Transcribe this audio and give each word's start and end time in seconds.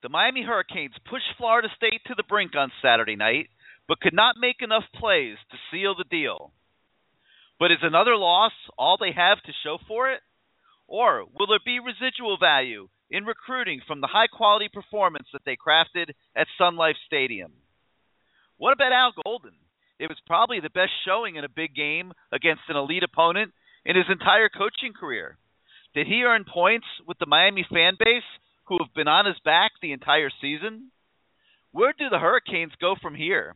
The 0.00 0.08
Miami 0.08 0.44
Hurricanes 0.44 0.94
pushed 1.10 1.34
Florida 1.36 1.68
State 1.76 2.02
to 2.06 2.14
the 2.16 2.22
brink 2.22 2.54
on 2.54 2.70
Saturday 2.80 3.16
night, 3.16 3.48
but 3.88 4.00
could 4.00 4.14
not 4.14 4.36
make 4.38 4.62
enough 4.62 4.84
plays 4.94 5.36
to 5.50 5.56
seal 5.70 5.96
the 5.96 6.04
deal. 6.04 6.52
But 7.58 7.72
is 7.72 7.82
another 7.82 8.14
loss 8.14 8.52
all 8.78 8.96
they 8.96 9.10
have 9.10 9.42
to 9.42 9.52
show 9.64 9.78
for 9.88 10.12
it? 10.12 10.20
Or 10.86 11.24
will 11.24 11.48
there 11.48 11.58
be 11.64 11.80
residual 11.80 12.38
value 12.38 12.88
in 13.10 13.24
recruiting 13.24 13.80
from 13.88 14.00
the 14.00 14.06
high 14.06 14.28
quality 14.28 14.68
performance 14.72 15.26
that 15.32 15.42
they 15.44 15.56
crafted 15.56 16.14
at 16.36 16.46
Sun 16.56 16.76
Life 16.76 16.96
Stadium? 17.06 17.52
What 18.56 18.74
about 18.74 18.92
Al 18.92 19.12
Golden? 19.24 19.54
It 19.98 20.08
was 20.08 20.18
probably 20.28 20.60
the 20.60 20.70
best 20.70 20.92
showing 21.04 21.34
in 21.34 21.44
a 21.44 21.48
big 21.48 21.74
game 21.74 22.12
against 22.30 22.62
an 22.68 22.76
elite 22.76 23.02
opponent 23.02 23.52
in 23.84 23.96
his 23.96 24.06
entire 24.08 24.48
coaching 24.48 24.92
career. 24.92 25.38
Did 25.92 26.06
he 26.06 26.22
earn 26.22 26.44
points 26.44 26.86
with 27.04 27.18
the 27.18 27.26
Miami 27.26 27.66
fan 27.68 27.96
base 27.98 28.22
who 28.68 28.78
have 28.80 28.94
been 28.94 29.08
on 29.08 29.26
his 29.26 29.38
back 29.44 29.72
the 29.80 29.92
entire 29.92 30.30
season? 30.40 30.90
Where 31.72 31.92
do 31.96 32.08
the 32.08 32.18
Hurricanes 32.18 32.72
go 32.80 32.94
from 33.00 33.14
here? 33.14 33.54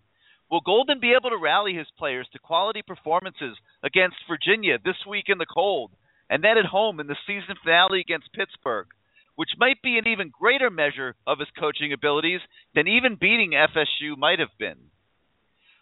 Will 0.50 0.60
Golden 0.60 1.00
be 1.00 1.14
able 1.18 1.30
to 1.30 1.38
rally 1.38 1.74
his 1.74 1.86
players 1.98 2.28
to 2.32 2.38
quality 2.38 2.82
performances 2.86 3.56
against 3.82 4.16
Virginia 4.28 4.78
this 4.82 5.06
week 5.08 5.26
in 5.28 5.38
the 5.38 5.46
cold, 5.46 5.92
and 6.28 6.44
then 6.44 6.58
at 6.58 6.66
home 6.66 7.00
in 7.00 7.06
the 7.06 7.16
season 7.26 7.56
finale 7.62 8.00
against 8.00 8.32
Pittsburgh, 8.32 8.86
which 9.34 9.56
might 9.56 9.80
be 9.82 9.96
an 9.96 10.06
even 10.06 10.28
greater 10.28 10.68
measure 10.68 11.14
of 11.26 11.38
his 11.38 11.48
coaching 11.58 11.92
abilities 11.92 12.40
than 12.74 12.86
even 12.86 13.16
beating 13.20 13.52
FSU 13.52 14.16
might 14.18 14.40
have 14.40 14.56
been? 14.58 14.90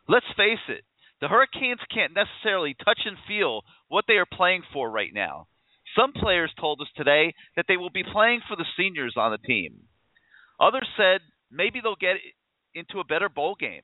Let's 0.08 0.26
face 0.36 0.62
it, 0.68 0.84
the 1.20 1.28
Hurricanes 1.28 1.80
can't 1.92 2.14
necessarily 2.14 2.74
touch 2.74 3.00
and 3.04 3.16
feel 3.26 3.62
what 3.88 4.04
they 4.06 4.14
are 4.14 4.26
playing 4.26 4.62
for 4.72 4.90
right 4.90 5.12
now. 5.12 5.46
Some 5.96 6.12
players 6.12 6.52
told 6.60 6.80
us 6.80 6.88
today 6.96 7.34
that 7.56 7.66
they 7.68 7.76
will 7.76 7.90
be 7.90 8.04
playing 8.04 8.40
for 8.48 8.56
the 8.56 8.66
seniors 8.76 9.14
on 9.16 9.32
the 9.32 9.38
team. 9.38 9.82
Others 10.60 10.88
said 10.96 11.20
maybe 11.50 11.80
they'll 11.82 11.96
get 11.96 12.16
into 12.74 13.00
a 13.00 13.04
better 13.04 13.28
bowl 13.28 13.56
game. 13.58 13.82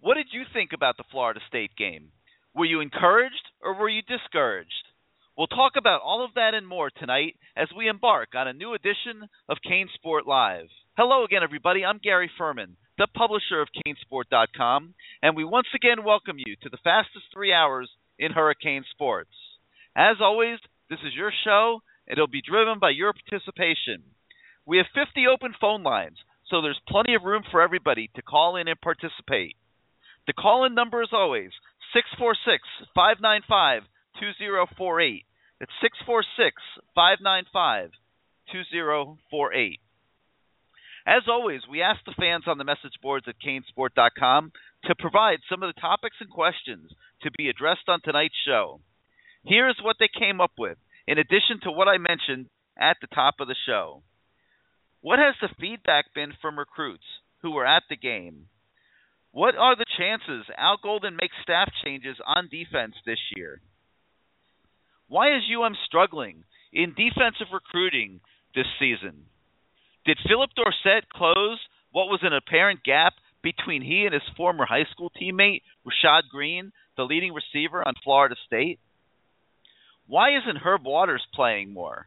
What 0.00 0.14
did 0.14 0.28
you 0.32 0.42
think 0.52 0.70
about 0.72 0.96
the 0.96 1.04
Florida 1.10 1.40
State 1.48 1.72
game? 1.76 2.12
Were 2.54 2.64
you 2.64 2.80
encouraged 2.80 3.50
or 3.62 3.74
were 3.74 3.88
you 3.88 4.02
discouraged? 4.02 4.70
We'll 5.36 5.46
talk 5.48 5.72
about 5.76 6.00
all 6.02 6.24
of 6.24 6.34
that 6.34 6.54
and 6.54 6.66
more 6.66 6.90
tonight 6.90 7.36
as 7.56 7.68
we 7.76 7.88
embark 7.88 8.30
on 8.34 8.48
a 8.48 8.54
new 8.54 8.72
edition 8.72 9.28
of 9.48 9.58
CaneSport 9.68 10.26
Live. 10.26 10.68
Hello 10.96 11.24
again, 11.24 11.42
everybody. 11.42 11.84
I'm 11.84 11.98
Gary 12.02 12.30
Ferman, 12.40 12.76
the 12.96 13.06
publisher 13.14 13.60
of 13.60 13.68
CaneSport.com, 13.86 14.94
and 15.22 15.36
we 15.36 15.44
once 15.44 15.66
again 15.74 16.04
welcome 16.04 16.36
you 16.38 16.56
to 16.62 16.70
the 16.70 16.78
fastest 16.82 17.26
three 17.34 17.52
hours 17.52 17.90
in 18.18 18.32
hurricane 18.32 18.84
sports. 18.92 19.30
As 19.96 20.16
always, 20.20 20.58
this 20.90 20.98
is 21.06 21.14
your 21.14 21.32
show, 21.42 21.80
it'll 22.06 22.26
be 22.26 22.42
driven 22.42 22.78
by 22.78 22.90
your 22.90 23.14
participation. 23.14 24.04
We 24.66 24.76
have 24.76 24.86
50 24.94 25.24
open 25.26 25.54
phone 25.58 25.82
lines, 25.82 26.18
so 26.50 26.60
there's 26.60 26.80
plenty 26.86 27.14
of 27.14 27.22
room 27.24 27.42
for 27.50 27.62
everybody 27.62 28.10
to 28.14 28.20
call 28.20 28.56
in 28.56 28.68
and 28.68 28.78
participate. 28.78 29.56
The 30.26 30.34
call 30.34 30.66
in 30.66 30.74
number 30.74 31.02
is 31.02 31.08
always 31.12 31.50
646 31.94 32.62
595 32.94 33.84
2048. 34.20 35.24
It's 35.62 35.72
646 35.80 36.62
595 36.94 37.90
2048. 38.52 39.80
As 41.06 41.22
always, 41.26 41.62
we 41.70 41.80
ask 41.80 42.04
the 42.04 42.12
fans 42.18 42.44
on 42.46 42.58
the 42.58 42.68
message 42.68 43.00
boards 43.00 43.26
at 43.28 43.40
canesport.com 43.40 44.52
to 44.84 44.94
provide 44.98 45.38
some 45.48 45.62
of 45.62 45.72
the 45.72 45.80
topics 45.80 46.16
and 46.20 46.28
questions 46.28 46.90
to 47.22 47.30
be 47.38 47.48
addressed 47.48 47.88
on 47.88 48.00
tonight's 48.04 48.36
show. 48.44 48.80
Here's 49.46 49.78
what 49.80 49.96
they 50.00 50.08
came 50.08 50.40
up 50.40 50.52
with, 50.58 50.76
in 51.06 51.18
addition 51.18 51.60
to 51.62 51.70
what 51.70 51.86
I 51.88 51.98
mentioned 51.98 52.46
at 52.76 52.96
the 53.00 53.06
top 53.06 53.36
of 53.38 53.46
the 53.46 53.54
show. 53.66 54.02
What 55.00 55.20
has 55.20 55.36
the 55.40 55.54
feedback 55.60 56.06
been 56.14 56.32
from 56.42 56.58
recruits 56.58 57.04
who 57.42 57.52
were 57.52 57.66
at 57.66 57.84
the 57.88 57.96
game? 57.96 58.48
What 59.30 59.54
are 59.54 59.76
the 59.76 59.86
chances 59.96 60.46
Al 60.58 60.78
Golden 60.82 61.14
makes 61.14 61.36
staff 61.42 61.70
changes 61.84 62.16
on 62.26 62.48
defense 62.50 62.94
this 63.04 63.20
year? 63.36 63.60
Why 65.08 65.36
is 65.36 65.44
UM 65.46 65.76
struggling 65.86 66.42
in 66.72 66.94
defensive 66.96 67.52
recruiting 67.52 68.20
this 68.54 68.66
season? 68.80 69.26
Did 70.04 70.18
Phillip 70.26 70.50
Dorsett 70.56 71.08
close 71.08 71.60
what 71.92 72.06
was 72.06 72.20
an 72.22 72.32
apparent 72.32 72.82
gap 72.82 73.12
between 73.42 73.82
he 73.82 74.06
and 74.06 74.14
his 74.14 74.26
former 74.36 74.66
high 74.66 74.86
school 74.90 75.10
teammate, 75.10 75.62
Rashad 75.86 76.22
Greene, 76.32 76.72
the 76.96 77.04
leading 77.04 77.32
receiver 77.32 77.86
on 77.86 77.94
Florida 78.02 78.34
State? 78.46 78.80
Why 80.08 80.36
isn't 80.36 80.58
Herb 80.58 80.84
Waters 80.84 81.26
playing 81.34 81.72
more? 81.72 82.06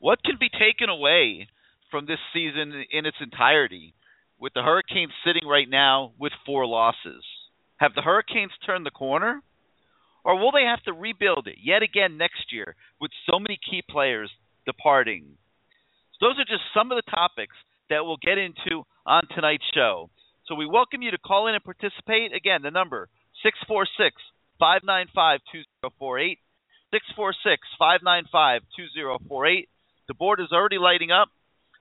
What 0.00 0.22
can 0.24 0.36
be 0.38 0.48
taken 0.48 0.88
away 0.88 1.48
from 1.90 2.06
this 2.06 2.18
season 2.32 2.84
in 2.90 3.06
its 3.06 3.16
entirety 3.20 3.94
with 4.40 4.52
the 4.54 4.62
Hurricanes 4.62 5.12
sitting 5.24 5.48
right 5.48 5.68
now 5.68 6.12
with 6.18 6.32
four 6.44 6.66
losses? 6.66 7.24
Have 7.76 7.94
the 7.94 8.02
Hurricanes 8.02 8.52
turned 8.66 8.84
the 8.84 8.90
corner? 8.90 9.40
Or 10.24 10.38
will 10.38 10.50
they 10.50 10.64
have 10.64 10.82
to 10.84 10.92
rebuild 10.92 11.46
it 11.46 11.58
yet 11.62 11.82
again 11.82 12.18
next 12.18 12.50
year 12.50 12.74
with 13.00 13.10
so 13.30 13.38
many 13.38 13.58
key 13.70 13.82
players 13.88 14.30
departing? 14.66 15.36
So 16.18 16.26
those 16.26 16.38
are 16.38 16.44
just 16.44 16.64
some 16.74 16.90
of 16.90 16.96
the 16.96 17.10
topics 17.10 17.54
that 17.88 18.04
we'll 18.04 18.16
get 18.16 18.38
into 18.38 18.82
on 19.06 19.22
tonight's 19.34 19.64
show. 19.74 20.10
So 20.46 20.54
we 20.54 20.66
welcome 20.66 21.02
you 21.02 21.12
to 21.12 21.18
call 21.18 21.46
in 21.46 21.54
and 21.54 21.62
participate. 21.62 22.34
Again, 22.34 22.62
the 22.62 22.70
number 22.70 23.08
646 23.42 24.16
595 24.58 25.40
2048. 25.52 26.38
646 26.94 27.58
595 27.74 28.62
2048. 28.78 29.68
The 30.06 30.14
board 30.14 30.38
is 30.38 30.52
already 30.52 30.78
lighting 30.78 31.10
up. 31.10 31.26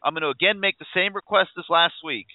I'm 0.01 0.13
going 0.13 0.25
to 0.25 0.33
again 0.33 0.59
make 0.59 0.79
the 0.79 0.89
same 0.89 1.13
request 1.13 1.51
as 1.57 1.65
last 1.69 2.01
week. 2.03 2.25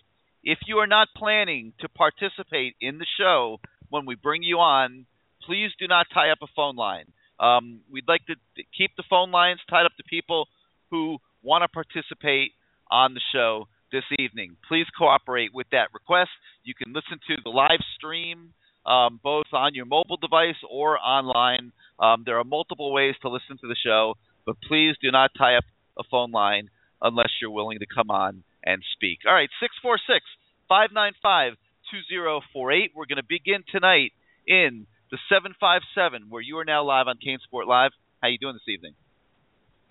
If 0.44 0.58
you 0.68 0.78
are 0.78 0.86
not 0.86 1.08
planning 1.16 1.72
to 1.80 1.88
participate 1.88 2.76
in 2.80 2.98
the 2.98 3.06
show 3.18 3.58
when 3.90 4.06
we 4.06 4.14
bring 4.14 4.44
you 4.44 4.58
on, 4.58 5.06
please 5.42 5.70
do 5.80 5.88
not 5.88 6.06
tie 6.14 6.30
up 6.30 6.38
a 6.40 6.46
phone 6.54 6.76
line. 6.76 7.10
Um, 7.40 7.80
we'd 7.90 8.06
like 8.06 8.24
to 8.26 8.36
keep 8.76 8.92
the 8.96 9.02
phone 9.10 9.32
lines 9.32 9.58
tied 9.68 9.84
up 9.84 9.96
to 9.96 10.04
people 10.04 10.46
who 10.92 11.18
want 11.42 11.62
to 11.62 11.68
participate 11.68 12.52
on 12.92 13.14
the 13.14 13.20
show 13.34 13.66
this 13.90 14.04
evening. 14.20 14.56
Please 14.68 14.86
cooperate 14.96 15.50
with 15.52 15.66
that 15.72 15.88
request. 15.92 16.30
You 16.62 16.74
can 16.74 16.92
listen 16.92 17.18
to 17.26 17.42
the 17.42 17.50
live 17.50 17.82
stream 17.96 18.54
um, 18.88 19.20
both 19.22 19.46
on 19.52 19.74
your 19.74 19.84
mobile 19.84 20.16
device 20.16 20.56
or 20.68 20.98
online. 20.98 21.72
Um, 22.00 22.22
there 22.24 22.38
are 22.38 22.44
multiple 22.44 22.92
ways 22.92 23.14
to 23.22 23.28
listen 23.28 23.58
to 23.60 23.68
the 23.68 23.76
show, 23.84 24.14
but 24.46 24.56
please 24.66 24.96
do 25.02 25.10
not 25.10 25.30
tie 25.36 25.56
up 25.56 25.64
a 25.98 26.02
phone 26.10 26.30
line 26.30 26.70
unless 27.02 27.28
you're 27.40 27.50
willing 27.50 27.78
to 27.80 27.86
come 27.86 28.10
on 28.10 28.42
and 28.64 28.82
speak. 28.94 29.18
All 29.26 29.34
right, 29.34 29.50
646 29.60 30.24
595 30.68 31.54
2048. 31.90 32.92
We're 32.94 33.06
going 33.06 33.20
to 33.20 33.28
begin 33.28 33.62
tonight 33.70 34.12
in 34.46 34.86
the 35.10 35.18
757, 35.28 36.28
where 36.28 36.42
you 36.42 36.58
are 36.58 36.64
now 36.64 36.84
live 36.84 37.06
on 37.08 37.16
CaneSport 37.16 37.66
Live. 37.66 37.92
How 38.22 38.28
you 38.28 38.38
doing 38.38 38.54
this 38.54 38.72
evening? 38.72 38.94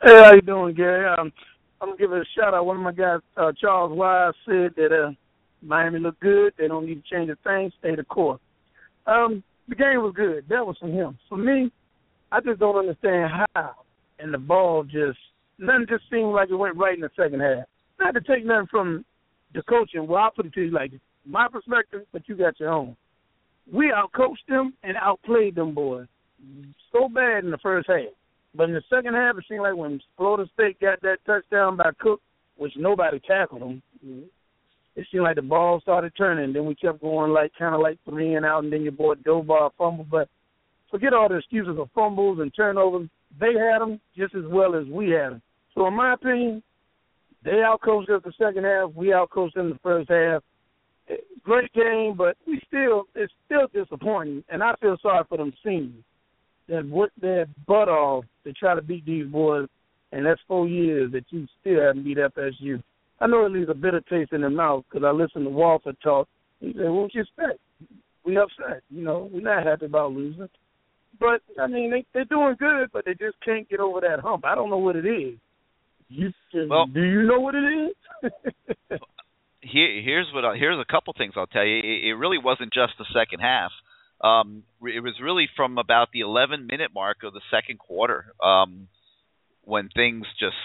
Hey, 0.02 0.22
how 0.24 0.34
you 0.34 0.42
doing, 0.42 0.76
Gary? 0.76 1.08
Um, 1.08 1.32
I'm 1.82 1.90
gonna 1.90 1.98
give 1.98 2.12
a 2.12 2.24
shout 2.36 2.54
out. 2.54 2.66
One 2.66 2.78
of 2.78 2.84
my 2.84 2.92
guys, 2.92 3.20
uh, 3.36 3.52
Charles 3.60 3.98
Wise, 3.98 4.34
said 4.46 4.74
that 4.76 4.90
uh, 4.92 5.12
Miami 5.62 6.00
looked 6.00 6.20
good. 6.20 6.54
They 6.58 6.68
don't 6.68 6.86
need 6.86 7.04
to 7.04 7.16
change 7.16 7.30
a 7.30 7.38
thing. 7.44 7.72
Stay 7.80 7.96
the 7.96 8.04
course. 8.04 8.40
Um, 9.08 9.44
the 9.68 9.76
game 9.76 10.02
was 10.02 10.14
good. 10.16 10.46
That 10.50 10.66
was 10.66 10.78
from 10.80 10.94
him. 10.94 11.18
For 11.30 11.38
me, 11.38 11.72
I 12.32 12.40
just 12.42 12.60
don't 12.60 12.78
understand 12.78 13.32
how. 13.56 13.72
And 14.20 14.34
the 14.34 14.38
ball 14.38 14.84
just 14.84 15.18
nothing 15.60 15.86
just 15.90 16.04
seemed 16.12 16.34
like 16.34 16.50
it 16.50 16.56
went 16.56 16.78
right 16.78 16.96
in 16.96 17.02
the 17.02 17.10
second 17.16 17.40
half. 17.40 17.66
Not 18.00 18.14
to 18.14 18.22
take 18.22 18.46
nothing 18.46 18.68
from 18.70 19.06
the 19.54 19.64
coaching. 19.64 20.08
Well, 20.08 20.24
I'll 20.24 20.32
put 20.32 20.46
it 20.46 20.54
to 20.54 20.62
you 20.62 20.72
like. 20.72 20.92
My 21.26 21.48
perspective, 21.48 22.04
but 22.14 22.28
you 22.28 22.36
got 22.36 22.60
your 22.60 22.70
own. 22.70 22.96
We 23.72 23.92
outcoached 23.92 24.48
them 24.48 24.74
and 24.84 24.96
outplayed 24.98 25.56
them 25.56 25.74
boys 25.74 26.08
so 26.92 27.10
bad 27.10 27.44
in 27.44 27.52
the 27.52 27.58
first 27.58 27.90
half. 27.90 28.14
But 28.56 28.70
in 28.70 28.76
the 28.76 28.84
second 28.90 29.14
half, 29.14 29.38
it 29.38 29.46
seemed 29.48 29.62
like 29.62 29.76
when 29.76 30.00
Florida 30.16 30.50
State 30.54 30.80
got 30.80 31.02
that 31.02 31.18
touchdown 31.26 31.78
by 31.78 31.92
Cook, 32.00 32.22
which 32.58 32.74
nobody 32.76 33.20
tackled 33.20 33.62
them, 33.62 33.84
it 34.98 35.06
seemed 35.12 35.24
like 35.24 35.36
the 35.36 35.44
ball 35.44 35.80
started 35.80 36.12
turning. 36.18 36.52
Then 36.52 36.66
we 36.66 36.74
kept 36.74 37.02
going 37.02 37.32
like 37.32 37.52
kind 37.58 37.76
of 37.76 37.82
like 37.82 38.00
three 38.04 38.34
and 38.34 38.44
out, 38.44 38.64
and 38.64 38.74
then 38.74 38.82
your 38.82 38.92
boy 38.92 39.14
Dobar 39.24 39.72
fumble. 39.78 40.08
But 40.10 40.28
forget 40.90 41.14
all 41.14 41.30
the 41.30 41.38
excuses 41.38 41.78
of 41.78 41.90
fumbles 41.94 42.40
and 42.40 42.52
turnovers. 42.54 43.08
They 43.40 43.54
had 43.54 43.80
them 43.80 44.02
just 44.18 44.34
as 44.34 44.44
well 44.48 44.76
as 44.76 44.88
we 44.88 45.12
had 45.12 45.34
them. 45.34 45.42
So 45.76 45.86
in 45.86 45.94
my 45.94 46.14
opinion, 46.14 46.64
they 47.44 47.62
outcoached 47.64 48.10
us 48.10 48.24
the 48.26 48.34
second 48.40 48.64
half. 48.64 48.92
We 48.96 49.10
outcoached 49.10 49.54
them 49.54 49.70
the 49.70 49.80
first 49.84 50.10
half. 50.10 50.42
Eh, 51.10 51.18
great 51.44 51.72
game, 51.74 52.16
but 52.18 52.36
we 52.48 52.60
still 52.68 53.04
it's 53.14 53.32
still 53.46 53.68
disappointing, 53.72 54.44
and 54.50 54.64
I 54.64 54.74
feel 54.82 54.98
sorry 55.00 55.24
for 55.30 55.38
them 55.38 55.54
seniors 55.64 56.04
that 56.70 56.90
worked 56.90 57.22
their 57.22 57.46
butt 57.68 57.88
off 57.88 58.26
to 58.46 58.52
try 58.52 58.74
to 58.74 58.82
beat 58.82 59.06
these 59.06 59.28
boys, 59.28 59.68
and 60.12 60.26
that's 60.26 60.42
four 60.48 60.68
years 60.68 61.12
that 61.12 61.26
you 61.30 61.48
still 61.62 61.82
haven't 61.82 62.04
beat 62.04 62.18
FSU. 62.18 62.82
I 63.20 63.28
know 63.28 63.46
it 63.46 63.52
leaves 63.52 63.70
a 63.70 63.74
bitter 63.74 64.02
taste 64.02 64.34
in 64.34 64.42
the 64.42 64.50
mouth 64.50 64.86
because 64.90 65.06
I 65.06 65.12
listened 65.12 65.46
to 65.46 65.50
Walter 65.50 65.94
talk. 66.04 66.28
He 66.60 66.74
said, 66.74 66.90
"What 66.90 67.14
you 67.14 67.22
expect? 67.22 67.60
We 68.24 68.38
upset. 68.38 68.84
You 68.90 69.04
know, 69.04 69.30
we're 69.32 69.42
not 69.42 69.66
happy 69.66 69.86
about 69.86 70.12
losing." 70.12 70.50
But 71.20 71.42
I 71.60 71.68
mean, 71.68 71.92
they 71.92 72.06
they're 72.14 72.26
doing 72.26 72.56
good, 72.60 72.90
but 72.94 73.06
they 73.06 73.14
just 73.14 73.40
can't 73.44 73.68
get 73.70 73.80
over 73.80 74.02
that 74.02 74.20
hump. 74.20 74.46
I 74.46 74.56
don't 74.56 74.70
know 74.70 74.78
what 74.78 74.96
it 74.96 75.06
is. 75.06 75.38
You 76.10 76.32
well, 76.70 76.86
do 76.86 77.02
you 77.02 77.24
know 77.24 77.40
what 77.40 77.56
it 77.56 77.92
is? 78.24 78.32
here, 79.62 80.02
here's 80.02 80.28
what 80.34 80.46
I, 80.46 80.56
here's 80.56 80.80
a 80.80 80.92
couple 80.92 81.14
things 81.18 81.34
I'll 81.36 81.48
tell 81.48 81.66
you. 81.66 81.78
It, 81.80 82.10
it 82.10 82.14
really 82.14 82.38
wasn't 82.38 82.74
just 82.74 82.94
the 82.98 83.06
second 83.14 83.40
half. 83.40 83.72
Um, 84.22 84.64
it 84.82 85.04
was 85.04 85.14
really 85.22 85.48
from 85.56 85.78
about 85.78 86.10
the 86.12 86.22
11 86.22 86.66
minute 86.66 86.92
mark 86.94 87.18
of 87.24 87.34
the 87.34 87.42
second 87.52 87.78
quarter 87.78 88.34
um, 88.44 88.88
when 89.64 89.90
things 89.90 90.26
just 90.40 90.56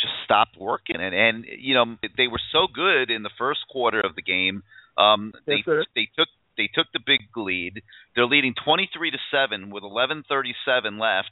just 0.00 0.14
stopped 0.24 0.56
working. 0.58 0.96
And 0.96 1.14
and 1.14 1.44
you 1.58 1.74
know 1.74 1.96
they 2.16 2.28
were 2.28 2.40
so 2.52 2.66
good 2.72 3.10
in 3.10 3.22
the 3.22 3.30
first 3.38 3.60
quarter 3.70 4.00
of 4.00 4.14
the 4.14 4.22
game. 4.22 4.62
Um, 4.98 5.32
they 5.46 5.62
sir. 5.64 5.84
they 5.94 6.08
took 6.16 6.28
they 6.56 6.68
took 6.72 6.86
the 6.92 7.00
big 7.04 7.20
lead. 7.36 7.82
They're 8.14 8.26
leading 8.26 8.54
23 8.64 9.10
to 9.12 9.18
seven 9.30 9.70
with 9.70 9.82
11:37 9.82 11.00
left 11.00 11.30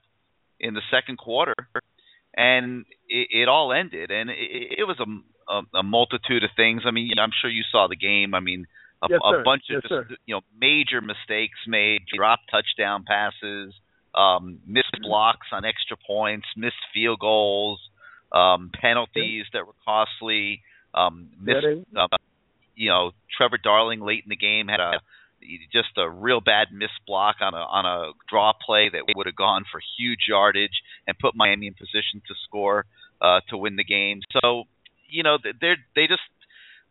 in 0.61 0.75
the 0.75 0.83
second 0.91 1.19
quarter, 1.19 1.55
and 2.37 2.85
it, 3.09 3.29
it 3.31 3.49
all 3.49 3.73
ended. 3.73 4.11
And 4.11 4.31
it, 4.31 4.79
it 4.79 4.85
was 4.85 4.99
a, 5.01 5.53
a, 5.53 5.81
a 5.81 5.83
multitude 5.83 6.45
of 6.45 6.51
things. 6.57 6.83
I 6.87 6.91
mean, 6.91 7.13
I'm 7.21 7.33
sure 7.41 7.51
you 7.51 7.63
saw 7.71 7.89
the 7.89 7.97
game. 7.97 8.35
I 8.35 8.41
mean, 8.41 8.67
a, 9.03 9.07
yes, 9.11 9.21
a 9.23 9.43
bunch 9.45 9.65
yes, 9.69 9.83
of 9.85 9.89
sir. 9.89 10.09
you 10.27 10.35
know 10.35 10.41
major 10.59 11.01
mistakes 11.01 11.59
made, 11.67 12.03
drop 12.15 12.41
touchdown 12.51 13.05
passes, 13.07 13.75
um, 14.15 14.61
missed 14.67 14.97
blocks 15.03 15.47
on 15.53 15.65
extra 15.65 15.97
points, 16.07 16.47
missed 16.57 16.83
field 16.93 17.21
goals, 17.21 17.81
um, 18.33 18.71
penalties 18.81 19.47
that 19.53 19.67
were 19.67 19.75
costly, 19.85 20.63
um, 20.95 21.29
missed. 21.41 21.67
Uh, 21.97 22.07
you 22.75 22.89
know, 22.89 23.11
Trevor 23.37 23.59
Darling 23.63 24.01
late 24.01 24.23
in 24.25 24.29
the 24.29 24.37
game 24.37 24.69
had 24.69 24.81
a 24.81 25.01
just 25.73 25.89
a 25.97 26.09
real 26.09 26.41
bad 26.41 26.69
missed 26.73 27.01
block 27.07 27.37
on 27.41 27.55
a 27.55 27.59
on 27.59 27.87
a 27.87 28.13
draw 28.29 28.53
play 28.53 28.89
that 28.93 29.03
would 29.15 29.27
have 29.27 29.37
gone 29.37 29.65
for 29.71 29.81
huge 29.99 30.27
yardage 30.29 30.83
and 31.07 31.19
put 31.19 31.35
Miami 31.35 31.67
in 31.69 31.75
position 31.75 32.21
to 32.27 32.35
score 32.45 32.85
uh, 33.21 33.41
to 33.49 33.57
win 33.57 33.77
the 33.77 33.85
game. 33.85 34.21
So 34.43 34.65
you 35.09 35.23
know 35.23 35.39
they're 35.61 35.77
they 35.95 36.07
just 36.07 36.23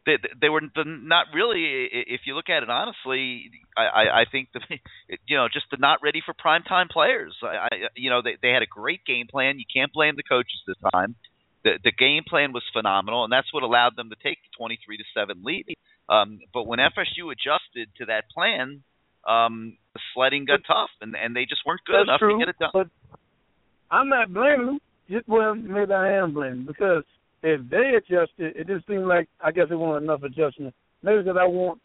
they 0.08 0.16
they 0.42 0.50
were 0.50 0.62
not 0.64 1.28
really 1.36 1.86
if 1.92 2.22
you 2.26 2.34
look 2.34 2.50
at 2.50 2.64
it 2.64 2.70
honestly 2.70 3.52
I 3.76 4.22
I 4.22 4.26
think 4.32 4.50
the 4.54 4.62
you 5.28 5.38
know 5.38 5.48
just 5.52 5.68
the 5.70 5.78
not 5.78 6.00
ready 6.02 6.22
for 6.26 6.34
prime 6.34 6.64
time 6.64 6.88
players. 6.90 7.36
I, 7.44 7.48
I 7.48 7.70
you 7.96 8.10
know 8.10 8.22
they 8.24 8.38
they 8.42 8.50
had 8.50 8.64
a 8.64 8.72
great 8.72 9.06
game 9.06 9.28
plan. 9.30 9.60
You 9.60 9.66
can't 9.68 9.92
blame 9.94 10.16
the 10.16 10.24
coaches 10.24 10.64
this 10.66 10.78
time. 10.92 11.16
The 11.64 11.78
the 11.84 11.92
game 11.92 12.24
plan 12.28 12.54
was 12.54 12.64
phenomenal 12.74 13.26
and 13.26 13.32
that's 13.32 13.54
what 13.54 13.62
allowed 13.62 13.96
them 13.96 14.10
to 14.10 14.16
take 14.16 14.40
the 14.42 14.58
23 14.58 14.98
to 14.98 15.04
7 15.14 15.44
lead. 15.44 15.76
Um, 16.10 16.40
but 16.54 16.66
when 16.66 16.80
FSU 16.80 17.28
adjusted 17.30 17.90
to 18.00 18.06
that 18.06 18.32
plan, 18.34 18.84
um, 19.28 19.78
the 19.94 20.00
sledding 20.14 20.46
got 20.46 20.62
tough, 20.66 20.90
and 21.02 21.16
and 21.16 21.36
they 21.36 21.44
just 21.44 21.62
weren't 21.66 21.84
good 21.86 22.02
enough 22.02 22.20
true, 22.20 22.40
to 22.40 22.40
get 22.40 22.48
it 22.48 22.56
done. 22.60 22.72
But 22.72 22.88
I'm 23.92 24.08
not 24.08 24.34
blaming 24.34 24.66
them. 24.66 24.80
Just 25.10 25.28
well, 25.28 25.54
maybe 25.54 25.92
I 25.92 26.14
am 26.14 26.34
blaming 26.34 26.66
because 26.66 27.04
if 27.48 27.70
they 27.70 27.94
adjusted, 27.98 28.56
it 28.56 28.68
just 28.68 28.88
seemed 28.88 29.08
like 29.08 29.28
I 29.42 29.52
guess 29.52 29.68
it 29.70 29.76
wasn't 29.76 30.06
enough 30.06 30.24
adjustment. 30.24 30.74
Maybe 31.04 31.20
because 31.20 31.38
I 31.40 31.46
want 31.46 31.80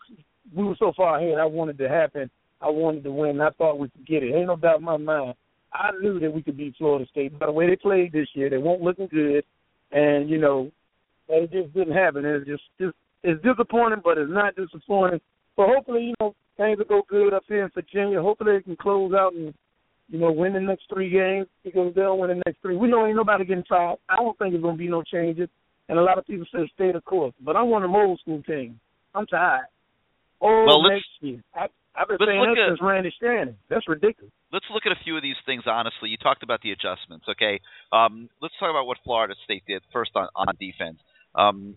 we 0.54 0.64
were 0.64 0.76
so 0.78 0.92
far 0.96 1.18
ahead, 1.18 1.38
I 1.38 1.44
wanted 1.44 1.78
to 1.78 1.88
happen. 1.88 2.30
I 2.60 2.68
wanted 2.68 3.04
to 3.04 3.12
win. 3.12 3.40
I 3.40 3.50
thought 3.50 3.78
we 3.78 3.88
could 3.88 4.06
get 4.06 4.22
it. 4.22 4.34
Ain't 4.34 4.46
no 4.46 4.56
doubt 4.56 4.78
in 4.78 4.84
my 4.84 4.96
mind. 4.96 5.34
I 5.72 5.90
knew 6.00 6.20
that 6.20 6.32
we 6.32 6.42
could 6.42 6.56
beat 6.56 6.76
Florida 6.76 7.06
State. 7.10 7.38
By 7.38 7.46
the 7.46 7.52
way 7.52 7.66
they 7.66 7.76
played 7.76 8.12
this 8.12 8.28
year, 8.34 8.50
they 8.50 8.58
weren't 8.58 8.82
looking 8.82 9.08
good, 9.08 9.44
and 9.90 10.28
you 10.28 10.38
know, 10.38 10.70
it 11.28 11.50
just 11.50 11.72
didn't 11.74 11.94
happen. 11.94 12.24
It's 12.24 12.46
just 12.46 12.62
just 12.80 12.94
it's 13.22 13.42
disappointing, 13.42 14.02
but 14.04 14.18
it's 14.18 14.30
not 14.30 14.56
disappointing. 14.56 15.20
But 15.56 15.68
hopefully, 15.68 16.06
you 16.06 16.14
know, 16.20 16.34
things 16.56 16.78
will 16.78 16.84
go 16.84 17.02
good 17.08 17.34
up 17.34 17.44
here 17.48 17.64
in 17.64 17.70
Virginia. 17.74 18.20
Hopefully, 18.20 18.56
they 18.56 18.62
can 18.62 18.76
close 18.76 19.12
out 19.14 19.34
and 19.34 19.54
you 20.12 20.18
know 20.20 20.30
win 20.30 20.52
the 20.52 20.60
next 20.60 20.84
three 20.92 21.08
games 21.10 21.48
because 21.64 21.92
they'll 21.96 22.18
win 22.18 22.28
the 22.30 22.42
next 22.46 22.60
three. 22.62 22.76
We 22.76 22.86
know 22.88 23.06
ain't 23.06 23.16
nobody 23.16 23.44
getting 23.44 23.64
fired. 23.68 23.96
I 24.08 24.16
don't 24.16 24.38
think 24.38 24.52
there's 24.52 24.62
gonna 24.62 24.76
be 24.76 24.88
no 24.88 25.02
changes. 25.02 25.48
And 25.88 25.98
a 25.98 26.02
lot 26.02 26.18
of 26.18 26.26
people 26.26 26.46
say 26.54 26.70
stay 26.74 26.92
the 26.92 27.00
course, 27.00 27.34
but 27.40 27.56
I 27.56 27.62
want 27.62 27.82
them 27.82 27.94
old 27.96 28.20
school 28.20 28.42
team. 28.44 28.78
I'm 29.14 29.26
tired. 29.26 29.66
Oh, 30.40 30.64
Well, 30.66 30.82
let's- 30.82 30.94
next 30.94 31.08
year. 31.20 31.42
I, 31.54 31.66
I've 31.94 32.08
been 32.08 32.18
saying 32.24 32.40
that 32.40 32.58
at- 32.62 32.68
since 32.70 32.80
Randy 32.82 33.12
Shannon. 33.20 33.56
That's 33.68 33.86
ridiculous. 33.88 34.32
let's 34.52 34.64
look 34.72 34.84
at 34.86 34.92
a 34.92 35.00
few 35.04 35.16
of 35.16 35.22
these 35.22 35.36
things 35.44 35.64
honestly. 35.66 36.08
You 36.10 36.16
talked 36.18 36.42
about 36.42 36.60
the 36.62 36.70
adjustments, 36.72 37.26
okay? 37.28 37.60
Um, 37.92 38.28
let's 38.40 38.54
talk 38.60 38.70
about 38.70 38.86
what 38.86 38.98
Florida 39.04 39.34
State 39.44 39.64
did 39.66 39.82
first 39.92 40.12
on, 40.14 40.28
on 40.36 40.46
defense. 40.60 40.98
Um, 41.34 41.76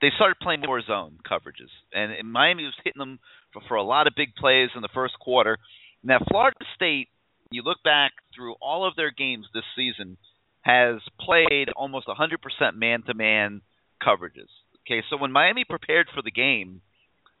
they 0.00 0.08
started 0.16 0.36
playing 0.40 0.60
more 0.64 0.80
zone 0.80 1.18
coverages, 1.30 1.68
and, 1.92 2.12
and 2.12 2.30
Miami 2.30 2.64
was 2.64 2.74
hitting 2.84 2.98
them 3.00 3.18
for, 3.52 3.60
for 3.68 3.74
a 3.76 3.82
lot 3.82 4.06
of 4.06 4.14
big 4.16 4.34
plays 4.36 4.70
in 4.74 4.80
the 4.82 4.88
first 4.94 5.18
quarter. 5.18 5.58
Now, 6.02 6.18
Florida 6.30 6.56
State, 6.74 7.08
you 7.50 7.62
look 7.62 7.82
back 7.82 8.12
through 8.34 8.54
all 8.60 8.86
of 8.86 8.96
their 8.96 9.10
games 9.10 9.46
this 9.52 9.64
season, 9.76 10.16
has 10.62 10.96
played 11.18 11.68
almost 11.74 12.06
100% 12.06 12.74
man-to-man 12.74 13.62
coverages. 14.02 14.48
Okay, 14.86 15.02
so 15.08 15.16
when 15.16 15.32
Miami 15.32 15.64
prepared 15.64 16.08
for 16.14 16.22
the 16.22 16.30
game, 16.30 16.80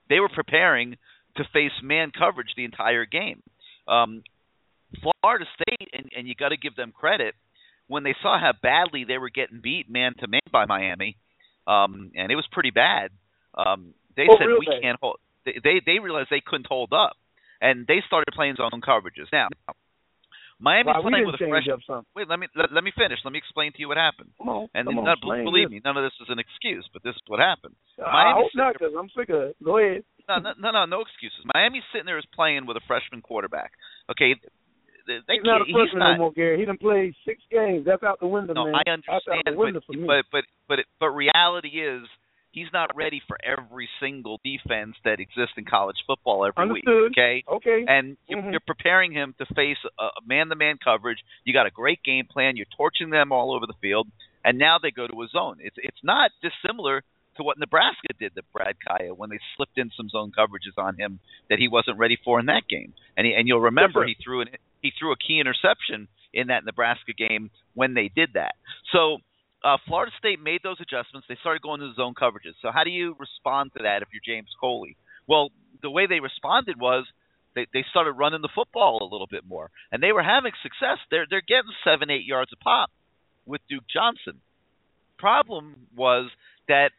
they 0.08 0.20
were 0.20 0.28
preparing 0.28 0.96
to 1.36 1.44
face 1.52 1.72
man 1.82 2.10
coverage 2.16 2.54
the 2.56 2.64
entire 2.64 3.04
game. 3.04 3.42
Um, 3.86 4.22
Florida 5.22 5.44
State, 5.54 5.88
and, 5.92 6.10
and 6.16 6.28
you 6.28 6.34
got 6.34 6.48
to 6.48 6.56
give 6.56 6.76
them 6.76 6.92
credit, 6.92 7.34
when 7.86 8.02
they 8.02 8.14
saw 8.22 8.38
how 8.38 8.52
badly 8.62 9.04
they 9.04 9.18
were 9.18 9.30
getting 9.30 9.60
beat 9.60 9.90
man 9.90 10.14
to 10.20 10.26
man 10.28 10.40
by 10.52 10.64
Miami, 10.66 11.16
um, 11.66 12.10
and 12.14 12.30
it 12.30 12.36
was 12.36 12.46
pretty 12.52 12.70
bad. 12.70 13.10
Um, 13.54 13.94
they 14.16 14.26
Oh, 14.28 14.36
said 14.38 14.46
real 14.46 14.58
we 14.58 14.80
can't 14.80 14.98
hold. 15.00 15.16
They, 15.44 15.60
they 15.62 15.80
they 15.84 15.98
realized 15.98 16.28
they 16.30 16.42
couldn't 16.44 16.66
hold 16.66 16.92
up, 16.92 17.16
and 17.60 17.86
they 17.86 18.02
started 18.06 18.32
playing 18.34 18.56
zone 18.56 18.80
coverages. 18.80 19.26
Now, 19.32 19.48
Miami's 20.60 20.92
we 21.00 21.08
playing 21.10 21.24
with 21.26 21.34
a 21.34 21.42
change 21.42 21.64
fresh. 21.64 21.68
up 21.72 21.80
something. 21.88 22.04
Wait, 22.14 22.28
let 22.28 22.36
me 22.38 22.46
let, 22.54 22.68
let 22.70 22.84
me 22.84 22.92
finish. 22.92 23.18
Let 23.24 23.32
me 23.32 23.40
explain 23.40 23.72
to 23.72 23.80
you 23.80 23.88
what 23.88 23.96
happened. 23.96 24.30
Come 24.36 24.48
on, 24.48 24.68
And 24.76 24.84
come 24.86 25.00
on, 25.00 25.16
believe 25.44 25.72
this. 25.72 25.80
me, 25.80 25.80
none 25.84 25.96
of 25.96 26.04
this 26.04 26.12
is 26.20 26.28
an 26.28 26.38
excuse, 26.38 26.84
but 26.92 27.00
this 27.02 27.16
is 27.16 27.24
what 27.26 27.40
happened. 27.40 27.74
Uh, 27.96 28.04
I 28.04 28.36
Miami's 28.36 28.40
hope 28.44 28.52
not, 28.54 28.72
because 28.76 28.92
I'm 28.92 29.08
sick 29.16 29.28
of 29.32 29.40
it. 29.50 29.56
Go 29.64 29.80
ahead. 29.80 30.04
no, 30.28 30.36
no, 30.38 30.50
no, 30.60 30.68
no, 30.70 30.82
no 30.84 30.98
excuses. 31.00 31.40
Miami's 31.56 31.84
sitting 31.92 32.04
there 32.06 32.20
is 32.20 32.28
playing 32.36 32.68
with 32.68 32.76
a 32.76 32.84
freshman 32.86 33.24
quarterback. 33.24 33.72
Okay, 34.12 34.36
they, 35.08 35.24
He's 35.26 35.42
not 35.48 35.64
a 35.64 35.68
freshman 35.72 35.98
not. 35.98 36.12
no 36.20 36.28
more, 36.28 36.32
Gary. 36.36 36.60
He 36.60 36.64
done 36.68 36.78
played 36.78 37.14
six 37.24 37.40
games. 37.50 37.88
That's 37.88 38.02
out 38.04 38.20
the 38.20 38.28
window, 38.28 38.52
No, 38.52 38.68
man. 38.68 38.76
I 38.84 38.90
understand, 38.90 39.42
but, 39.56 39.80
but 40.06 40.24
but 40.30 40.44
but 40.68 40.78
it, 40.80 40.86
but 41.00 41.08
reality 41.16 41.80
is 41.80 42.04
he's 42.52 42.66
not 42.72 42.94
ready 42.96 43.22
for 43.26 43.36
every 43.44 43.88
single 44.00 44.40
defense 44.44 44.96
that 45.04 45.20
exists 45.20 45.54
in 45.56 45.64
college 45.64 45.96
football 46.06 46.44
every 46.44 46.60
Understood. 46.62 47.02
week. 47.10 47.12
Okay, 47.12 47.44
okay. 47.48 47.84
and 47.86 48.16
you're, 48.26 48.42
Mhm. 48.42 48.50
you're 48.52 48.60
preparing 48.66 49.12
him 49.12 49.34
to 49.38 49.46
face 49.54 49.78
a 49.98 50.08
man-to-man 50.26 50.78
coverage. 50.82 51.18
You 51.44 51.52
got 51.52 51.66
a 51.66 51.70
great 51.70 52.02
game 52.02 52.26
plan. 52.26 52.56
You're 52.56 52.66
torching 52.76 53.10
them 53.10 53.32
all 53.32 53.52
over 53.54 53.66
the 53.66 53.74
field, 53.80 54.08
and 54.44 54.58
now 54.58 54.78
they 54.78 54.90
go 54.90 55.06
to 55.06 55.22
a 55.22 55.28
zone. 55.28 55.58
It's 55.60 55.76
it's 55.78 56.02
not 56.02 56.30
dissimilar 56.42 57.02
to 57.36 57.42
what 57.44 57.58
Nebraska 57.58 58.08
did 58.18 58.34
to 58.34 58.42
Brad 58.52 58.76
Kaaya 58.86 59.14
when 59.16 59.30
they 59.30 59.38
slipped 59.56 59.78
in 59.78 59.90
some 59.96 60.08
zone 60.08 60.32
coverages 60.36 60.76
on 60.76 60.96
him 60.96 61.20
that 61.48 61.58
he 61.60 61.68
wasn't 61.68 61.96
ready 61.96 62.16
for 62.16 62.40
in 62.40 62.46
that 62.46 62.66
game. 62.68 62.92
And 63.16 63.24
he, 63.26 63.34
and 63.34 63.46
you'll 63.46 63.60
remember 63.60 64.04
he 64.04 64.14
threw 64.22 64.40
an 64.40 64.48
he 64.82 64.90
threw 64.98 65.12
a 65.12 65.16
key 65.16 65.38
interception 65.38 66.08
in 66.34 66.48
that 66.48 66.64
Nebraska 66.64 67.12
game 67.12 67.50
when 67.74 67.94
they 67.94 68.08
did 68.08 68.32
that. 68.34 68.56
So 68.92 69.18
uh, 69.64 69.76
Florida 69.86 70.12
State 70.18 70.40
made 70.42 70.60
those 70.62 70.80
adjustments. 70.80 71.26
They 71.28 71.36
started 71.40 71.62
going 71.62 71.80
to 71.80 71.88
the 71.88 71.94
zone 71.94 72.14
coverages. 72.14 72.54
So 72.62 72.70
how 72.72 72.84
do 72.84 72.90
you 72.90 73.16
respond 73.18 73.72
to 73.76 73.82
that 73.82 74.02
if 74.02 74.08
you're 74.12 74.24
James 74.24 74.50
Coley? 74.60 74.96
Well, 75.26 75.50
the 75.82 75.90
way 75.90 76.06
they 76.06 76.20
responded 76.20 76.80
was 76.80 77.06
they 77.54 77.66
they 77.72 77.84
started 77.90 78.12
running 78.12 78.42
the 78.42 78.52
football 78.54 78.98
a 79.00 79.10
little 79.10 79.26
bit 79.30 79.44
more, 79.46 79.70
and 79.90 80.02
they 80.02 80.12
were 80.12 80.22
having 80.22 80.52
success. 80.62 80.98
They're 81.10 81.26
they're 81.28 81.42
getting 81.46 81.72
seven 81.84 82.10
eight 82.10 82.24
yards 82.24 82.52
a 82.52 82.56
pop 82.62 82.90
with 83.46 83.60
Duke 83.68 83.84
Johnson. 83.92 84.40
Problem 85.18 85.86
was 85.96 86.30
that 86.68 86.90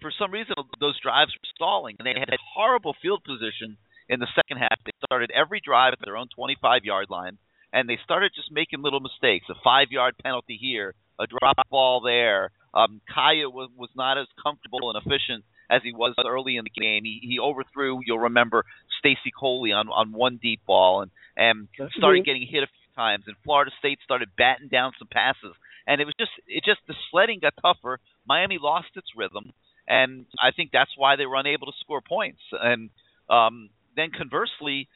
for 0.00 0.10
some 0.18 0.32
reason 0.32 0.54
those 0.80 0.98
drives 1.00 1.32
were 1.32 1.48
stalling, 1.54 1.96
and 1.98 2.06
they 2.06 2.18
had 2.18 2.30
a 2.30 2.38
horrible 2.54 2.94
field 3.00 3.22
position 3.24 3.76
in 4.08 4.20
the 4.20 4.28
second 4.34 4.58
half. 4.58 4.78
They 4.84 4.92
started 5.04 5.30
every 5.30 5.60
drive 5.64 5.92
at 5.92 6.00
their 6.04 6.16
own 6.16 6.28
25 6.34 6.84
yard 6.84 7.06
line, 7.10 7.38
and 7.72 7.88
they 7.88 7.98
started 8.04 8.32
just 8.34 8.50
making 8.50 8.82
little 8.82 9.00
mistakes. 9.00 9.46
A 9.50 9.54
five 9.62 9.88
yard 9.90 10.14
penalty 10.22 10.58
here, 10.60 10.94
a 11.18 11.26
drop 11.26 11.56
ball 11.70 12.00
there. 12.00 12.50
Um, 12.74 13.00
Kaaya 13.08 13.50
was 13.52 13.70
was 13.76 13.90
not 13.96 14.18
as 14.18 14.26
comfortable 14.42 14.90
and 14.90 15.00
efficient 15.04 15.44
as 15.70 15.82
he 15.82 15.92
was 15.92 16.14
early 16.18 16.56
in 16.56 16.64
the 16.64 16.80
game. 16.80 17.04
He 17.04 17.20
he 17.22 17.38
overthrew. 17.38 18.00
You'll 18.04 18.20
remember 18.20 18.64
Stacy 18.98 19.32
Coley 19.38 19.72
on 19.72 19.88
on 19.88 20.12
one 20.12 20.38
deep 20.42 20.60
ball 20.66 21.02
and 21.02 21.10
and 21.36 21.68
started 21.96 22.24
getting 22.24 22.46
hit 22.46 22.62
a 22.62 22.66
few 22.66 22.94
times. 22.96 23.24
And 23.26 23.36
Florida 23.44 23.70
State 23.78 23.98
started 24.04 24.28
batting 24.36 24.68
down 24.68 24.92
some 24.98 25.08
passes. 25.10 25.54
And 25.86 26.00
it 26.00 26.04
was 26.04 26.14
just 26.18 26.32
it 26.46 26.64
just 26.64 26.80
the 26.86 26.94
sledding 27.10 27.40
got 27.40 27.54
tougher. 27.62 27.98
Miami 28.26 28.58
lost 28.60 28.88
its 28.94 29.08
rhythm, 29.16 29.52
and 29.86 30.26
I 30.38 30.50
think 30.54 30.70
that's 30.70 30.90
why 30.96 31.16
they 31.16 31.24
were 31.24 31.36
unable 31.36 31.66
to 31.66 31.78
score 31.80 32.02
points. 32.02 32.40
And 32.52 32.90
um, 33.30 33.70
then 33.96 34.10
conversely, 34.10 34.88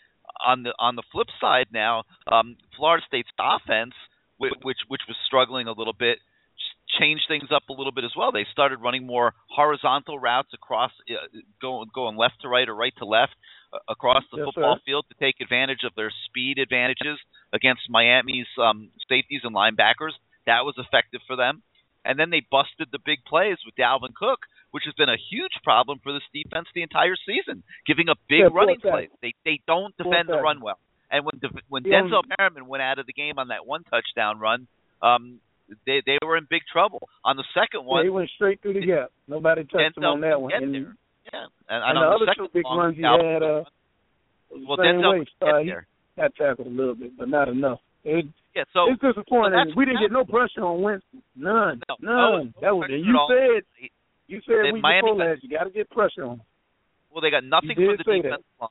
on 0.45 0.65
the 0.65 0.75
on 0.79 0.97
the 0.97 1.03
flip 1.11 1.29
side 1.41 1.69
now, 1.73 2.05
um, 2.31 2.57
Florida 2.77 3.03
State's 3.09 3.31
offense, 3.41 3.95
which 4.43 4.53
which, 4.63 4.79
which 4.89 5.03
was 5.09 5.17
struggling 5.27 5.69
a 5.69 5.73
little 5.73 5.95
bit, 5.95 6.19
changed 6.99 7.25
things 7.29 7.49
up 7.55 7.63
a 7.71 7.73
little 7.73 7.93
bit 7.93 8.05
as 8.05 8.13
well. 8.17 8.33
They 8.33 8.47
started 8.53 8.79
running 8.81 9.07
more 9.07 9.35
horizontal 9.49 10.19
routes 10.19 10.51
across, 10.55 10.91
uh, 11.11 11.27
going 11.61 11.89
going 11.95 12.17
left 12.17 12.43
to 12.43 12.49
right 12.49 12.69
or 12.69 12.75
right 12.75 12.93
to 12.99 13.07
left 13.07 13.33
uh, 13.73 13.79
across 13.89 14.25
the 14.31 14.39
yes, 14.39 14.47
football 14.47 14.77
sir. 14.77 14.83
field 14.85 15.07
to 15.09 15.17
take 15.25 15.41
advantage 15.41 15.85
of 15.85 15.95
their 15.95 16.13
speed 16.27 16.59
advantages 16.59 17.19
against 17.53 17.83
Miami's 17.89 18.51
um, 18.61 18.91
safeties 19.09 19.41
and 19.45 19.55
linebackers. 19.55 20.15
That 20.47 20.65
was 20.65 20.75
effective 20.77 21.21
for 21.27 21.37
them. 21.37 21.63
And 22.05 22.19
then 22.19 22.31
they 22.31 22.43
busted 22.51 22.89
the 22.91 22.99
big 22.99 23.23
plays 23.25 23.59
with 23.65 23.77
Dalvin 23.79 24.13
Cook, 24.13 24.41
which 24.73 24.83
has 24.87 24.95
been 24.95 25.09
a 25.09 25.17
huge 25.31 25.55
problem 25.63 26.01
for 26.03 26.13
this 26.13 26.27
defense 26.35 26.67
the 26.75 26.83
entire 26.83 27.15
season, 27.15 27.63
giving 27.87 28.09
up 28.09 28.19
big 28.29 28.41
Yeah, 28.41 28.51
running 28.53 28.81
plays. 28.81 29.11
They 29.23 29.35
they 29.45 29.61
don't 29.69 29.97
defend 29.97 30.29
the 30.29 30.43
run 30.43 30.61
well. 30.61 30.79
And 31.13 31.25
when 31.27 31.39
De- 31.41 31.61
when 31.69 31.85
Yeah. 31.85 32.01
Denzel 32.03 32.23
Perryman 32.37 32.67
went 32.67 32.83
out 32.83 32.99
of 32.99 33.07
the 33.07 33.13
game 33.13 33.39
on 33.39 33.49
that 33.49 33.67
one 33.67 33.85
touchdown 33.85 34.39
run, 34.41 34.67
um, 35.03 35.41
they 35.87 36.01
they 36.05 36.19
were 36.25 36.37
in 36.39 36.47
big 36.49 36.63
trouble. 36.73 37.07
On 37.25 37.37
the 37.37 37.45
second 37.55 37.87
Yeah, 37.87 38.03
he 38.03 38.09
went 38.09 38.31
straight 38.31 38.61
through 38.63 38.75
the 38.75 38.87
gap. 38.87 39.11
Nobody 39.29 39.63
touched 39.65 39.97
him 39.97 40.03
Denzel 40.03 40.13
on 40.15 40.21
that 40.23 40.41
one. 40.41 40.53
And, 40.55 40.73
yeah, 40.75 41.47
and, 41.69 41.85
and 41.85 41.99
on 41.99 42.19
the 42.19 42.25
the 42.27 42.33
other 42.33 42.35
two 42.37 42.49
big 42.53 42.65
long, 42.65 42.79
runs 42.79 42.97
he 42.97 43.03
had, 43.03 43.43
uh, 43.43 43.65
well, 44.67 44.79
Denzel 44.79 45.21
way. 45.21 45.27
Uh, 45.41 45.59
he 45.59 45.73
got 46.17 46.35
tackled 46.35 46.67
a 46.67 46.71
little 46.71 46.95
bit, 46.95 47.17
but 47.17 47.29
not 47.29 47.49
enough. 47.49 47.79
It, 48.05 48.27
Yeah, 48.57 48.65
so 48.73 48.91
it's 48.91 49.01
disappointing. 49.01 49.53
that's- 49.53 49.77
we 49.77 49.85
didn't 49.85 50.01
get 50.01 50.13
no 50.13 50.25
pressure 50.25 50.65
on 50.65 50.83
Winston. 50.83 51.23
None. 51.37 51.81
No, 51.89 51.97
None. 52.01 52.53
no 52.57 52.61
that 52.61 52.75
was 52.77 52.89
you 52.91 53.17
said 53.29 53.89
you 54.29 54.41
said 54.47 54.73
we 54.73 54.81
Miami 54.81 55.03
before 55.03 55.19
got- 55.19 55.27
last. 55.29 55.43
You 55.45 55.49
got 55.51 55.65
to 55.65 55.71
get 55.71 55.89
pressure 55.91 56.25
on. 56.25 56.41
Well, 57.13 57.21
they 57.21 57.31
got 57.31 57.45
nothing 57.45 57.75
from 57.77 57.85
the 57.85 57.97
that. 57.97 58.05
defensive 58.05 58.45
line. 58.61 58.69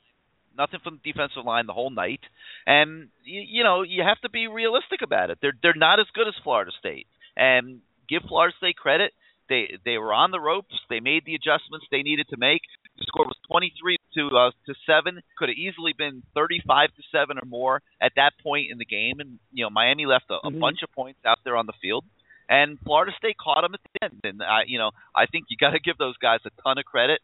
Nothing 0.57 0.79
from 0.83 0.99
the 1.03 1.11
defensive 1.11 1.45
line 1.45 1.65
the 1.67 1.73
whole 1.73 1.89
night. 1.89 2.21
And 2.67 3.09
you, 3.23 3.41
you 3.47 3.63
know, 3.63 3.81
you 3.83 4.03
have 4.03 4.19
to 4.21 4.29
be 4.29 4.47
realistic 4.47 5.01
about 5.01 5.29
it. 5.29 5.39
They're 5.41 5.53
they're 5.61 5.73
not 5.75 5.99
as 5.99 6.07
good 6.13 6.27
as 6.27 6.33
Florida 6.43 6.71
State. 6.79 7.07
And 7.37 7.79
give 8.09 8.23
Florida 8.27 8.53
State 8.57 8.75
credit. 8.75 9.13
They 9.49 9.77
they 9.85 9.97
were 9.97 10.13
on 10.13 10.31
the 10.31 10.39
ropes. 10.39 10.75
They 10.89 10.99
made 10.99 11.23
the 11.25 11.35
adjustments 11.35 11.85
they 11.91 12.03
needed 12.03 12.27
to 12.29 12.37
make. 12.37 12.61
The 12.97 13.05
score 13.07 13.25
was 13.25 13.35
23 13.51 13.97
to 14.15 14.27
uh, 14.37 14.51
to 14.67 14.73
7. 14.85 15.21
Could 15.37 15.49
have 15.49 15.57
easily 15.57 15.93
been 15.97 16.23
35 16.35 16.89
to 16.95 17.03
7 17.11 17.37
or 17.37 17.45
more 17.47 17.81
at 18.01 18.13
that 18.15 18.31
point 18.43 18.71
in 18.71 18.77
the 18.77 18.85
game 18.85 19.19
and 19.19 19.39
you 19.51 19.63
know, 19.65 19.69
Miami 19.69 20.05
left 20.05 20.25
a, 20.29 20.35
a 20.47 20.51
Mhm. 20.51 20.59
bunch 20.59 20.83
of 20.83 20.91
points 20.93 21.19
out 21.25 21.39
there 21.43 21.55
on 21.57 21.65
the 21.65 21.73
field. 21.81 22.05
And 22.49 22.77
Florida 22.83 23.13
State 23.17 23.37
caught 23.37 23.61
them 23.61 23.73
at 23.73 23.79
the 23.83 24.03
end. 24.05 24.19
And 24.25 24.43
I, 24.43 24.63
you 24.67 24.77
know, 24.77 24.91
I 25.15 25.25
think 25.25 25.45
you 25.49 25.55
got 25.57 25.71
to 25.71 25.79
give 25.79 25.97
those 25.97 26.17
guys 26.17 26.39
a 26.45 26.49
ton 26.61 26.77
of 26.77 26.83
credit. 26.85 27.21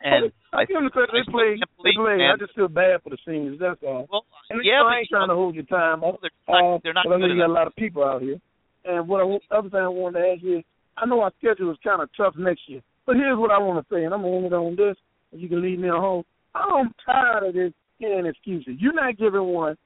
And 0.00 0.30
I 0.52 0.64
give 0.64 0.76
them 0.76 0.84
the 0.84 0.90
credit. 0.90 1.10
They 1.12 1.26
can't 1.26 1.60
They 1.82 1.90
played. 1.96 2.22
I 2.22 2.36
just 2.38 2.54
feel 2.54 2.68
bad 2.68 3.02
for 3.02 3.10
the 3.10 3.18
seniors. 3.26 3.58
That's 3.58 3.80
all. 3.82 4.06
well, 4.10 4.24
And 4.50 4.60
yeah, 4.64 4.82
I 4.82 5.00
ain't 5.00 5.08
trying 5.10 5.28
to 5.28 5.34
hold 5.34 5.54
your 5.54 5.64
time 5.64 6.04
up. 6.04 6.20
they're 6.22 6.30
not, 6.48 6.82
they're 6.82 6.94
not 6.94 7.04
but 7.06 7.14
I 7.14 7.18
know 7.18 7.26
you 7.26 7.40
got 7.40 7.50
a 7.50 7.52
lot 7.52 7.66
of 7.66 7.74
people 7.76 8.04
out 8.04 8.22
here. 8.22 8.38
And 8.84 9.08
what 9.08 9.20
I, 9.20 9.56
other 9.56 9.68
thing 9.70 9.80
I 9.80 9.88
wanted 9.88 10.20
to 10.20 10.26
ask 10.28 10.42
you 10.42 10.58
is, 10.58 10.64
I 10.96 11.06
know 11.06 11.20
our 11.20 11.32
schedule 11.38 11.70
is 11.70 11.78
kind 11.82 12.02
of 12.02 12.08
tough 12.16 12.34
next 12.38 12.62
year, 12.68 12.80
but 13.06 13.16
here's 13.16 13.38
what 13.38 13.50
I 13.50 13.58
want 13.58 13.86
to 13.86 13.94
say, 13.94 14.04
and 14.04 14.14
I'm 14.14 14.22
gonna 14.22 14.36
end 14.36 14.46
it 14.46 14.52
on 14.52 14.76
this. 14.76 14.96
And 15.32 15.40
you 15.40 15.48
can 15.48 15.62
leave 15.62 15.78
me 15.78 15.88
at 15.88 15.94
home. 15.94 16.24
I'm 16.54 16.94
tired 17.04 17.44
of 17.48 17.54
this 17.54 17.72
hearing 17.98 18.26
excuses. 18.26 18.76
You're 18.78 18.94
not 18.94 19.18
giving 19.18 19.44
one. 19.44 19.76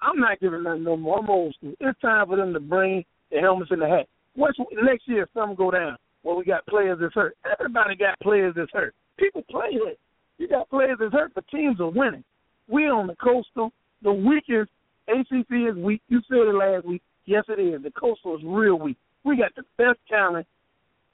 I'm 0.00 0.18
not 0.18 0.40
giving 0.40 0.62
nothing 0.62 0.84
no 0.84 0.96
more. 0.96 1.18
I'm 1.18 1.28
old 1.30 1.54
school. 1.54 1.74
It's 1.80 2.00
time 2.00 2.26
for 2.28 2.36
them 2.36 2.52
to 2.54 2.60
bring 2.60 3.04
the 3.30 3.38
helmets 3.40 3.70
in 3.72 3.80
the 3.80 3.88
hat. 3.88 4.06
What's 4.34 4.58
next 4.82 5.08
year? 5.08 5.24
If 5.24 5.28
something 5.34 5.56
go 5.56 5.70
down, 5.70 5.96
well, 6.26 6.36
we 6.36 6.44
got 6.44 6.66
players 6.66 6.98
that's 7.00 7.14
hurt. 7.14 7.36
Everybody 7.48 7.94
got 7.94 8.18
players 8.18 8.52
that's 8.56 8.72
hurt. 8.72 8.96
People 9.16 9.44
play 9.48 9.68
it. 9.70 9.96
You 10.38 10.48
got 10.48 10.68
players 10.68 10.98
that's 10.98 11.12
hurt, 11.12 11.32
but 11.36 11.46
teams 11.48 11.80
are 11.80 11.88
winning. 11.88 12.24
We 12.68 12.88
on 12.88 13.06
the 13.06 13.14
coastal. 13.14 13.70
The 14.02 14.12
weakest 14.12 14.70
ACC 15.06 15.70
is 15.70 15.76
weak. 15.76 16.02
You 16.08 16.20
said 16.28 16.38
it 16.38 16.54
last 16.54 16.84
week. 16.84 17.00
Yes, 17.26 17.44
it 17.48 17.60
is. 17.60 17.80
The 17.80 17.92
coastal 17.92 18.36
is 18.36 18.42
real 18.44 18.76
weak. 18.76 18.96
We 19.22 19.36
got 19.36 19.54
the 19.54 19.62
best 19.78 20.00
talent. 20.08 20.48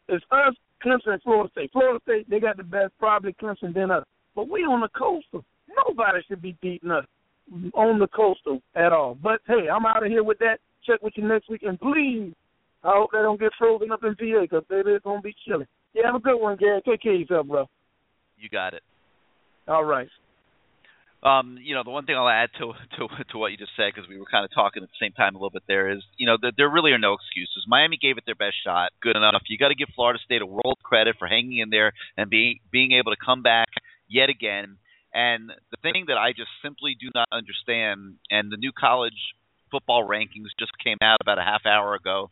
It's 0.09 0.25
us, 0.31 0.55
Clemson, 0.83 1.13
and 1.13 1.23
Florida 1.23 1.51
State. 1.53 1.73
Florida 1.73 2.01
State, 2.05 2.31
they 2.31 2.41
got 2.41 2.57
the 2.57 2.65
best, 2.65 2.93
probably 2.99 3.35
Clemson, 3.35 3.75
then 3.75 3.91
us. 3.91 4.05
But 4.35 4.49
we 4.49 4.61
on 4.61 4.81
the 4.81 4.89
coastal. 4.89 5.45
Nobody 5.87 6.21
should 6.27 6.41
be 6.41 6.57
beating 6.63 6.91
us 6.91 7.05
on 7.75 7.99
the 7.99 8.09
coastal 8.09 8.63
at 8.75 8.95
all. 8.95 9.15
But 9.23 9.43
hey, 9.47 9.69
I'm 9.71 9.85
out 9.85 10.05
of 10.05 10.11
here 10.11 10.25
with 10.25 10.39
that. 10.39 10.57
Check 10.87 11.03
with 11.03 11.13
you 11.17 11.29
next 11.29 11.51
week, 11.51 11.65
and 11.65 11.79
please, 11.79 12.33
I 12.85 12.93
hope 12.95 13.11
they 13.13 13.19
don't 13.19 13.39
get 13.41 13.53
frozen 13.59 13.93
up 13.93 14.03
in 14.03 14.15
VA 14.15 14.43
because 14.43 14.65
baby, 14.69 14.91
it's 14.91 15.05
gonna 15.05 15.21
be 15.23 15.35
chilly. 15.47 15.67
Yeah, 15.95 16.07
have 16.07 16.17
a 16.17 16.21
good 16.21 16.39
one, 16.39 16.57
Gary. 16.57 16.81
Take 16.85 17.03
care 17.03 17.15
of 17.15 17.21
yourself, 17.21 17.47
bro. 17.47 17.67
You 18.39 18.49
got 18.49 18.75
it. 18.75 18.83
All 19.69 19.85
right. 19.85 20.09
Um, 21.23 21.57
you 21.63 21.77
know, 21.77 21.85
the 21.85 21.91
one 21.91 22.05
thing 22.05 22.17
I'll 22.17 22.29
add 22.29 22.51
to 22.59 22.73
to 22.99 23.07
to 23.31 23.39
what 23.39 23.53
you 23.53 23.57
just 23.57 23.73
said 23.77 23.93
because 23.95 24.09
we 24.09 24.19
were 24.19 24.27
kind 24.27 24.45
of 24.45 24.51
talking 24.53 24.83
at 24.83 24.89
the 24.89 25.05
same 25.05 25.13
time 25.13 25.35
a 25.35 25.39
little 25.39 25.51
bit 25.51 25.63
there 25.69 25.91
is, 25.91 26.03
you 26.19 26.27
know, 26.27 26.37
there, 26.41 26.51
there 26.57 26.69
really 26.71 26.91
are 26.91 26.99
no 26.99 27.15
excuses. 27.15 27.65
Miami 27.69 27.97
gave 28.01 28.19
it 28.19 28.25
their 28.27 28.35
best 28.35 28.57
shot, 28.65 28.91
good 29.01 29.17
enough. 29.17 29.43
You 29.49 29.59
got 29.59 29.69
to 29.69 29.77
give 29.77 29.89
Florida 29.95 30.19
State 30.25 30.43
a 30.43 30.47
world 30.47 30.79
credit 30.83 31.17
for 31.19 31.29
hanging 31.29 31.59
in 31.59 31.71
there 31.71 31.93
and 32.17 32.29
being 32.29 32.59
being 32.73 32.93
able 32.93 33.13
to 33.13 33.25
come 33.25 33.43
back 33.43 33.69
yet 34.09 34.29
again. 34.29 34.79
And 35.15 35.51
the 35.71 35.77
thing 35.83 36.07
that 36.09 36.17
I 36.17 36.33
just 36.33 36.51
simply 36.65 36.97
do 36.99 37.11
not 37.15 37.29
understand, 37.31 38.17
and 38.31 38.51
the 38.51 38.57
new 38.57 38.73
college 38.73 39.37
football 39.71 40.09
rankings 40.09 40.51
just 40.59 40.73
came 40.83 40.97
out 41.03 41.19
about 41.21 41.39
a 41.39 41.43
half 41.43 41.67
hour 41.67 41.95
ago, 41.95 42.31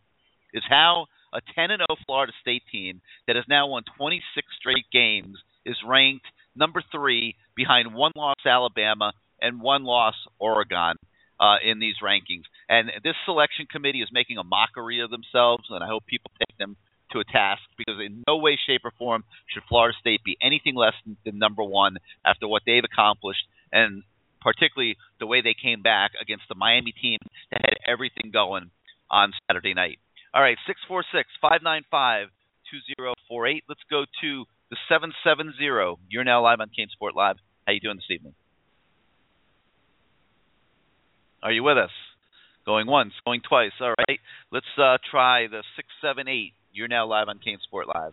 is 0.52 0.62
how 0.68 1.06
a 1.32 1.40
10 1.54 1.70
and 1.70 1.82
0 1.88 1.98
Florida 2.06 2.32
State 2.40 2.62
team 2.70 3.00
that 3.26 3.36
has 3.36 3.44
now 3.48 3.68
won 3.68 3.82
26 3.96 4.46
straight 4.58 4.86
games 4.92 5.38
is 5.64 5.76
ranked 5.86 6.26
number 6.56 6.82
three 6.92 7.36
behind 7.54 7.94
one 7.94 8.12
loss 8.16 8.36
Alabama 8.44 9.12
and 9.40 9.60
one 9.60 9.84
loss 9.84 10.14
Oregon 10.38 10.96
uh, 11.38 11.56
in 11.64 11.78
these 11.78 11.96
rankings. 12.02 12.44
And 12.68 12.90
this 13.02 13.14
selection 13.24 13.66
committee 13.70 14.02
is 14.02 14.08
making 14.12 14.38
a 14.38 14.44
mockery 14.44 15.00
of 15.00 15.10
themselves, 15.10 15.64
and 15.70 15.82
I 15.82 15.86
hope 15.86 16.06
people 16.06 16.30
take 16.38 16.56
them 16.58 16.76
to 17.12 17.18
a 17.18 17.24
task 17.24 17.62
because 17.76 17.96
in 18.04 18.22
no 18.28 18.36
way, 18.36 18.58
shape, 18.66 18.82
or 18.84 18.92
form 18.98 19.24
should 19.52 19.64
Florida 19.68 19.96
State 19.98 20.22
be 20.24 20.36
anything 20.42 20.74
less 20.74 20.94
than, 21.04 21.16
than 21.24 21.38
number 21.38 21.64
one 21.64 21.96
after 22.24 22.46
what 22.46 22.62
they've 22.66 22.84
accomplished, 22.84 23.42
and 23.72 24.02
particularly 24.40 24.96
the 25.18 25.26
way 25.26 25.40
they 25.40 25.54
came 25.60 25.82
back 25.82 26.12
against 26.20 26.44
the 26.48 26.54
Miami 26.54 26.92
team 26.92 27.18
that 27.50 27.62
had 27.64 27.74
everything 27.86 28.30
going 28.32 28.70
on 29.10 29.32
Saturday 29.48 29.74
night. 29.74 29.98
All 30.32 30.42
right, 30.42 30.56
six 30.66 30.78
four 30.86 31.02
six 31.12 31.28
five 31.42 31.60
nine 31.62 31.82
five 31.90 32.28
two 32.70 32.78
zero 32.94 33.14
four 33.28 33.48
eight. 33.48 33.64
Let's 33.68 33.80
go 33.90 34.04
to 34.22 34.44
the 34.70 34.76
seven 34.88 35.12
seven 35.24 35.52
zero. 35.58 35.98
You're 36.08 36.22
now 36.22 36.42
live 36.42 36.60
on 36.60 36.68
CaneSport 36.68 37.16
Live. 37.16 37.36
How 37.66 37.72
you 37.72 37.80
doing 37.80 37.96
this 37.96 38.04
evening? 38.10 38.34
Are 41.42 41.50
you 41.50 41.64
with 41.64 41.78
us? 41.78 41.90
Going 42.64 42.86
once, 42.86 43.12
going 43.24 43.40
twice. 43.48 43.72
All 43.80 43.94
right. 44.08 44.20
Let's 44.52 44.66
uh, 44.78 44.98
try 45.10 45.48
the 45.48 45.64
six 45.74 45.88
seven 46.00 46.28
eight. 46.28 46.52
You're 46.72 46.86
now 46.86 47.08
live 47.08 47.26
on 47.28 47.38
CaneSport 47.38 47.92
Live. 47.92 48.12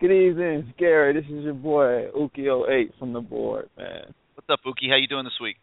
Good 0.00 0.10
evening, 0.10 0.74
Gary. 0.78 1.12
This 1.12 1.26
is 1.26 1.44
your 1.44 1.54
boy 1.54 2.06
Ukio8 2.16 2.98
from 2.98 3.12
the 3.12 3.20
board, 3.20 3.68
man. 3.78 4.12
What's 4.34 4.50
up, 4.50 4.60
Uki? 4.66 4.90
How 4.90 4.96
you 4.96 5.06
doing 5.06 5.24
this 5.24 5.38
week? 5.40 5.56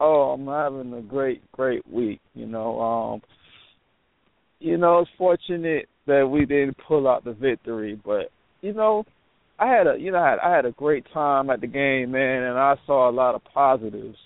Oh, 0.00 0.32
I'm 0.32 0.46
having 0.46 0.92
a 0.92 1.02
great, 1.02 1.40
great 1.52 1.86
week. 1.88 2.20
You 2.34 2.46
know, 2.46 2.80
um, 2.80 3.22
you 4.58 4.76
know, 4.76 5.00
it's 5.00 5.10
fortunate 5.18 5.88
that 6.06 6.26
we 6.26 6.46
didn't 6.46 6.76
pull 6.86 7.08
out 7.08 7.24
the 7.24 7.32
victory, 7.32 8.00
but 8.04 8.30
you 8.60 8.72
know, 8.72 9.04
I 9.58 9.68
had 9.68 9.86
a, 9.86 9.96
you 9.98 10.12
know, 10.12 10.18
I 10.18 10.30
had, 10.30 10.38
I 10.38 10.54
had 10.54 10.66
a 10.66 10.72
great 10.72 11.04
time 11.12 11.50
at 11.50 11.60
the 11.60 11.66
game, 11.66 12.12
man, 12.12 12.42
and 12.42 12.58
I 12.58 12.76
saw 12.86 13.08
a 13.08 13.12
lot 13.12 13.34
of 13.34 13.42
positives. 13.44 14.16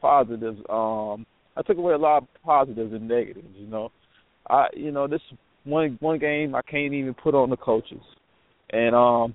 Positives. 0.00 0.58
Um, 0.68 1.24
I 1.56 1.62
took 1.66 1.78
away 1.78 1.94
a 1.94 1.98
lot 1.98 2.18
of 2.18 2.28
positives 2.44 2.92
and 2.92 3.08
negatives. 3.08 3.54
You 3.54 3.66
know, 3.66 3.90
I, 4.48 4.66
you 4.74 4.92
know, 4.92 5.06
this 5.06 5.22
one 5.64 5.96
one 6.00 6.18
game 6.18 6.54
I 6.54 6.62
can't 6.62 6.92
even 6.92 7.14
put 7.14 7.34
on 7.34 7.48
the 7.48 7.56
coaches, 7.56 8.02
and 8.70 8.94
um, 8.94 9.34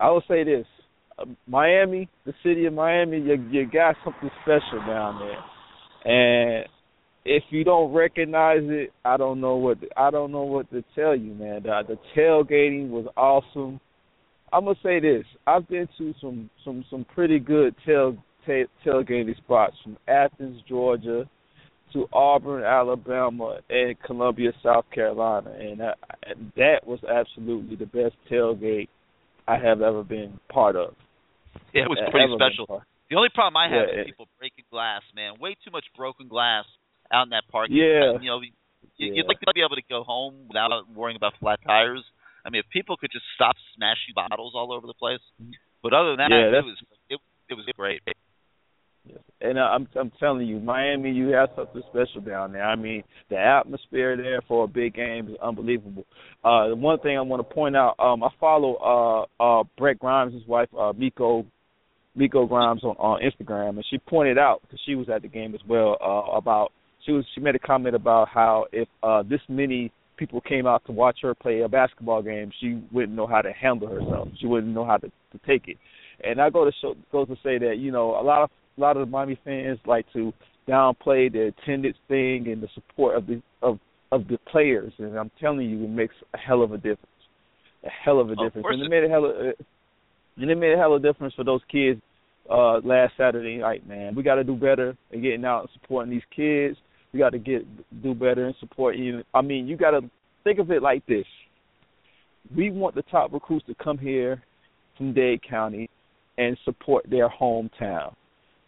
I 0.00 0.10
will 0.10 0.24
say 0.26 0.42
this: 0.42 0.66
Miami, 1.46 2.08
the 2.24 2.34
city 2.42 2.66
of 2.66 2.72
Miami, 2.72 3.20
you 3.20 3.36
you 3.50 3.70
got 3.70 3.94
something 4.04 4.30
special 4.42 4.84
down 4.86 5.20
there, 5.20 6.12
and 6.12 6.66
if 7.26 7.42
you 7.50 7.64
don't 7.64 7.92
recognize 7.92 8.62
it, 8.62 8.92
I 9.04 9.16
don't 9.16 9.40
know 9.40 9.56
what 9.56 9.78
I 9.96 10.10
don't 10.10 10.30
know 10.30 10.44
what 10.44 10.70
to 10.70 10.84
tell 10.94 11.16
you, 11.16 11.34
man. 11.34 11.64
The, 11.64 11.82
the 11.88 11.98
tailgating 12.16 12.88
was 12.90 13.06
awesome. 13.16 13.80
I'm 14.52 14.64
gonna 14.64 14.76
say 14.82 15.00
this: 15.00 15.24
I've 15.46 15.68
been 15.68 15.88
to 15.98 16.14
some 16.20 16.48
some 16.64 16.84
some 16.88 17.04
pretty 17.14 17.40
good 17.40 17.74
tail, 17.84 18.16
tail 18.46 18.66
tailgating 18.84 19.36
spots 19.38 19.74
from 19.82 19.96
Athens, 20.06 20.62
Georgia, 20.68 21.28
to 21.92 22.06
Auburn, 22.12 22.62
Alabama, 22.62 23.58
and 23.68 24.00
Columbia, 24.02 24.52
South 24.62 24.84
Carolina, 24.94 25.50
and 25.58 25.80
that, 25.80 25.98
that 26.56 26.86
was 26.86 27.00
absolutely 27.04 27.74
the 27.74 27.86
best 27.86 28.14
tailgate 28.30 28.88
I 29.48 29.58
have 29.58 29.82
ever 29.82 30.04
been 30.04 30.38
part 30.48 30.76
of. 30.76 30.94
Yeah, 31.72 31.84
it 31.84 31.90
was 31.90 31.98
Uh, 31.98 32.10
pretty 32.10 32.32
special. 32.36 32.82
The 33.10 33.16
only 33.16 33.30
problem 33.34 33.56
I 33.56 33.68
have 33.68 33.88
Yeah, 33.88 34.00
is 34.00 34.06
people 34.06 34.28
breaking 34.38 34.64
glass, 34.70 35.02
man. 35.14 35.34
Way 35.38 35.54
too 35.64 35.70
much 35.70 35.84
broken 35.96 36.28
glass 36.28 36.64
out 37.12 37.24
in 37.24 37.30
that 37.30 37.44
parking 37.50 37.76
Yeah. 37.76 38.12
lot. 38.12 38.22
You 38.22 38.30
know, 38.30 38.40
you, 38.40 38.52
Yeah. 38.98 39.12
you'd 39.14 39.26
like 39.26 39.40
to 39.40 39.52
be 39.54 39.60
able 39.62 39.76
to 39.76 39.82
go 39.88 40.04
home 40.04 40.48
without 40.48 40.70
worrying 40.94 41.16
about 41.16 41.34
flat 41.38 41.60
tires. 41.64 42.04
I 42.44 42.50
mean, 42.50 42.60
if 42.60 42.68
people 42.70 42.96
could 42.96 43.10
just 43.12 43.24
stop 43.34 43.56
smashing 43.74 44.14
bottles 44.14 44.54
all 44.54 44.72
over 44.72 44.86
the 44.86 44.94
place. 44.94 45.20
But 45.82 45.92
other 45.92 46.16
than 46.16 46.30
that, 46.30 46.30
Yeah, 46.30 46.58
it 46.58 46.64
was 46.64 46.78
it, 47.08 47.18
it 47.50 47.54
was 47.54 47.66
great. 47.76 48.02
And 49.40 49.58
uh, 49.58 49.62
I'm 49.62 49.86
I'm 49.94 50.10
telling 50.18 50.46
you, 50.48 50.58
Miami, 50.58 51.12
you 51.12 51.28
have 51.28 51.50
something 51.54 51.82
special 51.90 52.20
down 52.22 52.52
there. 52.52 52.64
I 52.64 52.74
mean, 52.74 53.04
the 53.28 53.36
atmosphere 53.36 54.16
there 54.16 54.40
for 54.48 54.64
a 54.64 54.66
big 54.66 54.94
game 54.94 55.28
is 55.28 55.36
unbelievable. 55.40 56.04
Uh, 56.42 56.68
the 56.68 56.76
one 56.76 56.98
thing 57.00 57.16
I 57.16 57.20
want 57.20 57.46
to 57.46 57.54
point 57.54 57.76
out, 57.76 57.94
um, 58.00 58.24
I 58.24 58.28
follow 58.40 59.28
uh, 59.40 59.60
uh, 59.60 59.64
Brent 59.78 60.00
Grimes' 60.00 60.42
wife, 60.48 60.68
uh, 60.76 60.92
Miko 60.96 61.44
Miko 62.16 62.46
Grimes 62.46 62.82
on, 62.82 62.96
on 62.98 63.20
Instagram, 63.20 63.70
and 63.76 63.84
she 63.90 63.98
pointed 63.98 64.38
out 64.38 64.62
because 64.62 64.80
she 64.86 64.94
was 64.94 65.08
at 65.08 65.22
the 65.22 65.28
game 65.28 65.54
as 65.54 65.60
well 65.68 65.98
uh, 66.00 66.36
about 66.36 66.72
she 67.06 67.12
was 67.12 67.24
she 67.34 67.40
made 67.40 67.54
a 67.54 67.58
comment 67.60 67.94
about 67.94 68.28
how 68.28 68.66
if 68.72 68.88
uh, 69.02 69.22
this 69.22 69.40
many 69.48 69.90
people 70.18 70.40
came 70.40 70.66
out 70.66 70.84
to 70.86 70.92
watch 70.92 71.18
her 71.22 71.34
play 71.34 71.60
a 71.60 71.68
basketball 71.68 72.22
game, 72.22 72.50
she 72.60 72.82
wouldn't 72.92 73.16
know 73.16 73.26
how 73.26 73.40
to 73.42 73.52
handle 73.52 73.88
herself. 73.88 74.28
She 74.40 74.46
wouldn't 74.46 74.72
know 74.74 74.84
how 74.84 74.96
to, 74.96 75.08
to 75.08 75.38
take 75.46 75.68
it. 75.68 75.76
And 76.24 76.40
I 76.40 76.50
go 76.50 76.64
to 76.64 76.72
show 76.82 76.94
goes 77.12 77.28
to 77.28 77.36
say 77.42 77.58
that 77.58 77.76
you 77.78 77.92
know 77.92 78.18
a 78.18 78.22
lot 78.22 78.42
of 78.42 78.50
a 78.76 78.80
lot 78.80 78.96
of 78.96 79.06
the 79.06 79.10
Miami 79.10 79.38
fans 79.44 79.78
like 79.86 80.06
to 80.12 80.32
downplay 80.68 81.30
the 81.32 81.52
attendance 81.56 81.96
thing 82.08 82.48
and 82.48 82.62
the 82.62 82.68
support 82.74 83.16
of 83.16 83.26
the 83.26 83.40
of 83.62 83.78
of 84.12 84.26
the 84.28 84.38
players, 84.50 84.92
and 84.98 85.16
I'm 85.18 85.30
telling 85.40 85.68
you, 85.68 85.84
it 85.84 85.90
makes 85.90 86.14
a 86.34 86.38
hell 86.38 86.62
of 86.62 86.72
a 86.72 86.76
difference. 86.76 87.00
A 87.84 87.90
hell 87.90 88.20
of 88.20 88.28
a 88.28 88.32
Of 88.32 88.38
difference, 88.38 88.62
course 88.64 88.74
and 88.74 88.82
it 88.82 88.86
it- 88.86 88.90
made 88.90 89.04
a 89.04 89.08
hell 89.08 89.26
of 89.26 89.36
and 90.38 90.50
it 90.50 90.54
made 90.56 90.72
a 90.72 90.76
hell 90.76 90.94
of 90.94 91.04
a 91.04 91.06
difference 91.06 91.34
for 91.34 91.44
those 91.44 91.60
kids 91.70 92.00
uh 92.50 92.78
last 92.78 93.12
Saturday 93.16 93.58
night. 93.58 93.86
Man, 93.86 94.14
we 94.14 94.22
got 94.22 94.36
to 94.36 94.44
do 94.44 94.54
better 94.56 94.96
in 95.10 95.20
getting 95.22 95.44
out 95.44 95.60
and 95.62 95.68
supporting 95.74 96.10
these 96.10 96.22
kids. 96.34 96.76
We 97.12 97.18
got 97.18 97.30
to 97.30 97.38
get 97.38 97.64
do 98.02 98.14
better 98.14 98.46
and 98.46 98.54
support 98.60 98.96
you. 98.96 99.22
I 99.34 99.42
mean, 99.42 99.66
you 99.66 99.76
got 99.76 99.92
to 99.92 100.02
think 100.44 100.58
of 100.58 100.70
it 100.70 100.82
like 100.82 101.04
this: 101.06 101.26
we 102.54 102.70
want 102.70 102.94
the 102.94 103.02
top 103.02 103.32
recruits 103.32 103.66
to 103.66 103.74
come 103.74 103.98
here 103.98 104.42
from 104.96 105.12
Dade 105.12 105.40
County 105.48 105.88
and 106.38 106.56
support 106.64 107.06
their 107.08 107.28
hometown. 107.28 108.14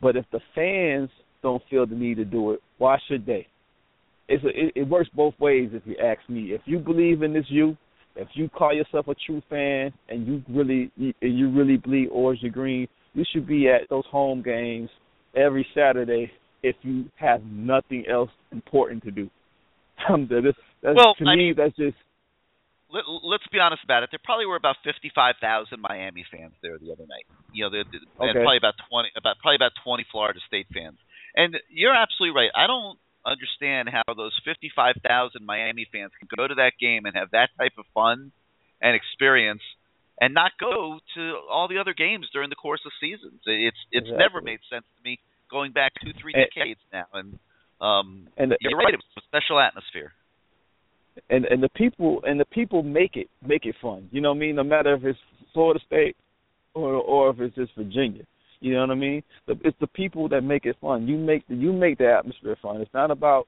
But 0.00 0.16
if 0.16 0.24
the 0.32 0.40
fans 0.54 1.10
don't 1.42 1.62
feel 1.70 1.86
the 1.86 1.94
need 1.94 2.16
to 2.16 2.24
do 2.24 2.52
it, 2.52 2.60
why 2.78 2.98
should 3.08 3.26
they? 3.26 3.46
It's 4.28 4.44
a, 4.44 4.48
it, 4.48 4.72
it 4.74 4.88
works 4.88 5.08
both 5.14 5.34
ways. 5.38 5.70
If 5.72 5.82
you 5.86 5.96
ask 6.02 6.20
me, 6.28 6.52
if 6.52 6.60
you 6.66 6.78
believe 6.78 7.22
in 7.22 7.32
this 7.32 7.46
youth, 7.48 7.76
if 8.16 8.28
you 8.34 8.48
call 8.48 8.74
yourself 8.74 9.08
a 9.08 9.14
true 9.26 9.42
fan 9.48 9.92
and 10.08 10.26
you 10.26 10.42
really 10.48 10.90
you, 10.96 11.14
you 11.20 11.50
really 11.50 11.76
bleed 11.76 12.08
orange 12.08 12.42
and 12.42 12.52
green, 12.52 12.88
you 13.14 13.24
should 13.32 13.46
be 13.46 13.68
at 13.68 13.88
those 13.88 14.04
home 14.10 14.42
games 14.42 14.90
every 15.34 15.66
Saturday. 15.74 16.30
If 16.62 16.76
you 16.82 17.10
have 17.16 17.44
nothing 17.44 18.04
else 18.10 18.30
important 18.52 19.02
to 19.04 19.10
do, 19.10 19.30
Um, 20.08 20.26
that 20.30 20.46
is- 20.46 20.54
that's, 20.82 20.94
Well, 20.96 21.14
to 21.18 21.24
I 21.26 21.34
me, 21.34 21.50
mean- 21.50 21.54
that's 21.56 21.74
just 21.76 21.96
Let, 22.90 23.04
let's 23.08 23.46
be 23.52 23.58
honest 23.58 23.82
about 23.84 24.02
it. 24.04 24.10
There 24.10 24.20
probably 24.22 24.46
were 24.46 24.56
about 24.56 24.76
fifty-five 24.84 25.36
thousand 25.42 25.80
Miami 25.82 26.24
fans 26.30 26.54
there 26.62 26.78
the 26.78 26.90
other 26.92 27.04
night. 27.06 27.26
You 27.52 27.64
know, 27.64 27.70
the, 27.70 27.84
the, 27.90 27.98
and 28.24 28.30
Okay. 28.30 28.40
probably 28.44 28.56
about 28.56 28.74
twenty, 28.88 29.10
about 29.16 29.36
probably 29.42 29.56
about 29.56 29.72
twenty 29.84 30.06
Florida 30.10 30.40
State 30.46 30.66
fans. 30.72 30.96
And 31.34 31.56
you're 31.68 31.94
absolutely 31.94 32.34
right. 32.40 32.50
I 32.56 32.66
don't 32.66 32.96
understand 33.26 33.90
how 33.92 34.06
those 34.14 34.32
fifty-five 34.44 34.96
thousand 35.06 35.44
Miami 35.44 35.84
fans 35.92 36.12
can 36.18 36.28
go 36.34 36.46
to 36.48 36.54
that 36.56 36.72
game 36.80 37.04
and 37.04 37.14
have 37.14 37.30
that 37.32 37.50
type 37.58 37.74
of 37.76 37.84
fun 37.92 38.32
and 38.80 38.94
experience, 38.96 39.62
and 40.20 40.32
not 40.32 40.52
go 40.58 40.98
to 41.16 41.22
all 41.50 41.68
the 41.68 41.78
other 41.78 41.92
games 41.92 42.26
during 42.32 42.48
the 42.48 42.56
course 42.56 42.80
of 42.86 42.92
seasons. 43.00 43.42
It's 43.44 43.76
it's 43.92 44.08
never 44.16 44.40
made 44.40 44.60
sense 44.72 44.86
to 44.96 45.00
me 45.04 45.18
going 45.50 45.72
back 45.72 45.92
two, 46.02 46.12
three 46.20 46.32
And- 46.34 46.46
decades 46.54 46.80
now. 46.92 47.06
And 47.14 47.38
um, 47.80 48.26
and 48.36 48.54
you're 48.60 48.76
right. 48.78 48.92
It 48.94 48.96
was 48.98 49.22
a 49.22 49.26
special 49.28 49.60
atmosphere. 49.60 50.12
and 51.30 51.44
and 51.46 51.62
the 51.62 51.68
people 51.70 52.20
and 52.26 52.38
the 52.40 52.44
people 52.46 52.82
make 52.82 53.16
it 53.16 53.28
make 53.46 53.66
it 53.66 53.74
fun. 53.80 54.08
You 54.12 54.20
know 54.20 54.30
what 54.30 54.36
I 54.36 54.40
mean? 54.40 54.56
No 54.56 54.64
matter 54.64 54.94
if 54.94 55.04
it's 55.04 55.18
Florida 55.54 55.80
State 55.86 56.16
or 56.74 56.94
or 56.94 57.30
if 57.30 57.40
it's 57.40 57.54
just 57.56 57.72
Virginia. 57.76 58.24
You 58.60 58.74
know 58.74 58.80
what 58.80 58.90
I 58.90 58.94
mean? 58.96 59.22
It's 59.46 59.76
the 59.80 59.86
people 59.86 60.28
that 60.30 60.42
make 60.42 60.66
it 60.66 60.76
fun. 60.80 61.06
You 61.06 61.16
make 61.16 61.46
the, 61.46 61.54
you 61.54 61.72
make 61.72 61.98
the 61.98 62.10
atmosphere 62.12 62.56
fun. 62.60 62.80
It's 62.80 62.92
not 62.92 63.12
about 63.12 63.46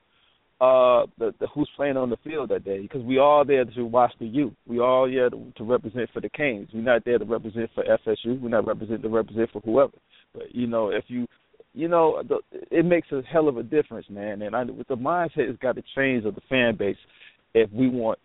uh 0.60 1.06
the, 1.18 1.34
the 1.40 1.48
who's 1.54 1.68
playing 1.74 1.96
on 1.96 2.10
the 2.10 2.16
field 2.22 2.50
that 2.50 2.64
day 2.64 2.80
because 2.82 3.02
we 3.02 3.18
all 3.18 3.44
there 3.44 3.64
to 3.64 3.82
watch 3.84 4.12
the 4.20 4.26
youth. 4.26 4.52
We 4.68 4.78
all 4.78 5.10
there 5.10 5.28
to, 5.30 5.52
to 5.56 5.64
represent 5.64 6.10
for 6.12 6.20
the 6.20 6.28
Canes. 6.28 6.68
We're 6.72 6.82
not 6.82 7.04
there 7.04 7.18
to 7.18 7.24
represent 7.24 7.70
for 7.74 7.82
FSU. 7.82 8.40
We're 8.40 8.50
not 8.50 8.66
represent 8.66 9.02
to 9.02 9.08
represent 9.08 9.50
for 9.52 9.60
whoever. 9.62 9.96
But 10.32 10.54
you 10.54 10.68
know, 10.68 10.90
if 10.90 11.04
you 11.08 11.26
you 11.74 11.88
know, 11.88 12.22
the, 12.26 12.40
it 12.70 12.84
makes 12.84 13.10
a 13.12 13.22
hell 13.22 13.48
of 13.48 13.56
a 13.56 13.62
difference, 13.62 14.06
man. 14.10 14.42
And 14.42 14.56
I, 14.56 14.64
the 14.64 14.96
mindset 14.96 15.48
has 15.48 15.56
got 15.62 15.76
to 15.76 15.82
change 15.94 16.24
of 16.24 16.34
the 16.34 16.40
fan 16.48 16.76
base 16.76 16.96
if 17.54 17.70
we 17.72 17.88
want 17.88 18.18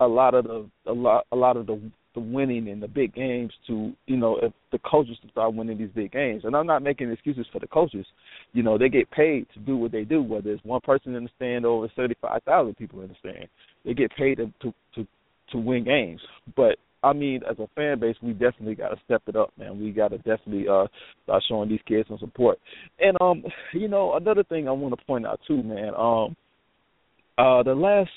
a 0.00 0.06
lot 0.06 0.34
of 0.34 0.44
the 0.44 0.68
a 0.86 0.92
lot 0.92 1.26
a 1.32 1.36
lot 1.36 1.56
of 1.56 1.66
the 1.66 1.80
the 2.14 2.20
winning 2.20 2.66
in 2.66 2.80
the 2.80 2.88
big 2.88 3.14
games 3.14 3.52
to 3.66 3.92
you 4.06 4.16
know 4.16 4.36
if 4.42 4.52
the 4.72 4.78
coaches 4.78 5.16
to 5.22 5.28
start 5.28 5.54
winning 5.54 5.78
these 5.78 5.90
big 5.94 6.10
games. 6.10 6.42
And 6.44 6.56
I'm 6.56 6.66
not 6.66 6.82
making 6.82 7.10
excuses 7.10 7.46
for 7.52 7.60
the 7.60 7.68
coaches. 7.68 8.06
You 8.52 8.62
know 8.62 8.78
they 8.78 8.88
get 8.88 9.10
paid 9.10 9.46
to 9.54 9.60
do 9.60 9.76
what 9.76 9.92
they 9.92 10.04
do, 10.04 10.22
whether 10.22 10.50
it's 10.50 10.64
one 10.64 10.80
person 10.80 11.14
in 11.14 11.24
the 11.24 11.30
stand 11.36 11.64
or 11.64 11.78
over 11.78 11.92
thirty 11.94 12.14
five 12.20 12.42
thousand 12.44 12.76
people 12.76 13.02
in 13.02 13.08
the 13.08 13.14
stand. 13.20 13.48
They 13.84 13.94
get 13.94 14.10
paid 14.16 14.38
to 14.38 14.52
to 14.62 14.74
to, 14.96 15.06
to 15.52 15.58
win 15.58 15.84
games. 15.84 16.20
But 16.56 16.78
I 17.02 17.12
mean, 17.12 17.40
as 17.50 17.58
a 17.58 17.68
fan 17.74 17.98
base, 17.98 18.16
we 18.22 18.32
definitely 18.32 18.74
got 18.74 18.90
to 18.90 18.96
step 19.04 19.22
it 19.26 19.36
up, 19.36 19.50
man. 19.58 19.80
We 19.80 19.90
got 19.90 20.08
to 20.08 20.18
definitely 20.18 20.66
uh 20.68 20.86
start 21.24 21.42
showing 21.48 21.68
these 21.68 21.80
kids 21.86 22.08
some 22.08 22.18
support. 22.18 22.58
And 22.98 23.16
um, 23.20 23.42
you 23.72 23.88
know, 23.88 24.14
another 24.14 24.44
thing 24.44 24.68
I 24.68 24.72
want 24.72 24.98
to 24.98 25.06
point 25.06 25.26
out 25.26 25.40
too, 25.46 25.62
man. 25.62 25.94
Um, 25.96 26.36
uh, 27.38 27.62
the 27.62 27.74
last 27.74 28.10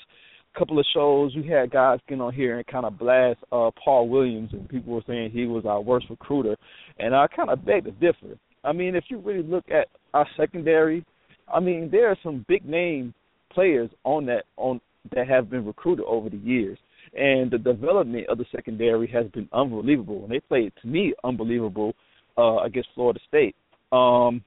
couple 0.58 0.78
of 0.78 0.84
shows 0.94 1.34
we 1.34 1.48
had 1.48 1.70
guys 1.70 1.98
get 2.08 2.20
on 2.20 2.32
here 2.32 2.58
and 2.58 2.66
kind 2.66 2.86
of 2.86 2.96
blast 2.96 3.40
uh 3.50 3.70
Paul 3.82 4.08
Williams 4.08 4.50
and 4.52 4.68
people 4.68 4.94
were 4.94 5.02
saying 5.04 5.32
he 5.32 5.46
was 5.46 5.64
our 5.66 5.80
worst 5.80 6.06
recruiter 6.08 6.56
and 7.00 7.14
I 7.14 7.26
kind 7.26 7.50
of 7.50 7.64
beg 7.64 7.84
to 7.84 7.90
differ. 7.90 8.38
I 8.62 8.72
mean, 8.72 8.94
if 8.94 9.04
you 9.08 9.18
really 9.18 9.42
look 9.42 9.64
at 9.68 9.88
our 10.12 10.26
secondary, 10.36 11.04
I 11.52 11.60
mean, 11.60 11.88
there 11.90 12.08
are 12.08 12.16
some 12.22 12.44
big 12.48 12.64
name 12.64 13.14
players 13.52 13.90
on 14.04 14.26
that 14.26 14.44
on 14.56 14.80
that 15.14 15.28
have 15.28 15.50
been 15.50 15.66
recruited 15.66 16.04
over 16.06 16.30
the 16.30 16.38
years. 16.38 16.78
And 17.16 17.50
the 17.50 17.58
development 17.58 18.26
of 18.28 18.38
the 18.38 18.46
secondary 18.54 19.06
has 19.08 19.26
been 19.28 19.48
unbelievable. 19.52 20.24
And 20.24 20.32
they 20.32 20.40
played 20.40 20.72
to 20.82 20.88
me 20.88 21.14
unbelievable 21.22 21.94
uh 22.36 22.58
against 22.58 22.88
Florida 22.94 23.20
State. 23.28 23.54
Um 23.92 24.42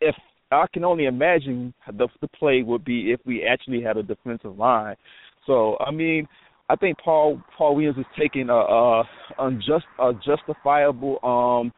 if 0.00 0.14
I 0.50 0.66
can 0.72 0.84
only 0.84 1.06
imagine 1.06 1.72
the 1.86 2.08
the 2.20 2.28
play 2.28 2.62
would 2.62 2.84
be 2.84 3.12
if 3.12 3.20
we 3.24 3.44
actually 3.44 3.82
had 3.82 3.96
a 3.96 4.02
defensive 4.02 4.58
line. 4.58 4.96
So 5.46 5.76
I 5.78 5.90
mean, 5.90 6.26
I 6.68 6.76
think 6.76 6.98
Paul 6.98 7.40
Paul 7.56 7.76
Williams 7.76 7.98
is 7.98 8.06
taking 8.18 8.48
a, 8.48 8.54
a 8.54 9.04
unjust 9.38 9.86
a 10.00 10.12
justifiable 10.24 11.18
um 11.22 11.72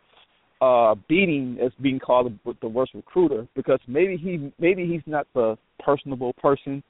uh 0.60 0.94
beating 1.08 1.58
as 1.64 1.72
being 1.80 1.98
called 1.98 2.38
the, 2.44 2.54
the 2.62 2.68
worst 2.68 2.92
recruiter 2.94 3.46
because 3.54 3.80
maybe 3.86 4.16
he 4.16 4.50
maybe 4.58 4.86
he's 4.86 5.06
not 5.06 5.26
the 5.34 5.56
personable 5.78 6.32
person 6.34 6.82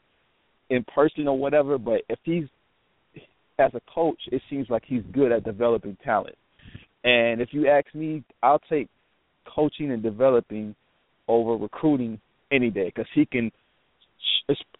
in 0.70 0.84
person 0.84 1.26
or 1.26 1.38
whatever, 1.38 1.78
but 1.78 2.02
if 2.08 2.18
he's 2.24 2.44
as 3.58 3.72
a 3.74 3.80
coach, 3.92 4.18
it 4.30 4.42
seems 4.48 4.68
like 4.70 4.82
he's 4.86 5.02
good 5.12 5.32
at 5.32 5.44
developing 5.44 5.96
talent. 6.04 6.36
And 7.04 7.40
if 7.40 7.48
you 7.52 7.68
ask 7.68 7.86
me, 7.94 8.22
I'll 8.42 8.60
take 8.70 8.88
coaching 9.54 9.90
and 9.92 10.02
developing 10.02 10.74
over 11.26 11.52
recruiting 11.56 12.20
any 12.50 12.70
day 12.70 12.86
because 12.86 13.06
he 13.14 13.26
can 13.26 13.50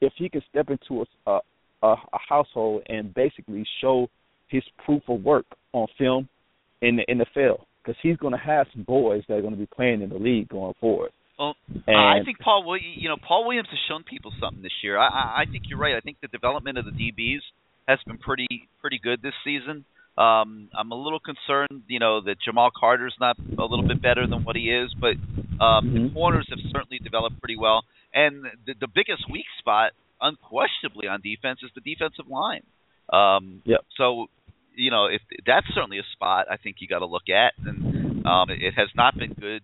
if 0.01 0.13
he 0.17 0.29
can 0.29 0.43
step 0.51 0.69
into 0.71 1.05
a, 1.27 1.31
a 1.31 1.41
a 1.83 1.97
household 2.29 2.83
and 2.89 3.15
basically 3.15 3.65
show 3.81 4.09
his 4.49 4.63
proof 4.85 5.03
of 5.09 5.23
work 5.23 5.45
on 5.73 5.87
film 5.99 6.29
in 6.81 6.97
the 6.97 7.05
NFL 7.07 7.61
because 7.83 7.99
he's 8.03 8.17
going 8.17 8.33
to 8.33 8.39
have 8.39 8.67
some 8.75 8.83
boys 8.83 9.23
that 9.29 9.35
are 9.35 9.41
going 9.43 9.53
to 9.55 9.59
be 9.59 9.67
playing 9.67 10.03
in 10.03 10.09
the 10.09 10.17
league 10.19 10.49
going 10.49 10.75
forward. 10.81 11.11
Well, 11.39 11.55
And- 11.87 11.97
I 11.97 12.25
think 12.25 12.39
Paul, 12.41 12.77
you 12.97 13.09
know, 13.09 13.17
Paul 13.17 13.47
Williams 13.47 13.69
has 13.71 13.79
shown 13.89 14.03
people 14.03 14.33
something 14.41 14.63
this 14.63 14.73
year. 14.83 14.99
I, 14.99 15.07
I, 15.07 15.43
I 15.43 15.45
think 15.51 15.65
you're 15.69 15.79
right. 15.79 15.95
I 15.95 16.01
think 16.01 16.17
the 16.21 16.29
development 16.29 16.79
of 16.79 16.85
the 16.85 16.91
DBs 16.91 17.41
has 17.89 17.99
been 18.07 18.19
pretty, 18.19 18.69
pretty 18.81 19.01
good 19.03 19.23
this 19.23 19.35
season. 19.43 19.85
Um, 20.19 20.69
I'm 20.77 20.91
a 20.91 20.97
little 20.97 21.21
concerned, 21.21 21.85
you 21.89 21.99
know, 21.99 22.21
that 22.23 22.37
Jamal 22.45 22.71
Carter's 22.79 23.15
not 23.21 23.37
a 23.39 23.65
little 23.65 23.87
bit 23.87 24.03
better 24.03 24.27
than 24.27 24.45
what 24.45 24.57
he 24.57 24.71
is, 24.71 24.93
but 25.01 25.15
um, 25.65 25.93
the 25.93 26.01
Mhm. 26.01 26.13
corners 26.13 26.47
have 26.51 26.59
certainly 26.71 26.99
developed 26.99 27.41
pretty 27.41 27.57
well. 27.57 27.85
And 28.13 28.45
the, 28.67 28.75
the 28.79 28.89
biggest 28.89 29.29
weak 29.31 29.47
spot, 29.59 29.93
unquestionably, 30.21 31.07
on 31.09 31.21
defense 31.21 31.61
is 31.63 31.71
the 31.75 31.81
defensive 31.81 32.29
line. 32.29 32.63
Um, 33.13 33.63
Yep. 33.65 33.81
So, 33.97 34.27
you 34.75 34.91
know, 34.91 35.07
if 35.07 35.23
that's 35.47 35.67
certainly 35.75 35.99
a 35.99 36.07
spot 36.13 36.47
I 36.51 36.57
think 36.57 36.77
you 36.81 36.89
got 36.89 36.99
to 37.01 37.07
look 37.07 37.29
at, 37.29 37.55
and 37.65 38.27
um, 38.27 38.51
it 38.51 38.75
has 38.75 38.89
not 38.95 39.17
been 39.17 39.33
good 39.35 39.63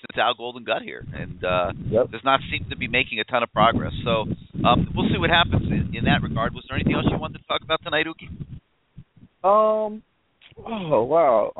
since 0.00 0.16
Al 0.18 0.34
Golden 0.34 0.64
got 0.64 0.82
here, 0.82 1.04
and 1.14 1.42
uh, 1.44 1.72
Yep. 1.90 2.10
does 2.10 2.24
not 2.24 2.40
seem 2.50 2.68
to 2.70 2.76
be 2.76 2.88
making 2.88 3.20
a 3.20 3.24
ton 3.24 3.42
of 3.42 3.52
progress. 3.52 3.92
So 4.04 4.26
um, 4.66 4.88
we'll 4.94 5.08
see 5.12 5.18
what 5.18 5.30
happens 5.30 5.66
in, 5.66 5.94
in 5.96 6.04
that 6.04 6.22
regard. 6.22 6.54
Was 6.54 6.64
there 6.68 6.76
anything 6.76 6.94
else 6.94 7.06
you 7.10 7.18
wanted 7.18 7.38
to 7.38 7.46
talk 7.46 7.62
about 7.62 7.80
tonight, 7.82 8.06
Uki? 8.06 8.28
Um, 9.44 10.02
Oh 10.66 11.04
wow, 11.04 11.52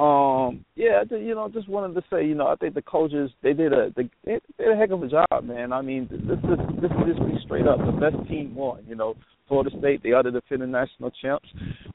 um, 0.51 0.65
yeah, 0.75 1.05
you 1.11 1.35
know, 1.35 1.49
just 1.49 1.69
wanted 1.69 1.95
to 1.95 2.03
say, 2.11 2.27
you 2.27 2.35
know, 2.35 2.49
I 2.49 2.57
think 2.57 2.75
the 2.75 2.83
coaches 2.83 3.31
they 3.45 3.53
did 3.53 3.73
a 3.73 3.93
they, 3.97 4.11
they 4.25 4.41
did 4.59 4.73
a 4.73 4.77
heck 4.77 4.91
of 4.91 5.03
a 5.03 5.09
job, 5.09 5.45
man. 5.45 5.73
I 5.73 5.83
mean, 5.83 6.09
this 6.11 6.21
is 6.21 6.81
this 6.83 6.91
is 6.91 7.15
just 7.15 7.21
be 7.21 7.39
straight 7.45 7.67
up. 7.69 7.79
The 7.79 7.93
best 7.93 8.29
team 8.29 8.57
won. 8.57 8.85
You 8.89 8.97
know, 8.97 9.15
Florida 9.47 9.71
State, 9.79 10.03
they 10.03 10.11
are 10.11 10.25
the 10.25 10.33
defending 10.33 10.73
national 10.73 11.13
champs. 11.23 11.49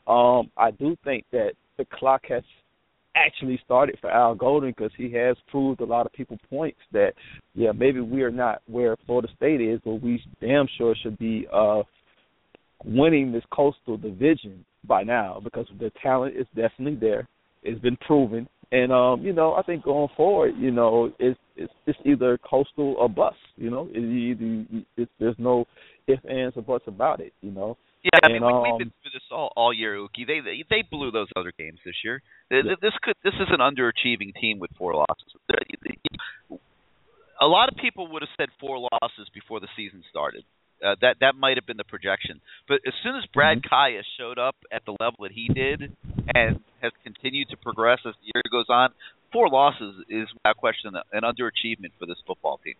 Um, 0.07 0.49
I 0.55 0.71
do 0.71 0.95
think 1.03 1.25
that 1.33 1.53
the 1.77 1.85
clock 1.85 2.21
has 2.29 2.43
actually 3.15 3.59
started 3.63 3.97
for 4.01 4.09
Al 4.09 4.35
Golden 4.35 4.71
because 4.71 4.91
he 4.97 5.11
has 5.13 5.35
proved 5.49 5.81
a 5.81 5.85
lot 5.85 6.05
of 6.05 6.13
people 6.13 6.37
points 6.49 6.79
that 6.91 7.13
yeah 7.53 7.71
maybe 7.71 7.99
we 7.99 8.23
are 8.23 8.31
not 8.31 8.61
where 8.67 8.95
Florida 9.05 9.27
State 9.35 9.61
is, 9.61 9.79
but 9.85 10.01
we 10.01 10.21
damn 10.41 10.67
sure 10.77 10.95
should 11.01 11.17
be 11.17 11.47
uh 11.53 11.83
winning 12.85 13.31
this 13.31 13.43
coastal 13.51 13.97
division 13.97 14.65
by 14.85 15.03
now 15.03 15.39
because 15.43 15.67
the 15.79 15.91
talent 16.01 16.35
is 16.35 16.47
definitely 16.55 16.95
there. 16.95 17.27
It's 17.63 17.79
been 17.79 17.97
proven, 17.97 18.47
and 18.73 18.91
um, 18.91 19.21
you 19.21 19.31
know, 19.31 19.53
I 19.53 19.61
think 19.61 19.83
going 19.83 20.09
forward, 20.17 20.55
you 20.57 20.71
know, 20.71 21.13
it's 21.19 21.39
it's, 21.55 21.71
it's 21.85 21.99
either 22.05 22.37
coastal 22.39 22.95
or 22.97 23.07
bust. 23.07 23.37
You 23.55 23.69
know, 23.69 23.87
it, 23.91 24.01
it, 24.01 24.85
it, 24.97 25.09
there's 25.19 25.35
no 25.37 25.65
ifs, 26.07 26.21
ands, 26.29 26.57
or 26.57 26.63
buts 26.63 26.85
about 26.87 27.19
it. 27.19 27.33
You 27.41 27.51
know. 27.51 27.77
Yeah, 28.03 28.19
I 28.21 28.27
mean, 28.27 28.43
and, 28.43 28.45
we, 28.45 28.51
um, 28.51 28.61
we've 28.63 28.79
been 28.79 28.91
through 29.01 29.11
this 29.13 29.23
all 29.31 29.51
all 29.55 29.73
year, 29.73 29.95
Uki. 29.95 30.27
They 30.27 30.41
they, 30.41 30.63
they 30.69 30.83
blew 30.89 31.09
those 31.11 31.29
other 31.37 31.53
games 31.57 31.79
this 31.85 31.95
year. 32.03 32.21
This 32.51 32.93
could 33.01 33.15
this 33.23 33.33
is 33.35 33.47
an 33.49 33.59
underachieving 33.59 34.35
team 34.39 34.59
with 34.59 34.71
four 34.77 34.93
losses. 34.93 35.31
A 37.39 37.47
lot 37.47 37.69
of 37.69 37.77
people 37.77 38.11
would 38.11 38.21
have 38.21 38.29
said 38.37 38.49
four 38.59 38.77
losses 38.79 39.27
before 39.33 39.59
the 39.59 39.67
season 39.75 40.03
started. 40.09 40.43
Uh, 40.83 40.95
that 40.99 41.15
that 41.21 41.35
might 41.35 41.55
have 41.55 41.65
been 41.65 41.77
the 41.77 41.83
projection. 41.85 42.41
But 42.67 42.81
as 42.85 42.93
soon 43.03 43.15
as 43.15 43.25
Brad 43.33 43.61
Mhm. 43.61 43.69
Kaaya 43.69 44.03
showed 44.17 44.37
up 44.37 44.55
at 44.69 44.83
the 44.83 44.91
level 44.99 45.19
that 45.23 45.31
he 45.31 45.47
did 45.47 45.95
and 46.35 46.59
has 46.81 46.91
continued 47.05 47.49
to 47.49 47.57
progress 47.57 47.99
as 48.05 48.15
the 48.19 48.31
year 48.35 48.43
goes 48.51 48.65
on, 48.67 48.91
four 49.31 49.47
losses 49.47 50.03
is 50.09 50.27
without 50.33 50.57
question 50.57 50.93
an 51.13 51.21
underachievement 51.23 51.91
for 51.97 52.05
this 52.05 52.19
football 52.27 52.59
team. 52.65 52.75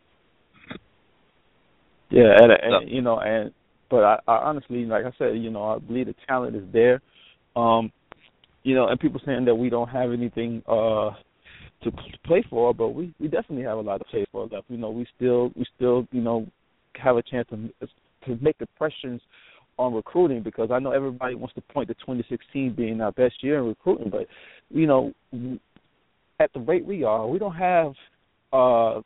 Yeah, 2.10 2.36
and, 2.38 2.52
and 2.52 2.72
So- 2.72 2.82
you 2.94 3.02
know, 3.02 3.20
and 3.20 3.54
but 3.94 4.04
I, 4.04 4.20
I 4.28 4.38
honestly, 4.38 4.86
like 4.86 5.06
I 5.06 5.12
said, 5.20 5.38
you 5.38 5.52
know, 5.52 5.66
I 5.66 5.78
believe 5.78 6.08
the 6.08 6.16
talent 6.28 6.56
is 6.56 6.64
there. 6.74 7.00
Um, 7.56 7.92
you 8.64 8.74
know, 8.74 8.88
and 8.88 9.00
people 9.00 9.22
saying 9.24 9.46
that 9.46 9.54
we 9.54 9.70
don't 9.70 9.88
have 9.88 10.12
anything 10.12 10.64
uh 10.68 11.12
to 11.84 11.92
play 12.26 12.44
for, 12.50 12.74
but 12.74 12.90
we 12.90 13.14
we 13.20 13.28
definitely 13.28 13.66
have 13.66 13.78
a 13.78 13.82
lot 13.82 14.00
to 14.00 14.06
play 14.06 14.26
for 14.32 14.48
left. 14.48 14.66
You 14.68 14.78
know, 14.78 14.90
we 14.90 15.06
still 15.16 15.52
we 15.56 15.64
still 15.76 16.08
you 16.12 16.22
know 16.22 16.48
have 16.96 17.18
a 17.18 17.22
chance 17.22 17.48
to 17.52 17.70
to 18.26 18.44
make 18.44 18.56
impressions 18.62 19.22
on 19.78 19.94
recruiting 19.94 20.42
because 20.42 20.72
I 20.72 20.80
know 20.80 20.92
everybody 20.92 21.36
wants 21.36 21.54
to 21.54 21.62
point 21.62 21.88
to 21.90 21.94
2016 21.94 22.74
being 22.74 23.00
our 23.00 23.12
best 23.12 23.44
year 23.44 23.60
in 23.60 23.68
recruiting, 23.68 24.10
but 24.10 24.26
you 24.72 24.88
know, 24.88 25.14
at 26.40 26.52
the 26.54 26.62
rate 26.62 26.84
we 26.86 27.04
are, 27.04 27.28
we 27.28 27.38
don't 27.38 27.56
have 27.56 27.94
uh 28.54 29.02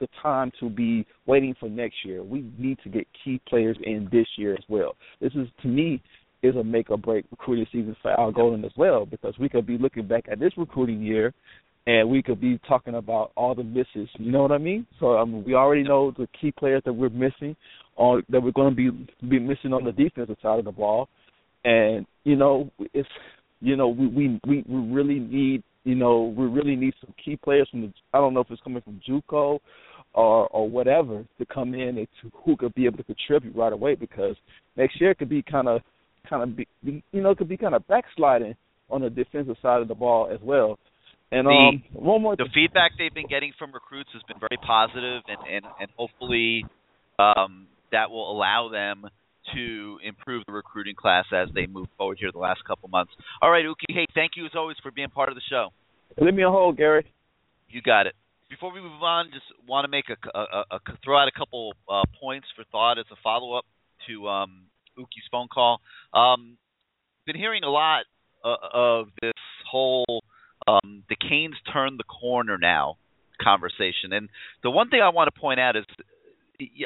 the 0.00 0.08
time 0.22 0.50
to 0.60 0.68
be 0.68 1.06
waiting 1.26 1.54
for 1.58 1.68
next 1.68 1.96
year. 2.04 2.22
We 2.22 2.50
need 2.58 2.78
to 2.84 2.88
get 2.88 3.06
key 3.24 3.40
players 3.48 3.76
in 3.82 4.08
this 4.10 4.26
year 4.36 4.54
as 4.54 4.64
well. 4.68 4.96
This 5.20 5.32
is 5.34 5.48
to 5.62 5.68
me 5.68 6.02
is 6.42 6.56
a 6.56 6.64
make 6.64 6.90
or 6.90 6.96
break 6.96 7.26
recruiting 7.30 7.66
season 7.70 7.94
for 8.00 8.18
Al 8.18 8.32
Golden 8.32 8.64
as 8.64 8.72
well 8.76 9.04
because 9.04 9.34
we 9.38 9.48
could 9.48 9.66
be 9.66 9.76
looking 9.76 10.06
back 10.06 10.24
at 10.30 10.40
this 10.40 10.52
recruiting 10.56 11.02
year 11.02 11.34
and 11.86 12.08
we 12.08 12.22
could 12.22 12.40
be 12.40 12.58
talking 12.68 12.94
about 12.94 13.32
all 13.36 13.54
the 13.54 13.64
misses. 13.64 14.08
You 14.18 14.30
know 14.30 14.42
what 14.42 14.52
I 14.52 14.58
mean? 14.58 14.86
So 14.98 15.16
um, 15.18 15.44
we 15.44 15.54
already 15.54 15.82
know 15.82 16.12
the 16.16 16.28
key 16.40 16.52
players 16.52 16.82
that 16.84 16.92
we're 16.92 17.08
missing, 17.08 17.56
or 17.96 18.22
that 18.28 18.40
we're 18.40 18.52
going 18.52 18.74
to 18.74 18.76
be 18.76 19.08
be 19.26 19.38
missing 19.38 19.72
on 19.72 19.84
the 19.84 19.92
defensive 19.92 20.36
side 20.42 20.58
of 20.58 20.64
the 20.64 20.72
ball, 20.72 21.08
and 21.64 22.06
you 22.24 22.36
know 22.36 22.70
it's 22.94 23.08
you 23.60 23.76
know 23.76 23.88
we 23.88 24.06
we, 24.08 24.40
we 24.46 24.64
really 24.68 25.18
need 25.18 25.62
you 25.84 25.94
know 25.94 26.34
we 26.36 26.46
really 26.46 26.76
need 26.76 26.94
some 27.00 27.14
key 27.22 27.36
players 27.36 27.68
from 27.70 27.82
the 27.82 27.92
I 28.12 28.18
don't 28.18 28.34
know 28.34 28.40
if 28.40 28.50
it's 28.50 28.62
coming 28.62 28.82
from 28.82 29.00
JUCO 29.08 29.58
or 30.14 30.48
or 30.48 30.68
whatever 30.68 31.24
to 31.38 31.46
come 31.46 31.74
in 31.74 31.98
and 31.98 32.08
to, 32.22 32.30
who 32.44 32.56
could 32.56 32.74
be 32.74 32.86
able 32.86 32.96
to 32.98 33.04
contribute 33.04 33.54
right 33.54 33.72
away 33.72 33.94
because 33.94 34.36
next 34.76 35.00
year 35.00 35.14
could 35.14 35.28
be 35.28 35.42
kind 35.42 35.68
of 35.68 35.80
kind 36.28 36.42
of 36.42 36.56
be, 36.56 36.66
be 36.84 37.02
you 37.12 37.22
know 37.22 37.34
could 37.34 37.48
be 37.48 37.56
kind 37.56 37.74
of 37.74 37.86
backsliding 37.88 38.54
on 38.90 39.02
the 39.02 39.10
defensive 39.10 39.56
side 39.62 39.80
of 39.80 39.88
the 39.88 39.94
ball 39.94 40.28
as 40.32 40.40
well. 40.42 40.78
And 41.32 41.46
The- 41.46 41.50
um, 41.52 41.82
one 41.92 42.22
more 42.22 42.34
the 42.36 42.44
thing. 42.44 42.52
feedback 42.66 42.92
they've 42.98 43.14
been 43.14 43.28
getting 43.28 43.52
from 43.58 43.70
recruits 43.72 44.10
has 44.12 44.22
been 44.26 44.38
very 44.40 44.58
positive, 44.66 45.22
and 45.28 45.38
and 45.48 45.64
and 45.80 45.88
hopefully 45.96 46.64
um, 47.18 47.66
that 47.92 48.10
will 48.10 48.30
allow 48.32 48.68
them 48.68 49.06
to 49.54 49.98
improve 50.04 50.44
the 50.46 50.52
recruiting 50.52 50.94
class 50.94 51.24
as 51.32 51.48
they 51.54 51.66
move 51.66 51.86
forward 51.96 52.18
here 52.20 52.30
the 52.32 52.38
last 52.38 52.60
couple 52.66 52.88
months. 52.88 53.12
All 53.40 53.50
right, 53.50 53.64
Uki. 53.64 53.86
Hey, 53.94 54.06
thank 54.14 54.32
you 54.36 54.44
as 54.44 54.52
always 54.54 54.76
for 54.82 54.90
being 54.90 55.08
part 55.08 55.28
of 55.28 55.34
the 55.34 55.40
show. 55.48 55.68
Leave 56.20 56.34
me 56.34 56.42
a 56.42 56.50
hold, 56.50 56.76
Gary. 56.76 57.06
You 57.68 57.80
got 57.82 58.06
it. 58.06 58.14
Before 58.50 58.72
we 58.72 58.80
move 58.80 59.00
on, 59.00 59.30
just 59.32 59.46
want 59.66 59.84
to 59.84 59.88
make 59.88 60.06
a, 60.10 60.38
a, 60.38 60.64
a, 60.72 60.80
throw 61.04 61.16
out 61.16 61.28
a 61.28 61.38
couple 61.38 61.72
uh, 61.88 62.02
points 62.20 62.48
for 62.56 62.64
thought 62.72 62.98
as 62.98 63.04
a 63.12 63.16
follow 63.22 63.56
up 63.56 63.64
to 64.08 64.26
um, 64.26 64.64
Uki's 64.98 65.22
phone 65.30 65.46
call. 65.46 65.80
Um, 66.12 66.58
been 67.26 67.36
hearing 67.36 67.62
a 67.62 67.70
lot 67.70 68.06
uh, 68.44 68.56
of 68.72 69.06
this 69.22 69.32
whole 69.70 70.24
um, 70.66 71.04
the 71.08 71.14
Canes 71.16 71.54
turn 71.72 71.96
the 71.96 72.04
corner 72.04 72.58
now 72.58 72.96
conversation, 73.40 74.12
and 74.12 74.28
the 74.64 74.70
one 74.70 74.90
thing 74.90 75.00
I 75.00 75.10
want 75.10 75.32
to 75.32 75.40
point 75.40 75.60
out 75.60 75.76
is 75.76 75.84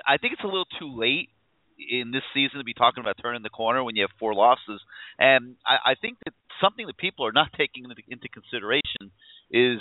I 0.07 0.18
think 0.18 0.35
it's 0.35 0.44
a 0.44 0.46
little 0.46 0.68
too 0.79 0.94
late 0.94 1.31
in 1.79 2.12
this 2.12 2.22
season 2.35 2.59
to 2.59 2.64
be 2.64 2.74
talking 2.74 3.00
about 3.00 3.16
turning 3.20 3.42
the 3.42 3.48
corner 3.48 3.83
when 3.83 3.96
you 3.96 4.03
have 4.03 4.11
four 4.20 4.35
losses, 4.35 4.81
and 5.18 5.57
I, 5.66 5.92
I 5.92 5.94
think 6.00 6.18
that 6.27 6.35
something 6.61 6.87
that 6.87 6.98
people 6.98 7.27
are 7.27 7.33
not 7.33 7.48
taking 7.57 7.85
into, 7.85 7.96
into 8.07 8.29
consideration 8.29 9.11
is 9.50 9.81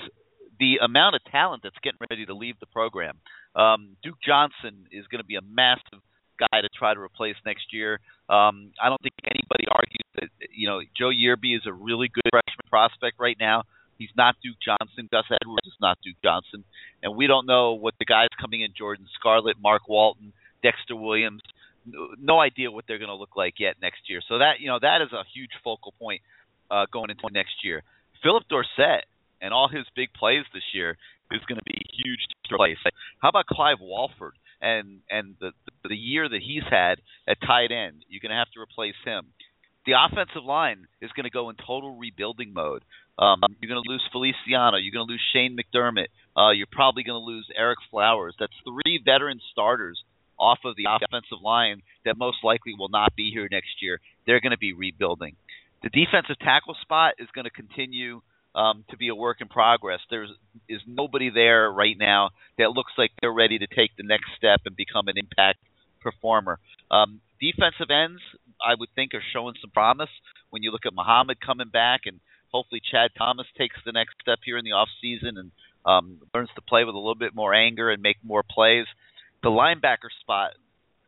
the 0.60 0.78
amount 0.84 1.16
of 1.16 1.22
talent 1.32 1.64
that's 1.64 1.78
getting 1.84 2.00
ready 2.10 2.26
to 2.26 2.34
leave 2.34 2.56
the 2.60 2.66
program. 2.68 3.18
Um, 3.56 3.98
Duke 4.04 4.18
Johnson 4.26 4.88
is 4.92 5.06
going 5.08 5.22
to 5.22 5.28
be 5.28 5.36
a 5.36 5.42
massive 5.42 6.02
guy 6.40 6.62
to 6.62 6.70
try 6.78 6.94
to 6.94 7.00
replace 7.00 7.36
next 7.46 7.72
year. 7.72 8.00
Um, 8.30 8.72
I 8.82 8.90
don't 8.90 9.02
think 9.02 9.14
anybody 9.24 9.66
argues 9.70 10.10
that 10.16 10.30
you 10.54 10.68
know 10.68 10.82
Joe 10.98 11.10
Yearby 11.10 11.56
is 11.56 11.64
a 11.66 11.74
really 11.74 12.10
good 12.10 12.30
freshman 12.32 12.68
prospect 12.70 13.20
right 13.20 13.38
now. 13.40 13.64
He's 13.98 14.10
not 14.18 14.36
Duke 14.44 14.58
Johnson. 14.64 15.08
Gus 15.12 15.26
Edwards 15.30 15.68
is 15.68 15.78
not 15.80 15.98
Duke 16.04 16.18
Johnson, 16.24 16.64
and 17.02 17.16
we 17.16 17.28
don't 17.28 17.46
know 17.46 17.74
what 17.74 17.94
the 18.00 18.06
guys 18.06 18.30
coming 18.40 18.62
in 18.62 18.74
Jordan 18.78 19.08
Scarlett, 19.20 19.58
Mark 19.62 19.88
Walton, 19.88 20.34
Dexter 20.64 20.96
Williams. 20.96 21.42
No, 21.86 22.40
idea 22.40 22.72
what 22.72 22.86
they're 22.88 22.98
going 22.98 23.10
to 23.10 23.16
look 23.16 23.36
like 23.36 23.56
yet 23.60 23.76
next 23.82 24.10
year. 24.10 24.22
So 24.28 24.40
that 24.40 24.60
you 24.60 24.68
know 24.68 24.80
that 24.82 25.02
is 25.02 25.12
a 25.14 25.24
huge 25.34 25.52
focal 25.64 25.94
point 26.00 26.22
uh, 26.72 26.86
going 26.92 27.10
into 27.10 27.28
next 27.32 27.64
year. 27.64 27.84
Phillip 28.24 28.44
Dorsett 28.50 29.06
and 29.44 29.54
all 29.54 29.68
his 29.68 29.86
big 29.96 30.14
plays 30.14 30.46
this 30.54 30.64
year 30.74 30.98
is 31.32 31.42
going 31.48 31.60
to 31.60 31.66
be 31.66 31.78
huge 31.94 32.20
to 32.50 32.56
replace. 32.56 32.78
How 33.20 33.30
about 33.30 33.46
Clive 33.46 33.78
Walford 33.82 34.34
and 34.62 35.02
and 35.12 35.36
the 35.40 35.52
the 35.84 35.96
year 35.96 36.28
that 36.28 36.42
he's 36.42 36.64
had 36.70 37.02
at 37.28 37.38
tight 37.46 37.72
end? 37.72 38.06
You're 38.08 38.24
going 38.24 38.32
to 38.32 38.40
have 38.40 38.52
to 38.56 38.62
replace 38.62 38.98
him. 39.06 39.28
The 39.86 39.94
offensive 40.00 40.46
line 40.46 40.88
is 41.02 41.12
going 41.12 41.26
to 41.26 41.30
go 41.30 41.50
in 41.50 41.58
total 41.58 41.98
rebuilding 41.98 42.54
mode. 42.54 42.84
Um, 43.20 43.42
you're 43.62 43.70
going 43.70 43.84
to 43.84 43.92
lose 43.92 44.02
Feliciano. 44.12 44.78
You're 44.78 44.96
going 44.96 45.06
to 45.06 45.12
lose 45.12 45.22
Shane 45.34 45.58
McDermott. 45.60 46.08
Uh, 46.36 46.52
you're 46.52 46.72
probably 46.72 47.04
going 47.04 47.20
to 47.20 47.26
lose 47.26 47.46
Ereck 47.60 47.84
Flowers. 47.92 48.34
That's 48.40 48.54
three 48.64 49.02
veteran 49.04 49.40
starters 49.52 50.02
off 50.40 50.60
of 50.66 50.76
the 50.76 50.88
offensive 50.90 51.44
line 51.44 51.84
that 52.06 52.18
most 52.18 52.38
likely 52.44 52.74
will 52.78 52.90
not 52.90 53.16
be 53.16 53.30
here 53.32 53.48
next 53.52 53.82
year. 53.82 54.00
They're 54.26 54.40
going 54.40 54.52
to 54.52 54.58
be 54.58 54.74
rebuilding. 54.74 55.36
The 55.84 55.90
defensive 55.90 56.40
tackle 56.40 56.76
spot 56.82 57.16
is 57.20 57.28
going 57.36 57.46
to 57.46 57.52
continue 57.52 58.22
um, 58.56 58.84
to 58.90 58.98
be 58.98 59.08
a 59.10 59.16
work 59.16 59.42
in 59.42 59.48
progress. 59.48 60.00
There's 60.10 60.30
nobody 60.88 61.30
there 61.30 61.72
right 61.72 61.96
now 61.98 62.30
that 62.58 62.72
looks 62.72 62.92
like 62.98 63.12
they're 63.22 63.34
ready 63.34 63.60
to 63.60 63.68
take 63.68 63.96
the 63.98 64.04
next 64.04 64.30
step 64.38 64.62
and 64.66 64.76
become 64.76 65.08
an 65.08 65.18
impact 65.18 65.60
performer. 66.02 66.60
Um, 66.92 67.22
defensive 67.42 67.90
ends, 67.90 68.22
I 68.64 68.76
would 68.78 68.90
think, 68.96 69.14
are 69.14 69.24
showing 69.34 69.56
some 69.62 69.72
promise 69.72 70.10
when 70.50 70.64
you 70.64 70.72
look 70.72 70.86
at 70.86 70.94
Muhammad 70.94 71.40
coming 71.42 71.70
back 71.70 72.02
and 72.06 72.20
hopefully 72.52 72.82
Chad 72.92 73.12
Thomas 73.18 73.48
takes 73.58 73.76
the 73.86 73.92
next 73.92 74.16
step 74.22 74.40
here 74.46 74.58
in 74.58 74.66
the 74.66 74.74
off 74.74 74.90
season 75.02 75.38
and 75.38 75.52
um, 75.86 76.20
learns 76.34 76.50
to 76.56 76.62
play 76.62 76.84
with 76.84 76.96
a 76.96 76.98
little 76.98 77.16
bit 77.16 77.34
more 77.36 77.54
anger 77.54 77.90
and 77.90 78.02
make 78.02 78.18
more 78.24 78.44
plays. 78.44 78.86
The 79.42 79.50
linebacker 79.50 80.12
spot, 80.22 80.52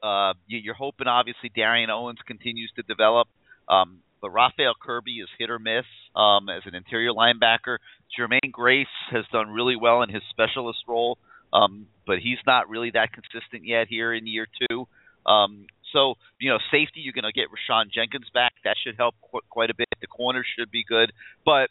uh, 0.04 0.34
you- 0.48 0.60
you're 0.60 0.74
hoping 0.74 1.08
obviously 1.08 1.50
Darrion 1.50 1.90
Owens 1.90 2.20
continues 2.26 2.72
to 2.76 2.84
develop. 2.84 3.28
Um, 3.70 4.02
but 4.26 4.32
Raphael 4.32 4.74
Kirby 4.82 5.18
is 5.18 5.30
hit 5.38 5.52
or 5.52 5.60
miss 5.60 5.86
um, 6.16 6.50
as 6.50 6.64
an 6.66 6.74
interior 6.74 7.12
linebacker. 7.12 7.78
Jermaine 8.18 8.52
Grace 8.52 8.88
has 9.12 9.24
done 9.32 9.52
really 9.52 9.76
well 9.76 10.02
in 10.02 10.10
his 10.10 10.24
specialist 10.32 10.80
role, 10.88 11.20
um, 11.54 11.86
but 12.08 12.18
he's 12.18 12.40
not 12.48 12.68
really 12.68 12.90
that 12.96 13.10
consistent 13.14 13.68
yet 13.68 13.86
here 13.88 14.12
in 14.12 14.26
year 14.26 14.48
two. 14.68 14.88
Um, 15.30 15.68
so, 15.94 16.16
you 16.40 16.50
know, 16.50 16.58
safety, 16.72 17.02
you're 17.02 17.14
going 17.14 17.32
to 17.32 17.40
get 17.40 17.50
Rayshawn 17.54 17.94
Jenkins 17.94 18.26
back. 18.34 18.54
That 18.64 18.78
should 18.84 18.96
help 18.98 19.14
qu- 19.22 19.46
quite 19.48 19.70
a 19.70 19.76
bit. 19.76 19.90
The 20.02 20.08
corners 20.08 20.48
should 20.58 20.72
be 20.72 20.84
good. 20.84 21.12
But 21.46 21.70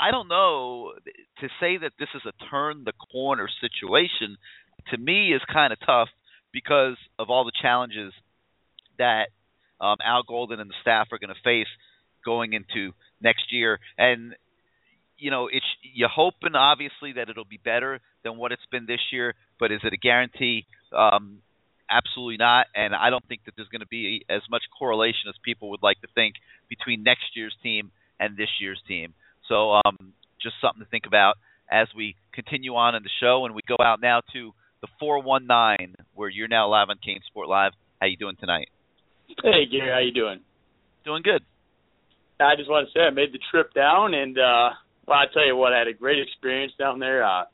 I 0.00 0.10
don't 0.10 0.28
know 0.28 0.92
to 1.40 1.48
say 1.60 1.76
that 1.76 1.92
this 1.98 2.08
is 2.14 2.22
a 2.24 2.32
turn 2.50 2.84
the 2.86 2.94
corner 3.12 3.46
situation. 3.60 4.38
To 4.92 4.96
me, 4.96 5.34
is 5.34 5.42
kind 5.52 5.74
of 5.74 5.78
tough 5.84 6.08
because 6.50 6.96
of 7.18 7.28
all 7.28 7.44
the 7.44 7.52
challenges 7.60 8.14
that 8.96 9.28
um, 9.80 9.96
Al 10.04 10.22
Golden 10.22 10.60
and 10.60 10.70
the 10.70 10.74
staff 10.82 11.08
are 11.12 11.18
going 11.18 11.34
to 11.34 11.40
face 11.42 11.68
going 12.24 12.52
into 12.52 12.92
next 13.20 13.52
year. 13.52 13.78
And 13.96 14.34
you 15.18 15.30
know, 15.30 15.48
it's 15.48 15.66
you're 15.82 16.08
hoping 16.08 16.54
obviously 16.54 17.14
that 17.14 17.28
it'll 17.28 17.44
be 17.44 17.60
better 17.62 18.00
than 18.22 18.36
what 18.36 18.52
it's 18.52 18.66
been 18.70 18.86
this 18.86 19.00
year, 19.12 19.34
but 19.58 19.72
is 19.72 19.80
it 19.82 19.92
a 19.92 19.96
guarantee? 19.96 20.66
Um, 20.96 21.38
absolutely 21.90 22.36
not. 22.36 22.66
And 22.74 22.94
I 22.94 23.10
don't 23.10 23.26
think 23.26 23.44
that 23.46 23.54
there's 23.56 23.68
going 23.68 23.80
to 23.80 23.86
be 23.86 24.24
as 24.30 24.42
much 24.50 24.62
correlation 24.78 25.28
as 25.28 25.34
people 25.44 25.70
would 25.70 25.82
like 25.82 26.00
to 26.02 26.08
think 26.14 26.34
between 26.68 27.02
next 27.02 27.34
year's 27.34 27.54
team 27.62 27.90
and 28.20 28.36
this 28.36 28.48
year's 28.60 28.80
team. 28.86 29.14
So 29.48 29.80
um, 29.84 30.12
just 30.40 30.54
something 30.60 30.84
to 30.84 30.88
think 30.88 31.06
about 31.06 31.36
as 31.70 31.88
we 31.96 32.14
continue 32.32 32.74
on 32.74 32.94
in 32.94 33.02
the 33.02 33.10
show, 33.20 33.44
and 33.44 33.54
we 33.54 33.60
go 33.66 33.76
out 33.82 34.00
now 34.00 34.22
to 34.32 34.52
the 34.80 34.88
419, 35.00 35.96
where 36.14 36.28
you're 36.28 36.48
now 36.48 36.68
live 36.68 36.88
on 36.88 36.96
CaneSport 36.96 37.48
Live. 37.48 37.72
How 38.00 38.06
you 38.06 38.16
doing 38.16 38.36
tonight? 38.38 38.68
Hey 39.28 39.66
Gary, 39.70 39.92
how 39.92 40.00
you 40.00 40.12
doing? 40.12 40.40
Doing 41.04 41.22
good. 41.22 41.42
I 42.40 42.56
just 42.56 42.70
want 42.70 42.88
to 42.88 42.92
say 42.92 43.04
I 43.04 43.10
made 43.10 43.32
the 43.32 43.40
trip 43.50 43.74
down, 43.74 44.14
and 44.14 44.38
uh, 44.38 44.70
well, 45.06 45.18
I 45.18 45.26
tell 45.32 45.46
you 45.46 45.56
what, 45.56 45.72
I 45.72 45.78
had 45.78 45.88
a 45.88 45.92
great 45.92 46.18
experience 46.18 46.72
down 46.78 46.98
there. 46.98 47.24
Uh, 47.24 47.44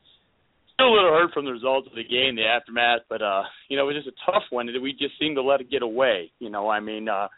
still 0.74 0.88
a 0.88 0.94
little 0.94 1.10
hurt 1.10 1.32
from 1.32 1.46
the 1.46 1.52
results 1.52 1.88
of 1.88 1.96
the 1.96 2.04
game, 2.04 2.36
the 2.36 2.46
aftermath, 2.46 3.02
but 3.08 3.22
uh, 3.22 3.42
you 3.68 3.76
know, 3.76 3.88
it 3.88 3.94
was 3.94 4.04
just 4.04 4.16
a 4.16 4.30
tough 4.30 4.44
one. 4.50 4.68
We 4.80 4.92
just 4.92 5.18
seemed 5.18 5.36
to 5.36 5.42
let 5.42 5.60
it 5.60 5.70
get 5.70 5.82
away. 5.82 6.30
You 6.38 6.50
know, 6.50 6.68
I 6.68 6.80
mean, 6.80 7.08
uh, 7.08 7.28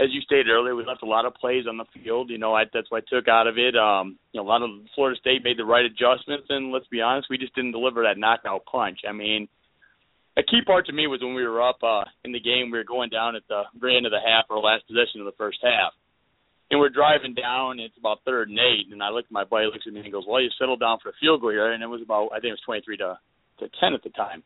as 0.00 0.08
you 0.10 0.20
stated 0.22 0.48
earlier, 0.48 0.74
we 0.74 0.84
left 0.84 1.02
a 1.02 1.06
lot 1.06 1.26
of 1.26 1.34
plays 1.34 1.66
on 1.68 1.76
the 1.76 1.84
field. 1.94 2.30
You 2.30 2.38
know, 2.38 2.54
I, 2.54 2.64
that's 2.72 2.90
what 2.90 3.04
I 3.04 3.14
took 3.14 3.28
out 3.28 3.46
of 3.46 3.58
it. 3.58 3.76
Um, 3.76 4.18
you 4.32 4.40
know, 4.40 4.46
a 4.46 4.48
lot 4.48 4.62
of 4.62 4.70
Florida 4.94 5.18
State 5.20 5.44
made 5.44 5.58
the 5.58 5.64
right 5.64 5.84
adjustments, 5.84 6.46
and 6.48 6.72
let's 6.72 6.88
be 6.88 7.00
honest, 7.00 7.28
we 7.30 7.38
just 7.38 7.54
didn't 7.54 7.72
deliver 7.72 8.02
that 8.02 8.18
knockout 8.18 8.64
punch. 8.66 9.00
I 9.08 9.12
mean, 9.12 9.48
a 10.36 10.42
key 10.42 10.60
part 10.64 10.86
to 10.86 10.92
me 10.92 11.06
was 11.06 11.20
when 11.20 11.34
we 11.34 11.46
were 11.46 11.60
up 11.60 11.78
uh, 11.82 12.04
in 12.24 12.32
the 12.32 12.40
game, 12.40 12.70
we 12.70 12.78
were 12.78 12.88
going 12.88 13.10
down 13.10 13.36
at 13.36 13.42
the 13.48 13.62
very 13.78 13.96
end 13.96 14.06
of 14.06 14.12
the 14.12 14.24
half 14.24 14.46
or 14.48 14.58
last 14.58 14.86
possession 14.86 15.20
of 15.20 15.26
the 15.26 15.36
first 15.36 15.58
half. 15.62 15.92
And 16.70 16.80
we're 16.80 16.88
driving 16.88 17.34
down, 17.34 17.80
it's 17.80 17.96
about 18.00 18.24
third 18.24 18.48
and 18.48 18.58
eight, 18.58 18.88
and 18.90 19.02
I 19.02 19.10
look 19.10 19.26
at 19.26 19.32
my 19.32 19.44
buddy, 19.44 19.66
looks 19.66 19.84
at 19.86 19.92
me 19.92 20.00
and 20.00 20.12
goes, 20.12 20.24
Well, 20.26 20.40
you 20.40 20.48
settled 20.56 20.80
down 20.80 20.98
for 21.02 21.10
a 21.10 21.20
field 21.20 21.42
goal 21.42 21.50
here 21.50 21.72
and 21.72 21.82
it 21.82 21.86
was 21.86 22.00
about 22.00 22.32
I 22.32 22.40
think 22.40 22.56
it 22.56 22.56
was 22.56 22.64
twenty 22.64 22.80
three 22.80 22.96
to 22.96 23.18
to 23.60 23.68
ten 23.76 23.92
at 23.92 24.02
the 24.02 24.10
time. 24.16 24.40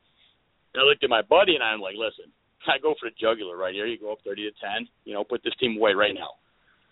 And 0.75 0.83
I 0.83 0.85
looked 0.85 1.05
at 1.05 1.11
my 1.11 1.23
buddy 1.23 1.55
and 1.55 1.63
I'm 1.63 1.79
like, 1.79 1.95
Listen, 1.95 2.35
I 2.67 2.83
go 2.83 2.99
for 2.99 3.07
the 3.07 3.15
jugular 3.15 3.57
right 3.57 3.75
here. 3.75 3.87
You 3.87 3.99
go 3.99 4.11
up 4.11 4.27
thirty 4.27 4.43
to 4.43 4.55
ten. 4.59 4.91
You 5.07 5.15
know, 5.15 5.23
put 5.23 5.45
this 5.45 5.55
team 5.63 5.79
away 5.79 5.95
right 5.95 6.15
now. 6.19 6.35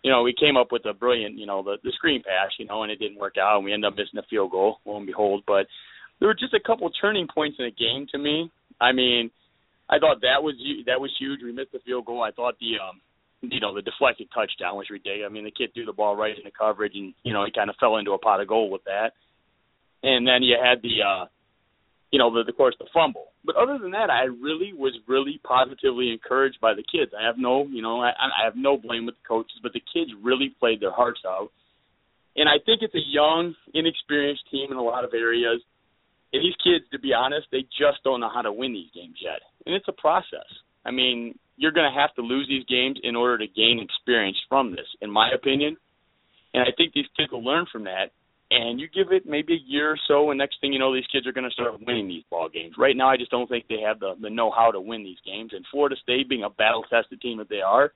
You 0.07 0.13
know, 0.13 0.23
we 0.23 0.39
came 0.39 0.57
up 0.57 0.71
with 0.71 0.87
a 0.87 0.95
brilliant, 0.95 1.35
you 1.35 1.51
know, 1.51 1.67
the 1.67 1.83
the 1.83 1.91
screen 1.99 2.23
pass, 2.23 2.55
you 2.61 2.67
know, 2.67 2.85
and 2.85 2.93
it 2.93 3.03
didn't 3.03 3.19
work 3.19 3.35
out, 3.35 3.57
and 3.57 3.65
we 3.65 3.73
ended 3.75 3.91
up 3.91 3.99
missing 3.99 4.23
a 4.23 4.31
field 4.31 4.53
goal. 4.53 4.79
Lo 4.87 4.99
and 4.99 5.07
behold, 5.07 5.43
but 5.49 5.67
there 6.21 6.29
were 6.29 6.39
just 6.39 6.55
a 6.55 6.63
couple 6.63 6.89
turning 7.01 7.27
points 7.27 7.57
in 7.59 7.67
the 7.67 7.75
game 7.75 8.07
to 8.13 8.19
me. 8.19 8.51
I 8.81 8.93
mean, 8.93 9.31
I 9.89 9.99
thought 9.99 10.23
that 10.23 10.43
was 10.43 10.55
that 10.87 11.01
was 11.01 11.11
huge. 11.19 11.41
We 11.43 11.53
missed 11.53 11.73
the 11.73 11.81
field 11.85 12.07
goal. 12.07 12.23
I 12.23 12.31
thought 12.31 12.57
the 12.59 12.79
um, 12.83 13.01
you 13.43 13.61
know, 13.61 13.75
the 13.75 13.83
deflected 13.83 14.29
touchdown 14.35 14.77
was 14.77 14.89
ridiculous. 14.91 15.29
I 15.29 15.33
mean, 15.33 15.45
the 15.45 15.51
kid 15.51 15.71
threw 15.75 15.85
the 15.85 15.93
ball 15.93 16.17
right 16.17 16.37
into 16.37 16.51
coverage, 16.51 16.95
and 16.95 17.15
you 17.23 17.33
know, 17.33 17.45
he 17.45 17.53
kind 17.53 17.71
of 17.71 17.77
fell 17.79 17.97
into 17.97 18.13
a 18.13 18.19
pot 18.19 18.41
of 18.41 18.49
gold 18.49 18.73
with 18.73 18.85
that. 18.85 19.13
And 20.03 20.27
then 20.27 20.43
you 20.43 20.57
had 20.61 20.83
the 20.83 21.03
uh, 21.03 21.27
you 22.15 22.19
know, 22.19 22.31
the, 22.33 22.49
of 22.49 22.57
course, 22.57 22.77
the 22.79 22.87
fumble. 22.95 23.35
But 23.45 23.57
other 23.57 23.77
than 23.77 23.91
that, 23.91 24.09
I 24.09 24.31
really 24.31 24.73
was 24.73 24.95
really 25.09 25.41
positively 25.43 26.13
encouraged 26.13 26.61
by 26.61 26.73
the 26.73 26.85
kids. 26.87 27.11
I 27.11 27.27
have 27.27 27.39
no, 27.39 27.67
you 27.67 27.83
know, 27.83 28.01
I, 28.01 28.11
I 28.11 28.45
have 28.45 28.55
no 28.55 28.77
blame 28.77 29.05
with 29.05 29.17
the 29.17 29.27
coaches, 29.27 29.59
but 29.61 29.73
the 29.73 29.83
kids 29.93 30.13
really 30.23 30.55
played 30.61 30.81
their 30.81 30.93
hearts 30.93 31.23
out. 31.27 31.51
And 32.37 32.49
I 32.49 32.63
think 32.65 32.83
it's 32.83 32.95
a 32.95 33.03
young, 33.03 33.57
inexperienced 33.75 34.45
team 34.49 34.71
in 34.71 34.77
a 34.77 34.83
lot 34.83 35.03
of 35.03 35.11
areas. 35.13 35.61
And 36.35 36.43
these 36.43 36.59
kids, 36.59 36.85
to 36.91 36.99
be 36.99 37.15
honest, 37.15 37.47
they 37.53 37.63
just 37.79 38.03
don't 38.03 38.19
know 38.19 38.31
how 38.33 38.43
to 38.43 38.53
win 38.53 38.75
these 38.75 38.91
games 38.91 39.17
yet. 39.23 39.39
And 39.65 39.75
it's 39.75 39.87
a 39.87 39.95
process. 39.95 40.51
I 40.85 40.91
mean, 40.91 41.39
you're 41.57 41.73
going 41.73 41.87
to 41.87 42.01
have 42.01 42.13
to 42.17 42.23
lose 42.23 42.51
these 42.51 42.67
games 42.67 42.99
in 43.03 43.15
order 43.15 43.39
to 43.39 43.47
gain 43.47 43.79
experience 43.79 44.37
from 44.49 44.73
this, 44.73 44.91
in 45.01 45.11
my 45.11 45.31
opinion. 45.31 45.77
And 46.53 46.63
I 46.63 46.75
think 46.77 46.93
these 46.93 47.07
kids 47.17 47.31
will 47.31 47.45
learn 47.45 47.67
from 47.71 47.85
that 47.85 48.11
and 48.51 48.79
you 48.79 48.89
give 48.89 49.11
it 49.11 49.25
maybe 49.27 49.55
a 49.55 49.65
year 49.67 49.93
or 49.93 49.99
so, 50.07 50.31
and 50.31 50.39
next 50.39 50.61
thing 50.61 50.73
you 50.73 50.79
know, 50.79 50.95
these 50.95 51.07
kids 51.11 51.27
are 51.27 51.33
going 51.33 51.49
to 51.49 51.51
start 51.51 51.75
winning 51.81 52.09
these 52.09 52.25
ball 52.31 52.49
games. 52.49 52.75
Right 52.79 52.97
now, 52.97 53.09
I 53.09 53.17
just 53.17 53.31
don't 53.31 53.49
think 53.49 53.67
they 53.69 53.81
have 53.87 54.01
the 54.01 54.15
the 54.21 54.31
know 54.31 54.51
how 54.51 54.71
to 54.71 54.81
win 54.81 55.03
these 55.03 55.19
games. 55.25 55.53
And 55.55 55.65
Florida 55.71 55.97
State, 56.03 56.29
being 56.29 56.45
a 56.45 56.51
battle 56.51 56.85
tested 56.91 57.21
team 57.21 57.39
that 57.39 57.49
they 57.49 57.63
are, 57.67 57.93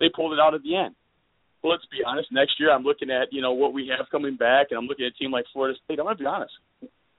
they 0.00 0.06
pulled 0.14 0.32
it 0.32 0.40
out 0.40 0.54
at 0.54 0.62
the 0.62 0.76
end. 0.76 0.94
Well, 1.62 1.72
let's 1.72 1.86
be 1.86 2.04
honest. 2.04 2.28
Next 2.32 2.58
year, 2.58 2.72
I'm 2.72 2.82
looking 2.82 3.10
at 3.10 3.32
you 3.32 3.40
know 3.40 3.52
what 3.52 3.72
we 3.72 3.90
have 3.96 4.10
coming 4.10 4.36
back, 4.36 4.68
and 4.70 4.78
I'm 4.78 4.86
looking 4.86 5.06
at 5.06 5.12
a 5.12 5.18
team 5.18 5.30
like 5.30 5.46
Florida 5.52 5.78
State. 5.84 5.98
I'm 5.98 6.06
going 6.06 6.16
to 6.16 6.22
be 6.22 6.26
honest. 6.26 6.52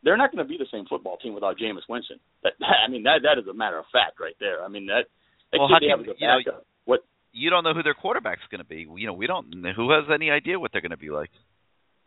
They're 0.08 0.16
not 0.16 0.32
going 0.32 0.40
to 0.40 0.48
be 0.48 0.56
the 0.56 0.72
same 0.72 0.86
football 0.88 1.18
team 1.18 1.36
without 1.36 1.60
Jameis 1.60 1.84
Winston. 1.90 2.24
That, 2.48 2.54
I 2.64 2.90
mean, 2.90 3.04
that 3.04 3.28
that 3.28 3.36
is 3.36 3.46
a 3.52 3.54
matter 3.54 3.78
of 3.78 3.84
fact 3.92 4.24
right 4.24 4.40
there. 4.40 4.64
I 4.64 4.70
mean 4.72 4.88
that. 4.88 5.12
that 5.52 5.60
well, 5.60 5.68
kid 5.68 5.74
how 5.76 5.80
can, 5.80 5.84
they 5.84 5.92
have 5.92 6.00
as 6.00 6.08
a 6.08 6.16
backup. 6.16 6.48
You 6.48 6.52
know, 6.56 6.64
what 6.88 7.00
you 7.34 7.50
don't 7.52 7.68
know 7.68 7.76
who 7.76 7.84
their 7.84 7.94
quarterback's 7.94 8.48
going 8.50 8.64
to 8.64 8.72
be. 8.72 8.88
You 8.88 9.08
know, 9.12 9.14
we 9.20 9.28
don't. 9.28 9.52
Who 9.76 9.92
has 9.92 10.08
any 10.08 10.32
idea 10.32 10.64
what 10.64 10.72
they're 10.72 10.80
going 10.80 10.96
to 10.96 10.98
be 10.98 11.12
like? 11.12 11.30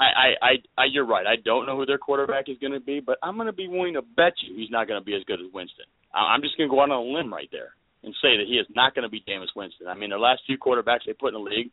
I, 0.00 0.32
I, 0.40 0.52
I, 0.80 0.84
you're 0.90 1.04
right. 1.04 1.26
I 1.28 1.36
don't 1.44 1.66
know 1.66 1.76
who 1.76 1.84
their 1.84 2.00
quarterback 2.00 2.48
is 2.48 2.56
going 2.56 2.72
to 2.72 2.80
be, 2.80 3.04
but 3.04 3.18
I'm 3.22 3.36
going 3.36 3.52
to 3.52 3.52
be 3.52 3.68
willing 3.68 4.00
to 4.00 4.02
bet 4.02 4.32
you 4.40 4.56
he's 4.56 4.72
not 4.72 4.88
going 4.88 4.98
to 4.98 5.04
be 5.04 5.14
as 5.14 5.20
good 5.28 5.44
as 5.44 5.52
Winston. 5.52 5.84
I'm 6.08 6.40
just 6.40 6.56
going 6.56 6.70
to 6.70 6.72
go 6.72 6.80
out 6.80 6.88
on 6.88 7.04
a 7.04 7.12
limb 7.12 7.30
right 7.30 7.52
there 7.52 7.76
and 8.02 8.16
say 8.24 8.40
that 8.40 8.48
he 8.48 8.56
is 8.56 8.64
not 8.74 8.94
going 8.94 9.04
to 9.04 9.12
be 9.12 9.20
Jameis 9.28 9.52
Winston. 9.54 9.88
I 9.88 9.94
mean, 9.94 10.08
the 10.08 10.16
last 10.16 10.40
few 10.46 10.56
quarterbacks 10.56 11.04
they 11.04 11.12
put 11.12 11.36
in 11.36 11.44
the 11.44 11.44
league 11.44 11.70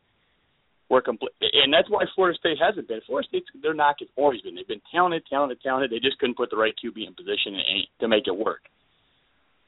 were 0.89 1.01
complete, 1.01 1.33
and 1.41 1.73
that's 1.73 1.89
why 1.89 2.05
Florida 2.15 2.37
State 2.37 2.57
hasn't 2.59 2.87
been. 2.87 3.01
Florida 3.05 3.27
State, 3.27 3.43
their 3.61 3.73
knock 3.73 3.97
has 3.99 4.09
always 4.15 4.41
been 4.41 4.55
they've 4.55 4.67
been 4.67 4.81
talented, 4.91 5.23
talented, 5.29 5.59
talented. 5.61 5.91
They 5.91 5.99
just 5.99 6.19
couldn't 6.19 6.37
put 6.37 6.49
the 6.49 6.57
right 6.57 6.73
QB 6.73 7.07
in 7.07 7.13
position 7.13 7.59
to 7.99 8.07
make 8.07 8.27
it 8.27 8.35
work. 8.35 8.61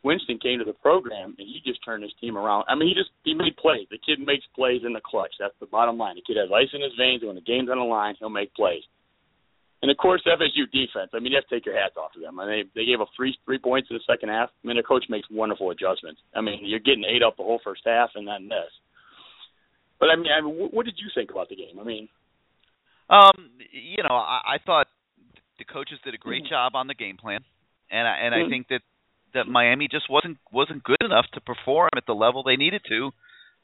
Winston 0.03 0.39
came 0.39 0.59
to 0.59 0.65
the 0.65 0.73
program 0.79 1.35
and 1.37 1.47
he 1.47 1.59
just 1.65 1.83
turned 1.83 2.03
his 2.03 2.13
team 2.21 2.37
around. 2.37 2.63
I 2.69 2.75
mean, 2.75 2.87
he 2.87 2.95
just 2.95 3.11
he 3.23 3.33
made 3.33 3.57
plays. 3.57 3.87
The 3.91 3.99
kid 3.99 4.23
makes 4.23 4.45
plays 4.55 4.81
in 4.85 4.93
the 4.93 5.03
clutch. 5.03 5.35
That's 5.39 5.55
the 5.59 5.67
bottom 5.67 5.97
line. 5.97 6.15
The 6.15 6.23
kid 6.23 6.39
has 6.39 6.49
ice 6.55 6.71
in 6.73 6.81
his 6.81 6.95
veins. 6.97 7.23
When 7.23 7.35
the 7.35 7.43
game's 7.43 7.69
on 7.69 7.77
the 7.77 7.83
line, 7.83 8.15
he'll 8.19 8.29
make 8.29 8.53
plays. 8.55 8.83
And 9.81 9.91
of 9.91 9.97
course, 9.97 10.23
FSU 10.27 10.71
defense. 10.71 11.11
I 11.13 11.19
mean, 11.19 11.31
you 11.31 11.39
have 11.39 11.47
to 11.47 11.55
take 11.55 11.65
your 11.65 11.75
hats 11.75 11.95
off 11.95 12.11
to 12.13 12.19
them. 12.19 12.39
I 12.39 12.47
mean, 12.47 12.67
they 12.75 12.81
they 12.81 12.85
gave 12.85 13.01
up 13.01 13.11
three 13.15 13.35
three 13.43 13.59
points 13.59 13.89
in 13.91 13.95
the 13.95 14.07
second 14.07 14.29
half. 14.29 14.49
I 14.63 14.67
mean, 14.67 14.77
the 14.77 14.83
coach 14.83 15.03
makes 15.09 15.27
wonderful 15.31 15.71
adjustments. 15.71 16.21
I 16.35 16.41
mean, 16.41 16.59
you're 16.63 16.83
getting 16.83 17.03
eight 17.03 17.23
up 17.23 17.35
the 17.35 17.43
whole 17.43 17.59
first 17.63 17.83
half, 17.85 18.11
and 18.15 18.27
then 18.27 18.47
this. 18.47 18.71
But 19.99 20.09
I 20.09 20.15
mean, 20.15 20.31
I 20.31 20.41
mean, 20.41 20.69
what 20.71 20.85
did 20.85 20.95
you 20.97 21.09
think 21.13 21.31
about 21.31 21.49
the 21.49 21.55
game? 21.55 21.79
I 21.79 21.83
mean, 21.83 22.07
um, 23.09 23.51
you 23.71 24.03
know, 24.03 24.15
I, 24.15 24.55
I 24.55 24.57
thought 24.65 24.87
the 25.57 25.65
coaches 25.65 25.99
did 26.03 26.13
a 26.13 26.17
great 26.17 26.43
Mm-hmm. 26.43 26.49
job 26.49 26.75
on 26.75 26.87
the 26.87 26.93
game 26.93 27.17
plan, 27.17 27.41
and 27.91 28.07
I, 28.07 28.15
and 28.17 28.33
I 28.35 28.43
Mhm. 28.43 28.49
think 28.49 28.67
that 28.69 28.81
that 29.33 29.47
Miami 29.47 29.87
just 29.87 30.09
wasn't 30.09 30.37
wasn't 30.51 30.83
good 30.83 31.01
enough 31.01 31.25
to 31.33 31.41
perform 31.41 31.89
at 31.95 32.05
the 32.07 32.15
level 32.15 32.43
they 32.43 32.55
needed 32.55 32.81
to 32.89 33.11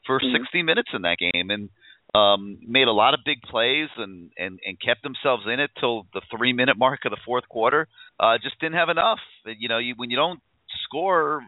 for 0.06 0.20
Mhm. 0.20 0.32
60 0.32 0.62
minutes 0.62 0.90
in 0.92 1.02
that 1.02 1.18
game, 1.18 1.50
and 1.50 1.70
um, 2.14 2.58
made 2.62 2.86
a 2.86 2.92
lot 2.92 3.14
of 3.14 3.20
big 3.24 3.40
plays 3.42 3.88
and 3.96 4.30
and 4.38 4.60
and 4.64 4.78
kept 4.80 5.02
themselves 5.02 5.44
in 5.46 5.58
it 5.58 5.70
till 5.80 6.06
the 6.12 6.20
three 6.30 6.52
minute 6.52 6.76
mark 6.76 7.04
of 7.04 7.10
the 7.10 7.16
fourth 7.24 7.48
quarter. 7.48 7.88
Uh, 8.20 8.38
just 8.38 8.58
didn't 8.60 8.76
have 8.76 8.88
enough. 8.90 9.20
You 9.44 9.68
know, 9.68 9.78
you, 9.78 9.94
when 9.96 10.10
you 10.10 10.16
don't 10.16 10.40
score 10.84 11.42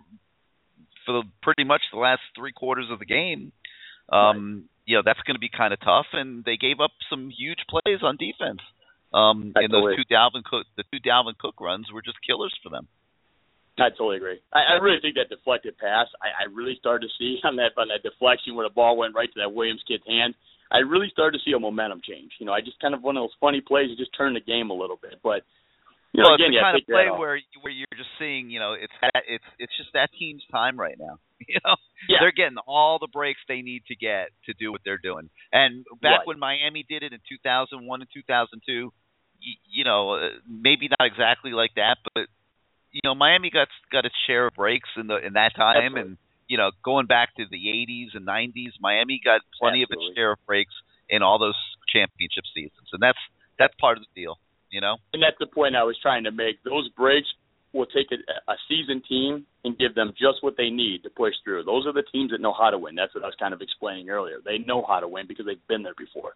for 1.05 1.13
the, 1.13 1.23
pretty 1.43 1.65
much 1.65 1.83
the 1.93 1.99
last 1.99 2.21
three 2.37 2.53
quarters 2.53 2.87
of 2.91 2.99
the 2.99 3.07
game, 3.07 3.53
um, 4.13 4.69
you 4.89 4.97
know 4.97 5.05
that's 5.05 5.21
going 5.29 5.37
to 5.37 5.45
be 5.45 5.53
kind 5.53 5.77
of 5.77 5.81
tough. 5.85 6.09
And 6.17 6.43
they 6.49 6.57
gave 6.57 6.81
up 6.81 6.97
some 7.13 7.29
huge 7.29 7.61
plays 7.69 8.01
on 8.01 8.17
defense. 8.17 8.65
Um, 9.13 9.53
and 9.55 9.73
those 9.73 9.97
two 9.97 10.05
Dalvin 10.09 10.45
Cook, 10.45 10.67
the 10.77 10.85
two 10.89 11.01
Dalvin 11.05 11.37
Cook 11.37 11.61
runs 11.61 11.93
were 11.93 12.03
just 12.03 12.17
killers 12.25 12.53
for 12.65 12.69
them. 12.69 12.89
I 13.79 13.91
totally 13.91 14.17
agree. 14.17 14.41
I, 14.53 14.75
I 14.75 14.83
really 14.83 14.99
think 15.01 15.15
that 15.15 15.31
deflected 15.31 15.79
pass. 15.79 16.09
I, 16.21 16.45
I 16.45 16.45
really 16.53 16.77
started 16.81 17.07
to 17.07 17.13
see 17.21 17.39
on 17.45 17.57
that 17.57 17.77
on 17.77 17.93
that 17.93 18.03
deflection 18.03 18.57
where 18.57 18.67
the 18.67 18.75
ball 18.75 18.97
went 18.97 19.15
right 19.15 19.29
to 19.29 19.41
that 19.45 19.53
Williams 19.53 19.85
kid's 19.87 20.09
hand. 20.09 20.35
I 20.73 20.85
really 20.85 21.09
started 21.13 21.39
to 21.39 21.45
see 21.45 21.57
a 21.57 21.61
momentum 21.61 22.01
change. 22.05 22.33
You 22.41 22.45
know, 22.45 22.53
I 22.53 22.61
just 22.61 22.81
kind 22.81 22.93
of 22.93 23.01
one 23.01 23.17
of 23.17 23.23
those 23.23 23.37
funny 23.41 23.61
plays 23.61 23.89
that 23.89 23.97
just 23.97 24.17
turned 24.17 24.37
the 24.37 24.45
game 24.45 24.69
a 24.69 24.77
little 24.77 24.99
bit. 25.01 25.21
But 25.23 25.45
you 26.13 26.23
know, 26.23 26.29
well, 26.31 26.35
again, 26.37 26.51
it's 26.51 26.57
the 26.57 26.61
kind 26.63 26.77
of 26.77 26.81
take 26.81 26.89
your 26.89 26.99
hat 26.99 27.09
play 27.13 27.19
where 27.19 27.39
where 27.63 27.73
you're 27.73 27.97
just 27.97 28.11
seeing, 28.19 28.51
you 28.51 28.59
know, 28.59 28.73
it's 28.73 28.93
that, 29.03 29.23
it's 29.29 29.45
it's 29.59 29.77
just 29.77 29.91
that 29.95 30.11
team's 30.19 30.43
time 30.51 30.79
right 30.79 30.97
now. 30.99 31.19
You 31.49 31.61
know, 31.65 31.77
Yeah. 32.09 32.19
they're 32.21 32.33
getting 32.33 32.59
all 32.67 32.99
the 32.99 33.07
breaks 33.07 33.39
they 33.47 33.63
need 33.63 33.85
to 33.87 33.95
get 33.95 34.31
to 34.47 34.53
do 34.59 34.73
what 34.73 34.81
they're 34.85 34.99
doing. 34.99 35.31
And 35.53 35.85
back 36.03 36.19
Right. 36.21 36.27
when 36.27 36.39
Miami 36.39 36.83
did 36.89 37.03
it 37.05 37.13
in 37.13 37.21
2001 37.29 37.79
and 38.03 38.11
2002, 38.13 38.93
you, 39.41 39.55
you 39.71 39.85
know, 39.85 40.15
uh, 40.15 40.31
maybe 40.51 40.89
not 40.89 41.07
exactly 41.07 41.53
like 41.53 41.71
that, 41.77 41.99
but 42.13 42.27
you 42.91 43.01
know, 43.05 43.15
Miami 43.15 43.51
got 43.51 43.69
got 43.93 44.05
its 44.05 44.17
share 44.27 44.49
of 44.49 44.55
breaks 44.55 44.89
in 44.97 45.07
the 45.07 45.17
in 45.25 45.35
that 45.35 45.55
time, 45.55 45.95
Absolutely. 45.95 46.01
and 46.03 46.19
you 46.49 46.57
know, 46.59 46.71
going 46.83 47.07
back 47.07 47.35
to 47.37 47.45
the 47.51 47.57
80s 47.69 48.17
and 48.17 48.27
90s, 48.27 48.73
Miami 48.81 49.21
got 49.23 49.43
plenty 49.61 49.83
of 49.83 49.89
Absolutely. 49.93 50.11
its 50.11 50.17
share 50.17 50.33
of 50.33 50.39
breaks 50.47 50.75
in 51.09 51.23
all 51.23 51.39
those 51.39 51.57
championship 51.93 52.45
seasons, 52.55 52.89
and 52.93 53.01
that's 53.01 53.19
that's 53.59 53.75
part 53.81 53.97
of 53.99 54.03
the 54.03 54.21
deal. 54.21 54.39
You 54.71 54.81
know. 54.81 54.97
and 55.13 55.23
that's 55.23 55.39
the 55.41 55.47
point 55.47 55.77
I 55.77 55.85
was 55.85 55.97
trying 56.01 56.25
to 56.25 56.31
make. 56.33 56.63
Those 56.63 56.89
breaks 56.93 57.29
will 57.73 57.87
take 57.87 58.09
a, 58.13 58.21
a 58.53 58.57
seasoned 58.69 59.05
team 59.09 59.45
and 59.65 59.77
give 59.79 59.95
them 59.95 60.13
just 60.13 60.43
what 60.43 60.57
they 60.57 60.69
need 60.71 61.03
to 61.05 61.11
push 61.11 61.35
through. 61.45 61.65
Those 61.65 61.87
are 61.87 61.93
the 61.93 62.05
teams 62.13 62.31
that 62.33 62.41
know 62.41 62.53
how 62.57 62.71
to 62.71 62.79
win. 62.79 62.95
That's 62.95 63.15
what 63.15 63.25
I 63.25 63.29
was 63.29 63.37
kind 63.39 63.53
of 63.53 63.61
explaining 63.61 64.09
earlier. 64.11 64.39
They 64.45 64.59
know 64.59 64.85
how 64.87 65.01
to 65.01 65.09
win 65.09 65.27
because 65.29 65.47
they've 65.47 65.67
been 65.69 65.83
there 65.83 65.97
before. 65.97 66.33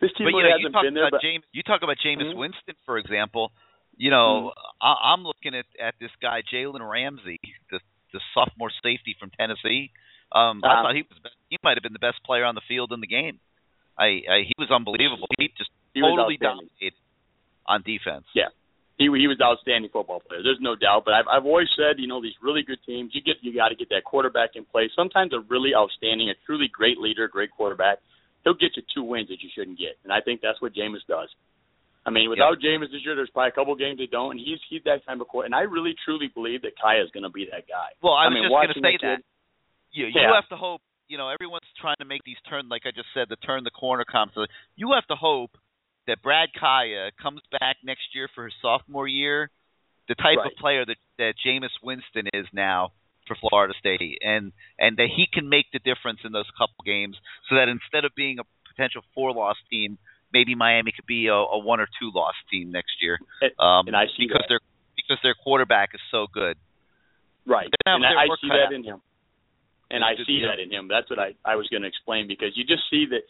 This 0.00 0.10
team 0.18 0.26
but 0.26 0.34
you 0.34 0.42
know, 0.42 0.48
you 0.50 0.66
hasn't 0.66 0.74
talk 0.74 0.82
been 0.82 0.94
there, 0.94 1.06
about 1.06 1.22
but 1.22 1.26
James. 1.26 1.44
You 1.52 1.62
talk 1.62 1.82
about 1.82 1.96
Jameis 2.04 2.34
Mhm. 2.34 2.36
Winston, 2.36 2.74
for 2.84 2.98
example. 2.98 3.52
You 3.96 4.10
know, 4.10 4.50
Mm-hmm. 4.50 4.86
I, 4.86 5.14
I'm 5.14 5.22
looking 5.22 5.54
at 5.54 5.66
at 5.78 5.94
this 6.00 6.10
guy 6.20 6.42
Jalen 6.52 6.82
Ramsey, 6.82 7.38
the 7.70 7.78
the 8.12 8.20
sophomore 8.34 8.70
safety 8.82 9.14
from 9.18 9.30
Tennessee. 9.38 9.90
Um, 10.32 10.62
I 10.64 10.66
Uh-huh. 10.74 10.82
thought 10.82 10.94
he 10.94 11.02
was. 11.02 11.18
He 11.50 11.58
might 11.62 11.76
have 11.78 11.82
been 11.82 11.92
the 11.94 12.02
best 12.02 12.22
player 12.24 12.44
on 12.44 12.54
the 12.54 12.62
field 12.66 12.92
in 12.92 13.00
the 13.00 13.06
game. 13.06 13.38
I, 13.98 14.22
I 14.26 14.36
he 14.46 14.54
was 14.58 14.70
unbelievable. 14.70 15.28
He 15.38 15.48
just 15.56 15.70
He 15.94 16.00
totally 16.00 16.36
dominated 16.36 16.94
on 17.66 17.82
defense. 17.82 18.24
Yeah. 18.34 18.48
He 18.98 19.10
he 19.10 19.26
was 19.26 19.40
outstanding 19.42 19.90
football 19.90 20.20
player. 20.22 20.42
There's 20.42 20.62
no 20.62 20.76
doubt. 20.76 21.02
But 21.04 21.14
I've 21.14 21.26
I've 21.26 21.46
always 21.46 21.66
said, 21.74 21.98
you 21.98 22.06
know, 22.06 22.22
these 22.22 22.38
really 22.40 22.62
good 22.62 22.78
teams, 22.86 23.10
you 23.12 23.22
get 23.22 23.42
you 23.42 23.50
got 23.54 23.70
to 23.70 23.74
get 23.74 23.88
that 23.90 24.04
quarterback 24.04 24.50
in 24.54 24.64
place. 24.64 24.90
Sometimes 24.94 25.32
a 25.34 25.40
really 25.50 25.74
outstanding, 25.74 26.30
a 26.30 26.34
truly 26.46 26.70
great 26.70 26.98
leader, 26.98 27.26
great 27.26 27.50
quarterback, 27.50 27.98
he'll 28.44 28.54
get 28.54 28.76
you 28.78 28.82
two 28.94 29.02
wins 29.02 29.28
that 29.34 29.42
you 29.42 29.50
shouldn't 29.50 29.78
get, 29.82 29.98
and 30.04 30.12
I 30.12 30.20
think 30.22 30.40
that's 30.46 30.62
what 30.62 30.74
Jameis 30.78 31.02
does. 31.08 31.26
I 32.06 32.10
mean, 32.14 32.28
without 32.30 32.60
Jameis 32.60 32.92
this 32.92 33.00
year, 33.02 33.16
there's 33.16 33.30
probably 33.32 33.48
a 33.48 33.56
couple 33.58 33.74
games 33.74 33.98
they 33.98 34.06
don't, 34.06 34.36
and 34.36 34.40
he's 34.40 34.60
he's 34.70 34.84
that 34.84 35.02
kind 35.08 35.18
of 35.20 35.26
quarterback. 35.26 35.50
And 35.50 35.58
I 35.58 35.66
really 35.66 35.96
truly 36.04 36.28
believe 36.30 36.62
that 36.62 36.78
Kaaya 36.78 37.02
is 37.02 37.10
going 37.10 37.24
to 37.26 37.34
be 37.34 37.48
that 37.50 37.66
guy. 37.66 37.96
Well, 38.04 38.12
I, 38.14 38.26
I 38.26 38.28
was 38.28 38.34
mean, 38.36 38.44
just 38.46 38.54
going 38.54 38.68
to 38.68 38.78
say 38.78 38.94
that. 39.02 39.16
kid- 39.18 39.24
You 39.90 40.06
you 40.06 40.20
Yeah. 40.22 40.36
have 40.38 40.46
to 40.54 40.56
hope. 40.56 40.82
You 41.08 41.18
know, 41.18 41.28
everyone's 41.28 41.66
trying 41.80 41.96
to 41.98 42.04
make 42.06 42.22
these 42.24 42.38
turn, 42.48 42.68
like 42.70 42.82
I 42.86 42.92
just 42.94 43.08
said, 43.12 43.26
the 43.28 43.36
turn 43.42 43.64
the 43.64 43.70
corner 43.74 44.04
concept. 44.08 44.52
You 44.76 44.92
have 44.94 45.04
to 45.08 45.16
hope 45.16 45.50
that 46.06 46.22
Brad 46.22 46.50
Kaaya 46.60 47.10
comes 47.20 47.40
back 47.50 47.76
next 47.84 48.14
year 48.14 48.28
for 48.34 48.44
his 48.44 48.54
sophomore 48.60 49.08
year, 49.08 49.50
the 50.08 50.14
type 50.14 50.38
of 50.44 50.52
player 50.60 50.84
that 50.84 50.96
that 51.18 51.34
Jameis 51.44 51.72
Winston 51.82 52.28
is 52.32 52.46
now 52.52 52.92
for 53.26 53.36
Florida 53.40 53.72
State, 53.78 54.18
and 54.22 54.52
and 54.78 54.96
that 54.98 55.08
he 55.14 55.26
can 55.32 55.48
make 55.48 55.66
the 55.72 55.78
difference 55.78 56.20
in 56.24 56.32
those 56.32 56.48
couple 56.58 56.76
games, 56.84 57.16
so 57.48 57.56
that 57.56 57.68
instead 57.68 58.04
of 58.04 58.12
being 58.14 58.38
a 58.38 58.44
potential 58.68 59.02
four 59.14 59.32
loss 59.32 59.56
team, 59.70 59.96
maybe 60.32 60.54
Miami 60.54 60.92
could 60.92 61.06
be 61.06 61.28
a, 61.28 61.34
a 61.34 61.58
one 61.58 61.80
or 61.80 61.86
two 61.98 62.10
loss 62.14 62.34
team 62.50 62.70
next 62.70 63.00
year. 63.00 63.18
And- 63.40 63.52
Um, 63.58 63.86
and 63.88 63.96
I 63.96 64.06
see 64.16 64.26
because 64.28 64.42
that. 64.44 64.48
their 64.48 64.60
because 64.96 65.18
their 65.22 65.34
quarterback 65.34 65.90
is 65.94 66.00
so 66.10 66.26
good. 66.32 66.56
Right. 67.46 67.68
And 67.86 68.04
I, 68.04 68.24
I 68.24 68.26
see 68.40 68.48
that 68.48 68.68
out. 68.68 68.72
in 68.72 68.84
him. 68.84 69.00
And 69.90 70.00
It's 70.02 70.08
I 70.08 70.14
just, 70.16 70.26
see 70.28 70.34
you 70.34 70.42
know- 70.42 70.48
that 70.48 70.60
in 70.60 70.70
him. 70.72 70.88
That's 70.88 71.08
what 71.10 71.18
I, 71.18 71.34
I 71.44 71.56
was 71.56 71.68
going 71.68 71.82
to 71.82 71.88
explain 71.88 72.26
because 72.28 72.52
you 72.56 72.64
just 72.64 72.82
see 72.90 73.06
that. 73.10 73.22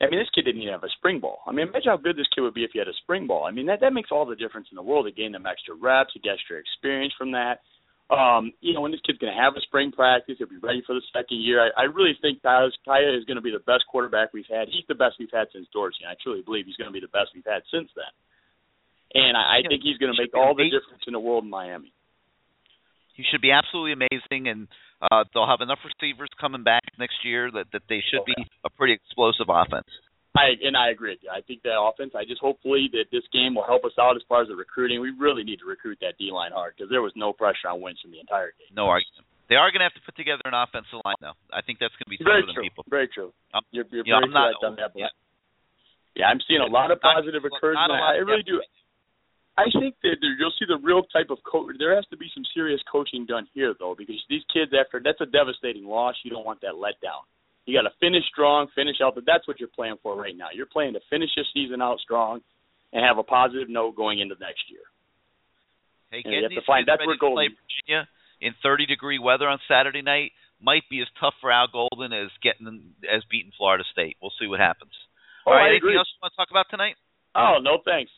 I 0.00 0.08
mean, 0.08 0.18
this 0.18 0.32
kid 0.34 0.48
didn't 0.48 0.62
even 0.62 0.72
have 0.72 0.84
a 0.84 0.96
spring 0.96 1.20
ball. 1.20 1.44
I 1.46 1.52
mean, 1.52 1.68
imagine 1.68 1.92
how 1.92 2.00
good 2.00 2.16
this 2.16 2.28
kid 2.34 2.40
would 2.40 2.56
be 2.56 2.64
if 2.64 2.72
he 2.72 2.78
had 2.78 2.88
a 2.88 2.96
spring 3.04 3.26
ball. 3.26 3.44
I 3.44 3.52
mean, 3.52 3.66
that 3.66 3.80
that 3.84 3.92
makes 3.92 4.08
all 4.10 4.24
the 4.24 4.34
difference 4.34 4.68
in 4.72 4.76
the 4.76 4.82
world. 4.82 5.04
To 5.04 5.12
gain 5.12 5.32
them 5.32 5.44
extra 5.44 5.76
reps, 5.76 6.14
to 6.14 6.20
get 6.20 6.40
extra 6.40 6.56
experience 6.56 7.12
from 7.18 7.32
that. 7.32 7.60
Um, 8.10 8.50
you 8.58 8.74
know, 8.74 8.80
when 8.80 8.90
this 8.90 9.04
kid's 9.06 9.22
going 9.22 9.30
to 9.30 9.38
have 9.38 9.54
a 9.54 9.62
spring 9.62 9.92
practice, 9.92 10.34
he'll 10.38 10.50
be 10.50 10.58
ready 10.58 10.82
for 10.82 10.98
the 10.98 11.04
second 11.14 11.44
year. 11.44 11.62
I, 11.62 11.84
I 11.84 11.84
really 11.86 12.18
think 12.18 12.42
Kaaya 12.42 12.72
Kaaya 12.82 13.14
is 13.14 13.28
going 13.28 13.38
to 13.38 13.44
be 13.44 13.52
the 13.52 13.62
best 13.62 13.86
quarterback 13.86 14.32
we've 14.32 14.50
had. 14.50 14.66
He's 14.66 14.88
the 14.88 14.98
best 14.98 15.20
we've 15.20 15.30
had 15.30 15.46
since 15.52 15.68
Dorsey. 15.70 16.02
I 16.08 16.18
truly 16.18 16.42
believe 16.42 16.66
he's 16.66 16.80
going 16.80 16.90
to 16.90 16.96
be 16.96 17.04
the 17.04 17.12
best 17.12 17.30
we've 17.36 17.46
had 17.46 17.62
since 17.70 17.92
then. 17.94 18.10
And 19.14 19.36
I, 19.36 19.60
I 19.60 19.68
think 19.68 19.84
he's 19.84 19.98
going 19.98 20.10
to 20.10 20.18
make 20.18 20.34
all 20.34 20.56
the 20.56 20.66
difference 20.66 21.04
in 21.06 21.12
the 21.12 21.22
world 21.22 21.44
in 21.44 21.50
Miami. 21.50 21.92
He 23.20 23.24
should 23.28 23.44
be 23.44 23.52
absolutely 23.52 23.92
amazing, 23.92 24.48
and 24.48 24.64
uh, 25.04 25.24
they'll 25.32 25.46
have 25.48 25.60
enough 25.60 25.80
receivers 25.84 26.32
coming 26.40 26.64
back 26.64 26.82
next 26.98 27.20
year 27.24 27.50
that 27.52 27.68
that 27.76 27.84
they 27.92 28.00
should 28.08 28.24
be 28.24 28.36
a 28.64 28.70
pretty 28.72 28.96
explosive 28.96 29.52
offense. 29.52 29.88
I 30.32 30.54
and 30.62 30.78
I 30.78 30.88
agree 30.94 31.12
with 31.18 31.22
you. 31.26 31.30
I 31.34 31.42
think 31.42 31.60
that 31.66 31.74
offense. 31.76 32.14
I 32.16 32.24
just 32.24 32.40
hopefully 32.40 32.88
that 32.96 33.10
this 33.10 33.26
game 33.34 33.52
will 33.58 33.66
help 33.66 33.84
us 33.84 33.92
out 34.00 34.16
as 34.16 34.22
far 34.30 34.40
as 34.40 34.48
the 34.48 34.56
recruiting. 34.56 35.02
We 35.04 35.10
really 35.12 35.42
need 35.44 35.58
to 35.60 35.68
recruit 35.68 35.98
that 36.00 36.16
D 36.22 36.30
line 36.32 36.54
hard 36.54 36.74
because 36.78 36.88
there 36.88 37.02
was 37.02 37.12
no 37.18 37.34
pressure 37.34 37.68
on 37.68 37.82
Winston 37.82 38.14
the 38.14 38.22
entire 38.22 38.54
game. 38.56 38.70
No 38.72 38.86
argument. 38.86 39.26
They 39.50 39.58
are 39.58 39.66
going 39.74 39.82
to 39.82 39.90
have 39.90 39.98
to 39.98 40.04
put 40.06 40.14
together 40.14 40.46
an 40.46 40.54
offensive 40.54 41.02
line, 41.02 41.18
though. 41.18 41.34
I 41.50 41.58
think 41.66 41.82
that's 41.82 41.90
going 41.98 42.06
to 42.06 42.14
be 42.14 42.22
Very 42.22 42.46
true. 42.46 42.62
people. 42.62 42.86
Very 42.86 43.10
true. 43.10 43.34
Um, 43.50 43.66
You're, 43.74 43.82
you're 43.90 44.06
you 44.06 44.14
know, 44.14 44.22
very 44.22 44.54
I'm 44.54 44.78
not- 44.78 44.78
that. 44.78 44.94
yeah. 44.94 45.10
Yeah, 46.14 46.26
I'm 46.30 46.38
seeing 46.46 46.62
a 46.62 46.70
lot 46.70 46.90
of 46.94 47.02
positive 47.02 47.42
encouragement. 47.42 47.90
I 47.98 48.22
really 48.22 48.46
do. 48.46 48.62
I 49.60 49.68
think 49.78 49.94
that 50.02 50.16
there, 50.20 50.34
you'll 50.38 50.54
see 50.58 50.64
the 50.66 50.78
real 50.80 51.02
type 51.12 51.28
of 51.30 51.38
coach. 51.44 51.76
There 51.78 51.94
has 51.94 52.06
to 52.10 52.16
be 52.16 52.30
some 52.34 52.44
serious 52.54 52.80
coaching 52.90 53.26
done 53.26 53.46
here, 53.52 53.74
though, 53.78 53.94
because 53.96 54.16
these 54.28 54.42
kids, 54.52 54.72
after 54.72 55.00
that's 55.02 55.20
a 55.20 55.26
devastating 55.26 55.84
loss, 55.84 56.14
you 56.24 56.30
don't 56.30 56.44
want 56.46 56.60
that 56.62 56.74
letdown. 56.74 57.24
You 57.66 57.76
got 57.76 57.88
to 57.88 57.94
finish 58.00 58.24
strong, 58.32 58.68
finish 58.74 58.96
out. 59.04 59.14
But 59.14 59.24
that's 59.26 59.46
what 59.46 59.60
you're 59.60 59.68
playing 59.68 59.96
for 60.02 60.16
right 60.16 60.34
now. 60.36 60.48
You're 60.52 60.66
playing 60.70 60.94
to 60.94 61.00
finish 61.10 61.30
your 61.36 61.44
season 61.52 61.82
out 61.82 62.00
strong 62.00 62.40
and 62.92 63.04
have 63.04 63.18
a 63.18 63.22
positive 63.22 63.68
note 63.68 63.94
going 63.94 64.18
into 64.18 64.34
next 64.40 64.64
year. 64.70 64.82
Hey, 66.10 66.22
Yeah, 66.24 66.38
you 66.38 66.42
have 66.42 66.52
to 66.52 66.62
find- 66.62 66.86
kids 66.86 66.98
that's 66.98 67.06
where 67.06 67.16
Golden- 67.16 67.54
Virginia 67.54 68.08
in 68.40 68.54
30 68.62 68.86
degree 68.86 69.18
weather 69.18 69.46
on 69.48 69.60
Saturday 69.68 70.02
night 70.02 70.32
might 70.60 70.88
be 70.88 71.00
as 71.00 71.08
tough 71.20 71.34
for 71.40 71.52
Al 71.52 71.68
Golden 71.68 72.12
as 72.12 72.30
getting 72.42 72.94
as 73.08 73.24
beating 73.30 73.52
Florida 73.52 73.84
State. 73.84 74.16
We'll 74.20 74.32
see 74.38 74.46
what 74.46 74.58
happens. 74.60 74.92
Oh, 75.46 75.52
All 75.52 75.56
right, 75.56 75.70
anything 75.70 75.96
else 75.96 76.08
you 76.10 76.18
want 76.20 76.32
to 76.32 76.36
talk 76.36 76.50
about 76.50 76.68
tonight? 76.68 76.96
Oh, 77.34 77.58
no 77.62 77.78
thanks. 77.78 78.10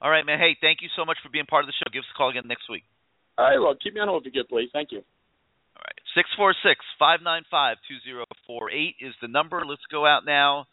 All 0.00 0.10
right, 0.10 0.24
man. 0.24 0.38
Hey, 0.38 0.56
thank 0.60 0.80
you 0.80 0.88
so 0.96 1.04
much 1.04 1.18
for 1.22 1.28
being 1.28 1.46
part 1.46 1.64
of 1.64 1.68
the 1.68 1.76
show. 1.76 1.88
Give 1.92 2.00
us 2.00 2.12
a 2.12 2.16
call 2.16 2.30
again 2.30 2.48
next 2.48 2.68
week. 2.68 2.84
All 3.36 3.44
right, 3.44 3.58
well, 3.58 3.76
keep 3.76 3.94
me 3.94 4.00
on 4.00 4.08
hold 4.08 4.24
if 4.24 4.32
you 4.32 4.42
get, 4.42 4.48
please. 4.48 4.68
Thank 4.72 4.92
you. 4.92 4.98
All 5.00 5.84
right. 5.84 6.00
Six 6.14 6.28
four 6.36 6.54
six 6.64 6.80
five 6.98 7.20
nine 7.22 7.42
five 7.50 7.76
two 7.88 7.96
zero 8.04 8.24
four 8.46 8.70
eight 8.70 8.96
is 9.00 9.14
the 9.22 9.28
number. 9.28 9.62
Let's 9.64 9.84
go 9.90 10.04
out 10.04 10.24
now 10.26 10.66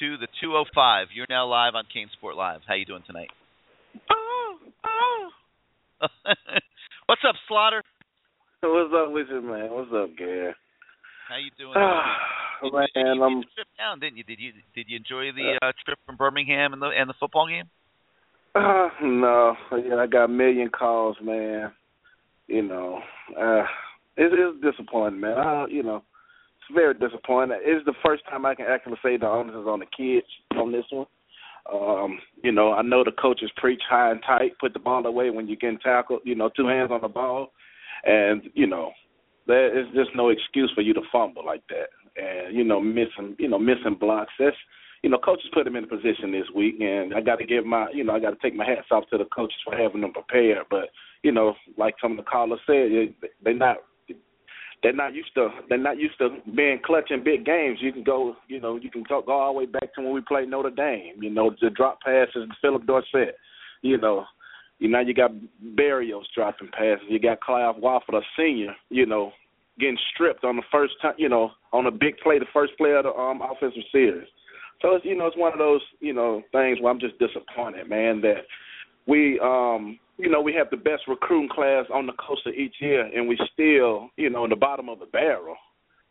to 0.00 0.16
the 0.16 0.28
two 0.40 0.56
oh 0.56 0.64
five. 0.74 1.08
You're 1.14 1.28
now 1.28 1.46
live 1.46 1.74
on 1.74 1.84
CaneSport 1.84 2.36
Live. 2.36 2.60
How 2.66 2.74
you 2.74 2.84
doing 2.84 3.02
tonight? 3.06 3.28
Oh, 4.10 4.56
oh. 4.84 5.28
What's 7.06 7.22
up, 7.26 7.34
Slaughter? 7.48 7.82
What's 8.62 8.92
up 8.96 9.12
with 9.12 9.26
you, 9.30 9.42
man? 9.42 9.68
What's 9.70 9.92
up, 9.92 10.16
Gary? 10.16 10.54
How 11.28 11.36
you 11.36 11.50
doing? 11.58 11.74
You- 11.76 12.72
man, 12.72 12.88
you, 12.94 13.02
you 13.02 13.24
I'm 13.24 13.42
trip 13.54 13.68
down, 13.76 14.00
didn't 14.00 14.16
you? 14.16 14.24
Did 14.24 14.40
you 14.40 14.52
did 14.74 14.86
you 14.88 14.96
enjoy 14.96 15.32
the 15.36 15.58
uh, 15.60 15.72
trip 15.84 15.98
from 16.06 16.16
Birmingham 16.16 16.72
and 16.72 16.80
the 16.80 16.88
and 16.88 17.08
the 17.08 17.14
football 17.18 17.48
game? 17.48 17.68
Uh, 18.56 18.88
no, 19.02 19.54
yeah, 19.84 19.96
I 19.96 20.06
got 20.06 20.24
a 20.24 20.28
million 20.28 20.70
calls, 20.70 21.16
man. 21.22 21.72
You 22.46 22.62
know, 22.62 23.00
uh, 23.38 23.64
it's, 24.16 24.34
it's 24.34 24.76
disappointing, 24.76 25.20
man. 25.20 25.36
I, 25.36 25.66
you 25.68 25.82
know, 25.82 25.96
it's 25.96 26.74
very 26.74 26.94
disappointing. 26.94 27.58
It's 27.60 27.84
the 27.84 27.92
first 28.04 28.22
time 28.30 28.46
I 28.46 28.54
can 28.54 28.64
actually 28.66 28.96
say 29.02 29.18
the 29.18 29.26
onus 29.26 29.54
is 29.54 29.66
on 29.66 29.80
the 29.80 29.86
kids 29.86 30.26
on 30.56 30.72
this 30.72 30.86
one. 30.90 31.06
Um, 31.70 32.18
you 32.42 32.52
know, 32.52 32.72
I 32.72 32.80
know 32.80 33.04
the 33.04 33.10
coaches 33.10 33.50
preach 33.56 33.82
high 33.90 34.12
and 34.12 34.20
tight, 34.26 34.52
put 34.58 34.72
the 34.72 34.78
ball 34.78 35.04
away 35.04 35.28
when 35.28 35.48
you're 35.48 35.56
getting 35.56 35.78
tackled. 35.80 36.20
You 36.24 36.36
know, 36.36 36.48
two 36.48 36.66
hands 36.66 36.90
on 36.90 37.02
the 37.02 37.08
ball, 37.08 37.52
and 38.04 38.42
you 38.54 38.66
know, 38.66 38.92
there 39.46 39.78
is 39.78 39.86
just 39.94 40.10
no 40.14 40.30
excuse 40.30 40.72
for 40.74 40.80
you 40.80 40.94
to 40.94 41.02
fumble 41.12 41.44
like 41.44 41.62
that, 41.68 41.90
and 42.16 42.56
you 42.56 42.64
know, 42.64 42.80
missing, 42.80 43.36
you 43.38 43.48
know, 43.48 43.58
missing 43.58 43.96
blocks. 44.00 44.32
That's 44.38 44.56
you 45.06 45.12
know, 45.12 45.18
coaches 45.18 45.48
put 45.54 45.62
them 45.62 45.76
in 45.76 45.84
a 45.84 45.86
position 45.86 46.32
this 46.32 46.48
week, 46.52 46.80
and 46.80 47.14
I 47.14 47.20
got 47.20 47.36
to 47.36 47.46
give 47.46 47.64
my, 47.64 47.86
you 47.94 48.02
know, 48.02 48.12
I 48.16 48.18
got 48.18 48.30
to 48.30 48.38
take 48.42 48.56
my 48.56 48.66
hats 48.66 48.88
off 48.90 49.04
to 49.10 49.18
the 49.18 49.24
coaches 49.26 49.56
for 49.64 49.76
having 49.76 50.00
them 50.00 50.12
prepared. 50.12 50.64
But 50.68 50.88
you 51.22 51.30
know, 51.30 51.54
like 51.78 51.94
some 52.02 52.10
of 52.10 52.16
the 52.16 52.24
callers 52.24 52.58
said, 52.66 52.90
they- 52.90 53.28
they're 53.40 53.54
not, 53.54 53.76
they're 54.82 54.92
not 54.92 55.14
used 55.14 55.32
to, 55.34 55.50
they're 55.68 55.78
not 55.78 55.96
used 56.00 56.18
to 56.18 56.30
being 56.56 56.80
clutch 56.84 57.12
in 57.12 57.22
big 57.22 57.44
games. 57.44 57.78
You 57.80 57.92
can 57.92 58.02
go, 58.02 58.36
you 58.48 58.58
know, 58.60 58.74
you 58.74 58.90
can 58.90 59.04
go, 59.08 59.22
go 59.22 59.30
all 59.30 59.52
the 59.52 59.58
way 59.60 59.66
back 59.66 59.94
to 59.94 60.02
when 60.02 60.12
we 60.12 60.22
played 60.22 60.48
Notre 60.48 60.70
Dame. 60.70 61.22
You 61.22 61.30
know, 61.30 61.54
the 61.62 61.70
drop 61.70 62.00
passes, 62.00 62.48
Phillip 62.60 62.84
Dorsett. 62.84 63.36
You 63.82 63.98
know, 63.98 64.24
you 64.80 64.88
know, 64.88 64.98
you 64.98 65.14
got 65.14 65.30
Berrios 65.78 66.24
dropping 66.34 66.72
passes. 66.76 67.06
You 67.08 67.20
got 67.20 67.40
Clive 67.40 67.76
Walford, 67.76 68.16
a 68.16 68.22
senior. 68.36 68.74
You 68.90 69.06
know, 69.06 69.30
getting 69.78 69.98
stripped 70.12 70.42
on 70.42 70.56
the 70.56 70.62
first 70.72 70.94
time. 71.00 71.14
You 71.16 71.28
know, 71.28 71.52
on 71.72 71.86
a 71.86 71.92
big 71.92 72.18
play, 72.18 72.40
the 72.40 72.46
first 72.52 72.76
play 72.76 72.90
of 72.96 73.04
the 73.04 73.12
um, 73.12 73.40
offensive 73.40 73.84
series. 73.92 74.26
So 74.82 74.94
it's 74.94 75.04
you 75.04 75.16
know 75.16 75.26
it's 75.26 75.36
one 75.36 75.52
of 75.52 75.58
those 75.58 75.80
you 76.00 76.12
know 76.12 76.42
things 76.52 76.78
where 76.80 76.92
I'm 76.92 77.00
just 77.00 77.18
disappointed, 77.18 77.88
man, 77.88 78.20
that 78.22 78.44
we 79.06 79.40
um 79.40 79.98
you 80.18 80.30
know 80.30 80.40
we 80.40 80.54
have 80.54 80.70
the 80.70 80.76
best 80.76 81.02
recruiting 81.08 81.48
class 81.48 81.86
on 81.92 82.06
the 82.06 82.12
coast 82.14 82.46
of 82.46 82.54
each 82.54 82.74
year, 82.80 83.04
and 83.04 83.28
we 83.28 83.38
still 83.52 84.10
you 84.16 84.30
know 84.30 84.44
in 84.44 84.50
the 84.50 84.56
bottom 84.56 84.88
of 84.88 84.98
the 84.98 85.06
barrel, 85.06 85.56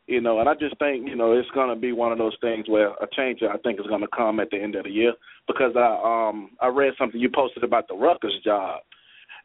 you 0.07 0.21
know. 0.21 0.39
And 0.39 0.49
I 0.49 0.53
just 0.53 0.77
think 0.79 1.07
you 1.07 1.15
know 1.15 1.33
it's 1.33 1.49
going 1.51 1.69
to 1.69 1.79
be 1.79 1.91
one 1.91 2.11
of 2.11 2.17
those 2.17 2.35
things 2.41 2.67
where 2.67 2.89
a 2.89 3.07
change 3.15 3.41
I 3.43 3.57
think 3.57 3.79
is 3.79 3.87
going 3.87 4.01
to 4.01 4.15
come 4.15 4.39
at 4.39 4.49
the 4.49 4.61
end 4.61 4.75
of 4.75 4.85
the 4.85 4.91
year 4.91 5.13
because 5.47 5.75
I 5.75 6.29
um 6.29 6.51
I 6.61 6.67
read 6.67 6.93
something 6.97 7.19
you 7.19 7.29
posted 7.33 7.63
about 7.63 7.87
the 7.87 7.95
Rutgers 7.95 8.39
job, 8.43 8.81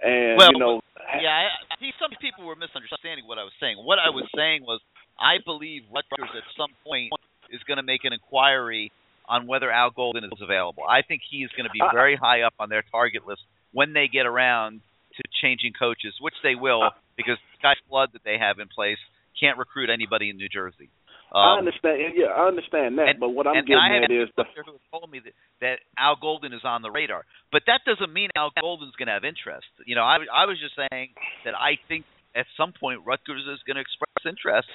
and 0.03 0.39
Well, 0.39 0.53
you 0.53 0.59
know 0.59 0.81
Yeah, 1.21 1.29
I, 1.29 1.75
I 1.75 1.77
some 2.01 2.17
people 2.21 2.47
were 2.47 2.57
misunderstanding 2.57 3.27
what 3.27 3.37
I 3.37 3.45
was 3.45 3.53
saying. 3.61 3.77
What 3.77 3.99
I 3.99 4.09
was 4.09 4.25
saying 4.37 4.65
was, 4.65 4.81
I 5.21 5.37
believe 5.45 5.83
Rutgers 5.93 6.33
at 6.33 6.45
some 6.57 6.73
point 6.85 7.13
is 7.53 7.61
going 7.69 7.77
to 7.77 7.83
make 7.83 8.05
an 8.05 8.13
inquiry 8.13 8.93
on 9.31 9.47
whether 9.47 9.71
Al 9.71 9.91
Golden 9.95 10.25
is 10.25 10.41
available. 10.43 10.83
I 10.83 11.03
think 11.07 11.23
he 11.31 11.39
is 11.47 11.51
going 11.57 11.65
to 11.71 11.73
be 11.73 11.81
very 11.95 12.17
high 12.17 12.43
up 12.43 12.55
on 12.59 12.69
their 12.69 12.83
target 12.91 13.23
list 13.27 13.43
when 13.73 13.93
they 13.95 14.09
get 14.13 14.27
around 14.27 14.81
to 15.17 15.23
changing 15.41 15.73
coaches, 15.79 16.15
which 16.21 16.35
they 16.43 16.57
will, 16.59 16.91
because 17.17 17.39
Kyle 17.63 17.79
Flood 17.89 18.11
that 18.15 18.23
they 18.25 18.37
have 18.39 18.59
in 18.59 18.67
place 18.67 18.99
can't 19.39 19.57
recruit 19.57 19.89
anybody 19.89 20.31
in 20.31 20.37
New 20.37 20.49
Jersey. 20.51 20.91
I 21.33 21.55
Um, 21.55 21.59
understand 21.63 22.03
yeah 22.19 22.35
I 22.35 22.49
understand 22.51 22.99
that, 22.99 23.07
and- 23.09 23.21
but 23.21 23.31
what 23.31 23.47
I'm 23.47 23.55
and 23.63 23.67
getting 23.67 23.79
I 23.81 24.03
at 24.03 24.11
is 24.11 24.29
the 24.35 24.43
who 24.67 24.75
told 24.91 25.09
me 25.15 25.21
that, 25.21 25.33
that 25.61 25.79
Al 25.97 26.17
Golden 26.17 26.53
is 26.53 26.65
on 26.65 26.83
the 26.83 26.91
radar, 26.91 27.23
but 27.53 27.63
that 27.71 27.83
doesn't 27.87 28.13
mean 28.13 28.31
Al 28.35 28.51
Golden's 28.61 28.97
going 28.99 29.07
to 29.07 29.15
have 29.15 29.23
interest. 29.25 29.69
You 29.87 29.95
know, 29.95 30.03
I, 30.03 30.19
I 30.35 30.47
was 30.51 30.59
just 30.59 30.75
saying 30.75 31.11
that 31.45 31.55
I 31.55 31.79
think 31.87 32.05
at 32.35 32.47
some 32.57 32.73
point 32.73 33.07
Rutgers 33.07 33.47
is 33.47 33.63
going 33.63 33.77
to 33.79 33.81
express 33.81 34.27
interest, 34.27 34.67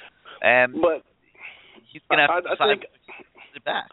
and 0.42 0.80
but 0.80 1.04
he's 1.92 2.02
going 2.08 2.24
to 2.24 2.32
have 2.32 2.44
to 2.44 2.50
I- 2.52 2.66
I 2.66 2.68
think- 2.72 2.86
it 3.56 3.64
back. 3.64 3.88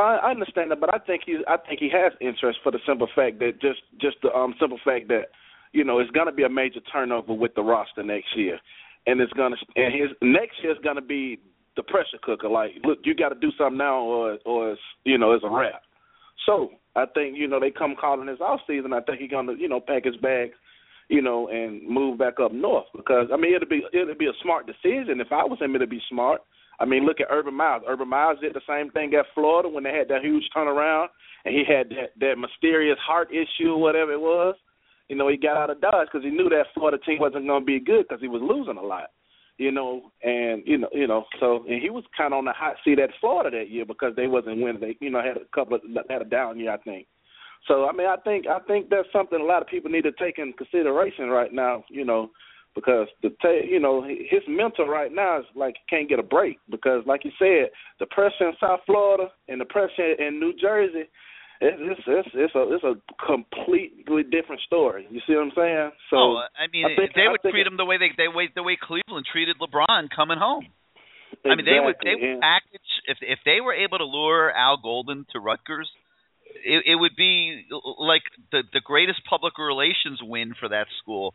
I 0.00 0.30
understand 0.30 0.70
that, 0.70 0.80
but 0.80 0.92
I 0.92 0.98
think 0.98 1.22
he 1.26 1.38
I 1.46 1.56
think 1.56 1.80
he 1.80 1.90
has 1.92 2.12
interest 2.20 2.58
for 2.62 2.72
the 2.72 2.78
simple 2.86 3.08
fact 3.14 3.38
that 3.40 3.60
just 3.60 3.80
just 4.00 4.16
the 4.22 4.32
um 4.32 4.54
simple 4.60 4.78
fact 4.84 5.08
that 5.08 5.30
you 5.72 5.84
know 5.84 5.98
it's 5.98 6.10
going 6.10 6.26
to 6.26 6.32
be 6.32 6.44
a 6.44 6.48
major 6.48 6.80
turnover 6.92 7.32
with 7.32 7.54
the 7.54 7.62
roster 7.62 8.02
next 8.02 8.36
year, 8.36 8.58
and 9.06 9.20
it's 9.20 9.32
going 9.32 9.52
to 9.52 9.58
and 9.80 9.94
his 9.94 10.10
next 10.20 10.62
year 10.62 10.72
is 10.72 10.78
going 10.82 10.96
to 10.96 11.02
be 11.02 11.38
the 11.76 11.82
pressure 11.82 12.18
cooker. 12.22 12.48
Like, 12.48 12.72
look, 12.84 12.98
you 13.04 13.14
got 13.14 13.30
to 13.30 13.34
do 13.36 13.50
something 13.56 13.78
now, 13.78 14.00
or 14.00 14.38
or 14.44 14.72
it's, 14.72 14.80
you 15.04 15.16
know 15.16 15.32
it's 15.32 15.44
a 15.44 15.50
wrap. 15.50 15.82
So 16.44 16.70
I 16.96 17.06
think 17.06 17.36
you 17.38 17.48
know 17.48 17.60
they 17.60 17.70
come 17.70 17.94
calling 17.98 18.26
this 18.26 18.40
off 18.40 18.60
season. 18.66 18.92
I 18.92 19.00
think 19.00 19.20
he's 19.20 19.30
gonna 19.30 19.54
you 19.56 19.68
know 19.68 19.80
pack 19.80 20.04
his 20.04 20.16
bags, 20.16 20.54
you 21.08 21.22
know, 21.22 21.48
and 21.48 21.86
move 21.88 22.18
back 22.18 22.40
up 22.40 22.52
north 22.52 22.86
because 22.96 23.28
I 23.32 23.36
mean 23.36 23.54
it'll 23.54 23.68
be 23.68 23.82
it'll 23.92 24.14
be 24.14 24.26
a 24.26 24.42
smart 24.42 24.66
decision. 24.66 25.20
If 25.20 25.32
I 25.32 25.44
was 25.44 25.58
him, 25.60 25.74
it'd 25.74 25.88
be 25.88 26.02
smart. 26.10 26.42
I 26.80 26.84
mean, 26.84 27.04
look 27.04 27.20
at 27.20 27.26
Urban 27.30 27.54
Miles. 27.54 27.82
Urban 27.88 28.08
Miles 28.08 28.38
did 28.40 28.54
the 28.54 28.60
same 28.68 28.90
thing 28.90 29.12
at 29.14 29.26
Florida 29.34 29.68
when 29.68 29.84
they 29.84 29.92
had 29.92 30.08
that 30.08 30.22
huge 30.22 30.44
turnaround, 30.54 31.08
and 31.44 31.54
he 31.54 31.64
had 31.66 31.88
that 31.90 32.12
that 32.20 32.38
mysterious 32.38 32.98
heart 33.04 33.30
issue 33.32 33.76
whatever 33.76 34.12
it 34.12 34.20
was. 34.20 34.54
You 35.08 35.16
know, 35.16 35.28
he 35.28 35.36
got 35.36 35.56
out 35.56 35.70
of 35.70 35.80
Dodge 35.80 36.08
because 36.12 36.24
he 36.24 36.30
knew 36.30 36.48
that 36.50 36.66
Florida 36.74 36.98
team 36.98 37.18
wasn't 37.18 37.46
going 37.46 37.62
to 37.62 37.66
be 37.66 37.80
good 37.80 38.06
because 38.06 38.20
he 38.20 38.28
was 38.28 38.42
losing 38.42 38.76
a 38.76 38.86
lot. 38.86 39.10
You 39.56 39.72
know, 39.72 40.12
and 40.22 40.62
you 40.66 40.78
know, 40.78 40.88
you 40.92 41.08
know, 41.08 41.24
so 41.40 41.64
and 41.68 41.82
he 41.82 41.90
was 41.90 42.04
kind 42.16 42.32
of 42.32 42.38
on 42.38 42.44
the 42.44 42.52
hot 42.52 42.76
seat 42.84 43.00
at 43.00 43.10
Florida 43.20 43.58
that 43.58 43.70
year 43.70 43.84
because 43.84 44.14
they 44.14 44.28
wasn't 44.28 44.60
winning. 44.60 44.80
They, 44.80 44.96
you 45.00 45.10
know, 45.10 45.20
had 45.20 45.36
a 45.36 45.46
couple 45.52 45.74
of 45.76 45.82
had 46.08 46.22
a 46.22 46.24
down 46.24 46.60
year, 46.60 46.72
I 46.72 46.76
think. 46.76 47.08
So 47.66 47.88
I 47.88 47.92
mean, 47.92 48.06
I 48.06 48.16
think 48.22 48.46
I 48.46 48.60
think 48.60 48.88
that's 48.88 49.08
something 49.12 49.40
a 49.40 49.44
lot 49.44 49.62
of 49.62 49.68
people 49.68 49.90
need 49.90 50.04
to 50.04 50.12
take 50.12 50.38
in 50.38 50.52
consideration 50.52 51.28
right 51.28 51.52
now. 51.52 51.82
You 51.90 52.04
know, 52.04 52.30
because 52.78 53.08
the 53.22 53.30
you 53.68 53.80
know 53.80 54.02
his 54.04 54.42
mental 54.46 54.86
right 54.86 55.10
now 55.12 55.40
is 55.40 55.46
like 55.56 55.74
he 55.74 55.96
can't 55.96 56.08
get 56.08 56.18
a 56.18 56.22
break 56.22 56.58
because 56.70 57.02
like 57.06 57.24
you 57.24 57.32
said, 57.38 57.70
the 57.98 58.06
pressure 58.06 58.46
in 58.46 58.54
South 58.60 58.80
Florida 58.86 59.32
and 59.48 59.60
the 59.60 59.64
pressure 59.64 60.14
in 60.18 60.38
New 60.38 60.52
Jersey 60.54 61.08
it's 61.60 62.00
it's 62.06 62.28
it's 62.34 62.54
a 62.54 62.62
it's 62.70 62.84
a 62.84 62.94
completely 63.18 64.22
different 64.22 64.62
story. 64.62 65.06
You 65.10 65.20
see 65.26 65.34
what 65.34 65.50
I'm 65.50 65.52
saying? 65.56 65.90
So 66.10 66.16
oh, 66.16 66.42
I 66.54 66.70
mean, 66.72 66.86
I 66.86 66.94
think, 66.94 67.14
they 67.14 67.26
would 67.26 67.42
treat 67.42 67.66
him 67.66 67.76
the 67.76 67.84
way 67.84 67.98
they 67.98 68.14
they 68.16 68.28
way 68.28 68.48
the 68.54 68.62
way 68.62 68.78
Cleveland 68.80 69.26
treated 69.30 69.56
LeBron 69.58 70.08
coming 70.14 70.38
home. 70.38 70.66
Exactly, 71.44 71.50
I 71.50 71.56
mean, 71.56 71.66
they 71.66 71.80
would 71.82 71.96
they 71.98 72.14
would 72.14 72.40
package 72.40 72.90
if 73.06 73.18
if 73.22 73.38
they 73.44 73.60
were 73.60 73.74
able 73.74 73.98
to 73.98 74.04
lure 74.04 74.52
Al 74.54 74.78
Golden 74.78 75.26
to 75.32 75.40
Rutgers, 75.40 75.90
it, 76.64 76.84
it 76.86 76.94
would 76.94 77.16
be 77.16 77.66
like 77.98 78.22
the 78.52 78.62
the 78.72 78.80
greatest 78.80 79.26
public 79.28 79.58
relations 79.58 80.20
win 80.22 80.54
for 80.58 80.68
that 80.68 80.86
school. 81.02 81.34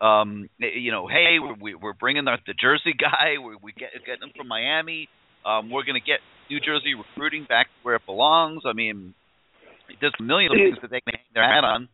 Um, 0.00 0.48
you 0.58 0.92
know, 0.92 1.06
hey, 1.06 1.36
we're 1.38 1.76
we're 1.76 1.92
bringing 1.92 2.24
the, 2.24 2.38
the 2.46 2.54
Jersey 2.54 2.94
guy. 2.98 3.36
We 3.44 3.56
we 3.62 3.72
get 3.72 3.90
getting 4.06 4.22
him 4.22 4.32
from 4.36 4.48
Miami. 4.48 5.08
Um, 5.44 5.70
we're 5.70 5.84
going 5.84 6.00
to 6.00 6.04
get 6.06 6.20
New 6.48 6.60
Jersey 6.60 6.94
recruiting 6.94 7.44
back 7.48 7.68
where 7.82 7.96
it 7.96 8.02
belongs. 8.06 8.62
I 8.66 8.72
mean, 8.72 9.14
there's 10.00 10.14
a 10.18 10.22
million 10.22 10.52
things 10.52 10.78
that 10.82 10.90
they 10.90 11.00
can 11.00 11.14
hang 11.16 11.32
their 11.34 11.44
hat 11.44 11.64
on, 11.64 11.88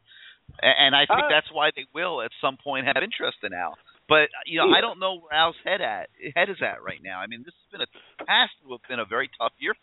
and 0.63 0.95
I 0.95 1.07
think 1.07 1.27
Uh, 1.27 1.29
that's 1.29 1.51
why 1.53 1.71
they 1.75 1.87
will 1.95 2.23
at 2.23 2.31
some 2.41 2.57
point 2.63 2.87
have 2.87 3.03
interest 3.03 3.39
in 3.43 3.53
Al. 3.53 3.75
But 4.09 4.31
you 4.47 4.59
know, 4.59 4.71
I 4.71 4.81
don't 4.81 5.01
know 5.01 5.19
where 5.19 5.35
Al's 5.35 5.57
head 5.65 5.81
at 5.81 6.11
head 6.35 6.49
is 6.49 6.63
at 6.63 6.83
right 6.83 7.03
now. 7.03 7.19
I 7.19 7.27
mean, 7.27 7.43
this 7.45 7.55
has 7.55 7.69
been 7.75 7.83
a 7.83 7.91
has 8.31 8.51
to 8.63 8.71
have 8.71 8.83
been 8.89 9.01
a 9.01 9.05
very 9.05 9.29
tough 9.39 9.53
year. 9.59 9.75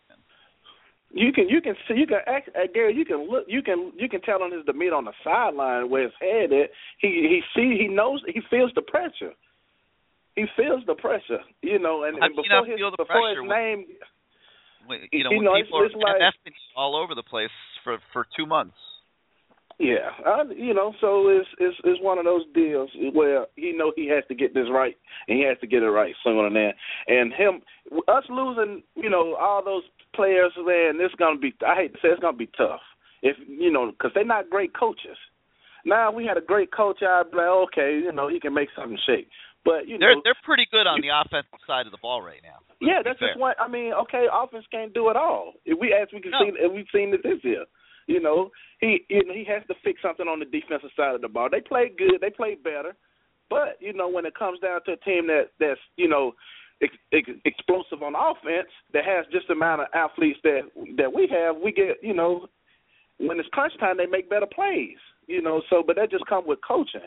You 1.13 1.31
can 1.31 1.47
you 1.47 1.61
can 1.61 1.75
see 1.87 1.93
you 1.95 2.07
can 2.07 2.19
act 2.27 2.49
uh, 2.55 2.67
Gary 2.73 2.95
you 2.95 3.05
can 3.05 3.29
look 3.29 3.45
you 3.47 3.61
can 3.61 3.91
you 3.97 4.09
can 4.09 4.21
tell 4.21 4.41
on 4.41 4.51
his 4.51 4.65
demeanor 4.65 4.95
on 4.95 5.05
the 5.05 5.13
sideline 5.23 5.89
where 5.89 6.03
his 6.03 6.11
head 6.19 6.51
at 6.51 6.69
he 6.99 7.07
he 7.29 7.41
see 7.55 7.77
he 7.79 7.87
knows 7.87 8.21
he 8.27 8.41
feels 8.49 8.71
the 8.75 8.81
pressure 8.81 9.31
he 10.35 10.45
feels 10.57 10.81
the 10.87 10.95
pressure 10.95 11.39
you 11.61 11.79
know 11.79 12.03
and, 12.03 12.17
and 12.21 12.35
before 12.35 12.65
his 12.65 12.79
before 12.97 13.29
his 13.29 13.37
name 13.47 13.85
When- 14.85 15.07
You 15.11 15.23
know, 15.23 15.31
You 15.31 15.43
know, 15.43 15.55
people 15.55 15.83
it's 15.83 15.95
are 15.95 16.19
like- 16.19 16.33
all 16.75 16.95
over 16.95 17.15
the 17.15 17.23
place 17.23 17.51
for 17.83 17.99
for 18.11 18.27
two 18.35 18.45
months. 18.45 18.75
Yeah, 19.79 20.11
I, 20.25 20.43
you 20.55 20.73
know, 20.73 20.93
so 21.01 21.29
it's 21.29 21.47
it's 21.57 21.77
it's 21.83 22.01
one 22.01 22.17
of 22.19 22.25
those 22.25 22.45
deals 22.53 22.89
where 23.13 23.47
he 23.55 23.71
know 23.71 23.91
he 23.95 24.07
has 24.09 24.23
to 24.27 24.35
get 24.35 24.53
this 24.53 24.67
right, 24.69 24.95
and 25.27 25.37
he 25.37 25.43
has 25.45 25.57
to 25.61 25.67
get 25.67 25.81
it 25.83 25.89
right 25.89 26.13
sooner 26.23 26.43
than 26.43 26.53
that. 26.53 26.73
And 27.07 27.33
him, 27.33 27.61
us 28.07 28.23
losing, 28.29 28.83
you 28.95 29.09
know, 29.09 29.35
all 29.35 29.63
those 29.63 29.83
players, 30.13 30.51
man, 30.57 30.99
it's 30.99 31.15
gonna 31.15 31.39
be. 31.39 31.53
I 31.65 31.75
hate 31.75 31.93
to 31.93 31.99
say 32.01 32.09
it's 32.09 32.21
gonna 32.21 32.37
be 32.37 32.49
tough. 32.57 32.81
If 33.21 33.37
you 33.47 33.71
know, 33.71 33.91
because 33.91 34.11
they're 34.13 34.25
not 34.25 34.49
great 34.49 34.73
coaches. 34.77 35.17
Now 35.85 36.11
we 36.11 36.25
had 36.25 36.37
a 36.37 36.41
great 36.41 36.71
coach. 36.71 37.01
I'd 37.01 37.31
be 37.31 37.37
like, 37.37 37.47
okay, 37.67 37.99
you 38.03 38.11
know, 38.11 38.29
he 38.29 38.39
can 38.39 38.53
make 38.53 38.69
something 38.75 38.97
shake. 39.05 39.27
But 39.65 39.87
you 39.87 39.97
They're 39.97 40.15
know, 40.15 40.21
they're 40.23 40.43
pretty 40.43 40.67
good 40.71 40.87
on 40.87 40.99
the 40.99 41.07
offensive 41.07 41.59
side 41.67 41.85
of 41.85 41.91
the 41.91 42.01
ball 42.01 42.21
right 42.21 42.41
now. 42.43 42.59
Yeah, 42.81 42.99
that's 43.03 43.19
fair. 43.19 43.29
just 43.29 43.39
one. 43.39 43.55
I 43.59 43.67
mean, 43.67 43.93
okay, 43.93 44.27
offense 44.31 44.65
can't 44.71 44.93
do 44.93 45.09
it 45.09 45.15
all. 45.15 45.53
If 45.65 45.79
we 45.79 45.93
as 45.93 46.07
we 46.13 46.19
can 46.19 46.31
No. 46.31 46.39
see, 46.43 46.51
if 46.59 46.71
we've 46.71 46.91
seen 46.93 47.13
it 47.13 47.23
this 47.23 47.39
year. 47.43 47.65
You 48.07 48.19
know, 48.19 48.51
he 48.79 49.05
you 49.09 49.23
know, 49.23 49.33
he 49.33 49.45
has 49.45 49.63
to 49.67 49.75
fix 49.83 50.01
something 50.01 50.27
on 50.27 50.39
the 50.39 50.45
defensive 50.45 50.91
side 50.95 51.15
of 51.15 51.21
the 51.21 51.29
ball. 51.29 51.47
They 51.49 51.61
play 51.61 51.87
good, 51.97 52.19
they 52.19 52.29
play 52.29 52.55
better, 52.55 52.95
but 53.49 53.77
you 53.79 53.93
know 53.93 54.09
when 54.09 54.25
it 54.25 54.35
comes 54.35 54.59
down 54.59 54.81
to 54.85 54.93
a 54.93 54.97
team 54.97 55.27
that 55.27 55.51
that's 55.59 55.79
you 55.95 56.09
know 56.09 56.33
ex, 56.81 56.93
ex, 57.11 57.29
explosive 57.45 58.03
on 58.03 58.13
offense 58.15 58.69
that 58.93 59.05
has 59.05 59.25
just 59.31 59.47
the 59.47 59.53
amount 59.53 59.81
of 59.81 59.87
athletes 59.93 60.39
that 60.43 60.61
that 60.97 61.13
we 61.13 61.27
have, 61.31 61.55
we 61.57 61.71
get 61.71 61.97
you 62.01 62.13
know 62.13 62.47
when 63.17 63.39
it's 63.39 63.49
crunch 63.49 63.73
time 63.79 63.97
they 63.97 64.05
make 64.05 64.29
better 64.29 64.47
plays. 64.47 64.97
You 65.27 65.41
know, 65.41 65.61
so 65.69 65.83
but 65.85 65.95
that 65.95 66.11
just 66.11 66.25
comes 66.27 66.45
with 66.47 66.59
coaching. 66.67 67.01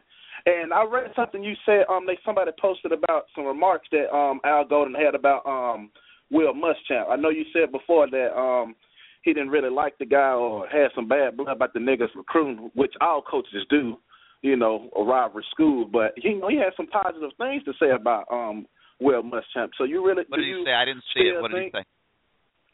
And 0.47 0.73
I 0.73 0.85
read 0.85 1.12
something 1.17 1.43
you 1.43 1.55
said. 1.67 1.85
Um, 1.91 2.07
they 2.07 2.19
somebody 2.25 2.51
posted 2.61 2.93
about 2.93 3.25
some 3.35 3.45
remarks 3.45 3.89
that 3.93 4.14
um 4.14 4.41
Al 4.45 4.64
Golden 4.64 4.95
had 4.95 5.14
about 5.14 5.45
um 5.47 5.91
Will 6.31 6.55
Muschamp. 6.55 7.11
I 7.11 7.17
know 7.17 7.31
you 7.31 7.45
said 7.53 7.73
before 7.73 8.09
that 8.11 8.39
um 8.39 8.75
he 9.23 9.33
didn't 9.33 9.51
really 9.51 9.71
like 9.71 9.99
the 9.99 10.07
guy 10.07 10.33
or 10.33 10.69
had 10.69 10.89
some 10.95 11.09
bad 11.09 11.37
blood 11.37 11.53
about 11.53 11.73
the 11.73 11.81
niggas 11.81 12.14
recruiting, 12.14 12.71
which 12.75 12.95
all 13.01 13.23
coaches 13.23 13.67
do. 13.69 13.99
You 14.43 14.57
know, 14.57 14.89
a 14.97 15.03
rivalry 15.03 15.45
school. 15.51 15.85
But 15.85 16.12
he 16.17 16.31
you 16.31 16.41
know, 16.41 16.49
he 16.49 16.57
had 16.57 16.73
some 16.77 16.87
positive 16.87 17.31
things 17.37 17.64
to 17.64 17.73
say 17.81 17.91
about 17.91 18.27
um 18.31 18.67
Will 19.01 19.23
Muschamp. 19.23 19.71
So 19.77 19.85
you 19.85 20.05
really 20.07 20.25
What 20.29 20.39
did 20.39 20.47
he 20.47 20.63
say? 20.65 20.73
I 20.73 20.85
didn't 20.85 21.05
see 21.15 21.29
it. 21.29 21.41
What 21.41 21.51
did 21.51 21.65
he 21.65 21.71
think- 21.71 21.85
say? 21.87 21.91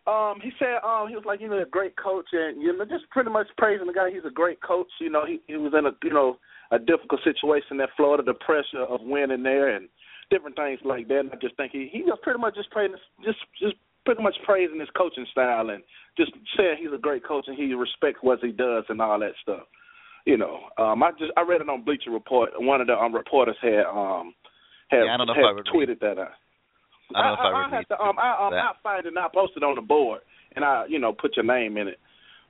um, 0.07 0.41
he 0.43 0.51
said 0.59 0.83
um 0.83 1.09
he 1.09 1.14
was 1.14 1.25
like, 1.25 1.41
you 1.41 1.49
know, 1.49 1.62
a 1.62 1.66
great 1.66 1.97
coach 1.97 2.27
and 2.33 2.61
you 2.61 2.77
know, 2.77 2.85
just 2.85 3.09
pretty 3.11 3.31
much 3.31 3.47
praising 3.59 3.87
the 3.87 3.93
guy. 3.93 4.11
He's 4.11 4.25
a 4.27 4.31
great 4.35 4.61
coach. 4.62 4.89
You 5.01 5.11
know, 5.11 5.25
he 5.27 5.41
he 5.47 5.57
was 5.57 5.73
in 5.77 5.87
a 5.87 5.93
you 6.03 6.12
know, 6.12 6.39
a 6.70 6.79
difficult 6.79 7.20
situation 7.25 7.81
at 7.81 7.91
Florida, 7.97 8.23
the 8.23 8.35
pressure 8.35 8.83
of 8.89 9.01
winning 9.03 9.43
there 9.43 9.75
and 9.77 9.89
different 10.31 10.57
things 10.57 10.81
like 10.85 11.09
that. 11.09 11.20
And 11.20 11.31
I 11.33 11.37
just 11.37 11.57
think 11.57 11.73
he 11.73 11.89
he 11.93 12.03
was 12.03 12.18
pretty 12.23 12.41
much 12.41 12.55
just 12.55 12.70
praising 12.70 12.97
just 13.25 13.39
just 13.61 13.75
pretty 14.05 14.23
much 14.23 14.35
praising 14.45 14.81
his 14.81 14.91
coaching 14.97 15.27
style 15.31 15.70
and 15.70 15.83
just 16.16 16.33
saying 16.57 16.79
he's 16.81 16.93
a 16.93 16.99
great 16.99 17.25
coach 17.25 17.45
and 17.47 17.57
he 17.57 17.73
respects 17.75 18.18
what 18.23 18.41
he 18.43 18.51
does 18.51 18.85
and 18.89 19.01
all 19.01 19.18
that 19.20 19.33
stuff. 19.41 19.62
You 20.25 20.37
know, 20.37 20.61
um, 20.79 21.03
I 21.03 21.11
just 21.12 21.33
I 21.37 21.43
read 21.43 21.61
it 21.61 21.68
on 21.68 21.83
Bleacher 21.85 22.11
Report. 22.11 22.51
One 22.59 22.81
of 22.81 22.87
the 22.89 22.95
um, 22.95 23.14
reporters 23.14 23.57
had 23.62 23.85
um 23.87 24.35
had, 24.93 25.09
Yeah, 25.09 25.14
I 25.14 25.16
don't 25.16 25.26
know 25.26 25.32
if 25.32 25.40
I 25.40 25.53
would 25.57 25.64
read 25.64 25.72
tweeted 25.72 26.01
that 26.05 26.20
out. 26.20 26.36
I 27.16 27.24
don't 27.24 27.32
know 27.32 27.32
if 27.32 27.40
I, 27.40 27.64
would 27.64 27.72
have 27.72 27.88
to, 27.88 27.99
um, 28.01 28.16
I, 28.20 28.30
um. 28.47 28.53
I 28.53 28.72
find 28.82 29.05
it 29.05 29.09
and 29.09 29.18
I 29.18 29.28
post 29.32 29.53
it 29.57 29.64
on 29.64 29.74
the 29.76 29.82
board, 29.82 30.20
and 30.57 30.64
I, 30.64 30.84
you 30.88 30.99
know, 31.01 31.12
put 31.12 31.36
your 31.36 31.45
name 31.45 31.76
in 31.76 31.88
it. 31.88 31.99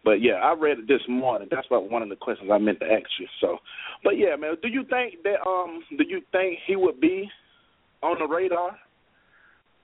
But 0.05 0.19
yeah, 0.21 0.43
I 0.43 0.55
read 0.59 0.81
it 0.81 0.89
this 0.89 1.03
morning. 1.09 1.49
That's 1.51 1.67
about 1.67 1.91
one 1.91 2.03
of 2.03 2.09
the 2.11 2.17
questions 2.17 2.51
I 2.53 2.59
meant 2.59 2.81
to 2.81 2.87
ask 2.87 3.07
you. 3.21 3.27
So, 3.41 3.59
but 4.03 4.19
yeah, 4.19 4.35
man, 4.35 4.57
do 4.61 4.69
you 4.69 4.83
think 4.83 5.23
that 5.23 5.39
um, 5.47 5.83
do 5.97 6.03
you 6.03 6.21
think 6.33 6.59
he 6.67 6.75
would 6.75 7.01
be 7.01 7.31
on 8.03 8.19
the 8.19 8.27
radar 8.27 8.77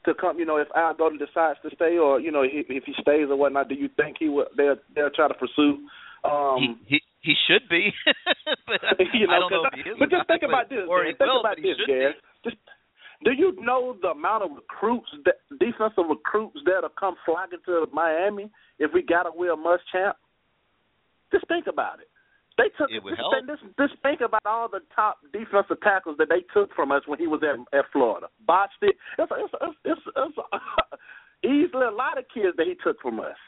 to 0.06 0.14
come? 0.14 0.38
You 0.38 0.46
know, 0.46 0.56
if 0.58 0.66
Al 0.74 0.94
Golden 0.94 1.18
decides 1.18 1.58
to 1.62 1.70
stay, 1.74 1.98
or 1.98 2.18
you 2.18 2.32
know, 2.32 2.42
if, 2.42 2.66
if 2.68 2.82
he 2.84 2.94
stays 3.00 3.30
or 3.30 3.36
whatnot, 3.36 3.68
do 3.68 3.76
you 3.76 3.88
think 3.96 4.16
he 4.18 4.28
would? 4.28 4.48
They'll 4.56 4.76
they'll 4.94 5.10
try 5.14 5.28
to 5.28 5.34
pursue. 5.34 5.86
Um, 6.24 6.80
he, 6.86 6.98
he 6.98 7.00
he 7.22 7.34
should 7.46 7.68
be, 7.70 7.90
but 8.66 8.80
you 9.14 9.26
know, 9.28 9.34
I 9.34 9.38
don't 9.38 9.50
know 9.52 9.62
'cause 9.70 9.78
if 9.78 9.84
he 9.86 9.90
is. 9.90 9.96
But 9.98 10.10
just 10.10 10.26
think 10.26 10.42
about 10.42 10.68
this. 10.68 10.82
Man. 10.82 11.14
Think 11.14 11.30
about 11.40 11.56
this, 11.62 11.78
Gary. 11.86 12.14
Do 12.44 13.32
you 13.32 13.52
know 13.60 13.96
the 14.00 14.08
amount 14.08 14.44
of 14.44 14.50
recruits, 14.54 15.10
that, 15.24 15.42
defensive 15.58 16.04
recruits 16.08 16.58
that'll 16.64 16.90
come 16.90 17.16
flocking 17.24 17.58
to 17.66 17.86
Miami 17.92 18.50
if 18.78 18.92
we 18.94 19.02
got 19.02 19.24
to 19.24 19.30
win 19.34 19.50
a 19.50 19.56
Will 19.56 19.78
Muschamp? 19.78 20.14
Just 21.32 21.46
think 21.48 21.66
about 21.66 21.98
it. 22.00 22.08
They 22.56 22.70
took 22.76 22.90
It 22.90 23.02
would 23.02 23.10
just, 23.10 23.20
help. 23.20 23.34
Just, 23.46 23.62
just 23.78 24.02
think 24.02 24.20
about 24.20 24.42
all 24.44 24.68
the 24.68 24.80
top 24.94 25.18
defensive 25.32 25.80
tackles 25.82 26.16
that 26.18 26.28
they 26.28 26.42
took 26.52 26.74
from 26.74 26.90
us 26.90 27.02
when 27.06 27.18
he 27.18 27.26
was 27.26 27.40
at 27.42 27.58
at 27.76 27.84
Florida. 27.92 28.26
Botched 28.46 28.82
it. 28.82 28.96
It's, 29.18 29.30
it's, 29.30 29.54
it's, 29.62 29.76
it's, 29.84 30.00
it's 30.16 30.38
easily 31.44 31.86
a 31.86 31.94
lot 31.94 32.18
of 32.18 32.24
kids 32.34 32.56
that 32.56 32.66
he 32.66 32.74
took 32.82 33.00
from 33.00 33.20
us. 33.20 33.38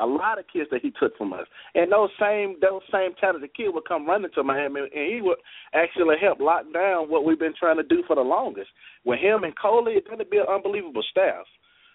A 0.00 0.06
lot 0.06 0.38
of 0.38 0.46
kids 0.52 0.68
that 0.70 0.80
he 0.82 0.90
took 0.90 1.16
from 1.18 1.32
us, 1.32 1.46
and 1.74 1.92
those 1.92 2.08
same 2.18 2.56
those 2.60 2.82
same 2.90 3.12
talented 3.20 3.52
kids 3.54 3.70
would 3.74 3.84
come 3.86 4.06
running 4.08 4.30
to 4.34 4.42
Miami, 4.42 4.80
and 4.80 5.14
he 5.14 5.20
would 5.22 5.38
actually 5.74 6.16
help 6.20 6.40
lock 6.40 6.64
down 6.72 7.10
what 7.10 7.24
we've 7.24 7.38
been 7.38 7.54
trying 7.58 7.76
to 7.76 7.82
do 7.82 8.02
for 8.06 8.16
the 8.16 8.22
longest. 8.22 8.70
With 9.04 9.20
him 9.20 9.44
and 9.44 9.52
Coley, 9.56 9.92
it's 9.94 10.06
going 10.06 10.18
to 10.18 10.24
be 10.24 10.38
an 10.38 10.46
unbelievable 10.48 11.02
staff, 11.10 11.44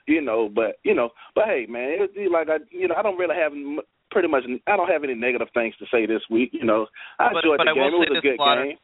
you 0.08 0.22
know. 0.22 0.48
But 0.54 0.78
you 0.84 0.94
know, 0.94 1.10
but 1.34 1.46
hey, 1.46 1.66
man, 1.68 1.94
it'd 1.98 2.14
be 2.14 2.28
like 2.32 2.48
I, 2.50 2.58
you 2.70 2.88
know, 2.88 2.96
I 2.96 3.02
don't 3.02 3.18
really 3.18 3.36
have 3.36 3.52
m- 3.52 3.80
pretty 4.12 4.28
much. 4.28 4.44
I 4.68 4.78
don't 4.78 4.88
have 4.90 5.04
any 5.04 5.16
negative 5.16 5.50
things 5.54 5.76
to 5.80 5.86
say 5.92 6.06
this 6.06 6.22
week. 6.30 6.52
You 6.54 6.64
know, 6.66 6.88
I 7.20 7.30
But- 7.34 7.44
enjoyed 7.44 7.58
but 7.58 7.66
the 7.66 7.72
I 7.72 7.74
game. 7.74 7.84
It 7.94 8.10
was 8.10 8.18
a 8.18 8.22
good 8.22 8.36
Slaughter. 8.38 8.66
game. 8.66 8.78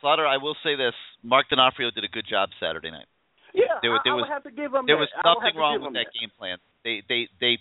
Slaughter, 0.00 0.26
I 0.26 0.36
will 0.36 0.56
say 0.62 0.76
this: 0.76 0.94
Mark 1.22 1.48
D'Onofrio 1.48 1.90
did 1.90 2.04
a 2.04 2.08
good 2.08 2.26
job 2.28 2.50
Saturday 2.60 2.90
night. 2.90 3.06
Yeah, 3.54 3.80
There 3.80 3.90
was- 3.90 4.02
I, 4.04 4.10
I 4.10 4.12
was- 4.12 4.22
would 4.28 4.32
have 4.34 4.42
to 4.44 4.50
give 4.50 4.74
him 4.74 4.84
There 4.86 4.96
that. 4.96 5.00
was 5.00 5.08
I 5.16 5.28
would 5.32 5.40
have 5.40 5.54
nothing 5.54 5.56
wrong 5.58 5.72
with 5.80 5.88
him 5.88 5.92
that 5.94 6.12
game 6.12 6.30
plan. 6.36 6.58
They 6.84 7.02
they 7.08 7.28
they 7.40 7.56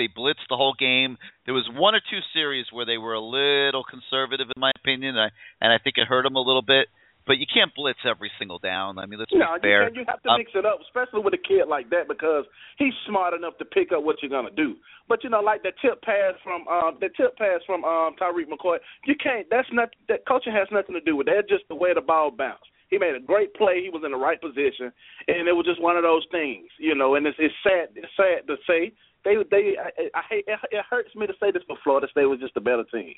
they 0.00 0.08
blitzed 0.08 0.48
the 0.48 0.56
whole 0.56 0.72
game. 0.72 1.18
There 1.44 1.52
was 1.52 1.68
one 1.76 1.94
or 1.94 2.00
two 2.00 2.24
series 2.32 2.64
where 2.72 2.86
they 2.88 2.96
were 2.96 3.12
a 3.12 3.20
little 3.20 3.84
conservative, 3.84 4.48
in 4.48 4.58
my 4.58 4.72
opinion, 4.80 5.20
and 5.20 5.28
I, 5.28 5.30
and 5.60 5.68
I 5.72 5.76
think 5.76 6.00
it 6.00 6.08
hurt 6.08 6.24
them 6.24 6.36
a 6.36 6.40
little 6.40 6.64
bit. 6.64 6.88
but 7.28 7.36
you 7.38 7.46
can't 7.46 7.70
blitz 7.76 8.00
every 8.08 8.32
single 8.40 8.58
down. 8.58 8.98
I 8.98 9.04
mean, 9.06 9.20
let's 9.20 9.30
No, 9.30 9.54
be 9.60 9.68
fair. 9.68 9.86
you, 9.92 10.00
you 10.00 10.04
have 10.08 10.18
to 10.24 10.30
Um, 10.30 10.38
mix 10.40 10.50
it 10.56 10.64
up, 10.66 10.80
especially 10.80 11.20
with 11.20 11.34
a 11.36 11.38
kid 11.38 11.68
like 11.68 11.86
that, 11.94 12.08
because 12.08 12.44
he's 12.80 12.94
smart 13.06 13.34
enough 13.38 13.54
to 13.58 13.64
pick 13.64 13.92
up 13.92 14.02
what 14.02 14.16
you're 14.22 14.32
gonna 14.32 14.50
do. 14.56 14.74
But 15.06 15.22
you 15.22 15.30
know, 15.30 15.38
like 15.40 15.62
the 15.62 15.70
tip 15.82 16.00
pass 16.02 16.34
from 16.42 16.66
um, 16.66 16.96
the 16.98 17.10
tip 17.20 17.36
pass 17.36 17.60
from 17.68 17.84
um, 17.84 18.16
Tyreek 18.18 18.48
McCoy, 18.50 18.78
you 19.06 19.14
can't. 19.22 19.46
That's 19.50 19.68
not 19.70 19.90
that 20.08 20.26
coaching 20.26 20.54
has 20.54 20.66
nothing 20.72 20.94
to 20.96 21.00
do 21.02 21.14
with 21.14 21.26
that. 21.28 21.46
Just 21.48 21.68
the 21.68 21.76
way 21.76 21.92
the 21.94 22.00
ball 22.00 22.30
bounced. 22.32 22.66
He 22.88 22.98
made 22.98 23.14
a 23.14 23.20
great 23.20 23.54
play. 23.54 23.82
He 23.84 23.90
was 23.90 24.02
in 24.04 24.10
the 24.10 24.18
right 24.18 24.40
position, 24.40 24.90
and 25.28 25.46
it 25.46 25.54
was 25.54 25.66
just 25.66 25.80
one 25.80 25.96
of 25.96 26.02
those 26.02 26.26
things, 26.32 26.66
you 26.78 26.94
know. 26.96 27.14
And 27.14 27.24
it's, 27.28 27.38
it's 27.38 27.54
sad. 27.62 27.90
It's 27.94 28.10
sad 28.16 28.48
to 28.48 28.56
say 28.66 28.90
they 29.24 29.34
they. 29.50 29.76
I, 29.78 30.18
I 30.18 30.22
hate. 30.28 30.44
It 30.46 30.84
hurts 30.88 31.14
me 31.14 31.26
to 31.26 31.34
say 31.40 31.50
this, 31.50 31.62
but 31.68 31.78
Florida 31.84 32.06
State 32.10 32.26
was 32.26 32.40
just 32.40 32.56
a 32.56 32.60
better 32.60 32.84
team. 32.92 33.14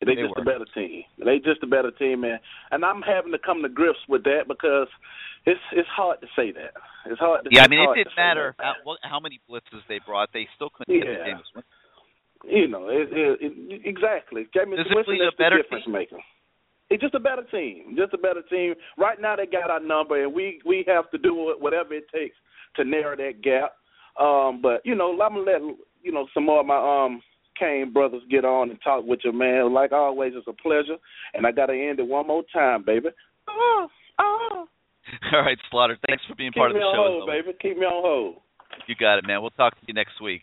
They, 0.00 0.14
They 0.14 0.22
just 0.22 0.34
were. 0.36 0.42
a 0.42 0.44
better 0.44 0.66
team. 0.74 1.04
They 1.24 1.38
just 1.38 1.62
a 1.62 1.66
better 1.66 1.90
team, 1.92 2.20
man. 2.22 2.38
And 2.72 2.84
I'm 2.84 3.00
having 3.00 3.32
to 3.32 3.38
come 3.38 3.62
to 3.62 3.68
grips 3.68 3.98
with 4.08 4.24
that 4.24 4.44
because 4.48 4.88
it's 5.46 5.60
it's 5.72 5.88
hard 5.88 6.20
to 6.20 6.26
say 6.36 6.52
that. 6.52 6.74
It's 7.06 7.20
hard. 7.20 7.44
To, 7.44 7.50
yeah, 7.52 7.62
I 7.64 7.68
mean, 7.68 7.80
it 7.80 7.94
didn't 7.94 8.16
matter 8.16 8.54
how, 8.58 8.74
what, 8.84 8.98
how 9.02 9.20
many 9.20 9.40
blitzes 9.48 9.80
they 9.88 10.00
brought; 10.04 10.30
they 10.34 10.46
still 10.56 10.70
couldn't 10.70 10.92
get 10.94 11.06
the 11.06 11.12
Yeah. 11.12 11.24
James 11.32 11.46
Winston. 11.54 11.72
You 12.44 12.68
know, 12.68 12.88
it, 12.90 13.08
it, 13.10 13.38
it, 13.40 13.82
exactly. 13.88 14.44
James 14.52 14.76
Physically 14.76 14.94
Winston 14.94 15.20
a 15.22 15.28
is 15.28 15.32
the 15.38 15.42
better 15.42 15.62
difference 15.62 15.84
team. 15.86 15.94
maker. 15.94 16.16
It's 16.90 17.00
just 17.00 17.14
a 17.14 17.20
better 17.20 17.44
team. 17.50 17.96
Just 17.96 18.12
a 18.12 18.18
better 18.18 18.42
team. 18.50 18.74
Right 18.98 19.18
now, 19.18 19.36
they 19.36 19.46
got 19.46 19.70
our 19.70 19.80
number, 19.80 20.22
and 20.22 20.34
we 20.34 20.60
we 20.66 20.84
have 20.86 21.10
to 21.12 21.18
do 21.18 21.54
whatever 21.58 21.94
it 21.94 22.04
takes 22.12 22.36
to 22.76 22.84
narrow 22.84 23.16
that 23.16 23.40
gap. 23.42 23.72
Um, 24.18 24.60
but 24.62 24.80
you 24.84 24.94
know, 24.94 25.12
I'm 25.12 25.34
gonna 25.34 25.40
let 25.40 25.60
you 26.02 26.12
know 26.12 26.26
some 26.34 26.46
more 26.46 26.60
of 26.60 26.66
my 26.66 26.76
um 26.76 27.22
Kane 27.58 27.92
brothers 27.92 28.22
get 28.30 28.44
on 28.44 28.70
and 28.70 28.78
talk 28.82 29.04
with 29.04 29.20
you, 29.24 29.32
man. 29.32 29.72
Like 29.72 29.92
always, 29.92 30.32
it's 30.36 30.46
a 30.48 30.52
pleasure, 30.52 30.96
and 31.34 31.46
I 31.46 31.52
gotta 31.52 31.74
end 31.74 32.00
it 32.00 32.06
one 32.06 32.26
more 32.26 32.42
time, 32.52 32.84
baby. 32.84 33.08
Oh, 33.48 33.86
oh. 34.18 34.66
All 35.32 35.42
right, 35.42 35.58
Slaughter. 35.70 35.98
Thanks 36.06 36.22
for 36.28 36.34
being 36.34 36.52
Keep 36.52 36.60
part 36.60 36.70
of 36.70 36.74
me 36.74 36.80
the 36.80 36.86
on 36.86 36.94
show. 36.94 37.26
hold, 37.26 37.28
baby. 37.28 37.56
Keep 37.60 37.78
me 37.78 37.86
on 37.86 38.02
hold. 38.02 38.36
You 38.88 38.94
got 38.98 39.18
it, 39.18 39.26
man. 39.26 39.40
We'll 39.40 39.50
talk 39.50 39.74
to 39.74 39.86
you 39.86 39.94
next 39.94 40.20
week. 40.22 40.42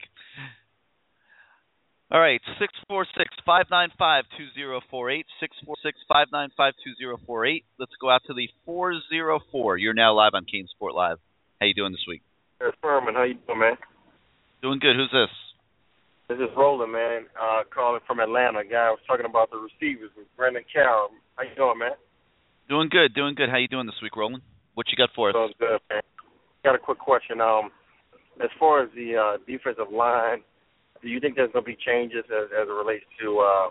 All 2.11 2.19
right, 2.19 2.41
six 2.59 2.73
four 2.89 3.05
six 3.17 3.29
five 3.45 3.67
nine 3.71 3.89
five 3.97 4.25
two 4.37 4.47
zero 4.53 4.81
four 4.89 5.09
eight 5.09 5.25
six 5.39 5.55
four 5.65 5.75
six 5.81 5.97
five 6.09 6.27
nine 6.31 6.49
five 6.57 6.73
two 6.83 6.93
zero 6.95 7.17
four 7.25 7.45
eight. 7.45 7.63
Let's 7.79 7.93
go 8.01 8.09
out 8.09 8.21
to 8.27 8.33
the 8.33 8.49
four 8.65 8.93
zero 9.09 9.39
four. 9.49 9.77
You're 9.77 9.93
now 9.93 10.13
live 10.13 10.33
on 10.33 10.43
CaneSport 10.43 10.93
Live. 10.93 11.19
How 11.61 11.67
you 11.67 11.73
doing 11.73 11.93
this 11.93 12.03
week? 12.07 12.21
Hey, 12.61 12.69
Ferman, 12.83 13.15
how 13.15 13.23
you 13.23 13.33
doing, 13.47 13.59
man? 13.59 13.73
Doing 14.61 14.77
good. 14.77 14.95
Who's 14.95 15.09
this? 15.09 15.33
This 16.29 16.37
is 16.37 16.53
Roland, 16.55 16.91
man, 16.91 17.25
uh, 17.33 17.63
calling 17.73 18.01
from 18.05 18.19
Atlanta. 18.19 18.61
Guy 18.63 18.93
was 18.93 18.99
talking 19.07 19.25
about 19.25 19.49
the 19.49 19.57
receivers 19.57 20.11
with 20.15 20.27
Brendan 20.37 20.61
Carroll. 20.71 21.09
How 21.35 21.43
you 21.43 21.55
doing, 21.55 21.79
man? 21.79 21.97
Doing 22.69 22.87
good. 22.89 23.15
Doing 23.15 23.33
good. 23.33 23.49
How 23.49 23.57
you 23.57 23.67
doing 23.67 23.87
this 23.87 23.97
week, 24.03 24.15
Roland? 24.15 24.43
What 24.75 24.85
you 24.91 24.95
got 24.95 25.09
for 25.15 25.29
us? 25.29 25.33
Doing 25.33 25.53
good, 25.57 25.79
man. 25.89 26.01
Got 26.63 26.75
a 26.75 26.77
quick 26.77 26.99
question. 26.99 27.41
Um, 27.41 27.71
as 28.43 28.49
far 28.59 28.83
as 28.83 28.89
the 28.93 29.17
uh, 29.17 29.37
defensive 29.47 29.91
line, 29.91 30.45
do 31.01 31.09
you 31.09 31.19
think 31.19 31.37
there's 31.37 31.51
going 31.51 31.65
to 31.65 31.71
be 31.71 31.77
changes 31.83 32.23
as, 32.29 32.45
as 32.53 32.69
it 32.69 32.71
relates 32.71 33.05
to 33.25 33.39
uh, 33.39 33.69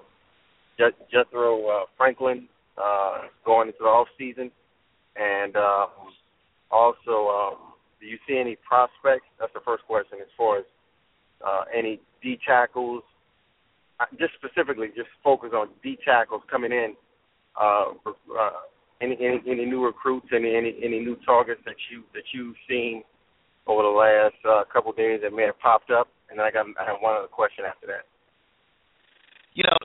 Je- 0.79 1.05
Jethro 1.13 1.63
uh, 1.69 1.85
Franklin 1.97 2.49
uh, 2.77 3.31
going 3.47 3.69
into 3.69 3.79
the 3.79 3.87
off 3.87 4.09
season, 4.19 4.51
and 5.15 5.55
um, 5.55 5.89
also, 6.73 7.31
um, 7.31 7.70
do 8.01 8.07
you 8.07 8.19
see 8.27 8.39
any 8.39 8.57
prospects? 8.67 9.29
That's 9.39 9.53
the 9.53 9.61
first 9.65 9.85
question. 9.85 10.19
As 10.21 10.33
far 10.37 10.59
as 10.59 10.65
uh, 11.47 11.65
any 11.77 12.01
D 12.23 12.39
tackles, 12.47 13.03
just 14.19 14.33
specifically, 14.35 14.89
just 14.97 15.09
focus 15.23 15.51
on 15.55 15.69
D 15.83 15.99
tackles 16.05 16.43
coming 16.51 16.73
in. 16.73 16.95
Uh, 17.61 17.93
uh, 18.07 18.51
any, 19.03 19.17
any 19.21 19.41
any 19.47 19.65
new 19.67 19.85
recruits, 19.85 20.29
any 20.35 20.55
any 20.55 20.77
any 20.83 21.01
new 21.01 21.17
targets 21.25 21.61
that 21.65 21.77
you 21.91 22.05
that 22.15 22.25
you've 22.33 22.57
seen 22.69 23.03
over 23.67 23.83
the 23.83 23.89
last 23.89 24.37
uh, 24.49 24.65
couple 24.73 24.91
of 24.91 24.97
days 24.97 25.21
that 25.23 25.33
may 25.33 25.45
have 25.45 25.59
popped 25.59 25.91
up, 25.91 26.09
and 26.29 26.39
then 26.39 26.47
I 26.47 26.51
got 26.51 26.67
I 26.81 26.85
have 26.85 27.01
one 27.01 27.17
other 27.17 27.29
question 27.29 27.65
after 27.65 27.87
that. 27.87 28.05
You 29.55 29.65
know, 29.65 29.77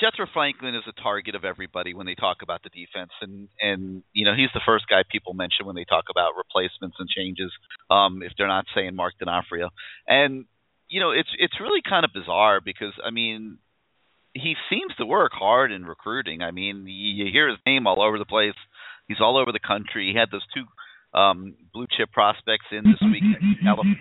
Jethro 0.00 0.26
Franklin 0.32 0.74
is 0.74 0.82
a 0.88 1.02
target 1.02 1.34
of 1.34 1.44
everybody 1.44 1.92
when 1.92 2.06
they 2.06 2.14
talk 2.14 2.38
about 2.42 2.62
the 2.62 2.70
defense, 2.70 3.10
and 3.20 3.48
and 3.60 4.02
you 4.12 4.24
know 4.24 4.34
he's 4.34 4.48
the 4.54 4.64
first 4.64 4.86
guy 4.88 5.02
people 5.10 5.34
mention 5.34 5.66
when 5.66 5.76
they 5.76 5.84
talk 5.84 6.04
about 6.10 6.32
replacements 6.36 6.96
and 6.98 7.08
changes. 7.08 7.52
Um, 7.90 8.22
if 8.22 8.32
they're 8.36 8.48
not 8.48 8.64
saying 8.74 8.96
Mark 8.96 9.14
D'Onofrio, 9.18 9.68
and 10.08 10.46
you 10.88 11.00
know 11.00 11.10
it's 11.10 11.28
it's 11.38 11.60
really 11.60 11.82
kind 11.86 12.04
of 12.04 12.12
bizarre 12.14 12.60
because 12.64 12.94
I 13.04 13.10
mean 13.10 13.58
he 14.32 14.54
seems 14.70 14.94
to 14.96 15.04
work 15.04 15.32
hard 15.34 15.70
in 15.70 15.84
recruiting. 15.84 16.40
I 16.42 16.50
mean 16.50 16.86
you 16.86 17.26
hear 17.30 17.48
his 17.48 17.58
name 17.66 17.86
all 17.86 18.02
over 18.02 18.18
the 18.18 18.24
place. 18.24 18.56
He's 19.06 19.20
all 19.20 19.36
over 19.36 19.52
the 19.52 19.60
country. 19.60 20.10
He 20.12 20.18
had 20.18 20.30
those 20.32 20.46
two 20.54 20.64
um 21.18 21.54
blue 21.74 21.86
chip 21.96 22.10
prospects 22.12 22.66
in 22.72 22.84
this 22.84 23.00
week 23.02 23.22
California. 23.62 23.96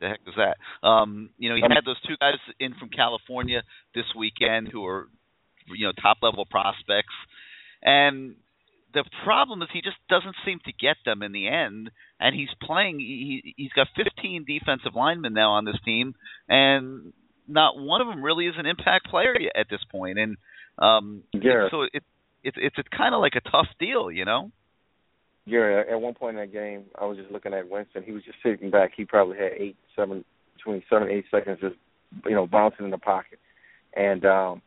The 0.00 0.08
heck 0.08 0.20
was 0.26 0.34
that? 0.36 0.86
Um, 0.86 1.30
you 1.38 1.48
know, 1.48 1.56
he 1.56 1.62
had 1.62 1.84
those 1.84 2.00
two 2.06 2.16
guys 2.20 2.38
in 2.60 2.74
from 2.74 2.88
California 2.88 3.62
this 3.94 4.04
weekend 4.16 4.68
who 4.68 4.84
are, 4.86 5.08
you 5.74 5.86
know, 5.86 5.92
top 6.00 6.18
level 6.22 6.46
prospects, 6.46 7.14
and 7.82 8.36
the 8.94 9.04
problem 9.24 9.62
is 9.62 9.68
he 9.72 9.82
just 9.82 9.96
doesn't 10.08 10.34
seem 10.44 10.60
to 10.64 10.72
get 10.72 10.96
them 11.04 11.22
in 11.22 11.32
the 11.32 11.48
end. 11.48 11.90
And 12.20 12.34
he's 12.34 12.48
playing. 12.62 12.98
He 12.98 13.54
he's 13.56 13.72
got 13.72 13.88
15 13.96 14.44
defensive 14.46 14.94
linemen 14.94 15.34
now 15.34 15.52
on 15.52 15.64
this 15.64 15.78
team, 15.84 16.14
and 16.48 17.12
not 17.46 17.78
one 17.78 18.00
of 18.00 18.08
them 18.08 18.22
really 18.22 18.46
is 18.46 18.54
an 18.58 18.66
impact 18.66 19.08
player 19.08 19.38
yet 19.38 19.52
at 19.54 19.66
this 19.70 19.80
point. 19.90 20.18
And 20.18 20.36
um, 20.78 21.22
Garrett. 21.32 21.70
so 21.70 21.82
it, 21.82 22.02
it's 22.42 22.56
it's 22.60 22.76
it's 22.78 22.88
kind 22.96 23.14
of 23.14 23.20
like 23.20 23.34
a 23.36 23.50
tough 23.50 23.68
deal, 23.78 24.10
you 24.10 24.24
know. 24.24 24.50
Gary, 25.48 25.84
at 25.90 26.00
one 26.00 26.14
point 26.14 26.36
in 26.36 26.42
that 26.42 26.52
game, 26.52 26.84
I 27.00 27.04
was 27.04 27.18
just 27.18 27.30
looking 27.30 27.54
at 27.54 27.68
Winston. 27.68 28.02
He 28.02 28.12
was 28.12 28.24
just 28.24 28.38
sitting 28.42 28.70
back. 28.70 28.92
He 28.96 29.04
probably 29.04 29.36
had 29.36 29.52
eight, 29.56 29.76
seven, 29.96 30.24
between 30.56 30.82
seven 30.90 31.08
eight 31.08 31.24
seconds, 31.30 31.58
just 31.60 31.76
you 32.24 32.34
know, 32.34 32.46
bouncing 32.46 32.84
in 32.84 32.90
the 32.90 32.98
pocket. 32.98 33.38
And 33.94 34.24
um, 34.24 34.62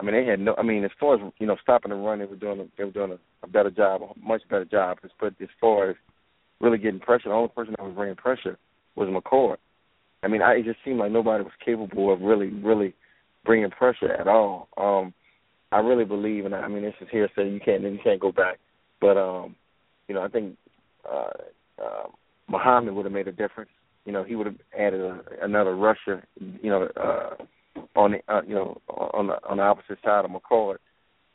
I 0.00 0.04
mean, 0.04 0.14
they 0.14 0.30
had 0.30 0.40
no. 0.40 0.54
I 0.56 0.62
mean, 0.62 0.84
as 0.84 0.90
far 0.98 1.14
as 1.14 1.20
you 1.38 1.46
know, 1.46 1.56
stopping 1.62 1.90
the 1.90 1.96
run, 1.96 2.18
they 2.18 2.24
were 2.24 2.36
doing 2.36 2.70
they 2.76 2.84
were 2.84 2.90
doing 2.90 3.12
a, 3.12 3.46
a 3.46 3.48
better 3.48 3.70
job, 3.70 4.02
a 4.02 4.26
much 4.26 4.42
better 4.48 4.64
job. 4.64 4.98
But 5.20 5.34
as 5.40 5.48
far 5.60 5.90
as 5.90 5.96
really 6.60 6.78
getting 6.78 7.00
pressure, 7.00 7.28
the 7.28 7.34
only 7.34 7.48
person 7.48 7.74
that 7.76 7.84
was 7.84 7.94
bringing 7.94 8.16
pressure 8.16 8.58
was 8.96 9.08
McCord. 9.08 9.56
I 10.22 10.28
mean, 10.28 10.42
I, 10.42 10.54
it 10.54 10.64
just 10.64 10.78
seemed 10.84 10.98
like 10.98 11.12
nobody 11.12 11.44
was 11.44 11.52
capable 11.64 12.12
of 12.12 12.20
really, 12.20 12.48
really 12.48 12.94
bringing 13.44 13.70
pressure 13.70 14.12
at 14.12 14.26
all. 14.26 14.68
Um, 14.76 15.14
I 15.70 15.78
really 15.78 16.04
believe, 16.04 16.44
and 16.44 16.54
I, 16.54 16.60
I 16.60 16.68
mean, 16.68 16.82
this 16.82 16.94
is 17.00 17.08
hearsay. 17.10 17.50
You 17.50 17.60
can't, 17.64 17.82
you 17.82 17.98
can't 18.02 18.20
go 18.20 18.32
back, 18.32 18.58
but 19.00 19.16
um, 19.16 19.54
you 20.08 20.14
know, 20.14 20.22
I 20.22 20.28
think 20.28 20.56
uh, 21.08 21.30
uh, 21.82 22.08
Muhammad 22.48 22.94
would 22.94 23.04
have 23.04 23.12
made 23.12 23.28
a 23.28 23.32
difference. 23.32 23.70
You 24.04 24.12
know, 24.12 24.24
he 24.24 24.34
would 24.36 24.46
have 24.46 24.56
added 24.78 25.00
a, 25.00 25.20
another 25.42 25.76
rusher. 25.76 26.24
You 26.40 26.70
know, 26.70 26.88
uh, 26.96 27.34
on 27.94 28.12
the 28.12 28.18
uh, 28.32 28.42
you 28.46 28.54
know 28.54 28.80
on 28.88 29.26
the 29.28 29.34
on 29.48 29.58
the 29.58 29.62
opposite 29.62 29.98
side 30.04 30.24
of 30.24 30.30
McCord. 30.30 30.76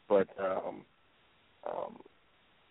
But 0.10 0.28
um, 0.40 0.82
um, 1.66 1.98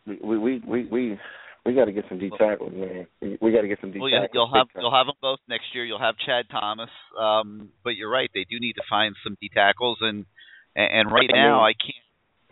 we 0.07 0.39
we 0.39 0.59
we 0.67 0.85
we 0.87 1.19
we 1.65 1.75
got 1.75 1.85
to 1.87 1.93
get 1.93 2.05
some 2.09 2.19
D 2.19 2.31
tackles, 2.37 2.73
man. 2.75 3.07
We, 3.21 3.39
we 3.41 3.53
got 3.53 3.63
to 3.63 3.69
get 3.69 3.79
some 3.81 3.93
D 3.93 4.01
Well, 4.01 4.11
tackles. 4.11 4.31
you'll 4.35 4.53
have 4.55 4.67
you'll 4.77 4.95
have 4.95 5.07
them 5.07 5.15
both 5.23 5.39
next 5.49 5.67
year. 5.75 5.85
You'll 5.85 6.01
have 6.01 6.17
Chad 6.27 6.47
Thomas, 6.51 6.91
um, 7.19 7.71
but 7.85 7.91
you're 7.97 8.11
right. 8.11 8.31
They 8.35 8.45
do 8.51 8.59
need 8.61 8.75
to 8.75 8.83
find 8.91 9.15
some 9.25 9.37
D 9.41 9.49
tackles, 9.55 9.99
and 10.01 10.27
and 10.75 11.11
right 11.11 11.31
I 11.33 11.37
now 11.37 11.57
mean- 11.57 11.65
I 11.65 11.73
can't 11.73 12.05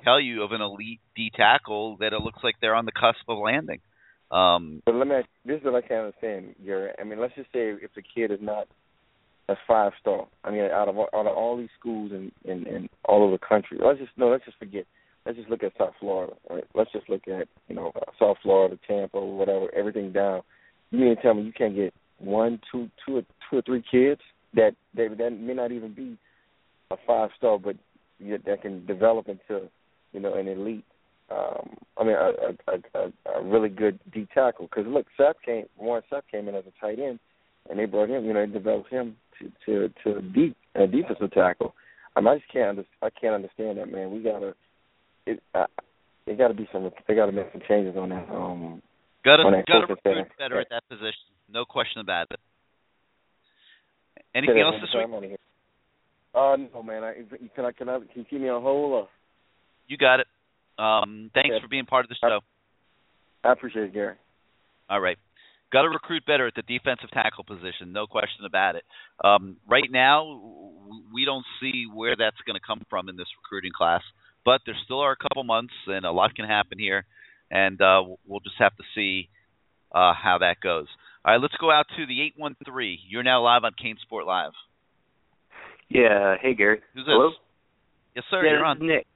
tell 0.04 0.20
you 0.20 0.42
of 0.42 0.52
an 0.52 0.60
elite 0.60 1.00
D 1.16 1.30
tackle 1.34 1.96
that 1.98 2.12
it 2.12 2.20
looks 2.20 2.40
like 2.42 2.56
they're 2.60 2.74
on 2.74 2.86
the 2.86 2.92
cusp 2.92 3.28
of 3.28 3.38
landing. 3.38 3.80
Um, 4.30 4.82
But 4.86 4.94
let 4.94 5.08
me. 5.08 5.16
Ask, 5.16 5.28
this 5.44 5.58
is 5.58 5.64
what 5.64 5.74
I 5.74 5.86
can't 5.86 6.06
understand, 6.06 6.54
Gary. 6.64 6.92
I 6.98 7.04
mean, 7.04 7.20
let's 7.20 7.34
just 7.34 7.52
say 7.52 7.70
if 7.70 7.92
the 7.94 8.02
kid 8.02 8.30
is 8.30 8.38
not 8.40 8.68
a 9.48 9.54
five 9.66 9.92
star. 10.00 10.26
I 10.44 10.50
mean, 10.50 10.62
out 10.62 10.88
of 10.88 10.96
all- 10.96 11.08
out 11.12 11.26
of 11.26 11.36
all 11.36 11.56
these 11.56 11.70
schools 11.78 12.12
in, 12.12 12.30
in 12.44 12.66
in 12.66 12.88
all 13.04 13.22
over 13.24 13.32
the 13.32 13.38
country, 13.44 13.78
let's 13.80 13.98
just 13.98 14.12
no. 14.16 14.28
Let's 14.28 14.44
just 14.44 14.58
forget. 14.58 14.86
Let's 15.26 15.36
just 15.36 15.50
look 15.50 15.62
at 15.62 15.76
South 15.76 15.94
Florida. 15.98 16.34
Right? 16.48 16.64
Let's 16.74 16.92
just 16.92 17.08
look 17.08 17.26
at 17.26 17.48
you 17.68 17.74
know 17.74 17.92
South 18.18 18.38
Florida, 18.42 18.78
Tampa, 18.86 19.20
whatever, 19.20 19.66
everything 19.74 20.12
down. 20.12 20.42
You 20.90 21.00
mean 21.00 21.16
to 21.16 21.22
tell 21.22 21.34
me 21.34 21.42
you 21.42 21.52
can't 21.52 21.74
get 21.74 21.92
one, 22.18 22.60
two, 22.70 22.88
two, 23.04 23.18
or 23.18 23.22
two 23.48 23.58
or 23.58 23.62
three 23.62 23.82
kids 23.90 24.20
that 24.54 24.74
they 24.94 25.08
that 25.08 25.30
may 25.30 25.54
not 25.54 25.72
even 25.72 25.92
be 25.92 26.16
a 26.92 26.96
five 27.06 27.30
star, 27.36 27.58
but 27.58 27.76
yet 28.20 28.44
that 28.44 28.62
can 28.62 28.86
develop 28.86 29.28
into 29.28 29.68
you 30.12 30.20
know 30.20 30.34
an 30.34 30.48
elite 30.48 30.84
um, 31.30 31.76
I 31.96 32.04
mean, 32.04 32.16
a, 32.16 32.70
a, 32.70 32.98
a, 32.98 33.38
a 33.38 33.42
really 33.42 33.68
good 33.68 34.00
D 34.12 34.26
tackle. 34.34 34.66
Because 34.66 34.90
look, 34.90 35.06
Seth 35.16 35.36
came, 35.44 35.66
Warren 35.78 36.02
Seth 36.10 36.24
came 36.30 36.48
in 36.48 36.54
as 36.54 36.64
a 36.66 36.80
tight 36.80 36.98
end, 36.98 37.20
and 37.68 37.78
they 37.78 37.84
brought 37.84 38.10
him. 38.10 38.24
You 38.24 38.32
know, 38.32 38.44
they 38.44 38.52
developed 38.52 38.90
him 38.90 39.16
to 39.38 39.52
to 39.66 39.94
to 40.02 40.18
a 40.18 40.22
deep 40.22 40.56
a 40.74 40.86
defensive 40.86 41.32
tackle. 41.32 41.74
I 42.16 42.20
mean, 42.20 42.28
I 42.28 42.38
just 42.38 42.52
can't 42.52 42.70
under, 42.70 42.84
I 43.02 43.10
can't 43.10 43.34
understand 43.34 43.78
that, 43.78 43.92
man. 43.92 44.10
We 44.10 44.20
gotta, 44.20 44.54
it, 45.26 45.40
uh, 45.54 45.66
it 46.26 46.36
got 46.36 46.48
to 46.48 46.54
be 46.54 46.68
some. 46.72 46.90
They 47.06 47.14
got 47.14 47.26
to 47.26 47.32
make 47.32 47.46
some 47.52 47.62
changes 47.68 47.96
on 47.96 48.08
that. 48.08 48.28
Um, 48.28 48.82
got 49.24 49.36
to 49.36 49.44
on 49.44 49.52
that 49.52 49.66
got 49.66 49.86
to 49.86 49.94
recruit 49.94 50.26
staff. 50.26 50.38
better 50.38 50.60
at 50.60 50.68
that 50.70 50.88
position. 50.88 51.30
No 51.48 51.64
question 51.64 52.00
about 52.00 52.26
it. 52.32 52.40
Anything 54.34 54.60
else 54.60 54.76
this 54.80 54.90
week? 54.94 55.38
Uh, 56.34 56.56
no, 56.74 56.82
man. 56.82 57.04
I, 57.04 57.14
can 57.54 57.64
I 57.64 57.72
can 57.72 57.88
I 57.88 57.98
can 57.98 58.08
you 58.14 58.24
keep 58.28 58.40
me 58.40 58.48
on 58.48 58.62
hold? 58.62 58.92
Or? 58.92 59.08
You 59.90 59.96
got 59.98 60.20
it. 60.20 60.28
Um, 60.78 61.30
thanks 61.34 61.50
Okay. 61.50 61.60
for 61.60 61.68
being 61.68 61.84
part 61.84 62.04
of 62.04 62.08
the 62.08 62.14
show. 62.14 62.40
I 63.42 63.52
appreciate 63.52 63.86
it, 63.86 63.92
Gary. 63.92 64.14
All 64.88 65.00
right. 65.00 65.18
Got 65.72 65.82
to 65.82 65.88
recruit 65.88 66.24
better 66.26 66.46
at 66.46 66.54
the 66.54 66.62
defensive 66.62 67.10
tackle 67.10 67.42
position, 67.44 67.92
no 67.92 68.06
question 68.06 68.44
about 68.44 68.76
it. 68.76 68.84
Um, 69.22 69.56
right 69.68 69.90
now, 69.90 70.40
we 71.12 71.24
don't 71.24 71.44
see 71.60 71.86
where 71.92 72.14
that's 72.16 72.36
going 72.46 72.54
to 72.54 72.64
come 72.64 72.82
from 72.88 73.08
in 73.08 73.16
this 73.16 73.26
recruiting 73.42 73.72
class, 73.76 74.02
but 74.44 74.60
there 74.66 74.74
still 74.84 75.00
are 75.00 75.12
a 75.12 75.16
couple 75.16 75.42
months, 75.44 75.74
and 75.86 76.04
a 76.04 76.10
lot 76.12 76.34
can 76.34 76.44
happen 76.46 76.78
here, 76.78 77.04
and 77.50 77.80
uh, 77.80 78.02
we'll 78.26 78.40
just 78.40 78.56
have 78.58 78.76
to 78.76 78.84
see 78.94 79.28
uh, 79.92 80.12
how 80.14 80.38
that 80.38 80.60
goes. 80.60 80.86
All 81.24 81.32
right, 81.34 81.40
let's 81.40 81.54
go 81.60 81.70
out 81.70 81.86
to 81.96 82.06
the 82.06 82.22
813. 82.22 82.98
You're 83.08 83.22
now 83.22 83.42
live 83.42 83.62
on 83.64 83.72
CaneSport 83.72 84.26
Live. 84.26 84.52
Yeah. 85.88 86.36
Hey, 86.40 86.54
Gary. 86.54 86.80
Who's 86.94 87.04
this? 87.04 87.12
Hello. 87.12 87.30
Yes, 88.16 88.24
sir. 88.30 88.44
yeah, 88.44 88.50
you're 88.50 88.58
this 88.60 88.66
on. 88.66 88.76
is 88.78 88.82
Nick. 88.82 89.06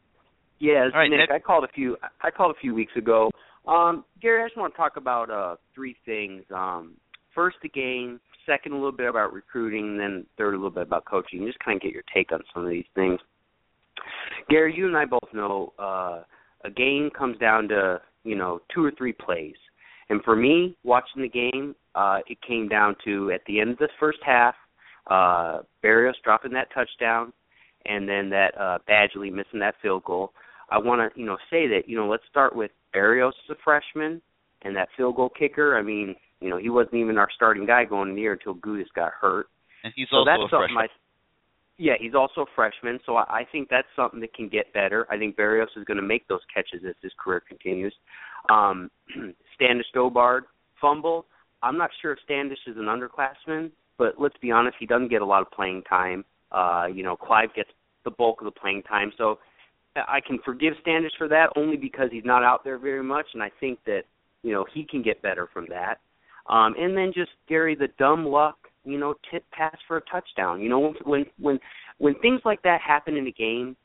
All 0.93 1.01
right, 1.01 1.11
Nick. 1.11 1.21
Nick. 1.21 1.31
I 1.31 1.39
called 1.39 1.65
a 1.65 1.73
few. 1.75 1.97
I 2.23 2.31
called 2.31 2.55
a 2.57 2.61
few 2.61 2.75
weeks 2.75 2.93
ago. 2.97 3.31
Um, 3.67 4.05
Gary, 4.21 4.43
I 4.43 4.47
just 4.47 4.57
want 4.57 4.73
to 4.73 4.77
talk 4.77 4.97
about 4.97 5.31
uh 5.31 5.57
three 5.75 5.97
things. 6.05 6.43
Um, 6.55 6.95
first, 7.35 7.57
the 7.63 7.69
game. 7.69 8.21
Second, 8.47 8.73
a 8.73 8.75
little 8.75 8.93
bit 8.93 9.09
about 9.09 9.33
recruiting, 9.33 9.97
then 9.97 10.27
third, 10.37 10.53
a 10.53 10.57
little 10.59 10.71
bit 10.71 10.83
about 10.83 11.07
coaching. 11.07 11.47
Just 11.47 11.59
kind 11.61 11.77
of 11.77 11.83
get 11.83 11.93
your 11.93 12.03
take 12.13 12.31
on 12.31 12.41
some 12.53 12.63
of 12.63 12.71
these 12.71 12.85
things. 12.95 13.19
Gary, 14.51 14.75
you 14.77 14.87
and 14.87 14.97
I 14.97 15.07
both 15.07 15.33
know 15.33 15.73
uh, 15.79 16.23
a 16.65 16.71
game 16.71 17.11
comes 17.17 17.39
down 17.39 17.69
to 17.69 18.01
you 18.25 18.37
know 18.37 18.61
two 18.75 18.85
or 18.85 18.93
three 18.99 19.13
plays, 19.13 19.55
and 20.11 20.23
for 20.25 20.37
me, 20.37 20.77
watching 20.85 21.23
the 21.23 21.29
game, 21.29 21.75
uh, 21.95 22.19
it 22.27 22.39
came 22.47 22.69
down 22.69 22.97
to 23.05 23.31
at 23.31 23.41
the 23.47 23.61
end 23.61 23.71
of 23.71 23.79
the 23.79 23.89
first 23.99 24.19
half, 24.25 24.55
uh, 25.11 25.61
Berrios 25.83 26.13
dropping 26.23 26.53
that 26.53 26.69
touchdown, 26.75 27.33
and 27.87 28.09
then 28.09 28.29
that 28.31 28.53
uh, 28.59 28.79
Badgley 28.89 29.33
missing 29.33 29.61
that 29.61 29.75
field 29.81 30.05
goal. 30.05 30.33
I 30.75 30.79
want 30.79 31.01
to 31.01 31.21
you 31.21 31.27
know 31.27 31.37
say 31.51 31.69
that 31.69 31.83
you 31.87 31.97
know 31.97 32.09
let's 32.09 32.25
start 32.29 32.55
with 32.57 32.73
Berrios 32.95 33.29
as 33.29 33.51
a 33.51 33.55
freshman 33.63 34.21
and 34.63 34.75
that 34.77 34.89
field 34.97 35.17
goal 35.17 35.31
kicker. 35.31 35.79
I 35.79 35.83
mean, 35.83 36.17
you 36.41 36.51
know 36.51 36.59
he 36.59 36.69
wasn't 36.69 36.97
even 36.97 37.17
our 37.17 37.29
starting 37.35 37.67
guy 37.67 37.85
going 37.85 38.11
in 38.11 38.17
the 38.17 38.23
year 38.23 38.33
until 38.33 38.55
Goudis 38.55 38.93
got 38.95 39.13
hurt. 39.13 39.47
And 39.85 39.93
he's 39.95 40.09
so 40.11 40.19
also 40.19 40.31
that's 40.31 40.43
a 40.53 40.57
freshman. 40.57 40.79
I, 40.79 40.87
yeah, 41.77 41.95
he's 41.99 42.15
also 42.15 42.43
a 42.43 42.47
freshman, 42.55 43.01
so 43.05 43.17
I, 43.17 43.23
I 43.23 43.47
think 43.51 43.69
that's 43.69 43.89
something 43.97 44.21
that 44.21 44.33
can 44.35 44.49
get 44.49 44.73
better. 44.73 45.07
I 45.11 45.19
think 45.19 45.37
Berrios 45.37 45.77
is 45.77 45.85
going 45.85 45.97
to 45.97 46.05
make 46.05 46.27
those 46.29 46.41
catches 46.53 46.87
as 46.89 46.95
his 47.03 47.13
career 47.19 47.43
continues. 47.47 47.95
Um, 48.49 48.91
Standish 49.57 49.87
Dobard 49.93 50.45
fumble. 50.81 51.27
I'm 51.63 51.77
not 51.77 51.91
sure 52.01 52.13
if 52.13 52.19
Standish 52.25 52.59
is 52.67 52.77
an 52.77 52.85
underclassman, 52.85 53.71
but 53.99 54.21
let's 54.21 54.37
be 54.41 54.51
honest, 54.51 54.77
he 54.79 54.87
doesn't 54.87 55.09
get 55.09 55.23
a 55.23 55.27
lot 55.27 55.43
of 55.43 55.51
playing 55.51 55.83
time. 55.83 56.25
Uh, 56.53 56.87
you 56.93 57.03
know, 57.03 57.17
Clive 57.17 57.53
gets 57.57 57.71
the 58.05 58.11
bulk 58.11 58.41
of 58.41 58.45
the 58.45 58.51
playing 58.53 58.83
time, 58.83 59.13
so 59.19 59.39
I 59.97 60.21
can 60.21 60.39
forgive 60.45 60.75
Standish 60.81 61.13
for 61.17 61.29
that 61.29 61.51
only 61.57 61.77
because 61.77 62.09
he's 62.11 62.25
not 62.25 62.43
out 62.43 62.65
there 62.65 62.79
very 62.79 63.03
much, 63.03 63.27
and 63.35 63.43
I 63.43 63.51
think 63.61 63.79
that 63.87 64.03
you 64.43 64.53
know 64.53 64.65
he 64.73 64.85
can 64.85 65.03
get 65.03 65.23
better 65.23 65.49
from 65.53 65.67
that. 65.69 65.99
Um, 66.53 66.75
and 66.79 66.97
then 66.97 67.13
just 67.15 67.31
Gary, 67.49 67.75
the 67.75 67.89
dumb 67.99 68.27
luck, 68.27 68.57
you 68.85 68.99
know, 68.99 69.15
tip 69.31 69.45
pass 69.53 69.77
for 69.87 69.97
a 69.97 70.03
touchdown. 70.03 70.61
You 70.61 70.69
know, 70.69 70.79
when 70.81 70.95
when 71.05 71.25
when 71.39 71.61
when 71.99 72.15
things 72.21 72.41
like 72.45 72.63
that 72.63 72.81
happen 72.81 73.17
in 73.17 73.27
a 73.27 73.33
game, 73.33 73.77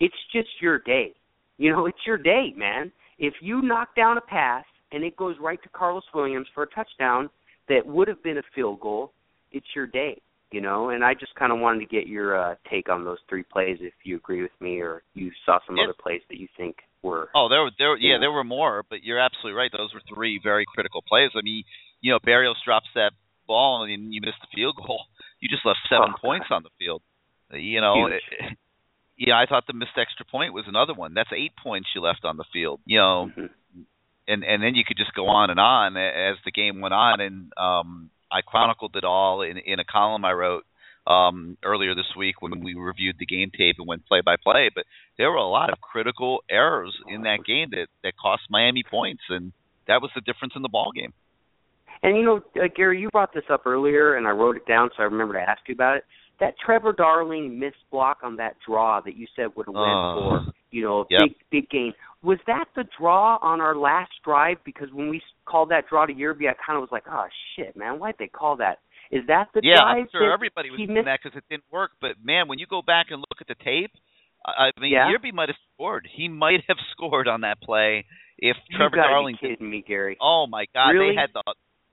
it's 0.00 0.14
just 0.32 0.48
your 0.60 0.78
day. 0.78 1.14
You 1.56 1.72
know, 1.72 1.86
it's 1.86 1.98
your 2.06 2.18
day, 2.18 2.52
man. 2.56 2.92
If 3.18 3.34
you 3.40 3.62
knock 3.62 3.96
down 3.96 4.16
a 4.16 4.20
pass 4.20 4.64
and 4.92 5.02
it 5.02 5.16
goes 5.16 5.36
right 5.40 5.60
to 5.62 5.68
Karlos 5.70 6.02
Williams 6.14 6.46
for 6.54 6.62
a 6.62 6.68
touchdown 6.68 7.28
that 7.68 7.84
would 7.84 8.06
have 8.06 8.22
been 8.22 8.38
a 8.38 8.42
field 8.54 8.80
goal, 8.80 9.12
it's 9.50 9.66
your 9.74 9.86
day. 9.86 10.20
You 10.50 10.62
know, 10.62 10.88
and 10.88 11.04
I 11.04 11.12
just 11.12 11.34
kind 11.34 11.52
of 11.52 11.58
wanted 11.60 11.80
to 11.80 11.86
get 11.86 12.06
your 12.06 12.38
uh, 12.38 12.54
take 12.70 12.88
on 12.88 13.04
those 13.04 13.18
three 13.28 13.42
plays, 13.42 13.76
if 13.80 13.92
you 14.04 14.16
agree 14.16 14.40
with 14.40 14.58
me, 14.60 14.80
or 14.80 15.02
you 15.12 15.30
saw 15.44 15.58
some 15.66 15.76
Yeah. 15.76 15.84
other 15.84 15.94
plays 16.00 16.22
that 16.30 16.38
you 16.38 16.48
think 16.56 16.76
were. 17.02 17.28
Oh, 17.34 17.48
there 17.50 17.60
were 17.62 17.70
there 17.78 17.96
yeah, 17.98 18.16
there 18.18 18.32
were 18.32 18.44
more, 18.44 18.82
but 18.88 19.02
you're 19.04 19.18
absolutely 19.18 19.52
right. 19.58 19.70
Those 19.70 19.92
were 19.92 20.00
three 20.12 20.40
very 20.42 20.64
critical 20.66 21.02
plays. 21.06 21.30
I 21.34 21.42
mean, 21.42 21.64
you 22.00 22.12
know, 22.12 22.18
Berrios 22.18 22.54
drops 22.64 22.88
that 22.94 23.12
ball 23.46 23.82
and 23.84 24.14
you 24.14 24.20
missed 24.22 24.40
the 24.40 24.48
field 24.54 24.76
goal. 24.76 25.02
You 25.40 25.48
just 25.48 25.64
left 25.64 25.78
seven 25.88 26.14
Oh, 26.16 26.18
points 26.20 26.46
on 26.50 26.64
the 26.64 26.70
field. 26.80 27.00
You 27.52 27.80
know, 27.80 28.08
Huge. 28.08 28.22
it- 28.40 28.56
yeah, 29.18 29.38
I 29.38 29.46
thought 29.46 29.66
the 29.68 29.72
missed 29.72 29.96
extra 29.96 30.24
point 30.26 30.52
was 30.52 30.64
another 30.66 30.94
one. 30.94 31.14
That's 31.14 31.30
eight 31.32 31.52
points 31.62 31.88
you 31.94 32.00
left 32.00 32.24
on 32.24 32.36
the 32.36 32.44
field. 32.52 32.80
You 32.86 32.98
know, 32.98 33.30
Mhm. 33.36 33.50
and 34.26 34.44
and 34.44 34.62
then 34.62 34.74
you 34.74 34.84
could 34.84 34.96
just 34.96 35.14
go 35.14 35.28
on 35.28 35.50
and 35.50 35.60
on 35.60 35.96
as 35.96 36.36
the 36.44 36.50
game 36.50 36.80
went 36.80 36.94
on. 36.94 37.20
And 37.20 37.52
um, 37.56 38.10
I 38.30 38.40
chronicled 38.42 38.96
it 38.96 39.04
all 39.04 39.42
in 39.42 39.58
in 39.58 39.80
a 39.80 39.84
column 39.84 40.24
I 40.24 40.32
wrote 40.32 40.64
um, 41.06 41.56
earlier 41.64 41.94
this 41.94 42.14
week 42.16 42.42
when 42.42 42.62
we 42.62 42.74
reviewed 42.74 43.16
the 43.18 43.26
game 43.26 43.50
tape 43.56 43.76
and 43.78 43.88
went 43.88 44.06
play 44.06 44.20
by 44.20 44.36
play. 44.42 44.70
But 44.74 44.84
there 45.16 45.30
were 45.30 45.36
a 45.36 45.48
lot 45.48 45.70
of 45.70 45.80
critical 45.80 46.42
errors 46.50 46.94
in 47.08 47.22
that 47.22 47.44
game 47.46 47.68
that 47.70 47.86
that 48.02 48.12
cost 48.20 48.42
Miami 48.50 48.82
points, 48.88 49.22
and 49.28 49.52
that 49.86 50.02
was 50.02 50.10
the 50.14 50.20
difference 50.20 50.52
in 50.54 50.62
the 50.62 50.68
ball 50.68 50.90
game. 50.94 51.12
And 52.02 52.16
you 52.16 52.24
know, 52.24 52.40
uh, 52.62 52.68
Gary, 52.74 53.00
you 53.00 53.08
brought 53.10 53.32
this 53.34 53.44
up 53.50 53.66
earlier, 53.66 54.16
and 54.16 54.26
I 54.26 54.30
wrote 54.30 54.56
it 54.56 54.66
down, 54.66 54.90
so 54.96 55.02
I 55.02 55.06
remember 55.06 55.34
to 55.34 55.40
ask 55.40 55.60
you 55.66 55.74
about 55.74 55.96
it. 55.96 56.04
That 56.40 56.54
Trevor 56.64 56.92
Darling 56.92 57.58
missed 57.58 57.82
block 57.90 58.18
on 58.22 58.36
that 58.36 58.56
draw 58.64 59.00
that 59.00 59.16
you 59.16 59.26
said 59.34 59.48
would 59.56 59.66
have 59.66 59.74
went 59.74 59.86
Oh. 59.88 60.14
for, 60.14 60.52
you 60.70 60.82
know, 60.84 61.00
a 61.00 61.06
Yep. 61.10 61.20
big 61.20 61.34
big 61.50 61.70
gain. 61.70 61.94
Was 62.22 62.38
that 62.46 62.66
the 62.74 62.84
draw 62.98 63.38
on 63.40 63.60
our 63.60 63.76
last 63.76 64.10
drive? 64.24 64.56
Because 64.64 64.88
when 64.92 65.08
we 65.08 65.22
called 65.44 65.70
that 65.70 65.84
draw 65.88 66.04
to 66.06 66.12
Yearby, 66.12 66.48
I 66.48 66.54
kind 66.64 66.76
of 66.76 66.80
was 66.80 66.90
like, 66.90 67.04
oh 67.10 67.26
shit, 67.54 67.76
man, 67.76 67.98
why'd 67.98 68.16
they 68.18 68.26
call 68.26 68.56
that? 68.56 68.78
Is 69.10 69.22
that 69.28 69.48
the 69.54 69.60
yeah, 69.62 69.76
drive? 69.76 69.96
I'm 69.96 70.08
sure 70.10 70.28
that 70.28 70.34
everybody 70.34 70.70
was 70.70 70.78
doing 70.78 71.04
that 71.04 71.20
because 71.22 71.36
it 71.36 71.44
didn't 71.48 71.64
work. 71.72 71.92
But 72.00 72.16
man, 72.22 72.48
when 72.48 72.58
you 72.58 72.66
go 72.68 72.82
back 72.82 73.06
and 73.10 73.20
look 73.20 73.40
at 73.40 73.46
the 73.46 73.54
tape, 73.64 73.92
I 74.44 74.70
I 74.76 74.80
mean, 74.80 74.92
Yeah. 74.92 75.08
Yearby 75.08 75.32
might 75.32 75.48
have 75.48 75.56
scored. 75.74 76.08
He 76.10 76.28
might 76.28 76.64
have 76.68 76.76
scored 76.92 77.28
on 77.28 77.42
that 77.42 77.60
play 77.62 78.04
if 78.38 78.56
Trevor 78.76 78.96
you 78.96 79.02
Darling 79.02 79.38
be 79.40 79.48
kidding 79.48 79.70
me, 79.70 79.84
Gary. 79.86 80.16
Oh 80.20 80.46
my 80.48 80.66
God! 80.74 80.90
Really? 80.90 81.14
They 81.14 81.20
had 81.20 81.30
the 81.32 81.42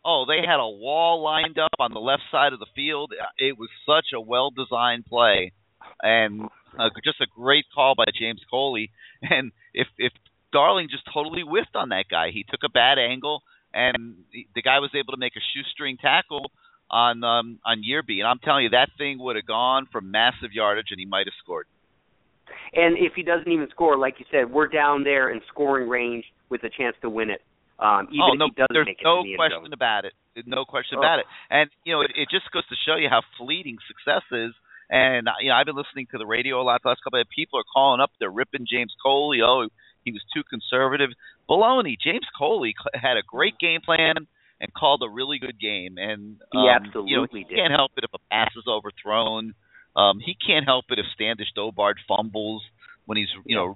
oh 0.03 0.25
they 0.27 0.45
had 0.45 0.59
a 0.59 0.67
wall 0.67 1.23
lined 1.23 1.57
up 1.57 1.71
on 1.79 1.93
the 1.93 1.99
left 1.99 2.23
side 2.31 2.53
of 2.53 2.59
the 2.59 2.67
field. 2.75 3.13
It 3.37 3.57
was 3.57 3.69
such 3.85 4.13
a 4.15 4.21
well 4.21 4.51
designed 4.51 5.05
play, 5.05 5.53
and 6.01 6.49
uh, 6.79 6.89
just 7.03 7.21
a 7.21 7.27
great 7.35 7.65
call 7.73 7.95
by 7.95 8.05
James 8.17 8.41
Coley. 8.49 8.91
And 9.21 9.51
if 9.73 9.87
if 9.97 10.13
Darling 10.51 10.87
just 10.89 11.03
totally 11.13 11.41
whiffed 11.41 11.75
on 11.75 11.89
that 11.89 12.05
guy, 12.09 12.31
he 12.31 12.43
took 12.43 12.61
a 12.63 12.69
bad 12.69 12.97
angle, 12.99 13.43
and 13.73 14.23
the- 14.31 14.61
guy 14.61 14.79
was 14.79 14.91
able 14.93 15.13
to 15.13 15.19
make 15.19 15.35
a 15.35 15.41
shoestring 15.53 15.97
tackle 15.97 16.51
on 16.89 17.23
um 17.23 17.59
on 17.65 17.81
Yearby. 17.83 18.19
And 18.19 18.27
I'm 18.27 18.39
telling 18.39 18.63
you, 18.65 18.69
that 18.71 18.89
thing 18.97 19.19
would 19.19 19.35
have 19.35 19.45
gone 19.47 19.87
for 19.91 20.01
massive 20.01 20.51
yardage, 20.53 20.87
and 20.91 20.99
he 20.99 21.05
might 21.05 21.25
have 21.27 21.33
scored. 21.43 21.67
And 22.73 22.97
if 22.97 23.13
he 23.15 23.23
doesn't 23.23 23.51
even 23.51 23.67
score, 23.71 23.97
like 23.97 24.15
you 24.19 24.25
said, 24.31 24.51
we're 24.51 24.67
down 24.67 25.03
there 25.03 25.29
in 25.31 25.41
scoring 25.47 25.89
range 25.89 26.25
with 26.49 26.63
a 26.63 26.69
chance 26.69 26.95
to 27.01 27.09
win 27.09 27.29
it. 27.29 27.41
Um, 27.79 28.07
even 28.11 28.21
oh 28.21 28.33
if 28.33 28.39
no, 28.39 28.45
he 28.45 28.51
doesn't 28.55 28.73
there's 28.73 28.85
make 28.85 29.01
it 29.01 29.03
no 29.03 29.23
the 29.23 29.35
question 29.35 29.73
about 29.73 30.05
it. 30.05 30.13
No 30.45 30.63
question 30.65 30.97
Oh. 30.97 31.01
about 31.01 31.19
it. 31.19 31.25
And 31.49 31.69
you 31.83 31.93
know, 31.93 32.01
it, 32.01 32.11
it 32.15 32.27
just 32.29 32.51
goes 32.51 32.67
to 32.67 32.75
show 32.85 32.95
you 32.95 33.09
how 33.09 33.21
fleeting 33.37 33.77
success 33.87 34.23
is. 34.31 34.53
And 34.89 35.27
you 35.41 35.49
know, 35.49 35.55
I've 35.55 35.65
been 35.65 35.75
listening 35.75 36.07
to 36.11 36.17
the 36.17 36.25
radio 36.25 36.61
a 36.61 36.63
lot 36.63 36.81
the 36.83 36.89
last 36.89 37.03
couple 37.03 37.19
of 37.19 37.27
people 37.35 37.59
are 37.59 37.63
calling 37.73 38.01
up, 38.01 38.11
they're 38.19 38.29
ripping 38.29 38.65
James 38.69 38.93
Coley. 39.03 39.39
Oh, 39.43 39.67
he 40.03 40.11
was 40.11 40.21
too 40.33 40.43
conservative. 40.49 41.09
Baloney. 41.49 41.95
James 41.99 42.25
Coley 42.37 42.73
had 42.93 43.17
a 43.17 43.23
great 43.25 43.57
game 43.59 43.81
plan 43.81 44.15
and 44.61 44.73
called 44.73 45.01
a 45.03 45.09
really 45.09 45.39
good 45.39 45.59
game. 45.59 45.97
And 45.97 46.37
He 46.51 46.57
um, 46.59 46.63
you 46.63 46.69
know, 46.69 46.75
absolutely 47.23 47.39
he 47.41 47.45
did. 47.55 47.57
can't 47.57 47.71
help 47.73 47.91
it 47.97 48.03
if 48.03 48.11
a 48.13 48.19
pass 48.31 48.51
is 48.55 48.65
overthrown. 48.67 49.53
Um, 49.95 50.19
he 50.19 50.35
can't 50.35 50.65
help 50.65 50.85
it 50.89 50.99
if 50.99 51.05
Standish 51.13 51.47
Dobard 51.55 51.95
fumbles 52.07 52.61
when 53.05 53.17
he's 53.17 53.29
you 53.45 53.55
know 53.55 53.75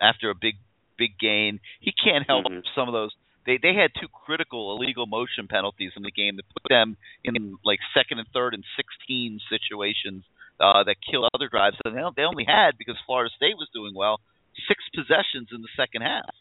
after 0.00 0.30
a 0.30 0.34
big 0.40 0.54
big 0.98 1.18
gain. 1.18 1.58
He 1.80 1.92
can't 1.92 2.26
help 2.26 2.46
Mhm. 2.46 2.62
some 2.74 2.88
of 2.88 2.92
those. 2.92 3.10
They 3.46 3.58
they 3.58 3.74
had 3.74 3.90
two 4.00 4.08
critical 4.08 4.76
illegal 4.76 5.06
motion 5.06 5.48
penalties 5.48 5.92
in 5.96 6.02
the 6.02 6.10
game 6.10 6.36
that 6.36 6.44
put 6.50 6.62
them 6.68 6.96
in 7.24 7.58
like 7.64 7.78
second 7.92 8.18
and 8.18 8.28
third 8.28 8.54
and 8.54 8.64
sixteen 8.76 9.40
situations 9.48 10.24
uh, 10.60 10.84
that 10.84 10.96
kill 11.10 11.28
other 11.34 11.48
drives. 11.48 11.76
And 11.84 11.96
they 11.96 12.02
they 12.16 12.22
only 12.22 12.44
had 12.46 12.78
because 12.78 12.96
Florida 13.06 13.30
State 13.36 13.56
was 13.56 13.68
doing 13.74 13.94
well 13.94 14.20
six 14.68 14.82
possessions 14.94 15.48
in 15.52 15.62
the 15.62 15.72
second 15.76 16.02
half. 16.02 16.30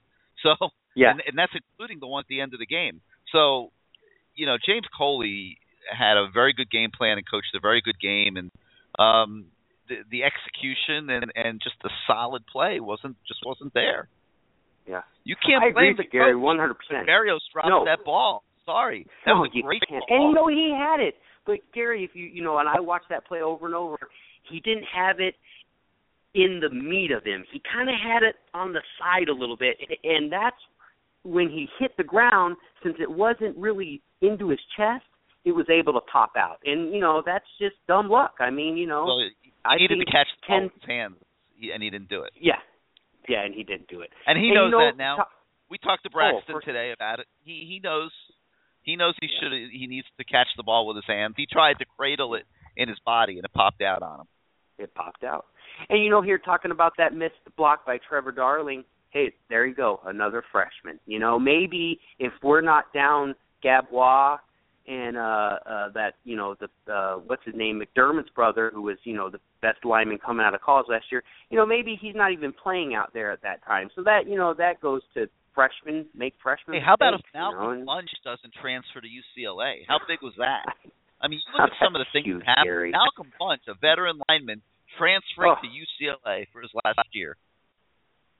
So 0.43 0.55
Yeah. 0.93 1.11
and, 1.11 1.21
and 1.25 1.37
that's 1.37 1.53
including 1.55 1.99
the 2.01 2.07
one 2.07 2.19
at 2.21 2.27
the 2.27 2.41
end 2.41 2.53
of 2.53 2.59
the 2.59 2.65
game. 2.67 2.99
So 3.31 3.71
you 4.35 4.45
know 4.45 4.57
James 4.59 4.83
Coley 4.97 5.57
had 5.87 6.17
a 6.17 6.27
very 6.33 6.51
good 6.53 6.69
game 6.69 6.91
plan 6.91 7.17
and 7.17 7.23
coached 7.29 7.55
a 7.55 7.61
very 7.61 7.79
good 7.81 7.97
game 7.99 8.35
and 8.35 8.51
um 8.99 9.45
the 9.87 10.03
the 10.11 10.23
execution 10.23 11.09
and 11.09 11.31
and 11.35 11.61
just 11.63 11.75
the 11.81 11.89
solid 12.07 12.43
play 12.47 12.79
wasn't 12.81 13.15
just 13.27 13.39
wasn't 13.45 13.73
there. 13.73 14.09
Yeah. 14.87 15.01
You 15.23 15.35
can't 15.39 15.63
I 15.63 15.71
blame 15.71 15.95
the 15.95 16.03
Gary 16.03 16.35
one 16.35 16.57
hundred 16.59 16.75
percent. 16.75 17.07
Berrios 17.07 17.39
dropped 17.53 17.69
No. 17.69 17.85
that 17.85 18.03
ball. 18.03 18.43
Sorry, 18.65 19.07
that 19.25 19.31
No, 19.35 19.41
was 19.41 19.51
a 19.55 19.61
great 19.61 19.81
can't. 19.87 20.03
ball. 20.07 20.17
And 20.17 20.23
you 20.29 20.35
know 20.35 20.47
he 20.47 20.75
had 20.75 20.99
it. 20.99 21.15
But 21.45 21.59
Gary, 21.73 22.03
if 22.03 22.11
you 22.15 22.25
you 22.25 22.43
know, 22.43 22.57
and 22.59 22.69
I 22.69 22.79
watched 22.79 23.09
that 23.09 23.25
play 23.25 23.41
over 23.41 23.65
and 23.65 23.75
over, 23.75 23.97
he 24.49 24.59
didn't 24.59 24.85
have 24.93 25.19
it 25.19 25.35
in 26.33 26.59
the 26.61 26.69
meat 26.69 27.11
of 27.11 27.23
him. 27.23 27.43
He 27.51 27.61
kind 27.71 27.89
of 27.89 27.95
had 27.95 28.23
it 28.23 28.35
on 28.53 28.73
the 28.73 28.81
side 28.99 29.29
a 29.29 29.33
little 29.33 29.57
bit, 29.57 29.77
and 30.03 30.31
that's 30.31 30.55
when 31.23 31.49
he 31.49 31.67
hit 31.79 31.95
the 31.97 32.03
ground. 32.03 32.55
Since 32.83 32.95
it 32.99 33.09
wasn't 33.11 33.55
really 33.57 34.01
into 34.21 34.49
his 34.49 34.59
chest, 34.77 35.05
it 35.45 35.51
was 35.51 35.65
able 35.69 35.93
to 35.93 36.01
pop 36.11 36.31
out. 36.37 36.59
And 36.65 36.93
you 36.93 36.99
know, 36.99 37.21
that's 37.25 37.45
just 37.59 37.75
dumb 37.87 38.09
luck. 38.09 38.35
I 38.39 38.49
mean, 38.49 38.77
you 38.77 38.87
know, 38.87 39.05
well, 39.05 39.19
he 39.19 39.51
I 39.65 39.75
needed 39.77 39.99
to 39.99 40.05
catch 40.05 40.27
the 40.41 40.47
ten- 40.47 40.71
his 40.73 40.83
hands, 40.87 41.15
and 41.73 41.83
he 41.83 41.89
didn't 41.89 42.09
do 42.09 42.23
it. 42.23 42.31
Yeah. 42.39 42.59
Yeah, 43.29 43.43
and 43.45 43.53
he 43.55 43.63
didn't 43.63 43.87
do 43.87 44.01
it. 44.01 44.09
And 44.27 44.37
he 44.37 44.47
And 44.47 44.55
knows 44.55 44.65
you 44.67 44.71
know, 44.71 44.85
that 44.85 44.97
now. 44.97 45.15
to- 45.15 45.27
we 45.69 45.77
talked 45.77 46.03
to 46.03 46.09
Oh, 46.09 46.13
Braxton 46.13 46.55
for- 46.55 46.61
today 46.61 46.91
about 46.91 47.19
it. 47.19 47.27
He 47.45 47.63
he 47.65 47.79
knows 47.79 48.11
he 48.83 48.95
knows 48.95 49.15
he 49.19 49.27
should 49.39 49.51
he 49.71 49.87
needs 49.87 50.07
to 50.17 50.23
catch 50.23 50.47
the 50.57 50.63
ball 50.63 50.87
with 50.87 50.97
his 50.97 51.05
hands. 51.07 51.33
He 51.37 51.45
tried 51.45 51.79
to 51.79 51.85
cradle 51.97 52.35
it 52.35 52.43
in 52.77 52.89
his 52.89 52.99
body 53.05 53.37
and 53.37 53.45
it 53.45 53.53
popped 53.53 53.81
out 53.81 54.03
on 54.03 54.21
him. 54.21 54.27
it 54.77 54.93
popped 54.93 55.23
out. 55.23 55.45
And 55.89 56.03
you 56.03 56.09
know, 56.09 56.21
here 56.21 56.37
talking 56.37 56.71
about 56.71 56.93
that 56.97 57.13
missed 57.13 57.35
block 57.57 57.85
by 57.85 57.97
Trevor 58.07 58.31
Darling. 58.31 58.83
Hey, 59.09 59.33
there 59.49 59.65
you 59.65 59.75
go, 59.75 59.99
another 60.05 60.43
freshman. 60.51 60.99
You 61.05 61.19
know, 61.19 61.39
maybe 61.39 61.99
if 62.19 62.33
we're 62.41 62.61
not 62.61 62.91
down 62.93 63.35
Gabois 63.63 64.37
and 64.85 65.15
uh 65.15 65.55
uh 65.65 65.89
that 65.93 66.15
you 66.25 66.35
know 66.35 66.55
the 66.59 66.93
uh 66.93 67.15
what's 67.15 67.43
his 67.45 67.55
name 67.55 67.81
McDermott's 67.81 68.29
brother 68.35 68.69
who 68.73 68.81
was 68.81 68.97
you 69.05 69.15
know 69.15 69.29
the 69.29 69.39
best 69.61 69.85
lineman 69.85 70.17
coming 70.17 70.45
out 70.45 70.53
of 70.53 70.61
college 70.61 70.87
last 70.89 71.05
year 71.09 71.23
you 71.49 71.57
know 71.57 71.65
maybe 71.65 71.97
he's 72.01 72.15
not 72.15 72.33
even 72.33 72.51
playing 72.51 72.93
out 72.93 73.13
there 73.13 73.31
at 73.31 73.41
that 73.43 73.63
time 73.65 73.89
so 73.95 74.03
that 74.03 74.27
you 74.27 74.35
know 74.35 74.53
that 74.53 74.81
goes 74.81 75.01
to 75.13 75.27
freshmen 75.55 76.05
make 76.15 76.33
freshmen 76.41 76.77
Hey, 76.77 76.83
how 76.85 76.93
about 76.95 77.13
if 77.15 77.21
you 77.33 77.39
know, 77.39 77.51
Malcolm 77.51 77.71
and- 77.79 77.87
Bunche 77.87 78.17
doesn't 78.23 78.53
transfer 78.61 79.01
to 79.01 79.07
UCLA? 79.07 79.85
How 79.87 79.99
big 80.07 80.21
was 80.21 80.33
that? 80.37 80.65
I 81.21 81.27
mean, 81.27 81.39
you 81.39 81.53
look 81.61 81.71
at 81.71 81.77
some 81.83 81.95
of 81.95 82.01
the 82.01 82.09
things 82.11 82.27
that 82.39 82.45
happened. 82.45 82.91
Malcolm 82.91 83.31
Bunche, 83.39 83.67
a 83.67 83.75
veteran 83.79 84.19
lineman, 84.29 84.61
transferring 84.97 85.55
Oh. 85.57 85.61
to 85.61 85.67
UCLA 85.67 86.45
for 86.51 86.61
his 86.61 86.71
last 86.83 87.07
year. 87.13 87.37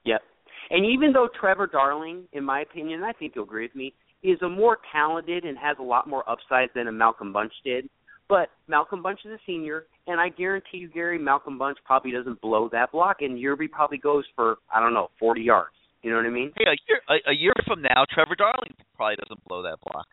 Yep. 0.04 0.22
And 0.70 0.84
even 0.86 1.12
though 1.12 1.28
Trevor 1.40 1.66
Darling, 1.66 2.24
in 2.32 2.44
my 2.44 2.60
opinion, 2.60 3.02
I 3.04 3.12
think 3.12 3.32
you'll 3.34 3.44
agree 3.44 3.64
with 3.64 3.74
me, 3.74 3.94
is 4.22 4.40
a 4.42 4.48
more 4.48 4.78
talented 4.92 5.44
and 5.44 5.58
has 5.58 5.76
a 5.78 5.82
lot 5.82 6.08
more 6.08 6.28
upside 6.28 6.70
than 6.74 6.88
a 6.88 6.92
Malcolm 6.92 7.32
Bunche 7.32 7.50
did, 7.64 7.88
but 8.28 8.48
Malcolm 8.68 9.02
Bunche 9.02 9.26
is 9.26 9.32
a 9.32 9.38
senior, 9.46 9.84
and 10.06 10.18
I 10.18 10.30
guarantee 10.30 10.78
you, 10.78 10.88
Gary, 10.88 11.18
Malcolm 11.18 11.58
Bunche 11.58 11.76
probably 11.84 12.10
doesn't 12.10 12.40
blow 12.40 12.70
that 12.72 12.92
block, 12.92 13.18
and 13.20 13.38
Yearby 13.38 13.70
probably 13.70 13.98
goes 13.98 14.24
for 14.34 14.56
I 14.74 14.80
don't 14.80 14.94
know, 14.94 15.10
forty 15.18 15.42
yards. 15.42 15.74
You 16.04 16.10
know 16.10 16.16
what 16.16 16.26
I 16.26 16.36
mean? 16.36 16.52
Hey, 16.54 16.68
a 16.68 16.76
year 16.84 17.00
a, 17.08 17.30
a 17.32 17.34
year 17.34 17.54
from 17.66 17.80
now, 17.80 18.04
Trevor 18.12 18.36
Darling 18.36 18.76
probably 18.94 19.16
doesn't 19.16 19.42
blow 19.48 19.62
that 19.62 19.78
block. 19.80 20.04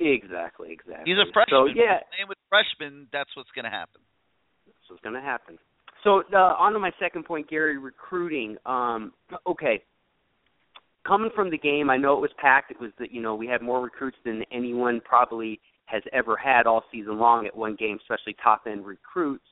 Exactly, 0.00 0.72
exactly. 0.72 1.04
He's 1.04 1.20
a 1.20 1.28
freshman. 1.30 1.52
So 1.52 1.66
yeah, 1.66 2.00
Playing 2.08 2.32
with 2.32 2.38
freshmen, 2.48 3.06
that's 3.12 3.28
what's 3.36 3.50
going 3.54 3.66
to 3.66 3.70
happen. 3.70 4.00
That's 4.64 4.88
what's 4.88 5.02
going 5.02 5.14
to 5.14 5.20
happen. 5.20 5.58
So 6.02 6.22
uh, 6.32 6.56
on 6.56 6.72
to 6.72 6.78
my 6.78 6.90
second 6.98 7.26
point, 7.26 7.50
Gary, 7.50 7.76
recruiting. 7.76 8.56
Um, 8.64 9.12
okay, 9.46 9.82
coming 11.06 11.30
from 11.36 11.50
the 11.50 11.58
game, 11.58 11.90
I 11.90 11.98
know 11.98 12.14
it 12.16 12.22
was 12.22 12.32
packed. 12.40 12.70
It 12.70 12.80
was 12.80 12.92
that 12.98 13.12
you 13.12 13.20
know 13.20 13.34
we 13.34 13.46
had 13.46 13.60
more 13.60 13.82
recruits 13.82 14.16
than 14.24 14.42
anyone 14.50 15.02
probably 15.04 15.60
has 15.84 16.02
ever 16.14 16.34
had 16.34 16.66
all 16.66 16.82
season 16.90 17.18
long 17.18 17.44
at 17.44 17.54
one 17.54 17.76
game, 17.76 17.98
especially 18.00 18.34
top 18.42 18.62
end 18.66 18.86
recruits. 18.86 19.44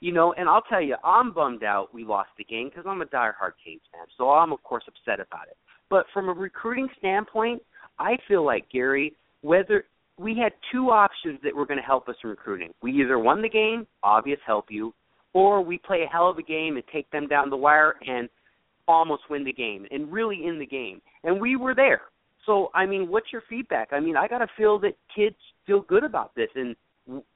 You 0.00 0.12
know, 0.12 0.32
and 0.34 0.48
I'll 0.48 0.62
tell 0.62 0.82
you, 0.82 0.96
I'm 1.04 1.32
bummed 1.32 1.64
out 1.64 1.92
we 1.92 2.04
lost 2.04 2.30
the 2.38 2.44
game 2.44 2.68
because 2.68 2.84
I'm 2.88 3.02
a 3.02 3.06
diehard 3.06 3.52
Canes 3.64 3.80
fan, 3.92 4.06
so 4.16 4.30
I'm 4.30 4.52
of 4.52 4.62
course 4.62 4.84
upset 4.86 5.24
about 5.24 5.48
it. 5.48 5.56
But 5.90 6.06
from 6.12 6.28
a 6.28 6.32
recruiting 6.32 6.88
standpoint, 6.98 7.62
I 7.98 8.16
feel 8.28 8.44
like 8.44 8.70
Gary, 8.70 9.14
whether 9.42 9.84
we 10.18 10.36
had 10.36 10.52
two 10.72 10.90
options 10.90 11.38
that 11.44 11.54
were 11.54 11.66
going 11.66 11.78
to 11.78 11.86
help 11.86 12.08
us 12.08 12.16
in 12.22 12.30
recruiting. 12.30 12.72
We 12.82 12.92
either 13.00 13.18
won 13.18 13.40
the 13.40 13.48
game, 13.48 13.86
obvious 14.02 14.40
help 14.44 14.66
you, 14.68 14.92
or 15.32 15.62
we 15.62 15.78
play 15.78 16.02
a 16.02 16.12
hell 16.12 16.28
of 16.28 16.38
a 16.38 16.42
game 16.42 16.76
and 16.76 16.84
take 16.92 17.10
them 17.10 17.28
down 17.28 17.50
the 17.50 17.56
wire 17.56 17.94
and 18.06 18.28
almost 18.88 19.22
win 19.30 19.44
the 19.44 19.52
game 19.52 19.86
and 19.90 20.12
really 20.12 20.46
in 20.46 20.58
the 20.58 20.66
game. 20.66 21.00
And 21.22 21.40
we 21.40 21.56
were 21.56 21.74
there. 21.74 22.02
So, 22.46 22.70
I 22.74 22.86
mean, 22.86 23.08
what's 23.08 23.32
your 23.32 23.42
feedback? 23.48 23.88
I 23.92 24.00
mean, 24.00 24.16
I 24.16 24.26
got 24.26 24.38
to 24.38 24.48
feel 24.56 24.78
that 24.80 24.96
kids 25.14 25.36
feel 25.66 25.82
good 25.82 26.02
about 26.02 26.34
this, 26.34 26.48
and 26.54 26.74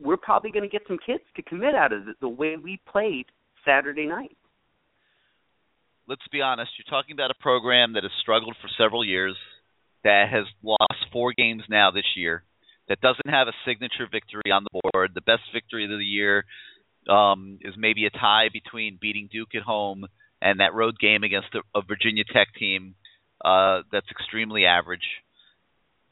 we're 0.01 0.17
probably 0.17 0.51
going 0.51 0.63
to 0.63 0.69
get 0.69 0.83
some 0.87 0.99
kids 1.05 1.23
to 1.37 1.43
commit 1.43 1.75
out 1.75 1.93
of 1.93 2.09
it 2.09 2.17
the 2.21 2.29
way 2.29 2.57
we 2.63 2.81
played 2.91 3.27
Saturday 3.65 4.07
night. 4.07 4.37
Let's 6.09 6.27
be 6.31 6.43
honest. 6.43 6.73
You're 6.77 6.91
talking 6.91 7.15
about 7.15 7.31
a 7.31 7.41
program 7.41 7.95
that 7.95 8.03
has 8.03 8.13
struggled 8.21 8.57
for 8.61 8.69
several 8.77 9.05
years, 9.05 9.37
that 10.05 10.27
has 10.31 10.45
lost 10.63 11.07
four 11.13 11.33
games 11.33 11.63
now 11.71 11.91
this 11.91 12.17
year, 12.17 12.43
that 12.89 13.01
doesn't 13.01 13.31
have 13.31 13.49
a 13.49 13.53
signature 13.65 14.09
victory 14.11 14.51
on 14.53 14.65
the 14.65 14.81
board. 14.93 15.13
The 15.15 15.21
best 15.21 15.43
victory 15.55 15.85
of 15.85 15.91
the 15.91 16.05
year 16.05 16.45
um, 17.09 17.59
is 17.63 17.75
maybe 17.79 18.05
a 18.07 18.11
tie 18.11 18.49
between 18.53 18.99
beating 19.01 19.29
Duke 19.31 19.55
at 19.55 19.63
home 19.63 20.07
and 20.41 20.61
that 20.61 20.75
road 20.75 20.99
game 20.99 21.23
against 21.23 21.55
a, 21.55 21.61
a 21.79 21.83
Virginia 21.83 22.25
Tech 22.25 22.49
team 22.59 22.95
uh, 23.45 23.83
that's 23.91 24.11
extremely 24.11 24.67
average. 24.67 25.07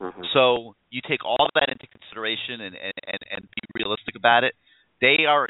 Mm-hmm. 0.01 0.23
So 0.33 0.75
you 0.91 1.01
take 1.07 1.25
all 1.25 1.49
that 1.55 1.69
into 1.69 1.87
consideration 1.87 2.61
and, 2.61 2.75
and, 2.75 2.93
and, 3.07 3.21
and 3.31 3.43
be 3.43 3.63
realistic 3.75 4.17
about 4.17 4.45
it. 4.45 4.55
They 5.01 5.25
are 5.27 5.49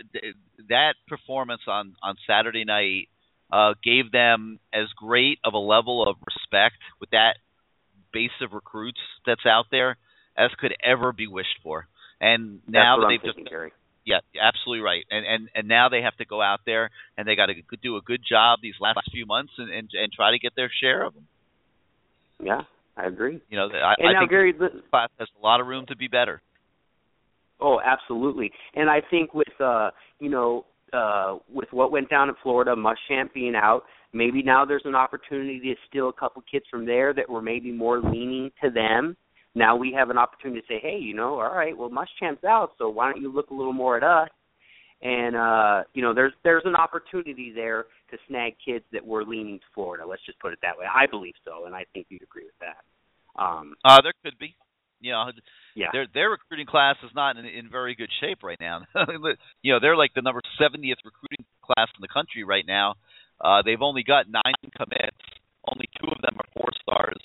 that 0.69 0.95
performance 1.09 1.63
on 1.67 1.95
on 2.03 2.17
Saturday 2.27 2.65
night 2.65 3.09
uh, 3.53 3.75
gave 3.83 4.13
them 4.13 4.59
as 4.73 4.87
great 4.97 5.39
of 5.45 5.55
a 5.55 5.59
level 5.59 6.07
of 6.09 6.17
respect 6.27 6.77
with 7.01 7.11
that 7.11 7.35
base 8.13 8.31
of 8.43 8.53
recruits 8.53 9.01
that's 9.27 9.47
out 9.47 9.67
there 9.71 9.97
as 10.37 10.51
could 10.59 10.75
ever 10.83 11.13
be 11.13 11.27
wished 11.27 11.59
for. 11.63 11.87
And 12.21 12.61
now 12.69 12.99
that 12.99 13.07
they've 13.09 13.21
thinking, 13.21 13.45
just 13.45 13.51
Gary. 13.51 13.73
yeah, 14.05 14.21
absolutely 14.41 14.83
right. 14.83 15.05
And 15.11 15.27
and 15.27 15.49
and 15.55 15.69
now 15.69 15.89
they 15.89 16.03
have 16.03 16.17
to 16.17 16.25
go 16.25 16.43
out 16.43 16.61
there 16.67 16.91
and 17.17 17.27
they 17.27 17.35
got 17.35 17.47
to 17.47 17.55
do 17.83 17.97
a 17.97 18.03
good 18.03 18.21
job 18.29 18.61
these 18.63 18.75
last 18.81 18.99
few 19.11 19.27
months 19.27 19.53
and 19.59 19.71
and, 19.71 19.91
and 19.95 20.13
try 20.13 20.33
to 20.33 20.39
get 20.39 20.55
their 20.55 20.71
share 20.81 21.03
of 21.03 21.15
them. 21.15 21.27
Yeah, 22.43 22.63
I 22.97 23.07
agree. 23.07 23.41
You 23.49 23.57
know, 23.57 23.69
I, 23.73 23.95
And 23.99 24.09
I 24.09 24.13
now, 24.13 24.21
think 24.21 24.31
Gary, 24.31 24.53
this 24.53 24.71
class 24.91 25.09
has 25.19 25.29
a 25.41 25.45
lot 25.45 25.61
of 25.61 25.67
room 25.67 25.87
to 25.89 25.97
be 25.97 26.09
better. 26.09 26.43
Oh, 27.61 27.79
absolutely. 27.85 28.51
And 28.75 28.89
I 28.89 29.01
think 29.11 29.35
with 29.35 29.49
uh, 29.61 29.91
you 30.19 30.31
know, 30.31 30.65
uh 30.93 31.37
with 31.53 31.69
what 31.73 31.93
went 31.93 32.11
down 32.11 32.29
in 32.29 32.35
Florida, 32.43 32.75
Muschamp 32.75 33.33
being 33.33 33.55
out, 33.55 33.83
maybe 34.13 34.43
now 34.43 34.65
there's 34.65 34.83
an 34.85 34.95
opportunity 34.95 35.61
to 35.61 35.75
steal 35.89 36.09
a 36.09 36.13
couple 36.13 36.43
kids 36.51 36.65
from 36.71 36.85
there 36.85 37.15
that 37.15 37.29
were 37.29 37.43
maybe 37.43 37.71
more 37.71 38.01
leaning 38.01 38.51
to 38.63 38.71
them. 38.71 39.17
Now 39.55 39.77
we 39.77 39.93
have 39.97 40.11
an 40.11 40.19
opportunity 40.19 40.61
to 40.61 40.67
say, 40.67 40.81
hey, 40.83 40.99
you 41.01 41.15
know, 41.15 41.35
all 41.41 41.55
right, 41.55 41.77
well 41.77 41.91
Muschamp's 41.91 42.45
out, 42.45 42.71
so 42.79 42.89
why 42.89 43.11
don't 43.11 43.21
you 43.21 43.33
look 43.33 43.51
a 43.51 43.55
little 43.55 43.73
more 43.73 43.97
at 43.97 44.03
us? 44.03 44.29
And 45.03 45.35
uh, 45.35 45.85
you 45.95 46.03
know, 46.03 46.13
there's 46.13 46.33
there's 46.45 46.65
an 46.67 46.77
opportunity 46.77 47.53
there 47.55 47.87
to 48.11 48.19
snag 48.29 48.55
kids 48.65 48.85
that 48.93 49.05
were 49.05 49.25
leaning 49.25 49.59
to 49.59 49.65
Florida. 49.75 50.05
Let's 50.07 50.25
just 50.27 50.39
put 50.41 50.53
it 50.53 50.59
that 50.63 50.77
way. 50.77 50.85
I 50.85 51.07
believe 51.07 51.35
so, 51.45 51.65
and 51.65 51.75
I 51.75 51.87
think 51.95 52.07
you'd 52.11 52.23
agree 52.23 52.45
with 52.45 52.59
that. 52.61 53.43
Um, 53.43 53.75
Uh, 53.85 54.01
there 54.03 54.13
could 54.23 54.39
be. 54.39 54.55
You 55.01 55.13
know, 55.13 55.33
yeah. 55.75 55.89
their 55.93 56.07
their 56.13 56.29
recruiting 56.29 56.67
class 56.67 56.97
is 57.03 57.11
not 57.15 57.39
in, 57.39 57.47
in 57.47 57.71
very 57.71 57.95
good 57.95 58.11
shape 58.21 58.43
right 58.43 58.61
now. 58.61 58.83
you 59.63 59.73
know, 59.73 59.81
they're 59.81 59.97
like 59.97 60.13
the 60.15 60.21
number 60.21 60.43
70th 60.61 61.01
recruiting 61.05 61.47
class 61.65 61.89
in 61.97 62.03
the 62.03 62.13
country 62.13 62.45
right 62.45 62.67
now. 62.67 62.97
Uh, 63.41 63.63
they've 63.65 63.81
only 63.81 64.03
got 64.03 64.29
nine 64.29 64.61
commits. 64.77 65.25
Only 65.65 65.89
two 65.97 66.09
of 66.13 66.21
them 66.21 66.37
are 66.37 66.53
four 66.53 66.69
stars. 66.83 67.17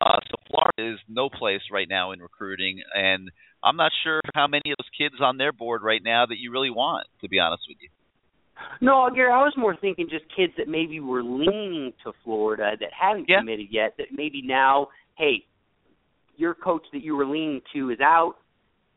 Uh, 0.00 0.18
so 0.28 0.34
Florida 0.48 0.94
is 0.94 1.00
no 1.08 1.28
place 1.28 1.60
right 1.70 1.88
now 1.88 2.12
in 2.12 2.20
recruiting, 2.20 2.82
and 2.94 3.30
I'm 3.62 3.76
not 3.76 3.92
sure 4.02 4.20
how 4.34 4.46
many 4.46 4.72
of 4.72 4.76
those 4.78 4.90
kids 4.98 5.20
on 5.20 5.38
their 5.38 5.52
board 5.52 5.82
right 5.82 6.02
now 6.02 6.26
that 6.26 6.38
you 6.38 6.50
really 6.50 6.70
want, 6.70 7.06
to 7.22 7.28
be 7.28 7.38
honest 7.38 7.62
with 7.68 7.78
you. 7.80 7.88
No, 8.80 9.08
Gary, 9.14 9.32
I 9.32 9.42
was 9.42 9.54
more 9.56 9.76
thinking 9.80 10.08
just 10.08 10.24
kids 10.36 10.52
that 10.58 10.68
maybe 10.68 11.00
were 11.00 11.22
leaning 11.22 11.92
to 12.04 12.12
Florida 12.22 12.72
that 12.78 12.90
haven't 12.92 13.28
Yeah. 13.28 13.40
committed 13.40 13.66
yet. 13.70 13.96
That 13.98 14.08
maybe 14.12 14.42
now, 14.42 14.88
hey, 15.16 15.44
your 16.36 16.54
coach 16.54 16.82
that 16.92 17.02
you 17.02 17.16
were 17.16 17.26
leaning 17.26 17.62
to 17.72 17.90
is 17.90 18.00
out. 18.00 18.36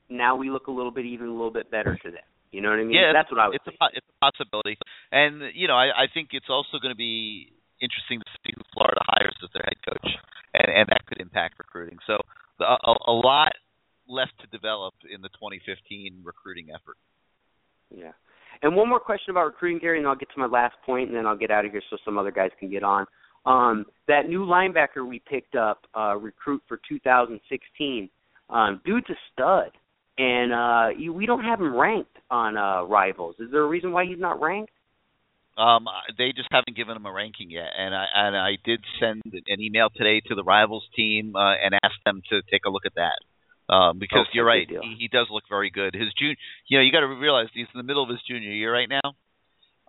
Now 0.09 0.35
we 0.35 0.49
look 0.49 0.67
a 0.67 0.71
little 0.71 0.91
bit 0.91 1.05
even 1.05 1.27
a 1.27 1.31
little 1.31 1.51
bit 1.51 1.69
better 1.69 1.95
to 1.95 2.11
them. 2.11 2.23
You 2.51 2.61
know 2.61 2.69
what 2.69 2.79
I 2.79 2.83
mean? 2.83 2.95
Yeah, 2.95 3.11
that's 3.13 3.29
what 3.31 3.39
I 3.39 3.47
was. 3.47 3.55
It's 3.55 3.67
a 3.67 3.71
thinking. 3.71 3.87
it's 3.93 4.07
a 4.07 4.31
possibility, 4.31 4.77
and 5.11 5.53
you 5.53 5.67
know, 5.67 5.75
I, 5.75 6.03
I 6.03 6.05
think 6.13 6.29
it's 6.31 6.49
also 6.49 6.79
going 6.81 6.93
to 6.93 6.97
be 6.97 7.51
interesting 7.81 8.19
to 8.19 8.31
see 8.43 8.53
who 8.55 8.63
Florida 8.73 9.01
hires 9.05 9.35
as 9.43 9.49
their 9.53 9.65
head 9.65 9.79
coach, 9.85 10.09
and 10.53 10.69
and 10.69 10.85
that 10.89 11.05
could 11.05 11.19
impact 11.19 11.59
recruiting. 11.59 11.97
So 12.05 12.17
a, 12.59 12.93
a 13.07 13.13
lot 13.13 13.53
left 14.07 14.33
to 14.41 14.47
develop 14.47 14.93
in 15.13 15.21
the 15.21 15.29
2015 15.29 16.21
recruiting 16.23 16.67
effort. 16.73 16.97
Yeah. 17.89 18.11
And 18.61 18.75
one 18.75 18.89
more 18.89 18.99
question 18.99 19.31
about 19.31 19.45
recruiting, 19.45 19.79
Gary, 19.79 19.99
and 19.99 20.07
I'll 20.07 20.15
get 20.15 20.29
to 20.33 20.39
my 20.39 20.47
last 20.47 20.75
point, 20.85 21.09
and 21.09 21.17
then 21.17 21.25
I'll 21.25 21.37
get 21.37 21.51
out 21.51 21.65
of 21.65 21.71
here 21.71 21.81
so 21.89 21.97
some 22.03 22.17
other 22.17 22.31
guys 22.31 22.49
can 22.59 22.69
get 22.71 22.83
on. 22.83 23.05
Um, 23.45 23.85
that 24.07 24.27
new 24.27 24.45
linebacker 24.45 25.07
we 25.07 25.19
picked 25.19 25.55
up, 25.55 25.81
uh, 25.95 26.17
recruit 26.17 26.61
for 26.67 26.79
2016, 26.89 28.09
um, 28.49 28.81
dude's 28.85 29.09
a 29.09 29.13
stud, 29.31 29.71
and 30.17 30.53
uh, 30.53 30.97
you, 30.97 31.13
we 31.13 31.25
don't 31.25 31.43
have 31.43 31.59
him 31.59 31.75
ranked 31.75 32.17
on 32.31 32.57
uh, 32.57 32.83
Rivals. 32.83 33.35
Is 33.39 33.51
there 33.51 33.61
a 33.61 33.67
reason 33.67 33.91
why 33.91 34.05
he's 34.05 34.19
not 34.19 34.41
ranked? 34.41 34.71
Um, 35.57 35.87
they 36.17 36.33
just 36.35 36.49
haven't 36.51 36.77
given 36.77 36.95
him 36.95 37.05
a 37.07 37.11
ranking 37.11 37.49
yet, 37.49 37.69
and 37.77 37.95
I 37.95 38.05
and 38.13 38.37
I 38.37 38.57
did 38.63 38.83
send 38.99 39.21
an 39.25 39.59
email 39.59 39.89
today 39.95 40.21
to 40.27 40.35
the 40.35 40.43
rivals 40.43 40.85
team 40.95 41.35
uh, 41.35 41.55
and 41.55 41.73
asked 41.83 42.03
them 42.05 42.21
to 42.29 42.41
take 42.51 42.61
a 42.65 42.69
look 42.69 42.85
at 42.85 42.93
that. 42.95 43.17
Um, 43.73 43.99
because 43.99 44.21
Okay, 44.21 44.29
you're 44.33 44.45
right, 44.45 44.67
he, 44.69 44.95
he 44.97 45.07
does 45.09 45.27
look 45.29 45.43
very 45.49 45.69
good. 45.69 45.93
His 45.93 46.13
junior, 46.17 46.35
you 46.69 46.77
know, 46.77 46.83
you 46.83 46.91
got 46.91 47.01
to 47.01 47.07
realize 47.07 47.47
he's 47.53 47.67
in 47.73 47.77
the 47.79 47.83
middle 47.83 48.03
of 48.03 48.09
his 48.09 48.19
junior 48.25 48.51
year 48.51 48.71
right 48.71 48.87
now. 48.87 49.01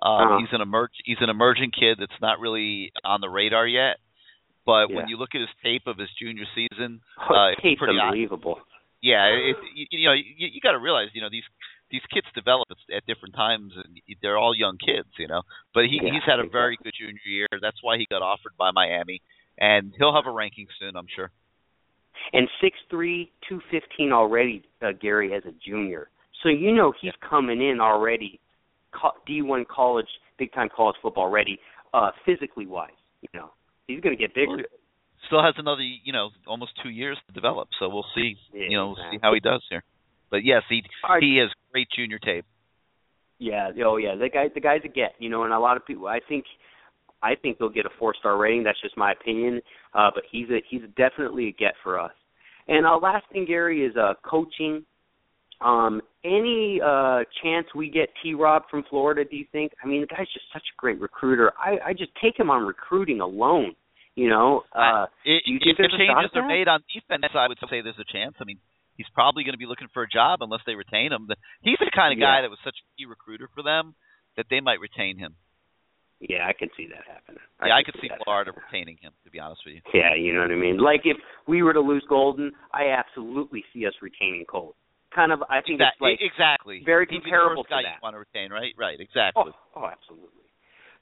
Um, 0.02 0.26
Uh-huh. 0.26 0.38
He's 0.40 0.48
an 0.52 0.60
emerg, 0.66 0.88
he's 1.04 1.18
an 1.20 1.28
emerging 1.30 1.70
kid 1.78 1.98
that's 2.00 2.20
not 2.20 2.40
really 2.40 2.90
on 3.04 3.20
the 3.20 3.28
radar 3.28 3.66
yet. 3.68 3.98
But 4.66 4.90
Yeah. 4.90 4.96
when 4.96 5.08
you 5.08 5.16
look 5.16 5.30
at 5.34 5.40
his 5.40 5.50
tape 5.62 5.86
of 5.86 5.96
his 5.98 6.08
junior 6.20 6.44
season, 6.54 7.00
Oh, 7.30 7.34
uh, 7.34 7.48
it's 7.50 7.78
pretty 7.78 7.98
unbelievable. 8.00 8.58
yeah, 9.00 9.26
it, 9.26 9.56
you, 9.74 9.86
you 9.90 10.06
know, 10.08 10.12
you, 10.14 10.24
you 10.36 10.60
got 10.60 10.72
to 10.72 10.78
realize, 10.78 11.08
you 11.14 11.20
know, 11.20 11.30
these 11.30 11.46
these 11.91 12.03
kids 12.12 12.26
develop 12.34 12.68
at, 12.95 13.07
different 13.07 13.34
times, 13.34 13.72
and 13.76 14.01
they're 14.22 14.39
all 14.39 14.55
young 14.55 14.76
kids, 14.78 15.09
you 15.18 15.28
know. 15.28 15.43
But 15.74 15.84
he 15.84 16.01
Yeah, 16.03 16.12
he's 16.12 16.24
had 16.26 16.41
a 16.41 16.49
very 16.49 16.76
good 16.82 16.93
junior 16.99 17.20
year. 17.26 17.49
That's 17.61 17.78
why 17.82 17.99
he 17.99 18.07
got 18.11 18.22
offered 18.22 18.57
by 18.59 18.70
Miami, 18.72 19.20
and 19.59 19.93
he'll 19.97 20.14
have 20.14 20.26
a 20.26 20.30
ranking 20.30 20.66
soon, 20.78 20.97
I'm 20.97 21.09
sure. 21.14 21.30
and 22.32 22.49
six 22.61 22.76
three, 22.91 23.30
two 23.49 23.61
fifteen 23.70 24.12
already, 24.12 24.64
uh, 24.82 24.93
Gary, 25.01 25.34
as 25.34 25.45
a 25.45 25.53
junior. 25.66 26.09
So 26.43 26.49
you 26.49 26.72
know 26.72 26.93
he's 27.01 27.14
coming 27.28 27.61
in 27.61 27.80
already, 27.80 28.39
co- 28.93 29.16
D1 29.28 29.66
college, 29.66 30.07
big 30.39 30.53
time 30.53 30.68
college 30.74 30.97
football 31.03 31.30
ready, 31.30 31.59
uh, 31.95 32.11
physically 32.24 32.66
wise. 32.66 32.91
You 33.22 33.28
know, 33.34 33.51
he's 33.86 34.01
going 34.01 34.16
to 34.16 34.20
get 34.20 34.34
bigger. 34.34 34.62
Still 35.26 35.43
has 35.43 35.55
another, 35.59 35.82
you 35.82 36.12
know, 36.12 36.30
almost 36.47 36.72
two 36.82 36.91
years 36.91 37.18
to 37.26 37.34
develop. 37.34 37.68
So 37.80 37.89
we'll 37.89 38.07
see, 38.14 38.36
Yeah, 38.53 38.66
you 38.68 38.76
know, 38.76 38.89
we'll 38.89 39.11
see 39.11 39.18
how 39.20 39.34
he 39.34 39.41
does 39.41 39.62
here. 39.68 39.82
But 40.31 40.45
yes, 40.45 40.62
he 40.68 40.83
right. 41.09 41.22
he 41.22 41.39
has 41.39 41.51
great 41.72 41.89
junior 41.97 42.18
tape. 42.18 42.45
Yeah, 43.39 43.70
oh 43.87 43.97
yeah, 43.97 44.14
the 44.16 44.29
guy 44.29 44.49
the 44.53 44.61
guy's 44.61 44.81
a 44.85 44.89
get, 44.89 45.14
you 45.18 45.31
know, 45.31 45.45
and 45.45 45.53
a 45.53 45.59
lot 45.59 45.76
of 45.76 45.87
people 45.87 46.07
I 46.07 46.20
think 46.29 46.45
I 47.22 47.35
think 47.35 47.59
they'll 47.59 47.68
get 47.68 47.87
a 47.87 47.91
four 47.99 48.14
star 48.18 48.37
rating. 48.37 48.64
That's 48.64 48.81
just 48.81 48.97
my 48.97 49.12
opinion. 49.12 49.61
Uh 49.95 50.11
but 50.12 50.24
he's 50.31 50.49
a 50.51 50.59
he's 50.68 50.83
definitely 50.97 51.49
a 51.49 51.53
get 51.53 51.74
for 51.83 52.01
us. 52.01 52.12
And 52.66 52.87
uh 52.87 52.99
last 52.99 53.24
thing 53.33 53.45
Gary 53.47 53.85
is 53.85 53.97
uh 53.97 54.14
coaching. 54.29 54.85
Um 55.61 56.03
any 56.24 56.81
uh 56.85 57.20
chance 57.43 57.66
we 57.74 57.91
get 57.91 58.09
T 58.22 58.35
Rob 58.35 58.64
from 58.70 58.85
Florida, 58.91 59.24
do 59.24 59.37
you 59.37 59.47
think? 59.53 59.72
I 59.83 59.87
mean 59.87 60.01
the 60.01 60.09
guy's 60.09 60.26
just 60.33 60.47
such 60.53 60.62
a 60.62 60.76
great 60.76 61.01
recruiter. 61.01 61.53
I, 61.59 61.91
I 61.91 61.93
just 61.93 62.11
take 62.20 62.39
him 62.39 62.51
on 62.51 62.66
recruiting 62.66 63.20
alone. 63.20 63.76
You 64.16 64.31
know, 64.31 64.62
uh 64.74 65.07
It, 65.24 65.45
do 65.47 65.53
you 65.53 65.59
if 65.62 65.76
the 65.76 65.87
there's 65.87 65.95
a 65.95 66.07
shot 66.11 66.22
changes 66.22 66.31
are 66.35 66.49
made 66.49 66.66
on 66.66 66.81
defense, 66.93 67.33
I 67.35 67.47
would 67.47 67.59
say 67.70 67.83
there's 67.83 68.01
a 68.01 68.12
chance. 68.12 68.35
I 68.41 68.45
mean, 68.45 68.59
he's 68.99 69.09
probably 69.14 69.44
going 69.46 69.55
to 69.55 69.62
be 69.62 69.64
looking 69.70 69.88
for 69.94 70.03
a 70.03 70.09
job 70.11 70.42
unless 70.42 70.61
they 70.66 70.74
retain 70.74 71.12
him. 71.14 71.28
He's 71.62 71.78
the 71.80 71.88
kind 71.94 72.12
of 72.12 72.18
guy 72.20 72.42
Yeah. 72.42 72.42
that 72.42 72.51
was 72.51 72.59
such 72.66 72.76
a 72.76 72.84
key 72.99 73.07
recruiter 73.07 73.49
for 73.55 73.62
them 73.62 73.94
that 74.36 74.46
they 74.51 74.61
might 74.61 74.80
retain 74.82 75.16
him. 75.16 75.36
Yeah, 76.20 76.51
I 76.51 76.53
can 76.53 76.68
see 76.76 76.88
that 76.90 77.07
happening. 77.07 77.38
yeah, 77.64 77.78
I 77.78 77.82
could 77.86 77.94
can 77.94 78.03
see 78.03 78.09
that 78.11 78.18
Florida 78.26 78.51
happening. 78.51 78.66
retaining 78.66 78.99
him. 79.01 79.12
To 79.24 79.30
be 79.30 79.38
honest 79.38 79.62
with 79.64 79.76
you, 79.78 79.82
Yeah, 79.94 80.14
you 80.18 80.34
know 80.34 80.42
what 80.42 80.51
I 80.51 80.57
mean. 80.59 80.78
Like 80.78 81.03
if 81.07 81.16
we 81.46 81.62
were 81.62 81.72
to 81.72 81.80
lose 81.80 82.03
Golden, 82.09 82.51
I 82.74 82.90
absolutely 82.90 83.64
see 83.72 83.86
us 83.86 83.94
retaining 84.03 84.44
Colt. 84.51 84.74
Kind 85.14 85.30
of, 85.32 85.42
I 85.49 85.62
think 85.62 85.78
Exact- 85.80 85.94
it's 85.96 86.03
like 86.03 86.18
exactly 86.20 86.82
very 86.84 87.07
He'd 87.09 87.22
be 87.22 87.30
the 87.30 87.30
comparable 87.30 87.62
to 87.64 87.70
guy 87.70 87.82
that. 87.86 87.96
you 87.96 88.03
want 88.03 88.14
to 88.14 88.18
retain, 88.18 88.51
right? 88.51 88.74
Right, 88.76 88.99
exactly. 89.01 89.44
Oh, 89.46 89.80
oh, 89.80 89.86
absolutely. 89.86 90.42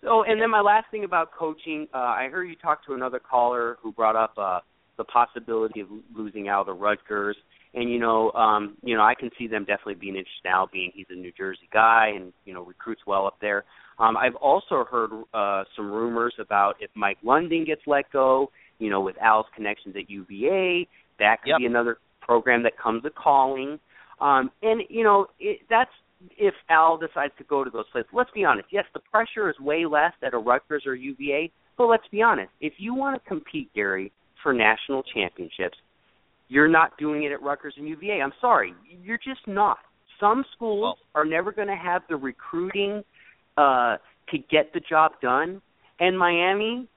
So, 0.05 0.23
and 0.23 0.41
then 0.41 0.51
my 0.51 0.61
last 0.61 0.87
thing 0.93 1.03
about 1.05 1.33
coaching, 1.33 1.89
uh, 1.93 1.97
I 1.97 2.29
heard 2.31 2.45
you 2.45 2.55
talk 2.55 2.85
to 2.87 2.93
another 2.93 3.19
caller 3.19 3.79
who 3.83 3.93
brought 3.93 4.15
up 4.15 4.35
uh, 4.37 4.61
the 4.99 5.05
possibility 5.05 5.81
of 5.81 5.89
losing 6.15 6.47
out 6.47 6.61
of 6.61 6.67
the 6.67 6.75
Rutgers, 6.75 7.37
and 7.77 7.91
you 7.91 8.01
know, 8.01 8.33
um, 8.33 8.77
you 8.83 8.97
know, 8.97 9.03
I 9.03 9.15
can 9.15 9.31
see 9.39 9.47
them 9.47 9.65
definitely 9.65 9.95
being 9.95 10.17
interested 10.17 10.45
now, 10.45 10.67
being 10.73 10.91
he's 10.95 11.07
a 11.11 11.15
New 11.15 11.31
Jersey 11.31 11.69
guy 11.73 12.13
and 12.17 12.33
you 12.47 12.55
know 12.55 12.63
recruits 12.65 13.03
well 13.07 13.27
up 13.27 13.37
there. 13.41 13.65
Um, 13.99 14.17
I've 14.17 14.35
also 14.37 14.85
heard 14.91 15.11
uh, 15.33 15.65
some 15.77 15.93
rumors 15.93 16.35
about 16.41 16.77
if 16.81 16.91
Mike 16.97 17.19
London 17.23 17.65
gets 17.65 17.83
let 17.87 18.11
go, 18.13 18.51
you 18.79 18.91
know, 18.91 19.01
with 19.01 19.17
Al's 19.23 19.47
connections 19.55 19.95
at 19.97 20.11
UVA, 20.11 20.89
that 21.19 21.43
could 21.43 21.51
Yep. 21.51 21.59
be 21.59 21.67
another 21.67 21.99
program 22.21 22.63
that 22.63 22.79
comes 22.79 23.05
a 23.05 23.11
calling. 23.11 23.79
Um, 24.21 24.51
and 24.63 24.83
you 24.89 25.05
know, 25.05 25.27
it, 25.39 25.61
that's 25.69 25.91
if 26.39 26.55
Al 26.71 26.97
decides 26.97 27.35
to 27.37 27.45
go 27.45 27.63
to 27.63 27.71
those 27.71 27.85
places. 27.93 28.11
Let's 28.13 28.31
be 28.31 28.45
honest. 28.45 28.69
Yes, 28.73 28.87
the 28.95 29.01
pressure 29.01 29.51
is 29.51 29.61
way 29.61 29.85
less 29.85 30.13
at 30.23 30.33
a 30.33 30.39
Rutgers 30.39 30.85
or 30.87 30.95
UVA, 30.95 31.53
but 31.77 31.87
let's 31.87 32.09
be 32.11 32.23
honest. 32.23 32.51
If 32.63 32.75
you 32.79 32.95
want 32.95 33.23
to 33.23 33.29
compete, 33.29 33.71
Gary, 33.75 34.13
for 34.43 34.55
national 34.55 35.03
championships, 35.03 35.77
you're 36.49 36.69
not 36.69 36.97
doing 36.99 37.25
it 37.25 37.33
at 37.33 37.43
Rutgers 37.43 37.75
and 37.77 37.89
UVA. 37.89 38.21
I'm 38.23 38.33
sorry, 38.41 38.75
you're 39.03 39.19
just 39.19 39.47
not. 39.47 39.79
Some 40.21 40.45
schools 40.55 40.97
are 41.15 41.25
never 41.25 41.53
going 41.53 41.69
to 41.69 41.77
have 41.77 42.03
the 42.09 42.17
recruiting 42.17 43.03
uh, 43.57 43.97
to 44.31 44.39
get 44.51 44.73
the 44.73 44.81
job 44.89 45.13
done, 45.21 45.61
and 46.01 46.19
Miami, 46.19 46.89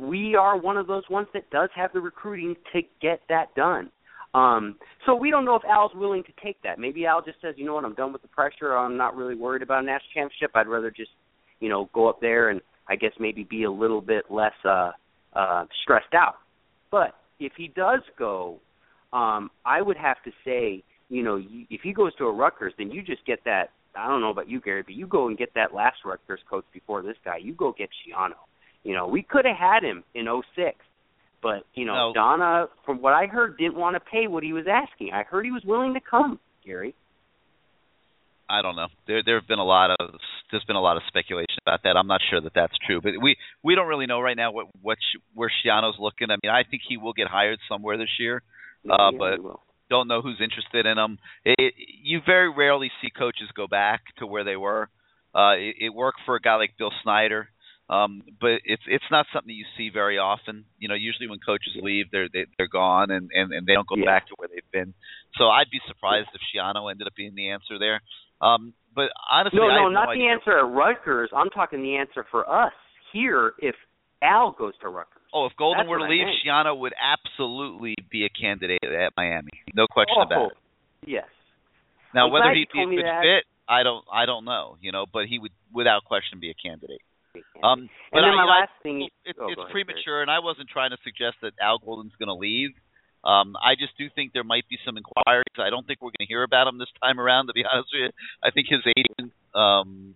we 0.00 0.34
are 0.34 0.58
one 0.58 0.76
of 0.76 0.86
those 0.86 1.02
ones 1.10 1.28
that 1.34 1.50
does 1.50 1.68
have 1.74 1.92
the 1.92 2.00
recruiting 2.00 2.54
to 2.72 2.82
get 3.00 3.20
that 3.28 3.54
done. 3.54 3.90
Um, 4.34 4.76
so 5.06 5.14
we 5.14 5.30
don't 5.30 5.44
know 5.44 5.54
if 5.54 5.62
Al's 5.64 5.92
willing 5.94 6.24
to 6.24 6.32
take 6.42 6.60
that. 6.62 6.78
Maybe 6.78 7.06
Al 7.06 7.22
just 7.22 7.40
says, 7.40 7.54
you 7.56 7.64
know 7.64 7.74
what, 7.74 7.84
I'm 7.84 7.94
done 7.94 8.12
with 8.12 8.22
the 8.22 8.28
pressure. 8.28 8.76
I'm 8.76 8.96
not 8.96 9.16
really 9.16 9.36
worried 9.36 9.62
about 9.62 9.84
a 9.84 9.86
national 9.86 10.10
championship. 10.12 10.50
I'd 10.54 10.66
rather 10.66 10.90
just, 10.90 11.10
you 11.60 11.68
know, 11.68 11.88
go 11.94 12.08
up 12.08 12.20
there 12.20 12.48
and 12.50 12.60
I 12.88 12.96
guess 12.96 13.12
maybe 13.20 13.44
be 13.44 13.62
a 13.62 13.70
little 13.70 14.00
bit 14.00 14.24
less 14.30 14.52
uh, 14.64 14.90
uh, 15.34 15.66
stressed 15.82 16.14
out. 16.14 16.34
But 16.90 17.14
if 17.38 17.52
he 17.56 17.68
does 17.68 18.00
go, 18.18 18.58
um, 19.14 19.50
I 19.64 19.80
would 19.80 19.96
have 19.96 20.16
to 20.24 20.32
say, 20.44 20.82
you 21.08 21.22
know, 21.22 21.40
if 21.70 21.80
he 21.82 21.92
goes 21.92 22.14
to 22.16 22.24
a 22.24 22.32
Rutgers, 22.32 22.74
then 22.76 22.90
you 22.90 23.02
just 23.02 23.24
get 23.26 23.38
that. 23.44 23.70
I 23.96 24.08
don't 24.08 24.20
know 24.20 24.30
about 24.30 24.50
you, 24.50 24.60
Gary, 24.60 24.82
but 24.82 24.94
you 24.94 25.06
go 25.06 25.28
and 25.28 25.38
get 25.38 25.54
that 25.54 25.72
last 25.72 25.98
Rutgers 26.04 26.40
coach 26.50 26.64
before 26.72 27.00
this 27.02 27.16
guy. 27.24 27.36
You 27.36 27.54
go 27.54 27.72
get 27.78 27.88
Schiano. 27.90 28.34
You 28.82 28.94
know, 28.94 29.06
we 29.06 29.22
could 29.22 29.44
have 29.44 29.56
had 29.56 29.84
him 29.84 30.02
in 30.14 30.26
'06, 30.56 30.76
but 31.40 31.62
you 31.74 31.86
know, 31.86 31.94
No. 32.08 32.12
Donna, 32.12 32.66
from 32.84 33.00
what 33.00 33.12
I 33.12 33.26
heard, 33.26 33.56
didn't 33.56 33.76
want 33.76 33.94
to 33.94 34.00
pay 34.00 34.26
what 34.26 34.42
he 34.42 34.52
was 34.52 34.66
asking. 34.68 35.12
I 35.12 35.22
heard 35.22 35.44
he 35.44 35.52
was 35.52 35.62
willing 35.64 35.94
to 35.94 36.00
come, 36.00 36.40
Gary. 36.66 36.94
I 38.48 38.62
don't 38.62 38.76
know. 38.76 38.88
There 39.06 39.22
there 39.24 39.38
have 39.38 39.48
been 39.48 39.58
a 39.58 39.64
lot 39.64 39.90
of 39.98 40.14
there's 40.50 40.64
been 40.64 40.76
a 40.76 40.80
lot 40.82 40.96
of 40.96 41.02
speculation 41.08 41.56
about 41.66 41.82
that. 41.84 41.96
I'm 41.96 42.06
not 42.06 42.20
sure 42.30 42.40
that 42.40 42.52
that's 42.54 42.74
true, 42.86 43.00
but 43.00 43.12
we 43.22 43.36
we 43.62 43.74
don't 43.74 43.86
really 43.88 44.06
know 44.06 44.20
right 44.20 44.36
now 44.36 44.52
what 44.52 44.66
what 44.82 44.98
Sh- 45.00 45.20
where 45.34 45.50
Schiano's 45.50 45.96
looking. 45.98 46.30
I 46.30 46.36
mean, 46.42 46.52
I 46.52 46.62
think 46.68 46.82
he 46.86 46.96
will 46.96 47.14
get 47.14 47.28
hired 47.28 47.58
somewhere 47.68 47.96
this 47.96 48.18
year, 48.18 48.42
uh, 48.90 49.10
Yeah, 49.12 49.18
but 49.18 49.58
don't 49.90 50.08
know 50.08 50.22
who's 50.22 50.40
interested 50.42 50.86
in 50.86 50.96
them. 50.96 51.18
It, 51.44 51.74
you 52.02 52.20
very 52.24 52.52
rarely 52.52 52.90
see 53.00 53.10
coaches 53.10 53.48
go 53.54 53.66
back 53.66 54.02
to 54.18 54.26
where 54.26 54.44
they 54.44 54.56
were. 54.56 54.88
Uh, 55.34 55.54
it, 55.56 55.76
it 55.80 55.94
worked 55.94 56.20
for 56.24 56.36
a 56.36 56.40
guy 56.40 56.56
like 56.56 56.78
Bill 56.78 56.92
Snyder, 57.02 57.48
um, 57.90 58.22
but 58.40 58.62
it's 58.64 58.82
it's 58.86 59.04
not 59.10 59.26
something 59.32 59.54
you 59.54 59.66
see 59.76 59.90
very 59.92 60.16
often. 60.18 60.64
You 60.78 60.88
know, 60.88 60.94
usually 60.94 61.28
when 61.28 61.38
coaches 61.44 61.76
leave, 61.82 62.06
they're 62.12 62.28
they, 62.32 62.46
they're 62.56 62.68
gone 62.68 63.10
and, 63.10 63.30
and 63.34 63.52
and 63.52 63.66
they 63.66 63.74
don't 63.74 63.86
go 63.86 63.96
Yeah. 63.96 64.06
back 64.06 64.28
to 64.28 64.34
where 64.36 64.48
they've 64.48 64.70
been. 64.72 64.94
So 65.36 65.48
I'd 65.48 65.70
be 65.70 65.80
surprised 65.88 66.28
if 66.32 66.40
Schiano 66.48 66.90
ended 66.90 67.06
up 67.06 67.14
being 67.16 67.34
the 67.34 67.50
answer 67.50 67.78
there. 67.78 68.00
Um, 68.40 68.74
but 68.94 69.10
honestly, 69.30 69.58
no, 69.58 69.68
I 69.68 69.76
no, 69.76 69.84
have 69.84 69.92
not 69.92 70.08
no 70.08 70.14
the 70.14 70.28
answer 70.28 70.58
at 70.58 70.72
Rutgers. 70.72 71.30
I'm 71.34 71.50
talking 71.50 71.82
the 71.82 71.96
answer 71.96 72.24
for 72.30 72.48
us 72.48 72.72
here. 73.12 73.52
If 73.58 73.74
Al 74.22 74.52
goes 74.52 74.72
to 74.80 74.88
Rutgers, 74.88 75.24
Oh, 75.34 75.46
if 75.46 75.52
Golden 75.58 75.84
That's 75.84 75.88
were 75.90 75.98
to 75.98 76.04
leave. 76.04 76.26
Schiano 76.46 76.78
would 76.78 76.94
absolutely 76.94 77.96
be 78.10 78.24
a 78.24 78.30
candidate 78.30 78.84
at 78.84 79.12
Miami. 79.16 79.50
No 79.74 79.86
question 79.90 80.14
oh, 80.18 80.22
about 80.22 80.46
it. 80.52 80.58
Yes. 81.06 81.26
Now, 82.14 82.26
I'm 82.26 82.32
whether 82.32 82.54
glad 82.54 82.56
he'd 82.56 82.70
be 82.72 82.82
a 82.82 82.86
good 82.86 83.04
that. 83.04 83.22
fit, 83.26 83.44
I 83.68 83.82
don't, 83.82 84.04
I 84.06 84.26
don't 84.26 84.44
know. 84.44 84.76
You 84.80 84.92
know, 84.92 85.06
but 85.10 85.26
he 85.26 85.38
would, 85.40 85.50
without 85.74 86.04
question, 86.04 86.38
be 86.40 86.50
a 86.50 86.54
candidate. 86.54 87.02
Um, 87.66 87.90
but 88.12 88.22
and 88.22 88.30
then 88.30 88.30
I, 88.30 88.38
my 88.38 88.46
know, 88.46 88.52
I- 88.52 88.60
last 88.62 88.76
thing, 88.82 89.08
it's, 89.26 89.38
oh, 89.42 89.50
it's 89.50 89.58
ahead, 89.58 89.72
premature, 89.72 90.22
and 90.22 90.30
I 90.30 90.38
wasn't 90.38 90.68
trying 90.70 90.90
to 90.90 90.98
suggest 91.02 91.42
that 91.42 91.52
Al 91.60 91.78
Golden's 91.78 92.14
going 92.18 92.30
to 92.30 92.38
leave. 92.38 92.70
Um, 93.24 93.56
I 93.58 93.74
just 93.74 93.96
do 93.98 94.06
think 94.14 94.32
there 94.32 94.44
might 94.44 94.68
be 94.68 94.78
some 94.84 94.96
inquiries. 94.96 95.58
I 95.58 95.70
don't 95.70 95.86
think 95.86 95.98
we're 95.98 96.14
going 96.14 96.28
to 96.28 96.30
hear 96.30 96.44
about 96.44 96.68
him 96.68 96.78
this 96.78 96.92
time 97.02 97.18
around. 97.18 97.48
To 97.48 97.52
be 97.52 97.64
honest 97.70 97.88
with 97.90 98.06
you, 98.06 98.10
I 98.44 98.52
think 98.52 98.68
his 98.70 98.84
agent 98.86 99.32
um, 99.56 100.14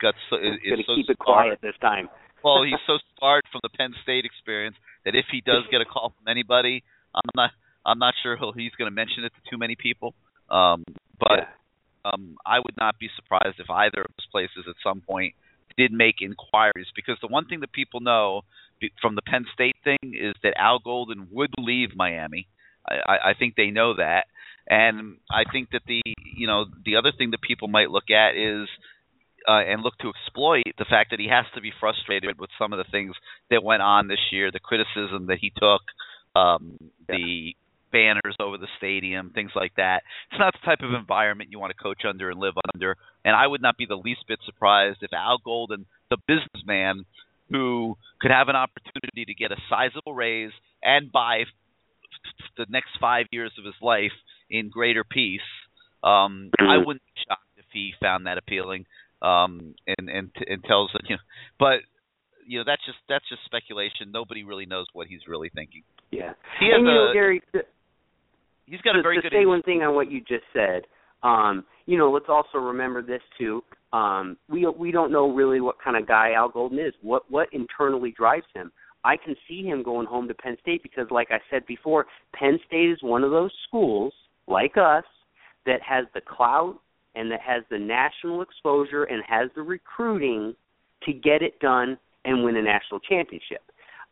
got 0.00 0.14
so, 0.30 0.36
is, 0.36 0.60
is 0.62 0.70
Going 0.70 0.78
to 0.78 0.84
so 0.86 0.94
keep 0.94 1.10
it 1.10 1.18
quiet 1.18 1.58
this 1.62 1.74
time. 1.80 2.08
Well, 2.44 2.62
he's 2.64 2.80
so 2.86 2.98
scarred 3.16 3.44
from 3.50 3.60
the 3.62 3.68
Penn 3.70 3.94
State 4.02 4.24
experience 4.24 4.76
that 5.04 5.14
if 5.14 5.26
he 5.30 5.40
does 5.40 5.64
get 5.70 5.80
a 5.80 5.84
call 5.84 6.12
from 6.16 6.28
anybody, 6.28 6.82
I'm 7.14 7.28
not 7.34 7.50
I'm 7.84 7.98
not 7.98 8.14
sure 8.22 8.36
he'll, 8.36 8.52
he's 8.52 8.72
going 8.78 8.90
to 8.90 8.94
mention 8.94 9.24
it 9.24 9.32
to 9.34 9.50
too 9.50 9.58
many 9.58 9.76
people. 9.76 10.14
Um, 10.48 10.84
but 11.18 11.48
um, 12.04 12.36
I 12.46 12.58
would 12.58 12.76
not 12.78 12.98
be 12.98 13.08
surprised 13.16 13.58
if 13.58 13.70
either 13.70 14.02
of 14.02 14.10
those 14.16 14.26
places 14.30 14.64
at 14.68 14.76
some 14.82 15.00
point 15.00 15.34
did 15.76 15.92
make 15.92 16.16
inquiries 16.20 16.86
because 16.94 17.16
the 17.20 17.28
one 17.28 17.46
thing 17.46 17.60
that 17.60 17.72
people 17.72 18.00
know 18.00 18.42
from 19.00 19.14
the 19.14 19.22
Penn 19.22 19.46
State 19.54 19.76
thing 19.84 19.98
is 20.02 20.34
that 20.42 20.54
Al 20.58 20.78
Golden 20.78 21.28
would 21.30 21.50
leave 21.58 21.90
Miami. 21.94 22.46
I, 22.86 22.94
I, 22.94 23.30
I 23.30 23.34
think 23.38 23.54
they 23.56 23.70
know 23.70 23.94
that, 23.96 24.26
and 24.68 25.16
I 25.30 25.44
think 25.50 25.70
that 25.70 25.82
the 25.86 26.02
you 26.36 26.46
know 26.46 26.66
the 26.84 26.96
other 26.96 27.12
thing 27.16 27.30
that 27.30 27.40
people 27.40 27.68
might 27.68 27.90
look 27.90 28.10
at 28.10 28.36
is 28.36 28.68
uh, 29.48 29.62
and 29.66 29.82
look 29.82 29.96
to 29.98 30.10
exploit 30.10 30.64
the 30.78 30.84
fact 30.88 31.10
that 31.10 31.20
he 31.20 31.28
has 31.28 31.44
to 31.54 31.60
be 31.60 31.72
frustrated 31.78 32.38
with 32.38 32.50
some 32.58 32.72
of 32.72 32.78
the 32.78 32.90
things 32.90 33.14
that 33.50 33.62
went 33.62 33.82
on 33.82 34.08
this 34.08 34.20
year, 34.30 34.50
the 34.50 34.60
criticism 34.60 35.26
that 35.26 35.38
he 35.40 35.50
took, 35.50 35.82
um, 36.34 36.78
the 37.08 37.54
banners 37.92 38.36
over 38.40 38.56
the 38.56 38.68
stadium, 38.78 39.30
things 39.34 39.50
like 39.54 39.74
that. 39.76 40.02
It's 40.30 40.40
not 40.40 40.54
the 40.54 40.64
type 40.64 40.80
of 40.82 40.94
environment 40.94 41.50
you 41.52 41.58
want 41.58 41.72
to 41.76 41.82
coach 41.82 42.02
under 42.08 42.30
and 42.30 42.40
live 42.40 42.54
under. 42.74 42.96
And 43.24 43.36
I 43.36 43.46
would 43.46 43.62
not 43.62 43.76
be 43.76 43.86
the 43.86 43.96
least 43.96 44.24
bit 44.26 44.38
surprised 44.44 44.98
if 45.02 45.12
Al 45.12 45.38
Golden, 45.44 45.86
the 46.10 46.16
businessman 46.26 47.04
who 47.50 47.96
could 48.20 48.30
have 48.30 48.48
an 48.48 48.56
opportunity 48.56 49.26
to 49.26 49.34
get 49.34 49.52
a 49.52 49.56
sizable 49.68 50.14
raise 50.14 50.52
and 50.82 51.12
buy 51.12 51.44
the 52.56 52.66
next 52.68 52.90
five 53.00 53.26
years 53.30 53.52
of 53.58 53.64
his 53.64 53.74
life 53.82 54.12
in 54.50 54.70
greater 54.70 55.04
peace, 55.04 55.40
um, 56.02 56.50
I 56.58 56.78
wouldn't 56.78 57.04
be 57.04 57.22
shocked 57.28 57.42
if 57.58 57.66
he 57.72 57.92
found 58.00 58.26
that 58.26 58.38
appealing 58.38 58.86
um, 59.22 59.74
and 59.86 60.08
and 60.08 60.30
and 60.46 60.64
tells 60.64 60.90
you 61.08 61.16
know, 61.16 61.22
but 61.58 61.78
you 62.46 62.58
know 62.58 62.64
that's 62.66 62.84
just 62.84 62.98
that's 63.08 63.28
just 63.28 63.44
speculation. 63.46 64.10
Nobody 64.12 64.44
really 64.44 64.66
knows 64.66 64.86
what 64.92 65.06
he's 65.06 65.20
really 65.28 65.50
thinking. 65.54 65.82
Yeah. 66.10 66.32
He 66.60 66.66
has 66.66 66.78
and 66.78 66.86
you 66.86 66.92
know, 66.92 67.10
a- 67.10 67.14
Gary, 67.14 67.42
to, 67.54 67.60
He's 68.66 68.80
got 68.82 68.92
to, 68.92 69.00
a 69.00 69.02
very 69.02 69.16
to 69.16 69.22
good. 69.22 69.32
say 69.32 69.46
one 69.46 69.62
thing 69.62 69.82
on 69.82 69.94
what 69.94 70.10
you 70.10 70.20
just 70.20 70.44
said. 70.52 70.82
Um, 71.22 71.64
you 71.86 71.98
know, 71.98 72.10
let's 72.10 72.26
also 72.28 72.58
remember 72.58 73.02
this 73.02 73.22
too. 73.38 73.62
Um, 73.92 74.36
we 74.48 74.66
we 74.66 74.90
don't 74.90 75.12
know 75.12 75.30
really 75.32 75.60
what 75.60 75.76
kind 75.82 75.96
of 75.96 76.06
guy 76.06 76.32
Al 76.32 76.48
Golden 76.48 76.78
is. 76.78 76.94
What 77.02 77.30
what 77.30 77.48
internally 77.52 78.14
drives 78.16 78.46
him? 78.54 78.72
I 79.04 79.16
can 79.16 79.34
see 79.48 79.62
him 79.64 79.82
going 79.82 80.06
home 80.06 80.28
to 80.28 80.34
Penn 80.34 80.56
State 80.62 80.82
because, 80.82 81.06
like 81.10 81.28
I 81.30 81.38
said 81.50 81.66
before, 81.66 82.06
Penn 82.34 82.58
State 82.66 82.90
is 82.90 82.98
one 83.02 83.24
of 83.24 83.30
those 83.30 83.50
schools 83.66 84.12
like 84.46 84.76
us 84.76 85.04
that 85.66 85.80
has 85.86 86.06
the 86.14 86.20
clout 86.20 86.78
and 87.14 87.30
that 87.30 87.40
has 87.40 87.62
the 87.70 87.78
national 87.78 88.42
exposure 88.42 89.04
and 89.04 89.22
has 89.26 89.50
the 89.54 89.62
recruiting 89.62 90.54
to 91.04 91.12
get 91.12 91.42
it 91.42 91.58
done 91.60 91.98
and 92.24 92.44
win 92.44 92.56
a 92.56 92.62
national 92.62 93.00
championship. 93.00 93.60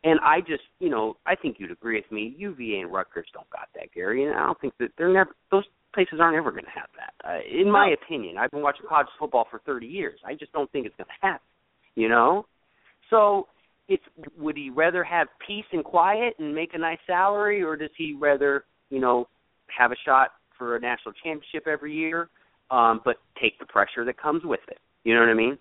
And 0.03 0.19
I 0.21 0.41
just, 0.41 0.63
you 0.79 0.89
know, 0.89 1.17
I 1.25 1.35
think 1.35 1.57
you'd 1.59 1.71
agree 1.71 1.95
with 1.95 2.11
me. 2.11 2.35
UVA 2.37 2.79
and 2.79 2.91
Rutgers 2.91 3.27
don't 3.33 3.49
got 3.51 3.69
that, 3.75 3.93
Gary, 3.93 4.25
and 4.25 4.35
I 4.35 4.45
don't 4.45 4.59
think 4.59 4.73
that 4.79 4.89
they're 4.97 5.13
never. 5.13 5.35
Those 5.51 5.63
places 5.93 6.19
aren't 6.19 6.37
ever 6.37 6.51
going 6.51 6.63
to 6.63 6.71
have 6.71 6.89
that. 6.97 7.27
Uh, 7.27 7.39
in 7.61 7.69
my 7.69 7.89
opinion, 7.89 8.37
I've 8.37 8.49
been 8.49 8.63
watching 8.63 8.85
college 8.87 9.07
football 9.19 9.45
for 9.51 9.61
30 9.65 9.85
years. 9.85 10.19
I 10.25 10.33
just 10.33 10.51
don't 10.53 10.71
think 10.71 10.87
it's 10.87 10.95
going 10.95 11.07
to 11.07 11.27
happen. 11.27 11.45
You 11.95 12.09
know, 12.09 12.45
so 13.09 13.47
it's 13.89 14.03
would 14.37 14.57
he 14.57 14.69
rather 14.69 15.03
have 15.03 15.27
peace 15.45 15.65
and 15.71 15.83
quiet 15.83 16.35
and 16.39 16.55
make 16.55 16.73
a 16.73 16.77
nice 16.77 16.99
salary, 17.05 17.61
or 17.61 17.75
does 17.75 17.89
he 17.97 18.15
rather, 18.19 18.63
you 18.89 18.99
know, 18.99 19.27
have 19.77 19.91
a 19.91 19.95
shot 20.05 20.29
for 20.57 20.77
a 20.77 20.79
national 20.79 21.13
championship 21.23 21.67
every 21.67 21.93
year, 21.93 22.29
um, 22.71 23.01
but 23.03 23.17
take 23.41 23.59
the 23.59 23.65
pressure 23.65 24.05
that 24.05 24.17
comes 24.19 24.43
with 24.43 24.61
it? 24.67 24.79
You 25.03 25.13
know 25.13 25.19
what 25.21 25.29
I 25.29 25.33
mean? 25.33 25.57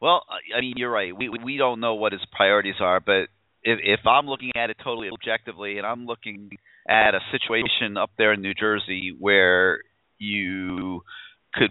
Well, 0.00 0.24
I 0.54 0.60
mean, 0.60 0.74
you're 0.76 0.90
right. 0.90 1.16
We 1.16 1.28
we 1.28 1.56
don't 1.56 1.80
know 1.80 1.94
what 1.94 2.12
his 2.12 2.20
priorities 2.32 2.80
are, 2.80 3.00
but 3.00 3.28
if 3.62 3.78
if 3.82 4.00
I'm 4.06 4.26
looking 4.26 4.52
at 4.54 4.70
it 4.70 4.76
totally 4.82 5.08
objectively, 5.12 5.78
and 5.78 5.86
I'm 5.86 6.06
looking 6.06 6.50
at 6.88 7.14
a 7.14 7.20
situation 7.32 7.96
up 7.96 8.10
there 8.18 8.32
in 8.32 8.42
New 8.42 8.54
Jersey 8.54 9.14
where 9.18 9.80
you 10.18 11.02
could 11.54 11.70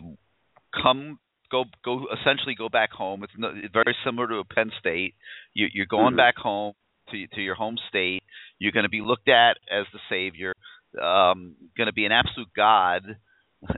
come 0.82 1.20
go 1.52 1.66
go 1.84 2.08
essentially 2.20 2.56
go 2.56 2.68
back 2.70 2.92
home. 2.92 3.24
It's, 3.24 3.34
no, 3.38 3.52
it's 3.56 3.74
very 3.74 3.96
similar 4.04 4.28
to 4.28 4.38
a 4.38 4.44
Penn 4.44 4.72
State. 4.80 5.14
You, 5.54 5.68
you're 5.74 5.86
going 5.86 6.14
Mhm. 6.14 6.18
back 6.18 6.38
home 6.38 6.74
to 7.12 7.28
to 7.28 7.42
your 7.42 7.56
home 7.56 7.78
state. 7.90 8.24
You're 8.58 8.72
going 8.72 8.84
to 8.86 8.90
be 8.90 9.02
looked 9.02 9.30
at 9.30 9.58
as 9.70 9.86
the 9.94 10.00
savior. 10.10 10.54
Um, 11.02 11.56
going 11.78 11.88
to 11.88 11.94
be 11.94 12.06
an 12.06 12.12
absolute 12.12 12.50
god. 12.56 13.18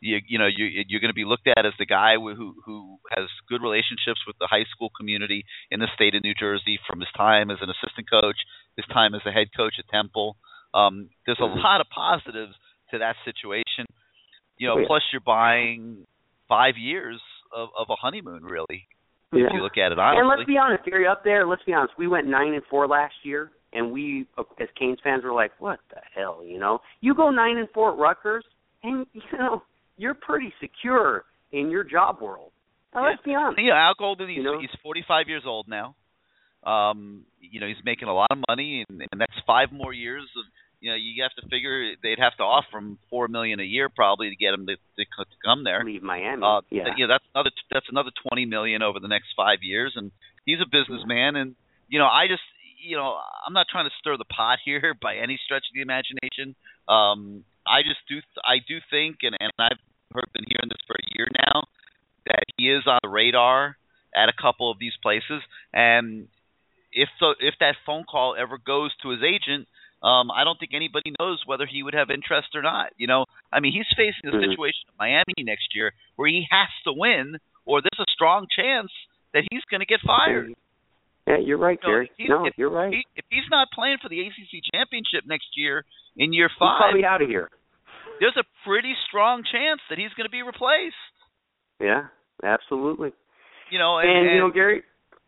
you 0.00 0.18
you 0.26 0.38
know 0.38 0.46
you 0.46 0.66
you're 0.88 1.00
going 1.00 1.12
to 1.12 1.14
be 1.14 1.24
looked 1.24 1.46
at 1.46 1.64
as 1.64 1.72
the 1.78 1.86
guy 1.86 2.14
who 2.16 2.54
who 2.66 2.98
has 3.14 3.26
good 3.48 3.62
relationships 3.62 4.18
with 4.26 4.34
the 4.40 4.48
high 4.50 4.64
school 4.74 4.90
community 4.96 5.44
in 5.70 5.78
the 5.78 5.86
state 5.94 6.14
of 6.14 6.22
New 6.24 6.34
Jersey 6.34 6.78
from 6.88 6.98
his 7.00 7.08
time 7.16 7.50
as 7.50 7.58
an 7.60 7.70
assistant 7.70 8.10
coach, 8.10 8.36
his 8.76 8.86
time 8.86 9.14
as 9.14 9.20
a 9.26 9.30
head 9.30 9.48
coach 9.56 9.74
at 9.78 9.88
Temple. 9.88 10.36
Um, 10.74 11.10
there's 11.26 11.38
a 11.38 11.42
Mhm. 11.42 11.62
lot 11.62 11.80
of 11.80 11.88
positives 11.90 12.54
to 12.90 12.98
that 12.98 13.16
situation. 13.24 13.86
You 14.58 14.68
know, 14.68 14.74
Oh, 14.74 14.78
yeah. 14.80 14.86
plus 14.86 15.02
you're 15.12 15.20
buying 15.20 16.06
five 16.48 16.76
years 16.76 17.20
of, 17.52 17.68
of 17.78 17.88
a 17.90 17.96
honeymoon, 17.96 18.42
really. 18.44 18.88
Yeah. 19.32 19.46
If 19.46 19.52
you 19.54 19.62
look 19.62 19.78
at 19.78 19.92
it 19.92 19.98
honestly. 19.98 20.20
And 20.20 20.28
let's 20.28 20.44
be 20.44 20.58
honest, 20.58 20.84
Gary, 20.84 21.06
up 21.06 21.22
there, 21.22 21.46
let's 21.46 21.62
be 21.62 21.72
honest, 21.72 21.96
we 21.96 22.08
went 22.08 22.26
nine 22.26 22.54
and 22.54 22.64
four 22.66 22.88
last 22.88 23.14
year, 23.22 23.52
and 23.72 23.92
we, 23.92 24.26
as 24.60 24.68
Canes 24.78 24.98
fans, 25.02 25.24
were 25.24 25.32
like, 25.32 25.52
"What 25.58 25.80
the 25.90 26.00
hell?" 26.14 26.42
You 26.44 26.58
know, 26.58 26.80
you 27.00 27.14
go 27.14 27.30
nine 27.30 27.56
and 27.56 27.68
four 27.70 27.92
at 27.92 27.98
Rutgers, 27.98 28.44
and 28.82 29.06
you 29.12 29.22
know 29.38 29.62
you're 29.96 30.14
pretty 30.14 30.52
secure 30.60 31.24
in 31.52 31.70
your 31.70 31.84
job 31.84 32.20
world. 32.20 32.52
Now, 32.94 33.08
let's 33.08 33.22
be 33.22 33.34
honest. 33.34 33.58
Know, 33.58 33.72
Al 33.72 33.94
Golden, 33.98 34.28
he's 34.28 34.38
You 34.38 34.42
know? 34.42 34.60
he's 34.60 34.70
45 34.82 35.28
years 35.28 35.42
old 35.46 35.68
now. 35.68 35.94
Um, 36.64 37.24
you 37.40 37.60
know, 37.60 37.68
he's 37.68 37.82
making 37.84 38.08
a 38.08 38.14
lot 38.14 38.30
of 38.30 38.38
money, 38.48 38.84
and 38.88 39.00
the 39.00 39.16
next 39.16 39.40
five 39.46 39.68
more 39.72 39.92
years 39.92 40.24
of 40.36 40.44
you 40.80 40.90
know, 40.90 40.96
you 40.96 41.22
have 41.22 41.36
to 41.36 41.48
figure 41.48 41.92
they'd 42.02 42.18
have 42.18 42.36
to 42.38 42.42
offer 42.42 42.78
him 42.78 42.98
four 43.10 43.28
million 43.28 43.60
a 43.60 43.64
year 43.64 43.88
probably 43.88 44.30
to 44.30 44.36
get 44.36 44.54
him 44.54 44.66
to, 44.66 44.76
to, 44.76 45.04
to 45.04 45.36
come 45.44 45.62
there. 45.62 45.84
Leave 45.84 46.02
Miami. 46.02 46.42
Uh, 46.42 46.60
yeah. 46.70 46.84
th- 46.84 47.08
that's 47.08 47.24
another 47.34 47.50
that's 47.70 47.86
another 47.90 48.10
twenty 48.26 48.46
million 48.46 48.82
over 48.82 48.98
the 48.98 49.08
next 49.08 49.28
five 49.36 49.58
years, 49.60 49.92
and 49.94 50.10
he's 50.46 50.58
a 50.60 50.68
businessman. 50.68 51.36
And 51.36 51.54
you 51.88 51.98
know, 51.98 52.08
I 52.08 52.26
just 52.28 52.42
you 52.80 52.96
know, 52.96 53.18
I'm 53.46 53.52
not 53.52 53.66
trying 53.70 53.86
to 53.86 53.94
stir 53.98 54.16
the 54.16 54.24
pot 54.24 54.58
here 54.64 54.94
by 55.00 55.16
any 55.16 55.38
stretch 55.44 55.64
of 55.68 55.74
the 55.74 55.82
imagination. 55.82 56.54
Um, 56.88 57.44
I 57.66 57.82
just 57.82 58.00
do 58.08 58.20
I 58.44 58.58
do 58.66 58.78
think, 58.90 59.18
and 59.22 59.36
and 59.38 59.52
I've 59.58 59.78
heard 60.12 60.26
been 60.34 60.44
hearing 60.48 60.68
this 60.68 60.82
for 60.86 60.94
a 60.94 61.06
year 61.16 61.28
now, 61.48 61.62
that 62.26 62.44
he 62.56 62.70
is 62.70 62.84
on 62.86 62.98
the 63.02 63.08
radar 63.08 63.76
at 64.14 64.28
a 64.28 64.32
couple 64.40 64.70
of 64.70 64.78
these 64.78 64.96
places, 65.02 65.42
and 65.72 66.26
if 66.92 67.08
so, 67.20 67.34
if 67.38 67.54
that 67.60 67.76
phone 67.86 68.04
call 68.04 68.34
ever 68.38 68.58
goes 68.58 68.90
to 69.02 69.10
his 69.10 69.20
agent, 69.22 69.68
um, 70.02 70.30
I 70.30 70.42
don't 70.44 70.58
think 70.58 70.72
anybody 70.74 71.12
knows 71.20 71.42
whether 71.46 71.66
he 71.66 71.82
would 71.82 71.94
have 71.94 72.10
interest 72.10 72.48
or 72.54 72.62
not. 72.62 72.90
You 72.96 73.06
know, 73.06 73.26
I 73.52 73.60
mean, 73.60 73.72
he's 73.72 73.86
facing 73.96 74.28
a 74.28 74.32
Mhm. 74.32 74.50
situation 74.50 74.88
in 74.88 74.94
Miami 74.98 75.34
next 75.38 75.74
year 75.74 75.92
where 76.16 76.28
he 76.28 76.48
has 76.50 76.68
to 76.84 76.92
win, 76.92 77.38
or 77.64 77.80
there's 77.80 78.00
a 78.00 78.10
strong 78.10 78.48
chance 78.48 78.90
that 79.32 79.44
he's 79.52 79.64
going 79.66 79.80
to 79.80 79.86
get 79.86 80.00
fired. 80.00 80.54
Yeah, 81.30 81.38
you're 81.38 81.58
right, 81.58 81.78
You 81.82 81.88
know, 81.88 81.94
Gary. 81.94 82.10
no, 82.28 82.46
if, 82.46 82.54
you're 82.56 82.70
right. 82.70 82.92
He, 82.92 83.02
if 83.16 83.24
he's 83.30 83.46
not 83.50 83.68
playing 83.74 83.98
for 84.02 84.08
the 84.08 84.20
ACC 84.20 84.62
championship 84.74 85.24
next 85.26 85.46
year 85.56 85.84
in 86.16 86.32
year 86.32 86.50
five, 86.58 86.76
He's 86.76 86.82
probably 86.90 87.04
out 87.04 87.22
of 87.22 87.28
here. 87.28 87.48
there's 88.18 88.36
a 88.36 88.44
pretty 88.66 88.92
strong 89.08 89.42
chance 89.46 89.80
that 89.90 89.98
he's 89.98 90.12
going 90.16 90.26
to 90.26 90.30
be 90.34 90.42
replaced. 90.42 90.96
Yeah, 91.80 92.08
absolutely. 92.42 93.12
You 93.70 93.78
know, 93.78 93.98
And, 93.98 94.10
and, 94.10 94.34
you 94.34 94.40
know, 94.40 94.50
Gary. 94.50 94.82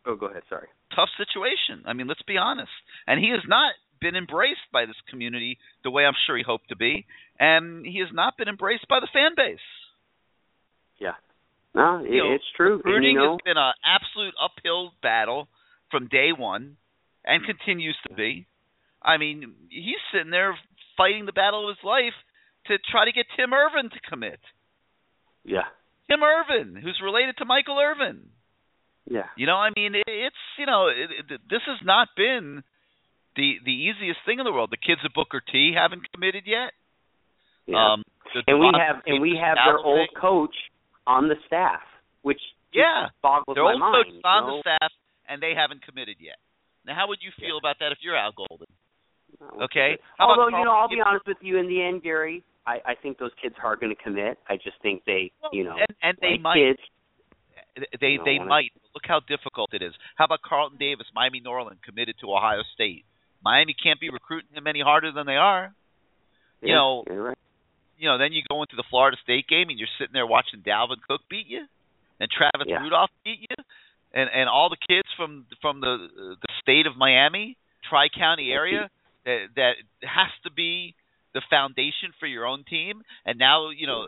Oh, 0.07 0.17
go 0.17 0.27
ahead. 0.27 0.43
Sorry. 0.49 0.67
tough 0.95 1.09
situation. 1.17 1.85
I 1.87 1.93
mean, 1.93 2.09
let's 2.09 2.23
be 2.27 2.37
honest. 2.37 2.73
And 3.07 3.21
he 3.21 3.31
has 3.31 3.41
not 3.47 3.73
been 4.01 4.17
embraced 4.17 4.67
by 4.73 4.85
this 4.85 4.99
community 5.09 5.59
the 5.85 5.91
way 5.91 6.05
I'm 6.05 6.19
sure 6.27 6.37
he 6.37 6.43
hoped 6.43 6.69
to 6.71 6.77
be, 6.77 7.07
and 7.39 7.87
he 7.87 8.01
has 8.01 8.09
not 8.13 8.37
been 8.37 8.49
embraced 8.49 8.89
by 8.89 8.99
the 8.99 9.07
fan 9.13 9.33
base. 9.37 9.63
Yeah. 10.99 11.15
No, 11.75 12.03
it, 12.05 12.11
You 12.11 12.19
know, 12.25 12.33
it's 12.35 12.45
true. 12.57 12.83
and, 12.85 13.05
you 13.05 13.15
know, 13.15 13.39
has 13.39 13.45
been 13.45 13.57
an 13.57 13.73
absolute 13.87 14.35
uphill 14.43 14.93
battle 15.03 15.49
from 15.93 16.09
day 16.09 16.31
one, 16.37 16.77
and 17.25 17.45
continues 17.47 17.97
to 18.09 18.15
be. 18.15 18.47
I 19.03 19.17
mean, 19.19 19.55
he's 19.71 20.03
sitting 20.13 20.31
there 20.31 20.57
fighting 20.97 21.27
the 21.27 21.33
battle 21.33 21.69
of 21.71 21.77
his 21.77 21.85
life 21.85 22.15
to 22.67 22.79
try 22.91 23.05
to 23.05 23.13
get 23.13 23.27
Tim 23.37 23.53
Irvin 23.53 23.91
to 23.91 24.01
commit. 24.11 24.41
yeah, 25.45 25.71
Tim 26.11 26.23
Irvin, 26.23 26.75
who's 26.83 26.99
related 27.05 27.37
to 27.39 27.45
Michael 27.45 27.79
Irvin. 27.79 28.31
yeah. 29.09 29.27
You 29.37 29.47
know, 29.47 29.57
I 29.57 29.71
mean, 29.77 29.95
it's 29.95 30.37
you 30.59 30.67
know, 30.67 30.89
it, 30.89 31.11
it, 31.33 31.41
this 31.51 31.63
has 31.67 31.79
not 31.85 32.09
been 32.17 32.63
the 33.37 33.55
the 33.65 33.73
easiest 33.73 34.21
thing 34.27 34.39
in 34.39 34.45
the 34.45 34.53
world. 34.53 34.71
The 34.71 34.77
kids 34.77 35.01
at 35.05 35.13
Booker 35.15 35.41
T 35.41 35.73
haven't 35.77 36.11
committed 36.13 36.45
yet. 36.47 36.73
yeah. 37.67 37.95
Um, 37.95 38.03
and 38.47 38.61
we 38.61 38.71
have 38.79 39.03
and 39.07 39.21
we 39.21 39.39
have 39.43 39.57
their 39.67 39.79
old 39.79 40.09
coach 40.21 40.55
on 41.07 41.29
the 41.29 41.35
staff, 41.47 41.81
which 42.23 42.41
Yeah, 42.73 43.09
boggles 43.23 43.55
their 43.57 43.65
my 43.65 43.73
old 43.73 43.81
mind. 43.81 43.95
coach 44.07 44.15
is 44.15 44.21
you 44.23 44.31
on 44.31 44.47
know? 44.47 44.57
the 44.57 44.61
staff, 44.63 44.93
and 45.33 45.41
they 45.43 45.55
haven't 45.57 45.83
committed 45.83 46.17
yet. 46.21 46.37
Now, 46.85 46.95
how 46.95 47.09
would 47.09 47.19
you 47.23 47.31
feel 47.41 47.57
about 47.57 47.77
that 47.81 47.93
if 47.93 47.99
you're 48.03 48.17
Al 48.17 48.33
Golden? 48.37 48.67
Okay. 49.65 49.97
How 50.19 50.29
Although 50.29 50.49
you 50.57 50.65
know, 50.65 50.73
I'll 50.77 50.89
be 50.93 51.01
honest 51.05 51.27
with 51.27 51.39
you. 51.41 51.57
In 51.59 51.67
the 51.67 51.81
end, 51.81 52.03
Gary, 52.03 52.45
I, 52.67 52.93
I 52.93 52.95
think 53.01 53.19
those 53.19 53.31
kids 53.41 53.55
are 53.63 53.77
going 53.77 53.95
to 53.95 54.03
commit. 54.03 54.39
I 54.49 54.57
just 54.57 54.77
think 54.83 55.03
they, 55.07 55.33
you 55.53 55.65
know, 55.65 55.73
and, 55.79 55.89
and 56.03 56.19
they 56.21 56.33
like 56.37 56.41
might. 56.43 56.57
kids. 56.61 56.83
They 58.01 58.19
they 58.25 58.37
wanna- 58.39 58.51
might. 58.51 58.73
Look 58.95 59.05
how 59.09 59.21
difficult 59.27 59.73
it 59.73 59.81
is. 59.83 59.95
How 60.17 60.27
about 60.27 60.43
Carlton 60.45 60.77
Davis, 60.79 61.07
Miami 61.15 61.41
Norland, 61.41 61.79
committed 61.83 62.17
to 62.21 62.29
Ohio 62.31 62.61
State? 62.75 63.05
Miami 63.43 63.75
can't 63.75 63.99
be 63.99 64.11
recruiting 64.11 64.53
him 64.55 64.67
any 64.67 64.81
harder 64.83 65.11
than 65.11 65.25
they 65.27 65.37
are. 65.41 65.73
You 66.61 66.69
Yeah, 66.69 66.75
know, 66.77 67.05
you're 67.09 67.23
right. 67.33 67.39
you 67.99 68.09
know, 68.09 68.19
then 68.19 68.33
you 68.33 68.43
go 68.47 68.61
into 68.63 68.77
the 68.77 68.85
Florida 68.91 69.17
State 69.25 69.49
game 69.49 69.71
and 69.71 69.79
you're 69.79 69.89
sitting 69.99 70.13
there 70.13 70.27
watching 70.27 70.61
Dalvin 70.61 71.01
Cook 71.09 71.23
beat 71.31 71.47
you, 71.49 71.65
and 72.21 72.29
Travis 72.31 72.69
Yeah. 72.69 72.83
Rudolph 72.85 73.11
beat 73.25 73.41
you, 73.41 73.57
and 74.15 74.29
and 74.33 74.49
all 74.49 74.69
the 74.69 74.77
kids 74.89 75.09
from 75.17 75.47
from 75.61 75.81
the 75.81 76.09
the 76.17 76.49
state 76.61 76.87
of 76.87 76.97
Miami, 76.97 77.57
Tri 77.89 78.09
County 78.09 78.53
area, 78.53 78.91
that 79.25 79.47
that 79.57 79.73
has 80.03 80.31
to 80.45 80.53
be 80.53 80.95
the 81.35 81.43
foundation 81.49 82.13
for 82.21 82.27
your 82.27 82.47
own 82.47 82.65
team. 82.69 83.03
And 83.25 83.39
now 83.39 83.71
you 83.71 83.87
know 83.87 84.07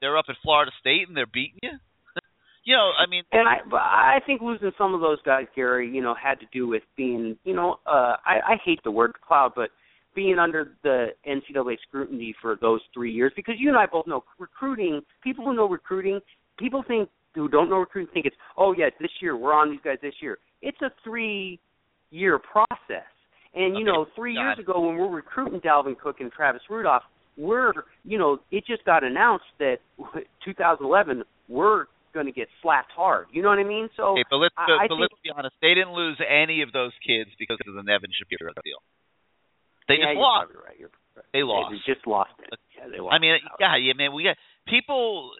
they're 0.00 0.16
up 0.16 0.26
at 0.28 0.36
Florida 0.42 0.72
State 0.80 1.08
and 1.08 1.16
they're 1.16 1.26
beating 1.26 1.58
you. 1.62 1.70
you 2.64 2.74
know, 2.74 2.90
I 2.96 3.08
mean, 3.08 3.24
And 3.32 3.48
I, 3.48 3.56
but 3.68 3.80
I 3.80 4.20
think 4.26 4.40
losing 4.40 4.72
some 4.78 4.94
of 4.94 5.00
those 5.00 5.18
guys, 5.24 5.46
Gary, 5.54 5.90
you 5.90 6.02
know, 6.02 6.14
had 6.14 6.40
to 6.40 6.46
do 6.52 6.66
with 6.66 6.82
being, 6.96 7.36
you 7.44 7.54
know, 7.54 7.80
uh, 7.86 8.16
I, 8.24 8.40
I 8.46 8.56
hate 8.64 8.80
the 8.84 8.90
word 8.90 9.14
cloud, 9.26 9.52
but 9.56 9.70
being 10.14 10.38
under 10.38 10.72
the 10.82 11.08
NCAA 11.26 11.76
scrutiny 11.86 12.34
for 12.40 12.56
those 12.60 12.80
three 12.92 13.12
years, 13.12 13.32
because 13.36 13.54
you 13.58 13.68
and 13.68 13.78
I 13.78 13.86
both 13.86 14.06
know 14.06 14.24
recruiting. 14.38 15.02
People 15.22 15.44
who 15.44 15.54
know 15.54 15.68
recruiting, 15.68 16.20
people 16.58 16.82
think 16.86 17.08
who 17.38 17.48
don't 17.48 17.70
know 17.70 17.76
recruiting 17.78 18.12
think 18.12 18.26
it's, 18.26 18.36
oh 18.56 18.74
yeah, 18.76 18.90
this 19.00 19.10
year 19.20 19.36
we're 19.36 19.52
on 19.54 19.70
these 19.70 19.80
guys 19.84 19.98
this 20.02 20.14
year. 20.20 20.38
It's 20.62 20.80
a 20.82 20.90
three-year 21.04 22.38
process, 22.40 23.08
and 23.54 23.74
you 23.76 23.82
Okay, 23.82 23.84
know, 23.84 24.06
three 24.16 24.34
got 24.34 24.40
years 24.42 24.56
it. 24.58 24.62
ago 24.62 24.80
when 24.80 24.96
we're 24.96 25.08
recruiting 25.14 25.60
Dalvin 25.60 25.98
Cook 25.98 26.16
and 26.20 26.30
Travis 26.32 26.62
Rudolph, 26.68 27.02
we're, 27.36 27.72
you 28.04 28.18
know, 28.18 28.38
it 28.50 28.64
just 28.66 28.84
got 28.84 29.04
announced 29.04 29.46
that 29.60 29.76
2011 30.44 31.22
we're 31.48 31.86
going 32.14 32.26
to 32.26 32.32
get 32.32 32.48
slapped 32.62 32.90
hard. 32.96 33.26
You 33.32 33.42
know 33.42 33.48
what 33.50 33.58
I 33.58 33.64
mean? 33.64 33.88
So 33.96 34.12
okay, 34.18 34.24
but 34.30 34.36
let's 34.38 34.54
I- 34.58 34.66
but, 34.66 34.72
I 34.74 34.86
but 34.88 34.94
think- 34.96 35.00
let's 35.12 35.22
be 35.22 35.30
honest. 35.30 35.54
They 35.62 35.74
didn't 35.74 35.92
lose 35.94 36.18
any 36.26 36.62
of 36.62 36.72
those 36.72 36.92
kids 37.06 37.30
because 37.38 37.58
of 37.68 37.74
the 37.74 37.82
Nevin 37.82 38.10
Shapiro 38.18 38.52
deal. 38.64 38.82
They 39.86 39.96
yeah, 40.02 40.12
just 40.12 40.20
lost. 40.20 40.52
right. 40.52 40.76
You're, 40.78 40.90
They 41.32 41.40
lost. 41.42 41.72
They 41.72 41.80
just 41.94 42.06
lost 42.06 42.34
it. 42.44 42.52
Yeah, 42.76 42.88
they 42.92 43.00
lost 43.00 43.14
I 43.14 43.18
mean, 43.18 43.38
yeah, 43.60 43.76
yeah, 43.80 43.92
man. 43.96 44.12
We 44.12 44.24
got 44.24 44.36
people 44.70 45.32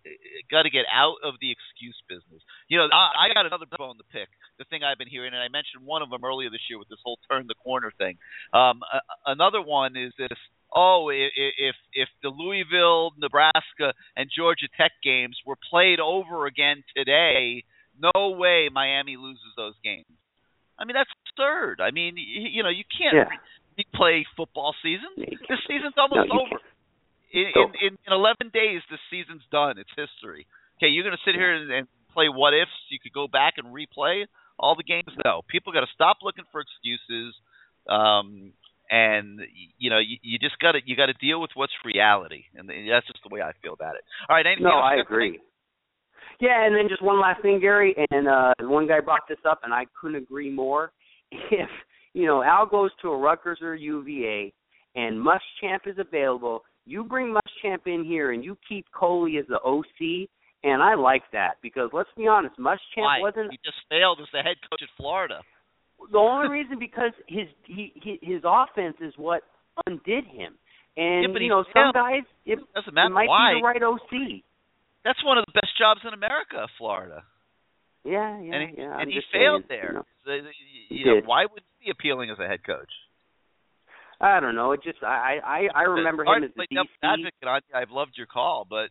got 0.50 0.62
to 0.62 0.70
get 0.70 0.86
out 0.92 1.16
of 1.24 1.34
the 1.40 1.50
excuse 1.50 1.96
business. 2.08 2.42
You 2.68 2.78
know, 2.78 2.88
I, 2.92 3.26
I 3.30 3.34
got 3.34 3.46
another 3.46 3.66
bone 3.66 3.96
to 3.98 4.04
pick. 4.12 4.28
The 4.58 4.64
thing 4.70 4.82
I've 4.82 4.98
been 4.98 5.08
hearing, 5.10 5.34
and 5.34 5.42
I 5.42 5.48
mentioned 5.48 5.84
one 5.84 6.02
of 6.02 6.10
them 6.10 6.24
earlier 6.24 6.50
this 6.50 6.64
year 6.70 6.78
with 6.78 6.88
this 6.88 6.98
whole 7.04 7.18
turn 7.30 7.46
the 7.48 7.54
corner 7.58 7.92
thing. 7.98 8.16
Um, 8.52 8.80
a, 8.86 9.00
another 9.30 9.60
one 9.62 9.96
is 9.96 10.12
this. 10.18 10.38
Oh, 10.74 11.08
if 11.10 11.76
if 11.94 12.08
the 12.22 12.28
Louisville, 12.28 13.12
Nebraska, 13.18 13.94
and 14.16 14.28
Georgia 14.34 14.66
Tech 14.76 14.92
games 15.02 15.38
were 15.46 15.56
played 15.70 16.00
over 16.00 16.46
again 16.46 16.82
today, 16.96 17.62
no 17.96 18.30
way 18.36 18.68
Miami 18.72 19.16
loses 19.16 19.54
those 19.56 19.74
games. 19.84 20.04
I 20.78 20.84
mean, 20.84 20.94
that's 20.94 21.08
absurd. 21.32 21.80
I 21.80 21.90
mean, 21.92 22.16
y- 22.16 22.50
you 22.52 22.62
know, 22.62 22.68
you 22.68 22.84
can't 22.92 23.14
Yeah. 23.14 23.84
replay 23.84 24.24
football 24.36 24.74
season. 24.82 25.08
This 25.16 25.60
season's 25.68 25.94
almost 25.96 26.28
No, 26.28 26.34
you 26.34 26.40
over. 26.40 26.60
In, 27.32 27.50
So- 27.54 27.62
in, 27.62 27.70
in 27.80 27.98
in 28.06 28.12
11 28.12 28.50
days, 28.52 28.82
this 28.90 29.00
season's 29.10 29.42
done. 29.50 29.78
It's 29.78 29.90
history. 29.96 30.46
Okay, 30.78 30.88
you're 30.92 31.04
going 31.04 31.16
to 31.16 31.24
sit 31.24 31.34
here 31.34 31.54
and, 31.54 31.70
and 31.70 31.88
play 32.12 32.28
what 32.28 32.54
ifs. 32.54 32.70
You 32.90 32.98
could 33.02 33.12
go 33.12 33.26
back 33.28 33.54
and 33.56 33.74
replay 33.74 34.24
all 34.58 34.76
the 34.76 34.82
games. 34.84 35.08
No, 35.24 35.42
people 35.48 35.72
got 35.72 35.80
to 35.80 35.92
stop 35.94 36.18
looking 36.22 36.44
for 36.52 36.60
excuses. 36.60 37.34
Um, 37.88 38.52
and 38.90 39.40
you 39.78 39.90
know, 39.90 39.98
you, 39.98 40.16
you 40.22 40.38
just 40.38 40.58
got 40.58 40.72
to 40.72 40.78
you 40.84 40.94
got 40.96 41.06
to 41.06 41.14
deal 41.14 41.40
with 41.40 41.50
what's 41.54 41.72
reality, 41.84 42.44
and 42.54 42.68
that's 42.68 43.06
just 43.06 43.20
the 43.26 43.34
way 43.34 43.40
I 43.42 43.52
feel 43.62 43.72
about 43.72 43.96
it. 43.96 44.02
All 44.28 44.36
right, 44.36 44.46
anything 44.46 44.64
No, 44.64 44.78
else 44.78 44.84
I 44.84 45.00
agree. 45.00 45.40
Yeah, 46.40 46.66
and 46.66 46.74
then 46.76 46.88
just 46.88 47.02
one 47.02 47.20
last 47.20 47.40
thing, 47.42 47.58
Gary, 47.60 47.94
and 48.10 48.28
uh 48.28 48.52
one 48.60 48.86
guy 48.86 49.00
brought 49.00 49.26
this 49.28 49.38
up, 49.48 49.60
and 49.64 49.72
I 49.72 49.86
couldn't 50.00 50.22
agree 50.22 50.50
more. 50.50 50.92
If 51.50 51.68
you 52.12 52.26
know 52.26 52.42
Al 52.42 52.66
goes 52.66 52.90
to 53.02 53.08
a 53.08 53.18
Rutgers 53.18 53.58
or 53.62 53.74
UVA, 53.74 54.52
and 54.94 55.16
Muschamp 55.18 55.86
is 55.86 55.96
available, 55.98 56.62
you 56.86 57.04
bring 57.04 57.34
Muschamp 57.34 57.86
in 57.86 58.04
here, 58.04 58.32
and 58.32 58.44
you 58.44 58.56
keep 58.68 58.86
Coley 58.92 59.36
as 59.38 59.46
the 59.48 59.60
OC, 59.60 60.28
and 60.64 60.82
I 60.82 60.94
like 60.94 61.22
that 61.32 61.56
because 61.62 61.90
let's 61.92 62.08
be 62.16 62.26
honest, 62.28 62.58
Muschamp 62.58 62.78
Why? 63.04 63.20
wasn't 63.20 63.50
He 63.50 63.58
just 63.64 63.78
failed 63.90 64.18
as 64.20 64.28
the 64.32 64.38
head 64.42 64.56
coach 64.70 64.82
at 64.82 64.88
Florida. 64.96 65.40
the 66.12 66.18
only 66.18 66.48
reason 66.48 66.78
because 66.78 67.12
his 67.28 67.48
he, 67.66 67.92
his 68.22 68.42
offense 68.44 68.96
is 69.00 69.12
what 69.16 69.42
undid 69.86 70.24
him. 70.24 70.54
And 70.96 71.34
Yeah, 71.34 71.40
you 71.40 71.48
know, 71.50 71.64
some 71.74 71.92
guys 71.92 72.22
it, 72.46 72.58
Doesn't 72.74 72.88
it 72.88 72.94
matter 72.94 73.12
might 73.12 73.28
why. 73.28 73.52
be 73.54 73.60
the 73.60 73.64
right 73.66 73.82
OC. 73.82 74.42
That's 75.04 75.22
one 75.24 75.38
of 75.38 75.44
the 75.46 75.52
best 75.52 75.76
jobs 75.78 76.00
in 76.06 76.14
America, 76.14 76.66
Florida. 76.78 77.22
Yeah, 78.04 78.40
yeah, 78.40 78.54
and 78.54 78.70
he, 78.70 78.76
yeah. 78.80 78.92
and 78.92 79.02
I'm 79.02 79.08
he 79.08 79.20
failed 79.32 79.64
saying, 79.68 79.80
there. 79.82 79.88
You 79.92 79.98
know. 79.98 80.04
So, 80.24 80.30
you 80.94 81.04
know, 81.06 81.20
why 81.26 81.42
would 81.46 81.62
he 81.78 81.86
be 81.86 81.90
appealing 81.90 82.30
as 82.30 82.38
a 82.38 82.46
head 82.46 82.64
coach? 82.64 82.90
I 84.20 84.40
don't 84.40 84.54
know. 84.54 84.72
It 84.72 84.82
just 84.82 85.02
I 85.02 85.38
I 85.44 85.68
I 85.74 85.82
remember 85.82 86.24
him 86.24 86.44
as 86.44 86.50
the 86.56 86.66
DC. 86.70 86.84
advocate. 87.02 87.64
I've 87.74 87.90
loved 87.90 88.12
your 88.16 88.26
call, 88.26 88.66
but 88.68 88.88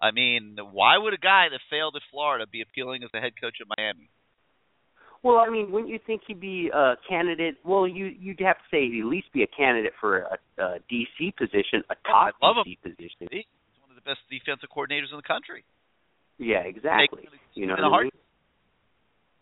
I 0.00 0.12
mean, 0.12 0.56
why 0.72 0.96
would 0.98 1.14
a 1.14 1.18
guy 1.18 1.46
that 1.50 1.60
failed 1.70 1.96
at 1.96 2.02
Florida 2.10 2.46
be 2.50 2.62
appealing 2.62 3.02
as 3.02 3.10
the 3.12 3.20
head 3.20 3.32
coach 3.40 3.56
of 3.60 3.68
Miami? 3.76 4.08
Well, 5.22 5.38
I 5.38 5.50
mean, 5.50 5.72
wouldn't 5.72 5.90
you 5.90 5.98
think 6.06 6.22
he'd 6.26 6.40
be 6.40 6.70
a 6.72 6.94
candidate? 7.08 7.56
Well, 7.64 7.88
you 7.88 8.06
you'd 8.06 8.40
have 8.40 8.56
to 8.56 8.62
say 8.70 8.86
he'd 8.86 9.00
at 9.00 9.06
least 9.06 9.32
be 9.32 9.42
a 9.42 9.48
candidate 9.48 9.92
for 10.00 10.20
a, 10.20 10.38
a 10.62 10.78
DC 10.90 11.34
position, 11.36 11.82
a 11.90 11.96
top 12.06 12.34
I 12.40 12.46
love 12.46 12.64
DC 12.64 12.78
position. 12.82 13.26
He's 13.30 13.44
one 13.82 13.90
of 13.90 13.96
the 13.96 14.06
best 14.06 14.20
defensive 14.30 14.68
coordinators 14.70 15.10
in 15.10 15.16
the 15.16 15.26
country. 15.26 15.64
Yeah, 16.38 16.62
exactly. 16.62 17.26
You 17.54 17.66
know 17.66 17.74
in 17.74 17.82
a 17.82 17.90
what 17.90 17.98
I 17.98 18.02
mean? 18.04 18.10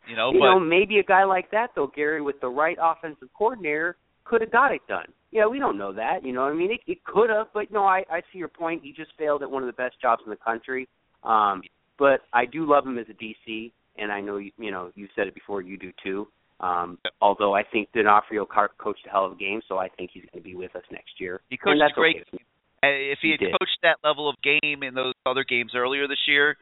You 0.08 0.16
know, 0.16 0.32
you 0.32 0.38
but 0.38 0.46
know, 0.46 0.60
maybe 0.60 0.98
a 0.98 1.02
guy 1.04 1.24
like 1.24 1.50
that 1.50 1.72
though, 1.74 1.90
Gary, 1.94 2.22
with 2.22 2.40
the 2.40 2.48
right 2.48 2.78
offensive 2.80 3.28
coordinator, 3.36 3.96
could 4.24 4.40
have 4.40 4.52
got 4.52 4.72
it 4.72 4.80
done. 4.88 5.12
Yeah, 5.36 5.46
we 5.46 5.58
don't 5.58 5.76
know 5.76 5.92
that. 5.92 6.24
You 6.24 6.32
know, 6.32 6.42
what 6.44 6.52
I 6.52 6.54
mean, 6.54 6.72
it, 6.72 6.80
it 6.90 7.04
could 7.04 7.28
have, 7.28 7.48
but 7.52 7.70
no, 7.70 7.84
I 7.84 8.04
I 8.10 8.22
see 8.32 8.38
your 8.38 8.48
point. 8.48 8.80
He 8.82 8.92
just 8.92 9.10
failed 9.18 9.42
at 9.42 9.50
one 9.50 9.62
of 9.62 9.66
the 9.66 9.72
best 9.84 10.00
jobs 10.00 10.22
in 10.24 10.30
the 10.30 10.36
country. 10.36 10.88
Um, 11.22 11.60
but 11.98 12.20
I 12.32 12.46
do 12.46 12.64
love 12.66 12.86
him 12.86 12.98
as 12.98 13.06
a 13.10 13.14
DC, 13.24 13.70
and 13.98 14.10
I 14.10 14.20
know 14.20 14.38
you, 14.38 14.50
you 14.58 14.70
know 14.70 14.90
you 14.94 15.08
said 15.14 15.26
it 15.26 15.34
before. 15.34 15.60
You 15.60 15.76
do 15.76 15.92
too. 16.02 16.26
Um, 16.60 16.96
although 17.20 17.54
I 17.54 17.62
think 17.70 17.92
D'Onofrio 17.92 18.46
car- 18.46 18.70
coached 18.78 19.06
a 19.06 19.10
hell 19.10 19.26
of 19.26 19.32
a 19.32 19.36
game, 19.36 19.60
so 19.68 19.76
I 19.76 19.88
think 19.88 20.10
he's 20.14 20.22
going 20.32 20.42
to 20.42 20.48
be 20.48 20.54
with 20.54 20.74
us 20.74 20.84
next 20.90 21.20
year. 21.20 21.42
he 21.50 21.58
coached 21.58 21.80
that's 21.80 21.92
a 21.92 22.00
great. 22.00 22.16
okay. 22.32 22.42
Uh, 22.82 23.12
if 23.12 23.18
he, 23.20 23.28
He 23.28 23.32
had 23.32 23.40
did. 23.40 23.52
coached 23.60 23.78
that 23.82 23.96
level 24.02 24.30
of 24.30 24.36
game 24.42 24.82
in 24.82 24.94
those 24.94 25.12
other 25.26 25.44
games 25.44 25.72
earlier 25.76 26.08
this 26.08 26.24
year, 26.26 26.56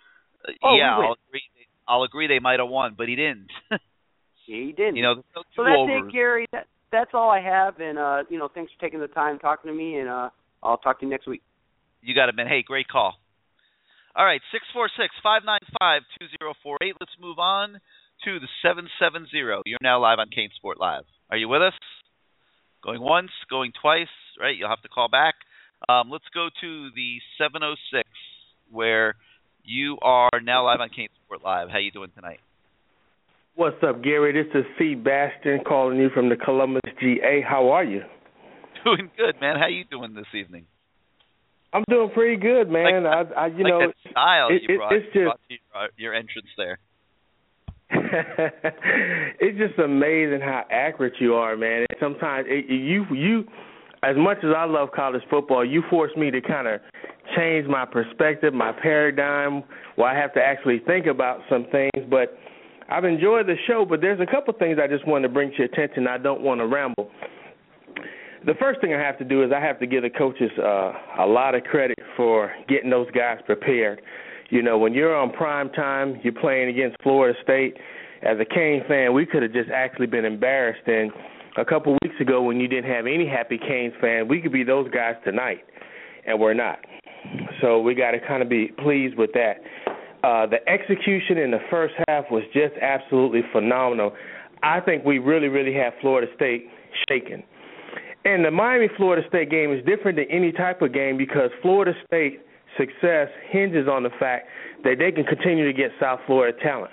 uh, 0.49 0.53
Oh, 0.64 0.75
yeah. 0.77 0.97
I'll 0.97 1.16
agree. 1.29 1.43
I'll 1.87 2.03
agree 2.03 2.27
they 2.27 2.41
might 2.41 2.59
have 2.59 2.68
won, 2.68 2.95
but 2.99 3.07
he 3.09 3.14
didn't. 3.14 3.51
He 4.47 4.75
didn't. 4.77 4.97
you 4.97 5.03
know, 5.03 5.14
no 5.14 5.43
so 5.57 5.64
that's 5.64 5.75
do-overs. 5.75 6.03
it, 6.09 6.12
Gary. 6.12 6.47
That 6.53 6.66
that's 6.95 7.11
all 7.12 7.28
I 7.28 7.40
have, 7.40 7.80
and 7.80 7.99
uh, 7.99 8.22
you 8.30 8.38
know, 8.38 8.49
thanks 8.55 8.72
for 8.72 8.80
taking 8.80 9.01
the 9.01 9.09
time 9.09 9.38
talking 9.38 9.70
to 9.70 9.76
me, 9.76 9.99
and 9.99 10.09
uh, 10.09 10.30
I'll 10.62 10.78
talk 10.78 11.01
to 11.01 11.07
you 11.07 11.11
next 11.11 11.26
week. 11.26 11.42
You 12.01 12.14
got 12.14 12.28
it, 12.28 12.36
man. 12.36 12.47
Hey, 12.47 12.62
great 12.62 12.86
call. 12.88 13.14
All 14.16 14.24
right, 14.24 14.40
six 14.53 14.64
four 14.72 14.88
six 14.97 15.12
five 15.22 15.42
nine 15.45 15.61
five 15.80 16.03
two 16.18 16.26
zero 16.38 16.55
four 16.62 16.78
eight. 16.80 16.95
Let's 17.01 17.12
move 17.20 17.38
on 17.38 17.80
to 18.24 18.38
the 18.38 18.47
seven 18.62 18.88
seven 19.01 19.26
zero. 19.30 19.62
You're 19.66 19.82
now 19.82 20.01
live 20.01 20.18
on 20.20 20.28
CaneSport 20.28 20.78
Live. 20.78 21.03
Are 21.30 21.36
you 21.36 21.49
with 21.49 21.62
us? 21.62 21.74
Going 22.84 23.01
once, 23.01 23.30
going 23.51 23.72
twice. 23.80 24.14
Right, 24.40 24.57
you'll 24.57 24.68
have 24.68 24.82
to 24.82 24.88
call 24.88 25.09
back. 25.09 25.34
Um, 25.88 26.11
let's 26.11 26.24
go 26.32 26.49
to 26.61 26.90
the 26.95 27.18
seven 27.38 27.62
oh 27.64 27.74
six, 27.92 28.09
where 28.70 29.16
you 29.64 29.99
are 30.01 30.40
now 30.42 30.64
live 30.64 30.80
on 30.80 30.90
Kane 30.90 31.09
Sport 31.24 31.42
Live. 31.45 31.68
How 31.70 31.78
you 31.78 31.90
doing 31.90 32.11
tonight? 32.14 32.40
What's 33.57 33.77
up, 33.87 34.03
Gary? 34.03 34.33
This 34.33 34.51
is 34.55 34.65
C. 34.79 34.95
Bastion 34.95 35.61
calling 35.67 35.99
you 35.99 36.11
from 36.13 36.29
the 36.29 36.37
Columbus 36.37 36.83
GA. 37.01 37.41
How 37.49 37.71
are 37.71 37.85
you? 37.85 38.03
Doing 38.85 39.11
good, 39.17 39.41
man. 39.41 39.57
How 39.59 39.69
you 39.69 39.85
doing 39.91 40.15
this 40.15 40.27
evening? 40.35 40.67
I'm 41.73 41.85
doing 41.89 42.11
pretty 42.11 42.37
good, 42.37 42.69
man. 42.69 43.05
Like 43.05 43.29
I, 43.37 43.41
I, 43.43 43.47
you 43.49 43.65
like 43.65 43.71
know, 43.73 43.81
that 43.87 44.11
style 44.11 44.49
it- 44.51 44.63
you 44.69 44.75
it- 44.75 44.79
brought, 44.79 44.93
it's 44.93 45.07
just- 45.07 45.25
brought 45.25 45.41
to 45.49 45.55
your, 45.55 45.85
uh, 45.85 45.87
your 45.97 46.15
entrance 46.15 46.49
there. 46.57 46.79
it's 49.41 49.59
just 49.59 49.79
amazing 49.79 50.41
how 50.41 50.65
accurate 50.71 51.15
you 51.21 51.35
are, 51.35 51.57
man. 51.57 51.87
And 51.89 51.99
sometimes 52.01 52.47
it, 52.49 52.69
you, 52.69 53.05
you, 53.15 53.45
as 54.03 54.17
much 54.17 54.39
as 54.39 54.51
I 54.57 54.65
love 54.65 54.89
college 54.95 55.23
football, 55.31 55.65
you 55.65 55.83
force 55.91 56.11
me 56.17 56.31
to 56.31 56.41
kind 56.41 56.67
of 56.67 56.81
change 57.37 57.67
my 57.69 57.85
perspective, 57.85 58.53
my 58.53 58.73
paradigm, 58.73 59.63
where 59.97 60.09
I 60.09 60.19
have 60.21 60.35
to 60.35 60.41
actually 60.43 60.81
think 60.87 61.07
about 61.07 61.41
some 61.49 61.67
things. 61.71 61.91
But 62.11 62.37
I've 62.89 63.05
enjoyed 63.05 63.47
the 63.47 63.57
show. 63.66 63.85
But 63.89 64.01
there's 64.01 64.20
a 64.20 64.26
couple 64.26 64.55
things 64.55 64.78
I 64.82 64.87
just 64.87 65.07
wanted 65.07 65.28
to 65.28 65.35
bring 65.35 65.51
to 65.51 65.57
your 65.59 65.66
attention. 65.66 66.07
I 66.07 66.18
don't 66.18 66.43
want 66.43 66.61
to 66.61 66.66
ramble. 66.66 67.11
the 68.47 68.55
first 68.61 68.80
thing 68.80 68.95
I 68.95 69.01
have 69.01 69.18
to 69.18 69.24
do 69.24 69.43
is 69.43 69.53
I 69.55 69.61
have 69.61 69.78
to 69.80 69.87
give 69.87 70.03
the 70.03 70.11
coaches 70.11 70.51
uh, 70.59 70.93
a 71.20 71.26
lot 71.26 71.55
of 71.55 71.64
credit 71.64 71.99
for 72.16 72.53
getting 72.68 72.91
those 72.91 73.11
guys 73.12 73.39
prepared. 73.47 74.03
You 74.51 74.62
know, 74.62 74.78
when 74.78 74.93
you're 74.93 75.16
on 75.16 75.32
prime 75.32 75.70
time, 75.70 76.20
you're 76.22 76.35
playing 76.35 76.68
against 76.68 77.03
Florida 77.03 77.39
State. 77.43 77.76
As 78.22 78.39
a 78.41 78.45
Cane 78.45 78.82
fan, 78.89 79.12
we 79.12 79.26
could 79.26 79.43
have 79.43 79.53
just 79.53 79.70
actually 79.70 80.07
been 80.07 80.24
embarrassed. 80.24 80.87
And 80.87 81.11
a 81.57 81.64
couple 81.64 81.96
weeks 82.03 82.17
ago, 82.21 82.42
when 82.42 82.61
you 82.61 82.68
didn't 82.68 82.91
have 82.91 83.07
any 83.07 83.26
happy 83.26 83.59
Canes 83.59 83.95
fan, 84.00 84.29
we 84.29 84.41
could 84.41 84.53
be 84.53 84.64
those 84.64 84.91
guys 84.91 85.14
tonight, 85.25 85.64
and 86.26 86.38
we're 86.38 86.54
not. 86.54 86.79
So 87.61 87.80
we 87.80 87.95
got 87.95 88.13
to 88.13 88.21
kind 88.21 88.42
of 88.42 88.49
be 88.49 88.68
pleased 88.83 89.17
with 89.17 89.30
that. 89.33 89.57
Uh, 90.25 90.46
the 90.46 90.67
execution 90.67 91.37
in 91.37 91.51
the 91.51 91.61
first 91.71 91.92
half 92.09 92.25
was 92.30 92.42
just 92.55 92.72
absolutely 92.80 93.42
phenomenal. 93.53 94.14
I 94.63 94.80
think 94.80 95.05
we 95.05 95.18
really, 95.18 95.49
really 95.49 95.75
have 95.75 95.92
Florida 96.01 96.33
State 96.34 96.67
shaken. 97.11 97.42
And 98.25 98.42
the 98.42 98.51
Miami 98.51 98.88
Florida 98.96 99.26
State 99.29 99.51
game 99.51 99.71
is 99.71 99.84
different 99.84 100.17
than 100.17 100.25
any 100.30 100.51
type 100.51 100.80
of 100.80 100.95
game 100.95 101.18
because 101.18 101.51
Florida 101.61 101.92
State 102.07 102.41
success 102.79 103.29
hinges 103.51 103.87
on 103.87 104.03
the 104.03 104.09
fact 104.18 104.49
that 104.83 104.96
they 104.99 105.13
can 105.13 105.25
continue 105.25 105.67
to 105.71 105.75
get 105.75 105.91
South 106.01 106.21
Florida 106.26 106.57
talent. 106.63 106.92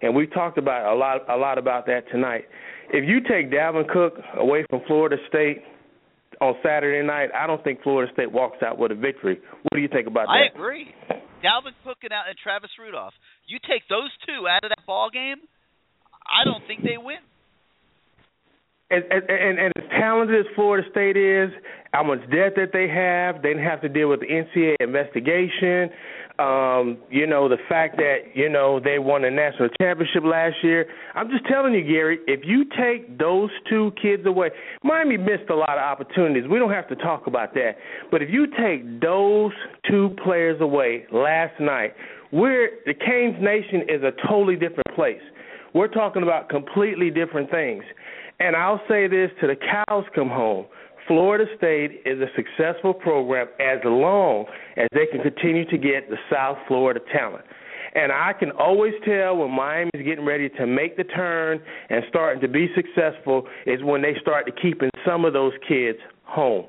And 0.00 0.16
we 0.16 0.26
talked 0.26 0.56
about 0.56 0.90
a 0.90 0.96
lot 0.96 1.28
a 1.28 1.36
lot 1.36 1.58
about 1.58 1.84
that 1.86 2.08
tonight. 2.10 2.44
If 2.94 3.06
you 3.06 3.20
take 3.20 3.52
Dalvin 3.52 3.88
Cook 3.88 4.14
away 4.38 4.64
from 4.70 4.80
Florida 4.86 5.16
State 5.28 5.62
on 6.40 6.54
Saturday 6.62 7.06
night, 7.06 7.28
I 7.34 7.46
don't 7.46 7.62
think 7.62 7.82
Florida 7.82 8.10
State 8.14 8.32
walks 8.32 8.62
out 8.62 8.78
with 8.78 8.90
a 8.90 8.94
victory. 8.94 9.38
What 9.64 9.74
do 9.74 9.80
you 9.80 9.88
think 9.88 10.06
about 10.06 10.28
that? 10.28 10.50
I 10.50 10.56
agree. 10.56 10.94
Dalvin 11.42 11.74
Cook 11.84 11.98
and, 12.02 12.12
uh, 12.12 12.28
and 12.28 12.36
Travis 12.38 12.70
Rudolph. 12.78 13.14
You 13.46 13.58
take 13.66 13.82
those 13.88 14.10
two 14.26 14.46
out 14.46 14.64
of 14.64 14.70
that 14.70 14.86
ball 14.86 15.10
game, 15.10 15.40
I 16.24 16.44
don't 16.44 16.62
think 16.66 16.82
they 16.82 16.96
win. 16.96 17.18
and, 18.90 19.04
and, 19.10 19.24
and, 19.28 19.58
and 19.58 19.72
as 19.76 19.84
talented 19.90 20.46
as 20.46 20.46
Florida 20.54 20.86
State 20.90 21.16
is, 21.16 21.50
how 21.92 22.04
much 22.04 22.20
debt 22.30 22.54
that 22.56 22.70
they 22.72 22.88
have, 22.88 23.42
they 23.42 23.50
didn't 23.50 23.64
have 23.64 23.80
to 23.82 23.88
deal 23.88 24.08
with 24.08 24.20
the 24.20 24.26
NCAA 24.26 24.76
investigation. 24.80 25.90
Um, 26.40 26.96
you 27.10 27.26
know, 27.26 27.50
the 27.50 27.58
fact 27.68 27.98
that, 27.98 28.34
you 28.34 28.48
know, 28.48 28.80
they 28.80 28.98
won 28.98 29.24
a 29.24 29.30
national 29.30 29.68
championship 29.78 30.22
last 30.24 30.56
year. 30.62 30.86
I'm 31.14 31.28
just 31.28 31.44
telling 31.44 31.74
you, 31.74 31.82
Gary, 31.82 32.18
if 32.26 32.40
you 32.44 32.64
take 32.64 33.18
those 33.18 33.50
two 33.68 33.92
kids 34.00 34.24
away, 34.24 34.48
Miami 34.82 35.18
missed 35.18 35.50
a 35.50 35.54
lot 35.54 35.76
of 35.76 35.82
opportunities. 35.82 36.48
We 36.50 36.58
don't 36.58 36.72
have 36.72 36.88
to 36.88 36.96
talk 36.96 37.26
about 37.26 37.52
that. 37.54 37.72
But 38.10 38.22
if 38.22 38.30
you 38.30 38.46
take 38.46 39.02
those 39.02 39.52
two 39.86 40.16
players 40.24 40.62
away 40.62 41.04
last 41.12 41.60
night, 41.60 41.92
we're 42.32 42.70
the 42.86 42.94
Canes 42.94 43.36
Nation 43.42 43.82
is 43.82 44.02
a 44.02 44.12
totally 44.26 44.54
different 44.54 44.94
place. 44.94 45.20
We're 45.74 45.88
talking 45.88 46.22
about 46.22 46.48
completely 46.48 47.10
different 47.10 47.50
things. 47.50 47.84
And 48.38 48.56
I'll 48.56 48.80
say 48.88 49.08
this 49.08 49.30
to 49.42 49.46
the 49.46 49.56
cows 49.56 50.04
come 50.14 50.30
home. 50.30 50.64
Florida 51.10 51.44
State 51.56 52.02
is 52.06 52.20
a 52.20 52.28
successful 52.36 52.94
program 52.94 53.48
as 53.58 53.80
long 53.84 54.44
as 54.76 54.86
they 54.92 55.06
can 55.10 55.20
continue 55.20 55.68
to 55.68 55.76
get 55.76 56.08
the 56.08 56.16
South 56.32 56.56
Florida 56.68 57.00
talent. 57.12 57.44
And 57.96 58.12
I 58.12 58.32
can 58.32 58.52
always 58.52 58.92
tell 59.04 59.38
when 59.38 59.50
Miami's 59.50 60.04
getting 60.04 60.24
ready 60.24 60.48
to 60.50 60.68
make 60.68 60.96
the 60.96 61.02
turn 61.02 61.60
and 61.88 62.04
starting 62.08 62.40
to 62.42 62.46
be 62.46 62.68
successful 62.76 63.48
is 63.66 63.82
when 63.82 64.02
they 64.02 64.14
start 64.20 64.46
to 64.46 64.52
keeping 64.52 64.88
some 65.04 65.24
of 65.24 65.32
those 65.32 65.52
kids 65.66 65.98
home. 66.22 66.66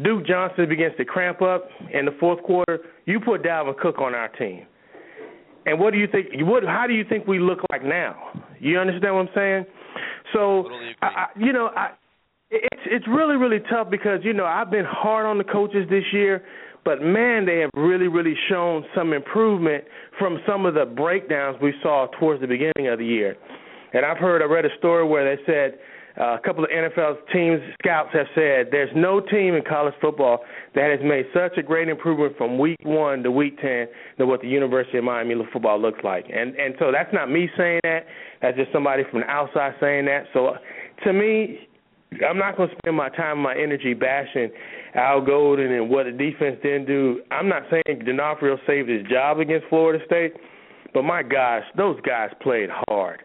Duke 0.00 0.28
Johnson 0.28 0.68
begins 0.68 0.94
to 0.98 1.04
cramp 1.04 1.42
up 1.42 1.68
in 1.92 2.04
the 2.04 2.12
fourth 2.20 2.40
quarter. 2.44 2.78
You 3.06 3.18
put 3.18 3.42
Dalvin 3.42 3.76
Cook 3.78 3.98
on 3.98 4.14
our 4.14 4.28
team. 4.28 4.64
And 5.66 5.80
what 5.80 5.92
do 5.92 5.98
you 5.98 6.06
think? 6.06 6.28
What? 6.34 6.62
How 6.62 6.86
do 6.86 6.94
you 6.94 7.04
think 7.08 7.26
we 7.26 7.40
look 7.40 7.58
like 7.72 7.82
now? 7.82 8.44
You 8.60 8.78
understand 8.78 9.16
what 9.16 9.22
I'm 9.22 9.34
saying? 9.34 9.64
So, 10.32 10.62
Totally 10.62 10.94
I, 11.02 11.06
I, 11.06 11.26
you 11.36 11.52
know, 11.52 11.70
I, 11.76 11.90
it's 12.52 12.82
it's 12.86 13.08
really 13.08 13.36
really 13.36 13.60
tough 13.70 13.88
because 13.90 14.20
you 14.22 14.32
know 14.32 14.44
I've 14.44 14.70
been 14.70 14.84
hard 14.84 15.26
on 15.26 15.38
the 15.38 15.44
coaches 15.44 15.86
this 15.88 16.04
year, 16.12 16.44
but 16.84 17.00
man, 17.00 17.46
they 17.46 17.60
have 17.60 17.70
really 17.74 18.08
really 18.08 18.34
shown 18.48 18.84
some 18.94 19.12
improvement 19.12 19.84
from 20.18 20.38
some 20.46 20.66
of 20.66 20.74
the 20.74 20.84
breakdowns 20.84 21.56
we 21.62 21.72
saw 21.82 22.06
towards 22.20 22.40
the 22.40 22.46
beginning 22.46 22.88
of 22.88 22.98
the 22.98 23.06
year. 23.06 23.36
And 23.94 24.04
I've 24.04 24.18
heard 24.18 24.42
I 24.42 24.46
read 24.46 24.64
a 24.64 24.76
story 24.78 25.06
where 25.06 25.24
they 25.24 25.42
said 25.44 25.78
uh, 26.20 26.36
a 26.36 26.40
couple 26.44 26.62
of 26.62 26.70
NFL 26.70 27.16
teams 27.32 27.60
scouts 27.80 28.10
have 28.12 28.26
said 28.34 28.68
there's 28.70 28.90
no 28.94 29.20
team 29.20 29.54
in 29.54 29.62
college 29.66 29.94
football 30.00 30.40
that 30.74 30.90
has 30.90 31.00
made 31.02 31.24
such 31.32 31.56
a 31.56 31.62
great 31.62 31.88
improvement 31.88 32.36
from 32.36 32.58
week 32.58 32.78
one 32.82 33.22
to 33.22 33.30
week 33.30 33.58
ten 33.62 33.86
than 34.18 34.28
what 34.28 34.42
the 34.42 34.48
University 34.48 34.98
of 34.98 35.04
Miami 35.04 35.34
football 35.52 35.80
looks 35.80 36.00
like. 36.04 36.26
And 36.30 36.54
and 36.56 36.74
so 36.78 36.92
that's 36.92 37.12
not 37.14 37.30
me 37.30 37.48
saying 37.56 37.80
that. 37.84 38.04
That's 38.42 38.56
just 38.58 38.72
somebody 38.72 39.04
from 39.10 39.20
the 39.20 39.26
outside 39.26 39.72
saying 39.80 40.04
that. 40.04 40.24
So 40.34 40.56
to 41.04 41.12
me, 41.14 41.68
I'm 42.28 42.38
not 42.38 42.56
going 42.56 42.68
to 42.68 42.74
spend 42.78 42.96
my 42.96 43.08
time 43.10 43.32
and 43.32 43.42
my 43.42 43.54
energy 43.54 43.94
bashing 43.94 44.50
Al 44.94 45.20
Golden 45.20 45.72
and 45.72 45.88
what 45.88 46.04
the 46.04 46.12
defense 46.12 46.58
didn't 46.62 46.86
do. 46.86 47.22
I'm 47.30 47.48
not 47.48 47.62
saying 47.70 48.00
D'Onofrio 48.04 48.58
saved 48.66 48.88
his 48.88 49.06
job 49.08 49.38
against 49.40 49.66
Florida 49.68 50.04
State, 50.06 50.34
but 50.92 51.02
my 51.02 51.22
gosh, 51.22 51.64
those 51.76 52.00
guys 52.02 52.30
played 52.42 52.68
hard. 52.88 53.22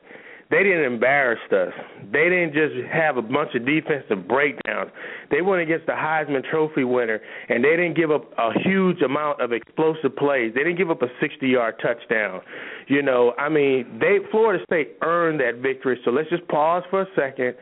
They 0.49 0.63
didn't 0.63 0.85
embarrass 0.85 1.39
us. 1.51 1.73
They 2.13 2.29
didn't 2.29 2.53
just 2.53 2.73
have 2.89 3.17
a 3.17 3.21
bunch 3.21 3.53
of 3.53 3.65
defensive 3.65 4.29
breakdowns. 4.29 4.91
They 5.29 5.41
went 5.41 5.61
against 5.61 5.87
the 5.87 5.91
Heisman 5.91 6.41
Trophy 6.49 6.85
winner, 6.85 7.19
and 7.49 7.61
they 7.61 7.71
didn't 7.71 7.97
give 7.97 8.11
up 8.11 8.31
a 8.37 8.51
huge 8.63 9.01
amount 9.01 9.41
of 9.41 9.51
explosive 9.51 10.15
plays. 10.15 10.53
They 10.55 10.63
didn't 10.63 10.77
give 10.77 10.89
up 10.89 11.01
a 11.01 11.09
60-yard 11.21 11.75
touchdown. 11.81 12.39
You 12.87 13.01
know, 13.01 13.33
I 13.37 13.49
mean, 13.49 13.99
they 13.99 14.19
Florida 14.31 14.63
State 14.63 14.95
earned 15.01 15.41
that 15.41 15.61
victory. 15.61 15.99
So 16.05 16.11
let's 16.11 16.29
just 16.29 16.47
pause 16.47 16.83
for 16.89 17.01
a 17.01 17.07
second, 17.13 17.55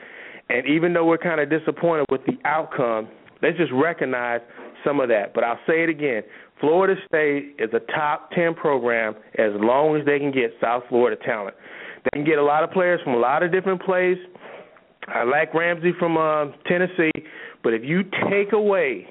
and 0.50 0.68
even 0.68 0.94
though 0.94 1.06
we're 1.06 1.18
kind 1.18 1.40
of 1.42 1.50
disappointed 1.50 2.06
with 2.10 2.22
the 2.26 2.38
outcome, 2.46 3.08
let's 3.42 3.58
just 3.58 3.72
recognize 3.74 4.42
some 4.84 5.00
of 5.00 5.10
that. 5.10 5.34
But 5.34 5.44
I'll 5.44 5.60
say 5.68 5.84
it 5.84 5.90
again. 5.90 6.24
Florida 6.60 6.96
State 7.08 7.56
is 7.60 7.70
a 7.74 7.80
top 7.92 8.32
10 8.32 8.54
program 8.56 9.16
as 9.38 9.52
long 9.56 9.98
as 9.98 10.06
they 10.06 10.20
can 10.20 10.32
get 10.32 10.52
South 10.62 10.84
Florida 10.90 11.22
talent. 11.26 11.56
They 12.04 12.20
can 12.20 12.26
get 12.26 12.38
a 12.38 12.44
lot 12.44 12.64
of 12.64 12.72
players 12.72 13.02
from 13.04 13.14
a 13.14 13.18
lot 13.18 13.44
of 13.44 13.52
different 13.52 13.82
places. 13.82 14.24
I 15.08 15.24
like 15.24 15.54
Ramsey 15.54 15.92
from 16.00 16.18
uh, 16.18 16.46
Tennessee, 16.68 17.12
but 17.64 17.74
if 17.74 17.84
you 17.84 18.04
take 18.30 18.54
away 18.54 19.08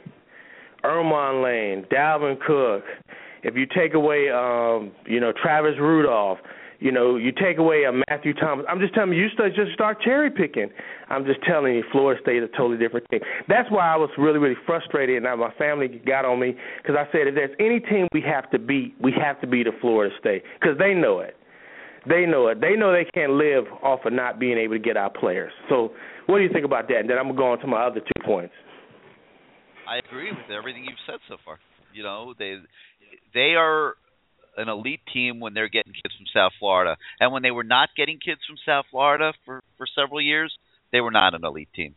Ermon 0.84 1.42
Lane, 1.42 1.86
Dalvin 1.92 2.40
Cook, 2.40 2.84
if 3.42 3.54
you 3.56 3.66
take 3.66 3.94
away, 3.94 4.30
um, 4.30 4.92
you 5.06 5.20
know, 5.20 5.32
Travis 5.40 5.74
Rudolph, 5.78 6.38
you 6.84 6.92
know, 6.92 7.16
you 7.16 7.32
take 7.32 7.56
away 7.56 7.84
a 7.84 7.92
Matthew 8.10 8.34
Thomas. 8.34 8.66
I'm 8.68 8.78
just 8.78 8.92
telling 8.92 9.14
you, 9.14 9.22
you 9.22 9.30
start, 9.30 9.54
just 9.56 9.72
start 9.72 10.02
cherry 10.02 10.30
picking. 10.30 10.68
I'm 11.08 11.24
just 11.24 11.40
telling 11.42 11.74
you, 11.74 11.82
Florida 11.90 12.20
State 12.20 12.42
is 12.42 12.50
a 12.52 12.56
totally 12.58 12.76
different 12.76 13.06
team. 13.10 13.20
That's 13.48 13.70
why 13.70 13.88
I 13.88 13.96
was 13.96 14.10
really, 14.18 14.38
really 14.38 14.60
frustrated, 14.66 15.24
and 15.24 15.40
my 15.40 15.50
family 15.56 15.88
got 16.04 16.26
on 16.26 16.38
me 16.38 16.54
because 16.82 16.94
I 16.94 17.10
said, 17.10 17.26
if 17.26 17.36
there's 17.36 17.56
any 17.58 17.80
team 17.80 18.06
we 18.12 18.20
have 18.20 18.50
to 18.50 18.58
beat, 18.58 18.94
we 19.00 19.14
have 19.16 19.40
to 19.40 19.46
beat 19.46 19.64
the 19.64 19.72
Florida 19.80 20.14
State 20.20 20.42
because 20.60 20.76
they 20.78 20.92
know 20.92 21.20
it. 21.20 21.34
They 22.06 22.26
know 22.26 22.48
it. 22.48 22.60
They 22.60 22.76
know 22.76 22.92
they 22.92 23.08
can't 23.14 23.32
live 23.32 23.64
off 23.82 24.00
of 24.04 24.12
not 24.12 24.38
being 24.38 24.58
able 24.58 24.74
to 24.74 24.78
get 24.78 24.98
our 24.98 25.08
players. 25.08 25.52
So, 25.70 25.92
what 26.26 26.36
do 26.36 26.44
you 26.44 26.52
think 26.52 26.66
about 26.66 26.88
that? 26.88 26.98
And 26.98 27.08
then 27.08 27.16
I'm 27.16 27.32
going 27.32 27.36
to 27.36 27.40
go 27.40 27.52
on 27.52 27.58
to 27.60 27.66
my 27.66 27.86
other 27.86 28.00
two 28.00 28.26
points. 28.26 28.52
I 29.88 30.04
agree 30.06 30.30
with 30.30 30.50
everything 30.54 30.84
you've 30.84 31.00
said 31.06 31.20
so 31.30 31.36
far. 31.46 31.58
You 31.94 32.02
know, 32.02 32.34
they 32.38 32.56
they 33.32 33.54
are 33.56 33.94
an 34.56 34.68
elite 34.68 35.00
team 35.12 35.40
when 35.40 35.54
they're 35.54 35.68
getting 35.68 35.92
kids 35.92 36.14
from 36.16 36.26
South 36.34 36.52
Florida, 36.58 36.96
and 37.20 37.32
when 37.32 37.42
they 37.42 37.50
were 37.50 37.64
not 37.64 37.90
getting 37.96 38.18
kids 38.18 38.40
from 38.46 38.56
South 38.66 38.86
Florida 38.90 39.32
for 39.44 39.62
for 39.76 39.86
several 39.94 40.20
years, 40.20 40.54
they 40.92 41.00
were 41.00 41.10
not 41.10 41.34
an 41.34 41.44
elite 41.44 41.68
team. 41.74 41.94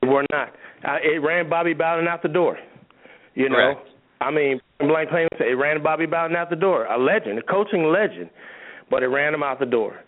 They 0.00 0.08
were 0.08 0.26
not. 0.32 0.48
Uh, 0.84 0.98
it 1.02 1.22
ran 1.22 1.48
Bobby 1.48 1.74
Bowden 1.74 2.08
out 2.08 2.22
the 2.22 2.28
door. 2.28 2.58
You 3.34 3.48
know, 3.48 3.56
Correct. 3.56 3.88
I 4.20 4.30
mean, 4.30 4.60
blank 4.78 5.10
plain 5.10 5.28
it 5.40 5.58
ran 5.58 5.82
Bobby 5.82 6.06
Bowden 6.06 6.36
out 6.36 6.50
the 6.50 6.56
door. 6.56 6.84
A 6.86 6.98
legend, 6.98 7.38
a 7.38 7.42
coaching 7.42 7.84
legend, 7.84 8.30
but 8.90 9.02
it 9.02 9.08
ran 9.08 9.34
him 9.34 9.42
out 9.42 9.58
the 9.58 9.66
door. 9.66 10.00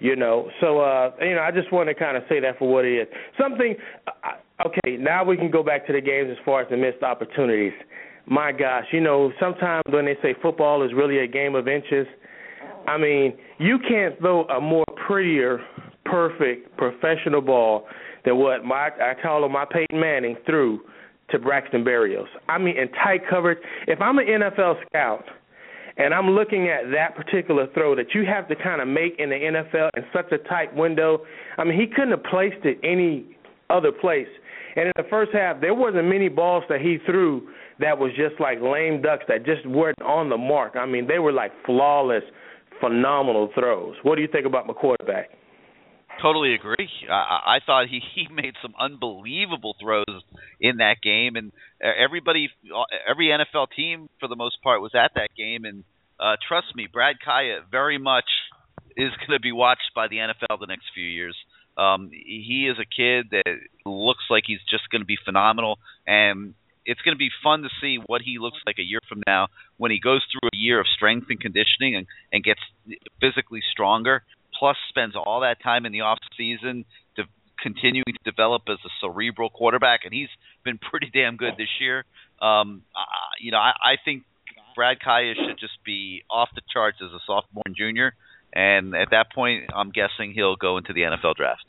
You 0.00 0.16
know, 0.16 0.48
so 0.60 0.80
uh, 0.80 1.10
you 1.20 1.34
know, 1.34 1.42
I 1.42 1.50
just 1.50 1.70
want 1.72 1.88
to 1.88 1.94
kind 1.94 2.16
of 2.16 2.22
say 2.28 2.40
that 2.40 2.58
for 2.58 2.72
what 2.72 2.84
it 2.84 3.02
is. 3.02 3.08
Something. 3.38 3.76
Uh, 4.06 4.66
okay, 4.66 4.96
now 4.96 5.24
we 5.24 5.36
can 5.36 5.50
go 5.50 5.62
back 5.62 5.86
to 5.88 5.92
the 5.92 6.00
games 6.00 6.28
as 6.30 6.38
far 6.44 6.62
as 6.62 6.70
the 6.70 6.76
missed 6.76 7.02
opportunities. 7.02 7.74
My 8.30 8.52
gosh, 8.52 8.84
you 8.92 9.00
know, 9.00 9.32
sometimes 9.40 9.82
when 9.90 10.04
they 10.04 10.16
say 10.22 10.36
football 10.40 10.84
is 10.84 10.92
really 10.94 11.18
a 11.18 11.26
game 11.26 11.56
of 11.56 11.66
inches, 11.66 12.06
I 12.86 12.96
mean, 12.96 13.36
you 13.58 13.76
can't 13.88 14.16
throw 14.20 14.44
a 14.44 14.60
more 14.60 14.84
prettier, 15.04 15.58
perfect, 16.04 16.76
professional 16.76 17.40
ball 17.40 17.86
than 18.24 18.38
what 18.38 18.64
my 18.64 18.90
I 19.02 19.14
call 19.20 19.44
him 19.44 19.50
my 19.50 19.64
Peyton 19.64 19.98
Manning 19.98 20.36
threw 20.46 20.80
to 21.30 21.40
Braxton 21.40 21.84
Berrios. 21.84 22.26
I 22.48 22.58
mean, 22.58 22.76
in 22.76 22.88
tight 23.04 23.22
coverage. 23.28 23.58
If 23.88 24.00
I'm 24.00 24.18
an 24.18 24.26
NFL 24.26 24.76
scout 24.86 25.24
and 25.96 26.14
I'm 26.14 26.30
looking 26.30 26.68
at 26.68 26.90
that 26.92 27.16
particular 27.16 27.66
throw 27.74 27.96
that 27.96 28.14
you 28.14 28.24
have 28.26 28.46
to 28.46 28.54
kind 28.54 28.80
of 28.80 28.86
make 28.86 29.18
in 29.18 29.30
the 29.30 29.36
NFL 29.36 29.90
in 29.96 30.04
such 30.12 30.30
a 30.30 30.38
tight 30.48 30.74
window, 30.76 31.24
I 31.58 31.64
mean, 31.64 31.78
he 31.78 31.88
couldn't 31.88 32.12
have 32.12 32.24
placed 32.24 32.64
it 32.64 32.78
any 32.84 33.36
other 33.70 33.90
place. 33.90 34.28
And 34.76 34.86
in 34.86 34.92
the 34.96 35.08
first 35.10 35.32
half, 35.32 35.60
there 35.60 35.74
wasn't 35.74 36.06
many 36.06 36.28
balls 36.28 36.62
that 36.68 36.80
he 36.80 36.98
threw 37.06 37.48
that 37.80 37.98
was 37.98 38.12
just 38.16 38.40
like 38.40 38.58
lame 38.60 39.02
ducks 39.02 39.24
that 39.28 39.44
just 39.44 39.66
weren't 39.66 40.00
on 40.02 40.28
the 40.28 40.36
mark. 40.36 40.76
I 40.76 40.86
mean, 40.86 41.06
they 41.06 41.18
were 41.18 41.32
like 41.32 41.52
flawless, 41.66 42.22
phenomenal 42.80 43.50
throws. 43.54 43.96
What 44.02 44.16
do 44.16 44.22
you 44.22 44.28
think 44.30 44.46
about 44.46 44.66
my 44.66 44.74
quarterback? 44.74 45.30
Totally 46.22 46.54
agree. 46.54 46.88
I, 47.10 47.56
I 47.56 47.58
thought 47.64 47.86
he 47.88 48.00
he 48.14 48.28
made 48.32 48.54
some 48.60 48.74
unbelievable 48.78 49.74
throws 49.80 50.22
in 50.60 50.78
that 50.78 50.96
game, 51.02 51.36
and 51.36 51.52
everybody, 51.80 52.48
every 53.08 53.28
NFL 53.28 53.68
team 53.74 54.08
for 54.18 54.28
the 54.28 54.36
most 54.36 54.62
part 54.62 54.80
was 54.80 54.92
at 54.94 55.12
that 55.14 55.30
game. 55.36 55.64
And 55.64 55.84
uh, 56.18 56.36
trust 56.46 56.68
me, 56.74 56.88
Brad 56.92 57.16
Kaaya 57.24 57.60
very 57.70 57.98
much 57.98 58.26
is 58.96 59.10
going 59.26 59.38
to 59.38 59.40
be 59.40 59.52
watched 59.52 59.92
by 59.94 60.08
the 60.08 60.16
NFL 60.16 60.60
the 60.60 60.66
next 60.66 60.84
few 60.94 61.04
years. 61.04 61.36
Um, 61.78 62.10
he 62.12 62.68
is 62.70 62.76
a 62.78 62.84
kid 62.84 63.30
that 63.30 63.56
looks 63.86 64.24
like 64.28 64.42
he's 64.46 64.60
just 64.70 64.90
going 64.90 65.00
to 65.00 65.06
be 65.06 65.16
phenomenal, 65.24 65.78
and 66.06 66.54
it's 66.86 67.00
going 67.02 67.14
to 67.14 67.18
be 67.18 67.30
fun 67.42 67.62
to 67.62 67.68
see 67.80 67.98
what 68.06 68.22
he 68.22 68.38
looks 68.38 68.58
like 68.66 68.78
a 68.78 68.82
year 68.82 69.00
from 69.08 69.22
now 69.26 69.48
when 69.76 69.90
he 69.90 70.00
goes 70.00 70.24
through 70.30 70.48
a 70.52 70.56
year 70.56 70.80
of 70.80 70.86
strength 70.86 71.26
and 71.30 71.40
conditioning 71.40 71.96
and, 71.96 72.06
and 72.32 72.42
gets 72.42 72.60
physically 73.20 73.60
stronger 73.70 74.22
plus 74.60 74.76
spends 74.90 75.16
all 75.16 75.40
that 75.40 75.62
time 75.62 75.86
in 75.86 75.92
the 75.92 76.02
off 76.02 76.18
season 76.36 76.84
to 77.16 77.24
continuing 77.62 78.04
to 78.06 78.30
develop 78.30 78.62
as 78.68 78.78
a 78.84 78.90
cerebral 79.00 79.48
quarterback, 79.50 80.00
and 80.04 80.12
he's 80.12 80.28
been 80.64 80.78
pretty 80.78 81.10
damn 81.12 81.36
good 81.36 81.54
this 81.56 81.68
year. 81.80 82.04
Um, 82.40 82.82
uh, 82.94 83.32
you 83.40 83.50
know, 83.50 83.58
I, 83.58 83.72
I 83.82 83.94
think 84.04 84.24
Brad 84.76 84.98
Kaaya 85.00 85.34
should 85.34 85.58
just 85.58 85.82
be 85.84 86.22
off 86.30 86.48
the 86.54 86.62
charts 86.72 86.98
as 87.02 87.10
a 87.10 87.18
sophomore 87.26 87.62
and 87.66 87.74
junior, 87.76 88.14
and 88.52 88.94
at 88.94 89.08
that 89.10 89.32
point, 89.34 89.70
I'm 89.74 89.90
guessing 89.90 90.32
he'll 90.34 90.56
go 90.56 90.76
into 90.76 90.92
the 90.92 91.00
NFL 91.00 91.36
draft. 91.36 91.64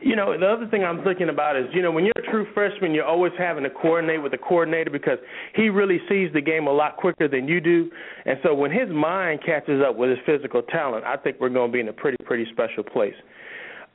You 0.00 0.14
know, 0.14 0.38
the 0.38 0.46
other 0.46 0.68
thing 0.68 0.84
I'm 0.84 1.02
thinking 1.02 1.28
about 1.28 1.56
is, 1.56 1.66
you 1.72 1.82
know, 1.82 1.90
when 1.90 2.04
you're 2.04 2.12
a 2.18 2.30
true 2.30 2.46
freshman, 2.54 2.92
you're 2.94 3.04
always 3.04 3.32
having 3.38 3.64
to 3.64 3.70
coordinate 3.70 4.22
with 4.22 4.32
the 4.32 4.38
coordinator 4.38 4.90
because 4.90 5.18
he 5.54 5.68
really 5.68 6.00
sees 6.08 6.30
the 6.32 6.40
game 6.40 6.66
a 6.66 6.72
lot 6.72 6.96
quicker 6.96 7.28
than 7.28 7.48
you 7.48 7.60
do. 7.60 7.90
And 8.24 8.38
so 8.42 8.54
when 8.54 8.70
his 8.70 8.88
mind 8.90 9.40
catches 9.44 9.82
up 9.82 9.96
with 9.96 10.10
his 10.10 10.18
physical 10.26 10.62
talent, 10.62 11.04
I 11.04 11.16
think 11.16 11.38
we're 11.40 11.48
going 11.48 11.70
to 11.70 11.72
be 11.72 11.80
in 11.80 11.88
a 11.88 11.92
pretty, 11.92 12.22
pretty 12.24 12.46
special 12.52 12.82
place. 12.82 13.14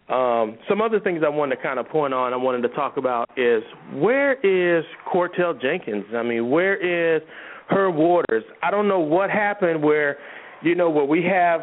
Um, 0.09 0.57
some 0.67 0.81
other 0.81 0.99
things 0.99 1.21
I 1.25 1.29
wanted 1.29 1.55
to 1.55 1.61
kind 1.61 1.79
of 1.79 1.87
point 1.87 2.13
on, 2.13 2.33
I 2.33 2.35
wanted 2.35 2.63
to 2.63 2.69
talk 2.75 2.97
about 2.97 3.29
is 3.37 3.63
where 3.93 4.33
is 4.41 4.83
Courtel 5.11 5.61
Jenkins? 5.61 6.05
I 6.13 6.23
mean, 6.23 6.49
where 6.49 6.75
is 6.75 7.21
Herb 7.69 7.95
Waters? 7.95 8.43
I 8.61 8.71
don't 8.71 8.89
know 8.89 8.99
what 8.99 9.29
happened 9.29 9.81
where, 9.81 10.17
you 10.63 10.75
know, 10.75 10.89
where 10.89 11.05
we 11.05 11.23
have 11.23 11.61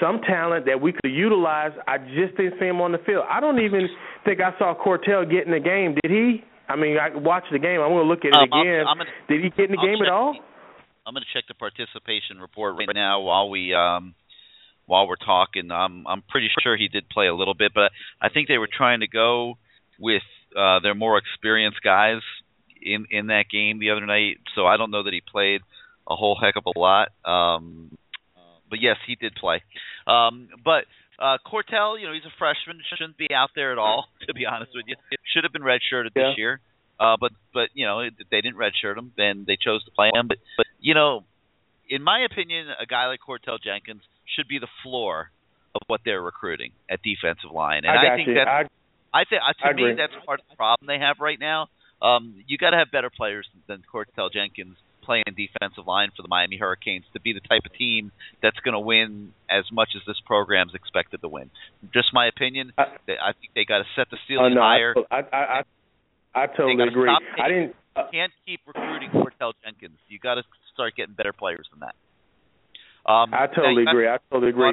some 0.00 0.20
talent 0.22 0.66
that 0.66 0.80
we 0.80 0.92
could 0.92 1.10
utilize. 1.12 1.72
I 1.86 1.98
just 1.98 2.36
didn't 2.36 2.54
see 2.58 2.66
him 2.66 2.80
on 2.80 2.92
the 2.92 2.98
field. 2.98 3.24
I 3.28 3.40
don't 3.40 3.60
even 3.60 3.88
think 4.24 4.40
I 4.40 4.56
saw 4.58 4.74
Courtel 4.74 5.28
get 5.30 5.46
in 5.46 5.52
the 5.52 5.60
game. 5.60 5.94
Did 6.02 6.10
he? 6.10 6.44
I 6.68 6.76
mean, 6.76 6.96
I 6.98 7.14
watched 7.16 7.52
the 7.52 7.58
game. 7.58 7.80
I'm 7.80 7.90
going 7.90 8.04
to 8.04 8.08
look 8.08 8.24
at 8.24 8.28
it 8.28 8.34
Um, 8.34 8.60
again. 8.60 8.80
I'm, 8.86 8.88
I'm 8.88 8.98
gonna, 8.98 9.10
Did 9.28 9.42
he 9.44 9.50
get 9.50 9.70
in 9.70 9.72
the 9.72 9.78
I'll 9.78 9.86
game 9.86 10.02
at 10.04 10.08
all? 10.10 10.36
I'm 11.06 11.14
going 11.14 11.24
to 11.24 11.32
check 11.38 11.44
the 11.48 11.54
participation 11.54 12.38
report 12.40 12.76
right 12.78 12.88
now 12.94 13.20
while 13.20 13.50
we 13.50 13.74
um 13.74 14.14
while 14.86 15.06
we're 15.08 15.16
talking. 15.16 15.70
I'm 15.70 16.06
I'm 16.06 16.22
pretty 16.28 16.48
sure 16.62 16.76
he 16.76 16.88
did 16.88 17.08
play 17.08 17.26
a 17.26 17.34
little 17.34 17.54
bit, 17.54 17.72
but 17.74 17.90
I 18.20 18.28
think 18.28 18.48
they 18.48 18.58
were 18.58 18.68
trying 18.72 19.00
to 19.00 19.08
go 19.08 19.58
with 19.98 20.22
uh, 20.56 20.78
they're 20.80 20.94
more 20.94 21.18
experienced 21.18 21.82
guys 21.82 22.20
in 22.80 23.06
in 23.10 23.26
that 23.28 23.44
game 23.50 23.78
the 23.80 23.90
other 23.90 24.06
night, 24.06 24.38
so 24.54 24.66
I 24.66 24.76
don't 24.76 24.90
know 24.90 25.02
that 25.02 25.12
he 25.12 25.20
played 25.20 25.60
a 26.08 26.14
whole 26.16 26.38
heck 26.40 26.54
of 26.56 26.64
a 26.66 26.78
lot. 26.78 27.08
Um, 27.24 27.91
but 28.72 28.80
yes, 28.80 28.96
he 29.06 29.14
did 29.20 29.34
play. 29.36 29.60
Um, 30.08 30.48
but 30.64 30.88
uh, 31.20 31.36
Courtel, 31.44 32.00
you 32.00 32.06
know, 32.08 32.14
he's 32.16 32.24
a 32.24 32.32
freshman, 32.38 32.80
shouldn't 32.88 33.18
be 33.18 33.28
out 33.34 33.50
there 33.54 33.70
at 33.70 33.78
all. 33.78 34.08
To 34.26 34.32
be 34.32 34.46
honest 34.46 34.70
with 34.74 34.86
you, 34.88 34.96
should 35.34 35.44
have 35.44 35.52
been 35.52 35.62
redshirted 35.62 36.10
Yeah. 36.16 36.30
this 36.30 36.38
year. 36.38 36.60
Uh, 36.98 37.16
but 37.20 37.32
but 37.52 37.68
you 37.74 37.84
know 37.84 38.00
they 38.30 38.40
didn't 38.40 38.56
redshirt 38.56 38.96
him, 38.96 39.12
then 39.16 39.44
they 39.46 39.56
chose 39.60 39.84
to 39.84 39.90
play 39.90 40.10
him. 40.14 40.28
But 40.28 40.38
but 40.56 40.66
you 40.80 40.94
know, 40.94 41.24
in 41.90 42.02
my 42.02 42.20
opinion, 42.24 42.68
a 42.80 42.86
guy 42.86 43.08
like 43.08 43.20
Courtel 43.20 43.58
Jenkins 43.62 44.02
should 44.36 44.48
be 44.48 44.58
the 44.58 44.68
floor 44.82 45.30
of 45.74 45.82
what 45.88 46.00
they're 46.04 46.22
recruiting 46.22 46.70
at 46.88 47.00
defensive 47.02 47.50
line, 47.52 47.82
and 47.84 47.92
I 47.98 48.04
got 48.08 48.16
think 48.16 48.28
you. 48.28 48.34
that's 48.34 48.70
I, 49.12 49.20
I 49.20 49.24
think 49.28 49.42
to 49.42 49.66
I 49.66 49.72
me 49.72 49.82
agree. 49.82 49.94
that's 49.96 50.14
part 50.24 50.40
of 50.40 50.46
the 50.48 50.56
problem 50.56 50.86
they 50.86 50.98
have 51.04 51.16
right 51.20 51.38
now. 51.40 51.68
Um, 52.00 52.42
you 52.46 52.56
got 52.58 52.70
to 52.70 52.76
have 52.78 52.90
better 52.92 53.10
players 53.10 53.46
than 53.66 53.82
Courtel 53.92 54.32
Jenkins 54.32 54.76
playing 55.02 55.24
defensive 55.36 55.86
line 55.86 56.10
for 56.16 56.22
the 56.22 56.28
Miami 56.28 56.56
Hurricanes 56.56 57.04
to 57.12 57.20
be 57.20 57.32
the 57.32 57.40
type 57.40 57.62
of 57.66 57.72
team 57.74 58.12
that's 58.42 58.58
going 58.60 58.74
to 58.74 58.80
win 58.80 59.32
as 59.50 59.64
much 59.72 59.90
as 59.96 60.02
this 60.06 60.16
program's 60.24 60.74
expected 60.74 61.20
to 61.20 61.28
win. 61.28 61.50
Just 61.92 62.08
my 62.12 62.26
opinion. 62.26 62.72
I- 62.78 62.98
I 63.08 63.32
think 63.32 63.52
they 63.54 63.64
got 63.64 63.78
to 63.78 63.84
set 63.94 64.08
the 64.10 64.16
oh, 64.16 64.26
ceiling 64.28 64.54
no, 64.54 64.62
higher. 64.62 64.94
I, 65.10 65.16
I, 65.16 65.36
I, 65.36 65.62
I 66.34 66.46
totally 66.46 66.88
agree. 66.88 67.10
I 67.10 67.48
didn't. 67.48 67.74
Uh, 67.94 68.08
can't 68.10 68.32
keep 68.46 68.60
recruiting 68.66 69.10
Courtel 69.10 69.52
Jenkins. 69.62 69.98
You 70.08 70.18
got 70.18 70.36
to 70.36 70.42
start 70.72 70.96
getting 70.96 71.14
better 71.14 71.32
players 71.32 71.68
than 71.70 71.80
that. 71.80 71.94
Um, 73.04 73.34
I 73.34 73.46
totally 73.48 73.82
agree. 73.82 74.08
I 74.08 74.18
totally 74.30 74.50
agree. 74.50 74.72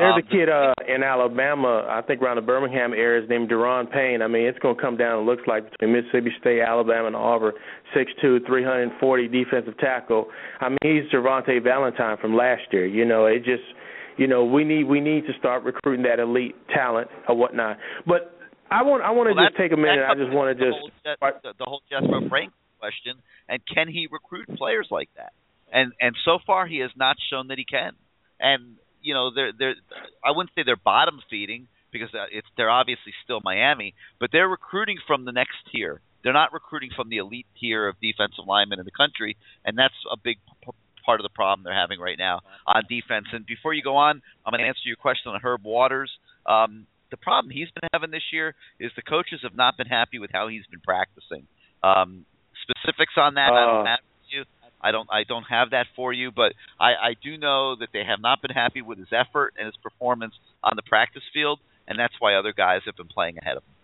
There's 0.00 0.14
Um, 0.14 0.18
a 0.18 0.22
kid 0.22 0.48
uh 0.48 0.72
in 0.88 1.02
Alabama, 1.04 1.84
I 1.88 2.00
think 2.00 2.22
around 2.22 2.36
the 2.36 2.42
Birmingham 2.42 2.94
area, 2.94 3.22
is 3.22 3.28
named 3.28 3.50
Da'Ron 3.50 3.92
Payne. 3.92 4.22
I 4.22 4.28
mean, 4.28 4.46
it's 4.46 4.58
going 4.58 4.74
to 4.74 4.80
come 4.80 4.96
down. 4.96 5.20
It 5.20 5.26
looks 5.26 5.42
like 5.46 5.70
between 5.70 5.92
Mississippi 5.92 6.32
State, 6.40 6.62
Alabama, 6.62 7.08
and 7.08 7.16
Auburn, 7.16 7.52
six 7.92 8.10
two, 8.22 8.40
three 8.46 8.64
hundred 8.64 8.84
and 8.88 8.92
forty 8.98 9.28
defensive 9.28 9.76
tackle. 9.78 10.28
I 10.60 10.70
mean, 10.70 10.78
he's 10.82 11.04
Travonte 11.12 11.62
Valentine 11.62 12.16
from 12.16 12.34
last 12.34 12.62
year. 12.72 12.86
You 12.86 13.04
know, 13.04 13.26
it 13.26 13.44
just, 13.44 13.68
you 14.16 14.26
know, 14.26 14.44
we 14.44 14.64
need 14.64 14.84
we 14.84 15.00
need 15.00 15.26
to 15.26 15.34
start 15.38 15.64
recruiting 15.64 16.04
that 16.04 16.18
elite 16.18 16.56
talent 16.74 17.08
or 17.28 17.36
whatnot. 17.36 17.76
But 18.06 18.32
I 18.70 18.82
want 18.82 19.02
I 19.04 19.10
want 19.10 19.28
to 19.28 19.34
Well, 19.36 19.46
just 19.48 19.58
take 19.58 19.72
a 19.72 19.76
minute. 19.76 20.00
I 20.08 20.14
just 20.14 20.32
want 20.32 20.56
to 20.56 20.64
just 20.64 20.80
whole, 20.80 20.90
the, 21.44 21.52
the 21.58 21.64
whole 21.68 21.82
Jethro 21.90 22.26
Frank 22.28 22.52
question, 22.78 23.20
and 23.50 23.60
can 23.68 23.86
he 23.86 24.08
recruit 24.10 24.48
players 24.56 24.88
like 24.90 25.10
that? 25.16 25.32
And 25.70 25.92
and 26.00 26.16
so 26.24 26.38
far 26.46 26.66
he 26.66 26.78
has 26.78 26.90
not 26.96 27.16
shown 27.30 27.48
that 27.48 27.58
he 27.58 27.64
can. 27.64 27.92
And 28.40 28.76
you 29.02 29.14
know 29.14 29.30
they're 29.34 29.52
they're 29.56 29.74
I 30.24 30.30
wouldn't 30.30 30.50
say 30.54 30.62
they're 30.64 30.76
bottom 30.76 31.20
feeding 31.30 31.68
because 31.92 32.08
uh, 32.14 32.26
it's 32.30 32.46
they're 32.56 32.70
obviously 32.70 33.12
still 33.24 33.40
Miami, 33.42 33.94
but 34.18 34.30
they're 34.32 34.48
recruiting 34.48 34.98
from 35.06 35.24
the 35.24 35.32
next 35.32 35.56
tier. 35.72 36.00
They're 36.22 36.32
not 36.34 36.52
recruiting 36.52 36.90
from 36.94 37.08
the 37.08 37.16
elite 37.16 37.46
tier 37.58 37.88
of 37.88 37.96
defensive 38.00 38.44
linemen 38.46 38.78
in 38.78 38.84
the 38.84 38.90
country, 38.92 39.36
and 39.64 39.76
that's 39.78 39.94
a 40.12 40.16
big 40.16 40.36
p- 40.64 40.70
part 41.04 41.18
of 41.18 41.24
the 41.24 41.30
problem 41.34 41.64
they're 41.64 41.74
having 41.74 41.98
right 41.98 42.18
now 42.18 42.40
on 42.66 42.82
defense. 42.88 43.26
And 43.32 43.46
before 43.46 43.72
you 43.72 43.82
go 43.82 43.96
on, 43.96 44.20
I'm 44.44 44.52
going 44.52 44.60
to 44.60 44.68
answer 44.68 44.84
your 44.84 44.96
question 44.96 45.32
on 45.32 45.40
Herb 45.42 45.64
Waters. 45.64 46.10
Um, 46.44 46.86
the 47.10 47.16
problem 47.16 47.50
he's 47.50 47.70
been 47.72 47.88
having 47.92 48.10
this 48.10 48.22
year 48.32 48.54
is 48.78 48.92
the 48.96 49.02
coaches 49.02 49.40
have 49.42 49.56
not 49.56 49.76
been 49.78 49.86
happy 49.88 50.18
with 50.18 50.30
how 50.30 50.48
he's 50.48 50.66
been 50.70 50.80
practicing. 50.84 51.46
Um, 51.82 52.26
specifics 52.62 53.14
on 53.16 53.34
that, 53.34 53.50
I 53.52 53.62
Uh. 53.64 53.66
don't 53.66 53.86
have 53.86 53.98
for 54.00 54.36
you. 54.36 54.44
I 54.82 54.90
don't 54.92 55.08
I 55.10 55.24
don't 55.24 55.44
have 55.44 55.70
that 55.70 55.86
for 55.96 56.12
you, 56.12 56.30
but 56.30 56.52
I, 56.78 56.90
I 57.10 57.14
do 57.22 57.36
know 57.36 57.76
that 57.76 57.88
they 57.92 58.04
have 58.04 58.20
not 58.20 58.42
been 58.42 58.50
happy 58.52 58.82
with 58.82 58.98
his 58.98 59.08
effort 59.12 59.54
and 59.58 59.66
his 59.66 59.76
performance 59.82 60.34
on 60.62 60.72
the 60.76 60.82
practice 60.82 61.22
field, 61.32 61.58
and 61.86 61.98
that's 61.98 62.14
why 62.18 62.34
other 62.34 62.52
guys 62.52 62.80
have 62.86 62.96
been 62.96 63.08
playing 63.08 63.38
ahead 63.38 63.56
of 63.56 63.62
him. 63.62 63.74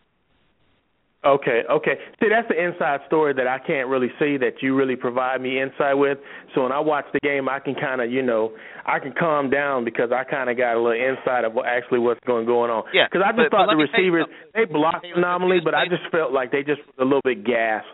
Okay, 1.24 1.62
okay. 1.68 1.94
See, 2.20 2.28
that's 2.30 2.46
the 2.46 2.54
inside 2.54 3.00
story 3.08 3.34
that 3.34 3.48
I 3.48 3.58
can't 3.58 3.88
really 3.88 4.12
see 4.18 4.36
that 4.36 4.62
you 4.62 4.76
really 4.76 4.94
provide 4.94 5.40
me 5.40 5.60
insight 5.60 5.98
with. 5.98 6.18
So 6.54 6.62
when 6.62 6.70
I 6.70 6.78
watch 6.78 7.04
the 7.12 7.18
game, 7.18 7.48
I 7.48 7.58
can 7.58 7.74
kind 7.74 8.00
of, 8.00 8.12
you 8.12 8.22
know, 8.22 8.52
I 8.86 9.00
can 9.00 9.12
calm 9.12 9.50
down 9.50 9.84
because 9.84 10.12
I 10.14 10.22
kind 10.22 10.48
of 10.50 10.56
got 10.56 10.76
a 10.76 10.80
little 10.80 10.92
insight 10.94 11.42
of 11.44 11.52
what 11.52 11.66
actually 11.66 11.98
what's 11.98 12.20
going 12.26 12.46
going 12.46 12.70
on. 12.70 12.84
Yeah, 12.94 13.08
Because 13.10 13.24
I 13.26 13.32
just 13.32 13.50
but- 13.50 13.50
thought 13.50 13.66
but 13.66 13.74
the 13.74 13.78
let 13.82 13.90
me 13.90 13.90
tell 13.90 14.04
you 14.04 14.12
receivers 14.12 14.36
they 14.54 14.64
blocked 14.66 15.06
phenomenally, 15.12 15.58
but 15.64 15.74
I 15.74 15.86
just 15.88 16.02
just 16.02 16.12
felt 16.12 16.30
like 16.30 16.52
they 16.52 16.62
just 16.62 16.82
were 16.94 17.02
a 17.02 17.04
little 17.04 17.24
bit 17.24 17.42
gassed. 17.44 17.86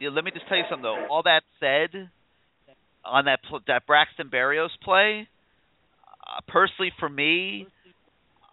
Yeah, 0.00 0.10
let 0.10 0.24
me 0.24 0.30
just 0.30 0.46
tell 0.48 0.56
you 0.58 0.64
something 0.70 0.82
though. 0.82 1.06
All 1.10 1.22
that 1.24 1.42
said, 1.60 2.08
on 3.04 3.24
that 3.26 3.40
pl- 3.48 3.60
that 3.66 3.86
Braxton 3.86 4.28
Berrios 4.32 4.70
play, 4.82 5.28
uh, 6.26 6.40
personally 6.48 6.92
for 6.98 7.08
me, 7.08 7.66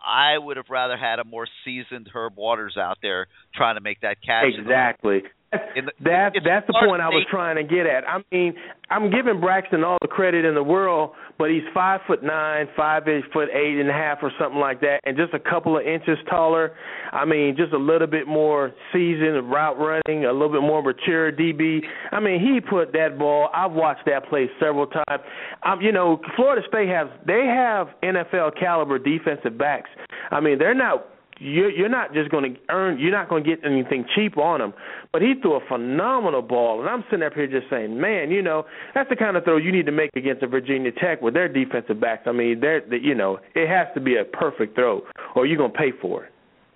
I 0.06 0.38
would 0.38 0.58
have 0.58 0.68
rather 0.70 0.98
had 0.98 1.20
a 1.20 1.24
more 1.24 1.48
seasoned 1.64 2.10
Herb 2.14 2.38
Waters 2.38 2.78
out 2.78 2.98
there 3.02 3.28
trying 3.56 3.76
to 3.76 3.82
make 3.82 4.02
that 4.02 4.18
catch. 4.26 4.46
Exactly. 4.58 5.24
The- 5.52 5.92
That's 6.04 6.36
that's 6.44 6.68
the 6.68 6.74
point 6.74 7.02
I 7.02 7.10
was 7.10 7.26
trying 7.32 7.56
to 7.56 7.64
get 7.64 7.86
at. 7.86 8.04
I 8.08 8.24
mean, 8.32 8.56
I'm 8.90 9.10
giving 9.10 9.40
Braxton 9.40 9.84
all 9.84 9.98
the 10.02 10.08
credit 10.08 10.46
in 10.46 10.54
the 10.54 10.64
world, 10.64 11.12
but 11.38 11.49
he's 11.49 11.64
five 11.74 12.02
foot 12.07 12.24
nine, 12.24 12.68
five 12.76 13.07
inch 13.07 13.26
foot 13.34 13.49
eight 13.53 13.80
and 13.80 13.90
a 13.90 13.94
half 13.94 14.20
or 14.22 14.32
something 14.40 14.60
like 14.60 14.82
that, 14.82 14.99
and 15.03 15.18
just 15.18 15.34
a 15.34 15.40
couple 15.40 15.78
of 15.78 15.86
inches 15.86 16.18
taller. 16.30 16.72
I 17.12 17.26
mean, 17.26 17.56
just 17.57 17.74
a 17.74 17.78
little 17.78 18.07
bit 18.07 18.28
more 18.28 18.74
seasoned 18.94 19.49
route 19.49 19.78
running, 19.78 20.26
a 20.26 20.32
little 20.32 20.52
bit 20.52 20.62
more 20.62 20.82
mature 20.82 21.32
DB. 21.32 21.82
I 22.12 22.20
mean, 22.20 22.40
he 22.40 22.60
put 22.62 22.94
that 22.94 23.18
ball. 23.18 23.49
I've 23.53 23.72
watched 23.72 24.06
that 24.06 24.28
play 24.30 24.49
several 24.60 24.88
times. 24.88 25.24
Um, 25.64 25.82
you 25.82 25.91
know, 25.91 26.20
Florida 26.36 26.62
State 26.68 26.90
has 26.90 27.07
they 27.26 27.45
have 27.45 27.90
NFL 28.03 28.60
caliber 28.60 28.99
defensive 28.99 29.57
backs. 29.57 29.90
I 30.32 30.40
mean, 30.40 30.57
they're 30.57 30.74
not 30.74 31.15
you're, 31.40 31.70
you're 31.70 31.90
not 31.90 32.14
just 32.14 32.30
going 32.32 32.53
to 32.53 32.60
earn. 32.70 32.99
You're 32.99 33.12
not 33.12 33.30
going 33.30 33.44
to 33.44 33.49
get 33.49 33.66
anything 33.66 34.06
cheap 34.16 34.38
on 34.38 34.62
him. 34.62 34.74
But 35.12 35.22
he 35.22 35.34
threw 35.41 35.56
a 35.56 35.60
phenomenal 35.68 36.41
ball, 36.41 36.82
and 36.82 36.90
I'm 36.90 37.03
sitting 37.10 37.26
up 37.26 37.34
here 37.34 37.48
just 37.48 37.70
saying, 37.70 37.99
man, 37.99 38.32
you 38.32 38.41
know, 38.41 38.66
that's 38.94 39.10
the 39.10 39.16
kind 39.16 39.38
of 39.38 39.44
throw 39.44 39.57
you 39.57 39.72
need 39.72 39.86
to 39.86 39.91
make 39.91 40.12
against 40.16 40.44
a 40.44 40.48
Virginia 40.48 40.91
Tech 40.91 41.22
with 41.22 41.34
their 41.34 41.48
defensive 41.48 41.99
backs. 41.99 42.24
I 42.26 42.32
mean, 42.32 42.60
they're, 42.60 42.82
they, 42.82 42.98
you 43.02 43.16
know, 43.16 43.40
it 43.53 43.68
has 43.68 43.88
to 43.95 44.02
be 44.02 44.16
a 44.18 44.26
perfect 44.26 44.76
throw, 44.76 45.02
or 45.36 45.45
you're 45.45 45.57
going 45.57 45.72
to 45.72 45.78
pay 45.78 45.91
for 46.02 46.26
it. 46.26 46.32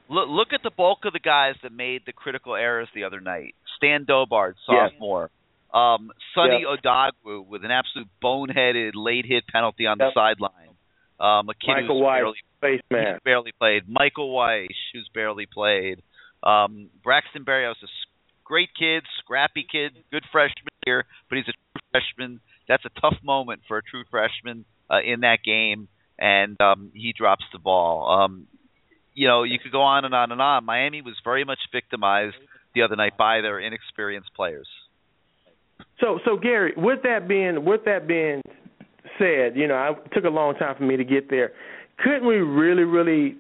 Look, 0.10 0.28
look 0.30 0.48
at 0.54 0.62
the 0.64 0.72
bulk 0.76 1.00
of 1.06 1.14
the 1.14 1.20
guys 1.20 1.56
that 1.64 1.72
made 1.72 2.02
the 2.06 2.14
critical 2.14 2.56
errors 2.56 2.88
the 2.96 3.04
other 3.04 3.20
night. 3.20 3.56
Stan 3.78 4.06
Dobard, 4.06 4.56
Yeah. 4.68 4.90
sophomore. 4.90 5.30
Um, 5.72 6.12
Sonny 6.34 6.64
Yeah. 6.64 6.76
Odogwu 6.76 7.46
with 7.46 7.64
an 7.64 7.70
absolute 7.72 8.08
boneheaded 8.24 8.92
late 8.96 9.26
hit 9.28 9.44
penalty 9.48 9.86
on 9.86 10.00
the 10.00 10.10
sideline. 10.14 10.52
Um, 11.20 11.50
a 11.50 11.54
kid 11.54 11.68
Michael 11.68 11.98
who's 12.00 12.04
White, 12.04 12.20
barely 12.20 12.38
face 12.62 12.82
who's 12.90 12.98
man. 12.98 13.20
barely 13.24 13.52
played. 13.58 13.84
Michael 13.88 14.34
Wyche, 14.34 14.68
who's 14.94 15.10
barely 15.14 15.46
played. 15.46 16.02
Um, 16.44 16.90
Braxton 17.04 17.44
Berrios, 17.44 17.76
a 17.84 17.88
great 18.44 18.70
kid, 18.78 19.04
scrappy 19.20 19.66
kid, 19.70 19.92
good 20.12 20.24
freshman 20.32 20.74
here, 20.86 21.06
but 21.30 21.38
he's 21.38 21.48
a 21.48 21.52
true 21.52 21.82
freshman. 21.92 22.40
That's 22.68 22.86
a 22.86 23.02
tough 23.02 23.18
moment 23.24 23.62
for 23.68 23.78
a 23.78 23.82
true 23.84 24.04
freshman 24.10 24.66
uh, 24.90 25.00
in 25.06 25.22
that 25.22 25.40
game, 25.44 25.88
and 26.18 26.60
um, 26.62 26.92
he 26.94 27.14
drops 27.14 27.44
the 27.52 27.60
ball. 27.60 28.10
Um, 28.10 28.48
you 29.14 29.28
know, 29.28 29.44
you 29.44 29.60
could 29.62 29.72
go 29.72 29.82
on 29.82 30.06
and 30.06 30.16
on 30.16 30.32
and 30.32 30.42
on. 30.42 30.66
Miami 30.66 31.02
was 31.02 31.16
very 31.24 31.44
much 31.44 31.60
victimized 31.72 32.36
the 32.74 32.84
other 32.84 32.96
night 32.96 33.18
by 33.18 33.42
their 33.42 33.60
inexperienced 33.60 34.34
players. 34.36 34.68
So, 36.00 36.20
so 36.26 36.38
Gary, 36.38 36.74
with 36.78 37.00
that 37.04 37.28
being 37.28 37.66
with 37.66 37.82
that 37.86 38.08
being 38.08 38.42
said, 39.18 39.56
you 39.56 39.68
know, 39.68 39.76
I, 39.76 39.94
took 40.14 40.24
a 40.24 40.30
long 40.30 40.56
time 40.56 40.76
for 40.78 40.84
me 40.84 40.98
to 40.98 41.04
get 41.04 41.30
there. 41.30 41.52
Couldn't 42.04 42.28
we 42.28 42.38
really, 42.38 42.84
really 42.84 43.38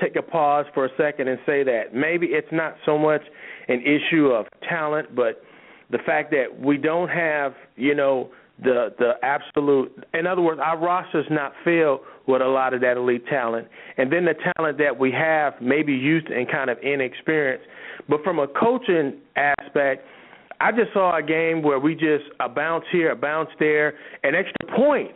take 0.00 0.16
a 0.16 0.22
pause 0.22 0.66
for 0.74 0.86
a 0.86 0.90
second 0.96 1.28
and 1.28 1.38
say 1.46 1.62
that 1.62 1.94
maybe 1.94 2.26
it's 2.26 2.48
not 2.50 2.76
so 2.84 2.98
much 2.98 3.22
an 3.68 3.80
issue 3.82 4.26
of 4.26 4.46
talent, 4.68 5.14
but 5.14 5.42
the 5.90 5.98
fact 5.98 6.30
that 6.30 6.46
we 6.58 6.76
don't 6.78 7.08
have, 7.08 7.54
you 7.76 7.94
know, 7.94 8.30
the 8.62 8.94
the 8.98 9.12
absolute. 9.22 10.04
In 10.14 10.26
other 10.26 10.42
words, 10.42 10.60
our 10.62 10.78
roster's 10.78 11.26
not 11.30 11.52
filled 11.64 12.00
with 12.26 12.42
a 12.42 12.46
lot 12.46 12.74
of 12.74 12.80
that 12.80 12.96
elite 12.96 13.26
talent, 13.26 13.68
and 13.96 14.12
then 14.12 14.24
the 14.24 14.34
talent 14.56 14.78
that 14.78 14.98
we 14.98 15.10
have, 15.12 15.54
maybe 15.60 15.92
youth 15.92 16.24
and 16.28 16.50
kind 16.50 16.70
of 16.70 16.78
inexperienced. 16.82 17.66
But 18.08 18.22
from 18.22 18.38
a 18.38 18.46
coaching 18.46 19.18
aspect, 19.36 20.06
I 20.60 20.70
just 20.70 20.92
saw 20.92 21.16
a 21.16 21.22
game 21.22 21.62
where 21.62 21.78
we 21.78 21.94
just 21.94 22.24
a 22.40 22.48
bounce 22.48 22.84
here, 22.92 23.10
a 23.10 23.16
bounce 23.16 23.50
there, 23.58 23.94
an 24.22 24.34
extra 24.34 24.76
point 24.76 25.10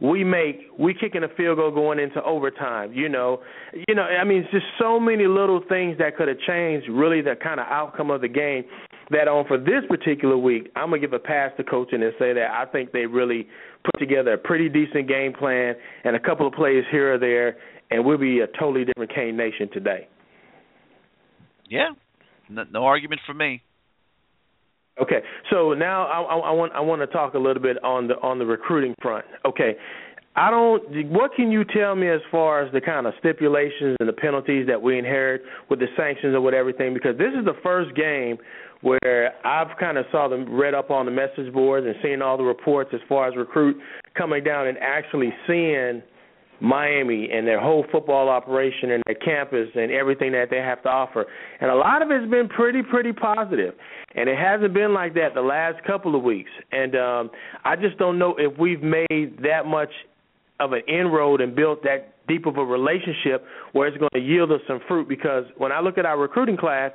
we 0.00 0.22
make 0.22 0.60
we 0.78 0.94
kicking 0.94 1.24
a 1.24 1.28
field 1.36 1.56
goal 1.56 1.70
going 1.70 1.98
into 1.98 2.22
overtime. 2.22 2.92
You 2.92 3.08
know, 3.08 3.40
you 3.88 3.94
know. 3.94 4.02
I 4.02 4.24
mean, 4.24 4.42
it's 4.42 4.50
just 4.50 4.66
so 4.78 5.00
many 5.00 5.26
little 5.26 5.62
things 5.68 5.98
that 5.98 6.16
could 6.16 6.28
have 6.28 6.38
changed 6.46 6.88
really 6.88 7.20
the 7.20 7.34
kind 7.42 7.58
of 7.60 7.66
outcome 7.68 8.10
of 8.10 8.20
the 8.20 8.28
game. 8.28 8.64
That 9.10 9.26
on 9.26 9.46
for 9.46 9.56
this 9.56 9.82
particular 9.88 10.36
week, 10.36 10.70
I'm 10.76 10.90
gonna 10.90 11.00
give 11.00 11.14
a 11.14 11.18
pass 11.18 11.50
to 11.56 11.64
coaching 11.64 12.02
and 12.02 12.12
say 12.18 12.34
that 12.34 12.50
I 12.50 12.66
think 12.70 12.92
they 12.92 13.06
really 13.06 13.48
put 13.82 13.98
together 13.98 14.34
a 14.34 14.38
pretty 14.38 14.68
decent 14.68 15.08
game 15.08 15.32
plan 15.32 15.74
and 16.04 16.14
a 16.14 16.20
couple 16.20 16.46
of 16.46 16.52
plays 16.52 16.84
here 16.90 17.14
or 17.14 17.18
there, 17.18 17.56
and 17.90 18.04
we'll 18.04 18.18
be 18.18 18.40
a 18.40 18.46
totally 18.58 18.84
different 18.84 19.14
Kane 19.14 19.36
Nation 19.36 19.70
today. 19.72 20.08
Yeah, 21.70 21.88
no, 22.50 22.64
no 22.70 22.84
argument 22.84 23.22
for 23.26 23.34
me. 23.34 23.62
Okay, 25.00 25.20
so 25.50 25.74
now 25.74 26.06
I, 26.06 26.20
I, 26.22 26.36
I 26.36 26.50
want 26.50 26.72
I 26.72 26.80
want 26.80 27.02
to 27.02 27.06
talk 27.06 27.34
a 27.34 27.38
little 27.38 27.62
bit 27.62 27.82
on 27.84 28.08
the 28.08 28.14
on 28.14 28.38
the 28.38 28.46
recruiting 28.46 28.94
front. 29.00 29.24
Okay, 29.44 29.76
I 30.34 30.50
don't. 30.50 31.10
What 31.10 31.34
can 31.34 31.50
you 31.50 31.64
tell 31.64 31.94
me 31.94 32.08
as 32.08 32.20
far 32.30 32.62
as 32.62 32.72
the 32.72 32.80
kind 32.80 33.06
of 33.06 33.14
stipulations 33.18 33.96
and 34.00 34.08
the 34.08 34.12
penalties 34.12 34.66
that 34.66 34.80
we 34.80 34.98
inherit 34.98 35.42
with 35.68 35.78
the 35.78 35.86
sanctions 35.96 36.34
and 36.34 36.44
with 36.44 36.54
everything? 36.54 36.94
Because 36.94 37.16
this 37.18 37.32
is 37.38 37.44
the 37.44 37.56
first 37.62 37.94
game 37.96 38.38
where 38.80 39.34
I've 39.44 39.76
kind 39.78 39.98
of 39.98 40.06
saw 40.12 40.28
them 40.28 40.52
read 40.52 40.74
up 40.74 40.90
on 40.90 41.06
the 41.06 41.12
message 41.12 41.52
boards 41.52 41.86
and 41.86 41.96
seeing 42.02 42.22
all 42.22 42.36
the 42.36 42.44
reports 42.44 42.90
as 42.92 43.00
far 43.08 43.28
as 43.28 43.36
recruit 43.36 43.76
coming 44.16 44.44
down 44.44 44.68
and 44.68 44.78
actually 44.78 45.32
seeing 45.46 46.02
Miami 46.60 47.28
and 47.32 47.46
their 47.46 47.60
whole 47.60 47.84
football 47.92 48.28
operation 48.28 48.90
and 48.92 49.02
their 49.06 49.14
campus 49.14 49.68
and 49.74 49.92
everything 49.92 50.32
that 50.32 50.48
they 50.50 50.58
have 50.58 50.82
to 50.82 50.88
offer. 50.88 51.26
And 51.60 51.70
a 51.70 51.74
lot 51.74 52.02
of 52.02 52.10
it's 52.10 52.30
been 52.30 52.48
pretty, 52.48 52.82
pretty 52.82 53.12
positive. 53.12 53.74
And 54.14 54.28
it 54.28 54.36
hasn't 54.36 54.74
been 54.74 54.92
like 54.92 55.14
that 55.14 55.34
the 55.34 55.42
last 55.42 55.84
couple 55.84 56.16
of 56.16 56.22
weeks. 56.22 56.50
And 56.72 56.96
um 56.96 57.30
I 57.64 57.76
just 57.76 57.98
don't 57.98 58.18
know 58.18 58.34
if 58.38 58.58
we've 58.58 58.82
made 58.82 59.38
that 59.42 59.66
much 59.66 59.90
of 60.60 60.72
an 60.72 60.82
inroad 60.88 61.40
and 61.40 61.54
built 61.54 61.82
that 61.84 62.14
deep 62.26 62.46
of 62.46 62.56
a 62.56 62.64
relationship 62.64 63.44
where 63.72 63.88
it's 63.88 63.96
going 63.96 64.10
to 64.12 64.20
yield 64.20 64.52
us 64.52 64.60
some 64.66 64.80
fruit 64.88 65.08
because 65.08 65.44
when 65.56 65.72
I 65.72 65.80
look 65.80 65.98
at 65.98 66.06
our 66.06 66.18
recruiting 66.18 66.56
class, 66.56 66.92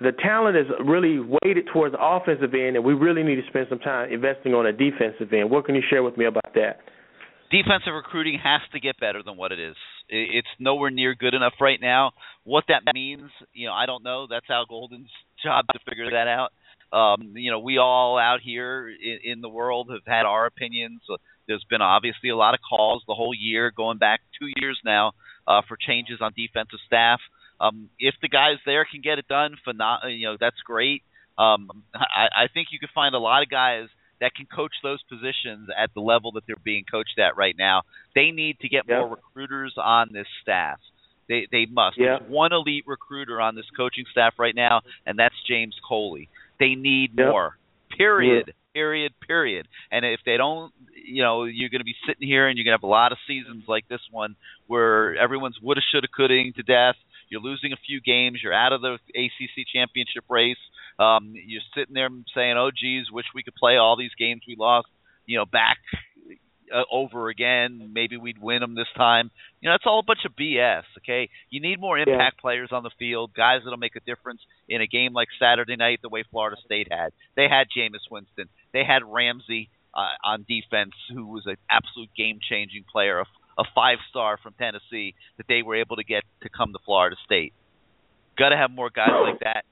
the 0.00 0.12
talent 0.22 0.56
is 0.56 0.66
really 0.84 1.18
weighted 1.18 1.68
towards 1.72 1.94
the 1.94 2.00
offensive 2.00 2.52
end, 2.52 2.76
and 2.76 2.84
we 2.84 2.92
really 2.92 3.22
need 3.22 3.36
to 3.36 3.46
spend 3.48 3.66
some 3.68 3.78
time 3.78 4.12
investing 4.12 4.52
on 4.52 4.66
a 4.66 4.72
defensive 4.72 5.32
end. 5.32 5.50
What 5.50 5.64
can 5.64 5.74
you 5.74 5.82
share 5.88 6.02
with 6.02 6.16
me 6.18 6.26
about 6.26 6.52
that? 6.54 6.80
Defensive 7.50 7.94
recruiting 7.94 8.38
has 8.42 8.60
to 8.72 8.80
get 8.80 8.98
better 8.98 9.22
than 9.22 9.36
what 9.36 9.52
it 9.52 9.60
is. 9.60 9.76
It's 10.08 10.48
nowhere 10.58 10.90
near 10.90 11.14
good 11.14 11.34
enough 11.34 11.54
right 11.60 11.80
now. 11.80 12.12
What 12.44 12.64
that 12.68 12.82
means, 12.94 13.30
you 13.52 13.66
know, 13.66 13.72
I 13.72 13.86
don't 13.86 14.04
know. 14.04 14.26
That's 14.28 14.48
Al 14.48 14.66
Golden's 14.66 15.10
job 15.42 15.66
to 15.72 15.78
figure 15.88 16.10
that 16.10 16.28
out. 16.28 16.52
Um, 16.92 17.32
you 17.36 17.50
know, 17.50 17.58
we 17.58 17.78
all 17.78 18.18
out 18.18 18.40
here 18.42 18.88
in, 18.88 19.32
in 19.32 19.40
the 19.40 19.48
world 19.48 19.90
have 19.90 20.06
had 20.06 20.24
our 20.24 20.46
opinions. 20.46 21.00
There's 21.48 21.64
been 21.68 21.82
obviously 21.82 22.30
a 22.30 22.36
lot 22.36 22.54
of 22.54 22.60
calls 22.68 23.02
the 23.06 23.14
whole 23.14 23.34
year, 23.34 23.72
going 23.76 23.98
back 23.98 24.20
two 24.38 24.48
years 24.60 24.78
now, 24.84 25.12
uh, 25.46 25.62
for 25.66 25.76
changes 25.76 26.18
on 26.20 26.32
defensive 26.36 26.78
staff. 26.86 27.20
Um, 27.60 27.88
if 27.98 28.14
the 28.22 28.28
guys 28.28 28.58
there 28.64 28.86
can 28.90 29.00
get 29.00 29.18
it 29.18 29.26
done, 29.28 29.56
phenom- 29.66 30.16
you 30.16 30.26
know, 30.26 30.36
that's 30.38 30.60
great. 30.64 31.02
Um, 31.38 31.84
I, 31.94 32.44
I 32.44 32.48
think 32.52 32.68
you 32.70 32.78
could 32.78 32.90
find 32.94 33.14
a 33.14 33.18
lot 33.18 33.42
of 33.42 33.50
guys 33.50 33.88
that 34.20 34.34
can 34.34 34.46
coach 34.46 34.72
those 34.82 35.02
positions 35.08 35.68
at 35.76 35.90
the 35.94 36.00
level 36.00 36.32
that 36.32 36.44
they're 36.46 36.56
being 36.64 36.84
coached 36.90 37.18
at 37.18 37.36
right 37.36 37.54
now. 37.58 37.82
They 38.14 38.30
need 38.30 38.58
to 38.60 38.68
get 38.68 38.84
yep. 38.88 38.98
more 38.98 39.08
recruiters 39.16 39.74
on 39.76 40.10
this 40.12 40.26
staff. 40.42 40.78
They 41.28 41.46
they 41.50 41.66
must. 41.66 41.98
Yep. 41.98 42.20
There's 42.20 42.30
one 42.30 42.52
elite 42.52 42.84
recruiter 42.86 43.40
on 43.40 43.54
this 43.54 43.66
coaching 43.76 44.04
staff 44.10 44.34
right 44.38 44.54
now, 44.54 44.82
and 45.06 45.18
that's 45.18 45.34
James 45.48 45.74
Coley. 45.86 46.28
They 46.58 46.74
need 46.74 47.12
yep. 47.16 47.28
more. 47.28 47.58
Period. 47.96 48.52
Period. 48.74 49.12
Period. 49.26 49.68
And 49.90 50.04
if 50.04 50.20
they 50.26 50.36
don't, 50.36 50.72
you 50.94 51.22
know, 51.22 51.44
you're 51.44 51.70
going 51.70 51.80
to 51.80 51.84
be 51.84 51.94
sitting 52.06 52.26
here 52.28 52.48
and 52.48 52.58
you're 52.58 52.64
going 52.64 52.76
to 52.76 52.78
have 52.78 52.88
a 52.88 52.92
lot 52.92 53.12
of 53.12 53.18
seasons 53.26 53.64
like 53.66 53.88
this 53.88 54.00
one 54.10 54.36
where 54.66 55.16
everyone's 55.16 55.58
woulda, 55.62 55.80
shoulda, 55.92 56.08
coulda 56.14 56.34
to 56.54 56.62
death. 56.62 56.96
You're 57.28 57.40
losing 57.40 57.72
a 57.72 57.76
few 57.86 58.00
games. 58.00 58.40
You're 58.42 58.54
out 58.54 58.72
of 58.72 58.80
the 58.80 58.98
ACC 59.14 59.66
championship 59.72 60.24
race. 60.28 60.56
Um, 60.98 61.34
you're 61.34 61.62
sitting 61.74 61.94
there 61.94 62.08
saying, 62.34 62.56
"Oh, 62.56 62.70
geez, 62.70 63.10
wish 63.10 63.26
we 63.34 63.42
could 63.42 63.54
play 63.54 63.76
all 63.76 63.96
these 63.96 64.14
games 64.18 64.42
we 64.46 64.56
lost, 64.58 64.88
you 65.26 65.36
know, 65.36 65.44
back 65.44 65.78
uh, 66.72 66.82
over 66.90 67.28
again. 67.28 67.90
Maybe 67.92 68.16
we'd 68.16 68.40
win 68.40 68.60
them 68.60 68.74
this 68.74 68.88
time." 68.96 69.30
You 69.60 69.68
know, 69.68 69.74
that's 69.74 69.86
all 69.86 69.98
a 69.98 70.04
bunch 70.04 70.24
of 70.24 70.36
BS. 70.36 70.84
Okay, 70.98 71.28
you 71.50 71.60
need 71.60 71.80
more 71.80 71.98
impact 71.98 72.36
yeah. 72.38 72.40
players 72.40 72.70
on 72.72 72.82
the 72.82 72.90
field, 72.98 73.32
guys 73.36 73.60
that'll 73.64 73.78
make 73.78 73.96
a 73.96 74.00
difference 74.00 74.40
in 74.68 74.80
a 74.80 74.86
game 74.86 75.12
like 75.12 75.28
Saturday 75.38 75.76
night, 75.76 76.00
the 76.02 76.08
way 76.08 76.24
Florida 76.30 76.56
State 76.64 76.88
had. 76.90 77.12
They 77.34 77.48
had 77.48 77.66
Jameis 77.76 78.10
Winston. 78.10 78.48
They 78.72 78.84
had 78.84 79.02
Ramsey 79.04 79.68
uh, 79.96 80.12
on 80.24 80.44
defense, 80.46 80.92
who 81.12 81.26
was 81.26 81.44
an 81.46 81.56
absolute 81.70 82.10
game-changing 82.16 82.84
player, 82.90 83.20
a, 83.20 83.24
a 83.58 83.64
five-star 83.74 84.38
from 84.42 84.54
Tennessee 84.58 85.14
that 85.38 85.46
they 85.48 85.62
were 85.62 85.76
able 85.76 85.96
to 85.96 86.04
get 86.04 86.22
to 86.42 86.48
come 86.48 86.72
to 86.72 86.78
Florida 86.84 87.16
State. 87.24 87.52
Got 88.38 88.50
to 88.50 88.56
have 88.56 88.70
more 88.70 88.90
guys 88.90 89.10
like 89.22 89.40
that. 89.40 89.64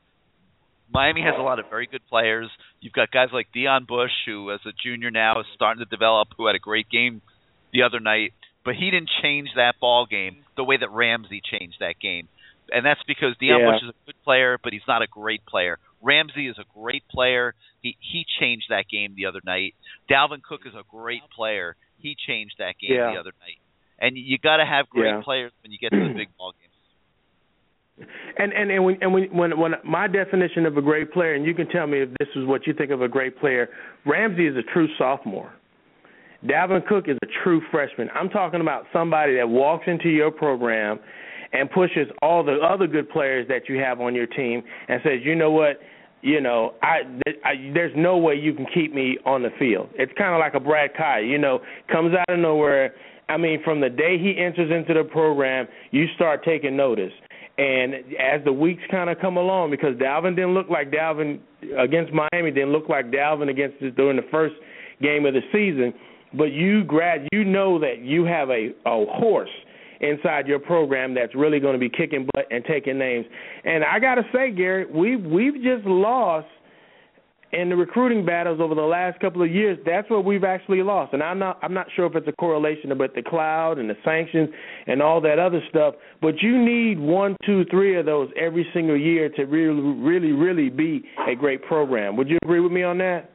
Miami 0.93 1.23
has 1.23 1.35
a 1.39 1.43
lot 1.43 1.59
of 1.59 1.67
very 1.69 1.87
good 1.87 2.03
players. 2.09 2.49
You've 2.81 2.93
got 2.93 3.11
guys 3.11 3.29
like 3.33 3.49
Deon 3.55 3.87
Bush, 3.87 4.13
who 4.27 4.51
as 4.53 4.61
a 4.67 4.73
junior 4.73 5.11
now 5.11 5.41
is 5.41 5.47
starting 5.55 5.85
to 5.85 5.89
develop, 5.91 6.29
who 6.37 6.47
had 6.47 6.57
a 6.57 6.61
great 6.61 6.89
game 6.89 7.21
the 7.73 7.83
other 7.83 8.01
night, 8.01 8.33
but 8.65 8.75
he 8.75 8.91
didn't 8.91 9.11
change 9.23 9.49
that 9.57 9.75
ball 9.81 10.07
game 10.07 10.45
the 10.57 10.65
way 10.65 10.77
that 10.77 10.91
Ramsey 10.91 11.43
changed 11.45 11.77
that 11.81 11.99
game. 12.01 12.29
And 12.71 12.87
that's 12.87 13.03
because 13.07 13.35
Deon 13.43 13.61
yeah. 13.61 13.71
Bush 13.71 13.83
is 13.83 13.91
a 13.91 14.07
good 14.07 14.23
player, 14.25 14.59
but 14.63 14.73
he's 14.73 14.87
not 14.89 15.03
a 15.03 15.07
great 15.07 15.45
player. 15.45 15.79
Ramsey 16.01 16.49
is 16.49 16.57
a 16.59 16.65
great 16.79 17.03
player. 17.09 17.55
He 17.83 17.97
he 18.01 18.25
changed 18.41 18.67
that 18.71 18.85
game 18.91 19.15
the 19.17 19.27
other 19.27 19.41
night. 19.45 19.75
Dalvin 20.11 20.43
Cook 20.43 20.61
is 20.67 20.75
a 20.75 20.85
great 20.89 21.23
player. 21.35 21.77
He 21.99 22.17
changed 22.27 22.55
that 22.59 22.77
game 22.81 22.97
yeah. 22.97 23.13
the 23.13 23.21
other 23.21 23.33
night. 23.41 23.59
And 23.99 24.17
you 24.17 24.39
got 24.39 24.59
to 24.59 24.67
have 24.67 24.89
great 24.89 25.11
yeah. 25.11 25.23
players 25.23 25.53
when 25.63 25.73
you 25.73 25.79
get 25.79 25.91
to 25.91 26.09
the 26.09 26.15
big 26.15 26.29
ball 26.37 26.53
games. 26.53 28.09
And 28.37 28.53
and 28.53 28.73
and 28.73 28.85
when 28.85 28.99
and 29.01 29.15
when 29.15 29.25
when 29.37 29.57
when 29.57 29.73
my 29.85 30.09
definition 30.09 30.67
of 30.67 30.77
a 30.77 30.83
great 30.83 31.13
player, 31.13 31.35
and 31.35 31.47
you 31.47 31.55
can 31.55 31.69
tell 31.69 31.87
me 31.87 32.03
if 32.03 32.09
this 32.19 32.27
is 32.35 32.45
what 32.45 32.67
you 32.67 32.75
think 32.75 32.91
of 32.91 33.03
a 33.03 33.07
great 33.07 33.39
player, 33.39 33.69
Ramsey 34.05 34.49
is 34.49 34.57
a 34.57 34.65
true 34.73 34.89
sophomore. 34.99 35.53
Dalvin 36.45 36.85
Cook 36.87 37.05
is 37.09 37.17
a 37.23 37.27
true 37.45 37.63
freshman. 37.71 38.09
I'm 38.15 38.29
talking 38.29 38.61
about 38.61 38.85
somebody 38.93 39.37
that 39.37 39.49
walks 39.49 39.85
into 39.87 40.09
your 40.09 40.33
program 40.33 40.99
and 41.53 41.71
pushes 41.71 42.09
all 42.21 42.45
the 42.45 42.57
other 42.57 42.87
good 42.87 43.09
players 43.09 43.47
that 43.49 43.69
you 43.69 43.79
have 43.79 44.01
on 44.01 44.15
your 44.15 44.27
team 44.27 44.63
and 44.89 45.01
says, 45.05 45.21
you 45.23 45.35
know 45.37 45.53
what, 45.53 45.79
you 46.21 46.41
know, 46.41 46.75
I, 46.83 47.03
I 47.45 47.71
there's 47.73 47.93
no 47.97 48.19
way 48.19 48.35
you 48.35 48.53
can 48.53 48.67
keep 48.75 48.93
me 48.93 49.19
on 49.25 49.43
the 49.43 49.51
field. 49.59 49.89
It's 49.95 50.13
kind 50.19 50.35
of 50.35 50.41
like 50.41 50.55
a 50.55 50.61
Brad 50.61 50.91
Kai, 50.97 51.21
you 51.21 51.39
know, 51.39 51.61
comes 51.91 52.15
out 52.15 52.35
of 52.35 52.41
nowhere. 52.41 52.95
I 53.29 53.37
mean, 53.37 53.63
from 53.65 53.81
the 53.81 53.89
day 53.89 54.19
he 54.19 54.37
enters 54.39 54.71
into 54.71 54.95
the 54.95 55.09
program, 55.09 55.67
you 55.91 56.07
start 56.15 56.45
taking 56.45 56.77
notice. 56.77 57.13
And 57.57 57.95
as 58.19 58.45
the 58.45 58.53
weeks 58.53 58.83
kind 58.91 59.09
of 59.09 59.19
come 59.21 59.37
along, 59.37 59.71
because 59.71 59.95
Dalvin 59.95 60.35
didn't 60.35 60.55
look 60.55 60.69
like 60.69 60.91
Dalvin 60.91 61.39
against 61.79 62.13
Miami, 62.13 62.51
didn't 62.51 62.73
look 62.73 62.89
like 62.89 63.11
Dalvin 63.11 63.49
against 63.49 63.79
during 63.97 64.17
the 64.17 64.27
first 64.31 64.55
game 65.01 65.25
of 65.25 65.35
the 65.35 65.41
season, 65.53 65.95
but 66.37 66.53
you 66.53 66.85
grad, 66.85 67.29
you 67.33 67.45
know 67.45 67.79
that 67.79 68.01
you 68.01 68.25
have 68.25 68.51
a 68.51 68.71
a 68.87 69.07
horse 69.07 69.51
inside 70.01 70.47
your 70.47 70.59
program 70.59 71.15
that's 71.15 71.35
really 71.35 71.61
going 71.61 71.75
to 71.75 71.79
be 71.79 71.89
kicking 71.89 72.29
butt 72.35 72.47
and 72.51 72.65
taking 72.65 72.99
names. 72.99 73.25
And 73.65 73.85
I 73.85 73.99
got 74.01 74.17
to 74.17 74.23
say, 74.33 74.51
Gary, 74.51 74.87
we 74.87 75.17
we've 75.17 75.55
just 75.63 75.87
lost 75.87 76.49
in 77.55 77.69
the 77.69 77.77
recruiting 77.77 78.25
battles 78.25 78.61
over 78.61 78.75
the 78.75 78.83
last 78.83 79.21
couple 79.21 79.43
of 79.43 79.51
years, 79.51 79.79
that's 79.87 80.09
what 80.11 80.25
we've 80.25 80.45
actually 80.45 80.83
lost. 80.83 81.13
And 81.13 81.23
I'm 81.23 81.39
not 81.39 81.59
I'm 81.63 81.75
not 81.75 81.87
sure 81.95 82.07
if 82.07 82.15
it's 82.15 82.29
a 82.29 82.33
correlation 82.33 82.97
with 82.99 83.15
the 83.15 83.23
cloud 83.23 83.79
and 83.79 83.89
the 83.89 83.97
sanctions 84.05 84.49
and 84.87 85.01
all 85.01 85.21
that 85.23 85.39
other 85.39 85.61
stuff, 85.71 85.95
but 86.21 86.41
you 86.43 86.63
need 86.63 86.99
one, 86.99 87.37
two, 87.47 87.65
three 87.71 87.99
of 87.99 88.07
those 88.07 88.31
every 88.41 88.67
single 88.75 88.99
year 88.99 89.29
to 89.31 89.45
really 89.45 89.81
really 89.81 90.33
really 90.33 90.71
be 90.71 91.05
a 91.31 91.35
great 91.35 91.63
program. 91.63 92.17
Would 92.17 92.29
you 92.29 92.39
agree 92.43 92.61
with 92.61 92.73
me 92.73 92.83
on 92.83 92.99
that? 92.99 93.31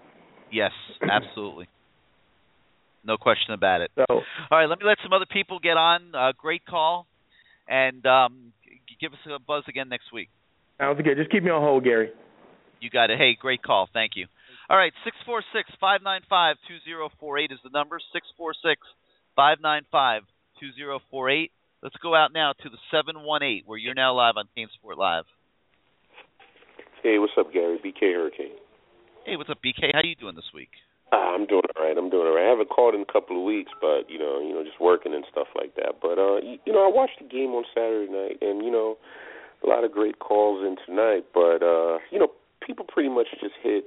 Yes, 0.51 0.71
absolutely. 1.01 1.67
No 3.03 3.17
question 3.17 3.53
about 3.53 3.81
it. 3.81 3.91
So, 3.95 4.05
all 4.09 4.23
right, 4.51 4.65
let 4.65 4.79
me 4.79 4.85
let 4.85 4.97
some 5.03 5.13
other 5.13 5.25
people 5.31 5.59
get 5.59 5.77
on. 5.77 6.13
Uh, 6.13 6.31
great 6.37 6.65
call, 6.65 7.07
and 7.67 8.05
um, 8.05 8.53
give 8.99 9.13
us 9.13 9.19
a 9.33 9.39
buzz 9.39 9.63
again 9.67 9.89
next 9.89 10.11
week. 10.13 10.29
Sounds 10.79 10.99
good. 11.01 11.17
Just 11.17 11.31
keep 11.31 11.43
me 11.43 11.49
on 11.49 11.61
hold, 11.61 11.83
Gary. 11.83 12.09
You 12.79 12.89
got 12.89 13.09
it. 13.09 13.17
Hey, 13.17 13.37
great 13.39 13.61
call. 13.61 13.89
Thank 13.93 14.13
you. 14.15 14.27
All 14.69 14.77
right, 14.77 14.93
six 15.03 15.17
four 15.25 15.41
six 15.53 15.69
five 15.81 16.01
nine 16.03 16.21
five 16.29 16.55
two 16.67 16.77
zero 16.85 17.09
four 17.19 17.37
eight 17.37 17.51
is 17.51 17.59
the 17.63 17.71
number. 17.71 17.99
Six 18.13 18.27
four 18.37 18.53
six 18.53 18.81
five 19.35 19.57
nine 19.61 19.83
five 19.91 20.23
two 20.59 20.71
zero 20.73 20.99
four 21.09 21.29
eight. 21.29 21.51
Let's 21.81 21.95
go 22.03 22.13
out 22.13 22.33
now 22.33 22.53
to 22.53 22.69
the 22.69 22.77
seven 22.91 23.23
one 23.23 23.41
eight, 23.41 23.63
where 23.65 23.77
you're 23.77 23.95
now 23.95 24.13
live 24.13 24.35
on 24.37 24.45
Team 24.55 24.67
Sport 24.77 24.97
Live. 24.97 25.25
Hey, 27.01 27.17
what's 27.17 27.33
up, 27.39 27.51
Gary? 27.53 27.79
BK 27.83 28.13
Hurricane. 28.13 28.59
Hey, 29.25 29.37
what's 29.37 29.49
up, 29.49 29.59
BK? 29.63 29.93
How 29.93 30.01
you 30.03 30.15
doing 30.15 30.35
this 30.35 30.51
week? 30.53 30.69
Uh, 31.11 31.15
I'm 31.15 31.47
doing 31.47 31.63
all 31.75 31.83
right. 31.83 31.97
I'm 31.97 32.09
doing 32.09 32.27
all 32.27 32.35
right. 32.35 32.45
I 32.45 32.49
haven't 32.49 32.69
called 32.69 32.93
in 32.93 33.01
a 33.01 33.11
couple 33.11 33.39
of 33.39 33.43
weeks, 33.43 33.71
but 33.81 34.09
you 34.09 34.19
know, 34.19 34.39
you 34.39 34.53
know, 34.53 34.63
just 34.63 34.79
working 34.79 35.13
and 35.13 35.25
stuff 35.31 35.47
like 35.55 35.75
that. 35.75 35.97
But 36.01 36.19
uh, 36.19 36.37
you, 36.43 36.59
you 36.65 36.73
know, 36.73 36.85
I 36.85 36.91
watched 36.93 37.17
the 37.19 37.27
game 37.27 37.57
on 37.57 37.63
Saturday 37.73 38.11
night, 38.11 38.37
and 38.41 38.63
you 38.63 38.69
know, 38.69 38.97
a 39.63 39.67
lot 39.67 39.83
of 39.83 39.91
great 39.91 40.19
calls 40.19 40.61
in 40.61 40.75
tonight. 40.85 41.25
But 41.33 41.63
uh, 41.63 41.97
you 42.11 42.19
know, 42.19 42.29
people 42.65 42.85
pretty 42.85 43.09
much 43.09 43.27
just 43.41 43.55
hit 43.61 43.83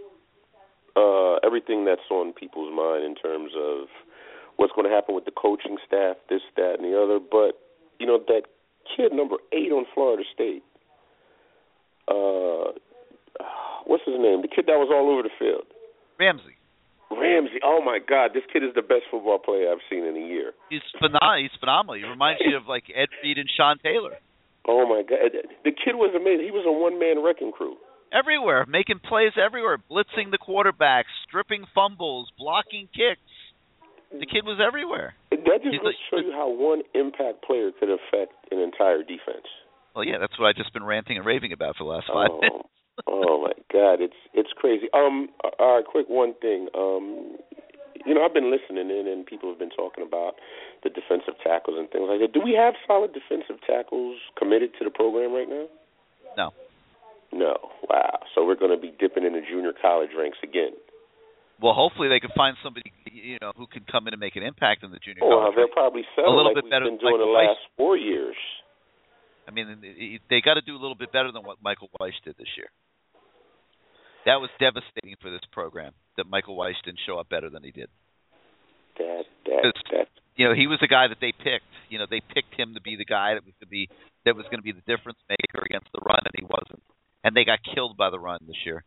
uh, 0.96 1.36
everything 1.44 1.84
that's 1.84 2.06
on 2.10 2.32
people's 2.32 2.72
mind 2.74 3.04
in 3.04 3.14
terms 3.14 3.52
of 3.56 3.88
what's 4.56 4.72
going 4.74 4.88
to 4.88 4.94
happen 4.94 5.14
with 5.14 5.24
the 5.24 5.32
coaching 5.32 5.76
staff, 5.86 6.16
this, 6.28 6.42
that, 6.56 6.76
and 6.78 6.84
the 6.84 6.96
other. 6.96 7.18
But 7.18 7.58
you 7.98 8.06
know, 8.06 8.18
that 8.28 8.42
kid 8.96 9.12
number 9.12 9.36
eight 9.52 9.72
on 9.72 9.86
Florida 9.94 10.24
State. 10.32 10.62
Uh, 12.08 12.76
what's 13.86 14.04
his 14.04 14.18
name? 14.18 14.42
The 14.42 14.52
kid 14.52 14.66
that 14.66 14.78
was 14.78 14.90
all 14.92 15.10
over 15.12 15.22
the 15.22 15.34
field. 15.38 15.64
Ramsey. 16.18 16.56
Ramsey. 17.10 17.60
Oh 17.62 17.80
my 17.84 17.98
God, 17.98 18.30
this 18.32 18.44
kid 18.52 18.64
is 18.64 18.72
the 18.74 18.82
best 18.82 19.04
football 19.10 19.38
player 19.38 19.70
I've 19.70 19.84
seen 19.90 20.04
in 20.04 20.16
a 20.16 20.26
year. 20.26 20.52
He's 20.70 20.84
phenomenal. 20.98 21.44
He's 21.44 21.56
phenomenal. 21.60 21.96
He 21.96 22.04
reminds 22.08 22.40
you 22.44 22.56
of 22.56 22.66
like 22.66 22.84
Ed 22.94 23.08
Reed 23.22 23.38
and 23.38 23.48
Sean 23.52 23.76
Taylor. 23.82 24.16
Oh 24.66 24.86
my 24.86 25.02
God, 25.02 25.34
the 25.64 25.72
kid 25.72 25.98
was 25.98 26.14
amazing. 26.14 26.46
He 26.46 26.54
was 26.54 26.64
a 26.64 26.72
one 26.72 26.98
man 26.98 27.22
wrecking 27.22 27.52
crew. 27.52 27.76
Everywhere, 28.12 28.66
making 28.68 28.98
plays 29.00 29.32
everywhere, 29.42 29.78
blitzing 29.90 30.30
the 30.30 30.38
quarterback, 30.38 31.06
stripping 31.26 31.64
fumbles, 31.74 32.30
blocking 32.38 32.88
kicks. 32.94 33.20
The 34.12 34.26
kid 34.26 34.44
was 34.44 34.60
everywhere. 34.60 35.14
That 35.30 35.62
just 35.64 35.80
to 35.82 35.92
show 36.10 36.18
you 36.20 36.32
how 36.32 36.50
one 36.52 36.82
impact 36.94 37.42
player 37.44 37.70
could 37.72 37.88
affect 37.88 38.32
an 38.52 38.58
entire 38.60 38.98
defense. 39.02 39.48
Well, 39.96 40.04
yeah, 40.04 40.18
that's 40.20 40.38
what 40.38 40.48
I've 40.48 40.56
just 40.56 40.72
been 40.74 40.84
ranting 40.84 41.16
and 41.16 41.24
raving 41.24 41.52
about 41.52 41.76
for 41.76 41.84
the 41.84 41.90
last 41.90 42.06
five 42.12 42.28
Oh, 42.30 42.40
minutes. 42.40 42.68
oh 43.08 43.42
my 43.48 43.52
God, 43.72 44.00
it's 44.04 44.16
it's 44.34 44.52
crazy. 44.56 44.88
Um, 44.92 45.28
all 45.58 45.76
right, 45.76 45.84
quick 45.84 46.06
one 46.08 46.34
thing. 46.42 46.68
Um, 46.76 47.36
you 48.04 48.12
know, 48.14 48.22
I've 48.24 48.34
been 48.34 48.50
listening 48.52 48.90
in, 48.90 49.06
and 49.08 49.24
people 49.24 49.48
have 49.48 49.58
been 49.58 49.70
talking 49.72 50.04
about 50.04 50.34
the 50.84 50.90
defensive 50.90 51.34
tackles 51.42 51.78
and 51.78 51.88
things 51.88 52.04
like 52.08 52.20
that. 52.20 52.32
Do 52.32 52.40
we 52.44 52.52
have 52.52 52.74
solid 52.86 53.12
defensive 53.16 53.56
tackles 53.66 54.18
committed 54.36 54.72
to 54.78 54.84
the 54.84 54.90
program 54.90 55.32
right 55.32 55.48
now? 55.48 55.66
No. 56.36 56.50
No. 57.32 57.56
Wow. 57.88 58.20
So 58.34 58.44
we're 58.44 58.56
going 58.60 58.74
to 58.74 58.80
be 58.80 58.92
dipping 58.98 59.24
in 59.24 59.32
the 59.32 59.40
junior 59.40 59.72
college 59.80 60.10
ranks 60.16 60.38
again. 60.42 60.72
Well, 61.60 61.74
hopefully 61.74 62.08
they 62.08 62.18
can 62.20 62.30
find 62.36 62.56
somebody 62.62 62.90
you 63.06 63.38
know 63.40 63.52
who 63.56 63.66
can 63.66 63.84
come 63.90 64.08
in 64.08 64.14
and 64.14 64.20
make 64.20 64.34
an 64.36 64.42
impact 64.42 64.82
in 64.82 64.90
the 64.90 64.98
junior 64.98 65.22
Well, 65.22 65.46
college. 65.46 65.54
they'll 65.56 65.68
probably 65.72 66.02
a 66.02 66.10
settle 66.16 66.34
little 66.36 66.52
like 66.52 66.64
bit 66.64 66.70
better 66.70 66.86
been 66.86 66.98
than 66.98 67.06
doing 67.06 67.18
the 67.22 67.26
Michael 67.28 67.38
Wyche. 67.38 67.48
last 67.54 67.62
four 67.76 67.96
years. 67.96 68.36
I 69.46 69.50
mean, 69.50 69.66
they 70.30 70.40
got 70.40 70.54
to 70.54 70.60
do 70.62 70.74
a 70.74 70.80
little 70.80 70.94
bit 70.98 71.12
better 71.12 71.30
than 71.32 71.42
what 71.42 71.58
Michael 71.62 71.90
Wyche 72.00 72.18
did 72.24 72.36
this 72.38 72.50
year. 72.56 72.70
That 74.26 74.38
was 74.40 74.50
devastating 74.58 75.16
for 75.20 75.30
this 75.30 75.42
program 75.50 75.92
that 76.16 76.26
Michael 76.30 76.56
Wyche 76.56 76.78
didn't 76.84 77.00
show 77.06 77.18
up 77.18 77.28
better 77.28 77.50
than 77.50 77.62
he 77.64 77.70
did. 77.70 77.88
That 78.98 79.24
that 79.46 79.72
that. 79.92 80.06
You 80.36 80.48
know, 80.48 80.54
he 80.54 80.66
was 80.66 80.78
the 80.80 80.88
guy 80.88 81.08
that 81.08 81.18
they 81.20 81.32
picked. 81.32 81.68
You 81.90 81.98
know, 81.98 82.06
they 82.08 82.20
picked 82.34 82.54
him 82.58 82.74
to 82.74 82.80
be 82.80 82.96
the 82.96 83.04
guy 83.04 83.34
that 83.34 83.44
was 83.44 83.54
to 83.60 83.66
be 83.66 83.88
that 84.24 84.36
was 84.36 84.46
going 84.46 84.58
to 84.58 84.66
be 84.66 84.72
the 84.72 84.84
difference 84.86 85.18
maker 85.28 85.62
against 85.64 85.90
the 85.92 86.00
run, 86.06 86.22
and 86.24 86.34
he 86.38 86.44
wasn't. 86.46 86.82
And 87.24 87.36
they 87.36 87.44
got 87.44 87.60
killed 87.62 87.96
by 87.96 88.10
the 88.10 88.18
run 88.18 88.40
this 88.46 88.56
year. 88.66 88.84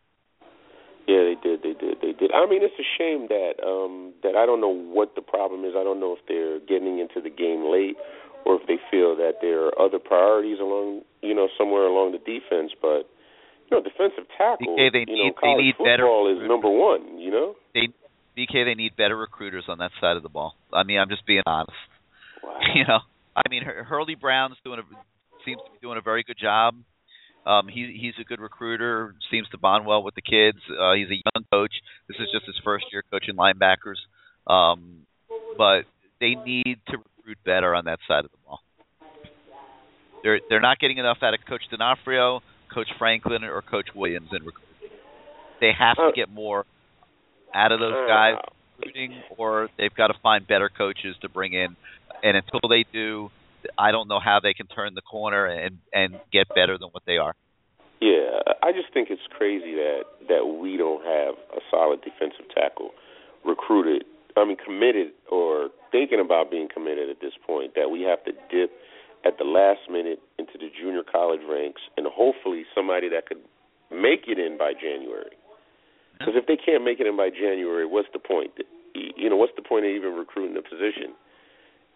Yeah, 1.07 1.22
they 1.22 1.38
did. 1.41 1.62
They 1.62 1.74
did. 1.78 2.02
They 2.02 2.14
did. 2.18 2.32
I 2.34 2.49
mean, 2.49 2.64
it's 2.66 2.74
a 2.82 2.88
shame 2.98 3.28
that 3.30 3.62
um 3.62 4.14
that 4.24 4.36
I 4.36 4.45
don't 4.45 4.60
know 4.60 4.74
what 4.74 5.14
the 5.16 5.22
problem 5.22 5.64
is. 5.64 5.74
I 5.78 5.84
don't 5.84 5.99
know 5.99 6.18
if 6.18 6.24
they're 6.28 6.60
getting 6.66 6.98
into 6.99 7.22
the 7.22 7.30
game 7.30 7.70
late 7.72 7.95
or 8.45 8.56
if 8.60 8.66
they 8.68 8.78
feel 8.90 9.16
that 9.18 9.38
there 9.41 9.70
are 9.70 9.74
other 9.78 9.99
priorities 9.99 10.60
along, 10.60 11.02
you 11.22 11.34
know, 11.34 11.48
somewhere 11.57 11.86
along 11.86 12.14
the 12.14 12.18
defense. 12.20 12.74
But 12.82 13.06
you 13.70 13.78
know, 13.78 13.82
defensive 13.82 14.26
tackle, 14.38 14.76
BK, 14.78 14.91
they 14.91 15.06
you 15.06 15.30
need- 15.30 15.30
know, 15.30 15.41
they 15.41 15.53
need 15.62 15.78
better 15.78 16.03
football 16.10 16.26
is 16.34 16.41
number 16.48 16.70
one. 16.70 17.20
You 17.22 17.32
know. 17.32 17.56
They 17.74 17.94
BK, 18.36 18.66
they 18.66 18.76
need 18.76 18.98
better 18.98 19.16
recruiters 19.16 19.66
on 19.70 19.78
that 19.78 19.91
side 20.02 20.18
of 20.18 20.24
the 20.24 20.30
ball. 20.30 20.56
I 20.74 20.84
mean, 20.84 20.99
I'm 20.99 21.10
just 21.10 21.26
being 21.26 21.45
honest. 21.45 21.78
Wow. 22.44 22.57
You 22.76 22.84
know, 22.88 22.99
I 23.36 23.41
mean, 23.49 23.64
Hurlie 23.64 24.16
Brown's 24.16 24.57
doing 24.66 24.80
a 24.80 24.84
seems 25.45 25.62
to 25.62 25.72
be 25.72 25.78
doing 25.82 25.98
a 25.98 26.02
very 26.02 26.24
good 26.24 26.38
job. 26.41 26.76
Um, 27.46 27.68
he 27.68 27.98
he's 28.00 28.14
a 28.20 28.24
good 28.24 28.40
recruiter. 28.40 29.16
Seems 29.30 29.48
to 29.50 29.58
bond 29.58 29.86
well 29.86 30.04
with 30.04 30.16
the 30.16 30.22
kids. 30.22 30.58
Uh, 30.70 30.94
he's 30.94 31.10
a 31.10 31.22
young 31.36 31.46
coach. 31.52 31.74
This 32.08 32.18
is 32.20 32.28
just 32.34 32.46
his 32.46 32.56
first 32.64 32.86
year 32.92 33.04
coaching 33.12 33.36
linebackers. 33.36 34.02
Um, 34.48 35.06
but 35.58 35.84
they 36.20 36.36
need 36.36 36.80
to 36.90 36.98
recruit 36.98 37.38
better 37.46 37.76
on 37.76 37.86
that 37.86 38.00
side 38.08 38.26
of 38.26 38.32
the 38.32 38.38
ball. 38.46 38.62
They're 40.24 40.40
they're 40.50 40.62
not 40.62 40.80
getting 40.80 40.98
enough 40.98 41.18
out 41.22 41.34
of 41.34 41.40
Coach 41.48 41.62
D'Onofrio, 41.70 42.42
Coach 42.74 42.90
Franklin, 42.98 43.44
or 43.44 43.62
Coach 43.62 43.90
Williams 43.96 44.30
in 44.32 44.44
recruiting. 44.44 44.98
They 45.62 45.72
have 45.78 45.98
to 45.98 46.12
get 46.16 46.32
more 46.32 46.66
out 47.54 47.72
of 47.72 47.80
those 47.80 48.08
guys 48.08 48.36
recruiting, 48.78 49.22
or 49.38 49.70
they've 49.78 49.94
got 49.94 50.08
to 50.08 50.16
find 50.22 50.48
better 50.48 50.70
coaches 50.70 51.16
to 51.22 51.30
bring 51.30 51.54
in. 51.54 51.76
And 52.24 52.38
until 52.38 52.68
they 52.70 52.86
do, 52.92 53.30
I 53.78 53.92
don't 53.92 54.08
know 54.08 54.20
how 54.20 54.40
they 54.42 54.54
can 54.54 54.68
turn 54.68 54.94
the 54.96 55.02
corner 55.02 55.46
and 55.46 55.80
and 55.94 56.20
get 56.32 56.48
better 56.50 56.78
than 56.78 56.90
what 56.90 57.04
they 57.06 57.18
are. 57.18 57.36
Yeah, 58.02 58.44
I 58.62 58.72
just 58.72 58.94
think 58.94 59.10
it's 59.10 59.26
crazy 59.38 59.76
that 59.76 60.04
that 60.28 60.46
we 60.60 60.78
don't 60.78 61.04
have 61.04 61.36
a 61.56 61.62
solid 61.72 62.02
defensive 62.02 62.46
tackle 62.54 62.92
recruited. 63.46 64.06
I 64.38 64.44
mean, 64.44 64.58
committed 64.58 65.16
or 65.32 65.70
thinking 65.92 66.20
about 66.20 66.52
being 66.52 66.68
committed 66.68 67.10
at 67.10 67.22
this 67.22 67.34
point. 67.46 67.74
That 67.76 67.90
we 67.90 68.02
have 68.02 68.24
to 68.26 68.32
dip 68.52 68.72
at 69.24 69.38
the 69.38 69.46
last 69.46 69.90
minute 69.90 70.20
into 70.38 70.60
the 70.60 70.70
junior 70.70 71.04
college 71.04 71.42
ranks, 71.50 71.82
and 71.98 72.06
hopefully 72.06 72.66
somebody 72.76 73.10
that 73.10 73.28
could 73.28 73.42
make 73.90 74.28
it 74.28 74.38
in 74.38 74.58
by 74.58 74.74
January. 74.74 75.34
Because 76.20 76.36
if 76.36 76.48
they 76.48 76.56
can't 76.56 76.84
make 76.84 77.00
it 77.00 77.08
in 77.08 77.18
by 77.18 77.30
January, 77.30 77.86
what's 77.86 78.08
the 78.14 78.20
point? 78.20 78.52
You 78.94 79.30
know, 79.30 79.36
what's 79.36 79.56
the 79.56 79.64
point 79.64 79.86
of 79.86 79.92
even 79.92 80.14
recruiting 80.14 80.56
the 80.56 80.64
position 80.64 81.16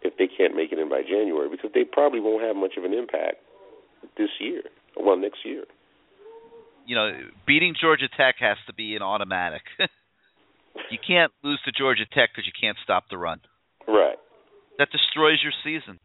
if 0.02 0.16
they 0.16 0.26
can't 0.26 0.56
make 0.56 0.72
it 0.72 0.78
in 0.78 0.88
by 0.88 1.02
January? 1.02 1.48
Because 1.50 1.70
they 1.74 1.84
probably 1.84 2.20
won't 2.20 2.42
have 2.42 2.56
much 2.56 2.74
of 2.76 2.84
an 2.84 2.92
impact 2.92 3.36
this 4.16 4.30
year. 4.40 4.62
Well, 4.96 5.16
next 5.16 5.44
year. 5.44 5.64
You 6.86 6.96
know, 6.96 7.10
beating 7.46 7.74
Georgia 7.80 8.08
Tech 8.16 8.36
has 8.40 8.56
to 8.66 8.74
be 8.74 8.96
an 8.96 9.02
automatic. 9.02 9.62
you 10.90 10.98
can't 11.06 11.32
lose 11.44 11.60
to 11.64 11.72
Georgia 11.72 12.04
Tech 12.12 12.30
because 12.34 12.46
you 12.46 12.56
can't 12.58 12.76
stop 12.82 13.04
the 13.10 13.18
run. 13.18 13.40
Right. 13.86 14.16
That 14.78 14.88
destroys 14.90 15.38
your 15.42 15.52
season. 15.62 16.00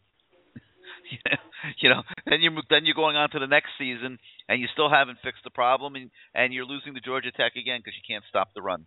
you 1.79 1.89
know, 1.89 2.01
then 2.25 2.41
you're 2.41 2.53
then 2.69 2.85
you're 2.85 2.95
going 2.95 3.15
on 3.15 3.29
to 3.31 3.39
the 3.39 3.47
next 3.47 3.69
season, 3.77 4.17
and 4.49 4.59
you 4.59 4.67
still 4.73 4.89
haven't 4.89 5.19
fixed 5.23 5.43
the 5.43 5.49
problem, 5.49 5.95
and 5.95 6.09
and 6.33 6.53
you're 6.53 6.65
losing 6.65 6.93
to 6.95 7.01
Georgia 7.01 7.31
Tech 7.31 7.55
again 7.55 7.79
because 7.79 7.93
you 7.95 8.05
can't 8.07 8.23
stop 8.29 8.49
the 8.55 8.61
run. 8.61 8.85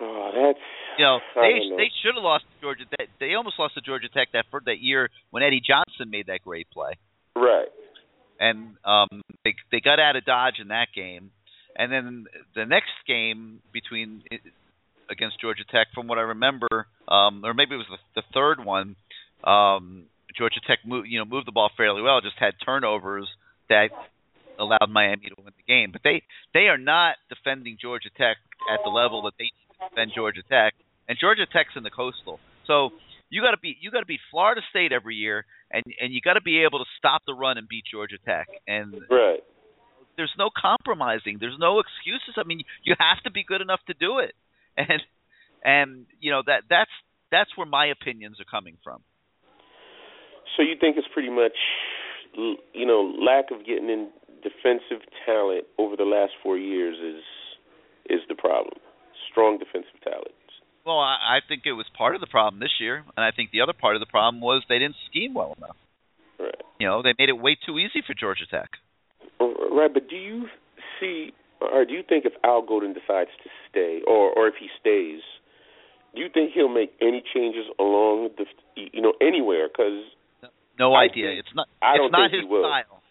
Oh, 0.00 0.30
that's 0.34 0.58
You 0.98 1.04
know, 1.04 1.18
they 1.36 1.70
know. 1.70 1.76
they 1.76 1.90
should 2.02 2.14
have 2.16 2.24
lost 2.24 2.44
to 2.44 2.60
Georgia. 2.60 2.84
They, 2.98 3.06
they 3.20 3.34
almost 3.34 3.58
lost 3.58 3.74
to 3.74 3.80
Georgia 3.80 4.08
Tech 4.08 4.28
that 4.32 4.46
for 4.50 4.60
that 4.66 4.80
year 4.80 5.08
when 5.30 5.42
Eddie 5.42 5.62
Johnson 5.64 6.10
made 6.10 6.26
that 6.26 6.42
great 6.42 6.68
play, 6.70 6.92
right. 7.36 7.68
and 8.40 8.76
um 8.84 9.22
they 9.44 9.54
they 9.70 9.80
got 9.80 10.00
out 10.00 10.16
of 10.16 10.24
Dodge 10.24 10.58
in 10.60 10.68
that 10.68 10.88
game, 10.94 11.30
and 11.76 11.92
then 11.92 12.26
the 12.56 12.66
next 12.66 12.90
game 13.06 13.60
between 13.72 14.22
against 15.08 15.40
Georgia 15.40 15.62
Tech, 15.70 15.86
from 15.94 16.08
what 16.08 16.18
I 16.18 16.22
remember, 16.22 16.88
um 17.06 17.42
or 17.44 17.54
maybe 17.54 17.74
it 17.74 17.78
was 17.78 17.86
the, 17.88 18.20
the 18.20 18.26
third 18.34 18.64
one, 18.64 18.96
um 19.44 20.06
Georgia 20.36 20.60
Tech 20.66 20.80
moved 20.84 21.08
you 21.08 21.20
know 21.20 21.24
moved 21.24 21.46
the 21.46 21.52
ball 21.52 21.70
fairly 21.76 22.02
well, 22.02 22.20
just 22.20 22.38
had 22.38 22.54
turnovers 22.64 23.28
that 23.68 23.90
allowed 24.58 24.90
Miami 24.90 25.28
to 25.28 25.34
win 25.38 25.52
the 25.56 25.72
game. 25.72 25.92
But 25.92 26.02
they 26.02 26.22
they 26.54 26.66
are 26.66 26.78
not 26.78 27.16
defending 27.28 27.78
Georgia 27.80 28.10
Tech 28.18 28.36
at 28.72 28.80
the 28.82 28.90
level 28.90 29.22
that 29.22 29.34
they 29.38 29.44
need 29.44 29.68
to 29.78 29.88
defend 29.88 30.12
Georgia 30.14 30.42
Tech, 30.48 30.74
and 31.08 31.18
Georgia 31.18 31.46
Tech's 31.50 31.74
in 31.76 31.82
the 31.82 31.90
coastal. 31.90 32.38
So 32.66 32.90
you 33.30 33.42
got 33.42 33.52
to 33.52 33.58
beat 33.58 33.76
you 33.80 33.90
got 33.90 34.00
to 34.00 34.06
beat 34.06 34.20
Florida 34.30 34.60
State 34.70 34.92
every 34.92 35.16
year, 35.16 35.44
and 35.70 35.82
and 36.00 36.12
you 36.12 36.20
got 36.20 36.34
to 36.34 36.42
be 36.42 36.62
able 36.64 36.78
to 36.78 36.84
stop 36.98 37.22
the 37.26 37.34
run 37.34 37.58
and 37.58 37.66
beat 37.68 37.84
Georgia 37.90 38.18
Tech. 38.24 38.48
And 38.66 38.94
Right. 39.10 39.42
there's 40.16 40.34
no 40.38 40.50
compromising. 40.54 41.38
There's 41.40 41.58
no 41.58 41.80
excuses. 41.80 42.34
I 42.36 42.44
mean, 42.44 42.62
you 42.84 42.94
have 42.98 43.22
to 43.24 43.30
be 43.30 43.44
good 43.44 43.60
enough 43.60 43.80
to 43.86 43.94
do 43.94 44.18
it. 44.18 44.34
And 44.78 45.02
and 45.64 46.06
you 46.20 46.30
know 46.30 46.42
that 46.46 46.62
that's 46.70 46.90
that's 47.32 47.50
where 47.56 47.66
my 47.66 47.86
opinions 47.86 48.38
are 48.38 48.46
coming 48.48 48.78
from. 48.84 49.02
So 50.56 50.62
you 50.62 50.74
think 50.78 50.96
it's 50.96 51.08
pretty 51.12 51.30
much, 51.30 51.58
you 52.72 52.86
know, 52.86 53.12
lack 53.18 53.50
of 53.50 53.66
getting 53.66 53.90
in 53.90 54.10
defensive 54.42 55.02
talent 55.26 55.64
over 55.78 55.96
the 55.96 56.04
last 56.04 56.32
four 56.42 56.56
years 56.56 56.96
is 56.98 57.22
is 58.08 58.20
the 58.28 58.34
problem. 58.34 58.78
Strong 59.30 59.58
defensive 59.58 59.98
talent. 60.02 60.37
Well, 60.86 60.98
I, 60.98 61.36
I 61.36 61.38
think 61.46 61.62
it 61.66 61.72
was 61.72 61.86
part 61.96 62.14
of 62.14 62.20
the 62.20 62.26
problem 62.26 62.60
this 62.60 62.72
year, 62.80 62.96
and 63.16 63.24
I 63.24 63.30
think 63.30 63.50
the 63.50 63.60
other 63.60 63.74
part 63.74 63.96
of 63.96 64.00
the 64.00 64.06
problem 64.06 64.40
was 64.40 64.62
they 64.68 64.78
didn't 64.78 64.96
scheme 65.10 65.34
well 65.34 65.54
enough. 65.58 65.76
Right. 66.40 66.54
You 66.80 66.86
know, 66.86 67.02
they 67.02 67.12
made 67.18 67.28
it 67.28 67.38
way 67.38 67.56
too 67.66 67.78
easy 67.78 68.02
for 68.06 68.14
Georgia 68.14 68.46
Tech. 68.50 68.70
Right, 69.40 69.92
but 69.92 70.08
do 70.08 70.16
you 70.16 70.46
see, 71.00 71.32
or 71.60 71.84
do 71.84 71.92
you 71.92 72.02
think 72.08 72.24
if 72.24 72.32
Al 72.44 72.62
Golden 72.66 72.92
decides 72.94 73.30
to 73.44 73.50
stay, 73.70 74.00
or 74.06 74.32
or 74.32 74.48
if 74.48 74.54
he 74.58 74.68
stays, 74.80 75.20
do 76.14 76.20
you 76.22 76.28
think 76.32 76.52
he'll 76.54 76.72
make 76.72 76.92
any 77.00 77.22
changes 77.34 77.66
along 77.78 78.30
the, 78.38 78.44
you 78.76 79.00
know, 79.02 79.12
anywhere? 79.20 79.68
Because 79.68 80.02
No 80.78 80.94
I 80.94 81.04
idea. 81.04 81.28
think- 81.30 81.40
It's 81.40 81.54
not. 81.54 81.68
I 81.82 81.92
it's 81.94 81.98
don't 81.98 82.12
not 82.12 82.30
think 82.30 82.42
his 82.42 82.48
he 82.48 82.48
will. 82.50 82.62
style. 82.64 83.02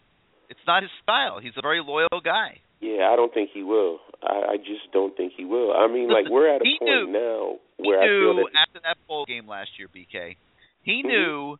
It's 0.50 0.64
not 0.66 0.82
his 0.82 0.90
style. 1.02 1.38
He's 1.40 1.52
a 1.56 1.62
very 1.62 1.80
loyal 1.84 2.20
guy. 2.24 2.60
Yeah, 2.80 3.10
I 3.12 3.16
don't 3.16 3.32
think 3.34 3.50
he 3.52 3.62
will. 3.62 3.98
I, 4.22 4.54
I 4.54 4.56
just 4.58 4.90
don't 4.92 5.16
think 5.16 5.32
he 5.36 5.44
will. 5.44 5.72
I 5.72 5.86
mean, 5.88 6.08
like 6.10 6.26
we're 6.30 6.48
at 6.54 6.60
a 6.62 6.64
point 6.78 6.82
knew- 6.82 7.06
now 7.12 7.56
He 7.76 7.88
where 7.88 8.00
I 8.00 8.06
feel 8.06 8.36
that 8.36 8.50
after 8.68 8.80
that 8.84 8.96
bowl 9.06 9.24
game 9.26 9.46
last 9.48 9.70
year, 9.78 9.88
BK, 9.88 10.36
he 10.82 11.02
Mhm. 11.02 11.06
knew 11.06 11.56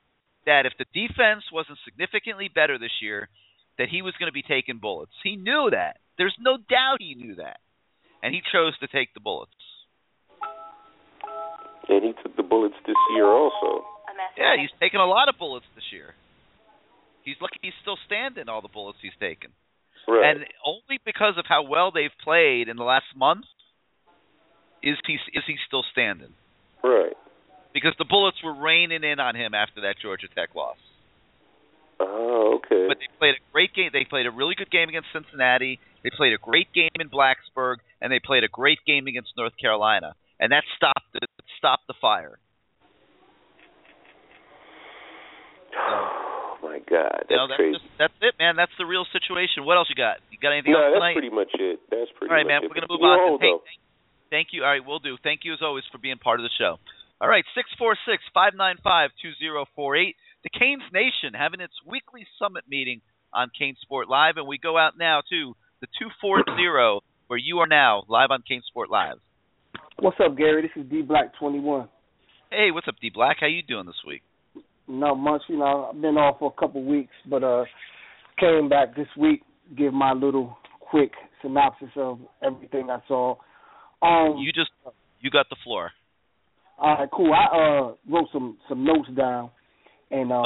that 0.47 0.65
if 0.67 0.73
the 0.79 0.87
defense 0.95 1.45
wasn't 1.53 1.79
significantly 1.85 2.49
better 2.49 2.79
this 2.79 3.03
year, 3.03 3.29
that 3.79 3.89
he 3.89 4.03
was 4.03 4.15
going 4.19 4.29
to 4.29 4.33
be 4.33 4.43
taking 4.43 4.79
bullets. 4.79 5.13
He 5.23 5.37
knew 5.37 5.69
that. 5.71 5.99
There's 6.17 6.35
no 6.41 6.57
doubt 6.57 6.99
he 7.01 7.15
knew 7.15 7.35
that, 7.37 7.61
and 8.23 8.35
he 8.35 8.41
chose 8.53 8.77
to 8.79 8.87
take 8.89 9.13
the 9.15 9.21
bullets. 9.21 9.53
and 11.89 12.05
he 12.05 12.13
took 12.23 12.37
the 12.37 12.43
bullets 12.43 12.75
this 12.87 12.97
year 13.15 13.25
also. 13.27 13.85
Yeah, 14.37 14.57
he's 14.61 14.71
taken 14.81 15.01
a 15.01 15.07
lot 15.07 15.29
of 15.29 15.39
bullets 15.39 15.67
this 15.75 15.85
year. 15.93 16.15
He's 17.25 17.37
lucky 17.41 17.59
he's 17.63 17.73
still 17.83 17.97
standing 18.07 18.49
all 18.49 18.61
the 18.63 18.69
bullets 18.69 18.99
he's 19.03 19.17
taken. 19.21 19.51
Right. 20.09 20.37
And 20.37 20.47
only 20.65 20.99
because 21.05 21.35
of 21.37 21.45
how 21.47 21.69
well 21.69 21.93
they've 21.93 22.17
played 22.25 22.69
in 22.69 22.77
the 22.77 22.83
last 22.83 23.13
month 23.15 23.45
is 24.83 24.97
he 25.07 25.15
is 25.35 25.45
he 25.47 25.57
still 25.67 25.85
standing. 25.93 26.33
right. 26.83 27.13
Because 27.75 27.93
the 27.99 28.07
bullets 28.09 28.39
were 28.43 28.55
raining 28.55 29.05
in 29.05 29.21
on 29.21 29.37
him 29.37 29.53
after 29.53 29.83
that 29.83 29.97
Georgia 30.01 30.27
Tech 30.35 30.55
loss. 30.57 30.79
Oh, 32.01 32.59
okay. 32.59 32.87
But 32.89 32.97
they 32.99 33.07
played 33.19 33.35
a 33.35 33.53
great 33.53 33.75
game. 33.75 33.91
They 33.93 34.07
played 34.09 34.25
a 34.25 34.31
really 34.31 34.55
good 34.57 34.71
game 34.71 34.89
against 34.89 35.09
Cincinnati. 35.13 35.79
They 36.03 36.11
played 36.17 36.33
a 36.33 36.39
great 36.39 36.73
game 36.73 36.91
in 36.99 37.11
Blacksburg, 37.11 37.77
and 38.01 38.11
they 38.11 38.21
played 38.25 38.43
a 38.43 38.49
great 38.49 38.79
game 38.87 39.07
against 39.07 39.31
North 39.37 39.53
Carolina. 39.61 40.15
And 40.41 40.51
that 40.53 40.65
stopped 40.77 41.13
the 41.13 41.21
stop 41.59 41.81
the 41.87 41.95
fire. 42.01 42.39
Oh 45.79 46.28
my 46.63 46.79
God, 46.85 47.27
that's 47.27 47.31
you 47.31 47.37
know, 47.37 47.47
that's 47.49 47.59
crazy. 47.59 47.79
Just, 47.79 47.89
that's 47.99 48.17
it, 48.21 48.35
man. 48.39 48.57
That's 48.57 48.75
the 48.79 48.87
real 48.87 49.07
situation. 49.11 49.65
What 49.65 49.77
else 49.79 49.89
you 49.91 49.99
got? 49.99 50.19
You 50.31 50.39
got 50.41 50.53
anything 50.57 50.73
no, 50.75 50.83
else 50.83 50.97
that's 50.97 51.03
tonight? 51.03 51.17
pretty 51.19 51.35
much 51.35 51.53
it. 51.59 51.79
That's 51.91 52.11
pretty 52.19 52.31
much 52.31 52.31
it. 52.31 52.33
All 52.33 52.37
right, 52.37 52.47
much 52.47 52.53
man. 52.53 52.61
it. 52.63 52.69
We're 52.69 52.79
gonna 52.79 52.91
But 52.91 52.99
move 52.99 53.09
on. 53.09 53.19
hold, 53.23 53.41
Hey, 53.41 53.53
thank, 53.53 53.63
thank 54.31 54.47
you. 54.53 54.65
All 54.67 54.73
right, 54.73 54.85
we'll 54.85 55.03
do. 55.03 55.17
Thank 55.23 55.43
you 55.47 55.53
as 55.55 55.63
always 55.63 55.85
for 55.93 55.99
being 55.99 56.19
part 56.19 56.41
of 56.41 56.45
the 56.45 56.55
show. 56.59 56.79
All 57.21 57.29
right, 57.29 57.45
six 57.55 57.67
four 57.79 57.97
six 58.07 58.23
five 58.33 58.55
nine 58.55 58.77
five 58.83 59.11
two 59.23 59.33
zero 59.39 59.67
four 59.75 59.97
eight. 59.97 60.15
The 60.47 60.51
Canes 60.55 60.87
Nation 60.95 61.35
having 61.35 61.59
its 61.61 61.75
weekly 61.87 62.23
summit 62.39 62.65
meeting 62.71 63.01
on 63.35 63.51
CaneSport 63.61 64.07
Live, 64.09 64.39
and 64.39 64.47
we 64.47 64.57
go 64.57 64.79
out 64.79 64.97
now 64.97 65.21
to 65.29 65.55
the 65.81 65.89
two 65.99 66.09
four 66.21 66.45
zero 66.57 67.01
where 67.27 67.39
you 67.39 67.59
are 67.59 67.67
now 67.67 68.05
live 68.09 68.31
on 68.31 68.43
CaneSport 68.49 68.89
Live. 68.89 69.19
What's 69.99 70.17
up, 70.25 70.37
Gary? 70.39 70.63
This 70.63 70.71
is 70.83 70.89
D 70.91 71.03
Black 71.03 71.35
twenty 71.39 71.59
one. 71.61 71.89
Hey, 72.51 72.71
what's 72.71 72.89
up, 72.89 72.95
D 73.03 73.11
Black? 73.13 73.39
How 73.41 73.47
you 73.49 73.63
doing 73.63 73.85
this 73.87 74.01
week? 74.07 74.23
Not 74.89 75.17
much, 75.17 75.43
you 75.49 75.59
know. 75.59 75.91
I've 75.93 76.01
been 76.01 76.17
off 76.17 76.39
for 76.39 76.53
a 76.57 76.61
couple 76.61 76.83
weeks, 76.85 77.13
but 77.29 77.45
uh 77.45 77.65
came 78.39 78.69
back 78.69 78.95
this 78.97 79.09
week. 79.19 79.43
Give 79.77 79.93
my 79.93 80.13
little 80.13 80.57
quick 80.81 81.13
synopsis 81.43 81.91
of 81.97 82.19
everything 82.43 82.89
I 82.91 82.99
saw. 83.07 83.37
Um, 84.03 84.37
You 84.39 84.53
just 84.53 84.71
you 85.21 85.31
got 85.31 85.49
the 85.51 85.57
floor. 85.65 85.91
all 86.79 86.95
right, 86.97 87.09
cool. 87.13 87.33
I 87.33 87.57
uh 87.57 87.95
wrote 88.11 88.29
some 88.33 88.57
some 88.69 88.85
notes 88.85 89.09
down, 89.17 89.51
and 90.11 90.33
uh, 90.33 90.43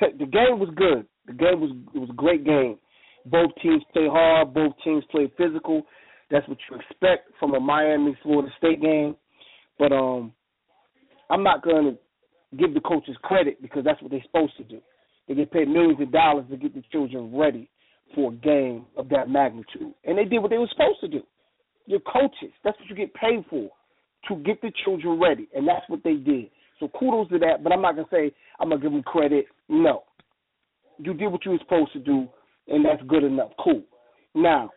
the 0.18 0.26
game 0.26 0.58
was 0.60 0.68
good. 0.76 1.06
The 1.26 1.32
game 1.32 1.60
was 1.60 1.70
it 1.94 1.98
was 1.98 2.10
a 2.10 2.14
great 2.14 2.44
game. 2.44 2.78
Both 3.24 3.50
teams 3.60 3.82
play 3.92 4.06
hard. 4.08 4.54
Both 4.54 4.74
teams 4.84 5.02
play 5.10 5.32
physical. 5.36 5.82
That's 6.30 6.46
what 6.48 6.58
you 6.70 6.76
expect 6.76 7.30
from 7.40 7.54
a 7.54 7.60
Miami 7.60 8.16
Florida 8.22 8.52
State 8.58 8.80
game. 8.80 9.16
But 9.78 9.92
um, 9.92 10.32
I'm 11.30 11.42
not 11.42 11.62
going 11.64 11.84
to 11.92 11.98
give 12.58 12.74
the 12.74 12.80
coaches 12.80 13.16
credit 13.22 13.60
because 13.62 13.84
that's 13.84 14.00
what 14.02 14.10
they're 14.10 14.22
supposed 14.22 14.56
to 14.58 14.64
do. 14.64 14.80
They 15.28 15.34
get 15.34 15.50
paid 15.50 15.68
millions 15.68 16.00
of 16.00 16.12
dollars 16.12 16.46
to 16.50 16.56
get 16.56 16.74
the 16.74 16.82
children 16.92 17.36
ready 17.36 17.68
for 18.14 18.32
a 18.32 18.34
game 18.36 18.86
of 18.96 19.08
that 19.08 19.28
magnitude, 19.28 19.92
and 20.04 20.16
they 20.16 20.24
did 20.24 20.38
what 20.38 20.50
they 20.50 20.58
were 20.58 20.68
supposed 20.70 21.00
to 21.00 21.08
do. 21.08 21.22
Your 21.86 22.00
coaches, 22.00 22.52
that's 22.64 22.78
what 22.78 22.88
you 22.88 22.94
get 22.94 23.12
paid 23.14 23.44
for, 23.50 23.68
to 24.28 24.36
get 24.42 24.60
the 24.62 24.72
children 24.84 25.20
ready, 25.20 25.48
and 25.54 25.66
that's 25.66 25.88
what 25.88 26.02
they 26.04 26.14
did. 26.14 26.50
So 26.78 26.88
kudos 26.88 27.28
to 27.30 27.38
that, 27.40 27.64
but 27.64 27.72
I'm 27.72 27.82
not 27.82 27.96
gonna 27.96 28.08
say 28.10 28.32
I'm 28.60 28.68
gonna 28.68 28.80
give 28.80 28.92
them 28.92 29.02
credit. 29.02 29.46
No, 29.68 30.04
you 30.98 31.14
did 31.14 31.28
what 31.28 31.44
you 31.44 31.52
were 31.52 31.58
supposed 31.58 31.92
to 31.94 31.98
do, 31.98 32.28
and 32.68 32.84
that's 32.84 33.02
good 33.08 33.24
enough. 33.24 33.50
Cool. 33.62 33.82
Now, 34.34 34.70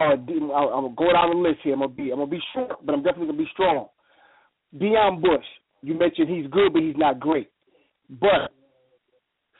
uh, 0.00 0.04
I'm 0.04 0.26
gonna 0.26 0.94
go 0.96 1.12
down 1.12 1.30
the 1.30 1.48
list 1.48 1.60
here. 1.62 1.74
I'm 1.74 1.80
gonna 1.80 1.92
be 1.92 2.10
I'm 2.10 2.18
gonna 2.18 2.30
be 2.30 2.40
short, 2.54 2.84
but 2.84 2.94
I'm 2.94 3.02
definitely 3.02 3.26
gonna 3.26 3.38
be 3.38 3.50
strong. 3.52 3.88
Deion 4.76 5.20
Bush, 5.20 5.44
you 5.82 5.94
mentioned 5.94 6.28
he's 6.28 6.50
good, 6.50 6.72
but 6.72 6.82
he's 6.82 6.96
not 6.96 7.20
great. 7.20 7.48
But 8.10 8.50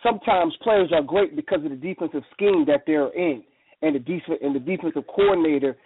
sometimes 0.03 0.55
players 0.63 0.91
are 0.93 1.03
great 1.03 1.37
because 1.37 1.65
of 1.65 1.71
the 1.71 1.77
defensive 1.77 2.23
scheme 2.33 2.65
that 2.67 2.83
they're 2.87 3.13
in, 3.15 3.43
and 3.83 3.95
the 3.95 4.01
def- 4.01 4.41
and 4.41 4.55
the 4.55 4.61
defensive 4.61 5.05
coordinator 5.15 5.77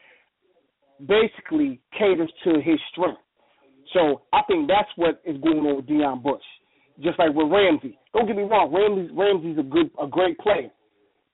basically 1.01 1.81
caters 1.99 2.31
to 2.45 2.61
his 2.61 2.79
strength. 2.93 3.21
So 3.93 4.23
I 4.33 4.41
think 4.49 4.69
that's 4.69 4.89
what 4.97 5.21
is 5.25 5.37
going 5.43 5.59
on 5.59 5.77
with 5.77 5.87
Deion 5.87 6.23
Bush. 6.23 6.45
Just 7.03 7.19
like 7.19 7.35
with 7.35 7.51
Ramsey. 7.51 7.99
Don't 8.13 8.27
get 8.27 8.37
me 8.37 8.45
wrong, 8.45 8.73
Ramsey 8.73 9.13
Ramsey's 9.13 9.59
a 9.59 9.67
good 9.67 9.91
a 10.01 10.07
great 10.07 10.39
player. 10.39 10.71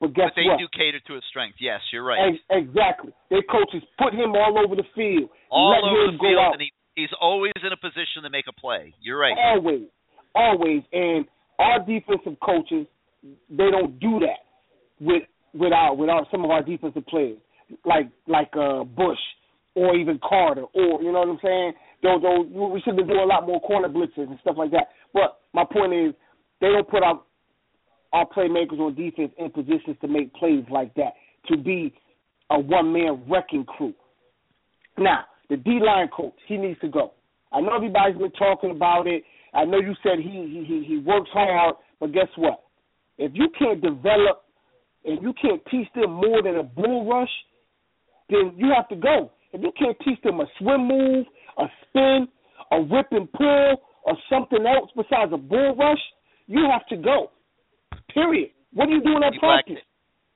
But 0.00 0.14
guess 0.14 0.30
but 0.30 0.38
they 0.38 0.46
what? 0.46 0.62
do 0.62 0.70
cater 0.70 1.02
to 1.10 1.14
his 1.18 1.26
strength. 1.28 1.58
Yes, 1.58 1.82
you're 1.92 2.06
right. 2.06 2.30
Ex- 2.30 2.46
exactly. 2.50 3.10
Their 3.30 3.42
coaches 3.42 3.82
put 3.98 4.14
him 4.14 4.38
all 4.38 4.54
over 4.54 4.78
the 4.78 4.86
field. 4.94 5.28
All 5.50 5.74
let 5.74 5.82
over 5.82 6.06
him 6.06 6.14
the 6.14 6.22
go 6.22 6.30
field, 6.30 6.38
out. 6.38 6.52
and 6.54 6.62
he, 6.62 6.70
he's 6.98 7.14
always 7.20 7.52
in 7.62 7.72
a 7.72 7.76
position 7.76 8.22
to 8.24 8.30
make 8.30 8.46
a 8.48 8.52
play. 8.52 8.94
You're 9.00 9.18
right. 9.18 9.34
Always, 9.38 9.86
always, 10.34 10.82
and 10.92 11.24
our 11.58 11.78
defensive 11.80 12.38
coaches 12.44 12.86
they 13.50 13.70
don't 13.70 13.98
do 13.98 14.20
that 14.20 14.46
with 15.00 15.22
with 15.54 15.72
our 15.72 15.94
with 15.94 16.08
our 16.08 16.26
some 16.30 16.44
of 16.44 16.50
our 16.50 16.62
defensive 16.62 17.06
players 17.06 17.38
like 17.84 18.08
like 18.26 18.50
uh 18.58 18.84
Bush 18.84 19.18
or 19.74 19.96
even 19.96 20.20
Carter 20.26 20.64
or 20.74 21.02
you 21.02 21.12
know 21.12 21.20
what 21.20 21.28
I'm 21.28 21.38
saying. 21.42 21.72
Those 22.02 22.22
those 22.22 22.46
we 22.48 22.80
should 22.82 22.96
be 22.96 23.02
doing 23.02 23.18
a 23.18 23.26
lot 23.26 23.46
more 23.46 23.60
corner 23.60 23.88
blitzes 23.88 24.28
and 24.28 24.38
stuff 24.40 24.56
like 24.56 24.70
that. 24.70 24.88
But 25.12 25.38
my 25.52 25.64
point 25.64 25.92
is 25.92 26.14
they 26.60 26.68
don't 26.68 26.88
put 26.88 27.02
our 27.02 27.20
our 28.12 28.26
playmakers 28.28 28.78
on 28.78 28.94
defense 28.94 29.32
in 29.38 29.50
positions 29.50 29.96
to 30.00 30.08
make 30.08 30.32
plays 30.34 30.64
like 30.70 30.94
that 30.94 31.14
to 31.48 31.56
be 31.56 31.92
a 32.50 32.58
one 32.58 32.92
man 32.92 33.24
wrecking 33.28 33.64
crew. 33.64 33.94
Now 34.96 35.24
the 35.48 35.56
D 35.56 35.78
line 35.84 36.08
coach 36.08 36.34
he 36.46 36.56
needs 36.56 36.80
to 36.80 36.88
go. 36.88 37.12
I 37.52 37.60
know 37.60 37.74
everybody's 37.74 38.18
been 38.18 38.32
talking 38.32 38.70
about 38.70 39.06
it. 39.06 39.22
I 39.54 39.64
know 39.64 39.78
you 39.78 39.94
said 40.02 40.18
he 40.18 40.64
he 40.66 40.84
he 40.86 40.98
works 40.98 41.30
hard, 41.32 41.76
but 42.00 42.12
guess 42.12 42.28
what? 42.36 42.62
If 43.16 43.32
you 43.34 43.48
can't 43.58 43.80
develop 43.80 44.44
and 45.04 45.22
you 45.22 45.32
can't 45.40 45.62
teach 45.70 45.88
them 45.94 46.12
more 46.12 46.42
than 46.42 46.56
a 46.56 46.62
bull 46.62 47.08
rush, 47.08 47.30
then 48.28 48.52
you 48.56 48.72
have 48.76 48.88
to 48.88 48.96
go. 48.96 49.30
If 49.52 49.62
you 49.62 49.72
can't 49.78 49.96
teach 50.04 50.20
them 50.22 50.40
a 50.40 50.46
swim 50.58 50.86
move, 50.86 51.26
a 51.58 51.64
spin, 51.82 52.28
a 52.70 52.80
rip 52.82 53.06
and 53.12 53.30
pull, 53.32 53.76
or 54.04 54.14
something 54.30 54.64
else 54.66 54.90
besides 54.94 55.32
a 55.32 55.38
bull 55.38 55.74
rush, 55.76 55.98
you 56.46 56.66
have 56.70 56.86
to 56.88 56.96
go. 56.96 57.30
Period. 58.12 58.50
What 58.74 58.88
are 58.88 58.92
you 58.92 59.02
doing 59.02 59.22
at 59.24 59.32
Black, 59.40 59.64
practice? 59.64 59.84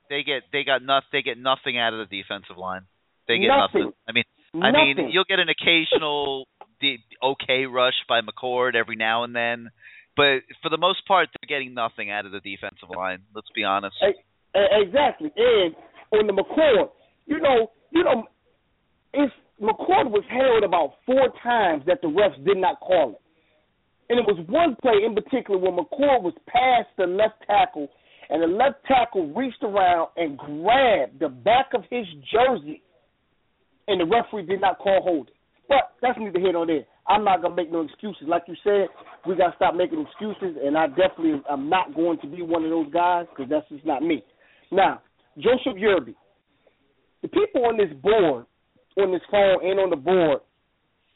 they 0.08 0.22
get 0.22 0.42
they 0.52 0.64
got 0.64 0.82
nothing. 0.82 1.08
They 1.12 1.22
get 1.22 1.38
nothing 1.38 1.78
out 1.78 1.92
of 1.92 2.08
the 2.08 2.10
defensive 2.22 2.56
line. 2.56 2.82
They 3.28 3.38
get 3.38 3.48
Nothing. 3.48 3.92
I 4.08 4.12
mean, 4.12 4.24
I 4.54 4.70
mean, 4.72 5.10
you'll 5.10 5.24
get 5.28 5.38
an 5.38 5.48
occasional 5.48 6.46
okay 7.22 7.64
rush 7.66 7.94
by 8.08 8.20
McCord 8.20 8.74
every 8.74 8.96
now 8.96 9.24
and 9.24 9.34
then, 9.34 9.70
but 10.16 10.40
for 10.62 10.68
the 10.68 10.76
most 10.76 11.06
part, 11.06 11.28
they're 11.30 11.58
getting 11.58 11.74
nothing 11.74 12.10
out 12.10 12.26
of 12.26 12.32
the 12.32 12.40
defensive 12.40 12.90
line. 12.94 13.20
Let's 13.34 13.48
be 13.54 13.64
honest. 13.64 13.96
Exactly. 14.54 15.32
And 15.36 15.74
on 16.12 16.26
the 16.26 16.32
McCord, 16.32 16.90
you 17.26 17.40
know, 17.40 17.70
you 17.90 18.04
know, 18.04 18.24
if 19.14 19.30
McCord 19.60 20.10
was 20.10 20.24
held 20.28 20.64
about 20.64 20.94
four 21.06 21.32
times 21.42 21.84
that 21.86 22.02
the 22.02 22.08
refs 22.08 22.44
did 22.44 22.58
not 22.58 22.80
call 22.80 23.10
it. 23.10 23.20
And 24.10 24.18
it 24.18 24.26
was 24.26 24.44
one 24.48 24.76
play 24.82 25.04
in 25.06 25.14
particular 25.14 25.58
where 25.58 25.72
McCord 25.72 26.22
was 26.22 26.34
past 26.46 26.88
the 26.98 27.06
left 27.06 27.46
tackle 27.46 27.88
and 28.28 28.42
the 28.42 28.46
left 28.46 28.84
tackle 28.86 29.32
reached 29.32 29.62
around 29.62 30.08
and 30.16 30.36
grabbed 30.36 31.20
the 31.20 31.28
back 31.28 31.70
of 31.74 31.84
his 31.88 32.06
jersey 32.30 32.82
and 33.88 34.00
the 34.00 34.04
referee 34.06 34.46
did 34.46 34.60
not 34.60 34.78
call 34.78 35.00
holding. 35.02 35.34
But 35.68 35.92
that's 36.02 36.18
neither 36.18 36.38
here 36.40 36.52
nor 36.52 36.66
there. 36.66 36.84
I'm 37.08 37.24
not 37.24 37.42
gonna 37.42 37.54
make 37.54 37.70
no 37.72 37.80
excuses. 37.82 38.24
Like 38.28 38.44
you 38.46 38.54
said, 38.62 38.88
we 39.26 39.34
gotta 39.36 39.54
stop 39.56 39.74
making 39.74 40.00
excuses, 40.06 40.56
and 40.62 40.76
I 40.78 40.86
definitely 40.88 41.40
am 41.50 41.68
not 41.68 41.94
going 41.94 42.18
to 42.20 42.26
be 42.26 42.42
one 42.42 42.64
of 42.64 42.70
those 42.70 42.92
guys 42.92 43.26
because 43.30 43.50
that's 43.50 43.68
just 43.68 43.84
not 43.86 44.02
me. 44.02 44.22
Now, 44.70 45.02
Joseph 45.38 45.76
Yearby, 45.78 46.14
the 47.22 47.28
people 47.28 47.64
on 47.66 47.76
this 47.76 47.92
board, 48.02 48.46
on 48.98 49.12
this 49.12 49.22
phone 49.30 49.64
and 49.64 49.80
on 49.80 49.90
the 49.90 49.96
board, 49.96 50.40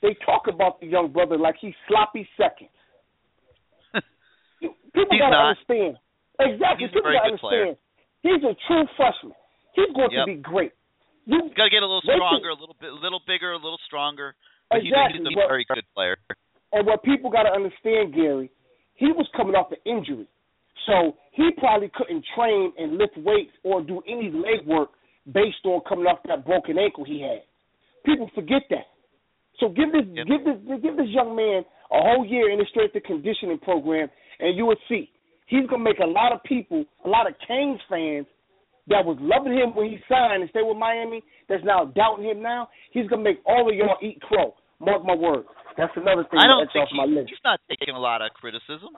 they 0.02 0.16
talk 0.24 0.46
about 0.48 0.80
the 0.80 0.86
young 0.86 1.12
brother 1.12 1.36
like 1.38 1.56
he's 1.60 1.74
sloppy 1.88 2.28
seconds. 2.36 2.70
people 4.60 5.06
He's 5.10 5.20
gotta 5.20 5.30
not. 5.30 5.50
understand. 5.50 5.96
Exactly. 6.40 6.86
He's 6.86 6.90
a 6.90 6.94
people 6.94 7.02
very 7.02 7.16
gotta 7.16 7.30
good 7.30 7.40
player. 7.40 7.62
understand. 7.62 7.76
He's 8.22 8.42
a 8.44 8.54
true 8.66 8.84
freshman. 8.96 9.32
He's 9.74 9.92
going 9.94 10.10
Yep. 10.10 10.26
to 10.26 10.32
be 10.34 10.40
great. 10.40 10.72
You 11.26 11.50
Got 11.56 11.64
to 11.64 11.70
get 11.70 11.82
a 11.82 11.86
little 11.86 12.02
stronger, 12.02 12.50
a 12.50 12.54
little 12.54 12.76
bit, 12.80 12.90
a 12.90 12.94
little 12.94 13.20
bigger, 13.26 13.52
a 13.52 13.56
little 13.56 13.80
stronger. 13.86 14.34
But 14.70 14.82
he's, 14.82 14.92
Exactly, 14.94 15.26
he's 15.26 15.36
a 15.36 15.48
very 15.48 15.66
good 15.68 15.84
player. 15.94 16.16
And 16.72 16.86
what 16.86 17.02
people 17.02 17.30
got 17.30 17.44
to 17.44 17.50
understand, 17.50 18.14
Gary, 18.14 18.50
he 18.94 19.06
was 19.06 19.26
coming 19.36 19.54
off 19.54 19.70
an 19.72 19.82
injury. 19.84 20.28
So 20.86 21.16
he 21.32 21.50
probably 21.58 21.90
couldn't 21.94 22.24
train 22.34 22.72
and 22.78 22.96
lift 22.96 23.16
weights 23.18 23.52
or 23.64 23.82
do 23.82 24.02
any 24.06 24.30
leg 24.30 24.66
work 24.66 24.90
based 25.26 25.64
on 25.64 25.80
coming 25.88 26.06
off 26.06 26.18
that 26.28 26.46
broken 26.46 26.78
ankle 26.78 27.04
he 27.04 27.20
had. 27.20 27.42
People 28.04 28.30
forget 28.34 28.62
that. 28.70 28.86
So 29.58 29.68
give 29.68 29.90
this 29.90 30.06
give 30.14 30.44
this 30.44 30.80
give 30.82 30.96
this 30.96 31.08
young 31.08 31.34
man 31.34 31.64
a 31.90 31.98
whole 31.98 32.26
year 32.26 32.50
in 32.52 32.58
the 32.58 32.66
strength 32.70 32.94
and 32.94 33.02
conditioning 33.02 33.58
program, 33.58 34.08
and 34.38 34.56
you 34.56 34.66
will 34.66 34.78
see 34.88 35.10
he's 35.46 35.66
gonna 35.66 35.82
make 35.82 35.98
a 35.98 36.06
lot 36.06 36.32
of 36.32 36.42
people, 36.44 36.84
a 37.04 37.08
lot 37.08 37.26
of 37.26 37.34
Canes 37.48 37.80
fans 37.88 38.26
that 38.88 39.04
was 39.04 39.18
loving 39.20 39.52
him 39.52 39.74
when 39.74 39.90
he 39.90 39.98
signed 40.08 40.42
and 40.42 40.50
stayed 40.50 40.62
with 40.66 40.76
Miami, 40.78 41.22
that's 41.48 41.64
now 41.64 41.86
doubting 41.94 42.24
him 42.24 42.42
now. 42.42 42.68
He's 42.92 43.06
gonna 43.08 43.22
make 43.22 43.38
all 43.46 43.68
of 43.68 43.74
y'all 43.74 43.98
eat 44.02 44.20
crow. 44.22 44.54
Mark 44.80 45.04
my 45.04 45.14
words. 45.14 45.48
That's 45.76 45.92
another 45.96 46.24
thing 46.30 46.40
I 46.40 46.46
don't 46.46 46.64
that's 46.64 46.72
think 46.72 46.88
off 46.88 46.96
my 46.96 47.06
he, 47.06 47.14
list. 47.20 47.28
he's 47.30 47.44
not 47.44 47.60
taking 47.68 47.94
a 47.94 48.00
lot 48.00 48.22
of 48.22 48.30
criticism. 48.32 48.92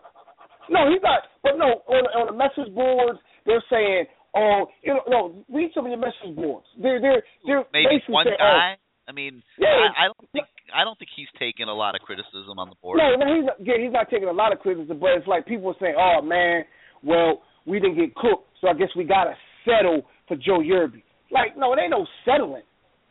No, 0.70 0.90
he's 0.90 1.00
not. 1.02 1.22
But 1.42 1.56
no, 1.56 1.80
on 1.88 2.02
on 2.12 2.24
the 2.28 2.36
message 2.36 2.72
boards, 2.74 3.18
they're 3.46 3.64
saying, 3.70 4.04
"Oh, 4.36 4.66
you 4.82 4.92
know, 4.94 5.02
no, 5.08 5.20
read 5.48 5.70
some 5.74 5.86
of 5.86 5.90
your 5.90 5.98
message 6.00 6.36
boards." 6.36 6.66
They're 6.80 7.00
they're 7.00 7.22
they're 7.46 7.64
Maybe 7.72 8.02
one 8.08 8.26
saying, 8.26 8.36
oh, 8.38 8.44
guy. 8.44 8.76
I 9.08 9.12
mean, 9.12 9.42
Yeah. 9.56 9.88
I, 9.96 10.04
I 10.04 10.06
don't 10.12 10.28
think 10.32 10.46
I 10.74 10.84
don't 10.84 10.98
think 10.98 11.08
he's 11.16 11.30
taking 11.38 11.66
a 11.68 11.72
lot 11.74 11.94
of 11.94 12.02
criticism 12.02 12.58
on 12.60 12.68
the 12.68 12.76
Oh, 12.76 12.82
board. 12.82 13.00
no, 13.00 13.16
no, 13.16 13.26
he's 13.34 13.46
not. 13.46 13.56
Yeah, 13.58 13.80
he's 13.80 13.92
not 13.92 14.10
taking 14.10 14.28
a 14.28 14.36
lot 14.36 14.52
of 14.52 14.58
criticism, 14.60 14.98
but 15.00 15.16
it's 15.16 15.26
like 15.26 15.46
people 15.46 15.70
are 15.72 15.80
saying, 15.80 15.96
"Oh 15.96 16.20
man, 16.20 16.64
well, 17.02 17.40
we 17.64 17.80
didn't 17.80 17.96
get 17.96 18.14
cooked, 18.14 18.52
so 18.60 18.68
I 18.68 18.74
guess 18.74 18.92
we 18.94 19.04
gotta 19.04 19.32
settle 19.68 20.02
for 20.26 20.36
Joe 20.36 20.60
Yearby." 20.60 21.02
Like, 21.30 21.56
no, 21.56 21.72
it 21.74 21.78
ain't 21.80 21.90
no 21.90 22.06
settling. 22.24 22.62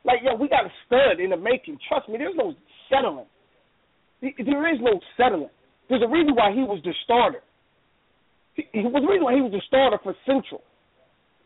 Like, 0.04 0.20
yo, 0.24 0.36
we 0.36 0.48
got 0.48 0.66
a 0.66 0.72
stud 0.86 1.20
in 1.20 1.30
the 1.30 1.38
making. 1.38 1.78
Trust 1.88 2.10
me, 2.10 2.18
there's 2.18 2.36
no 2.36 2.56
settling. 2.90 3.28
There 4.22 4.74
is 4.74 4.80
no 4.82 5.00
settling. 5.16 5.50
There's 5.90 6.02
a 6.02 6.08
reason 6.08 6.34
why 6.36 6.52
he 6.52 6.62
was 6.62 6.82
the 6.84 6.94
starter. 7.04 7.42
He, 8.56 8.66
was 8.82 9.04
the 9.04 9.08
reason 9.08 9.24
why 9.24 9.36
he 9.36 9.42
was 9.42 9.52
the 9.52 9.62
starter 9.68 10.00
for 10.02 10.16
Central. 10.26 10.64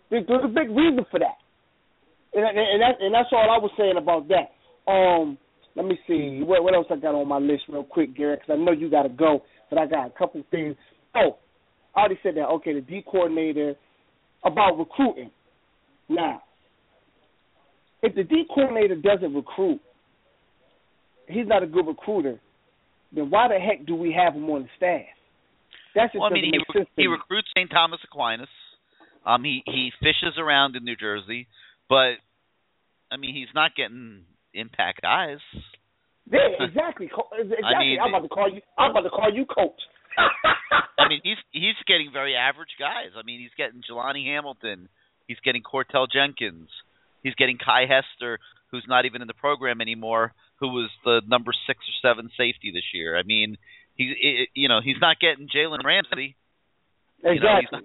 There's, 0.10 0.26
a 0.28 0.48
big 0.48 0.70
reason 0.70 1.06
for 1.10 1.20
that, 1.20 1.40
and, 2.34 2.44
and 2.44 2.82
that 2.82 3.00
and 3.00 3.16
that's 3.16 3.30
all 3.32 3.48
I 3.50 3.58
was 3.58 3.72
saying 3.78 3.96
about 3.98 4.28
that. 4.28 4.52
Um, 4.92 5.38
let 5.76 5.86
me 5.86 5.98
see 6.06 6.44
what 6.44 6.64
what 6.64 6.74
else 6.74 6.88
I 6.90 6.98
got 6.98 7.16
on 7.16 7.28
my 7.30 7.38
list 7.38 7.64
real 7.70 7.86
quick, 7.86 8.16
Garrett, 8.16 8.42
because 8.42 8.60
I 8.60 8.64
know 8.64 8.74
you 8.74 8.90
got 8.90 9.04
to 9.04 9.10
go, 9.10 9.42
but 9.70 9.80
I 9.80 9.86
got 9.88 10.08
a 10.08 10.10
couple 10.10 10.44
things. 10.52 10.76
Oh, 11.16 11.38
I 11.96 12.00
already 12.02 12.20
said 12.24 12.36
that. 12.36 12.48
Okay, 12.48 12.74
the 12.74 12.82
D 12.82 13.04
coordinator 13.10 13.76
about 14.44 14.78
recruiting. 14.78 15.32
Now, 16.10 16.42
if 18.02 18.16
the 18.16 18.24
D 18.24 18.44
coordinator 18.54 18.96
doesn't 18.96 19.34
recruit, 19.34 19.80
he's 21.28 21.48
not 21.48 21.64
a 21.64 21.68
good 21.68 21.88
recruiter. 21.88 22.40
Then 23.14 23.30
why 23.30 23.48
the 23.48 23.60
heck 23.60 23.86
do 23.86 23.96
we 23.96 24.14
have 24.14 24.34
him 24.34 24.50
on 24.50 24.64
the 24.64 24.70
staff? 24.78 25.06
That's 25.94 26.14
just 26.14 26.22
well, 26.22 26.30
I 26.32 26.34
mean, 26.34 26.54
he, 26.54 26.84
he 26.96 27.08
recruits 27.08 27.50
St. 27.56 27.70
Thomas 27.70 28.00
Aquinas. 28.06 28.48
Um, 29.26 29.44
he 29.44 29.62
he 29.66 29.92
fishes 30.00 30.38
around 30.40 30.76
in 30.76 30.84
New 30.84 30.96
Jersey, 30.96 31.48
but 31.90 32.16
I 33.12 33.18
mean, 33.18 33.36
he's 33.36 33.54
not 33.54 33.76
getting 33.76 34.24
impact 34.54 35.02
guys. 35.02 35.40
Yeah, 36.32 36.40
exactly. 36.60 37.10
Exactly. 37.34 37.66
I 37.66 37.80
mean, 37.80 37.98
I'm 38.00 38.14
about 38.14 38.24
to 38.24 38.30
call 38.30 38.50
you. 38.52 38.62
I'm 38.78 38.92
about 38.92 39.02
to 39.02 39.10
call 39.10 39.34
you 39.34 39.46
coach. 39.46 39.80
I 41.06 41.10
mean, 41.10 41.22
he's 41.24 41.38
he's 41.52 41.80
getting 41.88 42.12
very 42.12 42.36
average 42.36 42.76
guys. 42.80 43.12
I 43.18 43.24
mean, 43.24 43.40
he's 43.40 43.56
getting 43.58 43.82
Jelani 43.82 44.26
Hamilton. 44.26 44.90
He's 45.28 45.40
getting 45.44 45.64
Courtel 45.64 46.08
Jenkins. 46.12 46.70
He's 47.24 47.36
getting 47.36 47.58
Kiy 47.58 47.88
Hester, 47.88 48.40
who's 48.72 48.86
not 48.88 49.06
even 49.06 49.22
in 49.22 49.28
the 49.28 49.34
program 49.34 49.82
anymore, 49.82 50.34
who 50.60 50.70
was 50.70 50.90
the 51.06 51.22
number 51.28 51.52
six 51.68 51.80
or 51.80 51.96
seven 52.02 52.30
safety 52.38 52.72
this 52.74 52.84
year. 52.94 53.18
I 53.18 53.24
mean, 53.24 53.58
he, 53.96 54.48
you 54.54 54.70
know, 54.70 54.80
he's 54.84 54.98
not 55.00 55.18
getting 55.20 55.48
Jalen 55.48 55.84
Ramsey. 55.84 56.36
Exactly. 57.24 57.80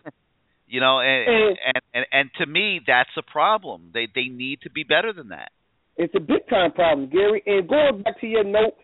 You 0.66 0.80
know, 0.80 0.96
not, 0.98 1.10
you 1.26 1.28
know 1.28 1.50
and, 1.50 1.58
and 1.74 1.82
and 1.94 2.06
and 2.12 2.30
to 2.38 2.46
me, 2.46 2.80
that's 2.86 3.10
a 3.16 3.22
problem. 3.22 3.90
They 3.92 4.08
they 4.14 4.28
need 4.28 4.62
to 4.62 4.70
be 4.70 4.84
better 4.84 5.12
than 5.12 5.28
that. 5.28 5.52
It's 5.96 6.14
a 6.14 6.20
big 6.20 6.48
time 6.48 6.72
problem, 6.72 7.08
Gary. 7.08 7.42
And 7.46 7.68
going 7.68 8.02
back 8.02 8.20
to 8.20 8.26
your 8.26 8.44
note, 8.44 8.74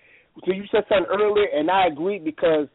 so 0.47 0.53
you 0.53 0.65
said 0.71 0.85
something 0.89 1.07
earlier, 1.11 1.47
and 1.55 1.71
I 1.71 1.87
agree 1.87 2.19
because 2.19 2.69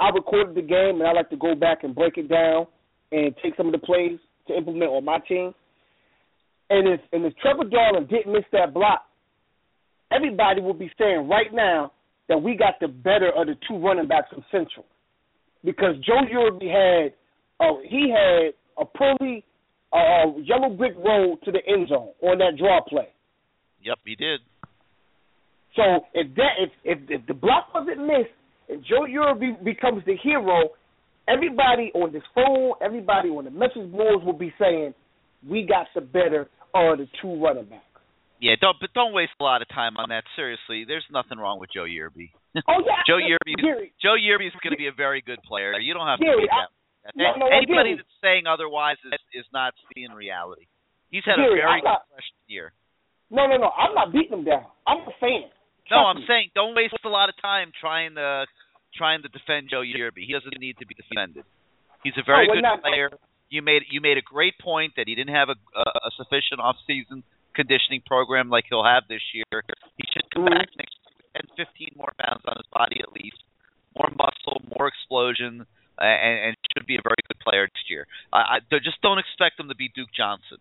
I 0.00 0.08
recorded 0.08 0.54
the 0.54 0.62
game, 0.62 1.00
and 1.00 1.06
I 1.06 1.12
like 1.12 1.30
to 1.30 1.36
go 1.36 1.54
back 1.54 1.84
and 1.84 1.94
break 1.94 2.16
it 2.16 2.28
down 2.28 2.66
and 3.12 3.34
take 3.42 3.56
some 3.56 3.66
of 3.66 3.72
the 3.72 3.78
plays 3.78 4.18
to 4.48 4.56
implement 4.56 4.90
on 4.90 5.04
my 5.04 5.18
team. 5.28 5.54
And 6.70 6.88
if 6.88 7.00
and 7.12 7.24
if 7.24 7.36
Trevor 7.36 7.64
Darling 7.64 8.06
didn't 8.06 8.32
miss 8.32 8.44
that 8.52 8.72
block, 8.72 9.04
everybody 10.10 10.60
will 10.60 10.74
be 10.74 10.90
saying 10.98 11.28
right 11.28 11.52
now 11.52 11.92
that 12.28 12.42
we 12.42 12.56
got 12.56 12.74
the 12.80 12.88
better 12.88 13.30
of 13.36 13.46
the 13.46 13.56
two 13.68 13.76
running 13.76 14.08
backs 14.08 14.28
from 14.30 14.44
Central, 14.50 14.86
because 15.64 15.94
Joe 16.06 16.22
Yearby 16.32 16.68
had 16.70 17.12
uh, 17.60 17.74
he 17.88 18.10
had 18.10 18.54
a 18.78 18.84
pulley, 18.86 19.44
uh, 19.92 20.38
yellow 20.42 20.70
brick 20.70 20.94
road 20.96 21.38
to 21.44 21.52
the 21.52 21.60
end 21.68 21.88
zone 21.88 22.10
on 22.22 22.38
that 22.38 22.56
draw 22.58 22.80
play. 22.88 23.08
Yep, 23.82 23.98
he 24.04 24.14
did. 24.16 24.40
So 25.76 25.82
if 26.14 26.34
that 26.36 26.52
if 26.58 26.70
if, 26.84 26.98
if 27.10 27.26
the 27.26 27.34
block 27.34 27.74
wasn't 27.74 28.00
missed 28.06 28.30
and 28.68 28.84
Joe 28.84 29.06
Yearby 29.08 29.62
becomes 29.64 30.02
the 30.06 30.16
hero, 30.22 30.70
everybody 31.28 31.90
on 31.94 32.12
this 32.12 32.22
phone, 32.34 32.72
everybody 32.80 33.28
on 33.28 33.44
the 33.44 33.50
message 33.50 33.90
boards 33.90 34.24
will 34.24 34.32
be 34.38 34.52
saying, 34.58 34.94
"We 35.48 35.62
got 35.66 35.86
the 35.94 36.00
better 36.00 36.48
of 36.74 36.98
the 36.98 37.08
two 37.20 37.42
running 37.42 37.66
backs." 37.66 37.84
Yeah, 38.40 38.56
don't 38.60 38.76
but 38.80 38.92
don't 38.92 39.12
waste 39.14 39.32
a 39.40 39.44
lot 39.44 39.62
of 39.62 39.68
time 39.68 39.96
on 39.96 40.08
that. 40.10 40.24
Seriously, 40.34 40.84
there's 40.86 41.06
nothing 41.12 41.38
wrong 41.38 41.60
with 41.60 41.70
Joe 41.72 41.84
Yearby. 41.84 42.30
Oh 42.68 42.82
yeah, 42.84 43.00
Joe 43.06 43.16
Yearby. 43.16 43.54
Gary, 43.62 43.92
Joe 44.02 44.12
Yearby 44.18 44.46
is 44.48 44.52
going 44.62 44.72
to 44.72 44.76
be 44.76 44.88
a 44.88 44.92
very 44.92 45.22
good 45.22 45.38
player. 45.48 45.72
You 45.80 45.94
don't 45.94 46.06
have 46.06 46.18
to 46.18 46.24
Gary, 46.26 46.42
be 46.44 46.48
that. 46.52 46.68
no, 47.16 47.32
no, 47.38 47.46
no, 47.46 47.46
Anybody 47.48 47.96
that's 47.96 48.08
saying 48.20 48.44
otherwise 48.46 48.96
is 49.08 49.16
is 49.32 49.46
not 49.54 49.72
seeing 49.94 50.12
reality. 50.12 50.66
He's 51.10 51.24
had 51.24 51.36
Gary, 51.36 51.60
a 51.60 51.64
very 51.64 51.80
not- 51.82 52.04
good 52.04 52.12
freshman 52.12 52.44
year. 52.48 52.72
No, 53.30 53.46
no, 53.46 53.56
no. 53.56 53.70
I'm 53.72 53.94
not 53.94 54.12
beating 54.12 54.36
him 54.36 54.44
down. 54.44 54.66
I'm 54.86 55.00
a 55.08 55.12
fan. 55.18 55.48
No, 55.90 56.06
I'm 56.06 56.24
saying 56.26 56.50
don't 56.54 56.74
waste 56.74 56.94
a 57.04 57.08
lot 57.08 57.28
of 57.28 57.34
time 57.40 57.72
trying 57.78 58.14
to 58.14 58.46
trying 58.96 59.22
to 59.22 59.28
defend 59.28 59.68
Joe 59.70 59.80
Yearby. 59.82 60.24
He 60.26 60.32
doesn't 60.32 60.58
need 60.60 60.76
to 60.78 60.86
be 60.86 60.94
defended. 60.94 61.44
He's 62.04 62.14
a 62.16 62.22
very 62.24 62.46
No, 62.48 62.54
good 62.54 62.62
not- 62.62 62.82
player. 62.82 63.10
You 63.50 63.60
made 63.60 63.82
you 63.90 64.00
made 64.00 64.16
a 64.16 64.22
great 64.24 64.54
point 64.58 64.94
that 64.96 65.08
he 65.08 65.14
didn't 65.14 65.34
have 65.34 65.48
a, 65.50 65.56
a, 65.76 65.84
a 66.08 66.10
sufficient 66.16 66.60
off-season 66.60 67.22
conditioning 67.54 68.00
program 68.06 68.48
like 68.48 68.64
he'll 68.68 68.84
have 68.84 69.04
this 69.08 69.20
year. 69.36 69.44
He 70.00 70.04
should 70.08 70.24
come 70.32 70.44
Mm-hmm. 70.48 70.56
back 70.56 70.68
next 70.80 70.96
year 71.04 71.12
with 71.36 71.52
10, 71.60 71.92
15 71.92 72.00
more 72.00 72.12
pounds 72.16 72.40
on 72.48 72.56
his 72.56 72.64
body 72.72 72.96
at 73.04 73.12
least, 73.12 73.36
more 73.92 74.08
muscle, 74.16 74.64
more 74.72 74.88
explosion, 74.88 75.66
uh, 76.00 76.04
and, 76.04 76.48
and 76.48 76.52
should 76.72 76.86
be 76.88 76.96
a 76.96 77.04
very 77.04 77.20
good 77.28 77.36
player 77.44 77.68
next 77.68 77.90
year. 77.92 78.08
I, 78.32 78.56
I 78.64 78.78
just 78.80 78.96
don't 79.04 79.20
expect 79.20 79.60
him 79.60 79.68
to 79.68 79.76
be 79.76 79.92
Duke 79.92 80.08
Johnson. 80.16 80.56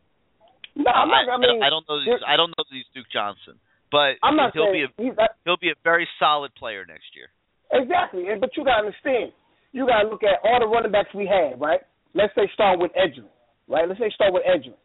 No, 0.76 0.92
I'm 0.92 1.08
not. 1.08 1.32
I, 1.32 1.38
mean, 1.40 1.64
I 1.64 1.72
don't 1.72 1.88
know. 1.88 1.96
I 2.28 2.36
don't 2.36 2.52
know 2.52 2.64
that 2.68 2.76
he's 2.76 2.88
Duke 2.92 3.08
Johnson, 3.12 3.56
but 3.92 4.16
I'm 4.24 4.36
not 4.36 4.52
he'll 4.54 4.72
saying 4.72 4.88
be 4.98 5.04
a 5.04 5.08
he's 5.10 5.18
not, 5.18 5.32
he'll 5.46 5.58
be 5.62 5.70
a 5.70 5.80
very 5.84 6.08
solid 6.20 6.56
player 6.56 6.86
next 6.88 7.12
year. 7.16 7.28
exactly. 7.72 8.28
And 8.28 8.40
but 8.42 8.56
you 8.56 8.64
gotta 8.64 8.88
understand. 8.88 9.32
You 9.72 9.88
gotta 9.88 10.08
look 10.10 10.24
at 10.24 10.40
all 10.44 10.60
the 10.60 10.68
running 10.68 10.92
backs 10.92 11.10
we 11.14 11.28
had, 11.28 11.60
right? 11.60 11.80
Let's 12.14 12.34
say 12.36 12.50
start 12.54 12.80
with 12.80 12.92
Edgerrin, 12.94 13.32
right? 13.68 13.88
Let's 13.88 14.00
say 14.00 14.12
start 14.16 14.34
with 14.34 14.44
Edgerrin. 14.44 14.80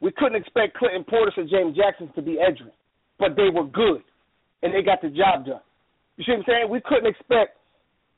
We 0.00 0.12
couldn't 0.16 0.40
expect 0.40 0.76
Clinton 0.78 1.04
Portis 1.04 1.36
or 1.36 1.44
James 1.44 1.76
Jackson 1.76 2.08
to 2.14 2.22
be 2.22 2.40
Edgerrin, 2.40 2.72
but 3.18 3.36
they 3.36 3.52
were 3.52 3.66
good, 3.68 4.00
and 4.62 4.72
they 4.72 4.80
got 4.82 5.02
the 5.02 5.10
job 5.12 5.44
done. 5.44 5.60
You 6.16 6.24
see 6.24 6.32
what 6.32 6.38
I'm 6.40 6.44
saying? 6.48 6.70
We 6.70 6.80
couldn't 6.84 7.06
expect. 7.08 7.56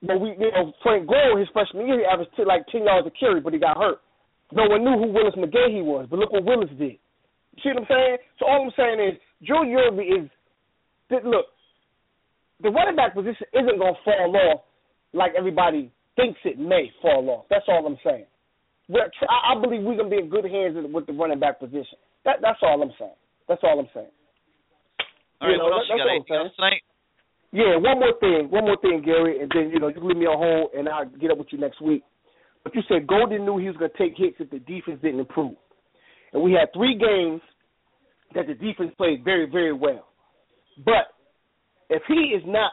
But 0.03 0.19
we, 0.19 0.31
you 0.35 0.51
know, 0.51 0.73
Frank 0.83 1.07
Gore, 1.07 1.39
his 1.39 1.47
freshman 1.53 1.87
year, 1.87 2.01
he 2.01 2.05
averaged 2.05 2.35
t- 2.37 2.45
like 2.45 2.67
ten 2.71 2.83
yards 2.83 3.07
a 3.07 3.11
carry, 3.15 3.41
but 3.41 3.53
he 3.53 3.59
got 3.59 3.77
hurt. 3.79 3.99
No 4.51 4.67
one 4.67 4.83
knew 4.83 4.99
who 4.99 5.15
Willis 5.15 5.35
McGahee 5.39 5.85
was, 5.85 6.07
but 6.11 6.19
look 6.19 6.33
what 6.33 6.45
Willis 6.45 6.71
did. 6.79 6.99
You 7.55 7.59
see 7.63 7.69
what 7.71 7.83
I'm 7.83 7.87
saying? 7.89 8.17
So 8.39 8.47
all 8.47 8.67
I'm 8.67 8.73
saying 8.77 8.99
is 8.99 9.15
Joe 9.43 9.63
Yearby 9.63 10.25
is 10.25 10.31
look, 11.25 11.47
the 12.63 12.71
running 12.71 12.97
back 12.97 13.15
position 13.15 13.47
isn't 13.53 13.79
gonna 13.79 13.99
fall 14.05 14.37
off 14.37 14.61
like 15.13 15.33
everybody 15.37 15.91
thinks 16.17 16.39
it 16.45 16.59
may 16.59 16.91
fall 17.01 17.29
off. 17.31 17.45
That's 17.51 17.65
all 17.69 17.87
I'm 17.87 17.99
saying. 18.05 18.27
We're, 18.89 19.09
I 19.29 19.61
believe 19.61 19.83
we're 19.83 19.97
gonna 19.97 20.11
be 20.11 20.19
in 20.19 20.29
good 20.29 20.45
hands 20.45 20.77
with 20.77 21.07
the 21.07 21.13
running 21.13 21.41
back 21.41 21.61
position. 21.61 21.99
That 22.25 22.37
that's 22.41 22.59
all 22.63 22.83
I'm 22.83 22.93
saying. 22.99 23.19
That's 23.49 23.61
all 23.65 23.79
I'm 23.79 23.89
saying. 23.95 24.11
All 25.41 25.49
right, 25.49 25.53
You 25.53 25.59
know, 25.59 25.65
what 25.65 25.73
else 25.73 25.89
that- 25.89 25.97
you 25.97 26.05
got? 26.05 26.11
Anything 26.11 26.37
else 26.37 26.55
tonight? 26.57 26.83
Yeah, 27.53 27.77
one 27.77 28.01
more 28.01 28.15
thing, 28.19 28.49
one 28.49 28.65
more 28.65 28.79
thing, 28.79 29.03
Gary, 29.05 29.41
and 29.41 29.51
then 29.55 29.71
you 29.71 29.79
know 29.79 29.89
you 29.89 30.01
leave 30.01 30.17
me 30.17 30.25
on 30.25 30.39
hold, 30.39 30.73
and 30.73 30.89
I'll 30.89 31.05
get 31.05 31.31
up 31.31 31.37
with 31.39 31.53
you 31.53 31.59
next 31.59 31.83
week. 31.83 32.03
But 32.65 32.75
you 32.75 32.83
said 32.89 33.07
Golden 33.07 33.45
knew 33.45 33.59
he 33.59 33.67
was 33.67 33.77
going 33.77 33.91
to 33.91 33.99
take 33.99 34.17
hits 34.17 34.37
if 34.39 34.49
the 34.49 34.61
defense 34.61 35.03
didn't 35.03 35.21
improve, 35.21 35.57
and 36.33 36.43
we 36.43 36.53
had 36.53 36.73
three 36.73 36.95
games 36.97 37.43
that 38.35 38.47
the 38.47 38.55
defense 38.55 38.93
played 38.97 39.25
very, 39.25 39.47
very 39.51 39.73
well. 39.73 40.09
But 40.85 41.15
if 41.91 42.03
he 42.09 42.35
is 42.35 42.43
not 42.47 42.73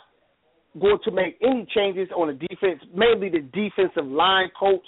going 0.79 0.99
to 1.03 1.11
make 1.11 1.37
any 1.41 1.67
changes 1.75 2.09
on 2.15 2.27
the 2.27 2.33
defense, 2.33 2.81
mainly 2.93 3.29
the 3.29 3.41
defensive 3.41 4.05
line 4.05 4.49
coach, 4.57 4.85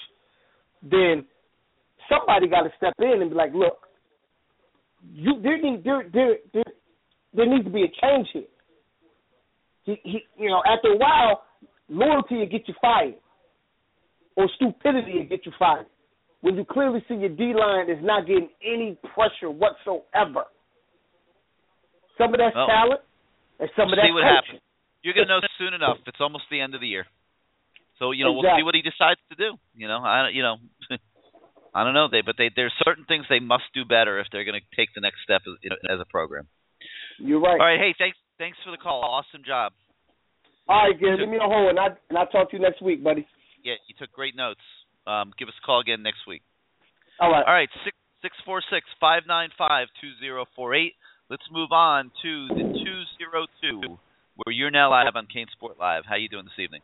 then 0.81 1.25
somebody 2.09 2.47
got 2.47 2.63
to 2.63 2.69
step 2.77 2.93
in 2.99 3.21
and 3.21 3.29
be 3.29 3.35
like, 3.35 3.53
look, 3.53 3.87
you 5.13 5.41
there 5.41 5.57
there 5.83 6.03
there 6.13 6.35
there, 6.53 6.63
there 7.33 7.45
needs 7.45 7.65
to 7.65 7.71
be 7.71 7.83
a 7.83 7.91
change 8.01 8.27
here. 8.33 8.43
He, 9.83 9.99
he, 10.03 10.19
you 10.37 10.49
know, 10.49 10.61
after 10.65 10.89
a 10.89 10.97
while, 10.97 11.43
loyalty 11.89 12.35
will 12.35 12.49
get 12.49 12.67
you 12.67 12.75
fired, 12.81 13.15
or 14.35 14.47
stupidity 14.55 15.19
will 15.19 15.27
get 15.27 15.45
you 15.45 15.51
fired. 15.57 15.87
When 16.41 16.55
you 16.55 16.65
clearly 16.65 17.03
see 17.07 17.15
your 17.15 17.29
D 17.29 17.53
line 17.55 17.89
is 17.89 17.97
not 18.01 18.27
getting 18.27 18.49
any 18.63 18.97
pressure 19.13 19.49
whatsoever. 19.49 20.45
Some 22.21 22.33
of 22.33 22.37
that's 22.37 22.53
Well, 22.55 22.67
talent, 22.69 23.01
and 23.59 23.69
some 23.73 23.89
of 23.89 23.97
that's 23.97 24.05
see 24.05 24.13
what 24.13 24.21
coaching. 24.21 24.61
happens. 24.61 24.61
You're 25.01 25.17
gonna 25.17 25.33
know 25.33 25.41
soon 25.57 25.73
enough. 25.73 25.97
It's 26.05 26.21
almost 26.21 26.45
the 26.53 26.61
end 26.61 26.75
of 26.77 26.81
the 26.81 26.87
year, 26.87 27.07
so 27.97 28.11
you 28.13 28.23
know 28.23 28.33
we'll 28.37 28.45
see 28.55 28.61
what 28.61 28.75
he 28.77 28.85
decides 28.85 29.19
to 29.33 29.35
do. 29.35 29.57
You 29.73 29.87
know, 29.89 29.97
I 30.05 30.29
you 30.29 30.45
know, 30.45 30.61
I 31.73 31.83
don't 31.83 31.97
know. 31.97 32.07
They 32.11 32.21
but 32.21 32.35
they 32.37 32.51
there's 32.55 32.73
certain 32.85 33.05
things 33.09 33.25
they 33.29 33.39
must 33.41 33.65
do 33.73 33.83
better 33.83 34.19
if 34.21 34.27
they're 34.31 34.45
gonna 34.45 34.61
take 34.77 34.93
the 34.93 35.01
next 35.01 35.25
step 35.25 35.41
as, 35.49 35.57
as 35.89 35.99
a 35.99 36.05
program. 36.05 36.45
You're 37.17 37.41
right. 37.41 37.57
All 37.59 37.65
right, 37.65 37.79
hey, 37.81 37.95
thanks 37.97 38.17
thanks 38.37 38.57
for 38.63 38.69
the 38.71 38.77
call. 38.77 39.01
Awesome 39.01 39.41
job. 39.45 39.73
All 40.69 40.85
right, 40.87 40.99
Gary, 40.99 41.17
leave 41.17 41.29
me 41.29 41.37
on 41.37 41.49
hold, 41.49 41.69
and 41.73 41.79
I 41.79 41.97
and 42.09 42.17
I'll 42.17 42.27
talk 42.29 42.51
to 42.51 42.57
you 42.57 42.61
next 42.61 42.81
week, 42.81 43.03
buddy. 43.03 43.25
Yeah, 43.63 43.81
you 43.89 43.95
took 43.97 44.11
great 44.11 44.35
notes. 44.35 44.61
Um, 45.07 45.33
give 45.37 45.47
us 45.47 45.55
a 45.61 45.65
call 45.65 45.79
again 45.81 46.03
next 46.03 46.27
week. 46.27 46.43
All 47.19 47.31
right. 47.31 47.45
All 47.45 47.53
right, 47.53 47.69
six 47.83 47.97
six 48.21 48.37
four 48.45 48.61
six 48.69 48.85
five 48.99 49.23
nine 49.27 49.49
five 49.57 49.87
two 49.99 50.11
zero 50.19 50.45
four 50.55 50.75
eight. 50.75 50.93
Let's 51.31 51.47
move 51.49 51.71
on 51.71 52.11
to 52.23 52.47
the 52.49 52.55
two 52.55 53.03
zero 53.17 53.47
two, 53.61 53.97
where 54.35 54.53
you're 54.53 54.69
now 54.69 54.91
live 54.91 55.15
on 55.15 55.27
CaneSport 55.33 55.79
Live. 55.79 56.03
How 56.05 56.17
you 56.17 56.27
doing 56.27 56.43
this 56.43 56.61
evening? 56.61 56.81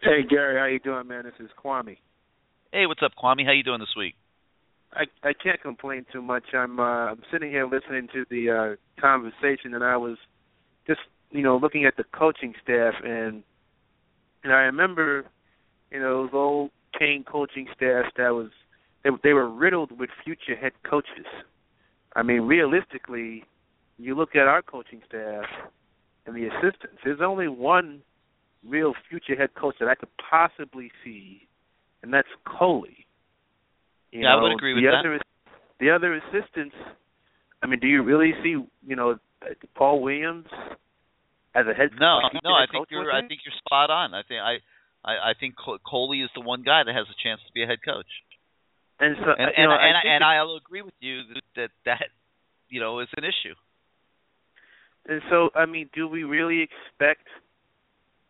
Hey 0.00 0.22
Gary, 0.26 0.58
how 0.58 0.64
you 0.64 0.78
doing, 0.78 1.06
man? 1.06 1.24
This 1.24 1.34
is 1.38 1.50
Kwame. 1.62 1.98
Hey, 2.72 2.86
what's 2.86 3.02
up, 3.04 3.12
Kwame? 3.22 3.44
How 3.44 3.52
you 3.52 3.62
doing 3.62 3.80
this 3.80 3.94
week? 3.94 4.14
I 4.94 5.02
I 5.22 5.34
can't 5.34 5.60
complain 5.60 6.06
too 6.10 6.22
much. 6.22 6.44
I'm 6.54 6.80
uh, 6.80 7.10
I'm 7.10 7.20
sitting 7.30 7.50
here 7.50 7.66
listening 7.66 8.08
to 8.14 8.24
the 8.30 8.50
uh, 8.78 9.02
conversation, 9.02 9.74
and 9.74 9.84
I 9.84 9.98
was 9.98 10.16
just 10.86 11.00
you 11.30 11.42
know, 11.42 11.58
looking 11.58 11.84
at 11.84 11.94
the 11.98 12.04
coaching 12.04 12.54
staff, 12.64 12.94
and 13.04 13.42
and 14.44 14.50
I 14.50 14.60
remember, 14.60 15.26
you 15.90 16.00
know, 16.00 16.22
those 16.22 16.30
old 16.32 16.70
Kane 16.98 17.22
coaching 17.22 17.66
staff 17.76 18.06
that 18.16 18.30
was 18.30 18.48
they 19.04 19.10
they 19.22 19.34
were 19.34 19.50
riddled 19.50 19.98
with 19.98 20.08
future 20.24 20.56
head 20.58 20.72
coaches. 20.88 21.26
I 22.16 22.22
mean, 22.22 22.42
realistically, 22.42 23.44
you 23.98 24.16
look 24.16 24.36
at 24.36 24.46
our 24.46 24.62
coaching 24.62 25.02
staff 25.08 25.44
and 26.26 26.36
the 26.36 26.46
assistants. 26.46 26.98
There's 27.04 27.20
only 27.20 27.48
one 27.48 28.02
real 28.66 28.94
future 29.08 29.36
head 29.36 29.54
coach 29.54 29.76
that 29.80 29.88
I 29.88 29.94
could 29.94 30.08
possibly 30.30 30.90
see, 31.04 31.48
and 32.02 32.12
that's 32.12 32.28
Coley. 32.46 33.06
You 34.12 34.22
Yeah, 34.22 34.36
I 34.36 34.42
would 34.42 34.52
agree 34.52 34.74
with 34.74 34.84
the 34.84 34.90
that. 34.90 35.00
Other, 35.00 35.20
the 35.80 35.90
other 35.90 36.14
assistants, 36.14 36.74
I 37.62 37.66
mean, 37.66 37.80
do 37.80 37.86
you 37.86 38.02
really 38.02 38.32
see, 38.42 38.56
you 38.86 38.96
know, 38.96 39.18
Paul 39.74 40.02
Williams 40.02 40.46
as 41.54 41.66
a 41.66 41.74
head? 41.74 41.90
No, 41.98 42.20
future 42.30 42.40
no, 42.44 42.54
I 42.54 42.66
think 42.70 42.88
coach 42.88 42.88
you're 42.90 43.12
I 43.12 43.26
think 43.26 43.40
you're 43.44 43.58
spot 43.64 43.90
on. 43.90 44.14
I 44.14 44.22
think 44.22 44.40
I 44.40 44.58
I, 45.04 45.30
I 45.30 45.32
think 45.38 45.54
Coley 45.56 46.20
is 46.22 46.30
the 46.34 46.40
one 46.40 46.62
guy 46.62 46.82
that 46.84 46.94
has 46.94 47.06
a 47.06 47.16
chance 47.22 47.40
to 47.46 47.52
be 47.52 47.62
a 47.62 47.66
head 47.66 47.78
coach. 47.84 48.08
And 49.00 49.16
so, 49.20 49.30
And 49.30 49.50
and 49.56 49.70
know, 49.70 49.78
and, 49.78 49.96
I 49.96 50.02
think 50.02 50.10
and 50.10 50.24
I'll 50.24 50.56
agree 50.56 50.82
with 50.82 50.94
you 51.00 51.22
that, 51.34 51.42
that 51.56 51.70
that 51.86 52.08
you 52.68 52.80
know 52.80 52.98
is 53.00 53.08
an 53.16 53.24
issue. 53.24 53.54
And 55.08 55.22
so, 55.30 55.48
I 55.54 55.64
mean, 55.64 55.88
do 55.94 56.06
we 56.06 56.24
really 56.24 56.62
expect, 56.62 57.26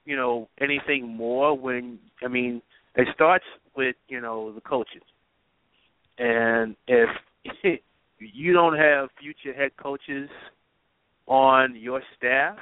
you 0.05 0.17
know, 0.17 0.49
anything 0.61 1.09
more 1.09 1.59
when, 1.59 1.99
I 2.25 2.29
mean, 2.29 2.63
it 2.95 3.09
starts 3.15 3.45
with, 3.77 3.97
you 4.09 4.21
know, 4.21 4.53
the 4.53 4.61
coaches. 4.61 5.03
And 6.19 6.77
if 6.87 7.11
you 8.19 8.53
don't 8.53 8.77
have 8.77 9.09
future 9.21 9.53
head 9.53 9.73
coaches 9.77 10.31
on 11.27 11.75
your 11.77 12.01
staff, 12.17 12.57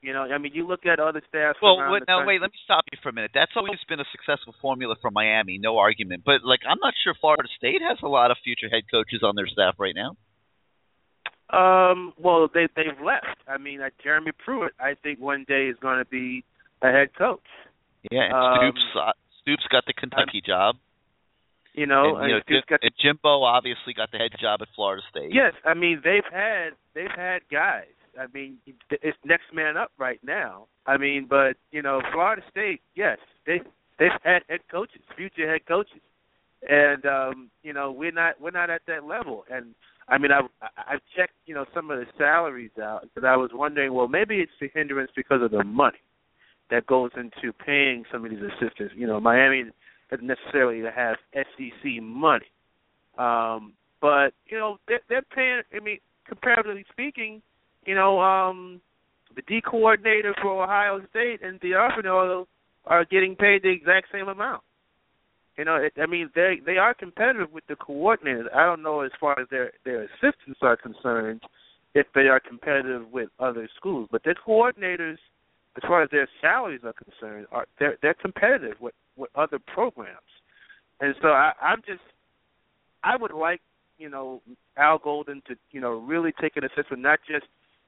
you 0.00 0.12
know, 0.12 0.22
I 0.22 0.38
mean, 0.38 0.52
you 0.54 0.66
look 0.66 0.86
at 0.86 1.00
other 1.00 1.22
staffs 1.28 1.58
Well, 1.60 1.90
wait, 1.90 2.02
now 2.06 2.18
country. 2.18 2.38
wait, 2.38 2.40
let 2.42 2.52
me 2.52 2.58
stop 2.64 2.84
you 2.92 2.98
for 3.02 3.08
a 3.08 3.12
minute. 3.12 3.32
That's 3.34 3.50
always 3.56 3.80
been 3.88 3.98
a 3.98 4.06
successful 4.12 4.54
formula 4.62 4.94
for 5.02 5.10
Miami, 5.10 5.58
no 5.58 5.78
argument. 5.78 6.22
But 6.24 6.44
like, 6.44 6.60
I'm 6.68 6.78
not 6.80 6.94
sure 7.02 7.14
Florida 7.20 7.48
State 7.56 7.82
has 7.82 7.98
a 8.04 8.08
lot 8.08 8.30
of 8.30 8.36
future 8.44 8.68
head 8.70 8.84
coaches 8.90 9.22
on 9.24 9.34
their 9.34 9.48
staff 9.48 9.74
right 9.78 9.94
now. 9.96 10.14
Um, 11.50 12.12
well, 12.18 12.48
they 12.52 12.68
they've 12.76 13.00
left. 13.04 13.38
I 13.46 13.56
mean, 13.58 13.80
uh, 13.80 13.88
Jeremy 14.02 14.32
Pruitt, 14.44 14.72
I 14.78 14.94
think 15.02 15.18
one 15.20 15.44
day 15.48 15.66
is 15.68 15.76
going 15.80 15.98
to 15.98 16.04
be 16.04 16.44
a 16.82 16.88
head 16.90 17.14
coach. 17.16 17.40
Yeah, 18.10 18.24
and 18.24 18.34
Um, 18.34 18.58
Stoops 18.58 18.84
uh, 18.96 19.12
Stoops 19.42 19.64
got 19.70 19.84
the 19.86 19.92
Kentucky 19.94 20.42
job. 20.44 20.76
You 21.74 21.86
know, 21.86 22.16
and, 22.16 22.28
you 22.28 22.34
know, 22.34 22.40
Jim- 22.48 22.62
got 22.68 22.80
and 22.82 22.92
Jimbo 23.00 23.42
obviously 23.44 23.94
got 23.94 24.10
the 24.10 24.18
head 24.18 24.32
job 24.40 24.60
at 24.62 24.68
Florida 24.74 25.02
State. 25.10 25.32
Yes, 25.32 25.54
I 25.64 25.74
mean 25.74 26.00
they've 26.04 26.26
had 26.30 26.70
they've 26.94 27.10
had 27.14 27.40
guys. 27.50 27.86
I 28.18 28.26
mean 28.34 28.58
it's 28.90 29.16
next 29.24 29.54
man 29.54 29.76
up 29.76 29.92
right 29.96 30.18
now. 30.24 30.66
I 30.86 30.96
mean, 30.96 31.26
but 31.30 31.56
you 31.70 31.82
know 31.82 32.02
Florida 32.12 32.42
State, 32.50 32.80
yes, 32.94 33.18
they 33.46 33.60
they've 33.98 34.10
had 34.22 34.42
head 34.48 34.60
coaches, 34.70 35.02
future 35.16 35.48
head 35.50 35.66
coaches, 35.66 36.00
and 36.68 37.06
um, 37.06 37.50
you 37.62 37.72
know 37.72 37.92
we're 37.92 38.12
not 38.12 38.40
we're 38.40 38.50
not 38.50 38.70
at 38.70 38.82
that 38.88 39.04
level. 39.04 39.44
And 39.50 39.74
I 40.08 40.18
mean 40.18 40.32
I 40.32 40.40
I 40.62 40.94
I've 40.94 41.00
checked 41.16 41.34
you 41.46 41.54
know 41.54 41.66
some 41.74 41.90
of 41.90 41.98
the 41.98 42.06
salaries 42.16 42.70
out 42.82 43.02
because 43.02 43.26
I 43.26 43.36
was 43.36 43.50
wondering 43.52 43.92
well 43.94 44.08
maybe 44.08 44.36
it's 44.36 44.52
the 44.60 44.70
hindrance 44.74 45.10
because 45.14 45.42
of 45.42 45.50
the 45.50 45.64
money 45.64 45.98
that 46.70 46.86
goes 46.86 47.10
into 47.16 47.52
paying 47.52 48.04
some 48.12 48.24
of 48.24 48.30
these 48.30 48.40
assistants. 48.40 48.94
You 48.96 49.06
know 49.06 49.20
Miami 49.20 49.64
doesn't 50.10 50.26
necessarily 50.26 50.82
have 50.94 51.16
SEC 51.34 52.02
money. 52.02 52.46
Um, 53.18 53.72
but 54.00 54.32
you 54.46 54.58
know 54.58 54.78
they're, 54.86 55.00
they're 55.08 55.22
paying. 55.34 55.62
I 55.74 55.80
mean, 55.80 55.98
comparatively 56.26 56.84
speaking, 56.92 57.42
you 57.84 57.94
know, 57.94 58.20
um, 58.20 58.80
the 59.34 59.42
D 59.42 59.60
coordinator 59.60 60.34
for 60.40 60.62
Ohio 60.62 61.00
State 61.10 61.42
and 61.42 61.58
D'Onofrio 61.60 62.46
are 62.86 63.04
getting 63.04 63.34
paid 63.34 63.62
the 63.62 63.70
exact 63.70 64.08
same 64.12 64.28
amount. 64.28 64.62
You 65.58 65.64
know, 65.64 65.74
it, 65.74 65.92
I 66.00 66.06
mean, 66.06 66.30
they 66.36 66.60
they 66.64 66.76
are 66.78 66.94
competitive 66.94 67.50
with 67.52 67.66
the 67.66 67.74
coordinators. 67.74 68.46
I 68.54 68.64
don't 68.64 68.82
know 68.82 69.00
as 69.00 69.10
far 69.20 69.38
as 69.40 69.48
their 69.50 69.72
their 69.84 70.04
assistants 70.04 70.60
are 70.62 70.76
concerned 70.76 71.42
if 71.94 72.06
they 72.14 72.28
are 72.28 72.38
competitive 72.38 73.10
with 73.10 73.28
other 73.40 73.68
schools, 73.76 74.08
but 74.12 74.22
their 74.24 74.36
coordinators, 74.36 75.16
as 75.76 75.82
far 75.82 76.02
as 76.04 76.10
their 76.10 76.28
salaries 76.40 76.82
are 76.84 76.92
concerned, 76.92 77.48
are 77.50 77.66
they're 77.80 77.98
they're 78.02 78.14
competitive 78.14 78.76
with 78.80 78.94
with 79.16 79.30
other 79.34 79.58
programs. 79.58 80.18
And 81.00 81.16
so 81.20 81.28
I, 81.28 81.50
I'm 81.60 81.82
just 81.84 82.02
I 83.02 83.16
would 83.16 83.32
like, 83.32 83.60
you 83.98 84.08
know, 84.08 84.42
Al 84.76 84.98
Golden 84.98 85.42
to, 85.48 85.56
you 85.72 85.80
know, 85.80 85.92
really 85.92 86.32
take 86.40 86.56
an 86.56 86.62
assessment, 86.64 87.02
not 87.02 87.18
just, 87.28 87.46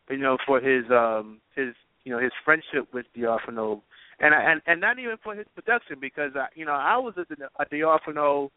you 0.09 0.19
know, 0.19 0.39
for 0.45 0.61
his 0.61 0.85
um 0.91 1.41
his 1.55 1.75
you 2.03 2.13
know, 2.13 2.19
his 2.19 2.33
friendship 2.45 2.93
with 2.93 3.07
D'Onofrio 3.15 3.83
and 4.21 4.35
and 4.35 4.61
and 4.67 4.81
not 4.81 4.99
even 4.99 5.17
for 5.23 5.35
his 5.35 5.47
production 5.55 5.97
because 6.01 6.33
I 6.37 6.47
you 6.55 6.65
know, 6.65 6.73
I 6.73 6.97
was 6.99 7.15
at 7.19 7.29
the 7.29 7.37
a, 7.59 7.63
a 7.63 7.65
D'Onofrio, 7.67 8.51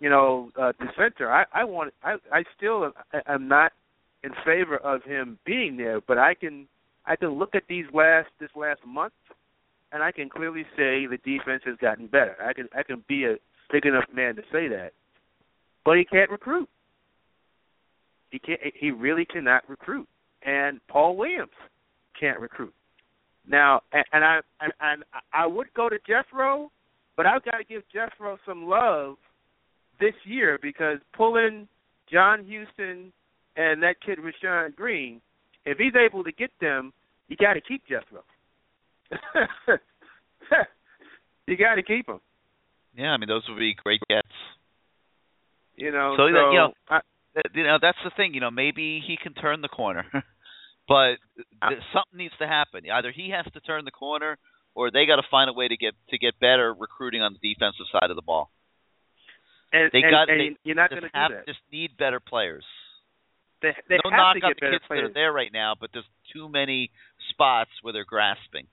you 0.00 0.10
know, 0.10 0.50
uh 0.60 0.72
dissenter. 0.80 1.30
I, 1.30 1.44
I 1.52 1.64
want 1.64 1.92
I 2.02 2.16
I 2.32 2.44
still 2.56 2.92
am 3.26 3.48
not 3.48 3.72
in 4.22 4.32
favor 4.44 4.76
of 4.78 5.02
him 5.04 5.38
being 5.44 5.76
there, 5.76 6.00
but 6.00 6.18
I 6.18 6.34
can 6.34 6.66
I 7.06 7.16
can 7.16 7.30
look 7.30 7.54
at 7.54 7.64
these 7.68 7.84
last 7.92 8.28
this 8.40 8.50
last 8.56 8.80
month 8.86 9.12
and 9.92 10.02
I 10.02 10.10
can 10.10 10.28
clearly 10.28 10.64
say 10.76 11.06
the 11.06 11.18
defense 11.24 11.62
has 11.64 11.76
gotten 11.80 12.08
better. 12.08 12.36
I 12.42 12.52
can 12.52 12.68
I 12.76 12.82
can 12.82 13.04
be 13.08 13.24
a 13.24 13.36
big 13.70 13.86
enough 13.86 14.04
man 14.12 14.34
to 14.36 14.42
say 14.52 14.68
that. 14.68 14.92
But 15.84 15.98
he 15.98 16.04
can't 16.04 16.30
recruit. 16.30 16.68
He 18.30 18.38
can't 18.38 18.60
he 18.74 18.90
really 18.90 19.24
cannot 19.24 19.68
recruit. 19.68 20.08
And 20.42 20.80
Paul 20.88 21.16
Williams 21.16 21.52
can't 22.18 22.40
recruit. 22.40 22.74
Now 23.48 23.82
and, 23.92 24.04
and 24.12 24.24
I 24.24 24.40
and, 24.60 24.72
and 24.80 25.04
I 25.32 25.46
would 25.46 25.72
go 25.74 25.88
to 25.88 25.98
Jethro, 26.06 26.70
but 27.16 27.26
I've 27.26 27.44
got 27.44 27.58
to 27.58 27.64
give 27.64 27.82
Jethro 27.92 28.38
some 28.46 28.66
love 28.66 29.16
this 30.00 30.14
year 30.24 30.58
because 30.60 30.98
pulling 31.16 31.68
John 32.10 32.44
Houston 32.44 33.12
and 33.56 33.82
that 33.82 33.96
kid 34.04 34.18
Rashawn 34.18 34.74
Green, 34.74 35.20
if 35.64 35.78
he's 35.78 35.94
able 35.94 36.24
to 36.24 36.32
get 36.32 36.50
them, 36.60 36.92
you 37.28 37.36
got 37.36 37.54
to 37.54 37.60
keep 37.60 37.82
Jethro. 37.86 38.22
you 41.46 41.56
got 41.56 41.76
to 41.76 41.82
keep 41.82 42.08
him. 42.08 42.20
Yeah, 42.96 43.10
I 43.10 43.16
mean 43.16 43.28
those 43.28 43.42
would 43.48 43.58
be 43.58 43.74
great 43.82 44.00
gets. 44.08 44.28
You 45.76 45.90
know, 45.90 46.14
So, 46.16 46.22
so, 46.22 46.26
you 46.28 46.34
know, 46.34 46.72
I, 46.88 47.00
you 47.52 47.64
know 47.64 47.78
that's 47.80 47.98
the 48.04 48.10
thing. 48.16 48.34
You 48.34 48.40
know, 48.40 48.50
maybe 48.50 49.02
he 49.04 49.16
can 49.20 49.34
turn 49.34 49.60
the 49.60 49.68
corner, 49.68 50.06
but 50.88 51.16
th- 51.36 51.80
something 51.92 52.18
needs 52.18 52.34
to 52.38 52.46
happen. 52.46 52.82
Either 52.90 53.10
he 53.10 53.30
has 53.30 53.50
to 53.52 53.60
turn 53.60 53.84
the 53.84 53.90
corner, 53.90 54.36
or 54.74 54.90
they 54.90 55.06
got 55.06 55.16
to 55.16 55.26
find 55.30 55.48
a 55.48 55.52
way 55.52 55.68
to 55.68 55.76
get 55.76 55.94
to 56.10 56.18
get 56.18 56.38
better 56.40 56.74
recruiting 56.74 57.22
on 57.22 57.32
the 57.32 57.42
defensive 57.54 57.86
side 57.92 58.10
of 58.10 58.16
the 58.16 58.22
ball. 58.22 58.50
and, 59.72 59.90
They 59.92 60.02
and, 60.02 60.10
got 60.10 60.28
and 60.30 60.40
they 60.40 60.56
you're 60.64 60.76
not 60.76 60.90
going 60.90 61.02
to 61.02 61.08
do 61.08 61.34
that. 61.34 61.46
just 61.46 61.60
need 61.72 61.96
better 61.96 62.20
players. 62.20 62.64
They, 63.62 63.72
they 63.88 63.96
no 64.04 64.10
have 64.10 64.18
knock 64.18 64.36
to 64.36 64.46
on 64.46 64.52
the 64.60 64.70
kids 64.70 64.84
that 64.88 64.98
are 64.98 65.12
there 65.14 65.32
right 65.32 65.50
now, 65.52 65.74
but 65.78 65.90
there's 65.92 66.04
too 66.34 66.48
many 66.48 66.90
spots 67.30 67.70
where 67.82 67.92
they're 67.92 68.04
grasping. 68.04 68.66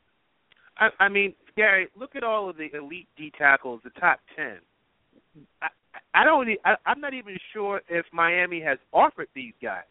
I, 0.78 0.90
I 1.00 1.08
mean, 1.10 1.34
Gary, 1.56 1.88
look 1.96 2.16
at 2.16 2.24
all 2.24 2.50
of 2.50 2.58
the 2.58 2.68
elite 2.76 3.08
D 3.18 3.32
tackles, 3.38 3.82
the 3.84 3.92
top 3.92 4.20
ten. 4.36 4.58
I, 5.62 5.68
I 6.14 6.26
don't. 6.26 6.48
I, 6.66 6.76
I'm 6.86 7.00
not 7.00 7.14
even 7.14 7.38
sure 7.54 7.82
if 7.90 8.06
Miami 8.12 8.62
has 8.62 8.80
offered 8.92 9.28
these 9.34 9.54
guys, 9.62 9.84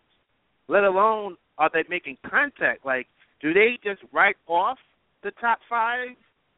let 0.69 0.85
alone 0.85 1.37
are 1.59 1.71
they 1.73 1.85
making 1.89 2.17
contact. 2.29 2.85
Like, 2.85 3.07
do 3.41 3.53
they 3.53 3.79
just 3.83 4.01
write 4.13 4.37
off 4.47 4.79
the 5.23 5.31
top 5.41 5.59
five 5.69 6.09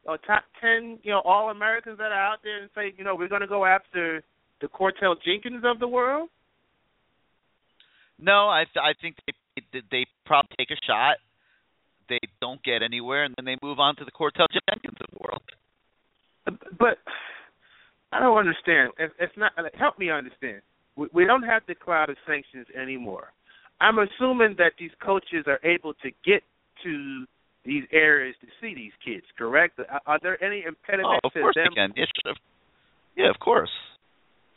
or 0.04 0.18
top 0.18 0.44
ten, 0.60 0.98
you 1.02 1.10
know, 1.10 1.20
All 1.24 1.50
Americans 1.50 1.98
that 1.98 2.12
are 2.12 2.32
out 2.32 2.38
there 2.42 2.60
and 2.60 2.70
say, 2.74 2.94
you 2.96 3.04
know, 3.04 3.14
we're 3.14 3.28
going 3.28 3.40
to 3.40 3.46
go 3.46 3.64
after 3.64 4.22
the 4.60 4.68
Courtel 4.68 5.16
Jenkins 5.24 5.62
of 5.64 5.78
the 5.78 5.88
world? 5.88 6.28
No, 8.18 8.48
I 8.48 8.64
th- 8.72 8.82
I 8.82 8.92
think 9.00 9.16
they 9.26 9.34
they, 9.90 10.06
probably 10.24 10.50
take 10.58 10.70
a 10.70 10.80
shot. 10.86 11.16
They 12.08 12.20
don't 12.40 12.62
get 12.62 12.82
anywhere, 12.82 13.24
and 13.24 13.34
then 13.36 13.44
they 13.44 13.56
move 13.62 13.78
on 13.78 13.96
to 13.96 14.04
the 14.04 14.10
Courtel 14.10 14.46
Jenkins 14.68 14.96
of 15.00 15.06
the 15.10 15.18
world. 15.20 15.42
But 16.78 16.98
I 18.12 18.20
don't 18.20 18.36
understand. 18.36 18.92
It's 18.98 19.36
not 19.36 19.52
help 19.74 19.98
me 19.98 20.10
understand. 20.10 20.62
We 20.96 21.24
don't 21.24 21.42
have 21.42 21.62
the 21.66 21.74
cloud 21.74 22.10
of 22.10 22.16
sanctions 22.26 22.66
anymore. 22.80 23.32
I'm 23.82 23.98
assuming 23.98 24.54
that 24.58 24.72
these 24.78 24.92
coaches 25.04 25.44
are 25.48 25.58
able 25.68 25.92
to 25.94 26.10
get 26.24 26.42
to 26.84 27.24
these 27.64 27.82
areas 27.92 28.36
to 28.40 28.46
see 28.60 28.74
these 28.74 28.92
kids. 29.04 29.24
Correct? 29.36 29.78
Are, 30.06 30.18
there 30.22 30.42
any 30.42 30.64
Oh, 30.64 30.68
impediments 30.68 31.20
of 31.24 31.32
to 31.32 31.40
course 31.40 31.54
them? 31.56 31.72
they 31.74 31.74
can. 31.74 32.34
Yeah, 33.16 33.28
of 33.28 33.38
course. 33.40 33.70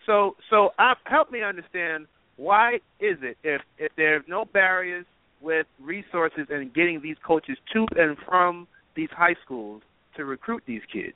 So, 0.05 0.35
so 0.49 0.69
uh, 0.77 0.93
help 1.05 1.31
me 1.31 1.41
understand 1.41 2.05
why 2.37 2.75
is 2.99 3.17
it 3.21 3.37
if 3.43 3.61
if 3.79 3.91
there's 3.97 4.23
no 4.27 4.45
barriers 4.45 5.05
with 5.41 5.65
resources 5.81 6.47
and 6.49 6.73
getting 6.73 7.01
these 7.01 7.17
coaches 7.25 7.57
to 7.73 7.85
and 7.95 8.17
from 8.27 8.67
these 8.95 9.09
high 9.11 9.35
schools 9.43 9.81
to 10.17 10.25
recruit 10.25 10.63
these 10.67 10.81
kids, 10.91 11.15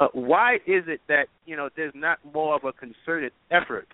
uh, 0.00 0.08
why 0.12 0.56
is 0.66 0.84
it 0.88 1.00
that 1.08 1.26
you 1.44 1.56
know 1.56 1.68
there's 1.76 1.94
not 1.94 2.18
more 2.34 2.56
of 2.56 2.64
a 2.64 2.72
concerted 2.72 3.32
effort 3.50 3.86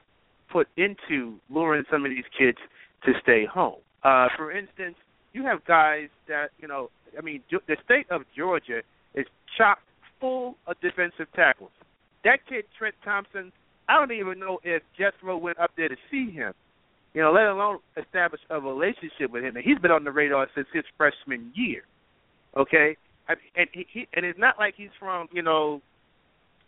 put 0.50 0.68
into 0.76 1.36
luring 1.50 1.84
some 1.90 2.04
of 2.04 2.10
these 2.10 2.24
kids 2.38 2.58
to 3.04 3.12
stay 3.22 3.44
home? 3.44 3.80
Uh, 4.02 4.28
for 4.36 4.50
instance, 4.50 4.96
you 5.32 5.44
have 5.44 5.64
guys 5.64 6.08
that 6.28 6.50
you 6.58 6.68
know. 6.68 6.90
I 7.16 7.20
mean, 7.20 7.42
the 7.50 7.76
state 7.84 8.06
of 8.10 8.22
Georgia 8.36 8.80
is 9.14 9.26
chock 9.58 9.78
full 10.20 10.56
of 10.66 10.80
defensive 10.80 11.26
tackles. 11.34 11.70
That 12.24 12.38
kid 12.48 12.64
Trent 12.78 12.94
Thompson, 13.04 13.52
I 13.88 13.98
don't 13.98 14.12
even 14.12 14.38
know 14.38 14.60
if 14.64 14.82
Jethro 14.96 15.36
went 15.36 15.58
up 15.58 15.72
there 15.76 15.88
to 15.88 15.96
see 16.10 16.30
him. 16.30 16.54
You 17.12 17.20
know, 17.20 17.32
let 17.32 17.44
alone 17.44 17.78
establish 17.96 18.40
a 18.48 18.58
relationship 18.58 19.30
with 19.30 19.44
him. 19.44 19.56
And 19.56 19.64
he's 19.64 19.78
been 19.78 19.90
on 19.90 20.04
the 20.04 20.10
radar 20.10 20.48
since 20.54 20.66
his 20.72 20.84
freshman 20.96 21.52
year. 21.54 21.82
Okay, 22.56 22.96
and 23.28 23.68
he, 23.72 23.86
he 23.92 24.08
and 24.14 24.24
it's 24.24 24.38
not 24.38 24.56
like 24.58 24.74
he's 24.76 24.90
from 24.98 25.28
you 25.32 25.42
know 25.42 25.80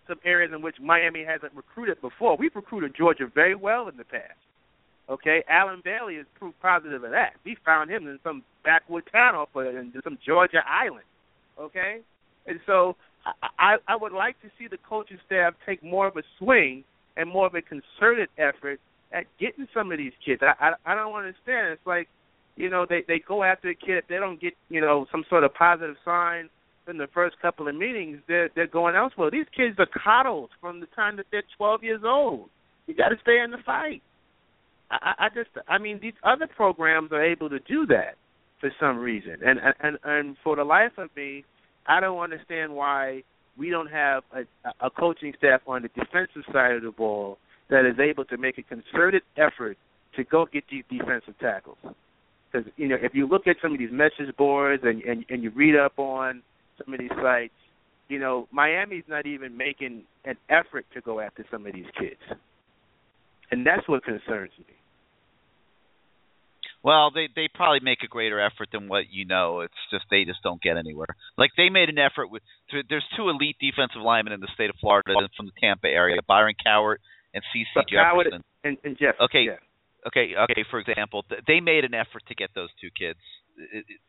some 0.09 0.19
areas 0.25 0.53
in 0.55 0.61
which 0.63 0.77
Miami 0.81 1.25
hasn't 1.25 1.55
recruited 1.55 2.01
before. 2.01 2.37
We've 2.37 2.55
recruited 2.55 2.95
Georgia 2.97 3.31
very 3.33 3.55
well 3.55 3.89
in 3.89 3.97
the 3.97 4.05
past. 4.05 4.37
Okay, 5.09 5.45
Allen 5.49 5.83
Bailey 5.85 6.15
is 6.15 6.27
proof 6.39 6.55
positive 6.63 7.05
of 7.05 7.11
that. 7.11 7.35
We 7.45 7.57
found 7.65 7.91
him 7.91 8.07
in 8.07 8.19
some 8.25 8.43
backwood 8.65 9.05
town 9.13 9.35
off 9.35 9.49
of 9.55 9.67
in 9.67 9.93
some 10.03 10.19
Georgia 10.25 10.63
island. 10.67 11.05
Okay, 11.61 12.01
and 12.47 12.59
so 12.67 12.97
I, 13.59 13.77
I 13.87 13.97
would 13.97 14.13
like 14.13 14.41
to 14.43 14.49
see 14.59 14.67
the 14.67 14.79
coaching 14.89 15.19
staff 15.27 15.55
take 15.67 15.83
more 15.83 16.07
of 16.07 16.17
a 16.17 16.23
swing 16.39 16.85
and 17.17 17.29
more 17.29 17.47
of 17.47 17.55
a 17.55 17.61
concerted 17.61 18.29
effort 18.39 18.81
at 19.13 19.27
getting 19.39 19.69
some 19.75 19.93
of 19.93 19.99
these 19.99 20.13
kids. 20.25 20.43
I 20.43 20.71
I, 20.87 20.93
I 20.93 20.95
don't 20.95 21.15
understand. 21.15 21.73
It's 21.73 21.87
like, 21.87 22.09
you 22.57 22.71
know, 22.71 22.87
they 22.89 23.05
they 23.07 23.21
go 23.27 23.43
after 23.43 23.69
a 23.69 23.75
kid 23.75 23.99
if 23.99 24.09
they 24.09 24.17
don't 24.17 24.41
get 24.41 24.55
you 24.71 24.81
know 24.81 25.07
some 25.13 25.25
sort 25.29 25.45
of 25.45 25.53
positive 25.55 25.97
sign 26.05 26.49
in 26.89 26.99
the 26.99 27.07
first 27.13 27.37
couple 27.41 27.69
of 27.69 27.75
meetings, 27.75 28.19
they're 28.29 28.51
they're 28.55 28.67
going 28.67 28.95
elsewhere. 28.95 29.31
These 29.31 29.47
kids 29.57 29.77
are 29.79 29.87
coddled 29.87 30.51
from 30.61 30.81
the 30.81 30.87
time 30.87 31.17
that 31.17 31.27
they're 31.31 31.43
12 31.57 31.83
years 31.83 32.03
old. 32.05 32.49
You 32.87 32.95
got 32.95 33.09
to 33.09 33.17
stay 33.23 33.41
in 33.43 33.51
the 33.51 33.59
fight. 33.65 34.03
I, 34.91 35.15
I 35.19 35.29
just, 35.35 35.51
I 35.69 35.79
mean, 35.79 35.99
these 36.01 36.15
other 36.23 36.47
programs 36.47 37.13
are 37.13 37.25
able 37.25 37.49
to 37.51 37.59
do 37.61 37.87
that 37.87 38.17
for 38.61 38.71
some 38.79 38.99
reason, 38.99 39.37
and 39.45 39.59
and 39.81 39.99
and 40.05 40.37
for 40.43 40.57
the 40.57 40.65
life 40.65 40.93
of 40.99 41.11
me, 41.17 41.45
I 41.87 42.01
don't 42.01 42.19
understand 42.19 42.75
why 42.75 43.23
we 43.57 43.71
don't 43.71 43.91
have 43.91 44.23
a, 44.33 44.87
a 44.87 44.91
coaching 44.91 45.33
staff 45.37 45.61
on 45.67 45.83
the 45.83 45.89
defensive 45.89 46.43
side 46.53 46.73
of 46.73 46.83
the 46.83 46.91
ball 46.91 47.39
that 47.71 47.85
is 47.85 47.99
able 47.99 48.25
to 48.27 48.37
make 48.37 48.59
a 48.59 48.63
concerted 48.63 49.23
effort 49.37 49.77
to 50.17 50.25
go 50.25 50.47
get 50.53 50.65
these 50.71 50.85
defensive 50.91 51.35
tackles. 51.41 51.79
Because 52.51 52.71
you 52.77 52.89
know, 52.89 52.97
if 53.01 53.15
you 53.15 53.27
look 53.27 53.47
at 53.47 53.57
some 53.61 53.73
of 53.73 53.79
these 53.79 53.93
message 53.93 54.35
boards 54.37 54.83
and 54.85 55.03
and, 55.03 55.25
and 55.29 55.43
you 55.43 55.51
read 55.51 55.77
up 55.77 55.99
on 55.99 56.43
some 56.79 56.95
of 56.95 57.01
these 57.01 57.11
sites, 57.21 57.55
you 58.09 58.19
know, 58.19 58.49
Miami's 58.53 59.05
not 59.09 59.27
even 59.27 59.57
making 59.57 60.03
an 60.25 60.37
effort 60.49 60.85
to 60.95 61.01
go 61.01 61.21
after 61.21 61.45
some 61.51 61.67
of 61.67 61.73
these 61.73 61.87
kids, 61.99 62.21
and 63.55 63.67
that's 63.67 63.89
what 63.89 64.03
concerns 64.05 64.51
me. 64.59 64.75
Well, 66.83 67.11
they 67.15 67.29
they 67.35 67.49
probably 67.49 67.81
make 67.81 68.03
a 68.05 68.09
greater 68.09 68.39
effort 68.39 68.69
than 68.71 68.89
what 68.89 69.05
you 69.11 69.25
know. 69.25 69.61
It's 69.61 69.83
just 69.91 70.05
they 70.11 70.25
just 70.25 70.43
don't 70.43 70.61
get 70.61 70.77
anywhere. 70.77 71.09
Like 71.39 71.51
they 71.57 71.71
made 71.71 71.89
an 71.89 71.99
effort 71.99 72.29
with. 72.29 72.43
There's 72.71 73.07
two 73.17 73.31
elite 73.31 73.57
defensive 73.59 74.03
linemen 74.03 74.35
in 74.35 74.41
the 74.41 74.53
state 74.53 74.69
of 74.69 74.77
Florida 74.81 75.15
from 75.37 75.47
the 75.47 75.57
Tampa 75.59 75.87
area, 75.87 76.21
Byron 76.27 76.57
Cowart 76.61 76.99
and 77.33 77.43
CC 77.55 77.73
Jefferson. 77.89 78.43
And, 78.65 78.77
and 78.85 78.99
Jeff. 78.99 79.15
Okay. 79.21 79.47
Yeah. 79.47 79.63
Okay, 80.07 80.37
okay. 80.37 80.69
For 80.71 80.79
example, 80.79 81.25
they 81.47 81.61
made 81.61 81.85
an 81.85 81.95
effort 81.95 82.29
to 82.29 82.35
get 82.35 82.51
those 82.55 82.69
two 82.79 82.93
kids. 82.93 83.19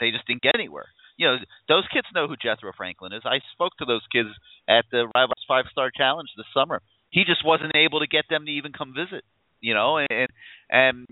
They 0.02 0.12
just 0.12 0.28
didn't 0.28 0.42
get 0.42 0.56
anywhere. 0.56 0.92
You 1.16 1.28
know, 1.28 1.36
those 1.70 1.88
kids 1.94 2.08
know 2.14 2.28
who 2.28 2.36
Jethro 2.36 2.74
Franklin 2.76 3.14
is. 3.14 3.24
I 3.24 3.40
spoke 3.54 3.72
to 3.80 3.86
those 3.86 4.04
kids 4.12 4.28
at 4.68 4.84
the 4.92 5.08
Rivals 5.16 5.46
Five 5.48 5.72
Star 5.72 5.92
Challenge 5.96 6.28
this 6.36 6.52
summer. 6.54 6.82
He 7.16 7.24
just 7.24 7.46
wasn't 7.46 7.72
able 7.76 8.02
to 8.02 8.08
get 8.08 8.26
them 8.30 8.46
to 8.46 8.52
even 8.52 8.74
come 8.74 8.92
visit. 8.92 9.24
You 9.66 9.74
know, 9.74 9.98
and 9.98 10.30
and 10.70 11.08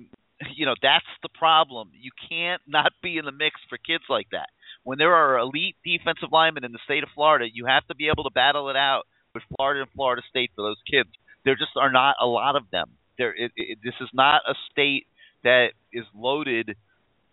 you 0.56 0.68
know 0.68 0.76
that's 0.80 1.10
the 1.24 1.30
problem. 1.30 1.90
You 2.00 2.12
can't 2.30 2.62
not 2.68 2.92
be 3.02 3.18
in 3.18 3.26
the 3.26 3.32
mix 3.32 3.60
for 3.68 3.80
kids 3.80 4.04
like 4.10 4.28
that. 4.32 4.50
When 4.84 5.00
there 5.00 5.16
are 5.16 5.40
elite 5.40 5.76
defensive 5.84 6.30
linemen 6.32 6.64
in 6.64 6.72
the 6.72 6.86
state 6.86 7.02
of 7.02 7.10
Florida, 7.16 7.46
you 7.52 7.66
have 7.66 7.88
to 7.88 7.96
be 7.96 8.10
able 8.10 8.26
to 8.26 8.32
battle 8.32 8.70
it 8.70 8.76
out 8.76 9.04
with 9.34 9.42
Florida 9.56 9.82
and 9.82 9.92
Florida 9.96 10.22
State 10.30 10.52
for 10.56 10.62
those 10.62 10.78
kids. 10.90 11.10
There 11.46 11.56
just 11.56 11.72
are 11.76 11.92
not 11.92 12.16
a 12.22 12.28
lot 12.28 12.56
of 12.56 12.70
them. 12.72 12.92
There, 13.18 13.34
it, 13.34 13.52
it, 13.56 13.80
this 13.84 13.96
is 14.00 14.10
not 14.14 14.42
a 14.48 14.54
state 14.72 15.08
that 15.44 15.70
is 15.92 16.06
loaded 16.14 16.76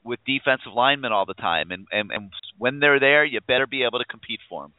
with 0.02 0.20
defensive 0.24 0.72
linemen 0.74 1.12
all 1.12 1.26
the 1.26 1.34
time, 1.34 1.70
and, 1.70 1.86
and 1.92 2.10
and 2.10 2.32
when 2.56 2.80
they're 2.80 3.00
there, 3.00 3.26
you 3.26 3.40
better 3.46 3.66
be 3.66 3.82
able 3.82 3.98
to 3.98 4.06
compete 4.06 4.40
for 4.48 4.62
them. 4.62 4.72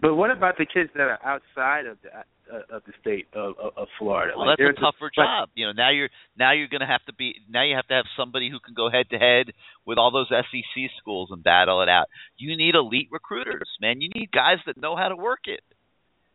But 0.00 0.14
what 0.14 0.30
about 0.30 0.56
the 0.58 0.66
kids 0.66 0.90
that 0.94 1.02
are 1.02 1.18
outside 1.24 1.86
of 1.86 1.98
the 2.02 2.10
uh, 2.48 2.76
of 2.76 2.82
the 2.86 2.92
state 3.00 3.26
of, 3.34 3.54
of, 3.76 3.88
Florida? 3.98 4.32
Well, 4.36 4.46
Like, 4.48 4.58
that's 4.58 4.78
a 4.78 4.80
tougher 4.80 5.10
like- 5.16 5.26
job. 5.26 5.48
You 5.54 5.66
know, 5.66 5.72
now 5.72 5.90
you're 5.90 6.08
now 6.38 6.52
you're 6.52 6.68
going 6.68 6.80
to 6.80 6.86
have 6.86 7.04
to 7.06 7.12
be 7.12 7.34
now 7.48 7.62
you 7.62 7.76
have 7.76 7.86
to 7.88 7.94
have 7.94 8.06
somebody 8.16 8.50
who 8.50 8.58
can 8.60 8.74
go 8.74 8.90
head 8.90 9.10
to 9.10 9.18
head 9.18 9.52
with 9.84 9.98
all 9.98 10.10
those 10.10 10.28
SEC 10.30 10.90
schools 10.98 11.28
and 11.30 11.42
battle 11.42 11.82
it 11.82 11.88
out. 11.88 12.06
You 12.36 12.56
need 12.56 12.74
elite 12.74 13.08
recruiters, 13.10 13.68
man. 13.80 14.00
You 14.00 14.08
need 14.14 14.30
guys 14.32 14.58
that 14.66 14.76
know 14.80 14.96
how 14.96 15.08
to 15.08 15.16
work 15.16 15.40
it. 15.46 15.60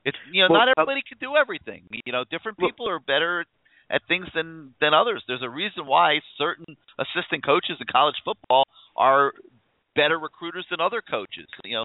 It's 0.05 0.17
you 0.31 0.43
know, 0.43 0.47
Well, 0.51 0.59
not 0.59 0.67
uh, 0.69 0.73
everybody 0.77 1.01
can 1.07 1.17
do 1.19 1.35
everything. 1.35 1.83
You 2.05 2.11
know, 2.11 2.23
different 2.29 2.57
people 2.57 2.89
are 2.89 2.99
better 2.99 3.45
at 3.89 4.01
things 4.07 4.27
than 4.35 4.73
than 4.81 4.93
others. 4.93 5.23
There's 5.27 5.41
a 5.43 5.49
reason 5.49 5.85
why 5.87 6.19
certain 6.37 6.77
assistant 6.99 7.45
coaches 7.45 7.77
in 7.79 7.87
college 7.89 8.15
football 8.25 8.65
are 8.95 9.33
better 9.95 10.19
recruiters 10.19 10.65
than 10.69 10.81
other 10.81 11.01
coaches. 11.01 11.47
You 11.63 11.77
know, 11.77 11.83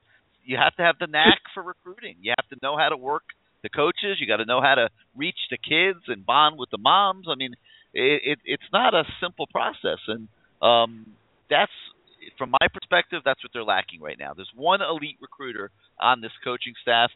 you 0.49 0.57
have 0.57 0.75
to 0.77 0.83
have 0.83 0.97
the 0.99 1.07
knack 1.07 1.45
for 1.53 1.63
recruiting. 1.63 2.17
You 2.23 2.33
have 2.33 2.49
to 2.49 2.57
know 2.63 2.77
how 2.79 2.89
to 2.89 2.97
work 2.97 3.25
the 3.63 3.69
coaches. 3.69 4.17
You 4.19 4.27
got 4.27 4.39
to 4.39 4.47
know 4.47 4.63
how 4.63 4.77
to 4.77 4.89
reach 5.15 5.39
the 5.51 5.59
kids 5.59 6.01
and 6.09 6.25
bond 6.25 6.59
with 6.59 6.71
the 6.71 6.79
moms. 6.79 7.27
I 7.31 7.37
mean, 7.37 7.53
it, 7.93 8.23
it 8.25 8.39
it's 8.45 8.71
not 8.73 8.95
a 8.95 9.05
simple 9.21 9.47
process, 9.47 10.01
and 10.09 10.27
um, 10.63 11.13
that's 11.51 11.73
from 12.39 12.51
my 12.51 12.67
perspective, 12.73 13.23
that's 13.25 13.45
what 13.45 13.53
they're 13.53 13.63
lacking 13.63 14.01
right 14.01 14.19
now. 14.19 14.33
There's 14.35 14.51
one 14.57 14.81
elite 14.81 15.19
recruiter 15.21 15.71
on 16.01 16.21
this 16.21 16.33
coaching 16.43 16.75
staff 16.81 17.11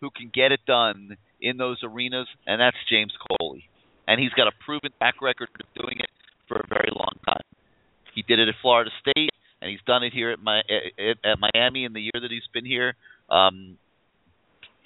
who 0.00 0.10
can 0.10 0.30
get 0.34 0.50
it 0.50 0.60
done 0.66 1.16
in 1.40 1.56
those 1.56 1.78
arenas, 1.82 2.26
and 2.46 2.60
that's 2.60 2.76
James 2.90 3.12
Coley. 3.22 3.64
And 4.08 4.20
he's 4.20 4.34
got 4.34 4.48
a 4.48 4.52
proven 4.64 4.90
track 4.98 5.22
record 5.22 5.48
of 5.54 5.66
doing 5.80 5.98
it 6.00 6.10
for 6.48 6.58
a 6.58 6.66
very 6.68 6.90
long 6.90 7.14
time. 7.24 7.46
He 8.14 8.22
did 8.22 8.40
it 8.40 8.48
at 8.48 8.54
Florida 8.60 8.90
State, 9.00 9.30
and 9.62 9.70
he's 9.70 9.80
done 9.86 10.02
it 10.02 10.12
here 10.12 10.30
at 10.30 10.42
my 10.42 10.58
at, 10.58 11.16
at 11.24 11.38
Miami 11.38 11.84
in 11.84 11.92
the 11.92 12.00
year 12.00 12.20
that 12.20 12.30
he's 12.30 12.48
been 12.52 12.66
here. 12.66 12.94
Um, 13.30 13.78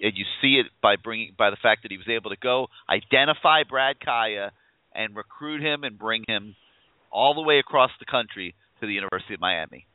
and 0.01 0.13
you 0.15 0.25
see 0.43 0.61
it 0.61 0.67
by 0.83 0.97
bringing 0.97 1.33
by 1.37 1.51
the 1.51 1.57
fact 1.63 1.83
that 1.83 1.91
he 1.91 1.97
was 1.97 2.09
able 2.09 2.31
to 2.31 2.37
go 2.37 2.69
identify 2.89 3.63
Brad 3.69 3.97
Kaaya 3.99 4.51
and 4.95 5.17
recruit 5.17 5.63
him 5.63 5.85
and 5.85 5.99
bring 5.99 6.25
him 6.29 6.55
all 7.11 7.35
the 7.35 7.41
way 7.41 7.59
across 7.59 7.91
the 7.99 8.05
country 8.05 8.55
to 8.81 8.87
the 8.87 8.93
University 8.93 9.35
of 9.35 9.41
Miami. 9.41 9.87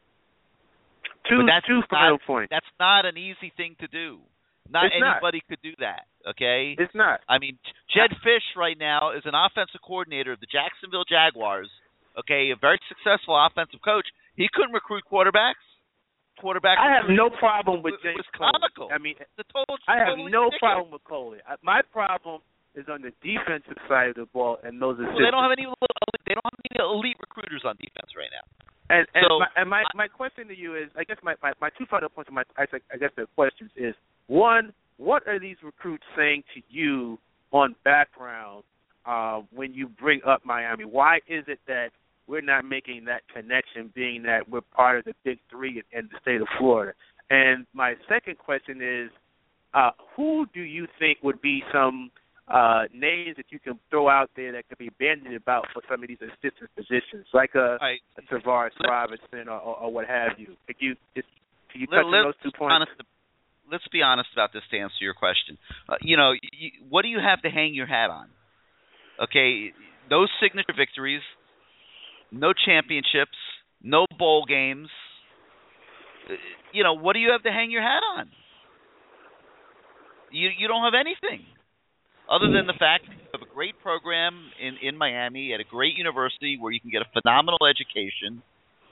Two 1.30 1.38
but 1.38 1.46
that's 1.46 1.68
two 1.68 1.86
not, 1.86 1.90
final 1.90 2.18
points. 2.26 2.50
That's 2.50 2.74
not 2.80 3.06
an 3.06 3.18
easy 3.18 3.54
thing 3.56 3.76
to 3.80 3.88
do. 3.88 4.18
Not 4.70 4.86
It's 4.86 4.96
not. 5.00 5.18
anybody 5.18 5.42
could 5.48 5.62
do 5.62 5.74
that. 5.80 6.10
Okay. 6.28 6.76
It's 6.78 6.96
not. 6.96 7.20
I 7.30 7.38
mean, 7.38 7.58
Jedd 7.94 8.16
Fisch 8.26 8.58
right 8.58 8.78
now 8.78 9.12
is 9.12 9.22
an 9.26 9.34
offensive 9.36 9.82
coordinator 9.86 10.32
of 10.32 10.40
the 10.40 10.48
Jacksonville 10.50 11.06
Jaguars. 11.06 11.70
Okay, 12.18 12.52
a 12.52 12.60
very 12.60 12.80
successful 12.90 13.38
offensive 13.38 13.80
coach. 13.84 14.06
He 14.36 14.48
couldn't 14.54 14.74
recruit 14.74 15.04
quarterbacks. 15.12 15.62
Quarterback. 16.40 16.80
I 16.80 16.90
have 16.90 17.10
no 17.10 17.30
problem 17.30 17.84
with 17.84 17.96
James 18.02 18.18
was 18.18 18.26
Coley. 18.34 18.90
I 18.90 18.98
mean, 18.98 19.16
the 19.38 19.44
total. 19.54 19.78
I 19.88 19.98
have 20.00 20.18
totally 20.18 20.32
no 20.32 20.50
ridiculous. 20.50 20.60
problem 20.60 20.90
with 20.92 21.04
Coley. 21.04 21.38
I, 21.46 21.54
my 21.62 21.82
problem 21.94 22.42
is 22.74 22.86
on 22.90 23.04
the 23.04 23.12
defensive 23.22 23.78
side 23.88 24.10
of 24.10 24.16
the 24.16 24.26
ball 24.32 24.58
and 24.64 24.82
those 24.82 24.98
Well, 24.98 25.12
they 25.20 25.30
don't 25.30 25.44
have 25.44 25.54
any. 25.54 25.68
They 26.26 26.34
don't 26.34 26.48
have 26.48 26.62
any 26.66 26.80
elite 26.82 27.18
recruiters 27.20 27.62
on 27.68 27.76
defense 27.78 28.16
right 28.18 28.32
now. 28.32 28.48
And 28.90 29.06
and 29.14 29.26
So, 29.28 29.40
my 29.40 29.48
and 29.56 29.70
my, 29.70 29.84
my 29.94 30.08
question 30.08 30.48
to 30.48 30.58
you 30.58 30.76
is, 30.76 30.90
I 30.98 31.04
guess 31.04 31.18
my, 31.22 31.36
my, 31.44 31.54
my 31.62 31.70
two 31.78 31.86
final 31.86 32.10
points 32.10 32.30
of 32.30 32.34
my 32.34 32.44
I, 32.58 32.66
I 32.92 32.98
guess 32.98 33.12
the 33.16 33.28
questions 33.36 33.70
is 33.76 33.94
one, 34.28 34.74
what 34.98 35.28
are 35.28 35.40
these 35.40 35.58
recruits 35.64 36.04
saying 36.18 36.44
to 36.56 36.62
you 36.70 37.20
on 37.52 37.76
background 37.84 38.64
uh, 39.06 39.42
when 39.54 39.74
you 39.74 39.88
bring 39.88 40.22
up 40.26 40.42
Miami? 40.46 40.86
Why 40.86 41.18
is 41.28 41.44
it 41.48 41.60
that 41.68 41.90
we're 42.32 42.42
not 42.42 42.64
making 42.64 43.06
that 43.06 43.22
connection, 43.34 43.92
being 43.94 44.24
that 44.24 44.48
we're 44.50 44.62
part 44.62 45.00
of 45.00 45.06
the 45.06 45.14
Big 45.26 45.40
Three 45.50 45.84
in, 45.92 46.10
the 46.12 46.18
state 46.22 46.40
of 46.40 46.48
Florida? 46.58 46.94
And 47.30 47.68
my 47.74 47.96
second 48.08 48.38
question 48.38 48.82
is, 48.82 49.12
uh, 49.74 49.92
who 50.16 50.46
do 50.54 50.62
you 50.62 50.88
think 50.98 51.18
would 51.24 51.42
be 51.42 51.62
some 51.74 52.10
uh, 52.48 52.84
names 52.94 53.36
that 53.36 53.46
you 53.50 53.60
can 53.60 53.78
throw 53.90 54.10
out 54.10 54.30
there 54.36 54.52
that 54.54 54.68
could 54.70 54.78
be 54.78 54.90
bandied 54.98 55.36
about 55.36 55.66
for 55.74 55.82
some 55.90 56.02
of 56.02 56.08
these 56.08 56.20
assistant 56.22 56.70
positions, 56.76 57.26
like 57.34 57.52
a, 57.56 57.78
a 58.18 58.22
Tavares 58.32 58.72
Robinson 58.84 59.48
or, 59.48 59.60
or, 59.60 59.76
or 59.78 59.94
what 59.94 60.08
have 60.08 60.32
you? 60.38 60.56
Could 60.68 60.78
you 60.80 60.96
just 61.16 61.28
can 61.72 61.82
you 61.82 61.88
touch 61.88 62.04
Let- 62.04 62.06
on 62.06 62.12
those 62.12 62.34
two 62.44 62.50
let's 62.50 62.58
points? 62.58 62.74
honest, 62.76 62.92
let's 63.72 63.88
be 63.92 64.02
honest 64.02 64.30
about 64.34 64.52
this 64.54 64.64
to 64.72 64.78
answer 64.80 65.00
your 65.00 65.14
question. 65.14 65.58
Uh, 65.88 65.96
you 66.02 66.18
know, 66.18 66.32
you, 66.32 66.72
what 66.90 67.04
do 67.04 67.08
you 67.08 67.20
have 67.20 67.42
to 67.44 67.50
hang 67.50 67.74
your 67.74 67.88
hat 67.88 68.10
on? 68.10 68.28
Okay, 69.22 69.72
those 70.10 70.28
signature 70.42 70.74
victories, 70.76 71.22
no 72.32 72.54
championships, 72.54 73.38
no 73.82 74.06
bowl 74.18 74.46
games. 74.48 74.90
Uh, 76.30 76.36
You 76.74 76.84
know, 76.84 76.94
what 76.94 77.14
do 77.14 77.20
you 77.20 77.32
have 77.32 77.44
to 77.44 77.52
hang 77.52 77.72
your 77.72 77.82
hat 77.82 78.04
on? 78.18 78.30
You 80.32 80.50
you 80.58 80.68
don't 80.68 80.84
have 80.84 80.94
anything 80.96 81.46
other 82.30 82.48
than 82.48 82.66
the 82.66 82.78
fact 82.80 83.04
that 83.08 83.18
you 83.20 83.28
have 83.34 83.42
a 83.44 83.54
great 83.54 83.76
program 83.84 84.52
in 84.60 84.78
in 84.82 84.98
Miami 84.98 85.54
at 85.54 85.60
a 85.60 85.68
great 85.68 85.98
university 85.98 86.58
where 86.60 86.72
you 86.72 86.80
can 86.80 86.90
get 86.90 87.02
a 87.02 87.10
phenomenal 87.12 87.60
education 87.68 88.42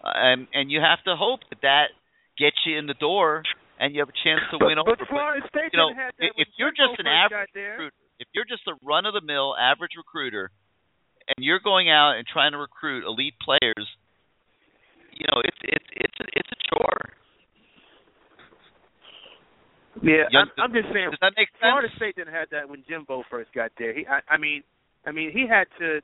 uh, 0.03 0.11
and 0.13 0.47
and 0.53 0.69
you 0.69 0.81
have 0.81 0.99
to 1.05 1.15
hope 1.15 1.39
that 1.49 1.61
that 1.61 1.95
gets 2.37 2.57
you 2.65 2.77
in 2.77 2.87
the 2.87 2.99
door 2.99 3.43
and 3.79 3.95
you 3.95 4.01
have 4.01 4.09
a 4.11 4.19
chance 4.23 4.43
to 4.51 4.59
win 4.59 4.75
but, 4.75 4.91
over. 4.91 4.95
But 4.99 5.07
Florida 5.07 5.47
State 5.47 5.71
you 5.71 5.79
know, 5.79 5.95
if 6.19 6.35
when 6.35 6.45
you're 6.59 6.75
just 6.75 6.99
an 6.99 7.07
average 7.07 7.55
recruiter, 7.55 7.95
if 8.19 8.27
you're 8.35 8.45
just 8.45 8.67
a 8.67 8.75
run 8.83 9.07
of 9.07 9.15
the 9.15 9.23
mill 9.23 9.55
average 9.55 9.95
recruiter, 9.95 10.51
and 11.35 11.43
you're 11.45 11.59
going 11.63 11.89
out 11.89 12.17
and 12.17 12.25
trying 12.27 12.51
to 12.53 12.57
recruit 12.57 13.05
elite 13.05 13.35
players, 13.41 13.85
you 15.13 15.25
know 15.31 15.41
it's 15.45 15.57
it's 15.63 15.85
it's 15.95 16.17
it's 16.33 16.49
a 16.51 16.59
chore. 16.69 17.13
Yeah, 20.01 20.31
You 20.31 20.39
I'm, 20.39 20.49
I'm 20.57 20.73
just 20.73 20.87
saying. 20.93 21.11
Does 21.11 21.19
that 21.21 21.33
make 21.35 21.49
sense? 21.59 21.75
Florida 21.75 21.89
State 21.97 22.15
didn't 22.15 22.33
have 22.33 22.49
that 22.51 22.69
when 22.69 22.83
Jimbo 22.87 23.23
first 23.29 23.51
got 23.53 23.71
there. 23.77 23.91
He, 23.93 24.05
I, 24.07 24.21
I 24.31 24.37
mean, 24.37 24.63
I 25.05 25.11
mean, 25.11 25.31
he 25.33 25.43
had 25.47 25.67
to 25.79 25.99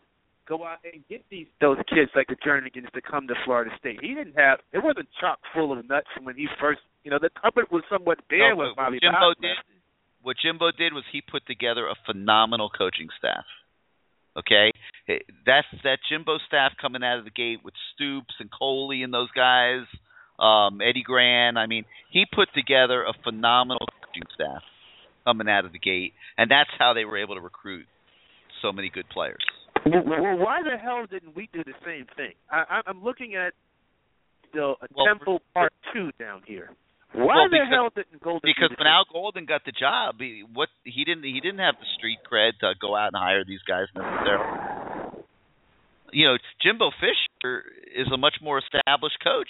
go 0.50 0.66
out 0.66 0.80
and 0.84 1.02
get 1.08 1.24
these 1.32 1.48
those 1.62 1.78
kids 1.88 2.12
like 2.16 2.28
the 2.28 2.36
Jernigans 2.36 2.92
to 2.92 3.02
come 3.02 3.28
to 3.28 3.36
Florida 3.46 3.72
State. 3.80 4.00
He 4.02 4.14
didn't 4.14 4.36
have. 4.36 4.60
It 4.74 4.84
wasn't 4.84 5.08
chock 5.22 5.40
full 5.54 5.72
of 5.72 5.88
nuts 5.88 6.08
when 6.22 6.36
he 6.36 6.48
first. 6.60 6.82
You 7.04 7.12
know, 7.12 7.20
the 7.22 7.30
cupboard 7.40 7.66
was 7.72 7.84
somewhat 7.90 8.18
bare 8.30 8.52
No, 8.52 8.58
with 8.58 8.68
what 8.76 8.76
Bobby 8.76 9.00
Jimbo 9.00 9.20
Bowden. 9.20 9.42
did, 9.42 9.58
what 10.24 10.36
Jimbo 10.42 10.72
did 10.76 10.92
was 10.92 11.04
he 11.14 11.22
put 11.22 11.46
together 11.46 11.88
a 11.88 11.96
phenomenal 12.06 12.70
coaching 12.70 13.08
staff. 13.18 13.46
Okay, 14.38 14.72
that's 15.46 15.68
that 15.84 16.00
Jimbo 16.10 16.38
staff 16.48 16.74
coming 16.82 17.04
out 17.04 17.20
of 17.20 17.24
the 17.24 17.32
gate 17.32 17.60
with 17.64 17.74
Stoops 17.94 18.34
and 18.40 18.50
Coley 18.52 19.02
and 19.04 19.14
those 19.14 19.32
guys, 19.32 19.86
um, 20.40 20.82
Eddie 20.82 21.04
Gran. 21.06 21.56
I 21.56 21.68
mean, 21.68 21.86
he 22.12 22.26
put 22.34 22.50
together 22.54 23.04
a 23.04 23.14
phenomenal 23.24 23.88
coaching 24.04 24.28
staff 24.34 24.62
coming 25.24 25.48
out 25.48 25.64
of 25.66 25.72
the 25.72 25.80
gate, 25.80 26.14
and 26.38 26.52
that's 26.52 26.70
how 26.78 26.94
they 26.94 27.06
were 27.06 27.18
able 27.18 27.36
to 27.36 27.42
recruit 27.42 27.86
so 28.62 28.72
many 28.74 28.90
good 28.90 29.08
players. 29.10 29.44
Well, 29.86 30.38
why 30.38 30.62
the 30.64 30.78
hell 30.78 31.06
didn't 31.10 31.36
we 31.36 31.48
do 31.54 31.64
the 31.64 31.74
same 31.86 32.06
thing? 32.18 32.34
I, 32.52 32.64
I- 32.70 32.82
I'm 32.88 33.04
looking 33.04 33.36
at 33.36 33.54
the 34.54 34.74
Well, 34.96 35.06
Temple 35.06 35.42
Part 35.54 35.72
Two 35.94 36.12
down 36.20 36.42
here. 36.46 36.72
Why 37.16 37.36
Well, 37.36 37.50
the 37.50 37.56
because- 37.56 37.70
hell 37.72 37.90
didn't 37.96 38.20
Golden 38.22 38.42
Because 38.44 38.72
when 38.78 38.88
Al 38.88 39.06
Golden 39.12 39.46
got 39.46 39.64
the 39.64 39.72
job, 39.72 40.20
he, 40.20 40.44
what 40.54 40.70
he 40.84 41.04
didn't 41.06 41.24
he 41.24 41.40
didn't 41.40 41.60
have 41.60 41.76
the 41.80 41.88
street 41.98 42.20
cred 42.30 42.60
to 42.60 42.74
go 42.80 42.96
out 42.96 43.12
and 43.14 43.18
hire 43.22 43.44
these 43.46 43.64
guys 43.64 43.88
necessarily. 43.96 45.24
You 46.12 46.28
know, 46.28 46.38
Jimbo 46.62 46.92
Fisher 47.00 47.64
is 47.96 48.08
a 48.12 48.18
much 48.18 48.36
more 48.42 48.60
established 48.60 49.18
coach 49.24 49.50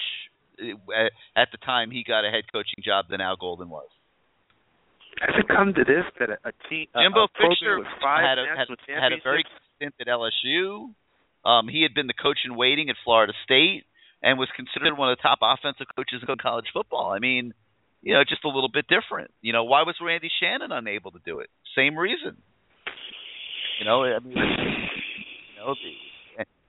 uh, 0.62 1.10
at 1.36 1.50
the 1.52 1.58
time 1.58 1.92
he 1.92 2.04
got 2.04 2.26
a 2.26 2.30
head 2.30 2.46
coaching 2.52 2.84
job 2.84 3.06
than 3.10 3.20
Al 3.20 3.36
Golden 3.36 3.70
was. 3.70 3.90
Has 5.22 5.34
it 5.40 5.48
come 5.48 5.74
to 5.74 5.84
this 5.84 6.06
that 6.20 6.30
a, 6.30 6.38
a 6.50 6.52
team, 6.70 6.88
a, 6.94 7.02
Jimbo 7.02 7.26
a 7.26 7.28
Fisher 7.34 7.80
with 7.80 7.88
five 8.02 8.22
had 8.22 8.38
a, 8.38 8.46
had, 8.46 8.68
had 8.88 9.12
a 9.14 9.18
very 9.24 9.44
good 9.44 9.62
stint 9.78 9.96
at 10.00 10.08
LSU. 10.08 10.94
Um, 11.46 11.68
he 11.68 11.82
had 11.84 11.94
been 11.94 12.08
the 12.08 12.14
coach 12.18 12.40
in 12.46 12.56
waiting 12.56 12.90
at 12.90 12.96
Florida 13.04 13.34
State 13.44 13.86
and 14.26 14.40
was 14.40 14.50
considered 14.56 14.98
one 14.98 15.12
of 15.12 15.18
the 15.18 15.22
top 15.22 15.38
offensive 15.44 15.86
coaches 15.96 16.26
in 16.28 16.36
college 16.42 16.66
football. 16.74 17.14
I 17.16 17.20
mean, 17.20 17.54
you 18.02 18.14
know, 18.14 18.24
just 18.28 18.44
a 18.44 18.50
little 18.50 18.72
bit 18.74 18.86
different. 18.90 19.30
You 19.42 19.54
know, 19.54 19.64
why 19.64 19.84
was 19.84 19.96
Randy 20.02 20.30
Shannon 20.42 20.72
unable 20.72 21.12
to 21.12 21.20
do 21.24 21.40
it? 21.40 21.50
Same 21.78 21.96
reason. 21.96 22.36
You 23.80 23.86
know, 23.86 24.04
I 24.04 24.20
mean, 24.20 24.36
you 24.36 25.60
know, 25.60 25.76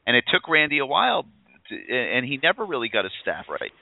and 0.06 0.16
it 0.16 0.24
took 0.32 0.48
Randy 0.48 0.78
a 0.78 0.86
while, 0.86 1.24
to, 1.70 1.74
and 1.74 2.26
he 2.26 2.38
never 2.42 2.64
really 2.64 2.90
got 2.90 3.04
his 3.04 3.12
staff 3.22 3.46
right. 3.48 3.72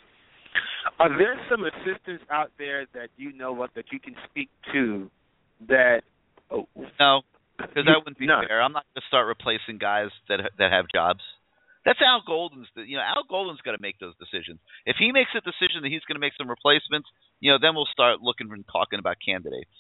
Are 1.01 1.09
there 1.09 1.35
some 1.51 1.65
assistants 1.65 2.23
out 2.31 2.53
there 2.59 2.87
that 2.95 3.09
you 3.17 3.33
know 3.33 3.61
of 3.63 3.71
that 3.75 3.87
you 3.91 3.99
can 3.99 4.15
speak 4.31 4.51
to 4.73 5.11
that? 5.69 6.03
Oh, 6.51 6.69
No, 7.01 7.23
because 7.59 7.87
that 7.87 7.97
wouldn't 7.99 8.19
be 8.19 8.27
None. 8.27 8.47
fair. 8.47 8.63
I'm 8.63 8.73
not 8.73 8.85
going 8.95 9.03
to 9.03 9.07
start 9.09 9.27
replacing 9.27 9.79
guys 9.79 10.11
that 10.29 10.39
that 10.59 10.71
have 10.71 10.85
jobs. 10.95 11.21
That's 11.85 12.01
Al 12.01 12.25
Golden's. 12.27 12.69
You 12.75 12.97
know, 12.97 13.05
Al 13.05 13.25
Golden's 13.29 13.61
got 13.61 13.73
to 13.73 13.83
make 13.83 14.01
those 14.01 14.17
decisions. 14.17 14.59
If 14.89 14.97
he 14.99 15.13
makes 15.13 15.31
a 15.37 15.45
decision 15.45 15.85
that 15.85 15.93
he's 15.93 16.05
going 16.09 16.17
to 16.17 16.25
make 16.25 16.33
some 16.37 16.49
replacements, 16.49 17.09
you 17.41 17.53
know, 17.53 17.59
then 17.61 17.77
we'll 17.77 17.91
start 17.93 18.25
looking 18.25 18.49
and 18.51 18.65
talking 18.65 18.99
about 18.99 19.17
candidates. 19.21 19.73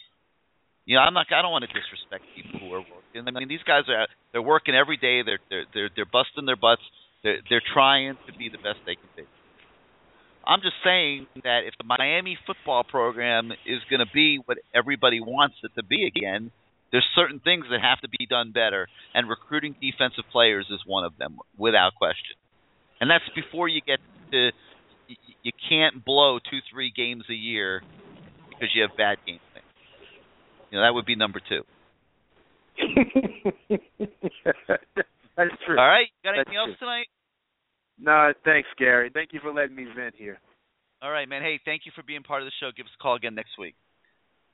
You 0.84 0.96
know, 0.96 1.02
I'm 1.02 1.14
not. 1.14 1.32
I 1.32 1.40
don't 1.40 1.52
want 1.52 1.64
to 1.64 1.72
disrespect 1.72 2.28
people 2.36 2.60
who 2.60 2.68
are 2.76 2.84
working. 2.84 3.24
I 3.24 3.32
mean, 3.32 3.48
these 3.48 3.64
guys 3.64 3.88
are 3.88 4.06
they're 4.32 4.44
working 4.44 4.76
every 4.76 5.00
day. 5.00 5.24
They're 5.24 5.40
they're 5.48 5.64
they're 5.72 5.90
they're 5.96 6.12
busting 6.12 6.44
their 6.44 6.60
butts. 6.60 6.84
They're 7.24 7.40
they're 7.48 7.64
trying 7.64 8.20
to 8.28 8.32
be 8.36 8.52
the 8.52 8.60
best 8.60 8.84
they 8.84 9.00
can 9.00 9.08
be. 9.16 9.24
I'm 10.46 10.60
just 10.60 10.76
saying 10.84 11.26
that 11.42 11.64
if 11.64 11.72
the 11.80 11.88
Miami 11.88 12.36
football 12.46 12.84
program 12.84 13.50
is 13.64 13.80
going 13.88 14.04
to 14.04 14.12
be 14.12 14.38
what 14.44 14.58
everybody 14.74 15.20
wants 15.20 15.56
it 15.64 15.72
to 15.76 15.82
be 15.82 16.04
again, 16.04 16.52
there's 16.94 17.04
certain 17.16 17.40
things 17.40 17.66
that 17.72 17.80
have 17.82 17.98
to 18.02 18.08
be 18.08 18.24
done 18.24 18.52
better, 18.52 18.86
and 19.14 19.28
recruiting 19.28 19.74
defensive 19.82 20.22
players 20.30 20.64
is 20.70 20.78
one 20.86 21.02
of 21.04 21.18
them, 21.18 21.38
without 21.58 21.96
question. 21.98 22.38
And 23.00 23.10
that's 23.10 23.24
before 23.34 23.66
you 23.66 23.80
get 23.84 23.98
to 24.30 24.50
you, 25.42 25.52
can't 25.68 26.04
blow 26.04 26.38
two, 26.38 26.60
three 26.70 26.92
games 26.94 27.24
a 27.28 27.34
year 27.34 27.82
because 28.48 28.68
you 28.76 28.82
have 28.82 28.96
bad 28.96 29.18
game 29.26 29.40
plan. 29.50 29.64
You 30.70 30.78
know 30.78 30.84
that 30.84 30.94
would 30.94 31.04
be 31.04 31.16
number 31.16 31.40
two. 31.40 31.62
That's 35.36 35.50
true. 35.66 35.76
All 35.76 35.88
right, 35.88 36.06
got 36.22 36.36
That's 36.36 36.46
anything 36.46 36.56
else 36.56 36.78
true. 36.78 36.86
tonight? 36.86 37.06
No, 37.98 38.32
thanks, 38.44 38.68
Gary. 38.78 39.10
Thank 39.12 39.32
you 39.32 39.40
for 39.42 39.52
letting 39.52 39.74
me 39.74 39.86
vent 39.96 40.14
here. 40.16 40.38
All 41.02 41.10
right, 41.10 41.28
man. 41.28 41.42
Hey, 41.42 41.58
thank 41.64 41.86
you 41.86 41.92
for 41.96 42.04
being 42.04 42.22
part 42.22 42.42
of 42.42 42.46
the 42.46 42.52
show. 42.60 42.70
Give 42.76 42.86
us 42.86 42.92
a 42.96 43.02
call 43.02 43.16
again 43.16 43.34
next 43.34 43.58
week. 43.58 43.74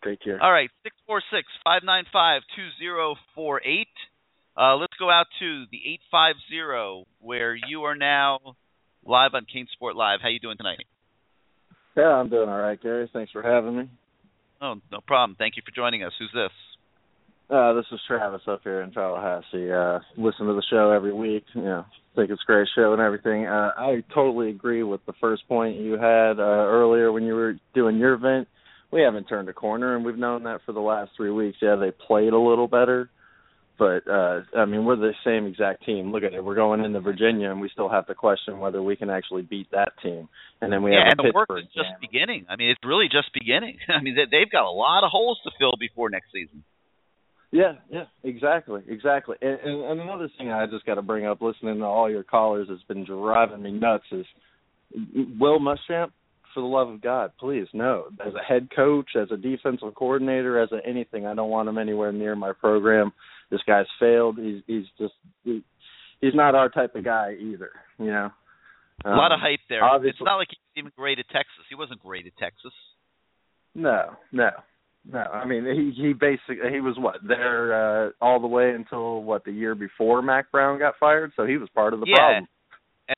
Take 0.05 0.23
care. 0.23 0.43
All 0.43 0.53
right, 0.53 0.71
six 0.83 0.97
four 1.07 1.23
six 1.31 1.47
five 1.65 1.83
nine 1.85 2.05
five 2.13 2.43
two 2.57 2.69
zero 2.79 3.17
four 3.35 3.61
eight. 3.65 3.89
Uh, 4.57 4.77
let's 4.77 4.95
go 4.99 5.11
out 5.11 5.27
to 5.39 5.65
the 5.71 5.79
eight 5.87 6.01
five 6.11 6.35
zero 6.49 7.05
where 7.21 7.55
you 7.55 7.83
are 7.83 7.95
now 7.95 8.39
live 9.05 9.33
on 9.35 9.45
CaneSport 9.45 9.95
Live. 9.95 10.21
How 10.23 10.29
you 10.29 10.41
doing 10.41 10.57
tonight? 10.57 10.79
Yeah, 11.97 12.15
I'm 12.15 12.29
doing 12.29 12.49
all 12.49 12.59
right, 12.59 12.81
Gary. 12.81 13.09
Thanks 13.13 13.33
for 13.33 13.43
having 13.43 13.77
me. 13.77 13.91
Oh, 14.63 14.75
no 14.93 15.01
problem. 15.07 15.37
Thank 15.39 15.57
you 15.57 15.63
for 15.65 15.75
joining 15.75 16.03
us. 16.03 16.13
Who's 16.19 16.31
this? 16.35 16.51
Uh, 17.49 17.73
this 17.73 17.87
is 17.91 17.99
Travis 18.07 18.43
up 18.47 18.61
here 18.63 18.83
in 18.83 18.93
Tallahassee. 18.93 19.73
Uh, 19.73 19.99
listen 20.17 20.47
to 20.47 20.53
the 20.53 20.63
show 20.71 20.93
every 20.93 21.13
week. 21.13 21.45
You 21.55 21.63
know, 21.63 21.85
think 22.15 22.31
it's 22.31 22.43
a 22.43 22.47
great 22.47 22.69
show 22.77 22.93
and 22.93 23.03
everything. 23.03 23.47
Uh, 23.47 23.73
I 23.77 24.05
totally 24.15 24.51
agree 24.51 24.83
with 24.83 25.05
the 25.07 25.15
first 25.21 25.49
point 25.49 25.81
you 25.81 25.93
had 25.93 26.39
uh, 26.39 26.67
earlier 26.69 27.11
when 27.11 27.25
you 27.25 27.35
were 27.35 27.57
doing 27.75 27.97
your 27.97 28.15
event. 28.15 28.49
We 28.93 29.03
haven't 29.03 29.29
turned 29.29 29.49
a 29.49 29.53
corner, 29.53 29.95
and 29.97 30.05
we've 30.05 30.19
known 30.19 30.45
that 30.45 30.61
for 30.67 30.73
the 30.73 30.81
last 30.81 31.13
three 31.17 31.31
weeks. 31.31 31.59
Yeah, 31.63 31.77
they 31.77 31.91
played 31.93 32.33
a 32.33 32.39
little 32.39 32.67
better, 32.67 33.09
but 33.79 34.07
uh, 34.11 34.41
I 34.57 34.65
mean, 34.65 34.85
we're 34.85 34.97
the 34.97 35.13
same 35.25 35.47
exact 35.47 35.87
team. 35.87 36.11
Look 36.11 36.25
at 36.25 36.35
it. 36.35 36.45
We're 36.45 36.57
going 36.57 36.85
into 36.85 37.01
Virginia, 37.01 37.51
and 37.51 37.61
we 37.61 37.71
still 37.73 37.89
have 37.89 38.07
to 38.09 38.15
question 38.15 38.59
whether 38.59 38.83
we 38.83 38.97
can 38.97 39.09
actually 39.09 39.43
beat 39.43 39.71
that 39.71 39.93
team. 40.03 40.29
And 40.61 40.73
then 40.73 40.83
we 40.83 40.91
yeah, 40.91 41.05
have 41.09 41.19
and 41.19 41.29
the 41.29 41.33
work 41.35 41.49
is 41.57 41.67
just 41.75 41.89
beginning. 42.01 42.47
I 42.49 42.57
mean, 42.57 42.71
it's 42.71 42.81
really 42.85 43.07
just 43.11 43.33
beginning. 43.33 43.79
I 43.89 44.03
mean, 44.03 44.17
they- 44.17 44.29
they've 44.31 44.51
got 44.51 44.69
a 44.69 44.75
lot 44.75 45.05
of 45.05 45.11
holes 45.11 45.39
to 45.45 45.51
fill 45.59 45.73
before 45.79 46.11
next 46.11 46.33
season. 46.33 46.65
Yeah, 47.53 47.75
yeah, 47.91 48.05
exactly, 48.23 48.83
exactly. 48.87 49.37
And, 49.43 49.59
and, 49.65 49.85
and 49.85 50.01
another 50.01 50.29
thing 50.39 50.53
I 50.53 50.67
just 50.67 50.87
got 50.87 50.95
to 50.97 51.03
bring 51.03 51.27
up, 51.27 51.43
listening 51.43 51.79
to 51.79 51.85
all 51.85 52.09
your 52.09 52.23
callers, 52.23 52.69
has 52.69 52.79
been 52.87 53.05
driving 53.05 53.63
me 53.63 53.73
nuts. 53.73 54.05
Is 54.13 54.25
Will 55.39 55.59
Muschamp, 55.59 56.11
for 56.55 56.61
the 56.61 56.67
love 56.67 56.89
of 56.89 57.01
God, 57.01 57.33
please 57.39 57.67
no. 57.73 58.07
As 58.25 58.35
a 58.35 58.43
head 58.43 58.69
coach, 58.75 59.11
as 59.21 59.29
a 59.31 59.37
defensive 59.37 59.95
coordinator, 59.95 60.61
as 60.61 60.71
a 60.73 60.87
anything, 60.87 61.27
I 61.27 61.35
don't 61.35 61.51
want 61.51 61.69
him 61.69 61.79
anywhere 61.79 62.13
near 62.13 62.37
my 62.37 62.53
program. 62.53 63.13
This 63.51 63.61
guy's 63.67 63.87
failed. 63.99 64.39
He's 64.39 64.63
he's 64.67 64.85
just 64.99 65.15
he, 65.45 65.63
he's 66.21 66.35
not 66.35 66.55
our 66.55 66.69
type 66.69 66.95
of 66.95 67.05
guy 67.05 67.35
either. 67.41 67.71
You 67.99 68.07
know, 68.07 68.31
a 69.05 69.11
lot 69.11 69.33
of 69.33 69.37
Um, 69.37 69.41
hype 69.41 69.61
there. 69.69 69.81
It's 70.05 70.19
not 70.21 70.37
like 70.37 70.49
he's 70.51 70.59
even 70.77 70.93
great 70.97 71.19
at 71.19 71.29
Texas. 71.29 71.65
He 71.69 71.75
wasn't 71.75 72.01
great 72.01 72.27
at 72.27 72.37
Texas. 72.37 72.73
No, 73.75 74.17
no, 74.33 74.51
no. 75.11 75.19
I 75.19 75.45
mean, 75.45 75.65
he 75.65 76.03
he 76.03 76.13
basically 76.13 76.71
he 76.73 76.81
was 76.81 76.97
what 76.99 77.17
there 77.27 78.07
uh, 78.07 78.11
all 78.21 78.41
the 78.41 78.47
way 78.47 78.71
until 78.71 79.23
what 79.23 79.45
the 79.45 79.53
year 79.53 79.75
before 79.75 80.23
Mack 80.23 80.51
Brown 80.51 80.79
got 80.79 80.95
fired, 80.99 81.33
so 81.37 81.47
he 81.47 81.57
was 81.57 81.69
part 81.75 81.95
of 81.95 82.01
the 82.01 82.07
yeah. 82.07 82.17
problem. 82.17 82.49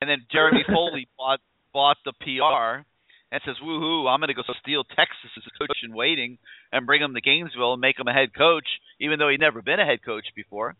And 0.00 0.10
then 0.10 0.26
Jeremy 0.30 0.64
Foley 0.66 1.08
bought 1.18 1.40
bought 1.72 1.96
the 2.04 2.12
PR 2.12 2.84
and 3.32 3.40
says, 3.44 3.56
"Woohoo! 3.64 4.08
I'm 4.08 4.20
going 4.20 4.28
to 4.28 4.34
go 4.34 4.42
steal 4.60 4.84
Texas 4.84 5.32
as 5.36 5.42
a 5.48 5.58
coach 5.58 5.78
in 5.82 5.92
waiting 5.94 6.38
and 6.70 6.86
bring 6.86 7.02
him 7.02 7.14
to 7.14 7.20
Gainesville 7.20 7.72
and 7.72 7.80
make 7.80 7.98
him 7.98 8.06
a 8.06 8.12
head 8.12 8.34
coach, 8.36 8.68
even 9.00 9.18
though 9.18 9.30
he'd 9.30 9.40
never 9.40 9.62
been 9.62 9.80
a 9.80 9.86
head 9.86 10.04
coach 10.04 10.26
before." 10.36 10.76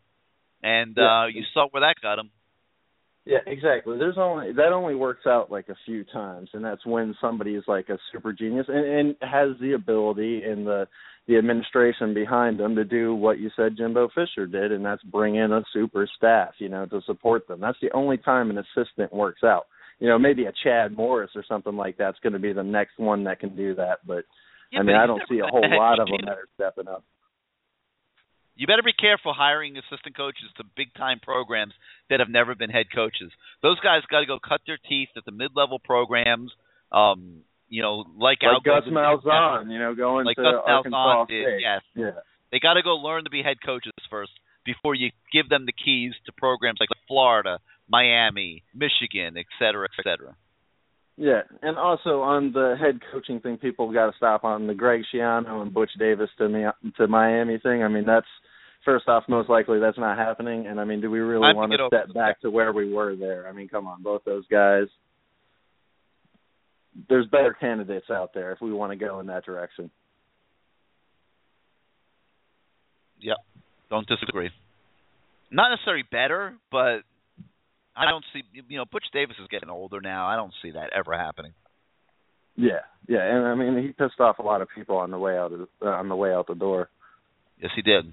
And 0.63 0.97
Yeah. 0.97 1.23
uh 1.23 1.27
you 1.27 1.43
saw 1.55 1.67
where 1.71 1.81
that 1.81 1.97
got 2.01 2.21
him. 2.21 2.31
Yeah, 3.25 3.39
exactly. 3.47 3.99
There's 3.99 4.19
only 4.19 4.53
that 4.53 4.73
only 4.73 4.95
works 4.95 5.27
out 5.27 5.51
like 5.51 5.69
a 5.69 5.77
few 5.87 6.05
times, 6.05 6.51
and 6.53 6.65
that's 6.65 6.85
when 6.85 7.15
somebody 7.21 7.55
is 7.55 7.65
like 7.69 7.89
a 7.89 7.99
super 8.11 8.33
genius 8.33 8.67
and, 8.69 8.85
and 8.85 9.17
has 9.21 9.51
the 9.61 9.73
ability 9.73 10.43
and 10.43 10.67
the 10.67 10.89
the 11.29 11.39
administration 11.39 12.15
behind 12.15 12.59
them 12.59 12.75
to 12.75 12.85
do 12.85 13.15
what 13.15 13.39
you 13.39 13.49
said 13.55 13.77
Jimbo 13.77 14.09
Fisher 14.09 14.47
did, 14.47 14.73
and 14.73 14.85
that's 14.85 15.05
bring 15.05 15.37
in 15.37 15.53
a 15.53 15.63
super 15.73 16.09
staff, 16.17 16.55
you 16.59 16.69
know, 16.69 16.85
to 16.87 17.01
support 17.03 17.47
them. 17.47 17.61
That's 17.61 17.79
the 17.81 17.93
only 17.93 18.17
time 18.17 18.51
an 18.51 18.59
assistant 18.59 19.13
works 19.13 19.45
out. 19.45 19.67
You 20.03 20.09
know, 20.09 20.19
maybe 20.19 20.47
a 20.47 20.53
Chad 20.65 20.97
Morris 20.97 21.31
or 21.37 21.45
something 21.47 21.77
like 21.77 21.97
that's 21.97 22.19
going 22.25 22.33
to 22.33 22.41
be 22.41 22.53
the 22.53 22.65
next 22.65 22.99
one 22.99 23.23
that 23.25 23.39
can 23.39 23.55
do 23.55 23.77
that, 23.77 23.99
but 24.05 24.25
Yeah, 24.73 24.81
I 24.81 24.83
mean, 24.83 24.97
I 24.97 25.07
don't 25.07 25.23
see 25.31 25.39
a 25.39 25.47
whole 25.47 25.63
lot 25.63 26.01
of 26.01 26.09
them 26.11 26.27
that 26.27 26.39
are 26.43 26.49
stepping 26.57 26.89
up. 26.89 27.05
You 28.57 28.67
better 28.67 28.83
be 28.85 28.93
careful 28.93 29.33
hiring 29.33 29.77
assistant 29.79 30.17
coaches 30.17 30.51
to 30.57 30.65
big 30.77 30.93
time 30.95 31.21
programs 31.23 31.73
that 32.11 32.19
have 32.19 32.29
never 32.29 32.57
been 32.57 32.69
head 32.69 32.87
coaches. 32.93 33.31
Those 33.63 33.79
guys 33.79 34.03
got 34.11 34.21
to 34.21 34.27
go 34.27 34.41
cut 34.43 34.61
their 34.67 34.79
teeth 34.89 35.11
at 35.17 35.25
the 35.25 35.31
mid 35.31 35.53
level 35.55 35.79
programs. 35.79 36.51
Um, 36.91 37.43
you 37.69 37.81
know, 37.81 38.05
like, 38.19 38.43
like 38.43 38.59
Al 38.59 38.61
Gus 38.61 38.91
Malzahn, 38.91 39.71
you 39.71 39.79
know, 39.79 39.95
going 39.95 40.27
like 40.27 40.35
to 40.37 40.43
Gus 40.43 40.55
Arkansas 40.67 40.99
Malzahn 40.99 41.29
did. 41.29 41.45
State. 41.47 41.61
Yes, 41.63 41.83
Yeah. 41.95 42.21
they 42.51 42.59
got 42.59 42.75
to 42.75 42.83
go 42.83 42.97
learn 42.97 43.23
to 43.23 43.31
be 43.31 43.41
head 43.41 43.63
coaches 43.65 43.93
first 44.11 44.33
before 44.67 44.97
you 44.97 45.11
give 45.33 45.49
them 45.49 45.65
the 45.65 45.73
keys 45.73 46.13
to 46.27 46.33
programs 46.33 46.79
like 46.81 46.91
Florida, 47.07 47.59
Miami, 47.89 48.63
Michigan, 48.75 49.37
et 49.37 49.47
cetera, 49.59 49.87
et 49.87 50.03
cetera. 50.03 50.37
Yeah, 51.17 51.43
and 51.61 51.77
also 51.77 52.23
on 52.23 52.53
the 52.53 52.75
head 52.81 53.01
coaching 53.13 53.41
thing, 53.41 53.59
people 53.59 53.93
got 53.93 54.11
to 54.11 54.17
stop 54.17 54.45
on 54.45 54.67
the 54.67 54.75
Greg 54.75 55.03
Schiano 55.13 55.61
and 55.61 55.73
Butch 55.73 55.91
Davis 55.99 56.31
to 56.39 56.49
me 56.49 56.65
to 56.97 57.07
Miami 57.07 57.59
thing. 57.59 57.83
I 57.83 57.89
mean, 57.89 58.07
that's 58.07 58.27
first 58.85 59.09
off, 59.09 59.25
most 59.29 59.51
likely 59.51 59.79
that's 59.79 59.99
not 59.99 60.17
happening. 60.17 60.67
And 60.67 60.81
I 60.81 60.85
mean, 60.85 61.03
do 61.03 61.11
we 61.11 61.21
really 61.21 61.55
want 61.55 61.71
to 61.73 61.87
step 61.89 62.15
back 62.15 62.41
to 62.41 62.51
where 62.51 62.73
we 62.73 62.93
were 62.93 63.15
there? 63.15 63.47
I 63.47 63.53
mean, 63.53 63.69
come 63.69 63.87
on, 63.87 64.03
both 64.03 64.23
those 64.25 64.47
guys. 64.51 64.85
There's 67.09 67.27
better 67.27 67.57
candidates 67.59 68.07
out 68.11 68.33
there 68.35 68.53
if 68.53 68.61
we 68.61 68.73
want 68.73 68.93
to 68.93 68.97
go 68.97 69.21
in 69.21 69.27
that 69.27 69.45
direction. 69.45 69.91
Yep, 73.21 73.37
don't 73.91 74.07
disagree. 74.09 74.51
Not 75.51 75.71
necessarily 75.71 76.05
better, 76.11 76.55
but 76.71 77.03
I 77.97 78.11
don't 78.11 78.25
see. 78.33 78.43
You 78.69 78.79
know, 78.79 78.85
Butch 78.91 79.05
Davis 79.13 79.37
is 79.41 79.49
getting 79.49 79.71
older 79.71 80.01
now. 80.01 80.27
I 80.27 80.37
don't 80.37 80.53
see 80.63 80.71
that 80.73 80.91
ever 80.95 81.17
happening. 81.17 81.53
Yeah, 82.57 82.81
yeah, 83.09 83.23
and 83.23 83.47
I 83.47 83.55
mean, 83.55 83.83
he 83.83 83.89
pissed 83.93 84.21
off 84.21 84.39
a 84.39 84.43
lot 84.43 84.61
of 84.61 84.69
people 84.75 84.97
on 84.97 85.11
the 85.11 85.19
way 85.19 85.39
out 85.39 85.53
of 85.53 85.69
uh, 85.81 85.87
on 85.87 86.09
the 86.09 86.17
way 86.17 86.33
out 86.33 86.47
the 86.47 86.55
door. 86.55 86.89
Yes, 87.61 87.71
he 87.75 87.83
did. 87.83 88.13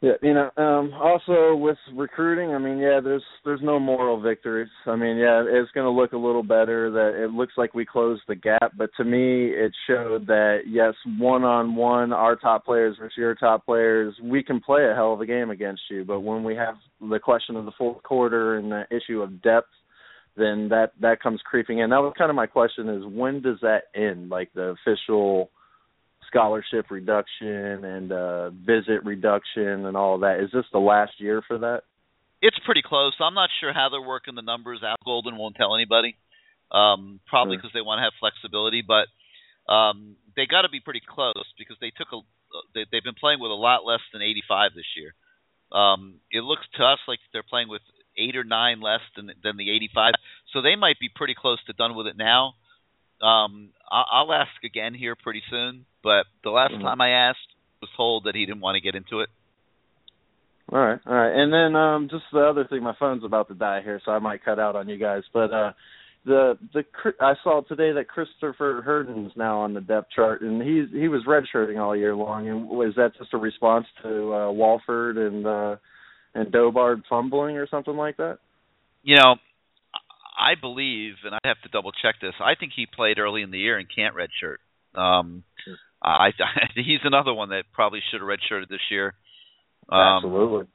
Yeah, 0.00 0.12
you 0.22 0.32
know, 0.32 0.48
um 0.56 0.92
also 0.94 1.56
with 1.56 1.76
recruiting, 1.92 2.54
I 2.54 2.58
mean, 2.58 2.78
yeah, 2.78 3.00
there's 3.02 3.24
there's 3.44 3.60
no 3.62 3.80
moral 3.80 4.20
victories. 4.20 4.68
I 4.86 4.94
mean, 4.94 5.16
yeah, 5.16 5.42
it's 5.44 5.72
going 5.72 5.86
to 5.86 5.90
look 5.90 6.12
a 6.12 6.16
little 6.16 6.44
better 6.44 6.88
that 6.92 7.20
it 7.20 7.32
looks 7.32 7.54
like 7.56 7.74
we 7.74 7.84
closed 7.84 8.22
the 8.28 8.36
gap, 8.36 8.74
but 8.76 8.90
to 8.96 9.04
me 9.04 9.46
it 9.48 9.72
showed 9.88 10.28
that 10.28 10.60
yes, 10.68 10.94
one-on-one 11.18 12.12
our 12.12 12.36
top 12.36 12.64
players 12.64 12.96
versus 13.00 13.16
your 13.16 13.34
top 13.34 13.66
players, 13.66 14.14
we 14.22 14.40
can 14.40 14.60
play 14.60 14.88
a 14.88 14.94
hell 14.94 15.14
of 15.14 15.20
a 15.20 15.26
game 15.26 15.50
against 15.50 15.82
you, 15.90 16.04
but 16.04 16.20
when 16.20 16.44
we 16.44 16.54
have 16.54 16.76
the 17.00 17.18
question 17.18 17.56
of 17.56 17.64
the 17.64 17.72
fourth 17.76 18.00
quarter 18.04 18.56
and 18.56 18.70
the 18.70 18.84
issue 18.92 19.20
of 19.20 19.42
depth, 19.42 19.66
then 20.36 20.68
that 20.68 20.92
that 21.00 21.20
comes 21.20 21.40
creeping 21.44 21.80
in. 21.80 21.90
That 21.90 22.02
was 22.02 22.14
kind 22.16 22.30
of 22.30 22.36
my 22.36 22.46
question 22.46 22.88
is 22.88 23.02
when 23.04 23.42
does 23.42 23.58
that 23.62 23.84
end? 23.96 24.28
Like 24.30 24.52
the 24.54 24.76
official 24.86 25.50
scholarship 26.28 26.90
reduction 26.90 27.84
and 27.84 28.12
uh 28.12 28.50
visit 28.50 29.04
reduction 29.04 29.86
and 29.86 29.96
all 29.96 30.18
that. 30.20 30.40
Is 30.40 30.50
this 30.52 30.64
the 30.72 30.78
last 30.78 31.12
year 31.18 31.42
for 31.46 31.58
that? 31.58 31.82
It's 32.40 32.58
pretty 32.64 32.82
close. 32.86 33.14
I'm 33.20 33.34
not 33.34 33.50
sure 33.60 33.72
how 33.72 33.88
they're 33.90 34.00
working 34.00 34.36
the 34.36 34.42
numbers. 34.42 34.80
Al 34.84 34.94
Golden 35.04 35.36
won't 35.36 35.56
tell 35.56 35.74
anybody. 35.74 36.16
Um, 36.70 37.18
probably 37.26 37.56
Sure. 37.56 37.62
because 37.62 37.72
they 37.74 37.80
want 37.80 37.98
to 37.98 38.04
have 38.04 38.12
flexibility, 38.20 38.84
but 38.86 39.08
um, 39.72 40.16
they 40.36 40.46
got 40.46 40.62
to 40.62 40.68
be 40.68 40.80
pretty 40.80 41.02
close 41.02 41.44
because 41.58 41.76
they 41.80 41.90
took 41.90 42.08
a. 42.12 42.20
They, 42.74 42.84
they've 42.92 43.02
been 43.04 43.18
playing 43.18 43.40
with 43.40 43.50
a 43.50 43.58
lot 43.58 43.84
less 43.84 44.00
than 44.12 44.22
85 44.22 44.72
this 44.74 44.86
year. 44.96 45.12
Um, 45.72 46.20
it 46.30 46.40
looks 46.44 46.64
to 46.76 46.84
us 46.84 46.98
like 47.08 47.18
they're 47.32 47.42
playing 47.42 47.68
with 47.68 47.82
eight 48.16 48.36
or 48.36 48.44
nine 48.44 48.80
less 48.80 49.00
than 49.16 49.30
than 49.42 49.56
the 49.56 49.70
85, 49.70 50.14
so 50.52 50.62
they 50.62 50.76
might 50.76 50.98
be 51.00 51.08
pretty 51.14 51.34
close 51.34 51.58
to 51.66 51.72
done 51.72 51.94
with 51.96 52.06
it 52.06 52.16
now. 52.16 52.54
Um, 53.20 53.70
I, 53.90 54.04
I'll 54.12 54.32
ask 54.32 54.50
again 54.64 54.94
here 54.94 55.16
pretty 55.16 55.42
soon, 55.50 55.84
but 56.02 56.26
the 56.44 56.50
last 56.50 56.72
Mhm. 56.74 56.82
time 56.82 57.00
I 57.00 57.10
asked, 57.10 57.48
was 57.80 57.90
told 57.96 58.24
that 58.24 58.34
he 58.34 58.44
didn't 58.46 58.60
want 58.60 58.74
to 58.76 58.80
get 58.80 58.94
into 58.94 59.20
it. 59.20 59.30
All 60.70 60.78
right, 60.78 61.00
all 61.06 61.14
right. 61.14 61.32
And 61.32 61.52
then 61.52 61.76
um 61.76 62.08
just 62.10 62.24
the 62.32 62.40
other 62.40 62.64
thing, 62.64 62.82
my 62.82 62.94
phone's 62.98 63.24
about 63.24 63.48
to 63.48 63.54
die 63.54 63.80
here, 63.82 64.00
so 64.04 64.12
I 64.12 64.18
might 64.18 64.44
cut 64.44 64.58
out 64.58 64.76
on 64.76 64.88
you 64.88 64.98
guys. 64.98 65.22
But 65.32 65.52
uh 65.52 65.72
the 66.26 66.58
the 66.74 66.82
Cr- 66.82 67.20
I 67.20 67.34
saw 67.42 67.62
today 67.62 67.92
that 67.92 68.08
Christopher 68.08 68.82
Herndon's 68.84 69.32
now 69.36 69.60
on 69.60 69.72
the 69.72 69.80
depth 69.80 70.10
chart, 70.14 70.42
and 70.42 70.60
he's 70.60 70.90
he 70.92 71.08
was 71.08 71.24
redshirting 71.24 71.80
all 71.80 71.96
year 71.96 72.14
long. 72.14 72.48
And 72.48 72.68
was 72.68 72.94
that 72.96 73.16
just 73.16 73.32
a 73.32 73.38
response 73.38 73.86
to 74.02 74.34
uh 74.34 74.50
Walford 74.50 75.16
and 75.16 75.46
uh 75.46 75.76
and 76.34 76.52
Dobard 76.52 77.02
fumbling 77.08 77.56
or 77.56 77.66
something 77.66 77.96
like 77.96 78.18
that? 78.18 78.38
you 79.04 79.16
know, 79.16 79.36
I 80.38 80.54
believe, 80.60 81.14
and 81.24 81.34
I 81.34 81.38
have 81.44 81.60
to 81.64 81.68
double 81.68 81.90
check 81.90 82.16
this. 82.20 82.34
I 82.40 82.54
think 82.54 82.72
he 82.74 82.86
played 82.86 83.18
early 83.18 83.42
in 83.42 83.50
the 83.50 83.58
year 83.58 83.76
and 83.76 83.88
can't 83.92 84.14
redshirt. 84.14 84.58
Um, 84.98 85.42
I, 86.02 86.30
he's 86.74 87.00
another 87.04 87.34
one 87.34 87.48
that 87.50 87.64
probably 87.72 88.00
should 88.10 88.20
have 88.20 88.28
redshirted 88.28 88.68
this 88.68 88.86
year. 88.90 89.14
Um, 89.90 90.24
Absolutely. 90.24 90.66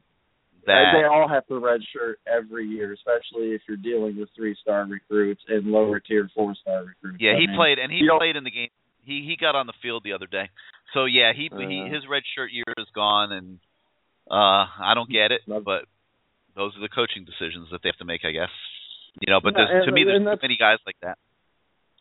That 0.66 0.94
they 0.96 1.04
all 1.04 1.28
have 1.28 1.46
to 1.48 1.54
redshirt 1.56 2.16
every 2.28 2.66
year, 2.66 2.94
especially 2.94 3.52
if 3.52 3.62
you're 3.68 3.78
dealing 3.78 4.18
with 4.18 4.30
three 4.36 4.56
star 4.62 4.86
recruits 4.86 5.42
and 5.50 5.68
lower 5.68 6.00
tier 6.00 6.30
four 6.34 6.56
star 6.62 6.86
recruits. 6.86 7.18
yeah, 7.20 7.32
I 7.32 7.40
he 7.40 7.48
mean, 7.48 7.56
played 7.58 7.80
and 7.80 7.92
he 7.92 8.08
played 8.18 8.36
in 8.38 8.44
the 8.46 8.52
game. 8.52 8.70
He 9.04 9.26
he 9.28 9.36
got 9.40 9.56
on 9.56 9.68
the 9.68 9.74
field 9.82 10.04
the 10.06 10.14
other 10.14 10.28
day. 10.28 10.50
So 10.94 11.04
yeah, 11.06 11.34
he, 11.36 11.50
he 11.52 11.82
Uh-huh. 11.84 11.94
his 11.94 12.04
redshirt 12.06 12.54
year 12.54 12.64
is 12.78 12.88
gone, 12.96 13.34
and 13.34 13.60
uh 14.32 14.64
I 14.80 14.94
don't 14.96 15.10
get 15.10 15.32
it, 15.34 15.42
but 15.48 15.84
those 16.56 16.72
are 16.78 16.82
the 16.82 16.88
coaching 16.88 17.26
decisions 17.26 17.68
that 17.72 17.82
they 17.84 17.90
have 17.90 17.98
to 17.98 18.06
make, 18.06 18.24
I 18.24 18.32
guess. 18.32 18.52
You 19.20 19.32
know, 19.32 19.40
but 19.42 19.54
Yeah, 19.58 19.66
there's, 19.68 19.86
to 19.86 19.92
me, 19.92 20.04
there's 20.04 20.18
and 20.18 20.26
too 20.26 20.42
many 20.42 20.58
guys 20.58 20.78
like 20.86 20.96
that. 21.02 21.18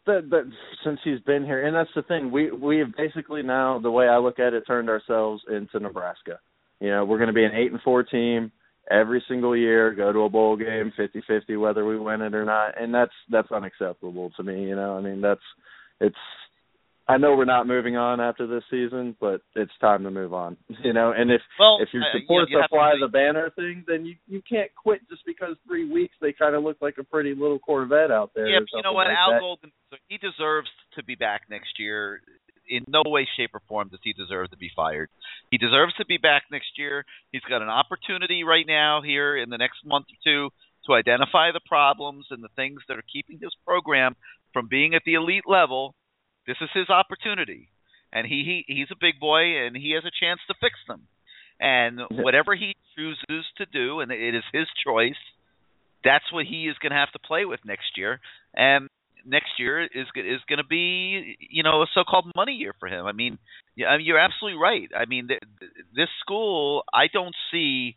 that 0.07 0.31
that 0.31 0.51
since 0.85 1.01
he's 1.05 1.21
been 1.21 1.45
here, 1.45 1.67
and 1.67 1.77
that's 1.77 1.91
the 1.95 2.03
thing. 2.03 2.31
We 2.31 2.51
we 2.51 2.79
have 2.79 2.95
basically 2.97 3.43
now 3.43 3.79
the 3.79 3.91
way 3.91 4.09
I 4.09 4.19
look 4.19 4.39
at 4.39 4.55
it 4.55 4.65
turned 4.67 4.89
ourselves 4.89 5.43
into 5.49 5.79
Nebraska. 5.81 6.41
You 6.81 6.91
know, 6.91 7.05
we're 7.05 7.19
going 7.19 7.29
to 7.29 7.35
be 7.35 7.45
an 7.45 7.55
eight 7.55 7.71
and 7.71 7.81
four 7.83 8.03
team 8.03 8.51
every 8.91 9.23
single 9.29 9.57
year, 9.57 9.95
go 9.95 10.13
to 10.13 10.21
a 10.21 10.29
bowl 10.29 10.57
game, 10.57 10.93
fifty 10.97 11.23
fifty, 11.27 11.57
whether 11.57 11.85
we 11.85 11.99
win 11.99 12.23
it 12.23 12.35
or 12.35 12.45
not, 12.45 12.81
and 12.81 12.93
that's 12.93 13.13
that's 13.31 13.53
unacceptable 13.53 14.33
to 14.37 14.43
me. 14.43 14.65
You 14.65 14.77
know, 14.77 14.97
I 14.97 15.01
mean 15.01 15.21
that's 15.21 15.41
it's. 16.01 16.17
I 17.09 17.17
know 17.19 17.35
we're 17.37 17.45
not 17.45 17.67
moving 17.67 17.97
on 17.97 18.21
after 18.21 18.47
this 18.47 18.63
season, 18.71 19.17
but 19.21 19.41
it's 19.57 19.73
time 19.81 20.05
to 20.05 20.11
move 20.11 20.33
on. 20.33 20.57
You 20.85 20.93
know, 20.93 21.13
and 21.17 21.31
if 21.31 21.41
Well, 21.59 21.79
if 21.81 21.89
your 21.93 22.03
uh, 22.03 22.07
supporters 22.19 22.49
you- 22.51 22.57
you 22.57 22.61
have 22.63 22.71
to 22.71 22.77
fly 22.77 22.93
the 23.01 23.09
banner 23.09 23.51
thing, 23.51 23.85
then 23.87 24.05
you 24.05 24.17
you 24.27 24.43
can't 24.49 24.71
quit 24.75 25.01
just 25.09 25.23
because 25.27 25.57
three 25.67 25.91
weeks 25.91 26.15
they 26.21 26.33
kind 26.33 26.55
of 26.55 26.63
look 26.63 26.77
like 26.81 26.99
a 26.99 27.05
pretty 27.05 27.35
little 27.35 27.59
Corvette 27.59 28.11
out 28.11 28.31
there. 28.35 28.47
Yeah, 28.49 28.61
you 28.73 28.83
know 28.83 28.93
what? 28.93 29.07
like 29.09 29.17
Al 29.17 29.31
that. 29.33 29.41
Golden, 29.41 29.73
he 30.09 30.19
deserves 30.19 30.69
to 30.97 31.05
be 31.05 31.15
back 31.15 31.43
next 31.51 31.79
year. 31.79 32.21
In 32.69 32.85
no 32.89 33.03
way, 33.05 33.29
shape, 33.37 33.51
or 33.55 33.61
form 33.69 33.89
does 33.89 34.01
he 34.03 34.13
deserve 34.13 34.51
to 34.51 34.57
be 34.57 34.71
fired. 34.75 35.11
He 35.51 35.59
deserves 35.59 35.93
to 35.95 36.07
be 36.07 36.17
back 36.17 36.45
next 36.51 36.79
year. 36.79 37.05
He's 37.33 37.43
got 37.43 37.61
an 37.61 37.69
opportunity 37.69 38.45
right 38.45 38.65
now 38.67 39.03
here 39.03 39.37
in 39.37 39.51
the 39.51 39.59
next 39.59 39.85
month 39.85 40.07
or 40.07 40.19
two 40.25 40.51
to 40.87 40.95
identify 40.95 41.51
the 41.53 41.61
problems 41.69 42.27
and 42.31 42.43
the 42.43 42.49
things 42.57 42.81
that 42.89 42.97
are 42.97 43.05
keeping 43.13 43.39
his 43.43 43.55
program 43.67 44.15
from 44.53 44.69
being 44.69 44.95
at 44.95 45.03
the 45.05 45.15
elite 45.15 45.45
level. 45.47 45.95
This 46.47 46.57
is 46.61 46.71
his 46.75 46.89
opportunity, 46.89 47.69
and 48.13 48.27
he, 48.27 48.65
he 48.67 48.75
he's 48.75 48.91
a 48.91 48.99
big 49.01 49.21
boy, 49.21 49.65
and 49.65 49.77
he 49.77 49.93
has 49.93 50.05
a 50.05 50.11
chance 50.25 50.41
to 50.49 50.55
fix 50.61 50.75
them. 50.89 51.03
And 51.61 52.01
whatever 52.11 52.57
he 52.57 52.75
chooses 52.97 53.47
to 53.59 53.67
do, 53.67 54.01
and 54.01 54.11
it 54.11 54.35
is 54.35 54.43
his 54.53 54.67
choice, 54.85 55.21
that's 56.03 56.33
what 56.33 56.45
he 56.45 56.67
is 56.67 56.77
going 56.83 56.91
to 56.91 56.99
have 56.99 57.13
to 57.13 57.21
play 57.21 57.45
with 57.45 57.61
next 57.65 57.97
year. 57.97 58.19
And 58.55 58.89
next 59.25 59.51
year 59.59 59.83
is 59.83 60.07
is 60.17 60.41
going 60.49 60.59
to 60.59 60.67
be 60.69 61.37
you 61.39 61.63
know 61.63 61.83
a 61.83 61.87
so-called 61.95 62.33
money 62.35 62.55
year 62.55 62.75
for 62.79 62.89
him. 62.89 63.07
I 63.07 63.13
mean, 63.13 63.39
you're 63.77 64.19
absolutely 64.19 64.61
right. 64.61 64.89
I 64.97 65.07
mean, 65.07 65.29
th- 65.29 65.41
th- 65.61 65.73
this 65.95 66.09
school, 66.21 66.83
I 66.93 67.07
don't 67.13 67.35
see 67.53 67.97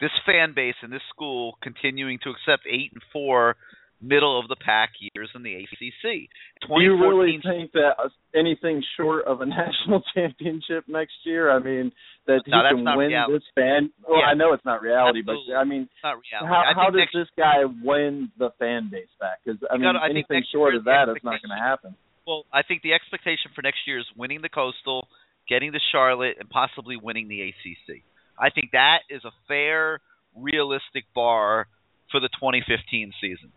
this 0.00 0.10
fan 0.26 0.52
base 0.54 0.74
in 0.82 0.90
this 0.90 1.02
school 1.10 1.58
continuing 1.62 2.18
to 2.24 2.30
accept 2.30 2.66
eight 2.66 2.90
and 2.92 3.02
four 3.12 3.56
middle 4.04 4.38
of 4.38 4.48
the 4.48 4.56
pack 4.56 4.90
years 5.00 5.30
in 5.34 5.42
the 5.42 5.54
ACC. 5.54 6.28
Do 6.68 6.80
you 6.82 6.98
really 7.00 7.40
think 7.42 7.72
that 7.72 7.96
uh, 7.98 8.08
anything 8.34 8.82
short 8.96 9.24
of 9.26 9.40
a 9.40 9.46
national 9.58 10.02
championship 10.14 10.84
next 10.88 11.14
year? 11.24 11.50
I 11.50 11.58
mean, 11.58 11.90
that 12.26 12.42
he 12.44 12.50
No, 12.50 12.62
that's 12.62 12.74
can 12.76 12.84
win 12.96 13.08
reality. 13.08 13.32
this 13.34 13.42
fan. 13.54 13.90
Well, 14.06 14.20
Yeah. 14.20 14.26
I 14.26 14.34
know 14.34 14.52
it's 14.52 14.64
not 14.64 14.82
reality, 14.82 15.20
Absolutely. 15.20 15.54
but 15.54 15.58
I 15.58 15.64
mean, 15.64 15.88
how 16.02 16.20
I 16.42 16.72
how 16.74 16.90
does 16.90 17.08
this 17.14 17.28
guy 17.36 17.64
win 17.82 18.30
the 18.38 18.50
fan 18.58 18.88
base 18.92 19.08
back? 19.20 19.38
Because 19.44 19.60
I 19.70 19.74
mean, 19.76 19.84
gotta- 19.92 20.04
anything 20.10 20.42
short 20.52 20.74
of 20.74 20.84
that 20.84 21.08
is 21.08 21.16
not 21.24 21.40
going 21.42 21.56
to 21.56 21.62
happen. 21.62 21.94
Well, 22.26 22.44
I 22.52 22.62
think 22.62 22.82
the 22.82 22.92
expectation 22.94 23.50
for 23.54 23.62
next 23.62 23.80
year 23.86 23.98
is 23.98 24.06
winning 24.16 24.40
the 24.40 24.48
Coastal, 24.48 25.08
getting 25.48 25.72
to 25.72 25.78
Charlotte, 25.92 26.36
and 26.40 26.48
possibly 26.48 26.96
winning 26.96 27.28
the 27.28 27.42
ACC. 27.42 28.00
I 28.38 28.48
think 28.50 28.70
that 28.72 29.00
is 29.10 29.22
a 29.24 29.30
fair, 29.46 30.00
realistic 30.34 31.04
bar 31.14 31.66
for 32.10 32.20
the 32.20 32.28
2015 32.40 33.12
season. 33.20 33.52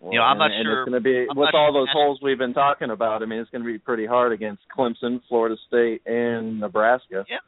Well, 0.00 0.12
you 0.12 0.18
know, 0.18 0.24
I'm 0.24 0.40
and, 0.40 0.50
not 0.50 0.50
sure 0.62 0.82
it's 0.82 0.88
going 0.88 1.02
to 1.02 1.04
be 1.04 1.26
I'm 1.30 1.36
with 1.36 1.54
all 1.54 1.72
sure 1.72 1.82
those 1.82 1.88
holes 1.92 2.20
we've 2.22 2.38
been 2.38 2.54
talking 2.54 2.90
about. 2.90 3.22
I 3.22 3.26
mean, 3.26 3.40
it's 3.40 3.50
going 3.50 3.64
to 3.64 3.70
be 3.70 3.78
pretty 3.78 4.06
hard 4.06 4.32
against 4.32 4.62
Clemson, 4.76 5.20
Florida 5.28 5.56
State, 5.66 6.02
and 6.06 6.60
Nebraska. 6.60 7.24
Yeah. 7.28 7.38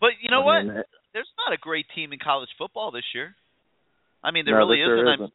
But 0.00 0.10
you 0.20 0.30
know 0.30 0.42
I 0.42 0.44
what? 0.44 0.62
mean, 0.64 0.82
There's 1.12 1.30
not 1.38 1.54
a 1.54 1.58
great 1.60 1.86
team 1.94 2.12
in 2.12 2.18
college 2.18 2.48
football 2.58 2.90
this 2.90 3.04
year. 3.14 3.34
I 4.22 4.30
mean, 4.32 4.44
there 4.44 4.54
No, 4.54 4.66
really 4.66 4.78
there 4.78 5.14
isn't. 5.14 5.24
isn't. 5.24 5.32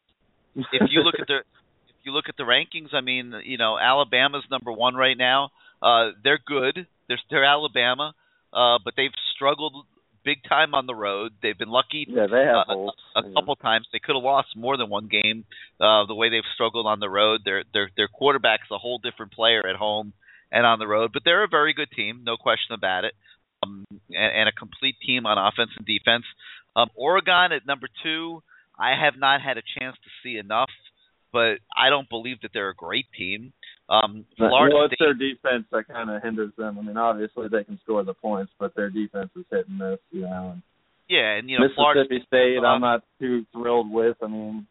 If 0.72 0.90
you 0.90 1.02
look 1.02 1.14
at 1.20 1.28
the 1.28 1.38
if 1.38 1.96
you 2.04 2.12
look 2.12 2.26
at 2.28 2.36
the 2.36 2.42
rankings, 2.42 2.92
I 2.92 3.00
mean, 3.00 3.32
you 3.44 3.56
know, 3.56 3.78
Alabama's 3.78 4.44
number 4.50 4.72
one 4.72 4.94
right 4.94 5.16
now. 5.16 5.50
Uh, 5.82 6.10
they're 6.22 6.40
good. 6.44 6.86
They're 7.08 7.20
they're 7.30 7.44
Alabama, 7.44 8.14
uh, 8.52 8.78
but 8.84 8.94
they've 8.96 9.14
struggled 9.34 9.86
big 10.24 10.38
time 10.48 10.74
on 10.74 10.86
the 10.86 10.94
road. 10.94 11.32
They've 11.42 11.56
been 11.56 11.70
lucky. 11.70 12.06
Yeah, 12.08 12.26
they 12.30 12.44
have 12.44 12.66
uh, 12.68 12.90
a, 13.16 13.20
a 13.20 13.32
couple 13.34 13.56
times. 13.56 13.86
They 13.92 13.98
could 13.98 14.16
have 14.16 14.22
lost 14.22 14.48
more 14.56 14.76
than 14.76 14.88
one 14.88 15.08
game. 15.08 15.44
Uh, 15.80 16.06
the 16.06 16.14
way 16.14 16.30
they've 16.30 16.42
struggled 16.54 16.86
on 16.86 17.00
the 17.00 17.08
road, 17.08 17.40
their 17.44 17.64
their 17.72 17.90
their 17.96 18.08
quarterback's 18.08 18.70
a 18.70 18.78
whole 18.78 18.98
different 18.98 19.32
player 19.32 19.66
at 19.66 19.76
home 19.76 20.12
and 20.52 20.66
on 20.66 20.78
the 20.78 20.86
road. 20.86 21.10
But 21.12 21.22
they're 21.24 21.44
a 21.44 21.48
very 21.48 21.72
good 21.72 21.90
team, 21.94 22.22
no 22.24 22.36
question 22.36 22.74
about 22.74 23.04
it, 23.04 23.14
um, 23.62 23.84
and, 24.10 24.40
and 24.40 24.48
a 24.48 24.52
complete 24.52 24.96
team 25.04 25.26
on 25.26 25.38
offense 25.38 25.70
and 25.76 25.86
defense. 25.86 26.24
Um, 26.76 26.88
Oregon 26.94 27.52
at 27.52 27.66
number 27.66 27.88
two, 28.02 28.42
I 28.78 28.90
have 29.02 29.14
not 29.18 29.42
had 29.42 29.58
a 29.58 29.62
chance 29.78 29.96
to 29.96 30.10
see 30.22 30.38
enough, 30.38 30.70
but 31.32 31.58
I 31.76 31.90
don't 31.90 32.08
believe 32.08 32.40
that 32.42 32.50
they're 32.52 32.70
a 32.70 32.74
great 32.74 33.06
team. 33.16 33.52
Um, 33.90 34.24
Florida 34.36 34.76
well, 34.76 34.84
it's 34.86 34.94
State, 34.94 35.04
their 35.04 35.14
defense 35.14 35.66
that 35.72 35.88
kind 35.88 36.10
of 36.10 36.22
hinders 36.22 36.52
them. 36.56 36.78
I 36.78 36.82
mean, 36.82 36.96
obviously 36.96 37.48
they 37.50 37.64
can 37.64 37.78
score 37.82 38.04
the 38.04 38.14
points, 38.14 38.52
but 38.58 38.74
their 38.76 38.88
defense 38.88 39.30
is 39.34 39.44
hit 39.50 39.66
and 39.68 39.78
miss. 39.78 39.98
You 40.12 40.22
know, 40.22 40.52
and 40.54 40.62
yeah, 41.08 41.34
and 41.34 41.50
you 41.50 41.58
know 41.58 41.66
Florida 41.74 42.02
Mississippi 42.08 42.26
State, 42.28 42.64
I'm 42.64 42.80
not 42.80 43.02
too 43.18 43.44
thrilled 43.52 43.90
with. 43.90 44.16
I 44.22 44.28
mean, 44.28 44.68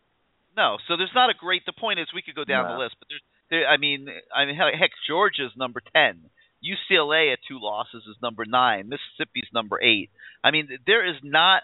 No, 0.56 0.78
so 0.88 0.96
there's 0.96 1.12
not 1.14 1.30
a 1.30 1.34
great. 1.38 1.66
The 1.66 1.74
point 1.74 2.00
is, 2.00 2.08
we 2.16 2.22
could 2.22 2.36
go 2.36 2.46
down 2.46 2.64
No. 2.66 2.74
the 2.74 2.84
list, 2.84 2.96
but 3.00 3.08
there's. 3.10 3.22
There, 3.50 3.68
I 3.68 3.78
mean, 3.78 4.08
I 4.34 4.46
mean, 4.46 4.56
heck, 4.56 4.74
heck, 4.80 4.92
Georgia's 5.08 5.52
number 5.58 5.82
ten. 5.94 6.30
UCLA 6.64 7.34
at 7.34 7.40
two 7.48 7.60
losses 7.60 8.04
is 8.08 8.16
number 8.22 8.46
nine. 8.46 8.88
Mississippi's 8.88 9.50
number 9.54 9.82
eight. 9.82 10.12
I 10.44 10.52
mean, 10.52 10.70
there 10.86 11.06
is 11.10 11.16
not 11.24 11.64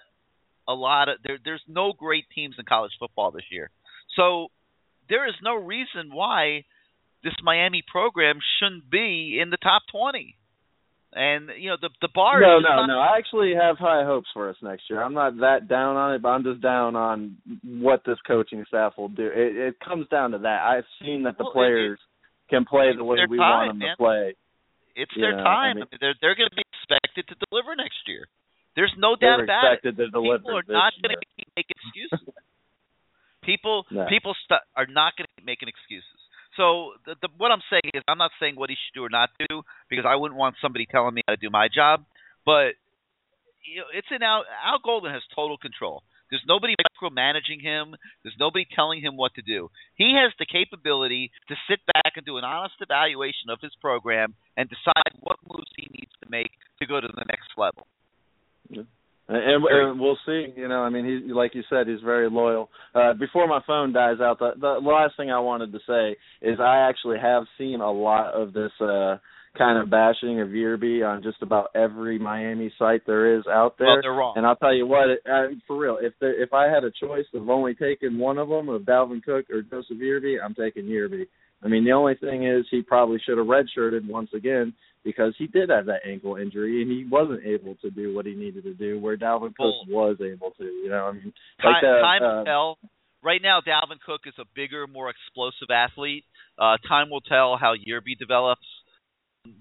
a 0.68 0.74
lot 0.74 1.08
of 1.08 1.18
there. 1.24 1.38
There's 1.44 1.64
no 1.68 1.94
great 1.94 2.26
teams 2.34 2.56
in 2.60 2.66
college 2.66 2.92
football 3.00 3.32
this 3.32 3.46
year. 3.50 3.70
So 4.16 4.48
there 5.08 5.28
is 5.28 5.36
no 5.42 5.56
reason 5.56 6.12
why 6.12 6.66
this 7.26 7.34
Miami 7.44 7.82
program 7.86 8.38
shouldn't 8.60 8.90
be 8.90 9.40
in 9.42 9.50
the 9.50 9.58
top 9.58 9.82
twenty. 9.92 10.38
And 11.18 11.50
you 11.58 11.70
know, 11.72 11.78
the 11.82 11.90
the 12.02 12.10
bar 12.14 12.40
no, 12.40 12.60
is 12.60 12.66
no, 12.68 12.86
no. 12.86 13.00
I 13.00 13.18
actually 13.18 13.54
have 13.56 13.78
high 13.78 14.04
hopes 14.06 14.28
for 14.34 14.50
us 14.50 14.58
next 14.62 14.84
year. 14.90 15.02
I'm 15.02 15.14
not 15.16 15.38
that 15.40 15.68
down 15.68 15.96
on 15.96 16.14
it, 16.16 16.22
but 16.22 16.30
I'm 16.30 16.44
just 16.44 16.62
down 16.62 16.96
on 16.96 17.38
what 17.64 18.04
this 18.06 18.20
coaching 18.28 18.64
staff 18.68 18.94
will 18.98 19.08
do. 19.10 19.26
It, 19.28 19.56
it 19.56 19.76
comes 19.80 20.08
down 20.10 20.32
to 20.32 20.40
that. 20.40 20.60
I've 20.64 20.84
seen 21.02 21.24
that 21.24 21.38
the 21.38 21.46
Well, 21.46 21.52
it- 21.52 21.56
players 21.56 22.00
can 22.50 22.66
play 22.66 22.92
the 22.96 23.04
way 23.04 23.18
we 23.30 23.38
time, 23.38 23.50
want 23.50 23.68
them 23.72 23.80
man. 23.80 23.96
to 23.96 23.98
play. 23.98 24.36
It's 24.96 25.12
You 25.16 25.22
their 25.24 25.38
know, 25.38 25.44
time. 25.44 25.78
I 25.78 25.80
mean- 25.88 26.00
they're 26.04 26.16
they're 26.22 26.36
going 26.36 26.50
to 26.52 26.56
be 26.56 26.68
expected 26.68 27.26
to 27.32 27.36
deliver 27.50 27.76
next 27.76 28.04
year. 28.08 28.28
There's 28.76 28.94
no 29.00 29.16
doubt 29.16 29.40
about 29.40 29.72
it. 29.72 29.80
expected 29.80 29.98
to 30.04 30.12
deliver 30.12 30.44
People 30.44 30.60
are 30.60 30.68
not 30.68 30.92
going 31.02 31.16
to 31.16 31.22
keep 31.40 31.48
making 31.56 31.80
excuses. 31.96 32.28
people 33.44 33.86
No. 33.92 34.06
people 34.12 34.36
st- 34.44 34.62
are 34.76 34.88
not 34.88 35.16
going 35.16 35.26
to 35.32 35.34
keep 35.40 35.46
making 35.48 35.70
excuses. 35.72 36.20
So 36.58 36.94
the, 37.06 37.16
the, 37.22 37.30
what 37.38 37.52
I'm 37.52 37.64
saying 37.70 37.92
is, 37.94 38.04
I'm 38.08 38.18
not 38.18 38.32
saying 38.40 38.56
what 38.56 38.70
he 38.70 38.76
should 38.76 38.98
do 38.98 39.04
or 39.04 39.10
not 39.10 39.30
do 39.50 39.64
because 39.90 40.06
I 40.08 40.16
wouldn't 40.16 40.40
want 40.40 40.56
somebody 40.62 40.86
telling 40.86 41.14
me 41.14 41.22
how 41.28 41.36
to 41.36 41.42
do 41.42 41.50
my 41.50 41.68
job. 41.68 42.06
But 42.46 42.80
you 43.66 43.82
know, 43.82 43.90
it's 43.94 44.08
in 44.12 44.24
Al, 44.24 44.46
Al 44.64 44.80
Golden 44.84 45.12
has 45.12 45.24
total 45.36 45.58
control. 45.58 46.04
There's 46.30 46.44
nobody 46.48 46.74
micromanaging 46.74 47.62
him. 47.62 47.96
There's 48.24 48.36
nobody 48.40 48.66
telling 48.76 49.02
him 49.02 49.16
what 49.16 49.36
to 49.36 49.42
do. 49.42 49.70
He 49.96 50.18
has 50.18 50.34
the 50.40 50.46
capability 50.46 51.32
to 51.50 51.56
sit 51.70 51.80
back 51.86 52.14
and 52.16 52.26
do 52.26 52.38
an 52.38 52.44
honest 52.44 52.76
evaluation 52.82 53.50
of 53.50 53.60
his 53.62 53.72
program 53.80 54.34
and 54.58 54.70
decide 54.70 55.14
what 55.20 55.38
moves 55.48 55.70
he 55.78 55.88
needs 55.92 56.12
to 56.24 56.30
make 56.30 56.52
to 56.80 56.88
go 56.88 57.00
to 57.00 57.08
the 57.08 57.26
next 57.30 57.50
level. 57.58 57.86
And, 58.72 58.88
and, 59.28 59.64
and 59.66 60.00
we'll 60.00 60.18
see. 60.26 60.48
You 60.56 60.68
know, 60.68 60.82
I 60.82 60.90
mean, 60.90 61.06
he 61.06 61.34
like 61.34 61.56
you 61.56 61.64
said, 61.70 61.88
he's 61.88 62.02
very 62.04 62.30
loyal. 62.30 62.70
Uh, 62.94 63.14
before 63.14 63.48
my 63.48 63.60
phone 63.66 63.94
dies 63.94 64.18
out, 64.22 64.40
the, 64.40 64.52
the 64.60 64.80
last 64.84 65.18
thing 65.18 65.32
I 65.32 65.40
wanted 65.40 65.72
to 65.72 65.80
say 65.88 66.18
is 66.48 66.60
I 66.60 66.88
actually 66.90 67.18
have 67.20 67.44
seen 67.58 67.82
a 67.82 67.92
lot 67.92 68.34
of 68.34 68.54
this 68.54 68.72
uh, 68.80 69.18
kind 69.58 69.82
of 69.82 69.90
bashing 69.90 70.42
of 70.42 70.50
Yearby 70.50 71.04
on 71.04 71.24
just 71.24 71.42
about 71.42 71.70
every 71.76 72.20
Miami 72.20 72.72
site 72.78 73.02
there 73.06 73.38
is 73.38 73.44
out 73.48 73.78
there. 73.78 73.88
Well, 73.88 74.02
they're 74.02 74.12
wrong. 74.12 74.34
And 74.36 74.46
I'll 74.46 74.56
tell 74.58 74.74
you 74.74 74.86
what, 74.86 75.10
uh, 75.10 75.48
for 75.66 75.78
real, 75.78 75.98
if 76.02 76.14
there, 76.20 76.42
if 76.42 76.54
I 76.54 76.68
had 76.68 76.84
a 76.84 76.92
choice 76.92 77.26
of 77.34 77.50
only 77.50 77.74
taking 77.74 78.18
one 78.18 78.38
of 78.38 78.50
them, 78.50 78.70
of 78.70 78.84
Dalvin 78.84 79.24
Cook 79.24 79.46
or 79.50 79.62
Joseph 79.62 79.98
Yearby, 79.98 80.38
I'm 80.44 80.54
taking 80.56 80.86
Yearby. 80.86 81.26
I 81.64 81.68
mean, 81.68 81.84
the 81.84 81.92
only 81.92 82.16
thing 82.16 82.46
is 82.46 82.66
he 82.70 82.82
probably 82.82 83.20
should 83.26 83.38
have 83.38 83.48
redshirted 83.48 84.08
once 84.08 84.30
again 84.36 84.74
because 85.04 85.34
he 85.38 85.48
did 85.48 85.70
have 85.70 85.86
that 85.86 86.02
ankle 86.06 86.36
injury 86.36 86.82
and 86.82 86.92
he 86.92 87.06
wasn't 87.10 87.46
able 87.46 87.76
to 87.76 87.90
do 87.90 88.14
what 88.14 88.26
he 88.26 88.34
needed 88.34 88.64
to 88.64 88.74
do 88.74 89.00
where 89.00 89.18
Dalvin 89.18 89.56
Cook 89.56 89.88
was 89.88 90.18
able 90.20 90.52
to. 90.58 90.64
You 90.64 90.90
know, 90.90 91.06
I 91.06 91.12
mean, 91.14 91.34
Time, 91.62 91.74
like 91.74 91.82
the, 91.82 92.00
time 92.02 92.24
uh, 92.24 92.38
will 92.38 92.46
tell. 92.46 92.78
Right 93.24 93.42
now, 93.42 93.62
Dalvin 93.62 94.00
Cook 94.06 94.22
is 94.26 94.34
a 94.40 94.46
bigger, 94.56 94.86
more 94.88 95.10
explosive 95.10 95.70
athlete. 95.72 96.26
Uh, 96.60 96.78
time 96.88 97.10
will 97.10 97.22
tell 97.22 97.58
how 97.58 97.74
Yearby 97.74 98.18
develops. 98.20 98.66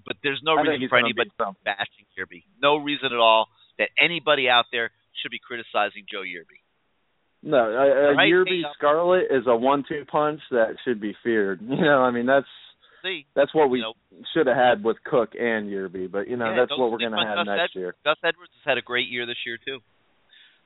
But 0.05 0.17
there's 0.23 0.41
no 0.43 0.57
I 0.57 0.61
reason 0.61 0.89
for 0.89 0.97
anybody 0.97 1.29
bashing 1.63 2.09
Yearby. 2.17 2.43
No 2.61 2.77
reason 2.77 3.13
at 3.13 3.19
all 3.19 3.47
that 3.77 3.89
anybody 3.99 4.49
out 4.49 4.65
there 4.71 4.89
should 5.21 5.29
be 5.31 5.39
criticizing 5.39 6.05
Joe 6.09 6.21
Yearby. 6.21 6.64
No, 7.45 7.57
a, 7.57 8.11
a 8.11 8.15
Right, 8.15 8.33
uh, 8.33 8.73
Scarlet 8.77 9.25
is 9.29 9.43
a 9.47 9.55
one-two 9.55 10.03
punch 10.11 10.41
that 10.51 10.75
should 10.83 10.99
be 10.99 11.13
feared. 11.23 11.61
You 11.69 11.81
know, 11.81 12.01
I 12.01 12.11
mean 12.11 12.25
that's 12.25 12.47
See, 13.03 13.25
that's 13.35 13.53
what 13.53 13.69
we 13.69 13.79
you 13.79 13.83
know, 13.85 13.93
should 14.33 14.47
have 14.47 14.57
had 14.57 14.83
with 14.83 14.97
Cook 15.05 15.33
and 15.39 15.69
Yearby, 15.69 16.11
but 16.11 16.27
you 16.27 16.37
know 16.37 16.49
yeah, 16.49 16.55
that's 16.65 16.71
what 16.77 16.91
we're 16.91 16.97
going 16.97 17.11
to 17.11 17.19
have 17.21 17.45
Gus 17.45 17.45
next 17.45 17.75
Ed- 17.75 17.79
year. 17.79 17.95
Gus 18.03 18.17
Edwards 18.23 18.49
has 18.57 18.65
had 18.71 18.77
a 18.79 18.81
great 18.81 19.07
year 19.09 19.27
this 19.27 19.37
year 19.45 19.59
too. 19.63 19.77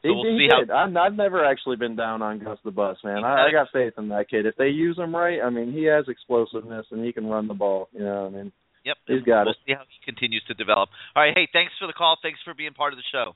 He, 0.01 0.07
So 0.07 0.13
we'll 0.15 0.23
he 0.23 0.47
see 0.47 0.47
did. 0.47 0.69
how 0.69 0.75
I'm, 0.87 0.95
I've 0.95 1.15
never 1.19 1.43
actually 1.43 1.75
been 1.75 1.97
down 1.97 2.21
on 2.21 2.39
Gus 2.39 2.57
the 2.63 2.71
Bus, 2.71 2.95
man. 3.03 3.25
I, 3.25 3.47
I 3.47 3.51
got 3.51 3.67
faith 3.73 3.91
in 3.97 4.07
that 4.15 4.29
kid. 4.29 4.45
If 4.45 4.55
they 4.55 4.69
use 4.69 4.97
him 4.97 5.13
right, 5.13 5.39
I 5.43 5.49
mean, 5.49 5.73
he 5.73 5.83
has 5.91 6.05
explosiveness 6.07 6.85
and 6.91 7.03
he 7.03 7.11
can 7.11 7.25
run 7.27 7.49
the 7.49 7.53
ball. 7.53 7.89
You 7.91 8.05
know, 8.05 8.27
I 8.27 8.29
mean, 8.29 8.53
Yep. 8.85 8.95
He's 9.07 9.23
got 9.23 9.43
we'll 9.43 9.51
it. 9.51 9.57
see 9.67 9.73
how 9.73 9.83
he 9.83 9.99
continues 10.05 10.41
to 10.47 10.53
develop. 10.53 10.87
All 11.17 11.21
right, 11.21 11.33
hey, 11.35 11.49
thanks 11.51 11.73
for 11.77 11.87
the 11.87 11.93
call. 11.93 12.15
Thanks 12.23 12.39
for 12.45 12.53
being 12.53 12.71
part 12.71 12.93
of 12.93 12.97
the 12.97 13.03
show. 13.11 13.35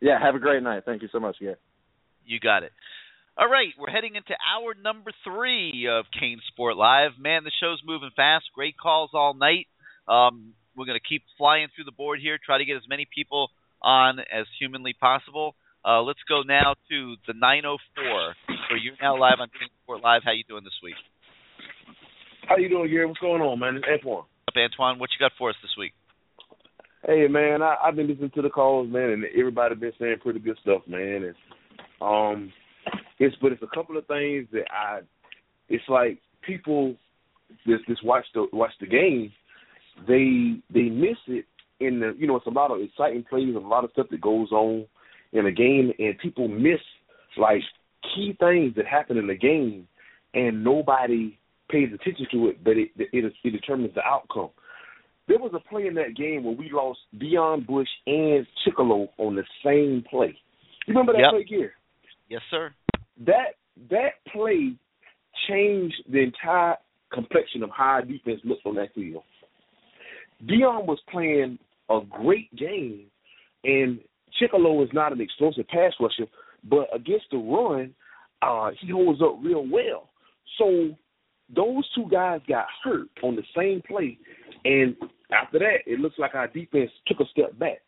yeah. 0.00 0.18
Have 0.20 0.34
a 0.34 0.40
great 0.40 0.64
night. 0.64 0.82
Thank 0.84 1.02
you 1.02 1.08
so 1.12 1.20
much, 1.20 1.36
yeah. 1.40 1.54
You 2.26 2.40
got 2.40 2.62
it. 2.62 2.72
All 3.36 3.48
right, 3.48 3.74
we're 3.78 3.90
heading 3.90 4.14
into 4.14 4.30
hour 4.38 4.74
number 4.80 5.10
three 5.24 5.88
of 5.90 6.06
CaneSport 6.14 6.76
Live. 6.76 7.18
Man, 7.18 7.42
the 7.42 7.50
show's 7.60 7.82
moving 7.84 8.10
fast. 8.14 8.44
Great 8.54 8.78
calls 8.78 9.10
all 9.12 9.34
night. 9.34 9.66
Um, 10.06 10.54
we're 10.76 10.86
going 10.86 10.98
to 10.98 11.08
keep 11.08 11.22
flying 11.36 11.66
through 11.74 11.84
the 11.84 11.92
board 11.92 12.20
here, 12.22 12.38
try 12.38 12.58
to 12.58 12.64
get 12.64 12.76
as 12.76 12.86
many 12.88 13.06
people 13.12 13.50
on 13.82 14.20
as 14.20 14.46
humanly 14.60 14.94
possible. 14.98 15.56
Uh, 15.84 16.02
let's 16.02 16.22
go 16.28 16.42
now 16.46 16.74
to 16.90 17.16
the 17.26 17.34
904. 17.34 18.34
So 18.70 18.74
you're 18.80 18.94
now 19.02 19.18
live 19.18 19.40
on 19.40 19.48
Kane 19.48 19.68
Sport 19.82 20.00
Live. 20.02 20.22
How 20.24 20.32
you 20.32 20.44
doing 20.48 20.64
this 20.64 20.78
week? 20.82 20.94
How 22.48 22.56
you 22.56 22.68
doing, 22.68 22.88
Gary? 22.88 23.06
What's 23.06 23.20
going 23.20 23.42
on, 23.42 23.58
man? 23.58 23.76
It's 23.76 23.84
Antoine. 23.84 24.24
Up, 24.48 24.54
Antoine. 24.56 24.98
What 24.98 25.10
you 25.10 25.18
got 25.18 25.32
for 25.36 25.50
us 25.50 25.56
this 25.60 25.74
week? 25.78 25.92
Hey, 27.06 27.26
man, 27.28 27.62
I, 27.62 27.76
I've 27.84 27.96
been 27.96 28.08
listening 28.08 28.30
to 28.34 28.42
the 28.42 28.48
calls, 28.48 28.90
man, 28.90 29.10
and 29.10 29.24
everybody 29.38 29.74
been 29.74 29.92
saying 29.98 30.16
pretty 30.22 30.38
good 30.38 30.56
stuff, 30.62 30.82
man. 30.86 31.24
And 31.24 31.34
um, 32.04 32.52
it's 33.18 33.36
but 33.40 33.52
it's 33.52 33.62
a 33.62 33.74
couple 33.74 33.96
of 33.96 34.06
things 34.06 34.46
that 34.52 34.64
I, 34.70 35.00
it's 35.68 35.84
like 35.88 36.18
people 36.42 36.94
just 37.66 37.86
just 37.86 38.04
watch 38.04 38.24
the 38.34 38.46
watch 38.52 38.72
the 38.80 38.86
game, 38.86 39.32
they 40.06 40.60
they 40.72 40.88
miss 40.88 41.16
it 41.28 41.46
in 41.80 42.00
the 42.00 42.14
you 42.18 42.26
know 42.26 42.36
it's 42.36 42.46
a 42.46 42.50
lot 42.50 42.70
of 42.70 42.80
exciting 42.80 43.24
plays 43.28 43.48
and 43.48 43.56
a 43.56 43.60
lot 43.60 43.84
of 43.84 43.90
stuff 43.92 44.06
that 44.10 44.20
goes 44.20 44.50
on 44.52 44.86
in 45.32 45.46
a 45.46 45.52
game, 45.52 45.92
and 45.98 46.18
people 46.18 46.48
miss 46.48 46.80
like 47.36 47.62
key 48.14 48.36
things 48.38 48.74
that 48.76 48.86
happen 48.86 49.16
in 49.16 49.26
the 49.26 49.34
game, 49.34 49.88
and 50.34 50.62
nobody 50.62 51.38
pays 51.70 51.88
attention 51.92 52.26
to 52.32 52.48
it, 52.48 52.62
but 52.62 52.76
it 52.76 52.90
it, 52.96 53.32
it 53.42 53.50
determines 53.50 53.94
the 53.94 54.02
outcome. 54.02 54.50
There 55.26 55.38
was 55.38 55.52
a 55.54 55.68
play 55.68 55.86
in 55.86 55.94
that 55.94 56.16
game 56.16 56.44
where 56.44 56.54
we 56.54 56.70
lost 56.70 56.98
Deon 57.16 57.66
Bush 57.66 57.88
and 58.06 58.46
Chickillo 58.66 59.08
on 59.16 59.36
the 59.36 59.44
same 59.64 60.04
play. 60.08 60.36
You 60.86 60.92
remember 60.92 61.14
that 61.14 61.20
Yep. 61.20 61.30
play, 61.30 61.44
Gear? 61.44 61.72
Yes, 62.34 62.42
sir. 62.50 62.74
That 63.26 63.54
that 63.90 64.14
play 64.32 64.72
changed 65.48 66.02
the 66.10 66.18
entire 66.18 66.74
complexion 67.12 67.62
of 67.62 67.70
how 67.70 68.00
defense 68.00 68.40
looked 68.42 68.66
on 68.66 68.74
that 68.74 68.92
field. 68.92 69.22
Deon 70.44 70.84
was 70.84 70.98
playing 71.12 71.60
a 71.88 72.00
great 72.10 72.52
game, 72.56 73.04
and 73.62 74.00
Chickillo 74.36 74.82
is 74.82 74.90
not 74.92 75.12
an 75.12 75.20
explosive 75.20 75.68
pass 75.68 75.92
rusher, 76.00 76.28
but 76.68 76.88
against 76.92 77.26
the 77.30 77.36
run, 77.36 77.94
uh, 78.42 78.70
he 78.80 78.90
holds 78.90 79.22
up 79.22 79.38
real 79.40 79.64
well. 79.70 80.08
So 80.58 80.90
those 81.54 81.88
two 81.94 82.06
guys 82.10 82.40
got 82.48 82.66
hurt 82.82 83.10
on 83.22 83.36
the 83.36 83.44
same 83.56 83.80
play, 83.86 84.18
and 84.64 84.96
after 85.30 85.60
that, 85.60 85.86
it 85.86 86.00
looks 86.00 86.18
like 86.18 86.34
our 86.34 86.48
defense 86.48 86.90
took 87.06 87.20
a 87.20 87.30
step 87.30 87.56
back. 87.60 87.78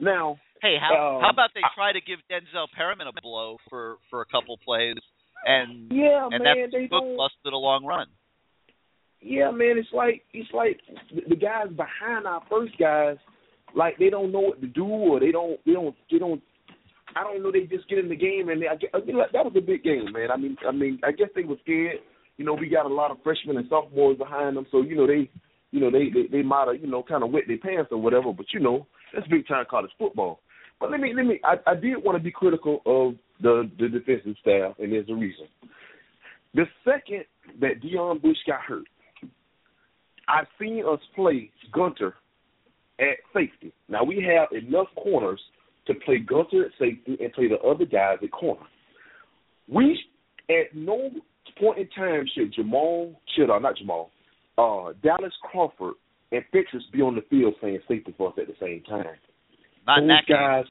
Now, 0.00 0.38
Hey, 0.62 0.76
how 0.80 1.16
Um, 1.16 1.22
how 1.22 1.30
about 1.30 1.50
they 1.54 1.60
try 1.74 1.92
to 1.92 2.00
give 2.00 2.18
Denzel 2.30 2.66
Perryman 2.74 3.06
a 3.08 3.12
blow 3.20 3.58
for 3.68 3.96
for 4.10 4.20
a 4.22 4.26
couple 4.26 4.56
plays, 4.64 4.96
and 5.44 5.92
Yeah, 5.92 6.28
and 6.30 6.42
man, 6.42 6.70
they 6.72 6.86
book 6.86 7.02
don't- 7.02 7.16
busted 7.16 7.52
a 7.52 7.56
long 7.58 7.84
run. 7.84 8.08
Yeah, 9.20 9.50
man, 9.50 9.78
it's 9.78 9.92
like 9.92 10.24
it's 10.32 10.52
like 10.52 10.80
the, 11.12 11.36
guys 11.36 11.68
behind 11.70 12.26
our 12.26 12.42
first 12.48 12.76
guys, 12.78 13.16
like 13.74 13.96
they 13.98 14.10
don't 14.10 14.30
know 14.32 14.40
what 14.40 14.60
to 14.60 14.66
do, 14.66 14.84
or 14.86 15.20
they 15.20 15.32
don't 15.32 15.58
they 15.64 15.72
don't 15.72 15.94
they 16.10 16.18
don't. 16.18 16.42
I 17.14 17.22
don't 17.22 17.42
know. 17.42 17.50
They 17.50 17.62
just 17.64 17.88
get 17.88 17.98
in 17.98 18.10
the 18.10 18.16
game, 18.16 18.50
and 18.50 18.60
they, 18.60 18.68
I, 18.68 18.76
get- 18.76 18.90
I 18.92 18.98
mean, 19.00 19.16
that 19.16 19.44
was 19.44 19.54
a 19.56 19.60
big 19.60 19.82
game, 19.82 20.12
man. 20.12 20.30
I 20.30 20.36
mean, 20.36 20.56
I 20.68 20.70
mean, 20.70 21.00
I 21.02 21.12
guess 21.12 21.28
they 21.34 21.44
were 21.44 21.56
scared. 21.62 22.00
You 22.36 22.44
know, 22.44 22.52
we 22.52 22.68
got 22.68 22.84
a 22.84 22.92
lot 22.92 23.10
of 23.10 23.16
freshmen 23.22 23.56
and 23.56 23.66
sophomores 23.70 24.18
behind 24.18 24.56
them, 24.56 24.66
so 24.70 24.82
you 24.82 24.94
know 24.96 25.06
they, 25.06 25.30
you 25.70 25.80
know 25.80 25.90
they 25.90 26.10
they, 26.12 26.26
they 26.30 26.42
might 26.42 26.66
have 26.68 26.80
you 26.80 26.86
know 26.90 27.02
kind 27.02 27.24
of 27.24 27.30
wet 27.30 27.44
their 27.48 27.58
pants 27.58 27.90
or 27.90 27.98
whatever. 27.98 28.32
But 28.34 28.46
you 28.52 28.60
know, 28.60 28.86
That's 29.14 29.26
big 29.28 29.48
time 29.48 29.64
college 29.70 29.92
football. 29.98 30.40
But 30.80 30.90
let 30.90 31.00
me 31.00 31.12
let 31.14 31.26
me. 31.26 31.40
I, 31.44 31.70
I 31.70 31.74
did 31.74 31.96
want 32.04 32.18
to 32.18 32.22
be 32.22 32.30
critical 32.30 32.80
of 32.86 33.14
the 33.40 33.70
the 33.78 33.88
defensive 33.88 34.36
staff, 34.40 34.74
and 34.78 34.92
there's 34.92 35.08
a 35.08 35.14
reason. 35.14 35.46
The 36.54 36.64
second 36.84 37.24
that 37.60 37.82
Deon 37.82 38.20
Bush 38.22 38.36
got 38.46 38.60
hurt, 38.60 38.86
I've 40.28 40.46
seen 40.60 40.84
us 40.86 41.00
play 41.14 41.50
Gunter 41.72 42.14
at 42.98 43.16
safety. 43.34 43.72
Now 43.88 44.04
we 44.04 44.22
have 44.22 44.48
enough 44.52 44.88
corners 44.96 45.40
to 45.86 45.94
play 45.94 46.18
Gunter 46.18 46.66
at 46.66 46.72
safety 46.78 47.16
and 47.20 47.32
play 47.32 47.48
the 47.48 47.58
other 47.58 47.84
guys 47.84 48.18
at 48.22 48.30
corner. 48.30 48.66
We 49.68 49.98
at 50.48 50.74
no 50.74 51.10
point 51.58 51.78
in 51.78 51.88
time 51.90 52.24
should 52.34 52.52
Jamal 52.54 53.20
should 53.34 53.50
uh, 53.50 53.58
not 53.58 53.76
Jamal, 53.76 54.10
uh 54.58 54.92
Dallas 55.02 55.32
Crawford 55.42 55.94
and 56.32 56.42
Fentress 56.52 56.82
be 56.92 57.02
on 57.02 57.14
the 57.14 57.22
field 57.30 57.54
playing 57.60 57.78
safety 57.88 58.14
for 58.16 58.28
us 58.28 58.38
at 58.40 58.46
the 58.46 58.54
same 58.60 58.82
time. 58.82 59.06
Not 59.86 60.00
Those 60.00 60.08
that 60.08 60.26
game. 60.26 60.36
guys. 60.36 60.64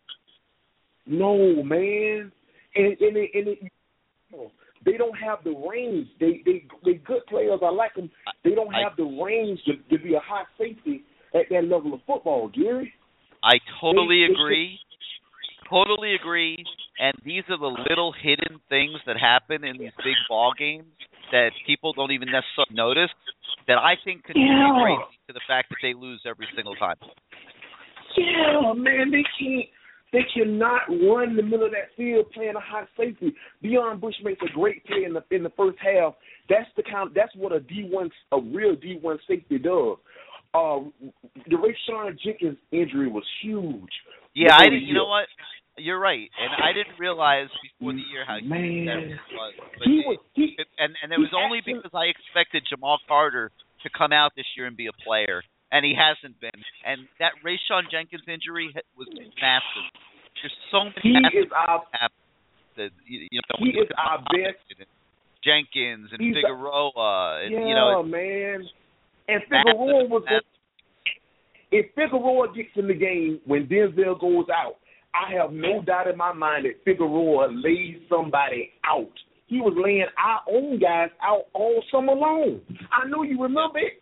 No 1.07 1.63
man, 1.63 2.31
and 2.75 2.85
and, 2.99 3.17
it, 3.17 3.29
and 3.33 3.47
it, 3.49 3.59
they 4.85 4.97
don't 4.97 5.15
have 5.17 5.39
the 5.43 5.51
range. 5.51 6.07
They 6.19 6.41
they 6.45 6.65
they 6.83 6.93
good 6.95 7.25
players. 7.27 7.59
I 7.63 7.69
like 7.69 7.93
them. 7.95 8.09
They 8.43 8.51
don't 8.55 8.73
have 8.73 8.95
the 8.97 9.03
range 9.05 9.59
to, 9.65 9.73
to 9.95 10.03
be 10.03 10.15
a 10.15 10.19
high 10.19 10.45
safety 10.57 11.03
at 11.33 11.45
that 11.51 11.65
level 11.65 11.93
of 11.93 11.99
football, 12.07 12.49
Gary. 12.49 12.93
I 13.43 13.59
totally 13.79 14.21
They- 14.25 14.27
they 14.27 14.33
agree. 14.33 14.79
Totally 15.69 16.13
agree. 16.13 16.63
And 16.99 17.13
these 17.25 17.43
are 17.49 17.57
the 17.57 17.75
little 17.89 18.13
hidden 18.13 18.59
things 18.69 18.99
that 19.07 19.17
happen 19.19 19.63
in 19.63 19.77
these 19.77 19.91
big 19.97 20.15
ball 20.29 20.53
games 20.57 20.85
that 21.31 21.49
people 21.65 21.91
don't 21.93 22.11
even 22.11 22.29
necessarily 22.29 22.71
notice 22.75 23.09
that 23.67 23.77
I 23.79 23.95
think 24.05 24.23
contribute 24.25 24.47
Yeah. 24.47 24.79
greatly 24.79 25.17
to 25.27 25.33
the 25.33 25.41
fact 25.47 25.69
that 25.69 25.77
they 25.81 25.93
lose 25.93 26.21
every 26.25 26.47
single 26.55 26.75
time. 26.75 26.95
Yeah, 28.17 28.73
man, 28.75 29.11
they 29.11 29.23
can't. 29.39 29.65
They 30.13 30.23
cannot 30.33 30.83
run 30.89 31.35
the 31.35 31.43
middle 31.43 31.65
of 31.65 31.71
that 31.71 31.91
field 31.97 32.31
playing 32.31 32.55
a 32.55 32.59
high 32.59 32.85
safety. 32.97 33.33
Deon 33.61 33.99
Bush 33.99 34.15
makes 34.23 34.41
a 34.43 34.53
great 34.53 34.85
play 34.85 35.03
in 35.05 35.13
the 35.13 35.23
in 35.31 35.43
the 35.43 35.49
first 35.57 35.77
half. 35.79 36.13
That's 36.47 36.69
the 36.77 36.83
kind. 36.83 37.09
That's 37.13 37.35
what 37.35 37.51
a 37.51 37.59
D 37.59 37.87
one, 37.89 38.09
a 38.31 38.39
real 38.39 38.75
D 38.75 38.97
one 39.01 39.19
safety 39.27 39.57
does. 39.57 39.97
Uh, 40.53 40.87
the 41.49 41.57
Rayshawn 41.57 42.17
Jenkins 42.23 42.57
injury 42.71 43.09
was 43.09 43.25
huge. 43.41 43.91
Yeah, 44.33 44.55
I 44.55 44.63
didn't. 44.65 44.83
You 44.83 44.93
know 44.93 45.07
what? 45.07 45.27
You're 45.77 45.99
right, 45.99 46.29
and 46.39 46.63
I 46.63 46.71
didn't 46.71 46.97
realize 46.97 47.49
before 47.61 47.91
the 47.91 47.99
year 47.99 48.23
how 48.25 48.37
huge 48.39 48.47
that 48.87 49.19
was. 49.35 49.53
But 49.77 49.87
He 49.87 50.03
was- 50.07 50.19
he- 50.33 50.57
and 50.79 50.95
and 51.03 51.11
it 51.11 51.19
was 51.19 51.33
only 51.33 51.57
actually- 51.57 51.73
because 51.73 51.93
I 51.93 52.05
expected 52.05 52.63
Jamal 52.69 52.99
Carter 53.05 53.51
to 53.83 53.89
come 53.89 54.13
out 54.13 54.31
this 54.35 54.45
year 54.55 54.67
and 54.67 54.77
be 54.77 54.87
a 54.87 54.93
player, 54.93 55.43
and 55.71 55.85
he 55.85 55.93
hasn't 55.97 56.39
been. 56.39 56.59
And 56.85 57.07
that 57.19 57.33
Rayshawn 57.45 57.89
Jenkins 57.91 58.23
injury 58.27 58.73
was 58.97 59.07
massive. 59.41 59.87
There's 60.41 60.57
so 60.71 60.85
many. 60.85 61.01
He 61.01 61.11
massive 61.13 61.47
is 61.47 61.51
our 61.55 61.83
that 62.77 62.91
you, 63.07 63.39
know. 63.49 63.57
he 63.59 63.69
is 63.79 63.87
our 63.97 64.19
best. 64.19 64.59
and 64.77 64.87
Jenkins 65.43 66.09
and 66.11 66.19
He's 66.19 66.35
Figueroa, 66.35 67.43
and 67.43 67.53
yeah, 67.53 67.67
you 67.67 67.73
know, 67.73 68.03
man. 68.03 68.67
And 69.27 69.41
massive, 69.49 69.71
Figueroa 69.71 70.05
was 70.05 70.23
massive. 70.25 70.43
if 71.71 71.85
Figueroa 71.95 72.53
gets 72.53 72.75
in 72.75 72.87
the 72.87 72.93
game 72.93 73.39
when 73.45 73.67
Denzel 73.67 74.19
goes 74.19 74.47
out, 74.49 74.75
I 75.15 75.33
have 75.39 75.51
no 75.53 75.81
doubt 75.81 76.07
in 76.07 76.17
my 76.17 76.33
mind 76.33 76.65
that 76.65 76.83
Figueroa 76.83 77.47
lays 77.51 78.01
somebody 78.09 78.71
out. 78.83 79.11
He 79.47 79.61
was 79.61 79.73
laying 79.77 80.07
our 80.17 80.41
own 80.51 80.79
guys 80.79 81.09
out 81.21 81.45
all 81.53 81.81
summer 81.91 82.13
long. 82.13 82.59
I 82.91 83.07
know 83.07 83.23
you 83.23 83.41
remember 83.41 83.79
it. 83.79 84.01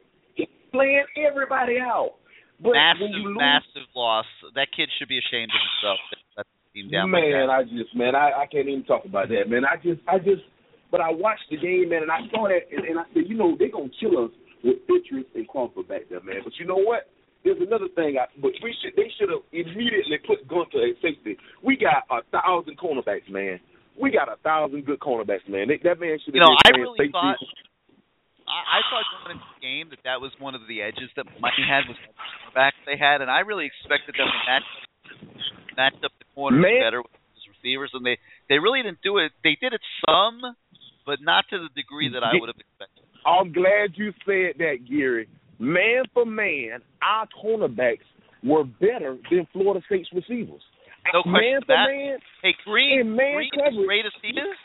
He 0.74 0.78
was 0.78 1.06
laying 1.14 1.26
everybody 1.30 1.78
out. 1.80 2.18
But 2.62 2.74
massive, 2.74 3.02
when 3.02 3.12
you 3.14 3.28
lose, 3.30 3.38
massive 3.38 3.88
loss. 3.96 4.26
That 4.56 4.68
kid 4.76 4.90
should 4.98 5.08
be 5.08 5.20
ashamed 5.20 5.52
of 5.54 5.62
himself. 5.62 6.00
That 6.38 6.48
team 6.74 6.90
down 6.90 7.12
man, 7.12 7.46
that. 7.46 7.50
I 7.54 7.64
just 7.64 7.94
man, 7.96 8.16
I, 8.16 8.34
I 8.34 8.46
can't 8.50 8.68
even 8.68 8.84
talk 8.86 9.06
about 9.06 9.30
that, 9.30 9.50
man. 9.50 9.66
I 9.66 9.78
just 9.78 10.02
I 10.08 10.18
just 10.18 10.42
but 10.90 11.02
I 11.02 11.10
watched 11.12 11.50
the 11.50 11.58
game, 11.58 11.90
man, 11.90 12.04
and 12.04 12.12
I 12.14 12.26
saw 12.34 12.48
that 12.48 12.70
and, 12.72 12.86
and 12.86 12.98
I 12.98 13.06
said, 13.14 13.26
you 13.30 13.38
know, 13.38 13.58
they're 13.58 13.74
gonna 13.74 13.94
kill 14.00 14.18
us 14.26 14.32
with 14.64 14.80
Fentress 14.88 15.28
and 15.36 15.48
Crawford 15.48 15.90
back 15.90 16.08
there, 16.10 16.22
man. 16.24 16.42
But 16.46 16.54
you 16.58 16.66
know 16.66 16.80
what? 16.80 17.10
There's 17.44 17.60
another 17.60 17.92
thing 17.94 18.16
I 18.16 18.32
but 18.40 18.56
we 18.64 18.72
should 18.80 18.96
they 18.96 19.12
should 19.20 19.30
have 19.30 19.44
immediately 19.52 20.22
put 20.24 20.48
Gunter 20.48 20.88
at 20.88 20.96
safety. 21.04 21.36
We 21.62 21.76
got 21.76 22.08
a 22.10 22.24
thousand 22.32 22.80
cornerbacks, 22.80 23.28
man. 23.28 23.60
We 24.00 24.10
got 24.10 24.32
a 24.32 24.38
thousand 24.42 24.86
good 24.88 25.02
cornerbacks, 25.04 25.46
man. 25.50 25.68
They, 25.68 25.78
that 25.84 26.00
man 26.00 26.18
should 26.24 26.34
You 26.34 26.42
have 26.42 26.50
know, 26.50 26.56
been 26.56 26.66
I 26.66 26.72
playing 26.72 26.82
really 26.88 26.98
safety. 26.98 27.12
thought 27.12 27.38
I, 28.48 28.78
I 28.78 28.80
thought 28.92 29.06
going 29.24 29.40
into 29.40 29.48
the 29.56 29.62
game 29.64 29.86
that 29.92 30.02
that 30.04 30.20
was 30.22 30.32
one 30.40 30.56
of 30.56 30.62
the 30.68 30.82
edges 30.84 31.10
that 31.16 31.26
Miami 31.40 31.64
had 31.68 31.88
was 31.88 31.98
the 32.00 32.52
backs 32.54 32.78
they 32.86 32.98
had, 33.00 33.22
and 33.24 33.32
I 33.32 33.42
really 33.48 33.66
expected 33.68 34.16
them 34.20 34.28
to 34.28 34.40
match 34.48 34.68
match 35.78 35.98
up 36.06 36.12
the 36.20 36.28
corners 36.36 36.62
Man. 36.62 36.82
better 36.84 37.02
with 37.02 37.14
his 37.34 37.46
receivers, 37.50 37.92
and 37.94 38.06
they 38.06 38.18
they 38.50 38.60
really 38.60 38.84
didn't 38.84 39.02
do 39.04 39.18
it. 39.18 39.32
They 39.44 39.56
did 39.60 39.74
it 39.74 39.82
some, 40.06 40.42
but 41.06 41.20
not 41.22 41.46
to 41.52 41.58
the 41.60 41.72
degree 41.76 42.12
that 42.14 42.24
I 42.24 42.36
would 42.36 42.50
have 42.52 42.60
expected. 42.60 43.04
I'm 43.26 43.52
glad 43.56 43.96
you 43.96 44.12
said 44.28 44.60
that, 44.60 44.84
Gary. 44.88 45.28
Man 45.60 46.04
for 46.14 46.26
man, 46.26 46.84
our 47.02 47.28
cornerbacks 47.32 48.04
were 48.44 48.66
better 48.66 49.16
than 49.32 49.48
Florida 49.54 49.80
State's 49.88 50.10
receivers. 50.12 50.60
No 51.16 51.24
man 51.24 51.32
question 51.32 51.62
for 51.64 51.68
that. 51.72 51.88
man, 51.88 52.18
Hey, 52.44 52.54
Greene, 52.68 53.16
man 53.16 53.36
Greene 53.40 53.52
coverage. 53.56 53.80
as 53.80 53.86
great 53.88 54.06
as 54.06 54.16
he 54.22 54.30
is, 54.36 54.58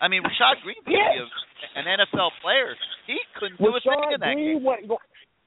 I 0.00 0.08
mean, 0.08 0.22
Rashad 0.22 0.62
Greene 0.62 0.76
Yes. 0.86 1.28
an 1.76 1.84
NFL 1.86 2.30
player. 2.42 2.74
He 3.06 3.18
couldn't 3.38 3.58
do 3.58 3.68
a 3.68 3.80
thing 3.80 4.12
in 4.14 4.20
that 4.20 4.34
Greene 4.34 4.58
game. 4.58 4.62
wasn't 4.64 4.92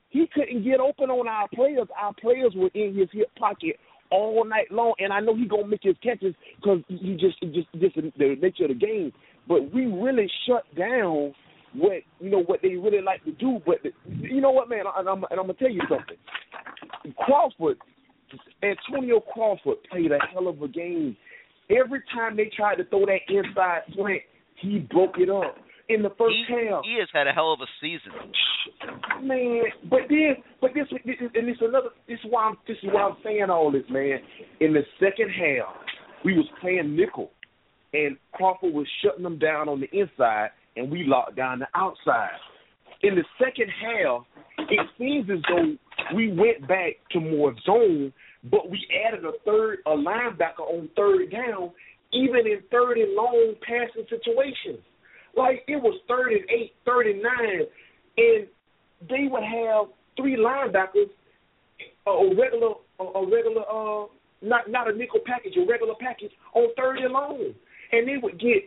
he 0.10 0.26
couldn't 0.34 0.64
get 0.64 0.80
open 0.80 1.10
on 1.10 1.28
our 1.28 1.48
players. 1.54 1.88
Our 2.00 2.14
players 2.14 2.54
were 2.56 2.70
in 2.74 2.96
his 2.96 3.10
hip 3.12 3.30
pocket 3.38 3.76
all 4.10 4.46
night 4.46 4.72
long, 4.72 4.94
and 5.00 5.12
I 5.12 5.20
know 5.20 5.36
he 5.36 5.46
gonna 5.46 5.68
make 5.68 5.84
his 5.84 5.98
catches 6.02 6.34
because 6.56 6.80
he 6.88 7.18
just 7.20 7.40
just 7.54 7.68
just 7.80 7.96
the 8.18 8.36
nature 8.42 8.64
of 8.64 8.70
the 8.70 8.76
game. 8.76 9.12
But 9.48 9.74
we 9.74 9.86
really 9.86 10.30
shut 10.48 10.64
down 10.78 11.34
what 11.74 12.04
you 12.20 12.30
know 12.30 12.42
what 12.44 12.62
they 12.62 12.76
really 12.76 13.02
like 13.02 13.24
to 13.26 13.32
do. 13.34 13.60
But 13.66 13.84
the, 13.84 13.92
you 14.08 14.40
know 14.42 14.52
what, 14.52 14.70
man, 14.70 14.84
and 14.98 15.10
I'm, 15.10 15.24
and 15.30 15.40
I'm 15.40 15.48
gonna 15.48 15.54
tell 15.56 15.70
you 15.70 15.82
something. 15.90 16.18
Crawford, 17.18 17.78
Antonio 18.64 19.20
Crawford 19.20 19.78
played 19.92 20.12
a 20.12 20.20
hell 20.34 20.48
of 20.48 20.62
a 20.62 20.68
game. 20.68 21.16
Every 21.70 22.02
time 22.14 22.38
they 22.38 22.50
tried 22.56 22.76
to 22.76 22.86
throw 22.86 23.06
that 23.06 23.20
inside 23.28 23.82
slant, 23.94 24.22
he 24.62 24.80
broke 24.80 25.18
it 25.18 25.30
up 25.30 25.56
in 25.90 26.02
the 26.02 26.10
first 26.18 26.36
He, 26.48 26.68
half. 26.70 26.84
he 26.84 26.98
has 27.00 27.08
had 27.14 27.28
a 27.28 27.32
hell 27.32 27.54
of 27.54 27.62
a 27.62 27.68
season. 27.82 28.12
Man, 29.24 29.64
but 29.90 30.02
then, 30.10 30.36
but 30.62 30.72
this, 30.74 30.86
this 31.06 31.16
and 31.34 31.48
this 31.48 31.58
another. 31.62 31.90
This 32.08 32.20
is 32.20 32.26
why 32.30 32.44
I'm. 32.50 32.58
This 32.68 32.78
is 32.84 32.90
why 32.92 33.04
I'm 33.04 33.18
saying 33.24 33.50
all 33.50 33.72
this, 33.72 33.84
man. 33.90 34.20
In 34.60 34.74
the 34.74 34.82
second 35.00 35.30
half, 35.30 35.74
we 36.26 36.34
was 36.34 36.46
playing 36.62 36.96
nickel, 36.96 37.32
and 37.94 38.18
Crawford 38.34 38.74
was 38.74 38.88
shutting 39.04 39.24
them 39.24 39.40
down 39.40 39.70
on 39.70 39.80
the 39.80 39.90
inside, 39.98 40.50
and 40.76 40.92
we 40.92 41.04
locked 41.06 41.36
down 41.36 41.60
the 41.60 41.68
outside. 41.76 42.32
In 43.04 43.16
the 43.16 43.24
second 43.40 43.70
half, 43.82 44.24
it 44.70 44.88
seems 44.98 45.30
as 45.30 45.40
though 45.48 45.76
we 46.16 46.30
went 46.34 46.68
back 46.68 46.94
to 47.12 47.20
more 47.20 47.54
zone, 47.66 48.12
but 48.52 48.70
we 48.70 48.80
added 49.08 49.24
a 49.24 49.32
third, 49.46 49.80
a 49.86 49.92
linebacker 49.92 50.62
on 50.68 50.90
third 50.96 51.32
down, 51.32 51.72
even 52.14 52.48
in 52.48 52.62
third 52.72 52.98
and 52.98 53.14
long 53.14 53.54
passing 53.62 54.06
situations. 54.10 54.84
Like 55.36 55.64
it 55.68 55.82
was 55.82 56.00
third 56.08 56.32
and 56.34 56.50
eight, 56.50 56.74
third 56.86 57.08
and 57.08 57.22
nine, 57.22 57.62
and 58.18 58.48
they 59.08 59.28
would 59.30 59.44
have 59.44 59.88
three 60.16 60.36
linebackers, 60.36 61.12
a 62.08 62.36
regular, 62.36 62.74
a 63.00 63.26
regular, 63.26 63.62
uh, 63.70 64.08
not 64.42 64.70
not 64.70 64.90
a 64.90 64.98
nickel 64.98 65.20
package, 65.26 65.54
a 65.58 65.66
regular 65.70 65.94
package 66.00 66.32
on 66.56 66.70
third 66.76 66.98
and 66.98 67.14
long, 67.14 67.54
and 67.92 68.08
they 68.08 68.18
would 68.22 68.40
get 68.40 68.64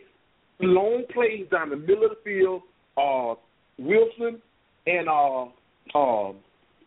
long 0.61 1.03
plays 1.13 1.45
down 1.51 1.69
the 1.69 1.75
middle 1.75 2.05
of 2.05 2.11
the 2.11 2.17
field. 2.23 2.61
Uh, 2.97 3.35
Wilson 3.77 4.41
and 4.85 5.09
uh, 5.09 5.97
um, 5.97 6.35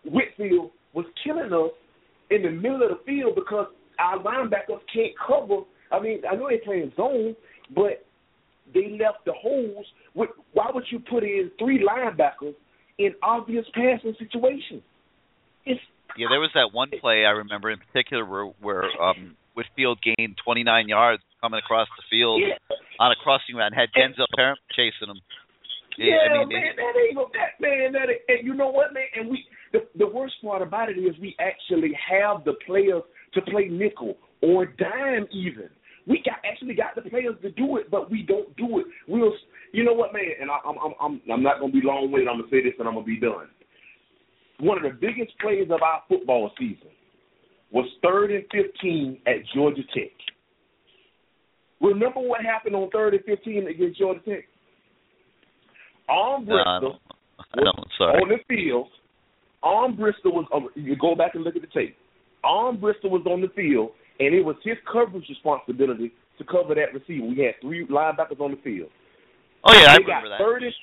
Whitfield 0.05 0.71
was 0.93 1.07
killing 1.23 1.53
us 1.53 1.71
in 2.31 2.43
the 2.43 2.51
middle 2.51 2.83
of 2.83 2.91
the 2.91 3.01
field 3.05 3.35
because 3.35 3.67
our 3.99 4.19
linebackers 4.19 4.81
can't 4.93 5.13
cover. 5.27 5.63
I 5.95 6.03
mean, 6.03 6.23
I 6.31 6.35
know 6.35 6.49
they're 6.49 6.59
playing 6.65 6.93
zone, 6.97 7.37
but 7.75 8.05
they 8.73 8.99
left 8.99 9.25
the 9.25 9.33
holes. 9.33 9.87
With, 10.15 10.31
why 10.53 10.71
would 10.73 10.85
you 10.91 10.99
put 10.99 11.23
in 11.23 11.51
three 11.59 11.85
linebackers 11.85 12.55
in 12.99 13.15
obvious 13.23 13.65
passing 13.75 14.15
situations? 14.19 14.83
It's 15.65 15.81
Yeah, 16.17 16.27
there 16.31 16.41
was 16.41 16.51
that 16.55 16.71
one 16.73 16.91
play 17.01 17.25
I 17.25 17.31
remember 17.31 17.71
in 17.71 17.79
particular 17.79 18.25
where 18.25 18.47
where 18.61 18.85
um 19.01 19.37
Whitfield 19.55 20.01
gained 20.03 20.37
29 20.45 20.89
yards 20.89 21.23
coming 21.41 21.59
across 21.59 21.89
the 21.97 22.03
field 22.11 22.43
Yeah. 22.43 22.59
on 22.99 23.13
a 23.13 23.17
crossing 23.17 23.55
route 23.55 23.73
and 23.73 23.75
had 23.75 23.91
Denzel 23.93 24.27
Perrin 24.35 24.57
chasing 24.75 25.09
him. 25.09 25.21
Yeah, 25.97 26.17
I 26.27 26.39
mean, 26.39 26.49
man, 26.49 26.75
that 26.77 26.95
ain't 26.99 27.33
that 27.33 27.61
man. 27.61 27.93
That 27.93 28.11
ain't, 28.11 28.23
and 28.29 28.47
you 28.47 28.55
know 28.55 28.69
what, 28.69 28.93
man? 28.93 29.07
And 29.15 29.31
we 29.31 29.47
the 29.73 29.87
the 29.97 30.07
worst 30.07 30.35
part 30.43 30.61
about 30.61 30.89
it 30.91 30.99
is 30.99 31.15
we 31.21 31.37
actually 31.39 31.93
have 31.95 32.45
the 32.45 32.55
players 32.67 33.03
to 33.35 33.41
play 33.43 33.69
nickel 33.71 34.17
or 34.43 34.67
dime 34.67 35.27
even. 35.31 35.71
We 36.07 36.23
got 36.25 36.39
actually 36.45 36.75
got 36.75 36.95
the 36.95 37.09
players 37.09 37.37
to 37.43 37.51
do 37.53 37.79
it, 37.79 37.91
but 37.91 38.11
we 38.11 38.23
don't 38.23 38.55
do 38.57 38.81
it. 38.81 38.87
We'll, 39.09 39.33
you 39.73 39.85
know 39.85 39.95
what, 39.95 40.13
man? 40.13 40.23
And 40.41 40.51
I, 40.51 40.59
I'm 40.67 40.77
I'm 40.77 40.95
I'm 41.01 41.21
I'm 41.33 41.43
not 41.43 41.61
gonna 41.61 41.73
be 41.73 41.81
long 41.83 42.11
winded. 42.13 42.29
I'm 42.29 42.41
gonna 42.41 42.51
say 42.51 42.63
this 42.63 42.75
and 42.79 42.87
I'm 42.87 42.95
gonna 42.95 43.07
be 43.07 43.19
done. 43.19 43.49
One 44.61 44.77
of 44.77 44.85
the 44.85 44.97
biggest 44.99 45.39
plays 45.41 45.69
of 45.71 45.83
our 45.83 46.03
football 46.09 46.51
season 46.59 46.93
was 47.73 47.87
third 48.03 48.31
and 48.31 48.45
15 48.53 49.19
at 49.27 49.35
Georgia 49.55 49.83
Tech. 49.95 50.13
Remember 51.81 52.21
what 52.21 52.43
happened 52.45 52.77
on 52.77 52.91
third 52.91 53.15
and 53.15 53.25
15 53.25 53.67
against 53.67 53.99
Georgia 53.99 54.21
Tech? 54.21 54.45
Arm 56.09 56.45
No, 56.45 56.55
Bristol 56.55 56.81
don't. 56.81 57.01
I 57.55 57.65
don't. 57.65 57.89
Sorry. 57.99 58.23
on 58.23 58.29
the 58.29 58.39
field. 58.49 58.89
Armbrister 59.65 60.27
was. 60.27 60.47
Um, 60.55 60.69
you 60.75 60.95
go 60.97 61.15
back 61.15 61.35
and 61.35 61.43
look 61.43 61.57
at 61.57 61.63
the 61.63 61.69
tape. 61.69 61.97
Armbrister 62.45 63.11
was 63.11 63.25
on 63.27 63.41
the 63.41 63.49
field, 63.57 63.91
and 64.21 64.35
it 64.35 64.45
was 64.45 64.57
his 64.63 64.77
coverage 64.91 65.29
responsibility 65.29 66.13
to 66.39 66.45
cover 66.45 66.75
that 66.75 66.93
receiver. 66.93 67.27
We 67.27 67.41
had 67.41 67.55
three 67.61 67.87
linebackers 67.87 68.41
on 68.41 68.53
the 68.53 68.61
field. 68.63 68.91
Oh 69.65 69.73
yeah, 69.73 69.93
I 69.93 69.99
they 69.99 70.05
remember 70.05 70.29
got 70.29 70.39
that. 70.39 70.39
third 70.39 70.63
and, 70.63 70.75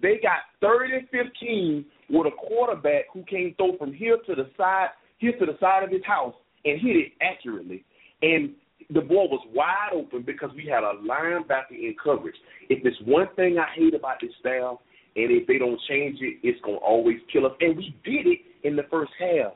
They 0.00 0.20
got 0.22 0.40
third 0.60 0.90
and 0.90 1.08
fifteen 1.08 1.84
with 2.10 2.26
a 2.26 2.30
quarterback 2.30 3.04
who 3.12 3.24
came 3.24 3.54
throw 3.56 3.76
from 3.78 3.92
here 3.92 4.18
to 4.26 4.34
the 4.34 4.50
side, 4.56 4.88
here 5.18 5.32
to 5.38 5.46
the 5.46 5.56
side 5.60 5.82
of 5.82 5.90
his 5.90 6.04
house, 6.04 6.34
and 6.64 6.80
hit 6.80 6.96
it 6.96 7.12
accurately. 7.20 7.84
And 8.22 8.50
the 8.90 9.00
ball 9.00 9.28
was 9.28 9.44
wide 9.54 9.90
open 9.94 10.22
because 10.22 10.50
we 10.54 10.66
had 10.66 10.82
a 10.82 10.94
linebacker 11.08 11.72
in 11.72 11.94
coverage. 12.02 12.36
If 12.68 12.82
there's 12.82 13.00
one 13.04 13.28
thing 13.36 13.58
I 13.58 13.66
hate 13.74 13.94
about 13.94 14.20
this 14.20 14.32
style, 14.40 14.82
and 15.16 15.30
if 15.30 15.46
they 15.46 15.58
don't 15.58 15.80
change 15.88 16.18
it, 16.20 16.38
it's 16.42 16.60
gonna 16.62 16.76
always 16.78 17.18
kill 17.32 17.46
us. 17.46 17.52
And 17.60 17.76
we 17.76 17.94
did 18.04 18.26
it 18.26 18.40
in 18.64 18.76
the 18.76 18.84
first 18.90 19.12
half. 19.18 19.52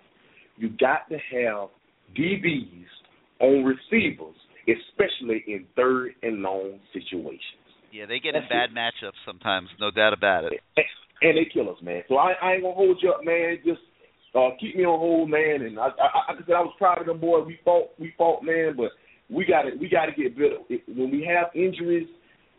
You 0.56 0.70
got 0.70 1.08
to 1.10 1.18
have 1.18 1.68
DBs 2.14 2.84
on 3.40 3.64
receivers, 3.64 4.36
especially 4.68 5.44
in 5.46 5.66
third 5.76 6.12
and 6.22 6.42
long 6.42 6.78
situations. 6.92 7.40
Yeah, 7.92 8.06
they 8.06 8.18
get 8.18 8.34
in 8.34 8.42
That's 8.42 8.52
bad 8.52 8.70
matchups 8.70 9.16
sometimes, 9.24 9.68
no 9.80 9.90
doubt 9.90 10.12
about 10.12 10.44
it. 10.44 10.60
and 11.22 11.36
they 11.36 11.48
kill 11.52 11.70
us, 11.70 11.76
man. 11.82 12.02
So 12.08 12.16
I, 12.16 12.32
I 12.42 12.52
ain't 12.54 12.62
gonna 12.62 12.74
hold 12.74 12.98
you 13.02 13.10
up, 13.10 13.24
man. 13.24 13.58
Just 13.64 13.80
uh, 14.34 14.50
keep 14.60 14.76
me 14.76 14.84
on 14.84 14.98
hold, 14.98 15.30
man. 15.30 15.62
And 15.62 15.78
I, 15.78 15.86
I, 15.88 16.32
like 16.32 16.42
I 16.42 16.46
said, 16.46 16.54
I 16.54 16.60
was 16.60 16.74
proud 16.78 17.00
of 17.00 17.06
them 17.06 17.20
boys. 17.20 17.46
We 17.46 17.58
fought, 17.64 17.90
we 17.98 18.12
fought, 18.18 18.42
man. 18.42 18.74
But 18.76 18.90
we 19.30 19.46
got 19.46 19.62
to, 19.62 19.70
we 19.80 19.88
got 19.88 20.06
to 20.06 20.12
get 20.12 20.36
better. 20.36 20.58
When 20.88 21.10
we 21.10 21.24
have 21.24 21.48
injuries, 21.54 22.08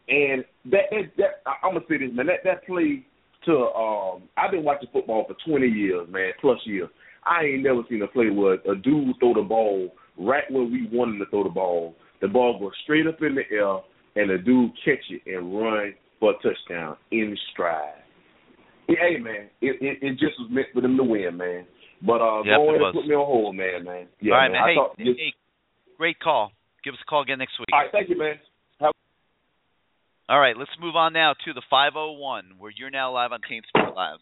and 0.09 0.43
that, 0.71 0.89
that, 0.91 1.11
that 1.17 1.51
I'm 1.63 1.73
gonna 1.73 1.85
say 1.89 1.97
this, 1.97 2.09
man. 2.13 2.27
That 2.27 2.43
that 2.45 2.65
play 2.65 3.05
to, 3.45 3.53
um, 3.53 4.23
I've 4.37 4.51
been 4.51 4.63
watching 4.63 4.89
football 4.91 5.25
for 5.27 5.35
20 5.47 5.67
years, 5.67 6.07
man, 6.09 6.31
plus 6.41 6.59
years. 6.65 6.89
I 7.29 7.43
ain't 7.43 7.63
never 7.63 7.81
seen 7.89 8.01
a 8.01 8.07
play 8.07 8.29
where 8.29 8.53
a 8.53 8.75
dude 8.75 9.15
throw 9.19 9.33
the 9.33 9.41
ball 9.41 9.89
right 10.17 10.43
where 10.49 10.63
we 10.63 10.87
want 10.91 11.15
him 11.15 11.19
to 11.19 11.25
throw 11.29 11.43
the 11.43 11.49
ball. 11.49 11.95
The 12.21 12.27
ball 12.27 12.59
goes 12.59 12.71
straight 12.83 13.07
up 13.07 13.21
in 13.21 13.35
the 13.35 13.43
air, 13.51 13.77
and 14.15 14.31
the 14.31 14.37
dude 14.43 14.71
catch 14.83 15.03
it 15.09 15.21
and 15.27 15.53
run 15.53 15.93
for 16.19 16.31
a 16.31 16.33
touchdown 16.35 16.97
in 17.11 17.37
stride. 17.53 18.01
Hey 18.87 19.19
man, 19.19 19.49
it, 19.61 19.77
it 19.81 19.99
it 20.01 20.11
just 20.13 20.39
was 20.39 20.49
meant 20.49 20.67
for 20.73 20.81
them 20.81 20.97
to 20.97 21.03
win, 21.03 21.37
man. 21.37 21.67
But 22.01 22.21
uh, 22.21 22.43
Yep, 22.45 22.57
go 22.57 22.69
ahead 22.69 22.81
and 22.81 22.93
put 22.93 23.07
me 23.07 23.15
on 23.15 23.25
hold, 23.25 23.55
man, 23.55 23.83
man. 23.83 24.07
Yeah, 24.21 24.33
All 24.33 24.39
right, 24.39 24.51
man. 24.51 24.61
man. 24.61 24.69
Hey, 24.69 24.75
thought 24.75 24.97
just, 24.97 25.19
hey, 25.19 25.33
great 25.97 26.19
call. 26.19 26.51
Give 26.83 26.93
us 26.93 26.99
a 27.01 27.09
call 27.09 27.23
again 27.23 27.39
next 27.39 27.59
week. 27.59 27.67
all 27.73 27.79
right, 27.79 27.91
thank 27.91 28.09
you, 28.09 28.17
man. 28.17 28.35
Have 28.79 28.93
All 30.29 30.39
right, 30.39 30.55
let's 30.55 30.71
move 30.79 30.95
on 30.95 31.11
now 31.11 31.33
to 31.33 31.53
the 31.53 31.63
501, 31.69 32.55
where 32.59 32.71
you're 32.71 32.91
now 32.91 33.11
live 33.11 33.31
on 33.31 33.41
Team 33.49 33.61
Sport 33.67 33.95
Live. 33.95 34.19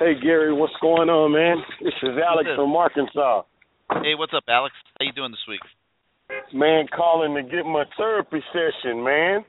Hey 0.00 0.16
Gary, 0.16 0.50
what's 0.50 0.72
going 0.80 1.12
on, 1.12 1.36
man? 1.36 1.60
This 1.84 1.92
is 2.00 2.16
Alex 2.16 2.48
up? 2.48 2.56
from 2.56 2.72
Arkansas. 2.72 3.44
Hey, 4.00 4.16
what's 4.16 4.32
up, 4.32 4.48
Alex? 4.48 4.72
How 4.96 5.04
you 5.04 5.12
doing 5.12 5.28
this 5.28 5.44
week? 5.44 5.60
Man, 6.56 6.88
calling 6.88 7.36
to 7.36 7.42
get 7.44 7.68
my 7.68 7.84
therapy 7.98 8.40
session, 8.48 9.04
man. 9.04 9.44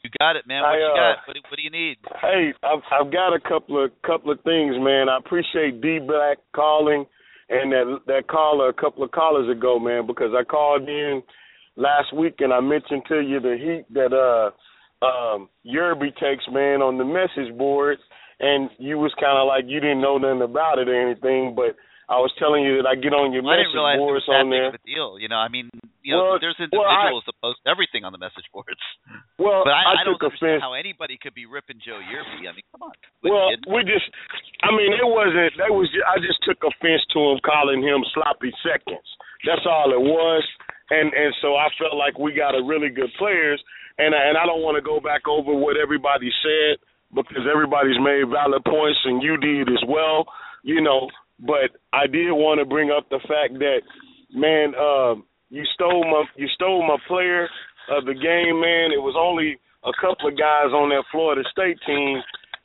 You 0.00 0.08
got 0.18 0.40
it, 0.40 0.48
man. 0.48 0.64
What 0.64 0.72
I, 0.72 0.78
you 0.80 0.88
uh, 0.88 0.96
got? 0.96 1.28
What 1.28 1.34
do, 1.36 1.40
what 1.52 1.56
do 1.60 1.62
you 1.62 1.68
need? 1.68 2.00
Hey, 2.16 2.56
I've 2.64 2.80
I've 2.88 3.12
got 3.12 3.36
a 3.36 3.40
couple 3.44 3.76
of 3.76 3.92
couple 4.00 4.32
of 4.32 4.40
things, 4.40 4.72
man. 4.80 5.12
I 5.12 5.18
appreciate 5.20 5.84
D 5.84 5.98
Black 6.00 6.38
calling 6.56 7.04
and 7.50 7.70
that 7.70 8.00
that 8.06 8.26
caller 8.26 8.70
a 8.70 8.72
couple 8.72 9.04
of 9.04 9.10
callers 9.10 9.54
ago, 9.54 9.78
man, 9.78 10.06
because 10.06 10.32
I 10.32 10.44
called 10.44 10.88
in 10.88 11.22
last 11.76 12.16
week 12.16 12.36
and 12.38 12.54
I 12.54 12.60
mentioned 12.60 13.02
to 13.08 13.20
you 13.20 13.38
the 13.38 13.60
heat 13.60 13.84
that 13.92 14.16
uh 14.16 14.48
um 15.04 15.50
Yearby 15.62 16.16
takes, 16.16 16.48
man, 16.50 16.80
on 16.80 16.96
the 16.96 17.04
message 17.04 17.52
board 17.58 17.98
and 18.40 18.70
you 18.78 18.98
was 18.98 19.12
kinda 19.20 19.44
like 19.44 19.64
you 19.68 19.80
didn't 19.80 20.00
know 20.00 20.18
nothing 20.18 20.42
about 20.42 20.78
it 20.78 20.88
or 20.88 20.96
anything, 20.96 21.54
but 21.54 21.76
I 22.10 22.18
was 22.18 22.34
telling 22.42 22.66
you 22.66 22.82
that 22.82 22.88
I 22.90 22.98
get 22.98 23.14
on 23.14 23.30
your 23.30 23.46
I 23.46 23.54
didn't 23.62 23.70
message 23.70 23.78
realize 23.78 23.94
it 23.94 24.02
boards 24.02 24.26
was 24.26 24.26
that 24.26 24.42
on 24.42 24.50
big 24.50 24.58
there. 24.58 24.68
of 24.74 24.74
a 24.74 24.82
deal. 24.82 25.10
You 25.22 25.28
know, 25.30 25.38
I 25.38 25.46
mean, 25.46 25.70
you 26.02 26.10
know, 26.18 26.34
Well, 26.34 26.42
there's 26.42 26.58
well, 26.58 26.82
I- 26.82 27.06
individuals 27.14 27.22
that 27.30 27.38
post 27.38 27.60
everything 27.70 28.02
on 28.02 28.10
the 28.10 28.18
message 28.18 28.50
boards. 28.50 28.82
Well, 29.38 29.62
but 29.62 29.70
I, 29.78 29.94
I 29.94 30.02
I 30.02 30.02
don't 30.02 30.18
took 30.18 30.26
understand 30.34 30.58
offense- 30.58 30.66
how 30.66 30.74
anybody 30.74 31.14
could 31.22 31.38
be 31.38 31.46
ripping 31.46 31.78
Joe 31.78 32.02
Yearby. 32.02 32.50
I 32.50 32.52
mean, 32.58 32.66
come 32.74 32.82
on. 32.90 32.96
Well, 33.22 33.54
we 33.70 33.86
just, 33.86 34.10
I 34.66 34.74
mean, 34.74 34.90
it 34.90 35.06
wasn't. 35.06 35.54
That 35.62 35.70
was. 35.70 35.86
I 36.10 36.18
just 36.18 36.42
took 36.42 36.58
offense 36.66 37.06
to 37.14 37.18
him 37.30 37.38
calling 37.46 37.78
him 37.78 38.02
sloppy 38.10 38.50
seconds. 38.66 39.06
That's 39.46 39.62
all 39.64 39.94
it 39.94 40.02
was. 40.02 40.42
And 40.90 41.14
and 41.14 41.30
so 41.38 41.54
I 41.54 41.70
felt 41.78 41.94
like 41.94 42.18
we 42.18 42.34
got 42.34 42.58
a 42.58 42.62
really 42.66 42.90
good 42.90 43.14
players. 43.22 43.62
And 44.02 44.10
and 44.18 44.34
I 44.34 44.44
don't 44.50 44.66
want 44.66 44.74
to 44.74 44.82
go 44.82 44.98
back 44.98 45.30
over 45.30 45.54
what 45.54 45.76
everybody 45.78 46.26
said 46.42 46.82
because 47.14 47.46
everybody's 47.50 47.98
made 47.98 48.28
valid 48.30 48.64
points 48.64 48.98
and 49.04 49.22
you 49.22 49.36
did 49.36 49.68
as 49.68 49.82
well. 49.88 50.26
You 50.62 50.80
know, 50.80 51.08
but 51.40 51.72
I 51.92 52.06
did 52.06 52.30
want 52.32 52.60
to 52.60 52.66
bring 52.66 52.90
up 52.90 53.08
the 53.08 53.20
fact 53.24 53.56
that, 53.60 53.80
man, 54.32 54.74
um, 54.76 55.24
you 55.48 55.64
stole 55.74 56.04
my 56.04 56.24
you 56.36 56.46
stole 56.54 56.86
my 56.86 56.96
player 57.08 57.48
of 57.90 58.04
the 58.04 58.14
game, 58.14 58.60
man. 58.60 58.92
It 58.92 59.02
was 59.02 59.16
only 59.18 59.58
a 59.84 59.92
couple 60.00 60.28
of 60.28 60.38
guys 60.38 60.70
on 60.76 60.90
that 60.90 61.04
Florida 61.10 61.42
State 61.50 61.78
team 61.86 62.20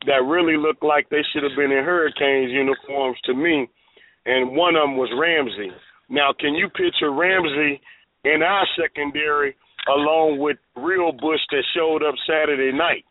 that 0.06 0.28
really 0.28 0.58
looked 0.58 0.84
like 0.84 1.10
they 1.10 1.24
should 1.32 1.44
have 1.44 1.58
been 1.58 1.72
in 1.72 1.84
Hurricanes 1.84 2.52
uniforms 2.52 3.18
to 3.26 3.34
me, 3.34 3.68
and 4.26 4.56
one 4.56 4.76
of 4.76 4.84
them 4.84 4.98
was 4.98 5.10
Ramsey. 5.18 5.74
Now, 6.10 6.34
can 6.38 6.54
you 6.54 6.70
picture 6.70 7.12
Ramsey 7.12 7.82
in 8.24 8.44
our 8.44 8.68
secondary 8.80 9.56
along 9.88 10.38
with 10.40 10.58
Real 10.76 11.12
Bush 11.12 11.42
that 11.52 11.64
showed 11.76 12.04
up 12.04 12.16
Saturday 12.28 12.76
night? 12.76 13.06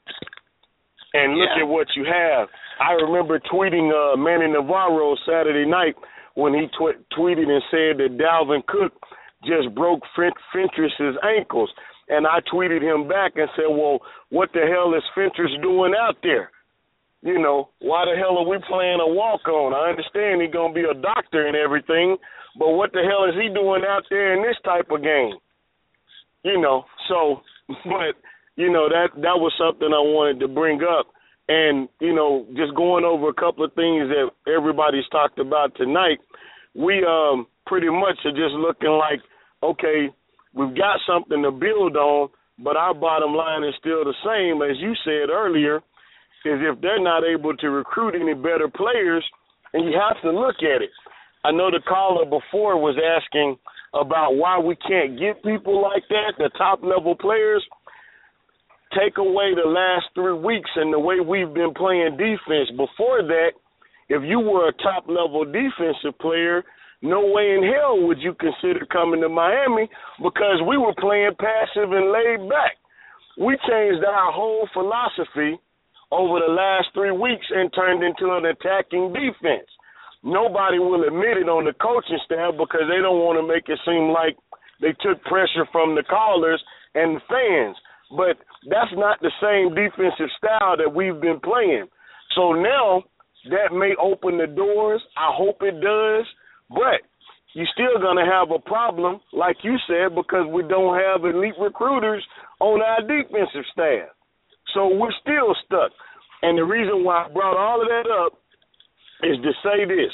And 1.15 1.37
look 1.39 1.49
Yeah. 1.57 1.63
at 1.63 1.69
what 1.69 1.87
you 1.97 2.05
have. 2.05 2.49
I 2.81 2.93
remember 2.95 3.39
tweeting 3.39 3.89
uh, 3.95 4.17
Manny 4.17 4.49
Navarro 4.49 5.15
Saturday 5.25 5.65
night 5.65 5.95
when 6.35 6.53
he 6.55 6.67
tw- 6.69 6.99
tweeted 7.17 7.49
and 7.49 7.63
said 7.71 7.99
that 7.99 8.19
Dalvin 8.19 8.67
Cook 8.67 8.93
just 9.45 9.73
broke 9.75 10.03
Fin- 10.17 10.35
Fentress's 10.53 11.17
ankles. 11.23 11.71
And 12.09 12.27
I 12.27 12.41
tweeted 12.53 12.83
him 12.83 13.07
back 13.09 13.37
and 13.37 13.49
said, 13.57 13.71
well, 13.71 14.01
what 14.31 14.53
the 14.53 14.67
hell 14.67 14.93
is 14.95 15.05
Fentress 15.15 15.53
doing 15.63 15.95
out 15.99 16.17
there? 16.23 16.51
You 17.23 17.39
know, 17.39 17.71
why 17.79 18.05
the 18.05 18.19
hell 18.19 18.37
are 18.37 18.47
we 18.47 18.59
playing 18.69 19.01
a 19.01 19.07
walk 19.09 19.49
on? 19.49 19.73
I 19.73 19.89
understand 19.89 20.43
he's 20.43 20.53
going 20.53 20.75
to 20.75 20.81
be 20.83 20.85
a 20.87 20.93
doctor 21.01 21.47
and 21.47 21.57
everything, 21.57 22.17
but 22.59 22.71
what 22.73 22.93
the 22.93 23.01
hell 23.09 23.25
is 23.25 23.35
he 23.41 23.49
doing 23.49 23.83
out 23.89 24.03
there 24.11 24.35
in 24.37 24.43
this 24.43 24.59
type 24.65 24.91
of 24.91 25.01
game? 25.03 25.33
You 26.43 26.61
know, 26.61 26.85
so, 27.09 27.41
but, 27.85 28.19
you 28.57 28.71
know, 28.71 28.89
that, 28.89 29.09
that 29.17 29.39
was 29.39 29.53
something 29.59 29.89
I 29.89 30.01
wanted 30.01 30.41
to 30.41 30.49
bring 30.49 30.81
up. 30.83 31.07
And, 31.49 31.89
you 32.01 32.15
know, 32.15 32.47
just 32.57 32.75
going 32.75 33.05
over 33.05 33.29
a 33.29 33.35
couple 33.35 33.65
of 33.65 33.75
things 33.75 34.09
that 34.09 34.31
everybody's 34.51 35.07
talked 35.13 35.39
about 35.39 35.77
tonight, 35.77 36.19
we 36.75 37.05
um 37.05 37.47
pretty 37.67 37.89
much 37.89 38.19
are 38.25 38.33
just 38.33 38.55
looking 38.57 38.91
like, 38.91 39.21
okay, 39.63 40.09
we've 40.55 40.77
got 40.77 41.01
something 41.07 41.43
to 41.43 41.51
build 41.51 41.97
on, 41.97 42.31
but 42.59 42.77
our 42.77 42.95
bottom 42.95 43.35
line 43.35 43.65
is 43.65 43.75
still 43.79 44.05
the 44.05 44.15
same 44.25 44.63
as 44.63 44.77
you 44.81 44.95
said 45.05 45.29
earlier, 45.31 45.77
is 46.45 46.61
if 46.61 46.81
they're 46.81 47.03
not 47.03 47.25
able 47.25 47.57
to 47.57 47.71
recruit 47.71 48.15
any 48.15 48.35
better 48.35 48.69
players, 48.69 49.25
and 49.73 49.85
you 49.85 49.99
have 49.99 50.21
to 50.23 50.31
look 50.31 50.57
at 50.61 50.83
it. 50.83 50.91
I 51.45 51.51
know 51.51 51.71
the 51.71 51.81
caller 51.87 52.25
before 52.25 52.79
was 52.81 52.97
asking 52.97 53.57
about 53.93 54.37
why 54.37 54.59
we 54.59 54.77
can't 54.77 55.19
get 55.19 55.43
people 55.43 55.83
like 55.83 56.05
that, 56.09 56.35
the 56.39 56.51
top 56.57 56.83
level 56.83 57.15
players. 57.15 57.65
Take 58.95 59.19
away 59.19 59.55
the 59.55 59.69
last 59.69 60.07
three 60.15 60.39
weeks 60.39 60.71
and 60.77 60.93
the 60.93 60.99
way 60.99 61.19
we've 61.19 61.53
been 61.53 61.75
playing 61.75 62.17
defense. 62.17 62.71
Before 62.77 63.23
that, 63.27 63.53
if 64.09 64.23
you 64.23 64.39
were 64.39 64.69
a 64.69 64.83
top 64.83 65.09
level 65.09 65.45
defensive 65.45 66.19
player, 66.21 66.63
no 67.03 67.21
way 67.21 67.59
in 67.59 67.63
hell 67.65 68.01
would 68.07 68.19
you 68.21 68.35
consider 68.39 68.87
coming 68.87 69.21
to 69.21 69.29
Miami 69.29 69.89
because 70.23 70.63
we 70.67 70.79
were 70.79 70.95
playing 70.97 71.33
passive 71.39 71.93
and 71.93 72.13
laid 72.13 72.49
back. 72.49 72.79
We 73.37 73.59
changed 73.69 74.05
our 74.07 74.31
whole 74.31 74.69
philosophy 74.73 75.59
over 76.13 76.39
the 76.39 76.53
last 76.53 76.95
three 76.95 77.11
weeks 77.11 77.47
and 77.51 77.73
turned 77.75 78.05
into 78.05 78.31
an 78.33 78.47
attacking 78.47 79.13
defense. 79.13 79.67
Nobody 80.23 80.79
will 80.79 81.05
admit 81.05 81.37
it 81.43 81.51
on 81.51 81.67
the 81.67 81.75
coaching 81.77 82.23
staff 82.25 82.55
because 82.57 82.89
they 82.89 83.03
don't 83.03 83.21
want 83.21 83.37
to 83.37 83.45
make 83.45 83.69
it 83.69 83.77
seem 83.85 84.09
like 84.15 84.39
they 84.81 84.97
took 85.03 85.21
pressure 85.29 85.67
from 85.73 85.95
the 85.95 86.07
callers 86.07 86.63
and 86.95 87.21
fans. 87.29 87.77
But 88.11 88.37
that's 88.69 88.93
not 88.95 89.21
the 89.21 89.33
same 89.41 89.75
defensive 89.75 90.31
style 90.39 90.77
that 90.77 90.95
we've 90.95 91.21
been 91.21 91.41
playing. 91.41 91.87
So 92.37 92.53
now 92.53 93.05
that 93.51 93.73
may 93.73 93.93
open 94.01 94.39
the 94.39 94.47
doors. 94.47 95.03
I 95.17 95.31
hope 95.33 95.63
it 95.63 95.81
does. 95.81 96.27
But 96.69 97.05
you're 97.53 97.71
still 97.73 98.01
going 98.01 98.17
to 98.17 98.31
have 98.31 98.51
a 98.51 98.59
problem, 98.59 99.21
like 99.33 99.57
you 99.63 99.77
said, 99.87 100.15
because 100.15 100.47
we 100.51 100.63
don't 100.63 100.99
have 100.99 101.25
elite 101.25 101.55
recruiters 101.61 102.25
on 102.61 102.81
our 102.81 103.01
defensive 103.01 103.67
staff. 103.73 104.11
So 104.73 104.89
we're 104.89 105.15
still 105.21 105.55
stuck. 105.65 105.93
And 106.43 106.59
the 106.59 106.65
reason 106.65 107.05
why 107.05 107.25
I 107.25 107.33
brought 107.33 107.57
all 107.57 107.81
of 107.81 107.89
that 107.89 108.11
up 108.11 108.33
is 109.23 109.37
to 109.43 109.53
say 109.63 109.85
this. 109.85 110.13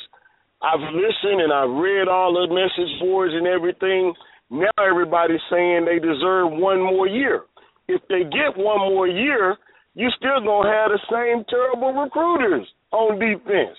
I've 0.62 0.92
listened 0.92 1.40
and 1.40 1.52
I've 1.52 1.70
read 1.70 2.08
all 2.08 2.34
the 2.34 2.52
message 2.52 3.00
boards 3.00 3.32
and 3.34 3.46
everything. 3.46 4.12
Now 4.50 4.76
everybody's 4.78 5.40
saying 5.50 5.86
they 5.86 5.98
deserve 5.98 6.52
one 6.52 6.82
more 6.82 7.08
year. 7.08 7.44
If 7.90 8.02
they 8.08 8.22
get 8.22 8.54
one 8.56 8.78
more 8.78 9.08
year, 9.08 9.56
you 9.94 10.08
still 10.16 10.40
gonna 10.46 10.70
have 10.70 10.90
the 10.94 11.00
same 11.10 11.44
terrible 11.48 11.92
recruiters 11.92 12.68
on 12.92 13.18
defense. 13.18 13.76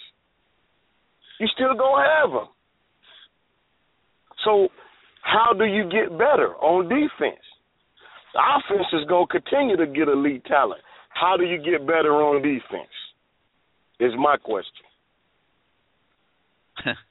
You 1.39 1.47
still 1.55 1.73
gonna 1.75 2.07
have 2.19 2.31
them. 2.31 2.47
So 4.43 4.67
how 5.21 5.53
do 5.53 5.63
you 5.63 5.83
get 5.83 6.17
better 6.17 6.55
on 6.59 6.89
defense? 6.89 7.45
The 8.33 8.41
offense 8.41 8.87
is 8.93 9.07
gonna 9.07 9.27
continue 9.27 9.77
to 9.77 9.87
get 9.87 10.09
elite 10.09 10.43
talent. 10.45 10.81
How 11.09 11.37
do 11.37 11.45
you 11.45 11.57
get 11.57 11.87
better 11.87 12.11
on 12.11 12.41
defense? 12.41 12.91
Is 13.99 14.11
my 14.17 14.35
question. 14.35 14.85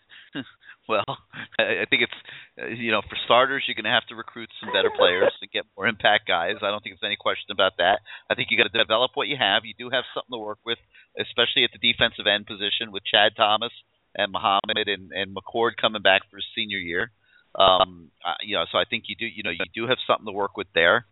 well, 0.90 1.06
I 1.58 1.86
think 1.86 2.02
it's 2.02 2.20
uh, 2.58 2.66
you 2.66 2.90
know 2.90 3.02
for 3.06 3.16
starters 3.24 3.62
you're 3.66 3.78
going 3.78 3.86
to 3.86 3.94
have 3.94 4.06
to 4.10 4.18
recruit 4.18 4.50
some 4.58 4.74
better 4.74 4.90
players 4.90 5.30
to 5.40 5.46
get 5.46 5.70
more 5.78 5.86
impact 5.86 6.26
guys. 6.26 6.58
I 6.58 6.74
don't 6.74 6.82
think 6.82 6.98
there's 6.98 7.08
any 7.08 7.16
question 7.16 7.54
about 7.54 7.78
that. 7.78 8.02
I 8.28 8.34
think 8.34 8.50
you 8.50 8.58
got 8.58 8.66
to 8.66 8.74
develop 8.74 9.12
what 9.14 9.30
you 9.30 9.38
have. 9.38 9.62
You 9.62 9.78
do 9.78 9.88
have 9.94 10.02
something 10.10 10.34
to 10.34 10.42
work 10.42 10.58
with, 10.66 10.82
especially 11.14 11.62
at 11.62 11.70
the 11.70 11.78
defensive 11.78 12.26
end 12.26 12.50
position 12.50 12.90
with 12.90 13.06
Chad 13.06 13.38
Thomas 13.38 13.72
and 14.18 14.34
Muhammad 14.34 14.90
and 14.90 15.14
and 15.14 15.30
McCord 15.30 15.78
coming 15.80 16.02
back 16.02 16.26
for 16.28 16.42
his 16.42 16.50
senior 16.58 16.82
year. 16.82 17.14
Um, 17.54 18.10
you 18.42 18.58
know, 18.58 18.66
so 18.70 18.78
I 18.78 18.84
think 18.84 19.06
you 19.06 19.14
do 19.14 19.26
you 19.26 19.46
know 19.46 19.54
you 19.54 19.70
do 19.70 19.86
have 19.86 20.02
something 20.10 20.26
to 20.26 20.34
work 20.34 20.58
with 20.58 20.68
there. 20.74 21.06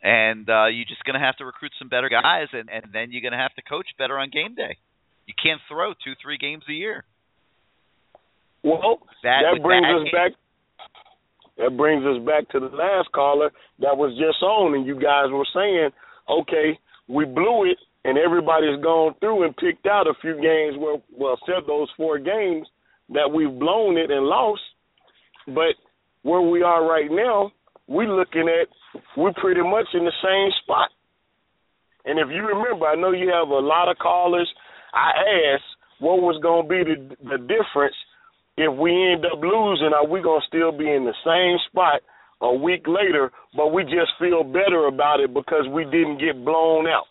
And 0.00 0.48
uh, 0.48 0.70
you're 0.70 0.86
just 0.86 1.02
going 1.02 1.18
to 1.18 1.26
have 1.26 1.34
to 1.38 1.44
recruit 1.44 1.72
some 1.76 1.88
better 1.88 2.08
guys, 2.08 2.46
and, 2.52 2.70
and 2.70 2.94
then 2.94 3.10
you're 3.10 3.20
going 3.20 3.34
to 3.34 3.42
have 3.42 3.52
to 3.58 3.62
coach 3.62 3.88
better 3.98 4.16
on 4.16 4.30
game 4.30 4.54
day. 4.54 4.78
You 5.26 5.34
can't 5.34 5.60
throw 5.68 5.92
two, 5.92 6.14
three 6.22 6.38
games 6.38 6.62
a 6.68 6.72
year. 6.72 7.04
Well, 8.62 8.98
that, 9.22 9.42
that 9.42 9.62
brings 9.62 9.86
us 9.86 10.04
game. 10.04 10.12
back. 10.12 10.32
That 11.58 11.76
brings 11.76 12.04
us 12.04 12.24
back 12.24 12.48
to 12.50 12.60
the 12.60 12.74
last 12.74 13.10
caller 13.12 13.50
that 13.80 13.96
was 13.96 14.12
just 14.14 14.42
on, 14.42 14.74
and 14.74 14.86
you 14.86 14.94
guys 14.94 15.26
were 15.30 15.46
saying, 15.52 15.90
okay, 16.28 16.78
we 17.08 17.24
blew 17.24 17.64
it, 17.64 17.78
and 18.04 18.16
everybody's 18.16 18.80
gone 18.82 19.14
through 19.18 19.44
and 19.44 19.56
picked 19.56 19.86
out 19.86 20.06
a 20.06 20.14
few 20.20 20.34
games 20.34 20.78
where, 20.78 20.98
well, 21.10 21.38
said 21.46 21.66
those 21.66 21.88
four 21.96 22.18
games 22.18 22.66
that 23.10 23.30
we've 23.32 23.58
blown 23.58 23.96
it 23.96 24.10
and 24.10 24.26
lost. 24.26 24.62
But 25.46 25.74
where 26.22 26.42
we 26.42 26.62
are 26.62 26.86
right 26.86 27.10
now, 27.10 27.50
we're 27.88 28.08
looking 28.08 28.48
at 28.48 28.68
we're 29.16 29.32
pretty 29.34 29.62
much 29.62 29.86
in 29.94 30.04
the 30.04 30.12
same 30.22 30.50
spot. 30.62 30.90
And 32.04 32.18
if 32.18 32.28
you 32.30 32.46
remember, 32.46 32.86
I 32.86 32.94
know 32.94 33.12
you 33.12 33.30
have 33.32 33.48
a 33.48 33.58
lot 33.58 33.90
of 33.90 33.98
callers. 33.98 34.48
I 34.94 35.10
asked 35.54 35.64
what 35.98 36.22
was 36.22 36.40
going 36.42 36.64
to 36.64 36.68
be 36.68 36.84
the, 36.84 37.16
the 37.24 37.38
difference 37.38 37.96
if 38.58 38.74
we 38.76 38.90
end 38.90 39.24
up 39.24 39.38
losing. 39.40 39.94
Are 39.94 40.06
we 40.06 40.20
going 40.20 40.40
to 40.42 40.46
still 40.46 40.72
be 40.76 40.90
in 40.90 41.06
the 41.06 41.14
same 41.24 41.56
spot 41.70 42.02
a 42.42 42.52
week 42.52 42.86
later, 42.86 43.30
but 43.56 43.68
we 43.68 43.84
just 43.84 44.10
feel 44.18 44.42
better 44.42 44.86
about 44.86 45.20
it 45.20 45.32
because 45.32 45.66
we 45.70 45.84
didn't 45.84 46.18
get 46.18 46.44
blown 46.44 46.86
out? 46.86 47.06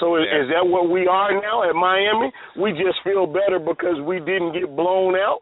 So 0.00 0.16
is, 0.16 0.24
is 0.24 0.48
that 0.50 0.66
what 0.66 0.90
we 0.90 1.06
are 1.06 1.32
now 1.32 1.68
at 1.68 1.74
Miami? 1.76 2.32
We 2.60 2.72
just 2.72 2.98
feel 3.04 3.26
better 3.26 3.58
because 3.60 4.00
we 4.04 4.18
didn't 4.18 4.52
get 4.52 4.74
blown 4.74 5.14
out. 5.14 5.40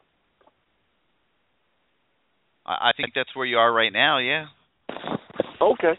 I 2.67 2.91
I 2.91 2.93
think 2.97 3.13
that's 3.15 3.35
where 3.35 3.47
you 3.47 3.59
are 3.59 3.73
right 3.73 3.93
now. 3.93 4.19
Yeah. 4.19 4.47
Okay. 5.61 5.95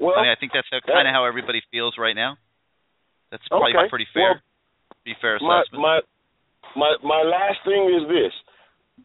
Well, 0.00 0.18
I 0.18 0.22
mean, 0.22 0.30
I 0.32 0.36
think 0.40 0.52
that's 0.52 0.68
kind 0.68 1.06
of 1.06 1.14
how 1.14 1.24
everybody 1.26 1.62
feels 1.70 1.94
right 1.96 2.16
now. 2.16 2.36
That's 3.30 3.46
probably 3.48 3.76
Okay. 3.76 3.88
pretty 3.88 4.06
fair. 4.12 4.22
Well, 4.22 4.40
pretty 5.04 5.18
fair 5.20 5.38
my 5.40 5.62
assessment. 5.62 5.82
my 5.82 6.00
my 6.76 6.96
my 7.02 7.22
last 7.22 7.58
thing 7.64 7.90
is 7.90 8.08
this. 8.08 8.32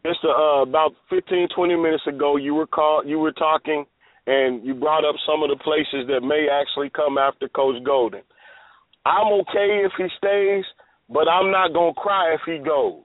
Just 0.06 0.20
uh, 0.24 0.62
about 0.62 0.92
fifteen 1.10 1.48
twenty 1.54 1.76
minutes 1.76 2.06
ago, 2.06 2.36
you 2.36 2.54
were 2.54 2.66
call, 2.66 3.02
you 3.04 3.18
were 3.18 3.32
talking, 3.32 3.84
and 4.26 4.64
you 4.64 4.74
brought 4.74 5.04
up 5.04 5.16
some 5.26 5.42
of 5.42 5.50
the 5.50 5.62
places 5.62 6.06
that 6.08 6.20
may 6.20 6.46
actually 6.50 6.90
come 6.90 7.18
after 7.18 7.48
Coach 7.48 7.82
Golden. 7.84 8.22
I'm 9.04 9.32
okay 9.40 9.82
if 9.84 9.92
he 9.96 10.06
stays, 10.18 10.64
but 11.08 11.28
I'm 11.28 11.50
not 11.50 11.72
gonna 11.72 11.94
cry 11.94 12.34
if 12.34 12.40
he 12.46 12.58
goes. 12.58 13.02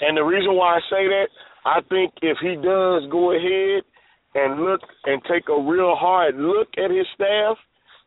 And 0.00 0.16
the 0.16 0.22
reason 0.22 0.54
why 0.54 0.76
I 0.76 0.80
say 0.90 1.06
that, 1.08 1.28
I 1.64 1.80
think 1.88 2.12
if 2.22 2.38
he 2.40 2.54
does 2.54 3.10
go 3.10 3.32
ahead 3.32 3.82
and 4.34 4.62
look 4.62 4.80
and 5.04 5.22
take 5.24 5.48
a 5.48 5.60
real 5.60 5.94
hard 5.96 6.36
look 6.36 6.68
at 6.76 6.90
his 6.90 7.06
staff, 7.14 7.56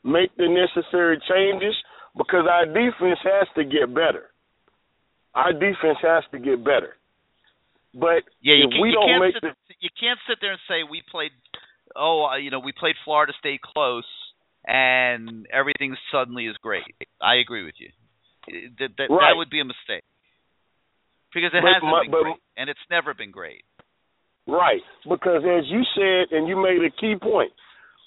make 0.04 0.36
the 0.38 0.48
necessary 0.48 1.20
changes, 1.28 1.76
because 2.18 2.46
our 2.50 2.66
defense 2.66 3.20
has 3.24 3.48
to 3.56 3.64
get 3.64 3.94
better. 3.94 4.30
Our 5.34 5.54
defense 5.54 5.98
has 6.02 6.24
to 6.32 6.40
get 6.40 6.64
better. 6.64 6.96
But 7.94 8.24
yeah, 8.42 8.56
you, 8.56 8.68
if 8.68 8.72
can, 8.72 8.82
we 8.82 8.90
you 8.90 8.96
don't 8.96 9.08
can't 9.08 9.22
make 9.24 9.36
sit, 9.36 9.44
the 9.44 9.76
you 9.80 9.90
can't 10.00 10.20
sit 10.28 10.38
there 10.42 10.52
and 10.52 10.60
say 10.68 10.84
we 10.90 11.04
played. 11.12 11.32
Oh, 11.96 12.24
uh, 12.32 12.38
you 12.38 12.52
know, 12.52 12.60
we 12.60 12.72
played 12.72 12.96
Florida 13.04 13.34
State 13.40 13.60
close, 13.62 14.08
and 14.66 15.46
everything 15.52 15.96
suddenly 16.12 16.48
is 16.48 16.56
great. 16.64 16.84
I 17.22 17.36
agree 17.36 17.66
with 17.66 17.76
you. 17.80 17.90
That 18.80 18.96
that, 18.98 19.08
Right. 19.12 19.32
that 19.32 19.38
would 19.38 19.50
be 19.50 19.60
a 19.60 19.66
mistake 19.66 20.04
because 21.34 21.52
it 21.54 21.62
But 21.62 21.74
hasn't 21.74 21.92
my- 21.92 22.02
been 22.04 22.12
but- 22.12 22.24
great, 22.24 22.36
and 22.58 22.70
it's 22.70 22.88
never 22.90 23.14
been 23.14 23.32
great. 23.32 23.64
Right. 24.48 24.82
Because 25.08 25.44
as 25.46 25.68
you 25.70 25.84
said, 25.96 26.32
and 26.36 26.48
you 26.48 26.56
made 26.58 26.82
a 26.84 26.90
key 26.90 27.16
point, 27.22 27.52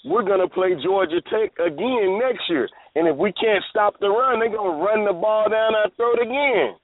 we're 0.04 0.22
going 0.22 0.40
to 0.40 0.48
play 0.48 0.76
Georgia 0.84 1.20
Tech 1.32 1.56
again 1.58 2.20
next 2.20 2.44
year. 2.48 2.68
And 2.94 3.08
if 3.08 3.16
we 3.16 3.32
can't 3.32 3.64
stop 3.70 3.98
the 4.00 4.08
run, 4.08 4.38
they're 4.38 4.52
going 4.52 4.78
to 4.78 4.84
run 4.84 5.04
the 5.04 5.12
ball 5.12 5.48
down 5.48 5.74
our 5.74 5.90
throat 5.96 6.20
again. 6.20 6.76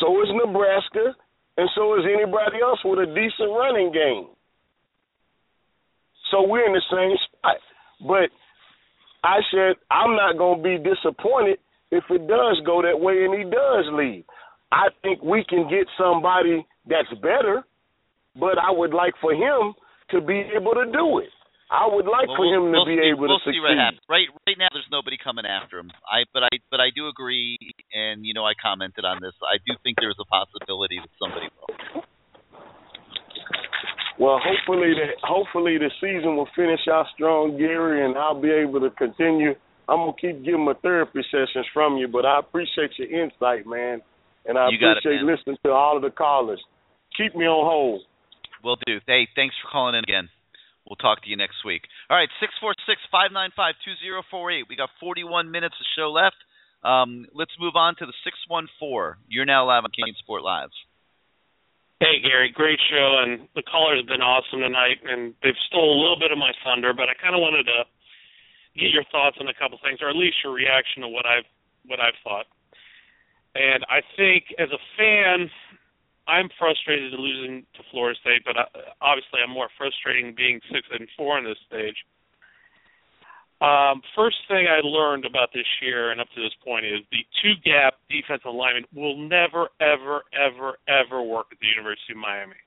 So 0.00 0.22
is 0.22 0.28
Nebraska, 0.30 1.16
and 1.56 1.68
so 1.74 1.98
is 1.98 2.04
anybody 2.04 2.60
else 2.62 2.78
with 2.84 3.00
a 3.00 3.06
decent 3.06 3.50
running 3.50 3.90
game. 3.90 4.28
So 6.30 6.46
we're 6.46 6.66
in 6.66 6.74
the 6.74 6.84
same 6.92 7.16
spot. 7.26 7.56
But 8.06 8.30
I 9.24 9.40
said 9.50 9.76
I'm 9.90 10.14
not 10.14 10.38
going 10.38 10.62
to 10.62 10.62
be 10.62 10.76
disappointed 10.78 11.58
if 11.90 12.04
it 12.10 12.28
does 12.28 12.60
go 12.64 12.82
that 12.82 13.00
way 13.00 13.24
and 13.24 13.34
he 13.34 13.44
does 13.44 13.86
leave. 13.92 14.24
I 14.70 14.88
think 15.02 15.22
we 15.22 15.44
can 15.48 15.68
get 15.70 15.88
somebody 15.96 16.64
that's 16.86 17.12
better, 17.22 17.64
but 18.38 18.58
I 18.58 18.70
would 18.70 18.92
like 18.92 19.14
for 19.20 19.32
him 19.32 19.74
to 20.10 20.20
be 20.20 20.44
able 20.54 20.74
to 20.74 20.84
do 20.92 21.18
it. 21.18 21.30
I 21.68 21.84
would 21.84 22.08
like 22.08 22.32
Well, 22.32 22.40
for 22.40 22.48
him 22.48 22.72
we'll, 22.72 22.84
to 22.84 22.88
be 22.88 22.96
we'll 22.96 23.04
see, 23.04 23.12
able 23.12 23.28
we'll 23.28 23.44
to 23.44 23.52
see 23.52 23.60
what 23.60 23.76
happens. 23.76 24.00
Right, 24.08 24.28
right 24.48 24.56
now, 24.56 24.72
there's 24.72 24.88
nobody 24.88 25.20
coming 25.20 25.44
after 25.44 25.76
him. 25.76 25.92
I, 26.08 26.24
but 26.32 26.42
I, 26.48 26.64
but 26.72 26.80
I 26.80 26.88
do 26.96 27.08
agree, 27.12 27.60
and 27.92 28.24
you 28.24 28.32
know, 28.32 28.48
I 28.48 28.56
commented 28.56 29.04
on 29.04 29.20
this. 29.20 29.36
I 29.44 29.60
do 29.68 29.76
think 29.84 30.00
there's 30.00 30.16
a 30.16 30.24
possibility 30.24 30.96
that 30.96 31.12
somebody 31.20 31.52
will. 31.52 32.04
Well, 34.18 34.40
hopefully 34.42 34.96
the 34.96 35.14
hopefully 35.22 35.78
the 35.78 35.92
season 36.00 36.34
will 36.36 36.48
finish 36.56 36.80
out 36.90 37.06
strong, 37.14 37.56
Gary, 37.56 38.04
and 38.04 38.16
I'll 38.16 38.40
be 38.40 38.50
able 38.50 38.80
to 38.80 38.90
continue. 38.90 39.54
I'm 39.88 40.08
gonna 40.08 40.18
keep 40.20 40.42
getting 40.44 40.64
my 40.64 40.74
therapy 40.82 41.20
sessions 41.30 41.66
from 41.72 41.96
you, 41.96 42.08
but 42.08 42.26
I 42.26 42.40
appreciate 42.40 42.90
your 42.98 43.12
insight, 43.12 43.64
man, 43.64 44.00
and 44.44 44.58
I 44.58 44.70
You 44.70 44.80
got 44.80 44.96
it, 44.96 45.04
appreciate 45.04 45.22
listening 45.22 45.56
to 45.64 45.70
all 45.70 45.96
of 45.96 46.02
the 46.02 46.10
callers. 46.10 46.60
Keep 47.16 47.36
me 47.36 47.44
on 47.44 47.64
hold. 47.64 48.02
Will 48.64 48.76
do. 48.86 48.98
Hey, 49.06 49.28
thanks 49.36 49.54
for 49.62 49.70
calling 49.70 49.94
in 49.94 50.02
again. 50.02 50.28
We'll 50.88 50.96
talk 50.96 51.22
to 51.22 51.28
you 51.28 51.36
next 51.36 51.60
week. 51.68 51.84
All 52.08 52.16
right, 52.16 52.32
six 52.40 52.56
four 52.60 52.72
six 52.88 52.96
five 53.12 53.28
nine 53.30 53.52
five 53.54 53.76
two 53.84 53.92
zero 54.00 54.24
four 54.32 54.50
eight. 54.50 54.64
We 54.68 54.76
got 54.76 54.88
41 54.98 55.52
minutes 55.52 55.76
of 55.76 55.86
show 55.92 56.08
left. 56.08 56.40
Um, 56.80 57.26
let's 57.34 57.52
move 57.60 57.76
on 57.76 57.94
to 58.00 58.06
the 58.06 58.14
614. 58.24 59.20
You're 59.28 59.44
now 59.44 59.66
live 59.66 59.84
on 59.84 59.90
CaneSport 59.90 60.46
Live. 60.46 60.70
Hey 61.98 62.22
Gary, 62.22 62.54
great 62.54 62.78
show, 62.88 63.18
and 63.26 63.50
the 63.58 63.66
callers 63.66 63.98
have 63.98 64.06
been 64.06 64.22
awesome 64.22 64.62
tonight, 64.62 65.02
and 65.02 65.34
they've 65.42 65.58
stole 65.66 65.90
a 65.90 65.98
little 65.98 66.14
bit 66.14 66.30
of 66.30 66.38
my 66.38 66.54
thunder, 66.62 66.94
but 66.94 67.10
I 67.10 67.18
kind 67.18 67.34
of 67.34 67.42
wanted 67.42 67.66
to 67.66 67.82
get 68.78 68.94
your 68.94 69.02
thoughts 69.10 69.36
on 69.42 69.50
a 69.50 69.56
couple 69.58 69.82
things, 69.82 69.98
or 69.98 70.08
at 70.08 70.14
least 70.14 70.38
your 70.46 70.54
reaction 70.54 71.02
to 71.02 71.10
what 71.10 71.26
I've 71.26 71.50
what 71.90 71.98
I've 71.98 72.14
thought. 72.22 72.46
And 73.58 73.82
I 73.90 74.06
think 74.14 74.54
as 74.62 74.70
a 74.70 74.78
fan, 74.94 75.50
I'm 76.28 76.48
frustrated 76.58 77.14
at 77.14 77.18
losing 77.18 77.64
to 77.74 77.82
Florida 77.90 78.18
State, 78.20 78.44
but 78.44 78.56
I, 78.56 78.68
obviously 79.00 79.40
I'm 79.42 79.50
more 79.50 79.72
frustrating 79.78 80.34
being 80.36 80.60
six 80.70 80.86
and 80.92 81.08
four 81.16 81.38
in 81.38 81.44
this 81.44 81.58
stage. 81.66 81.96
Um, 83.60 84.02
first 84.14 84.36
thing 84.46 84.68
I 84.70 84.86
learned 84.86 85.24
about 85.24 85.48
this 85.52 85.66
year 85.82 86.12
and 86.12 86.20
up 86.20 86.28
to 86.36 86.40
this 86.40 86.54
point 86.62 86.84
is 86.84 87.00
the 87.10 87.26
two 87.42 87.58
gap 87.64 87.94
defensive 88.08 88.46
alignment 88.46 88.86
will 88.94 89.16
never, 89.18 89.68
ever, 89.80 90.22
ever, 90.30 90.78
ever 90.86 91.22
work 91.22 91.46
at 91.50 91.58
the 91.58 91.66
University 91.66 92.12
of 92.12 92.18
Miami. 92.18 92.60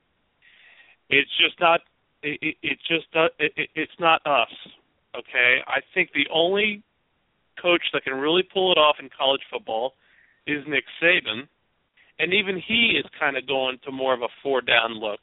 It's 1.09 1.31
just 1.40 1.59
not. 1.61 1.80
It, 2.23 2.57
it, 2.61 2.77
just 2.88 3.07
not, 3.15 3.31
it, 3.40 3.53
it, 3.56 3.69
it's 3.73 3.98
not 3.99 4.22
us. 4.27 4.51
Okay, 5.15 5.59
I 5.65 5.80
think 5.93 6.11
the 6.14 6.27
only 6.31 6.83
coach 7.61 7.81
that 7.93 8.03
can 8.03 8.14
really 8.14 8.43
pull 8.43 8.72
it 8.72 8.77
off 8.77 8.98
in 8.99 9.09
college 9.17 9.41
football 9.51 9.93
is 10.45 10.64
Nick 10.67 10.83
Saban, 11.01 11.48
and 12.22 12.33
even 12.33 12.61
he 12.61 13.01
is 13.01 13.06
kind 13.19 13.35
of 13.35 13.48
going 13.48 13.80
to 13.83 13.91
more 13.91 14.14
of 14.14 14.22
a 14.22 14.30
four 14.43 14.61
down 14.61 14.93
look 14.93 15.19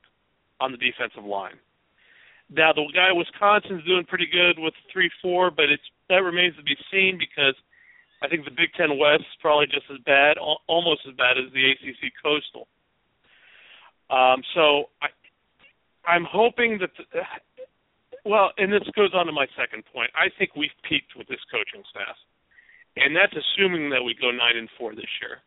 on 0.58 0.72
the 0.72 0.78
defensive 0.78 1.22
line. 1.22 1.54
Now 2.50 2.72
the 2.72 2.82
guy 2.92 3.14
Wisconsin's 3.14 3.86
doing 3.86 4.04
pretty 4.04 4.26
good 4.26 4.58
with 4.58 4.74
three 4.92 5.10
four, 5.22 5.50
but 5.50 5.70
it's 5.70 5.86
that 6.08 6.26
remains 6.26 6.56
to 6.56 6.62
be 6.62 6.74
seen 6.90 7.16
because 7.16 7.54
I 8.20 8.26
think 8.26 8.44
the 8.44 8.50
Big 8.50 8.74
Ten 8.74 8.98
West 8.98 9.22
is 9.22 9.38
probably 9.40 9.66
just 9.66 9.86
as 9.94 10.02
bad, 10.04 10.38
almost 10.66 11.06
as 11.06 11.14
bad 11.14 11.38
as 11.38 11.52
the 11.54 11.70
ACC 11.70 12.10
Coastal. 12.18 12.66
Um, 14.10 14.42
so 14.54 14.90
I, 14.98 15.14
I'm 16.08 16.26
hoping 16.26 16.78
that. 16.82 16.90
The, 16.98 17.22
well, 18.24 18.50
and 18.58 18.72
this 18.72 18.82
goes 18.96 19.14
on 19.14 19.26
to 19.26 19.32
my 19.32 19.46
second 19.56 19.84
point. 19.94 20.10
I 20.18 20.34
think 20.36 20.56
we've 20.56 20.74
peaked 20.82 21.14
with 21.16 21.28
this 21.28 21.40
coaching 21.52 21.84
staff, 21.88 22.16
and 22.96 23.14
that's 23.14 23.32
assuming 23.32 23.88
that 23.90 24.02
we 24.02 24.16
go 24.18 24.32
nine 24.32 24.56
and 24.56 24.68
four 24.76 24.96
this 24.96 25.12
year. 25.22 25.38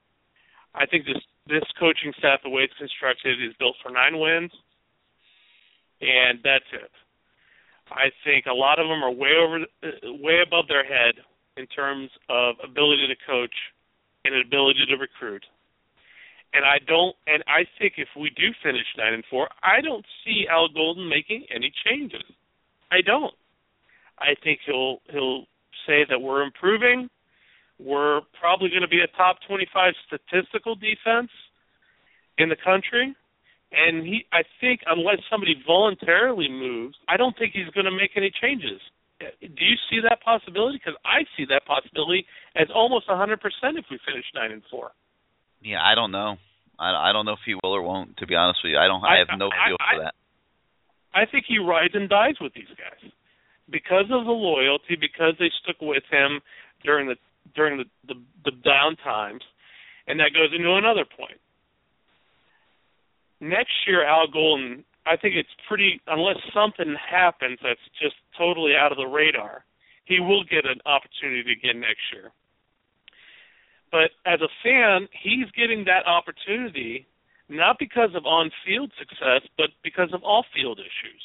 I 0.73 0.85
think 0.85 1.05
this 1.05 1.21
this 1.47 1.63
coaching 1.79 2.13
staff, 2.17 2.39
the 2.43 2.49
way 2.49 2.63
it's 2.63 2.77
constructed, 2.77 3.41
is 3.43 3.53
built 3.59 3.75
for 3.83 3.91
nine 3.91 4.19
wins, 4.19 4.51
and 5.99 6.39
that's 6.43 6.69
it. 6.71 6.91
I 7.91 8.07
think 8.23 8.45
a 8.45 8.53
lot 8.53 8.79
of 8.79 8.87
them 8.87 9.03
are 9.03 9.11
way 9.11 9.35
over, 9.35 9.59
way 10.23 10.39
above 10.45 10.67
their 10.67 10.85
head 10.85 11.15
in 11.57 11.67
terms 11.67 12.09
of 12.29 12.55
ability 12.63 13.07
to 13.07 13.15
coach 13.27 13.53
and 14.23 14.35
ability 14.35 14.85
to 14.87 14.95
recruit. 14.95 15.43
And 16.53 16.65
I 16.65 16.79
don't, 16.85 17.15
and 17.27 17.43
I 17.47 17.63
think 17.79 17.93
if 17.97 18.07
we 18.15 18.29
do 18.29 18.51
finish 18.63 18.85
nine 18.97 19.13
and 19.13 19.23
four, 19.29 19.49
I 19.63 19.81
don't 19.81 20.05
see 20.23 20.45
Al 20.49 20.67
Golden 20.67 21.07
making 21.07 21.45
any 21.53 21.71
changes. 21.85 22.23
I 22.91 23.01
don't. 23.05 23.33
I 24.19 24.35
think 24.43 24.59
he'll 24.65 24.99
he'll 25.11 25.45
say 25.87 26.05
that 26.09 26.19
we're 26.19 26.43
improving. 26.43 27.09
We're 27.83 28.21
probably 28.39 28.69
going 28.69 28.83
to 28.83 28.87
be 28.87 29.01
a 29.01 29.17
top 29.17 29.37
25 29.47 29.93
statistical 30.05 30.75
defense 30.75 31.31
in 32.37 32.49
the 32.49 32.55
country. 32.55 33.15
And 33.71 34.05
he, 34.05 34.25
I 34.31 34.43
think, 34.59 34.81
unless 34.85 35.17
somebody 35.29 35.55
voluntarily 35.65 36.49
moves, 36.49 36.95
I 37.07 37.17
don't 37.17 37.37
think 37.37 37.53
he's 37.53 37.71
going 37.73 37.85
to 37.85 37.91
make 37.91 38.11
any 38.15 38.31
changes. 38.41 38.81
Do 39.19 39.63
you 39.63 39.77
see 39.89 40.01
that 40.03 40.21
possibility? 40.21 40.81
Because 40.83 40.99
I 41.05 41.23
see 41.37 41.45
that 41.49 41.65
possibility 41.65 42.25
as 42.55 42.67
almost 42.73 43.07
100% 43.07 43.37
if 43.37 43.85
we 43.89 43.99
finish 44.05 44.25
nine 44.35 44.51
and 44.51 44.61
four. 44.69 44.91
Yeah, 45.61 45.81
I 45.81 45.95
don't 45.95 46.11
know. 46.11 46.37
I, 46.77 47.09
I 47.09 47.13
don't 47.13 47.25
know 47.25 47.33
if 47.33 47.45
he 47.45 47.53
will 47.53 47.73
or 47.73 47.81
won't. 47.81 48.17
To 48.17 48.27
be 48.27 48.35
honest 48.35 48.59
with 48.63 48.71
you, 48.71 48.77
I 48.77 48.87
don't. 48.87 49.03
I, 49.03 49.19
have 49.19 49.37
no 49.37 49.47
I, 49.47 49.69
feel 49.69 49.77
I, 49.79 49.95
for 49.95 50.03
that. 50.03 50.15
I 51.13 51.25
think 51.29 51.45
he 51.47 51.59
rides 51.59 51.93
and 51.93 52.09
dies 52.09 52.35
with 52.41 52.53
these 52.53 52.71
guys 52.75 53.11
because 53.69 54.09
of 54.11 54.25
the 54.25 54.35
loyalty, 54.35 54.97
because 54.99 55.35
they 55.39 55.51
stuck 55.63 55.79
with 55.79 56.03
him 56.09 56.41
during 56.83 57.07
the 57.07 57.15
during 57.55 57.77
the 57.77 57.85
the, 58.07 58.15
the 58.45 58.51
down 58.51 58.95
times, 59.03 59.41
and 60.07 60.19
that 60.19 60.33
goes 60.33 60.49
into 60.55 60.73
another 60.73 61.05
point. 61.05 61.39
Next 63.39 63.73
year, 63.87 64.05
Al 64.05 64.27
Golden, 64.27 64.83
I 65.05 65.17
think 65.17 65.35
it's 65.35 65.49
pretty 65.67 66.01
unless 66.07 66.37
something 66.53 66.95
happens 66.95 67.59
that's 67.63 67.81
just 68.01 68.15
totally 68.37 68.73
out 68.75 68.91
of 68.91 68.97
the 68.97 69.07
radar, 69.07 69.65
he 70.05 70.19
will 70.19 70.43
get 70.43 70.65
an 70.65 70.79
opportunity 70.85 71.51
again 71.51 71.79
next 71.79 72.05
year. 72.13 72.31
But 73.91 74.11
as 74.25 74.39
a 74.41 74.47
fan, 74.63 75.09
he's 75.11 75.51
getting 75.51 75.85
that 75.85 76.07
opportunity 76.07 77.07
not 77.49 77.77
because 77.77 78.15
of 78.15 78.25
on-field 78.25 78.91
success, 78.97 79.43
but 79.57 79.69
because 79.83 80.09
of 80.13 80.23
off-field 80.23 80.79
issues. 80.79 81.23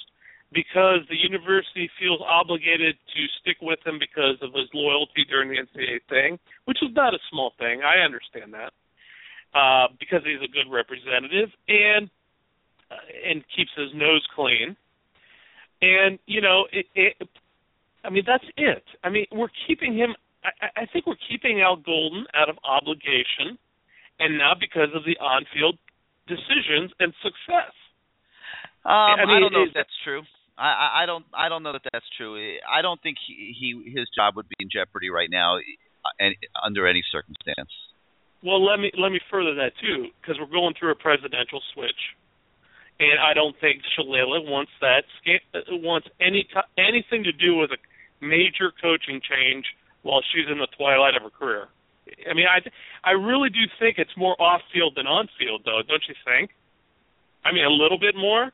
Because 0.52 1.02
the 1.10 1.18
university 1.18 1.90
feels 1.98 2.20
obligated 2.22 2.94
to 2.94 3.20
stick 3.42 3.58
with 3.60 3.80
him 3.84 3.98
because 3.98 4.38
of 4.40 4.54
his 4.54 4.70
loyalty 4.72 5.26
during 5.28 5.50
the 5.50 5.58
NCAA 5.58 6.00
thing, 6.08 6.38
which 6.64 6.78
is 6.82 6.94
not 6.94 7.14
a 7.14 7.18
small 7.30 7.52
thing. 7.58 7.82
I 7.82 8.04
understand 8.04 8.54
that. 8.54 8.72
Uh, 9.54 9.88
because 9.98 10.20
he's 10.24 10.42
a 10.44 10.52
good 10.52 10.70
representative 10.70 11.48
and 11.68 12.10
uh, 12.90 13.30
and 13.30 13.42
keeps 13.56 13.70
his 13.76 13.88
nose 13.94 14.22
clean. 14.34 14.76
And 15.82 16.18
you 16.26 16.40
know, 16.40 16.66
it, 16.72 16.86
it, 16.94 17.28
I 18.04 18.10
mean, 18.10 18.24
that's 18.26 18.44
it. 18.56 18.84
I 19.02 19.08
mean, 19.08 19.26
we're 19.32 19.52
keeping 19.66 19.96
him. 19.96 20.14
I, 20.44 20.82
I 20.82 20.86
think 20.92 21.06
we're 21.06 21.20
keeping 21.28 21.62
Al 21.62 21.76
Golden 21.76 22.26
out 22.34 22.48
of 22.48 22.56
obligation, 22.64 23.58
and 24.20 24.38
not 24.38 24.60
because 24.60 24.94
of 24.94 25.04
the 25.04 25.16
on-field 25.18 25.78
decisions 26.28 26.92
and 27.00 27.12
success. 27.22 27.74
Um, 28.84 28.92
I, 28.92 29.24
mean, 29.26 29.36
I 29.36 29.40
don't 29.40 29.52
know 29.52 29.64
if 29.66 29.74
that's 29.74 29.96
true. 30.04 30.22
I, 30.58 31.02
I 31.02 31.06
don't 31.06 31.24
I 31.36 31.48
don't 31.48 31.62
know 31.62 31.72
that 31.72 31.82
that's 31.92 32.06
true. 32.16 32.36
I 32.64 32.80
don't 32.82 33.00
think 33.02 33.18
he, 33.26 33.54
he 33.58 33.92
his 33.92 34.08
job 34.16 34.36
would 34.36 34.48
be 34.48 34.56
in 34.60 34.68
jeopardy 34.72 35.10
right 35.10 35.28
now, 35.30 35.58
and 36.18 36.34
under 36.64 36.86
any 36.86 37.02
circumstance. 37.12 37.70
Well, 38.42 38.64
let 38.64 38.80
me 38.80 38.90
let 38.96 39.12
me 39.12 39.20
further 39.30 39.54
that 39.56 39.72
too, 39.80 40.08
because 40.20 40.36
we're 40.40 40.52
going 40.52 40.74
through 40.78 40.92
a 40.92 40.94
presidential 40.94 41.60
switch, 41.74 42.16
and 43.00 43.20
I 43.20 43.34
don't 43.34 43.56
think 43.60 43.82
Shalala 43.96 44.44
wants 44.48 44.72
that 44.80 45.04
uh, 45.52 45.60
wants 45.84 46.08
any 46.20 46.48
anything 46.78 47.24
to 47.24 47.32
do 47.32 47.56
with 47.56 47.70
a 47.72 47.80
major 48.24 48.72
coaching 48.80 49.20
change 49.20 49.66
while 50.02 50.22
she's 50.32 50.48
in 50.50 50.58
the 50.58 50.68
twilight 50.78 51.16
of 51.16 51.22
her 51.22 51.30
career. 51.30 51.68
I 52.30 52.34
mean, 52.34 52.46
I 52.46 52.64
I 53.04 53.12
really 53.12 53.50
do 53.50 53.60
think 53.78 53.98
it's 53.98 54.16
more 54.16 54.40
off 54.40 54.62
field 54.72 54.94
than 54.96 55.06
on 55.06 55.28
field, 55.38 55.62
though, 55.64 55.82
don't 55.86 56.04
you 56.08 56.14
think? 56.24 56.50
I 57.44 57.52
mean, 57.52 57.64
a 57.64 57.70
little 57.70 57.98
bit 57.98 58.14
more. 58.16 58.52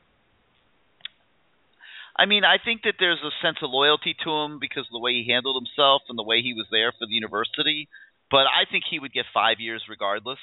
I 2.15 2.25
mean, 2.25 2.43
I 2.43 2.57
think 2.63 2.83
that 2.83 2.95
there's 2.99 3.19
a 3.23 3.33
sense 3.45 3.57
of 3.63 3.71
loyalty 3.71 4.15
to 4.23 4.29
him 4.29 4.59
because 4.61 4.85
of 4.85 4.93
the 4.93 4.99
way 4.99 5.13
he 5.13 5.31
handled 5.31 5.57
himself 5.57 6.03
and 6.09 6.17
the 6.17 6.23
way 6.23 6.41
he 6.41 6.53
was 6.53 6.67
there 6.69 6.91
for 6.91 7.07
the 7.07 7.13
university. 7.13 7.89
But 8.29 8.45
I 8.45 8.69
think 8.69 8.83
he 8.89 8.99
would 8.99 9.13
get 9.13 9.25
five 9.33 9.59
years 9.59 9.83
regardless. 9.89 10.39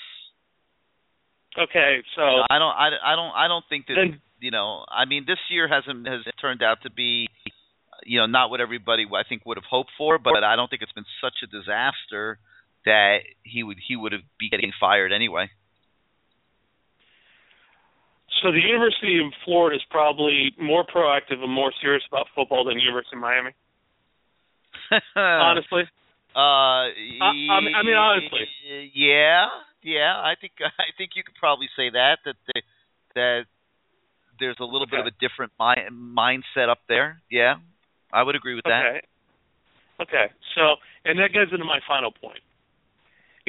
Okay, 1.59 2.03
so 2.15 2.23
I 2.23 2.59
don't, 2.59 2.75
I, 2.75 2.89
I 3.03 3.17
don't, 3.17 3.33
I 3.35 3.49
don't 3.49 3.65
think 3.69 3.87
that 3.87 3.95
Then- 3.97 4.21
you 4.41 4.51
know. 4.51 4.85
I 4.89 5.05
mean, 5.05 5.25
this 5.27 5.39
year 5.51 5.69
hasn't 5.69 6.07
has 6.07 6.21
turned 6.41 6.63
out 6.63 6.79
to 6.83 6.91
be, 6.91 7.29
you 8.05 8.21
know, 8.21 8.27
not 8.27 8.51
what 8.51 8.61
everybody 8.61 9.05
I 9.13 9.23
think 9.29 9.45
would 9.47 9.57
have 9.57 9.69
hoped 9.69 9.91
for. 9.99 10.19
But 10.19 10.45
I 10.45 10.57
don't 10.57 10.69
think 10.71 10.83
it's 10.83 10.93
been 10.93 11.11
such 11.21 11.43
a 11.43 11.47
disaster 11.47 12.39
that 12.85 13.19
he 13.43 13.63
would 13.63 13.79
he 13.87 13.97
would 13.97 14.13
have 14.13 14.23
be 14.39 14.49
getting 14.49 14.73
fired 14.79 15.13
anyway. 15.13 15.51
So 18.43 18.51
the 18.53 18.61
University 18.61 19.21
of 19.21 19.33
Florida 19.45 19.77
is 19.77 19.83
probably 19.91 20.53
more 20.59 20.85
proactive 20.85 21.43
and 21.43 21.53
more 21.53 21.73
serious 21.81 22.03
about 22.11 22.27
football 22.35 22.65
than 22.65 22.75
the 22.77 22.83
University 22.83 23.17
of 23.17 23.21
Miami. 23.23 23.51
honestly, 25.17 25.83
Uh, 26.35 26.39
I- 26.39 27.49
I 27.51 27.61
mean- 27.83 27.95
honestly. 27.95 28.47
yeah, 28.95 29.49
yeah. 29.83 30.15
I 30.17 30.35
think 30.41 30.53
I 30.61 30.91
think 30.97 31.11
you 31.17 31.23
could 31.25 31.35
probably 31.35 31.69
say 31.77 31.91
that 31.91 32.19
that 32.25 32.37
the, 32.47 32.63
that 33.15 33.45
there's 34.39 34.57
a 34.61 34.65
little 34.65 34.87
bit 34.87 35.01
of 35.01 35.07
a 35.07 35.11
different 35.21 35.53
mi- 35.59 35.91
mindset 35.93 36.69
up 36.71 36.81
there. 36.89 37.21
Yeah, 37.31 37.57
I 38.13 38.23
would 38.23 38.37
agree 38.37 38.55
with 38.55 38.65
that. 38.65 38.85
Okay. 38.87 39.01
Okay. 40.01 40.27
So, 40.55 40.77
and 41.05 41.19
that 41.19 41.35
goes 41.35 41.49
into 41.53 41.65
my 41.65 41.81
final 41.87 42.11
point. 42.11 42.41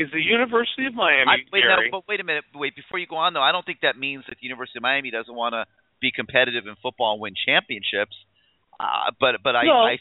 Is 0.02 0.10
the 0.12 0.22
University 0.22 0.88
of 0.88 0.96
Miami, 0.96 1.30
I, 1.30 1.36
wait, 1.54 1.62
Gary? 1.62 1.90
no, 1.92 2.00
but 2.00 2.08
wait 2.08 2.20
a 2.20 2.24
minute. 2.24 2.46
Wait, 2.56 2.76
before 2.76 2.98
you 2.98 3.06
go 3.06 3.18
on 3.18 3.34
though, 3.34 3.46
I 3.46 3.52
don't 3.52 3.66
think 3.66 3.86
that 3.86 3.98
means 3.98 4.24
that 4.28 4.38
the 4.42 4.46
University 4.50 4.80
of 4.80 4.84
Miami 4.84 5.12
doesn't 5.12 5.36
want 5.36 5.54
to 5.54 5.66
be 6.02 6.12
competitive 6.12 6.66
in 6.66 6.74
football 6.82 7.14
and 7.14 7.22
win 7.22 7.34
championships. 7.38 8.18
Uh, 8.80 9.14
but 9.20 9.44
but 9.44 9.56
I, 9.56 9.64
No. 9.66 9.86
I 9.86 9.98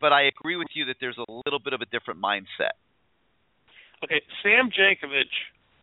but 0.00 0.12
I 0.12 0.26
agree 0.26 0.56
with 0.56 0.68
you 0.74 0.86
that 0.86 0.96
there's 1.00 1.16
a 1.16 1.30
little 1.46 1.60
bit 1.62 1.72
of 1.72 1.80
a 1.80 1.86
different 1.86 2.20
mindset. 2.20 2.74
Okay, 4.02 4.20
Sam 4.42 4.68
Jankovich 4.68 5.32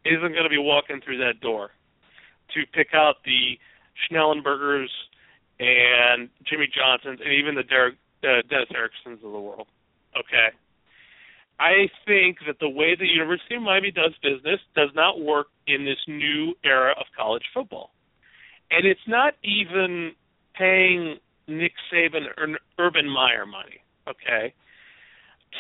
isn't 0.06 0.34
going 0.34 0.44
to 0.44 0.50
be 0.50 0.60
walking 0.60 1.02
through 1.04 1.18
that 1.20 1.40
door 1.42 1.72
to 2.54 2.60
pick 2.74 2.94
out 2.94 3.24
the 3.26 3.58
Schnellenbergers 4.06 4.92
and 5.60 6.30
Jimmy 6.46 6.68
Johnsons 6.68 7.20
and 7.24 7.34
even 7.34 7.56
the 7.56 7.64
Derek, 7.64 7.96
uh, 8.24 8.44
Dennis 8.50 8.70
Ericksons 8.76 9.24
of 9.24 9.32
the 9.32 9.40
world. 9.40 9.68
Okay. 10.18 10.54
I 11.60 11.90
think 12.06 12.38
that 12.48 12.60
the 12.60 12.70
way 12.70 12.96
the 12.96 13.06
University 13.06 13.56
of 13.56 13.62
Miami 13.62 13.92
does 13.92 14.14
business 14.22 14.60
does 14.76 14.90
not 14.96 15.22
work 15.22 15.48
in 15.68 15.86
this 15.86 16.00
new 16.08 16.54
era 16.64 16.94
of 17.00 17.06
college 17.16 17.44
football. 17.54 17.92
And 18.72 18.86
it's 18.88 19.08
not 19.08 19.36
even 19.44 20.14
paying 20.56 21.18
Nick 21.48 21.74
Saban 21.92 22.26
or 22.38 22.58
Urban 22.80 23.08
Meyer 23.08 23.46
money. 23.46 23.82
Okay. 24.08 24.54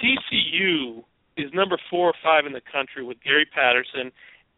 TCU 0.01 1.03
is 1.37 1.51
number 1.53 1.77
four 1.89 2.09
or 2.09 2.13
five 2.23 2.45
in 2.45 2.53
the 2.53 2.61
country 2.71 3.03
with 3.03 3.17
Gary 3.23 3.45
Patterson 3.45 4.11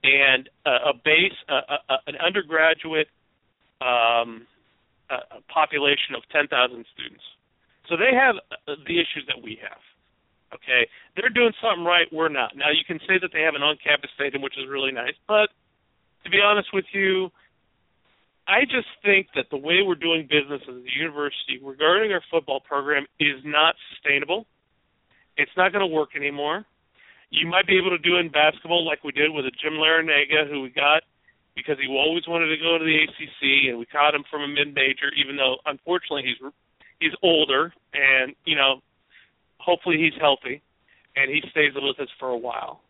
and 0.04 0.50
a, 0.66 0.90
a 0.90 0.94
base, 0.94 1.36
a, 1.50 1.54
a, 1.54 1.98
an 2.08 2.16
undergraduate 2.26 3.08
um, 3.82 4.48
a, 5.10 5.42
population 5.52 6.16
of 6.16 6.24
10,000 6.32 6.50
students. 6.94 7.24
So 7.90 7.98
they 7.98 8.16
have 8.16 8.36
uh, 8.52 8.76
the 8.88 8.98
issues 9.00 9.26
that 9.28 9.42
we 9.44 9.60
have. 9.62 9.82
Okay, 10.56 10.88
they're 11.16 11.34
doing 11.34 11.52
something 11.60 11.84
right. 11.84 12.08
We're 12.12 12.32
not. 12.32 12.56
Now 12.56 12.72
you 12.72 12.88
can 12.88 13.00
say 13.04 13.20
that 13.20 13.36
they 13.36 13.44
have 13.44 13.56
an 13.56 13.64
on-campus 13.64 14.10
stadium, 14.16 14.42
which 14.42 14.56
is 14.58 14.72
really 14.72 14.92
nice, 14.92 15.16
but 15.28 15.52
to 16.24 16.30
be 16.32 16.40
honest 16.40 16.70
with 16.72 16.86
you, 16.94 17.30
I 18.48 18.64
just 18.64 18.88
think 19.04 19.28
that 19.36 19.50
the 19.50 19.58
way 19.58 19.82
we're 19.82 20.00
doing 20.00 20.30
business 20.30 20.62
as 20.64 20.76
a 20.76 20.94
university 20.96 21.60
regarding 21.62 22.12
our 22.14 22.22
football 22.30 22.62
program 22.62 23.06
is 23.20 23.42
not 23.44 23.76
sustainable. 23.92 24.46
It's 25.36 25.52
not 25.58 25.74
going 25.74 25.82
to 25.82 25.90
work 25.90 26.16
anymore. 26.16 26.66
You 27.32 27.50
might 27.50 27.68
be 27.68 27.78
able 27.78 27.90
to 27.90 27.98
do 27.98 28.18
in 28.18 28.30
basketball 28.30 28.86
like 28.86 29.04
we 29.04 29.12
did 29.12 29.34
with 29.34 29.46
a 29.46 29.52
Jim 29.52 29.82
Larranaga, 29.82 30.48
who 30.48 30.62
we 30.62 30.70
got 30.70 31.04
because 31.56 31.78
he 31.80 31.88
always 31.88 32.28
wanted 32.28 32.52
to 32.52 32.60
go 32.62 32.78
to 32.78 32.84
the 32.84 32.98
ACC, 33.08 33.72
and 33.72 33.80
we 33.80 33.86
caught 33.88 34.14
him 34.14 34.24
from 34.30 34.44
a 34.44 34.48
mid-major, 34.48 35.10
even 35.18 35.38
though 35.38 35.58
unfortunately 35.66 36.24
he's 36.28 36.38
he's 37.00 37.16
older, 37.24 37.74
and 37.94 38.36
you 38.46 38.56
know, 38.56 38.84
hopefully 39.66 39.98
he's 39.98 40.20
healthy. 40.20 40.62
and 41.16 41.32
he 41.32 41.42
stays 41.52 41.72
with 41.76 42.00
us 42.00 42.10
for 42.20 42.30
a 42.30 42.38
while. 42.38 42.82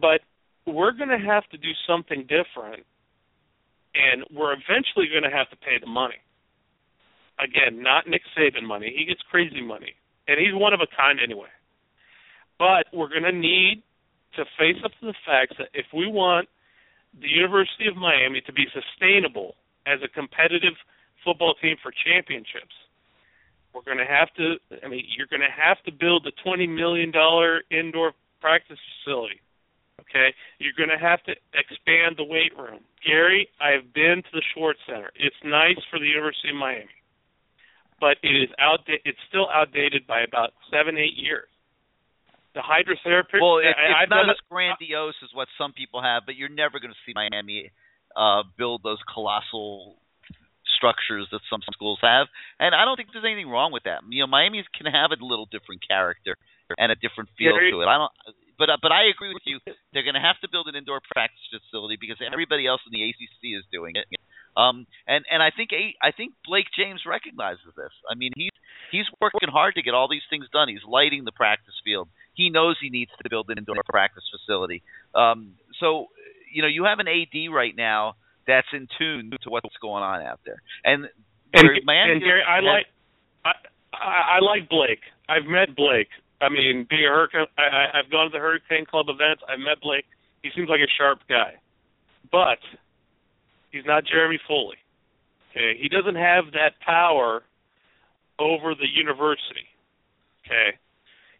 But 0.00 0.20
we're 0.66 0.92
going 0.92 1.10
to 1.10 1.18
have 1.18 1.42
to 1.50 1.58
do 1.58 1.70
something 1.86 2.22
different, 2.22 2.86
and 3.94 4.22
we're 4.32 4.52
eventually 4.52 5.08
going 5.10 5.24
to 5.24 5.36
have 5.36 5.50
to 5.50 5.56
pay 5.56 5.76
the 5.80 5.90
money. 5.90 6.22
Again, 7.42 7.82
not 7.82 8.06
Nick 8.06 8.22
Saban 8.38 8.62
money. 8.62 8.94
He 8.96 9.04
gets 9.04 9.20
crazy 9.30 9.60
money, 9.60 9.94
and 10.28 10.38
he's 10.38 10.54
one 10.54 10.72
of 10.72 10.80
a 10.80 10.86
kind 10.96 11.18
anyway. 11.22 11.50
But 12.58 12.86
we're 12.92 13.08
going 13.08 13.26
to 13.26 13.32
need 13.32 13.82
to 14.36 14.44
face 14.58 14.78
up 14.84 14.92
to 15.00 15.06
the 15.06 15.18
facts 15.26 15.56
that 15.58 15.68
if 15.74 15.86
we 15.92 16.06
want 16.06 16.48
the 17.20 17.28
University 17.28 17.88
of 17.88 17.96
Miami 17.96 18.40
to 18.46 18.52
be 18.52 18.64
sustainable 18.72 19.56
as 19.86 19.98
a 20.04 20.08
competitive 20.08 20.78
football 21.24 21.54
team 21.60 21.76
for 21.82 21.92
championships, 21.92 22.72
we're 23.74 23.82
going 23.82 23.98
to 23.98 24.08
have 24.08 24.32
to. 24.36 24.56
I 24.84 24.88
mean, 24.88 25.04
you're 25.16 25.30
going 25.30 25.42
to 25.42 25.50
have 25.52 25.82
to 25.84 25.92
build 25.92 26.26
a 26.26 26.32
twenty 26.42 26.66
million 26.66 27.10
dollar 27.10 27.62
indoor 27.70 28.12
practice 28.40 28.78
facility. 29.00 29.40
Okay, 30.00 30.34
you're 30.58 30.76
going 30.76 30.90
to 30.92 31.00
have 31.00 31.22
to 31.24 31.32
expand 31.54 32.16
the 32.16 32.24
weight 32.24 32.52
room. 32.58 32.80
Gary, 33.06 33.48
I've 33.60 33.92
been 33.94 34.22
to 34.22 34.32
the 34.32 34.42
Schwartz 34.52 34.80
Center. 34.86 35.10
It's 35.14 35.36
nice 35.44 35.78
for 35.90 35.98
the 35.98 36.06
University 36.06 36.50
of 36.50 36.56
Miami, 36.56 36.90
but 38.00 38.16
it 38.22 38.34
is 38.34 38.50
outdated. 38.58 39.02
It's 39.04 39.22
still 39.28 39.48
outdated 39.48 40.06
by 40.06 40.22
about 40.22 40.52
seven, 40.70 40.98
eight 40.98 41.16
years. 41.16 41.48
The 42.54 42.60
hydrotherapy. 42.60 43.40
Well, 43.40 43.58
it, 43.58 43.72
it's 43.72 44.10
not 44.10 44.28
as 44.28 44.36
grandiose 44.50 45.16
as 45.22 45.30
what 45.32 45.48
some 45.56 45.72
people 45.72 46.02
have, 46.02 46.24
but 46.26 46.36
you're 46.36 46.52
never 46.52 46.80
going 46.80 46.92
to 46.92 47.02
see 47.06 47.14
Miami 47.14 47.70
uh, 48.16 48.42
build 48.58 48.82
those 48.82 48.98
colossal 49.12 49.96
structures 50.76 51.28
that 51.30 51.40
some 51.50 51.60
schools 51.72 51.98
have. 52.02 52.26
And 52.58 52.74
I 52.74 52.84
don't 52.84 52.96
think 52.96 53.10
there's 53.12 53.26
anything 53.26 53.48
wrong 53.48 53.72
with 53.72 53.84
that. 53.84 54.02
You 54.08 54.22
know, 54.22 54.30
Miami 54.30 54.62
can 54.76 54.86
have 54.86 55.10
a 55.10 55.18
little 55.18 55.46
different 55.46 55.86
character 55.86 56.36
and 56.78 56.92
a 56.92 56.96
different 56.96 57.30
feel 57.36 57.54
Gary- 57.54 57.70
to 57.70 57.82
it. 57.82 57.86
I 57.86 57.98
don't. 57.98 58.12
But 58.58 58.70
uh, 58.70 58.76
but 58.80 58.92
I 58.92 59.08
agree 59.10 59.32
with 59.32 59.42
you. 59.44 59.58
They're 59.92 60.06
going 60.06 60.18
to 60.18 60.22
have 60.22 60.38
to 60.44 60.48
build 60.48 60.68
an 60.68 60.76
indoor 60.76 61.00
practice 61.10 61.42
facility 61.50 61.96
because 61.98 62.20
everybody 62.22 62.66
else 62.66 62.80
in 62.86 62.92
the 62.94 63.02
ACC 63.10 63.58
is 63.58 63.64
doing 63.72 63.96
it. 63.96 64.06
Um, 64.56 64.86
and 65.08 65.24
and 65.32 65.42
I 65.42 65.50
think 65.50 65.70
I 65.72 66.12
think 66.12 66.34
Blake 66.44 66.68
James 66.76 67.02
recognizes 67.08 67.72
this. 67.74 67.90
I 68.10 68.14
mean, 68.14 68.30
he's 68.36 68.52
he's 68.92 69.08
working 69.20 69.48
hard 69.48 69.74
to 69.76 69.82
get 69.82 69.94
all 69.94 70.06
these 70.06 70.26
things 70.28 70.46
done. 70.52 70.68
He's 70.68 70.84
lighting 70.86 71.24
the 71.24 71.32
practice 71.32 71.74
field. 71.82 72.08
He 72.34 72.50
knows 72.50 72.76
he 72.80 72.90
needs 72.90 73.10
to 73.22 73.28
build 73.28 73.48
an 73.50 73.58
indoor 73.58 73.82
practice 73.88 74.24
facility. 74.30 74.82
Um, 75.14 75.54
so 75.80 76.08
you 76.52 76.60
know, 76.60 76.68
you 76.68 76.84
have 76.84 77.00
an 77.00 77.08
AD 77.08 77.50
right 77.50 77.74
now 77.74 78.14
that's 78.46 78.66
in 78.72 78.88
tune 78.98 79.30
to 79.30 79.50
what's 79.50 79.76
going 79.80 80.02
on 80.02 80.22
out 80.22 80.40
there. 80.44 80.60
And, 80.84 81.08
And, 81.54 81.68
and 82.12 82.20
Gary, 82.22 82.42
I 82.48 82.60
like 82.60 82.86
I, 83.44 83.52
I 83.92 84.36
I 84.36 84.38
like 84.40 84.68
Blake. 84.68 85.00
I've 85.28 85.44
met 85.44 85.76
Blake. 85.76 86.08
I 86.40 86.48
mean, 86.48 86.86
being 86.90 87.04
a 87.04 87.08
hurricane, 87.08 87.46
I, 87.56 87.62
I, 87.62 87.98
I've 88.00 88.10
gone 88.10 88.26
to 88.26 88.32
the 88.32 88.42
Hurricane 88.42 88.84
Club 88.84 89.06
events. 89.08 89.42
I've 89.48 89.60
met 89.60 89.80
Blake. 89.80 90.04
He 90.42 90.50
seems 90.56 90.68
like 90.68 90.80
a 90.80 90.90
sharp 90.98 91.20
guy, 91.28 91.54
but 92.32 92.58
he's 93.70 93.84
not 93.86 94.04
Jeremy 94.04 94.40
Foley. 94.48 94.76
Okay, 95.50 95.78
he 95.78 95.88
doesn't 95.88 96.16
have 96.16 96.50
that 96.52 96.80
power 96.84 97.42
over 98.38 98.74
the 98.74 98.88
university. 98.88 99.68
Okay, 100.44 100.76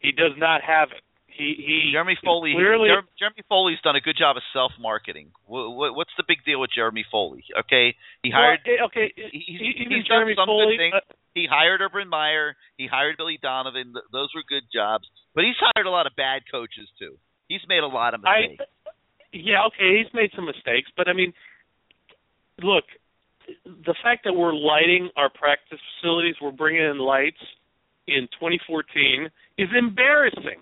he 0.01 0.13
does 0.13 0.37
not 0.37 0.63
have 0.63 0.91
it. 0.93 1.03
He 1.37 1.55
he 1.57 1.91
Jeremy 1.93 2.17
Foley. 2.23 2.53
clearly 2.53 2.89
Jer- 2.89 3.09
Jeremy 3.19 3.43
Foley's 3.49 3.81
done 3.83 3.97
a 3.97 4.01
good 4.01 4.17
job 4.19 4.37
of 4.37 4.43
self 4.53 4.73
marketing. 4.79 5.29
Wh- 5.47 5.73
what's 5.97 6.13
the 6.17 6.25
big 6.29 6.45
deal 6.45 6.61
with 6.61 6.71
Jeremy 6.75 7.05
Foley? 7.11 7.45
Okay, 7.61 7.95
he 8.23 8.31
hired. 8.31 8.61
Well, 8.67 8.77
eh, 8.79 8.85
okay, 8.87 9.13
he- 9.17 9.45
he's, 9.47 9.77
even 9.81 9.97
he's 9.97 10.05
done 10.07 10.29
Jeremy 10.29 10.35
some 10.37 10.47
Foley, 10.47 10.77
good 10.77 10.83
things. 10.83 10.95
uh, 10.95 11.15
he 11.35 11.47
hired 11.51 11.81
Urban 11.81 12.09
Meyer. 12.09 12.55
He 12.77 12.87
hired 12.87 13.17
Billy 13.17 13.39
Donovan. 13.41 13.95
Those 14.13 14.29
were 14.35 14.43
good 14.47 14.65
jobs. 14.73 15.09
But 15.35 15.45
he's 15.45 15.57
hired 15.59 15.87
a 15.87 15.91
lot 15.91 16.07
of 16.07 16.15
bad 16.17 16.43
coaches 16.51 16.89
too. 16.99 17.17
He's 17.49 17.63
made 17.69 17.81
a 17.83 17.87
lot 17.89 18.13
of 18.15 18.25
I, 18.25 18.41
mistakes. 18.53 18.65
yeah, 19.33 19.65
okay, 19.73 19.99
he's 20.05 20.13
made 20.13 20.31
some 20.37 20.45
mistakes, 20.45 20.91
but 20.97 21.09
I 21.09 21.15
mean, 21.15 21.33
look, 22.63 22.85
the 23.65 23.95
fact 24.03 24.25
that 24.25 24.35
we're 24.35 24.55
lighting 24.55 25.09
our 25.17 25.31
practice 25.31 25.81
facilities, 26.01 26.35
we're 26.41 26.53
bringing 26.53 26.83
in 26.83 26.99
lights 26.99 27.41
in 28.07 28.29
2014 28.39 29.31
is 29.59 29.69
embarrassing. 29.77 30.61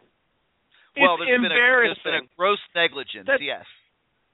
Well, 1.00 1.16
there's 1.18 1.40
been, 1.40 1.50
a, 1.50 1.56
there's 1.56 1.98
been 2.04 2.20
a 2.24 2.26
gross 2.36 2.60
negligence. 2.76 3.26
That's- 3.26 3.42
yes. 3.44 3.64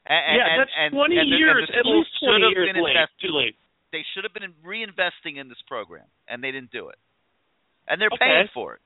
And, 0.07 0.39
yeah, 0.39 0.47
and, 0.47 0.59
that's 0.62 0.70
and, 0.78 0.91
20 0.95 1.19
and 1.19 1.28
years, 1.35 1.67
at 1.75 1.83
least 1.83 2.15
20 2.23 2.47
years 2.55 2.70
late, 2.78 2.95
too 3.19 3.35
late. 3.35 3.59
They 3.91 4.07
should 4.15 4.23
have 4.23 4.31
been 4.31 4.55
reinvesting 4.62 5.35
in 5.35 5.49
this 5.51 5.59
program, 5.67 6.07
and 6.31 6.39
they 6.39 6.55
didn't 6.55 6.70
do 6.70 6.91
it. 6.95 6.99
And 7.91 7.99
they're 8.01 8.15
Okay. 8.15 8.23
paying 8.23 8.47
for 8.55 8.75
it. 8.75 8.81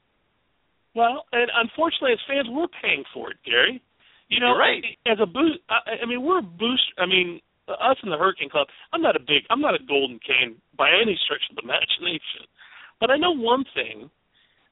Well, 0.94 1.26
and 1.32 1.50
unfortunately, 1.54 2.12
as 2.16 2.24
fans, 2.26 2.48
we're 2.48 2.72
paying 2.80 3.04
for 3.12 3.30
it, 3.30 3.36
Gary. 3.44 3.82
You 4.28 4.40
know, 4.40 4.56
You're 4.56 4.58
right. 4.64 4.84
as 5.06 5.18
a 5.20 5.26
boost, 5.26 5.58
I, 5.68 6.00
I 6.02 6.06
mean, 6.06 6.22
we're 6.22 6.38
a 6.38 6.42
boost. 6.42 6.88
I 6.96 7.04
mean, 7.04 7.40
us 7.68 7.96
in 8.02 8.08
the 8.10 8.16
Hurricane 8.16 8.48
Club. 8.48 8.68
I'm 8.92 9.02
not 9.02 9.14
a 9.14 9.20
big, 9.20 9.44
I'm 9.50 9.60
not 9.60 9.74
a 9.74 9.82
Golden 9.86 10.18
Cane 10.24 10.56
by 10.76 10.88
any 10.90 11.18
stretch 11.24 11.42
of 11.50 11.56
the 11.56 11.62
imagination, 11.62 12.48
but 12.98 13.10
I 13.10 13.16
know 13.16 13.32
one 13.36 13.64
thing: 13.74 14.08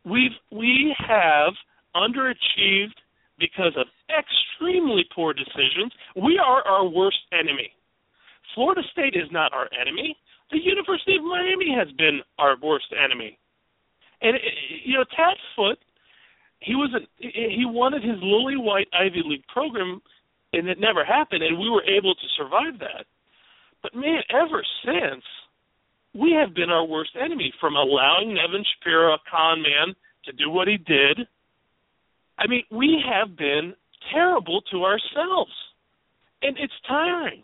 we've 0.05 0.33
we 0.51 0.95
have 0.97 1.53
underachieved 1.99 2.95
because 3.39 3.73
of 3.77 3.87
extremely 4.11 5.05
poor 5.15 5.33
decisions. 5.33 5.93
We 6.17 6.39
are 6.39 6.63
our 6.67 6.87
worst 6.87 7.19
enemy. 7.33 7.73
Florida 8.55 8.83
State 8.93 9.15
is 9.15 9.31
not 9.31 9.53
our 9.53 9.69
enemy. 9.79 10.17
The 10.51 10.59
University 10.59 11.17
of 11.17 11.25
Miami 11.25 11.75
has 11.77 11.89
been 11.97 12.21
our 12.39 12.57
worst 12.63 12.87
enemy. 12.93 13.39
And 14.23 14.37
uh, 14.37 14.39
you 14.85 14.95
know, 14.95 15.05
Tad 15.17 15.37
Foote, 15.55 15.79
he 16.61 16.75
was 16.75 16.91
a, 16.95 17.01
he 17.21 17.65
wanted 17.67 18.03
his 18.03 18.19
lily 18.23 18.57
white 18.57 18.89
Ivy 18.93 19.23
League 19.25 19.47
program, 19.53 20.01
and 20.53 20.69
it 20.69 20.81
never 20.81 21.05
happened, 21.05 21.43
and 21.43 21.59
we 21.59 21.71
were 21.71 21.85
able 21.85 22.15
to 22.15 22.29
survive 22.37 22.79
that. 22.81 23.07
But 23.83 23.95
man, 23.95 24.23
ever 24.31 24.65
since, 24.85 25.23
we 26.15 26.33
have 26.33 26.55
been 26.55 26.71
our 26.71 26.85
worst 26.85 27.13
enemy 27.23 27.53
from 27.61 27.77
allowing 27.77 28.35
Nevin 28.35 28.65
Shapiro, 28.65 29.15
a 29.15 29.19
con 29.31 29.63
man, 29.63 29.95
to 30.25 30.33
do 30.33 30.51
what 30.51 30.67
he 30.67 30.79
did. 30.79 31.29
I 32.39 32.47
mean, 32.47 32.65
we 32.71 33.03
have 33.05 33.37
been 33.37 33.75
terrible 34.13 34.63
to 34.71 34.85
ourselves, 34.85 35.53
and 36.43 36.57
it's 36.59 36.73
tiring. 36.87 37.43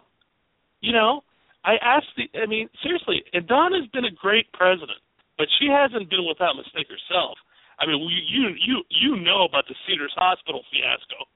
You 0.81 0.93
know, 0.93 1.23
I 1.65 1.77
asked 1.83 2.15
the. 2.17 2.31
I 2.39 2.47
mean, 2.47 2.69
seriously, 2.83 3.25
and 3.33 3.47
Donna's 3.47 3.89
been 3.93 4.05
a 4.05 4.11
great 4.11 4.53
president, 4.53 5.01
but 5.37 5.49
she 5.59 5.67
hasn't 5.67 6.11
been 6.11 6.25
without 6.27 6.57
mistake 6.57 6.87
herself. 6.89 7.39
I 7.81 7.87
mean, 7.87 8.01
you 8.07 8.55
you 8.55 8.85
you 8.89 9.17
know 9.17 9.45
about 9.45 9.67
the 9.67 9.75
Cedars 9.87 10.15
Hospital 10.17 10.63
fiasco. 10.71 11.27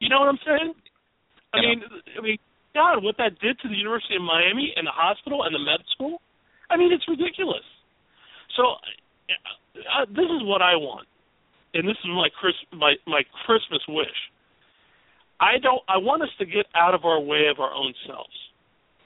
You 0.00 0.08
know 0.08 0.20
what 0.20 0.28
I'm 0.28 0.40
saying? 0.46 0.74
I 1.52 1.60
Yeah. 1.60 1.68
mean, 1.68 1.84
I 2.16 2.20
mean, 2.20 2.38
God, 2.74 3.04
what 3.04 3.16
that 3.18 3.38
did 3.40 3.58
to 3.60 3.68
the 3.68 3.76
University 3.76 4.16
of 4.16 4.22
Miami 4.22 4.72
and 4.76 4.86
the 4.86 4.90
hospital 4.90 5.44
and 5.44 5.54
the 5.54 5.58
med 5.58 5.84
school. 5.92 6.22
I 6.70 6.76
mean, 6.76 6.92
it's 6.92 7.06
ridiculous. 7.06 7.64
So, 8.56 8.76
uh, 9.92 10.06
this 10.08 10.24
is 10.24 10.42
what 10.44 10.62
I 10.62 10.76
want, 10.76 11.06
and 11.74 11.88
this 11.88 11.96
is 12.04 12.10
my 12.10 12.28
Chris 12.38 12.54
my 12.72 12.94
my 13.06 13.22
Christmas 13.46 13.80
wish. 13.88 14.18
I 15.40 15.58
don't. 15.58 15.82
I 15.88 15.98
want 15.98 16.22
us 16.22 16.30
to 16.38 16.46
get 16.46 16.66
out 16.74 16.94
of 16.94 17.04
our 17.04 17.20
way 17.20 17.48
of 17.50 17.58
our 17.58 17.72
own 17.72 17.94
selves. 18.06 18.36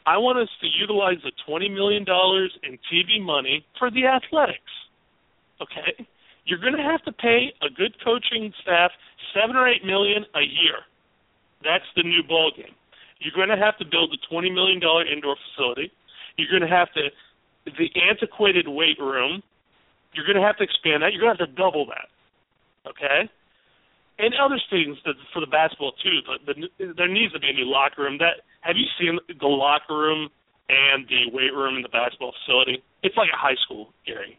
I 0.07 0.19
want 0.19 0.39
us 0.39 0.49
to 0.61 0.67
utilize 0.69 1.19
the 1.25 1.33
twenty 1.47 1.69
million 1.69 2.05
dollars 2.05 2.53
in 2.63 2.79
TV 2.93 3.23
money 3.23 3.65
for 3.79 3.91
the 3.91 4.07
athletics. 4.07 4.73
Okay, 5.63 6.07
you're 6.45 6.61
going 6.61 6.77
to 6.77 6.83
have 6.83 7.03
to 7.05 7.13
pay 7.13 7.53
a 7.63 7.71
good 7.73 7.97
coaching 8.05 8.53
staff 8.63 8.91
seven 9.35 9.57
or 9.57 9.69
eight 9.69 9.85
million 9.85 10.25
a 10.35 10.43
year. 10.45 10.85
That's 11.65 11.87
the 11.97 12.03
new 12.03 12.23
ball 12.23 12.53
game. 12.55 12.75
You're 13.19 13.35
going 13.35 13.49
to 13.49 13.57
have 13.57 13.79
to 13.79 13.85
build 13.85 14.13
a 14.13 14.21
twenty 14.29 14.51
million 14.51 14.79
dollar 14.81 15.07
indoor 15.07 15.37
facility. 15.41 15.91
You're 16.37 16.51
going 16.51 16.69
to 16.69 16.75
have 16.75 16.93
to 16.95 17.09
the 17.65 17.89
antiquated 17.97 18.69
weight 18.69 18.99
room. 19.01 19.43
You're 20.15 20.27
going 20.27 20.37
to 20.37 20.47
have 20.47 20.57
to 20.59 20.65
expand 20.65 21.03
that. 21.03 21.13
You're 21.13 21.23
going 21.23 21.37
to 21.37 21.43
have 21.43 21.49
to 21.49 21.57
double 21.57 21.87
that. 21.87 22.09
Okay, 22.87 23.29
and 24.19 24.35
other 24.39 24.61
things 24.71 24.97
that, 25.05 25.15
for 25.33 25.41
the 25.41 25.51
basketball 25.51 25.93
too. 26.03 26.21
But 26.25 26.47
the, 26.47 26.95
there 26.95 27.09
needs 27.09 27.33
to 27.33 27.41
be 27.41 27.51
a 27.51 27.57
new 27.57 27.67
locker 27.69 28.03
room. 28.03 28.19
That 28.19 28.47
have 28.63 28.77
you 28.77 28.87
seen 28.99 29.19
the 29.29 29.47
locker 29.47 29.97
room 29.97 30.29
and 30.69 31.07
the 31.09 31.31
weight 31.33 31.53
room 31.53 31.77
in 31.77 31.83
the 31.83 31.93
basketball 31.93 32.33
facility? 32.43 32.83
It's 33.03 33.17
like 33.17 33.31
a 33.33 33.39
high 33.39 33.59
school, 33.65 33.93
Gary. 34.07 34.39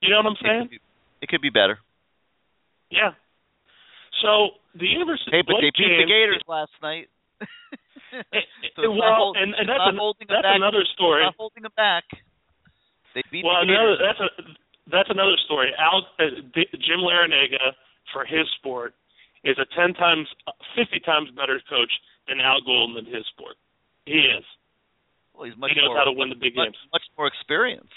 You 0.00 0.10
know 0.10 0.22
what 0.22 0.34
I'm 0.34 0.40
saying? 0.42 0.78
It 1.22 1.28
could 1.28 1.42
be 1.42 1.50
better. 1.50 1.78
Yeah. 2.90 3.12
So 4.22 4.58
the 4.74 4.86
university. 4.86 5.30
Hey, 5.30 5.42
but 5.44 5.60
they 5.60 5.70
Blake 5.70 5.78
beat 5.78 6.00
the 6.00 6.08
Gators 6.08 6.42
last 6.48 6.72
night. 6.82 7.08
So 8.78 8.94
well, 8.94 9.34
and, 9.34 9.52
and 9.58 9.66
that's, 9.68 9.90
an, 9.90 9.98
that's 10.30 10.54
another 10.54 10.86
story. 10.94 11.24
Not 11.26 11.34
holding 11.36 11.66
them 11.66 11.74
back. 11.76 12.04
They 13.14 13.22
beat 13.30 13.44
Well, 13.44 13.58
the 13.66 13.74
another, 13.74 13.98
Gators. 13.98 14.06
that's 14.06 14.22
a 14.22 14.30
that's 14.90 15.10
another 15.10 15.36
story. 15.44 15.70
Al 15.78 16.06
uh, 16.18 16.42
D- 16.54 16.72
Jim 16.72 17.00
Larranaga 17.00 17.72
for 18.12 18.24
his 18.24 18.46
sport 18.58 18.94
is 19.44 19.56
a 19.58 19.66
ten 19.76 19.94
times, 19.94 20.26
fifty 20.76 21.00
times 21.00 21.28
better 21.36 21.60
coach 21.68 21.92
than 22.26 22.40
Al 22.40 22.60
Golden 22.64 23.04
in 23.04 23.06
his 23.06 23.24
sport. 23.32 23.56
He 24.04 24.18
is. 24.24 24.44
Well, 25.34 25.46
he's 25.46 25.56
much 25.56 25.70
he 25.74 25.80
knows 25.80 25.94
more, 25.94 25.98
how 25.98 26.04
to 26.04 26.12
win 26.12 26.28
the 26.28 26.34
big 26.40 26.56
much, 26.56 26.74
games. 26.74 26.80
much 26.92 27.06
more 27.16 27.28
experienced. 27.28 27.92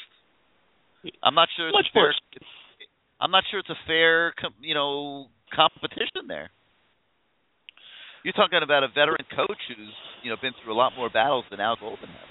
I'm 1.24 1.34
not 1.34 1.50
sure. 1.58 1.70
It's 1.70 1.74
Much 1.74 1.90
fair, 1.94 2.14
more. 2.14 2.46
I'm 3.20 3.32
not 3.32 3.44
sure 3.50 3.60
it's 3.60 3.70
a 3.70 3.82
fair, 3.88 4.34
you 4.62 4.76
know, 4.76 5.28
competition 5.54 6.28
there. 6.28 6.50
You're 8.24 8.38
talking 8.38 8.62
about 8.62 8.84
a 8.84 8.90
veteran 8.90 9.26
coach 9.34 9.58
who's 9.68 9.94
you 10.22 10.30
know 10.30 10.38
been 10.42 10.54
through 10.62 10.74
a 10.74 10.78
lot 10.78 10.94
more 10.96 11.10
battles 11.10 11.46
than 11.50 11.60
Al 11.60 11.76
Golden 11.80 12.06
has. 12.06 12.30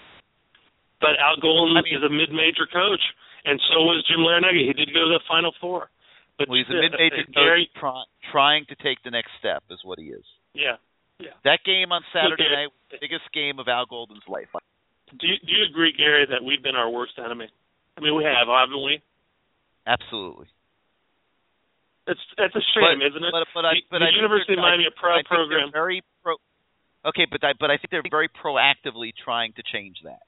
But 1.01 1.19
Al 1.19 1.41
Golden 1.41 1.83
is 1.89 2.05
a 2.05 2.13
mid-major 2.13 2.69
coach, 2.71 3.01
and 3.45 3.61
so 3.73 3.83
was 3.87 4.05
Jim 4.09 4.21
Larranaga. 4.21 4.61
He 4.61 4.73
did 4.73 4.93
go 4.93 5.09
to 5.09 5.19
the 5.19 5.25
Final 5.29 5.53
Four. 5.61 5.91
But 6.39 6.49
Well, 6.49 6.57
he's 6.57 6.69
a 6.73 6.81
mid-major 6.81 7.29
uh, 7.29 7.33
Gary, 7.37 7.69
try, 7.79 8.01
trying 8.33 8.65
to 8.73 8.77
take 8.81 9.03
the 9.05 9.11
next 9.13 9.29
step, 9.39 9.63
is 9.71 9.81
what 9.85 9.99
he 9.99 10.09
is. 10.09 10.25
yeah, 10.55 10.81
yeah. 11.21 11.37
That 11.45 11.61
game 11.69 11.93
on 11.93 12.01
Saturday 12.17 12.49
Gary- 12.49 12.57
night 12.65 12.73
was 12.73 12.81
the 12.91 12.99
biggest 13.01 13.29
game 13.37 13.59
of 13.61 13.69
Al 13.69 13.85
Golden's 13.85 14.25
life. 14.27 14.49
Do 15.13 15.27
you, 15.27 15.37
do 15.45 15.53
you 15.53 15.65
agree, 15.69 15.93
Gary, 15.93 16.25
that 16.31 16.41
we've 16.43 16.63
been 16.63 16.77
our 16.77 16.89
worst 16.89 17.19
enemy? 17.19 17.49
I 17.97 18.01
mean, 18.01 18.17
we 18.17 18.25
have, 18.25 18.49
haven't 18.49 18.81
we? 18.81 19.03
Absolutely. 19.87 20.47
It's 22.07 22.21
it's 22.39 22.57
a 22.57 22.65
shame, 22.75 22.99
but, 23.05 23.07
isn't 23.13 23.23
it? 23.23 23.33
But, 23.33 23.47
but 23.55 23.65
I, 23.69 23.75
the, 23.75 23.83
but 23.91 23.99
the 24.01 24.09
I 24.11 24.17
University 24.17 24.55
of 24.55 24.65
Miami 24.65 24.85
a 24.89 24.95
I 24.95 24.97
pro 24.97 25.23
program. 25.29 25.69
Very 25.73 26.03
pro. 26.25 26.37
Okay, 27.05 27.27
but 27.31 27.45
I, 27.45 27.53
but 27.59 27.71
I 27.71 27.77
think 27.77 27.91
they're 27.91 28.03
very 28.11 28.29
proactively 28.29 29.13
trying 29.13 29.53
to 29.55 29.63
change 29.63 29.97
that. 30.05 30.25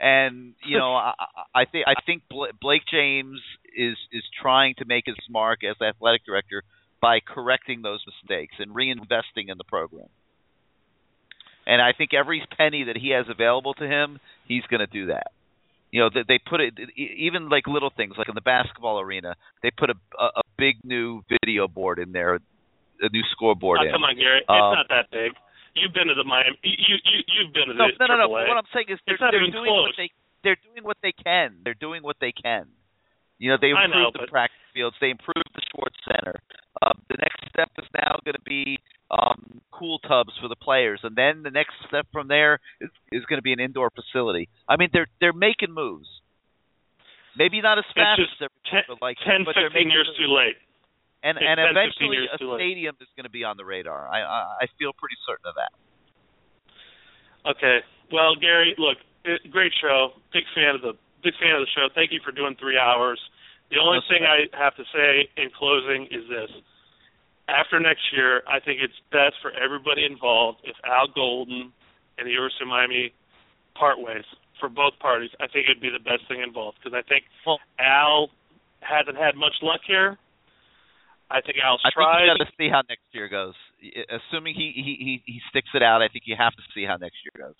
And 0.00 0.54
you 0.66 0.78
know, 0.78 0.94
I, 0.96 1.12
I 1.54 1.64
think 1.66 1.84
I 1.86 1.94
think 2.06 2.22
Blake 2.60 2.82
James 2.90 3.40
is 3.76 3.96
is 4.12 4.22
trying 4.40 4.74
to 4.78 4.84
make 4.84 5.04
his 5.06 5.16
mark 5.28 5.60
as 5.64 5.76
athletic 5.80 6.24
director 6.24 6.62
by 7.00 7.20
correcting 7.20 7.82
those 7.82 8.00
mistakes 8.06 8.54
and 8.58 8.74
reinvesting 8.74 9.48
in 9.48 9.58
the 9.58 9.64
program. 9.64 10.08
And 11.66 11.80
I 11.80 11.92
think 11.96 12.12
every 12.14 12.42
penny 12.56 12.84
that 12.84 12.96
he 12.96 13.10
has 13.10 13.26
available 13.28 13.74
to 13.74 13.86
him, 13.86 14.18
he's 14.46 14.62
going 14.70 14.80
to 14.80 14.86
do 14.86 15.06
that. 15.06 15.28
You 15.92 16.00
know, 16.00 16.10
they, 16.12 16.22
they 16.26 16.38
put 16.38 16.60
it 16.60 16.74
even 16.96 17.48
like 17.48 17.66
little 17.66 17.90
things, 17.94 18.14
like 18.16 18.28
in 18.28 18.34
the 18.34 18.40
basketball 18.40 19.00
arena, 19.00 19.34
they 19.62 19.70
put 19.70 19.90
a 19.90 19.94
a, 20.18 20.24
a 20.40 20.42
big 20.56 20.76
new 20.84 21.22
video 21.42 21.68
board 21.68 21.98
in 21.98 22.12
there, 22.12 22.34
a 22.36 23.08
new 23.12 23.22
scoreboard 23.32 23.80
Oh, 23.82 23.86
in. 23.86 23.92
come 23.92 24.04
on, 24.04 24.16
Gary. 24.16 24.42
Um, 24.48 24.56
it's 24.56 24.76
not 24.76 24.88
that 24.88 25.10
big. 25.10 25.32
You've 25.74 25.94
been 25.94 26.08
to 26.08 26.14
the 26.14 26.24
Miami. 26.24 26.58
You 26.62 26.96
you 26.98 27.18
you've 27.28 27.52
been 27.54 27.68
to 27.68 27.74
no, 27.74 27.86
the 27.86 27.96
no, 28.00 28.16
no, 28.16 28.16
no. 28.16 28.28
AAA. 28.28 28.46
But 28.46 28.48
what 28.48 28.58
I'm 28.58 28.70
saying 28.74 28.86
is 28.90 28.98
they're, 29.06 29.18
they're 29.18 29.50
doing 29.50 29.70
what 29.70 29.94
they 29.96 30.10
they're 30.42 30.60
doing 30.64 30.84
what 30.84 30.98
they 31.02 31.12
can. 31.12 31.62
They're 31.64 31.78
doing 31.78 32.02
what 32.02 32.16
they 32.20 32.32
can. 32.32 32.66
You 33.38 33.50
know, 33.50 33.58
they 33.60 33.72
I 33.72 33.86
know, 33.86 34.10
the 34.12 34.26
but- 34.26 34.30
practice 34.30 34.58
fields. 34.74 34.96
They 35.00 35.10
improved 35.10 35.48
the 35.54 35.62
sports 35.72 35.96
center. 36.04 36.38
Uh, 36.82 36.92
the 37.08 37.16
next 37.18 37.40
step 37.48 37.70
is 37.78 37.88
now 37.94 38.18
going 38.24 38.34
to 38.36 38.46
be 38.46 38.78
um, 39.10 39.60
cool 39.72 39.98
tubs 40.00 40.30
for 40.40 40.48
the 40.48 40.56
players, 40.56 41.00
and 41.02 41.16
then 41.16 41.42
the 41.42 41.50
next 41.50 41.74
step 41.88 42.06
from 42.12 42.28
there 42.28 42.60
is, 42.80 42.90
is 43.10 43.24
going 43.26 43.38
to 43.38 43.42
be 43.42 43.52
an 43.52 43.60
indoor 43.60 43.90
facility. 43.90 44.48
I 44.68 44.76
mean, 44.76 44.88
they're 44.92 45.08
they're 45.20 45.32
making 45.32 45.72
moves. 45.74 46.06
Maybe 47.36 47.60
not 47.60 47.78
as 47.78 47.84
fast 47.94 48.20
as 48.20 48.26
everybody 48.42 48.86
would 48.90 49.02
like, 49.02 49.16
10, 49.24 49.46
but 49.46 49.54
they're 49.54 49.70
15 49.70 49.78
making 49.86 49.92
years 49.94 50.08
moves. 50.10 50.18
too 50.18 50.30
late. 50.34 50.56
And 51.22 51.36
and 51.36 51.60
eventually 51.60 52.24
a 52.32 52.36
stadium 52.56 52.96
is 53.00 53.08
going 53.16 53.28
to 53.28 53.30
be 53.30 53.44
on 53.44 53.56
the 53.56 53.64
radar. 53.64 54.08
I 54.08 54.24
I, 54.24 54.40
I 54.62 54.66
feel 54.78 54.92
pretty 54.96 55.16
certain 55.28 55.44
of 55.44 55.54
that. 55.60 55.72
Okay. 57.44 57.84
Well, 58.12 58.34
Gary, 58.36 58.74
look, 58.78 58.98
it, 59.24 59.50
great 59.52 59.72
show. 59.80 60.16
Big 60.32 60.44
fan 60.54 60.74
of 60.74 60.82
the 60.82 60.94
big 61.22 61.34
fan 61.36 61.52
of 61.56 61.60
the 61.60 61.72
show. 61.76 61.88
Thank 61.94 62.12
you 62.12 62.20
for 62.24 62.32
doing 62.32 62.56
three 62.58 62.78
hours. 62.78 63.20
The 63.70 63.78
only 63.78 64.00
No 64.00 64.08
thing 64.08 64.24
I 64.24 64.48
have 64.56 64.74
to 64.76 64.84
say 64.92 65.28
in 65.36 65.52
closing 65.52 66.08
is 66.10 66.24
this: 66.28 66.50
after 67.48 67.78
next 67.78 68.02
year, 68.12 68.42
I 68.48 68.60
think 68.60 68.80
it's 68.80 68.96
best 69.12 69.36
for 69.42 69.52
everybody 69.52 70.04
involved 70.04 70.60
if 70.64 70.76
Al 70.84 71.08
Golden 71.12 71.72
and 72.18 72.26
the 72.26 72.32
University 72.32 72.64
of 72.64 72.68
Miami 72.68 73.12
part 73.74 74.00
ways 74.00 74.24
for 74.58 74.68
both 74.68 74.98
parties. 75.00 75.30
I 75.40 75.46
think 75.48 75.68
it'd 75.68 75.80
be 75.80 75.90
the 75.90 76.02
best 76.02 76.28
thing 76.28 76.42
involved 76.42 76.78
because 76.82 76.96
I 76.96 77.06
think 77.08 77.24
Al 77.78 78.30
hasn't 78.80 79.16
had 79.16 79.36
much 79.36 79.54
luck 79.62 79.80
here. 79.86 80.18
I 81.30 81.40
think 81.40 81.62
Al's 81.62 81.78
I 81.86 81.94
think 81.94 82.02
you 82.02 82.26
got 82.26 82.42
to 82.42 82.50
see 82.58 82.68
how 82.68 82.82
next 82.90 83.06
year 83.14 83.30
goes. 83.30 83.54
Assuming 84.10 84.58
he, 84.58 84.74
he 84.74 84.92
he 84.98 85.12
he 85.24 85.38
sticks 85.48 85.70
it 85.72 85.82
out, 85.82 86.02
I 86.02 86.10
think 86.10 86.26
you 86.26 86.34
have 86.34 86.52
to 86.58 86.64
see 86.74 86.82
how 86.84 86.98
next 86.98 87.22
year 87.22 87.46
goes. 87.46 87.56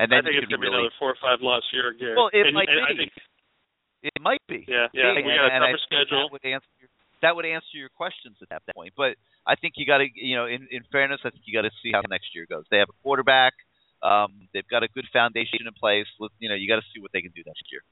And 0.00 0.08
then 0.08 0.24
I 0.24 0.32
think 0.32 0.40
you 0.40 0.46
it's 0.46 0.48
can 0.48 0.56
gonna 0.56 0.64
be 0.64 0.72
really, 0.72 0.88
another 0.88 0.96
four 0.98 1.12
or 1.12 1.20
five 1.20 1.44
loss 1.44 1.62
year, 1.74 1.92
again. 1.92 2.16
Well, 2.16 2.32
it 2.32 2.48
and, 2.48 2.54
might 2.56 2.70
and 2.72 2.80
be. 2.80 2.86
I 2.88 2.94
think 2.96 3.12
it 4.08 4.20
might 4.24 4.42
be. 4.48 4.64
Yeah, 4.64 4.88
yeah. 4.96 5.12
And- 5.12 5.26
we 5.26 5.34
got 5.36 5.50
a 5.50 5.52
and 5.52 5.62
tougher 5.68 5.82
schedule. 5.84 6.22
That 6.24 6.32
would 6.32 6.46
answer 6.48 6.72
your, 6.80 6.90
that 7.20 7.32
would 7.36 7.46
answer 7.46 7.74
your 7.76 7.92
questions 7.92 8.40
at 8.40 8.48
that 8.48 8.62
point. 8.72 8.94
But 8.96 9.20
I 9.44 9.58
think 9.58 9.74
you 9.76 9.84
got 9.84 9.98
to, 9.98 10.08
you 10.08 10.38
know, 10.38 10.46
in 10.46 10.70
in 10.70 10.80
fairness, 10.88 11.20
I 11.26 11.30
think 11.30 11.44
you 11.44 11.52
got 11.52 11.68
to 11.68 11.74
see 11.84 11.92
how 11.92 12.00
next 12.08 12.32
year 12.32 12.46
goes. 12.48 12.64
They 12.70 12.78
have 12.80 12.88
a 12.88 12.98
quarterback. 13.04 13.52
Um, 14.00 14.48
they've 14.54 14.66
got 14.70 14.86
a 14.86 14.88
good 14.88 15.06
foundation 15.12 15.66
in 15.66 15.74
place. 15.74 16.06
Let- 16.18 16.32
You 16.38 16.48
know, 16.48 16.54
you 16.54 16.70
got 16.70 16.80
to 16.80 16.88
see 16.94 17.02
what 17.04 17.12
they 17.12 17.20
can 17.20 17.34
do 17.34 17.42
next 17.44 17.68
year. 17.68 17.82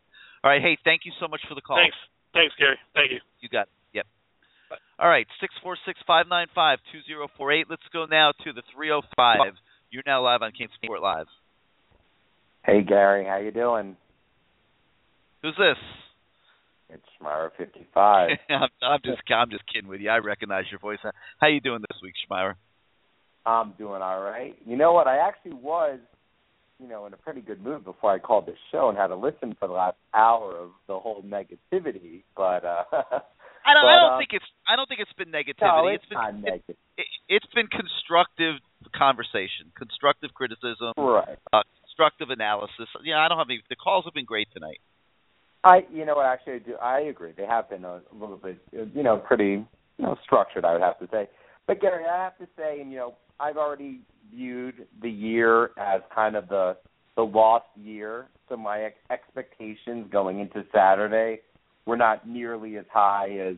All 0.45 0.51
right. 0.51 0.63
Hey, 0.63 0.79
thank 0.87 1.05
you 1.05 1.13
so 1.21 1.27
much 1.27 1.43
for 1.49 1.55
the 1.55 1.61
call. 1.61 1.77
Thanks. 1.77 1.99
Thanks, 2.33 2.55
Gary. 2.57 2.79
Thank 2.95 3.11
you. 3.13 3.21
You 3.41 3.49
got 3.49 3.67
it. 3.67 3.76
All 4.99 5.09
right, 5.09 5.27
six 5.41 5.55
four 5.63 5.77
six 5.87 5.99
five 6.07 6.27
nine 6.29 6.47
five 6.55 6.79
two 6.93 7.01
zero 7.07 7.29
four 7.37 7.53
eight. 7.53 7.67
Let's 7.69 7.83
go 7.93 8.07
now 8.07 8.33
to 8.45 8.53
the 8.53 8.63
three 8.75 8.91
oh 8.91 9.03
five. 9.15 9.55
You're 9.91 10.03
now 10.07 10.23
live 10.23 10.43
on 10.43 10.53
King 10.53 10.69
Sport 10.83 11.01
Live. 11.01 11.27
Hey 12.65 12.83
Gary, 12.83 13.25
how 13.25 13.39
you 13.39 13.53
doing? 13.53 13.97
Who's 15.43 15.55
this? 15.57 15.77
It's 16.89 17.05
Schmeier 17.21 17.51
fifty 17.57 17.87
five. 17.93 18.31
I'm, 18.49 18.69
I'm 18.83 19.01
just 19.05 19.21
I'm 19.31 19.51
just 19.51 19.65
kidding 19.73 19.89
with 19.89 20.01
you. 20.01 20.11
I 20.11 20.19
recognize 20.19 20.65
your 20.71 20.81
voice. 20.81 20.99
How 21.39 21.47
you 21.49 21.61
doing 21.61 21.81
this 21.81 21.99
week, 22.03 22.15
Schmeier? 22.29 22.55
I'm 23.45 23.73
doing 23.79 24.03
all 24.03 24.21
right. 24.21 24.57
You 24.67 24.77
know 24.77 24.93
what? 24.93 25.07
I 25.07 25.19
actually 25.19 25.55
was, 25.55 26.01
you 26.81 26.89
know, 26.89 27.07
in 27.07 27.13
a 27.13 27.17
pretty 27.17 27.41
good 27.41 27.63
mood 27.63 27.85
before 27.85 28.13
I 28.13 28.19
called 28.19 28.47
this 28.47 28.59
show 28.73 28.89
and 28.89 28.99
had 28.99 29.09
to 29.09 29.17
listen 29.17 29.55
for 29.59 29.69
the 29.69 29.75
last 29.75 29.97
hour 30.13 30.59
of 30.59 30.71
the 30.89 30.99
whole 30.99 31.23
negativity. 31.23 32.23
But 32.37 32.65
uh 32.65 32.85
I 33.67 33.75
don't. 33.75 33.83
but, 33.83 33.91
I 33.91 33.99
don't 33.99 34.15
uh, 34.15 34.19
think 34.19 34.31
it's. 34.33 34.45
I 34.69 34.77
don't 34.77 34.89
think 34.89 35.01
it's 35.01 35.13
been 35.19 35.35
negativity. 35.35 35.83
No, 35.83 35.89
it's, 35.89 36.07
been. 36.07 36.19
not 36.19 36.35
negative. 36.39 36.77
It, 36.97 37.07
it's 37.29 37.51
been 37.55 37.67
constructive 37.67 38.63
conversation, 38.95 39.75
constructive 39.75 40.31
criticism, 40.33 40.95
Right. 40.97 41.37
uh, 41.53 41.67
constructive 41.83 42.31
analysis. 42.31 42.87
Yeah, 43.03 43.19
I 43.19 43.29
don't 43.29 43.39
have 43.39 43.51
any. 43.51 43.61
The 43.69 43.77
calls 43.77 44.05
have 44.07 44.15
been 44.15 44.25
great 44.25 44.49
tonight. 44.55 44.79
I, 45.65 45.83
you 45.93 46.07
know 46.07 46.15
what? 46.15 46.27
Actually, 46.27 46.55
I 46.55 46.59
do. 46.59 46.75
I 46.77 47.01
agree. 47.01 47.33
They 47.37 47.47
have 47.47 47.69
been 47.69 47.85
a, 47.85 47.99
a 47.99 48.15
little 48.15 48.37
bit, 48.37 48.59
you 48.73 49.03
know, 49.03 49.17
pretty, 49.17 49.67
you 49.99 50.05
know, 50.05 50.17
structured. 50.23 50.65
I 50.65 50.73
would 50.73 50.83
have 50.83 50.99
to 51.01 51.09
say. 51.11 51.29
But 51.67 51.81
Gary, 51.81 52.05
I 52.07 52.23
have 52.23 52.39
to 52.39 52.47
say, 52.57 52.81
and 52.81 52.93
you 52.93 52.99
know, 52.99 53.15
I've 53.41 53.57
already 53.57 54.01
viewed 54.33 54.87
the 55.03 55.11
year 55.11 55.71
as 55.77 56.03
kind 56.15 56.37
of 56.37 56.49
the 56.49 56.77
the 57.17 57.23
lost 57.23 57.67
year. 57.75 58.29
So 58.49 58.57
my 58.57 58.83
ex- 58.83 58.99
expectations 59.11 60.07
going 60.13 60.39
into 60.39 60.65
Saturday 60.73 61.41
were 61.87 61.97
not 61.97 62.29
nearly 62.29 62.77
as 62.77 62.85
high 62.93 63.31
as 63.39 63.57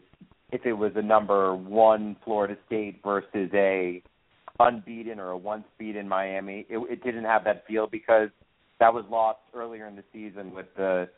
if 0.52 0.64
it 0.64 0.72
was 0.72 0.92
a 0.96 1.02
number 1.02 1.54
one 1.54 2.16
Florida 2.24 2.56
State 2.66 3.00
versus 3.02 3.50
a 3.54 4.02
unbeaten 4.60 5.18
or 5.18 5.30
a 5.30 5.36
once 5.36 5.64
beaten 5.78 6.08
Miami. 6.08 6.66
It, 6.68 6.78
it 6.90 7.04
didn't 7.04 7.24
have 7.24 7.44
that 7.44 7.66
feel 7.66 7.86
because 7.86 8.28
that 8.80 8.92
was 8.92 9.04
lost 9.10 9.40
earlier 9.54 9.86
in 9.86 9.96
the 9.96 10.04
season 10.12 10.52
with 10.54 10.66
the 10.76 11.08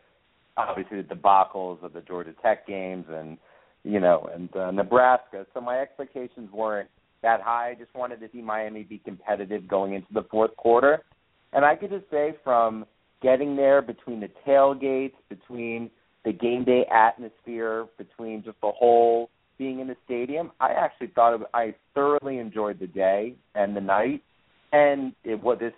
obviously 0.56 1.02
the 1.02 1.14
debacles 1.14 1.82
of 1.82 1.92
the 1.92 2.00
Georgia 2.00 2.34
Tech 2.42 2.66
games 2.66 3.06
and 3.10 3.38
you 3.84 4.00
know 4.00 4.28
and 4.34 4.54
uh, 4.56 4.70
Nebraska. 4.70 5.46
So 5.54 5.60
my 5.60 5.78
expectations 5.80 6.50
weren't 6.52 6.90
that 7.22 7.40
high. 7.40 7.70
I 7.70 7.74
just 7.74 7.94
wanted 7.94 8.20
to 8.20 8.28
see 8.32 8.42
Miami 8.42 8.82
be 8.82 8.98
competitive 8.98 9.68
going 9.68 9.94
into 9.94 10.12
the 10.12 10.24
fourth 10.30 10.56
quarter. 10.56 11.02
And 11.52 11.64
I 11.64 11.76
could 11.76 11.90
just 11.90 12.08
say 12.10 12.34
from 12.44 12.86
getting 13.22 13.56
there 13.56 13.82
between 13.82 14.20
the 14.20 14.30
tailgates, 14.46 15.14
between 15.28 15.90
the 16.24 16.32
game 16.32 16.64
day 16.64 16.84
atmosphere, 16.92 17.86
between 17.98 18.42
just 18.44 18.60
the 18.60 18.70
whole 18.70 19.30
being 19.58 19.80
in 19.80 19.86
the 19.88 19.96
stadium, 20.04 20.52
I 20.60 20.70
actually 20.72 21.08
thought 21.08 21.34
it, 21.34 21.40
I 21.52 21.74
thoroughly 21.94 22.38
enjoyed 22.38 22.78
the 22.80 22.86
day 22.86 23.34
and 23.54 23.76
the 23.76 23.80
night. 23.80 24.22
And 24.72 25.12
it 25.24 25.42
was 25.42 25.58
this 25.60 25.72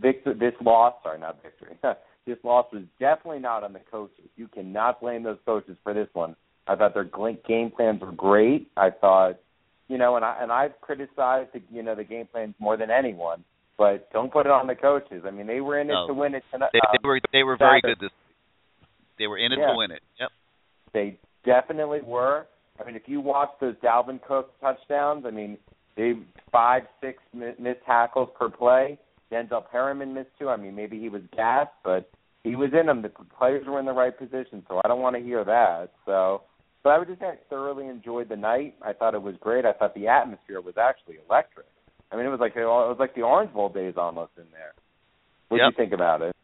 victor 0.00 0.34
this 0.34 0.52
loss, 0.64 0.94
sorry, 1.02 1.18
not 1.18 1.42
victory. 1.42 1.76
this 2.26 2.38
loss 2.44 2.66
was 2.72 2.82
definitely 3.00 3.40
not 3.40 3.64
on 3.64 3.72
the 3.72 3.80
coaches. 3.90 4.26
You 4.36 4.48
cannot 4.48 5.00
blame 5.00 5.22
those 5.22 5.38
coaches 5.44 5.76
for 5.82 5.94
this 5.94 6.08
one. 6.12 6.36
I 6.66 6.76
thought 6.76 6.94
their 6.94 7.04
game 7.04 7.70
plans 7.70 8.00
were 8.00 8.12
great. 8.12 8.68
I 8.76 8.90
thought, 8.90 9.34
you 9.88 9.98
know, 9.98 10.16
and 10.16 10.24
I 10.24 10.38
and 10.40 10.50
I've 10.50 10.80
criticized 10.80 11.50
the, 11.52 11.60
you 11.70 11.82
know 11.82 11.94
the 11.94 12.04
game 12.04 12.26
plans 12.30 12.54
more 12.58 12.76
than 12.76 12.90
anyone, 12.90 13.44
but 13.76 14.10
don't 14.12 14.32
put 14.32 14.46
it 14.46 14.52
on 14.52 14.66
the 14.66 14.74
coaches. 14.74 15.24
I 15.26 15.30
mean, 15.30 15.46
they 15.46 15.60
were 15.60 15.78
in 15.78 15.88
it 15.90 15.92
No. 15.92 16.06
to 16.06 16.14
win 16.14 16.34
it 16.34 16.42
tonight. 16.52 16.70
They, 16.72 16.80
they 16.80 17.06
were. 17.08 17.20
They 17.32 17.42
were 17.42 17.56
very 17.58 17.80
Saturday. 17.82 18.00
good 18.00 18.06
this. 18.06 18.12
They 19.18 19.26
were 19.26 19.38
in 19.38 19.52
it 19.52 19.58
Yeah. 19.58 19.68
to 19.72 19.76
win 19.76 19.90
it. 19.90 20.02
Yep. 20.20 20.30
They 20.92 21.18
definitely 21.44 22.00
were. 22.02 22.46
I 22.80 22.84
mean, 22.84 22.96
if 22.96 23.08
you 23.08 23.20
watch 23.20 23.50
those 23.60 23.74
Dalvin 23.76 24.20
Cook 24.22 24.58
touchdowns, 24.60 25.24
I 25.26 25.30
mean, 25.30 25.58
they 25.96 26.14
five, 26.50 26.82
six 27.00 27.22
mi- 27.32 27.54
missed 27.58 27.84
tackles 27.86 28.30
per 28.38 28.48
play. 28.48 28.98
Denzel 29.30 29.68
Perryman 29.70 30.12
missed 30.14 30.30
two. 30.38 30.48
I 30.48 30.56
mean, 30.56 30.74
maybe 30.74 30.98
he 30.98 31.08
was 31.08 31.22
gassed, 31.36 31.72
but 31.84 32.10
he 32.42 32.56
was 32.56 32.70
in 32.78 32.86
them. 32.86 33.02
The 33.02 33.08
players 33.38 33.66
were 33.66 33.78
in 33.78 33.86
the 33.86 33.92
right 33.92 34.16
position, 34.16 34.64
so 34.68 34.80
I 34.84 34.88
don't 34.88 35.00
want 35.00 35.16
to 35.16 35.22
hear 35.22 35.44
that. 35.44 35.90
So, 36.04 36.42
but 36.82 36.90
I 36.90 36.98
would 36.98 37.08
just 37.08 37.20
say 37.20 37.26
I 37.28 37.36
thoroughly 37.48 37.86
enjoyed 37.86 38.28
the 38.28 38.36
night. 38.36 38.74
I 38.82 38.92
thought 38.92 39.14
it 39.14 39.22
was 39.22 39.36
great. 39.40 39.64
I 39.64 39.72
thought 39.72 39.94
the 39.94 40.08
atmosphere 40.08 40.60
was 40.60 40.76
actually 40.76 41.16
electric. 41.28 41.66
I 42.12 42.16
mean, 42.16 42.26
it 42.26 42.30
was 42.30 42.40
like 42.40 42.54
it 42.56 42.64
was 42.64 42.96
like 42.98 43.14
the 43.14 43.22
Orange 43.22 43.52
Bowl 43.52 43.68
days 43.68 43.94
almost 43.96 44.32
in 44.36 44.44
there. 44.52 44.72
What 45.48 45.58
do 45.58 45.64
Yep. 45.64 45.72
you 45.72 45.76
think 45.76 45.92
about 45.92 46.22
it? 46.22 46.34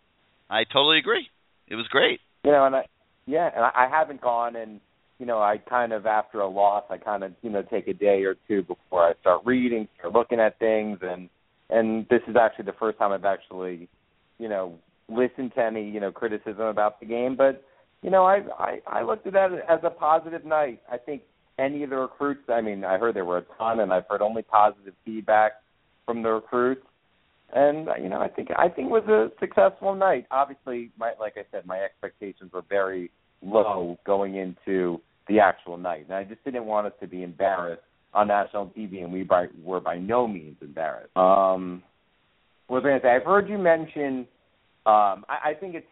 I 0.49 0.65
totally 0.65 0.99
agree. 0.99 1.29
It 1.69 1.75
was 1.77 1.87
great. 1.89 2.21
You 2.45 2.53
know, 2.53 2.67
and 2.67 2.77
I 2.77 2.87
yeah, 3.27 3.51
and 3.55 3.65
I, 3.65 3.71
I 3.75 3.89
haven't 3.89 4.21
gone 4.21 4.57
and 4.57 4.81
you 5.21 5.27
know, 5.27 5.39
I 5.39 5.59
kind 5.59 5.93
of 5.93 6.07
after 6.07 6.41
a 6.41 6.49
loss, 6.49 6.85
I 6.89 6.97
kind 6.97 7.23
of 7.23 7.33
you 7.43 7.51
know 7.51 7.63
take 7.63 7.87
a 7.87 7.93
day 7.93 8.25
or 8.25 8.37
two 8.49 8.63
before 8.63 9.07
I 9.07 9.13
start 9.21 9.43
reading, 9.45 9.87
start 9.99 10.15
looking 10.15 10.41
at 10.41 10.59
things, 10.59 10.99
and 11.03 11.29
and 11.69 12.09
this 12.09 12.23
is 12.27 12.37
actually 12.41 12.65
the 12.65 12.73
first 12.81 12.99
time 12.99 13.13
I've 13.13 13.27
actually, 13.27 13.87
you 14.39 14.49
know, 14.49 14.79
listened 15.11 15.53
to 15.57 15.63
any 15.63 15.89
you 15.89 16.01
know 16.01 16.11
criticism 16.11 16.63
about 16.63 17.01
the 17.01 17.07
game. 17.07 17.37
But 17.37 17.63
you 18.03 18.09
know, 18.09 18.25
I 18.25 18.41
I, 18.59 18.79
I 18.87 19.03
looked 19.03 19.27
at 19.27 19.35
that 19.35 19.53
as 19.69 19.81
a 19.83 19.91
positive 19.91 20.47
night. 20.47 20.81
I 20.91 20.97
think 20.97 21.21
any 21.59 21.83
of 21.83 21.91
the 21.91 21.97
recruits. 21.97 22.49
I 22.49 22.63
mean, 22.63 22.83
I 22.83 22.97
heard 22.97 23.15
there 23.15 23.27
were 23.27 23.39
a 23.39 23.45
ton, 23.59 23.81
and 23.81 23.93
I've 23.93 24.09
heard 24.09 24.23
only 24.23 24.43
positive 24.43 24.95
feedback 25.05 25.53
from 26.07 26.23
the 26.23 26.31
recruits. 26.31 26.87
And 27.53 27.89
you 28.03 28.09
know, 28.09 28.21
I 28.21 28.29
think 28.29 28.49
I 28.57 28.69
think 28.69 28.89
it 28.89 28.91
was 28.91 29.09
a 29.09 29.31
successful 29.41 29.95
night. 29.95 30.27
Obviously, 30.31 30.91
my 30.99 31.13
like 31.19 31.35
I 31.37 31.43
said, 31.51 31.67
my 31.67 31.79
expectations 31.79 32.53
were 32.53 32.63
very 32.69 33.11
low 33.43 33.99
going 34.07 34.37
into 34.37 35.01
the 35.29 35.41
actual 35.41 35.77
night, 35.77 36.05
and 36.05 36.15
I 36.15 36.25
just 36.25 36.45
didn't 36.45 36.67
want 36.67 36.87
us 36.87 36.93
to 37.01 37.07
be 37.07 37.23
embarrassed 37.23 37.83
on 38.13 38.29
national 38.29 38.67
TV, 38.77 39.03
and 39.03 39.13
we 39.13 39.23
by, 39.23 39.47
were 39.63 39.81
by 39.81 39.97
no 39.97 40.27
means 40.27 40.57
embarrassed. 40.61 41.17
Um, 41.17 41.83
was 42.69 42.83
going 42.83 43.01
to 43.01 43.05
say? 43.05 43.11
I've 43.11 43.25
heard 43.25 43.49
you 43.49 43.59
mention. 43.59 44.27
Um, 44.87 45.25
I, 45.29 45.51
I 45.51 45.55
think 45.59 45.75
it's 45.75 45.87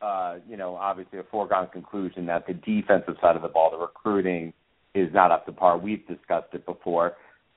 uh, 0.00 0.36
you 0.48 0.56
know 0.56 0.76
obviously 0.76 1.18
a 1.18 1.24
foregone 1.30 1.68
conclusion 1.72 2.26
that 2.26 2.46
the 2.46 2.54
defensive 2.54 3.16
side 3.20 3.36
of 3.36 3.42
the 3.42 3.48
ball, 3.48 3.70
the 3.70 3.76
recruiting, 3.76 4.52
is 4.94 5.12
not 5.12 5.30
up 5.30 5.46
to 5.46 5.52
par. 5.52 5.78
We've 5.78 6.06
discussed 6.06 6.54
it 6.54 6.64
before. 6.66 7.14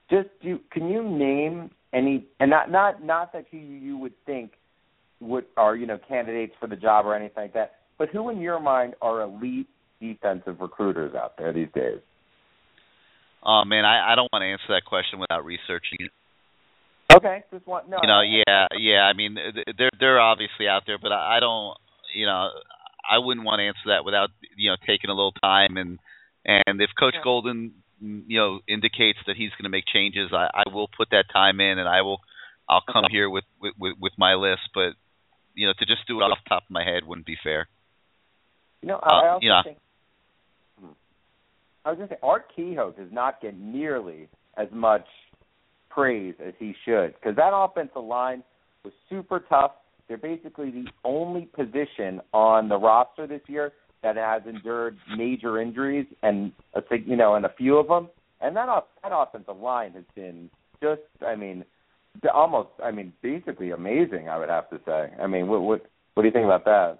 Just 0.10 0.30
do 0.42 0.60
can 0.72 0.90
you 0.90 1.04
name 1.04 1.72
any 1.94 2.26
and 2.40 2.50
not 2.50 2.72
not 2.72 3.04
not 3.04 3.34
that 3.34 3.46
you 3.52 3.60
you 3.60 3.98
would 3.98 4.14
think 4.26 4.52
would 5.20 5.46
are 5.58 5.76
you 5.76 5.88
know 5.88 6.00
candidates 6.08 6.54
for 6.60 6.68
the 6.68 6.76
job 6.76 7.06
or 7.06 7.16
anything 7.16 7.44
like 7.44 7.54
that, 7.54 7.74
but 7.98 8.10
who 8.10 8.30
in 8.30 8.40
your 8.40 8.60
mind 8.60 8.96
are 9.02 9.22
elite 9.22 9.68
defensive 10.00 10.58
recruiters 10.60 11.14
out 11.16 11.38
there 11.38 11.52
these 11.54 11.68
days? 11.74 12.00
Oh 13.44 13.64
man, 13.66 13.86
I 13.86 14.14
I 14.14 14.16
don't 14.16 14.30
want 14.32 14.44
to 14.44 14.48
answer 14.48 14.68
that 14.70 14.86
question 14.86 15.20
without 15.20 15.46
researching 15.46 16.00
it. 16.00 16.12
Okay, 17.12 17.44
just 17.52 17.66
want 17.66 17.90
no. 17.90 17.98
You 18.02 18.08
know, 18.08 18.22
yeah, 18.22 18.68
yeah. 18.78 19.02
I 19.02 19.14
mean, 19.14 19.36
they're 19.78 19.90
they're 20.00 20.20
obviously 20.20 20.68
out 20.68 20.84
there, 20.86 21.00
but 21.02 21.12
I 21.12 21.40
don't. 21.40 21.76
You 22.14 22.26
know, 22.26 22.50
I 23.10 23.18
wouldn't 23.18 23.46
want 23.46 23.60
to 23.60 23.66
answer 23.66 23.88
that 23.88 24.06
without 24.06 24.30
you 24.56 24.70
know 24.70 24.78
taking 24.86 25.10
a 25.10 25.14
little 25.14 25.34
time 25.42 25.78
and 25.78 26.00
and 26.46 26.82
if 26.82 26.90
Coach 26.98 27.16
Yeah. 27.16 27.24
Golden 27.24 27.74
you 28.02 28.40
know 28.40 28.60
indicates 28.68 29.20
that 29.28 29.36
he's 29.36 29.52
going 29.52 29.64
to 29.64 29.70
make 29.70 29.86
changes, 29.92 30.30
I, 30.34 30.50
I 30.54 30.74
will 30.74 30.88
put 30.88 31.10
that 31.12 31.26
time 31.32 31.60
in 31.60 31.80
and 31.80 31.88
I 31.88 32.02
will 32.02 32.20
I'll 32.68 32.84
come 32.92 33.06
here 33.10 33.30
with, 33.30 33.46
with 33.62 33.74
with 33.80 33.94
with 34.00 34.14
my 34.18 34.36
list. 34.36 34.70
But 34.74 34.94
you 35.56 35.68
know, 35.68 35.74
to 35.78 35.86
just 35.86 36.08
do 36.08 36.20
it 36.20 36.24
off 36.24 36.38
the 36.44 36.50
top 36.50 36.64
of 36.64 36.70
my 36.72 36.84
head 36.84 37.04
wouldn't 37.06 37.28
be 37.28 37.38
fair. 37.44 37.68
You 38.82 38.90
know, 38.90 38.98
Uh, 38.98 39.10
I 39.14 39.28
also 39.30 39.44
you 39.44 39.50
know. 39.50 39.62
think 39.64 39.78
Hmm. 40.80 40.92
I 41.86 41.90
was 41.90 41.98
going 41.98 42.10
to 42.10 42.16
say 42.16 42.20
Art 42.24 42.46
Kehoe 42.56 42.92
does 42.92 43.12
not 43.12 43.42
get 43.42 43.58
nearly 43.58 44.30
as 44.58 44.68
much 44.72 45.06
praise 45.90 46.36
as 46.46 46.54
he 46.60 46.74
should 46.86 47.14
because 47.16 47.36
that 47.36 47.52
offensive 47.54 48.04
line 48.04 48.44
was 48.84 48.94
super 49.10 49.40
tough. 49.50 49.72
They're 50.08 50.18
basically 50.18 50.72
the 50.72 50.86
only 51.04 51.46
position 51.46 52.22
on 52.34 52.70
the 52.70 52.78
roster 52.78 53.28
this 53.28 53.42
year 53.48 53.74
that 54.04 54.16
has 54.16 54.42
endured 54.48 54.98
major 55.18 55.62
injuries 55.62 56.06
and 56.24 56.52
a 56.74 56.82
you 57.06 57.16
know 57.16 57.36
and 57.36 57.46
a 57.46 57.54
few 57.58 57.78
of 57.78 57.88
them. 57.88 58.10
And 58.42 58.56
that 58.56 58.70
off- 58.70 58.88
that 59.04 59.12
offensive 59.14 59.58
line 59.58 59.94
has 59.94 60.06
been 60.16 60.50
just 60.82 61.02
I 61.26 61.36
mean 61.36 61.66
almost 62.34 62.70
I 62.84 62.92
mean 62.92 63.14
basically 63.22 63.72
amazing. 63.72 64.30
I 64.30 64.38
would 64.38 64.50
have 64.50 64.70
to 64.70 64.80
say. 64.86 65.10
I 65.22 65.28
mean 65.28 65.48
what 65.48 65.62
what 65.62 65.86
what 66.14 66.24
do 66.24 66.28
you 66.28 66.34
think 66.34 66.46
about 66.46 66.66
that? 66.66 67.00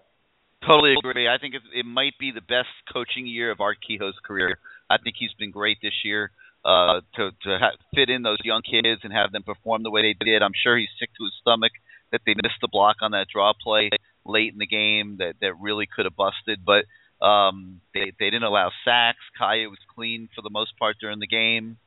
Totally 0.66 0.94
agree. 0.94 1.28
I 1.28 1.38
think 1.40 1.56
it, 1.56 1.62
it 1.74 1.86
might 1.86 2.20
be 2.20 2.32
the 2.32 2.42
best 2.42 2.68
coaching 2.92 3.26
year 3.26 3.50
of 3.52 3.62
Art 3.62 3.78
Kehoe's 3.80 4.20
career. 4.26 4.60
I 4.90 4.98
think 4.98 5.16
he's 5.18 5.34
been 5.40 5.52
great 5.52 5.78
this 5.82 6.04
year 6.04 6.32
uh, 6.66 7.00
to 7.16 7.32
to 7.44 7.58
ha- 7.60 7.80
fit 7.96 8.10
in 8.10 8.24
those 8.24 8.40
young 8.44 8.62
kids 8.62 9.02
and 9.04 9.14
have 9.14 9.32
them 9.32 9.44
perform 9.44 9.84
the 9.84 9.92
way 9.92 10.02
they 10.02 10.16
did. 10.20 10.44
I'm 10.44 10.58
sure 10.62 10.78
he's 10.78 10.92
sick 11.00 11.10
to 11.18 11.24
his 11.24 11.34
stomach 11.40 11.72
that 12.12 12.22
they 12.26 12.34
missed 12.36 12.60
the 12.62 12.68
block 12.68 12.98
on 13.02 13.12
that 13.12 13.28
draw 13.32 13.54
play 13.54 13.90
late 14.30 14.54
in 14.54 14.60
the 14.60 14.68
game 14.68 15.18
that 15.18 15.36
that 15.42 15.60
really 15.60 15.88
could 15.88 16.06
have 16.06 16.16
busted, 16.16 16.66
but 16.66 16.86
um, 17.26 17.82
they 17.94 18.14
they 18.20 18.30
didn't 18.30 18.44
allow 18.44 18.72
sacks. 18.86 19.24
Kaaya 19.40 19.70
was 19.70 19.80
clean 19.96 20.30
for 20.36 20.42
the 20.42 20.50
most 20.50 20.78
part 20.78 20.98
during 21.00 21.20
the 21.20 21.28
game. 21.28 21.78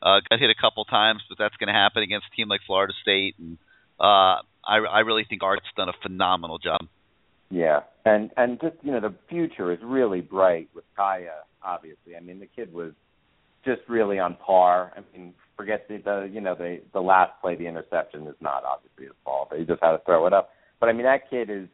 Uh, 0.00 0.20
got 0.30 0.38
hit 0.38 0.50
a 0.50 0.60
couple 0.60 0.84
times, 0.84 1.20
but 1.28 1.38
that's 1.38 1.56
going 1.56 1.66
to 1.66 1.74
happen 1.74 2.02
against 2.02 2.26
a 2.32 2.36
team 2.36 2.48
like 2.48 2.60
Florida 2.66 2.92
State. 3.02 3.34
And 3.38 3.58
uh, 3.98 4.40
I 4.64 4.78
I 4.90 5.00
really 5.00 5.24
think 5.28 5.42
Art's 5.42 5.66
done 5.76 5.88
a 5.88 6.02
phenomenal 6.02 6.58
job. 6.58 6.82
Yeah, 7.50 7.80
and 8.04 8.30
and 8.36 8.60
just 8.60 8.76
you 8.82 8.92
know 8.92 9.00
the 9.00 9.14
future 9.28 9.72
is 9.72 9.78
really 9.82 10.20
bright 10.20 10.68
with 10.74 10.84
Kaaya. 10.96 11.44
Obviously, 11.62 12.16
I 12.16 12.20
mean 12.20 12.40
the 12.40 12.46
kid 12.46 12.72
was 12.72 12.92
just 13.64 13.80
really 13.88 14.18
on 14.18 14.36
par. 14.36 14.92
I 14.96 15.00
mean, 15.16 15.34
forget 15.56 15.88
the, 15.88 15.98
the 15.98 16.30
you 16.32 16.40
know 16.40 16.54
the 16.54 16.80
the 16.92 17.00
last 17.00 17.32
play, 17.40 17.56
the 17.56 17.66
interception 17.66 18.26
is 18.26 18.36
not 18.40 18.64
obviously 18.64 19.06
his 19.06 19.14
fault. 19.24 19.52
He 19.56 19.64
just 19.64 19.82
had 19.82 19.92
to 19.92 20.00
throw 20.04 20.26
it 20.26 20.32
up. 20.32 20.50
But 20.80 20.88
I 20.88 20.92
mean 20.92 21.04
that 21.04 21.28
kid 21.28 21.50
is 21.50 21.68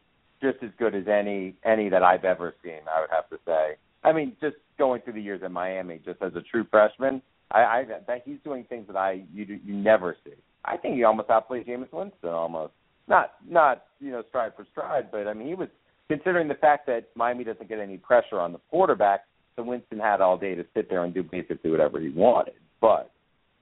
just 0.45 0.63
as 0.63 0.71
good 0.79 0.95
as 0.95 1.09
any 1.09 1.55
any 1.65 1.89
that 1.89 2.03
I've 2.03 2.25
ever 2.25 2.55
seen. 2.63 2.81
I 2.95 3.01
would 3.01 3.11
have 3.11 3.29
to 3.31 3.39
say. 3.47 3.77
I 4.03 4.13
mean, 4.13 4.37
just 4.41 4.57
going 4.79 5.01
through 5.01 5.15
the 5.15 5.23
years 5.23 5.41
in 5.45 5.53
Miami, 5.53 6.01
just 6.05 6.21
as 6.21 6.35
a 6.35 6.43
true 6.43 6.67
freshman, 6.71 7.23
I, 7.51 7.61
I 7.61 7.85
that 8.07 8.23
he's 8.25 8.39
doing 8.45 8.65
things 8.65 8.87
that 8.89 8.97
I 8.97 9.25
you 9.33 9.59
you 9.65 9.75
never 9.75 10.17
see. 10.25 10.35
I 10.65 10.77
think 10.77 10.97
he 10.97 11.05
almost 11.05 11.31
outplayed 11.31 11.67
Jameis 11.67 11.93
Winston 11.93 12.31
almost. 12.31 12.73
Not 13.09 13.33
not 13.49 13.85
you 14.01 14.11
know 14.11 14.23
stride 14.29 14.53
for 14.57 14.67
stride, 14.71 15.11
but 15.11 15.27
I 15.27 15.33
mean 15.35 15.49
he 15.49 15.55
was 15.55 15.69
considering 16.09 16.49
the 16.49 16.55
fact 16.55 16.87
that 16.87 17.09
Miami 17.15 17.45
doesn't 17.45 17.69
get 17.69 17.79
any 17.79 17.97
pressure 17.97 18.39
on 18.39 18.53
the 18.53 18.61
quarterback, 18.71 19.25
so 19.57 19.63
Winston 19.63 19.99
had 19.99 20.21
all 20.21 20.37
day 20.37 20.55
to 20.55 20.65
sit 20.75 20.91
there 20.91 21.05
and 21.05 21.15
do 21.15 21.23
basically 21.23 21.71
whatever 21.71 22.01
he 22.01 22.11
wanted. 22.11 22.55
But 22.81 23.11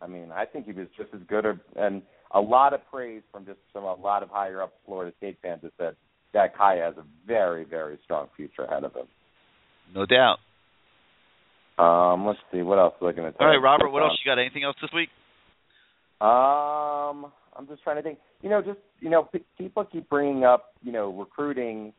I 0.00 0.08
mean, 0.08 0.32
I 0.32 0.44
think 0.46 0.66
he 0.66 0.72
was 0.72 0.88
just 0.96 1.10
as 1.14 1.20
good, 1.28 1.46
or, 1.46 1.60
and 1.76 2.02
a 2.32 2.40
lot 2.40 2.74
of 2.74 2.80
praise 2.90 3.22
from 3.30 3.46
just 3.46 3.58
from 3.72 3.84
a 3.84 3.94
lot 3.94 4.24
of 4.24 4.30
higher 4.30 4.62
up 4.62 4.72
Florida 4.84 5.12
State 5.18 5.38
fans 5.42 5.60
that 5.62 5.72
said 5.78 5.96
that 6.32 6.56
Kaaya 6.56 6.86
has 6.86 6.96
a 6.96 7.04
very 7.26 7.64
very 7.64 7.98
strong 8.04 8.28
future 8.36 8.62
ahead 8.62 8.84
of 8.84 8.94
him. 8.94 9.06
No 9.94 10.06
doubt. 10.06 10.38
Um, 11.78 12.26
let's 12.26 12.38
see 12.52 12.62
what 12.62 12.78
else 12.78 12.94
I 13.00 13.12
going 13.12 13.32
to 13.32 13.40
All 13.40 13.46
right. 13.46 13.56
Robert. 13.56 13.90
What 13.90 14.02
else 14.02 14.18
you 14.24 14.30
got? 14.30 14.38
Anything 14.38 14.64
else 14.64 14.76
this 14.80 14.90
week? 14.94 15.08
Um, 16.20 17.32
I'm 17.56 17.66
just 17.66 17.82
trying 17.82 17.96
to 17.96 18.02
think. 18.02 18.18
You 18.42 18.50
know, 18.50 18.62
just 18.62 18.78
you 19.00 19.10
know, 19.10 19.24
p- 19.24 19.44
people 19.58 19.84
keep 19.84 20.08
bringing 20.08 20.44
up, 20.44 20.74
you 20.82 20.92
know, 20.92 21.10
recruiting. 21.12 21.92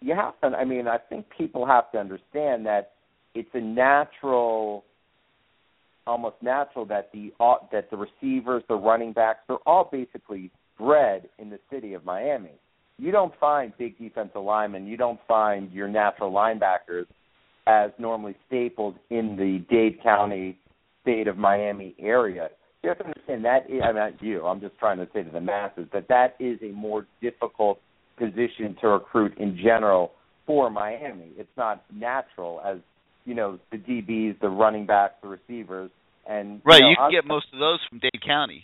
You 0.00 0.14
have 0.14 0.38
to. 0.40 0.56
I 0.56 0.64
mean, 0.64 0.86
I 0.86 0.98
think 0.98 1.26
people 1.36 1.66
have 1.66 1.90
to 1.92 1.98
understand 1.98 2.66
that 2.66 2.92
it's 3.34 3.48
a 3.54 3.60
natural, 3.60 4.84
almost 6.06 6.36
natural 6.42 6.84
that 6.86 7.10
the 7.12 7.32
au- 7.40 7.66
that 7.72 7.90
the 7.90 7.96
receivers, 7.96 8.62
the 8.68 8.76
running 8.76 9.12
backs, 9.12 9.40
they're 9.48 9.56
all 9.66 9.88
basically 9.90 10.50
bred 10.78 11.28
in 11.38 11.50
the 11.50 11.58
city 11.70 11.94
of 11.94 12.04
Miami. 12.04 12.52
You 12.98 13.12
don't 13.12 13.32
find 13.38 13.72
big 13.78 13.98
defensive 13.98 14.42
linemen. 14.42 14.86
You 14.86 14.96
don't 14.96 15.20
find 15.28 15.70
your 15.72 15.88
natural 15.88 16.32
linebackers 16.32 17.06
as 17.66 17.90
normally 17.98 18.36
staples 18.46 18.94
in 19.10 19.36
the 19.36 19.64
Dade 19.70 20.02
County, 20.02 20.58
state 21.02 21.28
of 21.28 21.36
Miami 21.36 21.94
area. 21.98 22.48
You 22.82 22.90
have 22.90 22.98
to 22.98 23.04
understand 23.04 23.44
that. 23.44 23.68
Is, 23.68 23.82
I'm 23.84 23.96
not 23.96 24.22
you. 24.22 24.46
I'm 24.46 24.60
just 24.60 24.78
trying 24.78 24.98
to 24.98 25.08
say 25.12 25.24
to 25.24 25.30
the 25.30 25.40
masses 25.40 25.88
that 25.92 26.08
that 26.08 26.36
is 26.38 26.58
a 26.62 26.72
more 26.72 27.06
difficult 27.20 27.80
position 28.16 28.76
to 28.80 28.88
recruit 28.88 29.36
in 29.38 29.58
general 29.62 30.12
for 30.46 30.70
Miami. 30.70 31.32
It's 31.36 31.48
not 31.56 31.84
natural 31.92 32.60
as 32.64 32.78
you 33.24 33.34
know 33.34 33.58
the 33.72 33.78
DBs, 33.78 34.40
the 34.40 34.48
running 34.48 34.86
backs, 34.86 35.14
the 35.20 35.28
receivers, 35.28 35.90
and 36.28 36.60
Right. 36.64 36.80
know, 36.80 36.90
You 36.90 36.96
can 36.96 37.10
get 37.10 37.26
most 37.26 37.46
of 37.52 37.58
those 37.58 37.80
from 37.88 37.98
Dade 37.98 38.22
County. 38.24 38.62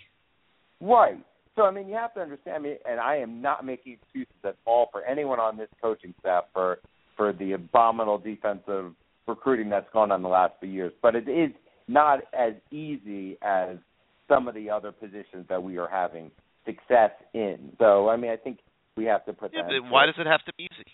Right. 0.80 1.18
So 1.56 1.62
I 1.62 1.70
mean, 1.70 1.88
you 1.88 1.94
have 1.94 2.14
to 2.14 2.20
understand. 2.20 2.56
I 2.56 2.58
mean, 2.60 2.76
and 2.88 3.00
I 3.00 3.16
am 3.16 3.42
not 3.42 3.64
making 3.64 3.94
excuses 3.94 4.32
at 4.44 4.56
all 4.64 4.88
for 4.90 5.04
anyone 5.04 5.38
on 5.38 5.56
this 5.56 5.68
coaching 5.80 6.14
staff 6.20 6.44
for 6.52 6.78
for 7.16 7.32
the 7.32 7.52
abominable 7.52 8.18
defensive 8.18 8.92
recruiting 9.28 9.68
that's 9.68 9.90
gone 9.92 10.10
on 10.10 10.22
the 10.22 10.28
last 10.28 10.54
few 10.60 10.70
years. 10.70 10.92
But 11.02 11.14
it 11.14 11.28
is 11.28 11.50
not 11.88 12.20
as 12.32 12.54
easy 12.70 13.36
as 13.42 13.76
some 14.28 14.48
of 14.48 14.54
the 14.54 14.70
other 14.70 14.92
positions 14.92 15.46
that 15.48 15.62
we 15.62 15.76
are 15.76 15.88
having 15.88 16.30
success 16.64 17.10
in. 17.34 17.72
So 17.78 18.08
I 18.08 18.16
mean, 18.16 18.30
I 18.30 18.36
think 18.36 18.58
we 18.96 19.04
have 19.04 19.24
to 19.26 19.32
put 19.32 19.52
Yeah, 19.52 19.62
that. 19.62 19.82
but 19.82 19.90
why 19.90 20.06
does 20.06 20.14
it 20.18 20.26
have 20.26 20.44
to 20.46 20.52
be 20.56 20.64
easy? 20.64 20.84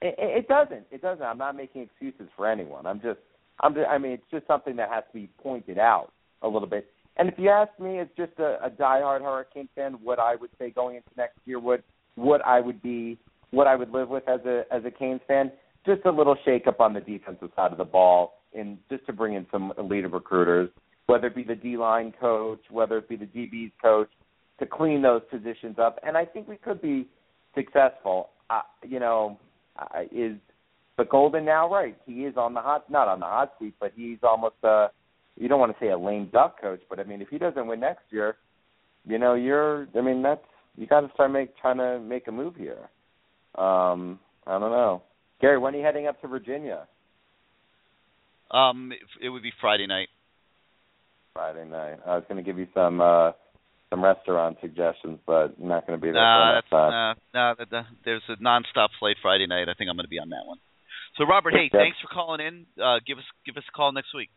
It, 0.00 0.14
it 0.18 0.38
it 0.38 0.48
doesn't. 0.48 0.86
It 0.90 1.02
doesn't. 1.02 1.24
I'm 1.24 1.38
not 1.38 1.56
making 1.56 1.82
excuses 1.82 2.28
for 2.36 2.48
anyone. 2.50 2.86
I'm 2.86 3.00
just. 3.00 3.20
I'm. 3.60 3.74
Just, 3.74 3.86
I 3.88 3.98
mean, 3.98 4.12
it's 4.12 4.30
just 4.30 4.46
something 4.46 4.76
that 4.76 4.88
has 4.88 5.04
to 5.12 5.14
be 5.14 5.28
pointed 5.42 5.78
out 5.78 6.12
a 6.40 6.48
little 6.48 6.68
bit. 6.68 6.86
And 7.16 7.28
if 7.28 7.34
you 7.38 7.50
ask 7.50 7.70
me, 7.78 7.98
as 7.98 8.08
just 8.16 8.32
a, 8.38 8.64
a 8.64 8.70
diehard 8.70 9.20
Hurricane 9.20 9.68
fan, 9.74 9.98
what 10.02 10.18
I 10.18 10.36
would 10.36 10.50
say 10.58 10.70
going 10.70 10.96
into 10.96 11.08
next 11.16 11.38
year, 11.44 11.60
what 11.60 11.82
what 12.14 12.44
I 12.44 12.60
would 12.60 12.82
be, 12.82 13.18
what 13.50 13.66
I 13.66 13.76
would 13.76 13.90
live 13.90 14.08
with 14.08 14.28
as 14.28 14.40
a 14.46 14.64
as 14.70 14.82
a 14.84 14.90
Canes 14.90 15.20
fan, 15.28 15.52
just 15.86 16.04
a 16.04 16.10
little 16.10 16.36
shake 16.44 16.66
up 16.66 16.80
on 16.80 16.94
the 16.94 17.00
defensive 17.00 17.50
side 17.54 17.72
of 17.72 17.78
the 17.78 17.84
ball, 17.84 18.40
and 18.54 18.78
just 18.90 19.04
to 19.06 19.12
bring 19.12 19.34
in 19.34 19.46
some 19.50 19.72
elite 19.78 20.10
recruiters, 20.10 20.70
whether 21.06 21.26
it 21.26 21.34
be 21.34 21.42
the 21.44 21.54
D 21.54 21.76
line 21.76 22.12
coach, 22.18 22.60
whether 22.70 22.98
it 22.98 23.08
be 23.08 23.16
the 23.16 23.26
DB's 23.26 23.72
coach, 23.80 24.08
to 24.58 24.66
clean 24.66 25.02
those 25.02 25.22
positions 25.30 25.78
up. 25.78 25.98
And 26.02 26.16
I 26.16 26.24
think 26.24 26.48
we 26.48 26.56
could 26.56 26.80
be 26.80 27.06
successful. 27.54 28.30
Uh, 28.48 28.62
you 28.86 29.00
know, 29.00 29.38
I 29.76 30.06
is 30.10 30.36
but 30.96 31.08
Golden 31.08 31.44
now, 31.44 31.70
right? 31.70 31.96
He 32.06 32.24
is 32.24 32.36
on 32.36 32.54
the 32.54 32.60
hot, 32.60 32.88
not 32.90 33.08
on 33.08 33.20
the 33.20 33.26
hot 33.26 33.54
seat, 33.58 33.74
but 33.80 33.92
he's 33.96 34.18
almost 34.22 34.56
a. 34.62 34.88
You 35.36 35.48
don't 35.48 35.60
want 35.60 35.72
to 35.72 35.84
say 35.84 35.90
a 35.90 35.98
lame 35.98 36.28
duck 36.32 36.60
coach, 36.60 36.80
but 36.88 37.00
I 37.00 37.04
mean, 37.04 37.22
if 37.22 37.28
he 37.28 37.38
doesn't 37.38 37.66
win 37.66 37.80
next 37.80 38.04
year, 38.10 38.36
you 39.06 39.18
know, 39.18 39.34
you're. 39.34 39.86
I 39.96 40.00
mean, 40.00 40.22
that's 40.22 40.44
you 40.76 40.86
got 40.86 41.00
to 41.00 41.10
start 41.14 41.30
make 41.32 41.56
trying 41.58 41.78
to 41.78 41.98
make 42.00 42.28
a 42.28 42.32
move 42.32 42.54
here. 42.56 42.88
Um, 43.56 44.18
I 44.46 44.52
don't 44.58 44.70
know, 44.70 45.02
Gary. 45.40 45.58
When 45.58 45.74
are 45.74 45.78
you 45.78 45.84
heading 45.84 46.06
up 46.06 46.20
to 46.22 46.28
Virginia? 46.28 46.86
Um, 48.50 48.92
it 49.20 49.30
would 49.30 49.42
be 49.42 49.52
Friday 49.60 49.86
night. 49.86 50.08
Friday 51.34 51.64
night. 51.64 51.98
I 52.06 52.16
was 52.16 52.24
going 52.28 52.36
to 52.36 52.42
give 52.42 52.58
you 52.58 52.66
some 52.74 53.00
uh 53.00 53.32
some 53.90 54.04
restaurant 54.04 54.58
suggestions, 54.60 55.18
but 55.26 55.54
I'm 55.60 55.68
not 55.68 55.86
going 55.86 55.98
to 55.98 56.02
be 56.02 56.10
there 56.12 56.22
Nah, 56.22 56.54
that's 56.54 56.70
nah, 56.72 57.14
nah, 57.34 57.54
that- 57.54 57.70
that- 57.70 57.86
there's 58.04 58.22
a 58.28 58.36
nonstop 58.36 58.88
flight 58.98 59.16
Friday 59.20 59.46
night. 59.46 59.68
I 59.68 59.74
think 59.74 59.90
I'm 59.90 59.96
going 59.96 60.04
to 60.04 60.10
be 60.10 60.18
on 60.18 60.30
that 60.30 60.46
one. 60.46 60.58
So 61.18 61.24
Robert, 61.24 61.52
hey, 61.52 61.68
Yeah. 61.72 61.80
thanks 61.80 61.98
for 62.00 62.08
calling 62.08 62.40
in. 62.40 62.66
Uh, 62.82 63.00
give 63.06 63.18
us 63.18 63.24
give 63.44 63.56
us 63.56 63.64
a 63.68 63.72
call 63.72 63.92
next 63.92 64.14
week. 64.14 64.30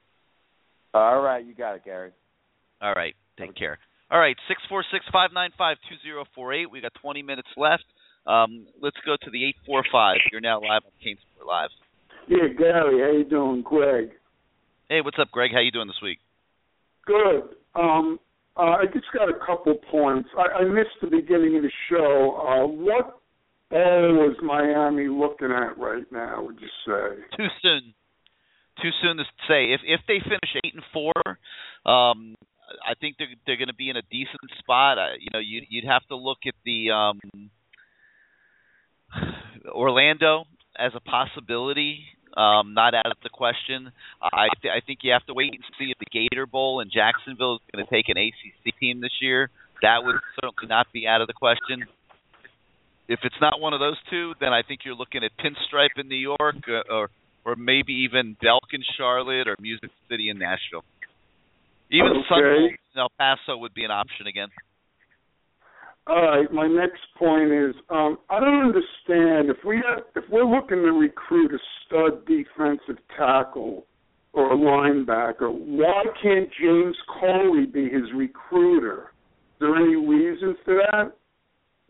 All 0.95 1.19
right, 1.19 1.45
you 1.45 1.53
got 1.53 1.75
it, 1.75 1.83
Gary. 1.83 2.11
All 2.81 2.93
right, 2.93 3.13
take 3.37 3.53
care. 3.53 3.79
All 4.09 4.17
right, 4.17 4.37
six 4.47 4.61
four 4.69 4.81
six 4.93 5.03
five 5.11 5.31
nine 5.33 5.49
five 5.57 5.75
two 5.89 5.95
zero 6.01 6.23
four 6.33 6.53
eight. 6.53 6.71
We 6.71 6.79
got 6.79 6.93
20 7.01 7.21
minutes 7.21 7.49
left. 7.57 7.83
Um, 8.25 8.65
let's 8.81 8.95
go 9.05 9.17
to 9.21 9.29
the 9.29 9.45
eight 9.45 9.57
four 9.65 9.83
five. 9.91 10.15
You're 10.31 10.39
now 10.39 10.61
live 10.61 10.83
on 10.85 10.91
CaneSport 11.05 11.45
Live. 11.45 11.69
Yeah, 12.29 12.47
Gary, 12.57 13.01
how 13.01 13.11
you 13.11 13.25
doing, 13.29 13.61
Greg? 13.61 14.11
Hey, 14.87 15.01
what's 15.01 15.17
up, 15.19 15.29
Greg? 15.31 15.51
How 15.53 15.59
you 15.59 15.71
doing 15.71 15.87
this 15.87 15.99
week? 16.01 16.19
Good. 17.05 17.41
Um, 17.75 18.17
uh, 18.55 18.77
I 18.79 18.85
just 18.93 19.07
got 19.13 19.27
a 19.27 19.37
couple 19.45 19.75
points. 19.91 20.29
I, 20.37 20.61
I 20.61 20.63
missed 20.63 20.95
the 21.01 21.07
beginning 21.07 21.57
of 21.57 21.63
the 21.63 21.71
show. 21.89 22.37
Uh, 22.39 22.67
what 22.67 23.19
ball 23.69 24.31
is 24.31 24.37
Miami 24.41 25.09
looking 25.09 25.51
at 25.51 25.77
right 25.77 26.09
now? 26.09 26.41
Would 26.41 26.61
you 26.61 26.69
say? 26.87 27.21
Too 27.35 27.47
soon. 27.61 27.93
Too 28.81 28.91
soon 29.01 29.17
to 29.17 29.23
say. 29.47 29.71
If 29.73 29.81
if 29.85 30.01
they 30.07 30.19
finish 30.19 30.55
eight 30.63 30.73
and 30.73 30.83
four, 30.91 31.13
um, 31.85 32.35
I 32.85 32.93
think 32.99 33.15
they're 33.17 33.27
they're 33.45 33.57
going 33.57 33.69
to 33.69 33.75
be 33.75 33.89
in 33.89 33.97
a 33.97 34.01
decent 34.11 34.51
spot. 34.59 34.99
I, 34.99 35.15
you 35.19 35.29
know, 35.33 35.39
you 35.39 35.61
you'd 35.69 35.85
have 35.85 36.05
to 36.07 36.15
look 36.15 36.39
at 36.45 36.55
the 36.65 36.91
um, 36.91 37.19
Orlando 39.69 40.45
as 40.77 40.91
a 40.95 40.99
possibility. 40.99 42.03
Um, 42.35 42.73
not 42.73 42.93
out 42.93 43.05
of 43.05 43.17
the 43.23 43.29
question. 43.29 43.93
I 44.21 44.47
th- 44.61 44.73
I 44.75 44.85
think 44.85 44.99
you 45.03 45.13
have 45.13 45.25
to 45.27 45.33
wait 45.33 45.53
and 45.53 45.63
see 45.79 45.91
if 45.91 45.97
the 45.99 46.11
Gator 46.11 46.45
Bowl 46.45 46.81
in 46.81 46.89
Jacksonville 46.91 47.55
is 47.55 47.61
going 47.71 47.85
to 47.85 47.89
take 47.89 48.09
an 48.09 48.17
ACC 48.17 48.77
team 48.77 48.99
this 48.99 49.21
year. 49.21 49.49
That 49.81 50.03
would 50.03 50.17
certainly 50.35 50.67
not 50.67 50.87
be 50.91 51.07
out 51.07 51.21
of 51.21 51.27
the 51.27 51.33
question. 51.33 51.85
If 53.07 53.19
it's 53.23 53.39
not 53.39 53.61
one 53.61 53.73
of 53.73 53.79
those 53.79 53.95
two, 54.09 54.33
then 54.41 54.51
I 54.51 54.63
think 54.63 54.81
you're 54.83 54.95
looking 54.95 55.23
at 55.23 55.31
Pinstripe 55.37 55.97
in 55.97 56.09
New 56.09 56.15
York, 56.15 56.57
uh, 56.67 56.93
or 56.93 57.09
or 57.45 57.55
maybe 57.55 57.93
even 57.93 58.35
Belk 58.41 58.63
in 58.73 58.81
Charlotte, 58.97 59.47
or 59.47 59.55
Music 59.59 59.89
City 60.09 60.29
in 60.29 60.39
Nashville. 60.39 60.83
Even 61.91 62.23
Okay. 62.31 62.73
in 62.73 62.99
El 62.99 63.11
Paso 63.17 63.57
would 63.57 63.73
be 63.73 63.83
an 63.83 63.91
option 63.91 64.25
again. 64.27 64.49
All 66.07 66.21
right. 66.23 66.51
My 66.51 66.67
next 66.67 67.01
point 67.17 67.51
is 67.51 67.75
um, 67.89 68.17
I 68.29 68.39
don't 68.39 68.61
understand 68.61 69.49
if 69.49 69.57
we 69.65 69.77
have, 69.77 70.03
if 70.15 70.23
we're 70.29 70.45
looking 70.45 70.77
to 70.77 70.91
recruit 70.91 71.51
a 71.53 71.57
stud 71.85 72.25
defensive 72.25 73.01
tackle 73.17 73.85
or 74.33 74.53
a 74.53 74.57
linebacker, 74.57 75.51
why 75.51 76.03
can't 76.21 76.49
James 76.59 76.95
Coley 77.19 77.65
be 77.65 77.89
his 77.89 78.11
recruiter? 78.15 79.11
Is 79.55 79.59
there 79.61 79.75
any 79.75 79.95
reason 79.95 80.55
for 80.65 80.75
that? 80.75 81.13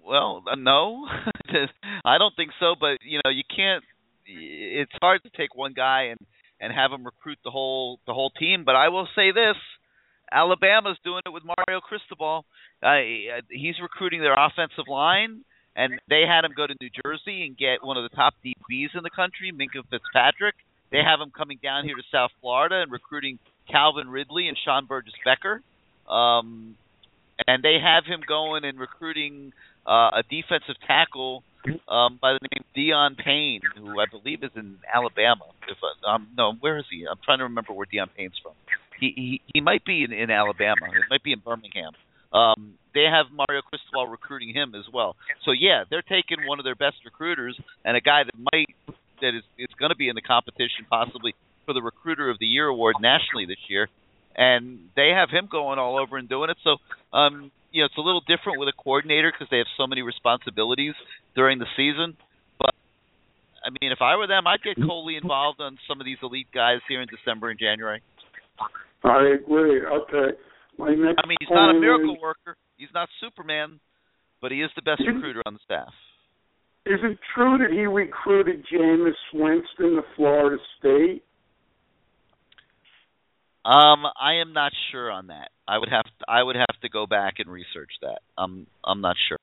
Well, 0.05 0.43
uh, 0.49 0.55
no, 0.55 1.07
I 2.05 2.17
don't 2.17 2.35
think 2.35 2.51
so. 2.59 2.75
But 2.79 2.99
you 3.03 3.19
know, 3.25 3.31
you 3.31 3.43
can't. 3.53 3.83
It's 4.25 4.91
hard 5.01 5.23
to 5.23 5.29
take 5.29 5.55
one 5.55 5.73
guy 5.73 6.09
and 6.11 6.19
and 6.59 6.71
have 6.73 6.91
him 6.91 7.05
recruit 7.05 7.37
the 7.43 7.51
whole 7.51 7.99
the 8.07 8.13
whole 8.13 8.31
team. 8.31 8.63
But 8.65 8.75
I 8.75 8.89
will 8.89 9.07
say 9.15 9.31
this: 9.31 9.57
Alabama's 10.31 10.97
doing 11.03 11.21
it 11.25 11.33
with 11.33 11.43
Mario 11.43 11.81
Cristobal. 11.81 12.45
Uh, 12.81 12.97
he's 13.49 13.75
recruiting 13.81 14.21
their 14.21 14.33
offensive 14.33 14.87
line, 14.87 15.41
and 15.75 15.99
they 16.09 16.23
had 16.27 16.45
him 16.45 16.53
go 16.55 16.67
to 16.67 16.75
New 16.79 16.89
Jersey 17.03 17.45
and 17.45 17.57
get 17.57 17.83
one 17.83 17.97
of 17.97 18.09
the 18.09 18.15
top 18.15 18.33
DBs 18.45 18.95
in 18.95 19.03
the 19.03 19.09
country, 19.09 19.51
Minkah 19.51 19.87
Fitzpatrick. 19.89 20.55
They 20.91 20.99
have 20.99 21.19
him 21.19 21.31
coming 21.35 21.59
down 21.61 21.85
here 21.85 21.95
to 21.95 22.03
South 22.11 22.31
Florida 22.41 22.81
and 22.81 22.91
recruiting 22.91 23.39
Calvin 23.69 24.09
Ridley 24.09 24.47
and 24.47 24.57
Shawn 24.63 24.85
Burgess 24.85 25.13
Becker. 25.25 25.61
Um, 26.07 26.77
and 27.47 27.63
they 27.63 27.77
have 27.83 28.05
him 28.05 28.21
going 28.25 28.63
and 28.63 28.79
recruiting 28.79 29.51
uh, 29.85 30.21
a 30.21 30.23
defensive 30.29 30.75
tackle 30.87 31.43
um, 31.87 32.19
by 32.21 32.33
the 32.33 32.47
name 32.51 32.63
Da'Ron 32.75 33.17
Payne, 33.17 33.61
who 33.77 33.99
I 33.99 34.05
believe 34.09 34.43
is 34.43 34.51
in 34.55 34.77
Alabama. 34.93 35.45
If 35.67 35.77
I, 35.81 36.15
um, 36.15 36.27
no, 36.37 36.53
where 36.59 36.77
is 36.77 36.85
he? 36.89 37.05
I'm 37.09 37.19
trying 37.23 37.39
to 37.39 37.45
remember 37.45 37.73
where 37.73 37.85
Da'Ron 37.85 38.09
Payne's 38.15 38.39
from. 38.41 38.53
He 38.99 39.13
he, 39.15 39.41
he 39.53 39.61
might 39.61 39.83
be 39.85 40.03
in, 40.03 40.13
in 40.13 40.31
Alabama. 40.31 40.85
It 40.87 41.09
might 41.09 41.23
be 41.23 41.33
in 41.33 41.39
Birmingham. 41.39 41.93
Um, 42.33 42.75
they 42.93 43.03
have 43.03 43.27
Mario 43.31 43.61
Cristobal 43.61 44.07
recruiting 44.07 44.53
him 44.53 44.75
as 44.75 44.85
well. 44.91 45.15
So 45.43 45.51
yeah, 45.51 45.83
they're 45.89 46.01
taking 46.01 46.47
one 46.47 46.59
of 46.59 46.65
their 46.65 46.75
best 46.75 46.97
recruiters 47.05 47.59
and 47.83 47.95
a 47.95 48.01
guy 48.01 48.23
that 48.23 48.35
might 48.51 48.67
that 49.21 49.35
is 49.35 49.43
is 49.57 49.73
going 49.79 49.89
to 49.89 49.95
be 49.95 50.09
in 50.09 50.15
the 50.15 50.21
competition 50.21 50.85
possibly 50.89 51.35
for 51.65 51.73
the 51.73 51.81
Recruiter 51.81 52.29
of 52.29 52.39
the 52.39 52.45
Year 52.45 52.67
award 52.67 52.95
nationally 53.01 53.45
this 53.45 53.59
year, 53.67 53.89
and 54.35 54.79
they 54.95 55.09
have 55.09 55.29
him 55.29 55.47
going 55.51 55.79
all 55.79 55.97
over 55.97 56.17
and 56.17 56.29
doing 56.29 56.49
it. 56.49 56.57
So 56.63 56.77
um, 57.15 57.51
you 57.75 57.83
know, 57.83 57.91
it's 57.91 57.99
a 57.99 58.01
little 58.01 58.23
different 58.23 58.55
with 58.57 58.71
a 58.71 58.77
coordinator 58.79 59.35
because 59.35 59.51
they 59.51 59.59
have 59.59 59.67
so 59.75 59.85
many 59.85 60.01
responsibilities 60.01 60.95
during 61.35 61.59
the 61.59 61.67
season. 61.75 62.15
But 62.57 62.71
I 63.67 63.69
mean, 63.69 63.91
if 63.91 63.99
I 63.99 64.15
were 64.15 64.31
them, 64.31 64.47
I'd 64.47 64.63
get 64.63 64.79
Coley 64.79 65.19
involved 65.19 65.59
on 65.59 65.77
some 65.85 65.99
of 65.99 66.05
these 66.05 66.17
elite 66.23 66.47
guys 66.55 66.79
here 66.87 67.01
in 67.01 67.09
December 67.11 67.51
and 67.51 67.59
January. 67.59 67.99
I 69.03 69.35
agree. 69.35 69.83
Okay. 69.83 70.39
My 70.79 70.95
next 70.95 71.19
I 71.19 71.27
mean, 71.27 71.35
he's 71.43 71.51
not 71.51 71.75
a 71.75 71.79
miracle 71.79 72.15
is- 72.15 72.21
worker. 72.23 72.55
He's 72.77 72.91
not 72.93 73.09
Superman, 73.19 73.79
but 74.41 74.51
he 74.51 74.61
is 74.61 74.71
the 74.75 74.81
best 74.81 75.03
recruiter 75.05 75.43
on 75.45 75.53
the 75.53 75.59
staff. 75.63 75.91
Is 76.85 76.99
it 77.03 77.17
true 77.33 77.57
that 77.57 77.71
he 77.71 77.87
recruited 77.87 78.65
Jameis 78.71 79.19
Winston 79.33 79.95
to 79.95 80.01
Florida 80.15 80.61
State? 80.79 81.23
Um, 83.65 84.05
I 84.05 84.45
am 84.45 84.53
not 84.53 84.71
sure 84.91 85.09
on 85.09 85.27
that. 85.27 85.49
I 85.67 85.79
would 85.79 85.89
have 85.89 86.05
to, 86.05 86.25
I 86.29 86.43
would 86.43 86.55
have 86.55 86.79
to 86.83 86.89
go 86.89 87.07
back 87.07 87.35
and 87.39 87.49
research 87.49 87.89
that. 88.03 88.19
I'm 88.37 88.67
I'm 88.85 89.01
not 89.01 89.15
sure. 89.27 89.39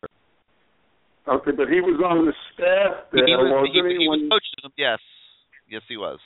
Okay, 1.26 1.50
but 1.50 1.66
he 1.66 1.80
was 1.80 1.98
on 2.06 2.26
the 2.26 2.34
staff 2.54 3.10
there, 3.10 3.26
he 3.26 3.34
was, 3.34 3.66
he, 3.66 3.74
he? 3.74 4.06
he 4.06 4.08
was 4.08 4.22
coaching 4.30 4.62
them. 4.62 4.72
Yes, 4.78 4.98
yes, 5.68 5.82
he 5.88 5.96
was. 5.96 6.20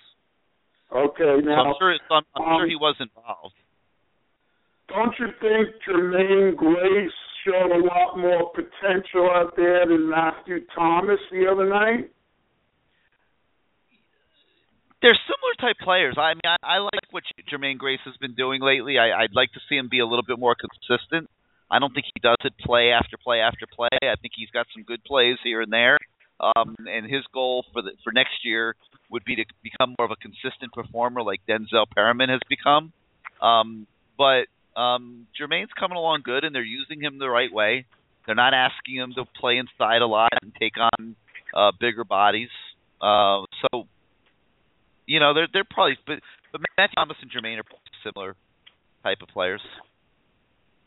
okay, 0.93 1.41
So 1.41 1.49
now 1.49 1.73
I'm 1.73 1.75
sure. 1.81 1.97
I'm, 2.11 2.23
I'm 2.37 2.43
um, 2.43 2.61
sure 2.61 2.69
he 2.69 2.77
was 2.77 2.97
involved. 3.01 3.57
don't 4.89 5.15
you 5.19 5.33
think 5.41 5.73
Jermaine 5.89 6.55
Grace 6.55 7.19
showed 7.45 7.73
a 7.73 7.81
lot 7.81 8.19
more 8.19 8.53
potential 8.53 9.31
out 9.33 9.57
there 9.57 9.87
than 9.87 10.11
Matthew 10.11 10.67
Thomas 10.77 11.21
the 11.33 11.49
other 11.51 11.69
night? 11.69 12.13
They're 15.03 15.19
similar 15.27 15.55
type 15.61 15.77
players. 15.83 16.17
I 16.19 16.35
mean, 16.35 16.41
I, 16.45 16.57
I 16.63 16.79
like 16.79 17.07
what 17.11 17.23
Jermaine 17.53 17.79
Grace 17.79 18.01
has 18.05 18.17
been 18.17 18.35
doing 18.35 18.63
lately. 18.63 18.99
I, 18.99 19.23
I'd 19.23 19.35
like 19.35 19.53
to 19.53 19.61
see 19.69 19.77
him 19.77 19.89
be 19.91 20.01
a 20.01 20.07
little 20.07 20.25
bit 20.27 20.39
more 20.39 20.57
consistent. 20.57 21.29
I 21.71 21.79
don't 21.79 21.93
think 21.93 22.07
he 22.15 22.21
does 22.21 22.37
it 22.45 22.55
play 22.65 22.91
after 22.91 23.17
play 23.17 23.41
after 23.41 23.67
play. 23.67 23.89
I 24.03 24.17
think 24.21 24.33
he's 24.37 24.51
got 24.51 24.67
some 24.75 24.85
good 24.85 25.05
plays 25.05 25.37
here 25.43 25.61
and 25.61 25.73
there. 25.73 25.99
Um, 26.39 26.77
and 26.87 27.11
his 27.11 27.25
goal 27.33 27.65
for 27.73 27.83
the 27.83 27.93
for 28.05 28.13
next 28.13 28.45
year 28.45 28.75
would 29.11 29.25
be 29.25 29.37
to 29.37 29.45
become 29.63 29.95
more 29.99 30.05
of 30.05 30.11
a 30.11 30.17
consistent 30.17 30.73
performer 30.73 31.23
like 31.23 31.41
Denzel 31.49 31.87
Perryman 31.95 32.29
has 32.29 32.41
become. 32.49 32.93
Um, 33.41 33.87
but 34.19 34.47
um, 34.79 35.27
Jermaine's 35.39 35.71
coming 35.79 35.97
along 35.97 36.23
good, 36.25 36.45
and 36.45 36.55
they're 36.55 36.63
using 36.63 37.01
him 37.01 37.19
the 37.19 37.29
right 37.29 37.53
way. 37.53 37.87
They're 38.27 38.35
not 38.35 38.55
asking 38.55 38.97
him 38.97 39.13
to 39.17 39.25
play 39.41 39.57
inside 39.57 40.03
a 40.03 40.07
lot 40.07 40.33
and 40.43 40.53
take 40.61 40.75
on 40.79 41.17
uh, 41.55 41.73
bigger 41.81 42.05
bodies. 42.05 42.51
Uh, 43.01 43.43
so, 43.63 43.87
you 45.07 45.21
know, 45.21 45.35
they're 45.35 45.49
they're 45.53 45.65
probably 45.69 45.97
but 46.07 46.19
but 46.53 46.61
Matthew 46.77 46.95
Thomas 46.97 47.17
and 47.23 47.31
Jermaine 47.31 47.59
are 47.59 47.65
similar 48.05 48.37
type 49.03 49.19
of 49.23 49.29
players. 49.29 49.61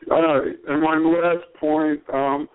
Right, 0.06 0.54
and 0.68 0.82
my 0.82 0.96
last 0.96 1.44
point, 1.60 2.00
um, 2.12 2.48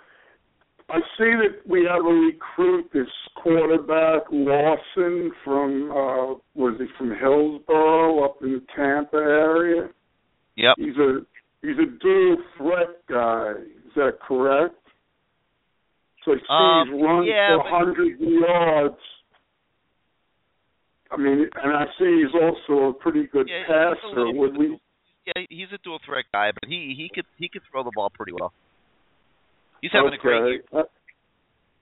I 0.89 0.97
see 1.17 1.31
that 1.41 1.61
we 1.67 1.87
have 1.89 2.03
a 2.03 2.09
recruit, 2.09 2.89
this 2.93 3.07
quarterback 3.35 4.23
Lawson 4.31 5.31
from 5.43 5.91
uh 5.91 6.39
was 6.55 6.75
he 6.79 6.85
from 6.97 7.09
Hillsboro 7.19 8.23
up 8.25 8.37
in 8.41 8.53
the 8.53 8.63
Tampa 8.75 9.17
area? 9.17 9.89
Yep. 10.57 10.75
He's 10.77 10.97
a 10.97 11.19
he's 11.61 11.77
a 11.77 11.99
dual 12.01 12.37
threat 12.57 13.05
guy. 13.09 13.51
Is 13.85 13.91
that 13.95 14.19
correct? 14.27 14.75
So 16.23 16.31
I 16.31 16.35
see 16.35 16.45
Um, 16.49 16.87
he's 16.93 17.03
run 17.03 17.25
yeah, 17.25 17.57
for 17.57 17.63
but- 17.63 17.69
hundred 17.69 18.19
yards. 18.19 18.97
I 21.11 21.17
mean, 21.17 21.49
and 21.63 21.73
I 21.73 21.85
see 21.99 22.23
he's 22.23 22.33
also 22.41 22.89
a 22.89 22.93
pretty 22.93 23.27
good 23.27 23.47
Yeah, 23.47 23.63
passer. 23.67 24.07
little- 24.07 24.33
Would 24.35 24.57
we 24.57 24.79
Yeah, 25.27 25.43
he's 25.49 25.71
a 25.73 25.77
dual 25.79 25.99
threat 26.05 26.25
guy, 26.33 26.51
but 26.51 26.67
he 26.67 26.93
he 26.95 27.09
could 27.13 27.25
he 27.37 27.49
could 27.49 27.63
throw 27.71 27.83
the 27.83 27.91
ball 27.95 28.09
pretty 28.09 28.33
well. 28.33 28.53
He's 29.81 29.91
having 29.91 30.13
a 30.13 30.17
great 30.17 30.45
year. 30.45 30.63
Uh, 30.73 30.83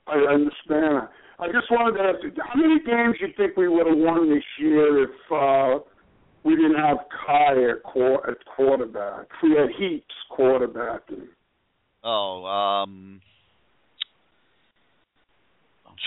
I 0.08 0.18
understand. 0.34 1.08
I 1.40 1.48
just 1.52 1.70
wanted 1.72 1.98
to 1.98 2.04
ask 2.04 2.24
you, 2.24 2.32
how 2.44 2.56
many 2.60 2.80
games 2.80 3.16
you 3.20 3.28
think 3.36 3.58
we 3.58 3.68
would 3.68 3.88
have 3.88 3.98
won 3.98 4.30
this 4.30 4.44
year 4.60 5.04
if 5.04 5.32
uh, 5.32 5.80
we 6.44 6.56
didn't 6.56 6.76
have 6.76 6.98
Kai 7.26 7.54
at, 7.54 8.30
at 8.30 8.46
quarterback? 8.46 9.28
If 9.32 9.44
we 9.44 9.52
had 9.52 9.70
Heaps 9.78 10.16
quarterbacking. 10.32 11.28
Oh, 12.04 12.46
um, 12.46 13.22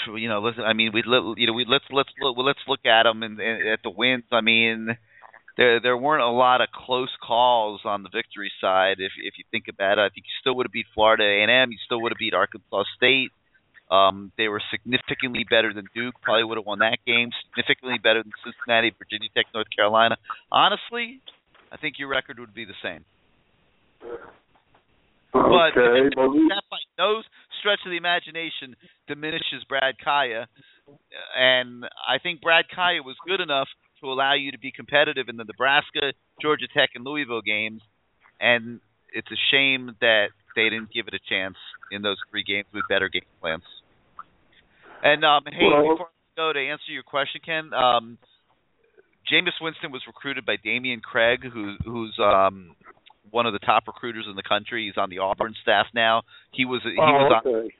you 0.06 0.28
know, 0.28 0.40
listen. 0.40 0.64
I 0.64 0.72
mean, 0.72 0.90
we 0.92 1.02
let 1.06 1.38
you 1.38 1.46
know, 1.46 1.52
we 1.52 1.64
let's 1.68 1.84
let's 1.90 2.10
look, 2.20 2.36
let's 2.38 2.58
look 2.68 2.84
at 2.84 3.04
them 3.04 3.22
and, 3.22 3.40
and 3.40 3.68
at 3.68 3.80
the 3.82 3.90
wins. 3.90 4.24
I 4.32 4.40
mean, 4.40 4.96
there 5.56 5.80
there 5.80 5.96
weren't 5.96 6.22
a 6.22 6.30
lot 6.30 6.60
of 6.60 6.68
close 6.72 7.10
calls 7.22 7.80
on 7.84 8.02
the 8.02 8.08
victory 8.08 8.52
side. 8.60 8.96
If 8.98 9.12
if 9.16 9.34
you 9.38 9.44
think 9.50 9.64
about 9.68 9.98
it, 9.98 10.02
I 10.02 10.08
think 10.08 10.26
you 10.26 10.36
still 10.40 10.56
would 10.56 10.66
have 10.66 10.72
beat 10.72 10.86
Florida 10.94 11.24
A 11.24 11.42
and 11.42 11.50
M. 11.50 11.72
You 11.72 11.78
still 11.84 12.00
would 12.02 12.12
have 12.12 12.18
beat 12.18 12.34
Arkansas 12.34 12.84
State. 12.96 13.30
Um, 13.90 14.32
they 14.36 14.48
were 14.48 14.60
significantly 14.70 15.46
better 15.48 15.72
than 15.72 15.86
Duke. 15.94 16.16
Probably 16.20 16.44
would 16.44 16.58
have 16.58 16.66
won 16.66 16.80
that 16.80 16.98
game. 17.06 17.30
Significantly 17.50 17.98
better 18.02 18.22
than 18.22 18.32
Cincinnati, 18.42 18.92
Virginia 18.98 19.28
Tech, 19.34 19.46
North 19.54 19.68
Carolina. 19.74 20.16
Honestly, 20.50 21.20
I 21.70 21.76
think 21.76 21.98
your 21.98 22.08
record 22.08 22.40
would 22.40 22.54
be 22.54 22.64
the 22.64 22.74
same. 22.82 23.04
But 25.42 25.76
Okay, 25.76 26.08
that 26.48 26.62
by 26.70 26.78
no 26.98 27.22
stretch 27.60 27.80
of 27.84 27.90
the 27.90 27.96
imagination 27.96 28.76
diminishes 29.08 29.64
Brad 29.68 29.94
Kaaya, 30.04 30.46
and 31.36 31.84
I 31.84 32.18
think 32.22 32.40
Brad 32.40 32.66
Kaaya 32.74 33.02
was 33.04 33.16
good 33.26 33.40
enough 33.40 33.68
to 34.00 34.06
allow 34.06 34.34
you 34.34 34.52
to 34.52 34.58
be 34.58 34.72
competitive 34.72 35.28
in 35.28 35.36
the 35.36 35.44
Nebraska, 35.44 36.12
Georgia 36.40 36.66
Tech, 36.74 36.90
and 36.94 37.04
Louisville 37.04 37.42
games, 37.42 37.80
and 38.40 38.80
it's 39.12 39.28
a 39.30 39.40
shame 39.50 39.96
that 40.00 40.28
they 40.54 40.64
didn't 40.64 40.92
give 40.92 41.08
it 41.08 41.14
a 41.14 41.22
chance 41.28 41.56
in 41.90 42.02
those 42.02 42.16
three 42.30 42.44
games 42.44 42.66
with 42.72 42.84
better 42.88 43.08
game 43.08 43.22
plans. 43.40 43.62
And 45.02 45.24
um, 45.24 45.42
hey, 45.46 45.66
Well- 45.66 45.92
before 45.96 46.06
I 46.08 46.36
go 46.36 46.52
to 46.52 46.60
answer 46.60 46.92
your 46.92 47.02
question, 47.02 47.40
Ken, 47.44 47.72
um, 47.72 48.18
Jameis 49.30 49.58
Winston 49.60 49.90
was 49.90 50.02
recruited 50.06 50.44
by 50.46 50.56
Dameyune 50.56 51.02
Craig, 51.02 51.40
who, 51.42 51.74
who's 51.84 52.16
um, 52.22 52.76
one 53.36 53.44
of 53.44 53.52
the 53.52 53.58
top 53.58 53.84
recruiters 53.86 54.24
in 54.28 54.34
the 54.34 54.42
country. 54.42 54.86
He's 54.86 54.96
on 54.96 55.10
the 55.10 55.18
Auburn 55.18 55.54
staff 55.60 55.84
now. 55.94 56.22
He 56.52 56.64
was 56.64 56.80
he 56.82 56.96
oh, 56.98 57.04
was 57.04 57.42
on 57.44 57.70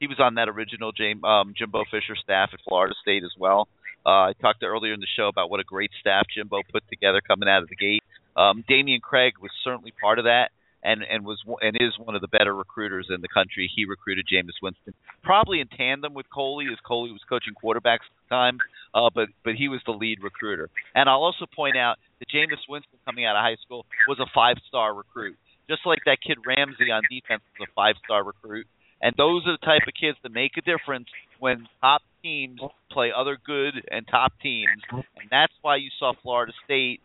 he 0.00 0.06
was 0.06 0.18
on 0.18 0.36
that 0.36 0.48
original 0.48 0.92
James, 0.92 1.20
um, 1.22 1.52
Jimbo 1.56 1.84
Fisher 1.90 2.16
staff 2.16 2.50
at 2.54 2.60
Florida 2.66 2.94
State 3.02 3.22
as 3.22 3.36
well. 3.38 3.68
Uh, 4.06 4.28
I 4.28 4.32
talked 4.40 4.62
earlier 4.62 4.94
in 4.94 5.00
the 5.00 5.06
show 5.14 5.28
about 5.28 5.50
what 5.50 5.60
a 5.60 5.64
great 5.64 5.90
staff 6.00 6.24
Jimbo 6.34 6.62
put 6.72 6.82
together 6.88 7.20
coming 7.20 7.48
out 7.48 7.62
of 7.62 7.68
the 7.68 7.76
gate. 7.76 8.02
Um, 8.34 8.64
Dameyune 8.68 9.02
Craig 9.02 9.34
was 9.40 9.50
certainly 9.62 9.92
part 10.00 10.18
of 10.18 10.24
that, 10.24 10.48
and 10.82 11.02
and 11.02 11.24
was 11.26 11.38
and 11.60 11.76
is 11.78 11.92
one 11.98 12.14
of 12.14 12.22
the 12.22 12.28
better 12.28 12.54
recruiters 12.54 13.08
in 13.14 13.20
the 13.20 13.28
country. 13.28 13.70
He 13.76 13.84
recruited 13.84 14.24
Jameis 14.24 14.56
Winston, 14.62 14.94
probably 15.22 15.60
in 15.60 15.68
tandem 15.68 16.14
with 16.14 16.26
Coley, 16.32 16.66
as 16.72 16.78
Coley 16.80 17.12
was 17.12 17.20
coaching 17.28 17.52
quarterbacks 17.52 18.08
at 18.08 18.16
the 18.24 18.30
time. 18.30 18.58
Uh, 18.94 19.10
but 19.14 19.28
but 19.44 19.54
he 19.54 19.68
was 19.68 19.80
the 19.84 19.92
lead 19.92 20.22
recruiter. 20.22 20.70
And 20.94 21.10
I'll 21.10 21.22
also 21.22 21.44
point 21.44 21.76
out 21.76 21.96
that 22.24 22.32
Jameis 22.32 22.64
Winston, 22.68 22.98
coming 23.04 23.26
out 23.26 23.36
of 23.36 23.42
high 23.42 23.56
school, 23.64 23.84
was 24.08 24.18
a 24.20 24.26
five-star 24.34 24.94
recruit, 24.94 25.36
just 25.68 25.82
like 25.84 26.00
that 26.06 26.18
kid 26.24 26.38
Ramsey 26.46 26.90
on 26.90 27.02
defense 27.10 27.42
was 27.58 27.68
a 27.68 27.72
five-star 27.74 28.24
recruit. 28.24 28.66
And 29.02 29.14
those 29.18 29.42
are 29.46 29.52
the 29.52 29.66
type 29.66 29.84
of 29.86 29.92
kids 29.92 30.16
that 30.22 30.32
make 30.32 30.56
a 30.56 30.62
difference 30.62 31.08
when 31.38 31.68
top 31.80 32.00
teams 32.22 32.60
play 32.90 33.10
other 33.14 33.36
good 33.44 33.74
and 33.90 34.06
top 34.08 34.32
teams. 34.42 34.80
And 34.90 35.28
that's 35.30 35.52
why 35.60 35.76
you 35.76 35.90
saw 35.98 36.14
Florida 36.22 36.52
State 36.64 37.00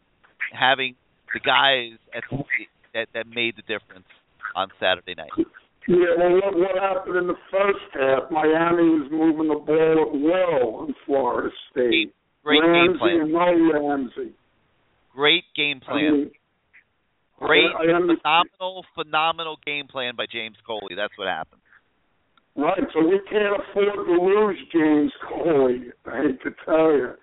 having 0.54 0.96
the 1.34 1.40
guys 1.40 2.00
at 2.16 2.24
that 2.94 3.08
that 3.14 3.28
made 3.28 3.56
the 3.58 3.68
difference 3.68 4.08
on 4.56 4.70
Saturday 4.80 5.16
night. 5.16 5.30
Yeah, 5.88 6.16
well, 6.18 6.34
what, 6.40 6.54
what 6.56 6.76
happened 6.82 7.18
in 7.18 7.28
the 7.28 7.40
first 7.52 7.90
half? 7.94 8.32
Miami 8.32 8.90
was 8.96 9.10
moving 9.12 9.50
the 9.50 9.60
ball 9.60 10.14
well 10.14 10.88
in 10.88 10.96
Florida 11.06 11.50
State. 11.72 12.14
Great 12.44 12.62
Ramsey 12.62 12.94
game 12.94 12.98
plan. 13.00 13.22
and 13.22 13.32
no 13.34 13.90
Ramsey. 13.90 14.34
Great 15.14 15.44
game 15.56 15.80
plan. 15.80 16.06
Um, 16.14 16.32
Great, 17.40 17.72
I, 17.72 17.92
I 17.92 17.96
understand. 17.96 18.20
phenomenal, 18.58 18.86
phenomenal 18.96 19.58
game 19.66 19.88
plan 19.88 20.16
by 20.18 20.26
James 20.32 20.58
Coley. 20.68 20.96
That's 20.96 21.14
what 21.18 21.28
happened. 21.28 21.62
Right, 22.56 22.84
so 22.94 23.00
we 23.00 23.20
can't 23.32 23.56
afford 23.56 23.96
to 23.96 24.12
lose 24.22 24.58
James 24.74 25.12
Coley. 25.26 25.88
I 26.06 26.18
hate 26.24 26.42
to 26.44 26.52
tell 26.66 26.92
you. 26.92 27.14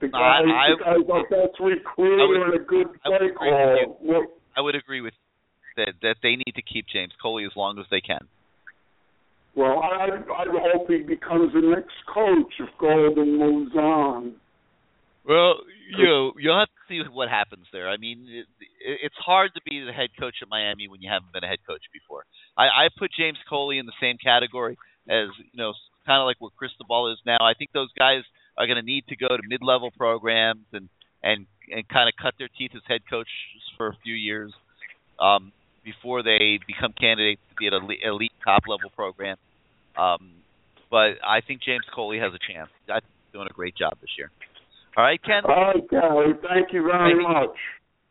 The 0.00 0.08
guy, 0.08 0.18
I- 0.18 0.70
the 0.70 0.84
guy's 0.84 1.08
our 1.08 1.22
best 1.30 1.58
recruiter 1.60 2.22
I 2.22 2.26
would- 2.26 2.40
and 2.42 2.54
a 2.54 2.58
good 2.58 3.02
play 3.02 3.16
agree 3.16 3.28
with 3.30 3.36
call. 3.36 4.26
I 4.56 4.60
would 4.60 4.74
agree 4.74 5.00
with 5.00 5.14
that 5.76 5.94
that 6.02 6.16
they 6.22 6.36
need 6.36 6.52
to 6.54 6.62
keep 6.62 6.86
James 6.86 7.12
Coley 7.22 7.44
as 7.46 7.56
long 7.56 7.78
as 7.78 7.86
they 7.90 8.00
can. 8.02 8.28
well, 9.54 9.80
I 9.82 10.10
I 10.10 10.44
hope 10.74 10.88
he 10.90 10.98
becomes 10.98 11.52
the 11.54 11.60
next 11.62 11.94
coach 12.06 12.52
if 12.60 12.68
Golden 12.78 13.38
moves 13.38 13.74
on. 13.76 14.34
Well, 15.26 15.64
you 15.96 16.04
know, 16.04 16.32
you'll 16.38 16.58
have 16.58 16.68
to 16.68 16.84
see 16.88 17.00
what 17.10 17.28
happens 17.30 17.64
there. 17.72 17.88
I 17.88 17.96
mean, 17.96 18.26
it, 18.28 18.46
it, 18.60 18.98
it's 19.04 19.16
hard 19.16 19.52
to 19.54 19.60
be 19.64 19.80
the 19.80 19.92
head 19.92 20.10
coach 20.20 20.36
at 20.42 20.48
Miami 20.48 20.86
when 20.86 21.00
you 21.00 21.10
haven't 21.10 21.32
been 21.32 21.44
a 21.44 21.48
head 21.48 21.64
coach 21.66 21.82
before. 21.92 22.24
I, 22.58 22.64
I 22.64 22.88
put 22.98 23.10
James 23.16 23.38
Coley 23.48 23.78
in 23.78 23.86
the 23.86 23.96
same 24.00 24.18
category 24.18 24.76
as 25.08 25.28
you 25.38 25.56
know, 25.56 25.72
kind 26.06 26.20
of 26.20 26.26
like 26.26 26.40
what 26.40 26.54
Cristobal 26.56 27.12
is 27.12 27.18
now. 27.24 27.38
I 27.40 27.54
think 27.54 27.72
those 27.72 27.92
guys 27.98 28.22
are 28.56 28.66
going 28.66 28.76
to 28.76 28.84
need 28.84 29.04
to 29.08 29.16
go 29.16 29.28
to 29.28 29.42
mid-level 29.48 29.90
programs 29.96 30.64
and 30.72 30.88
and 31.22 31.46
and 31.72 31.88
kind 31.88 32.08
of 32.08 32.14
cut 32.20 32.34
their 32.38 32.48
teeth 32.58 32.72
as 32.76 32.82
head 32.86 33.00
coaches 33.08 33.64
for 33.76 33.88
a 33.88 33.96
few 34.04 34.14
years 34.14 34.52
um, 35.18 35.52
before 35.82 36.22
they 36.22 36.60
become 36.66 36.92
candidates 36.92 37.40
to 37.48 37.54
be 37.56 37.66
at 37.66 37.72
elite, 37.72 38.00
elite 38.04 38.32
top-level 38.44 38.90
program. 38.90 39.36
Um, 39.96 40.32
but 40.90 41.16
I 41.24 41.40
think 41.40 41.62
James 41.62 41.84
Coley 41.94 42.18
has 42.18 42.32
a 42.34 42.52
chance. 42.52 42.68
I 42.88 43.00
think 43.00 43.12
he's 43.24 43.32
doing 43.32 43.48
a 43.50 43.54
great 43.54 43.74
job 43.74 43.96
this 44.02 44.10
year. 44.18 44.30
All 44.96 45.04
right, 45.04 45.20
Ken. 45.22 45.42
All 45.44 45.72
right, 45.74 45.90
Gary, 45.90 46.34
thank 46.48 46.72
you 46.72 46.82
very 46.84 47.12
Thank 47.14 47.22
you. 47.22 47.28
much. 47.28 47.56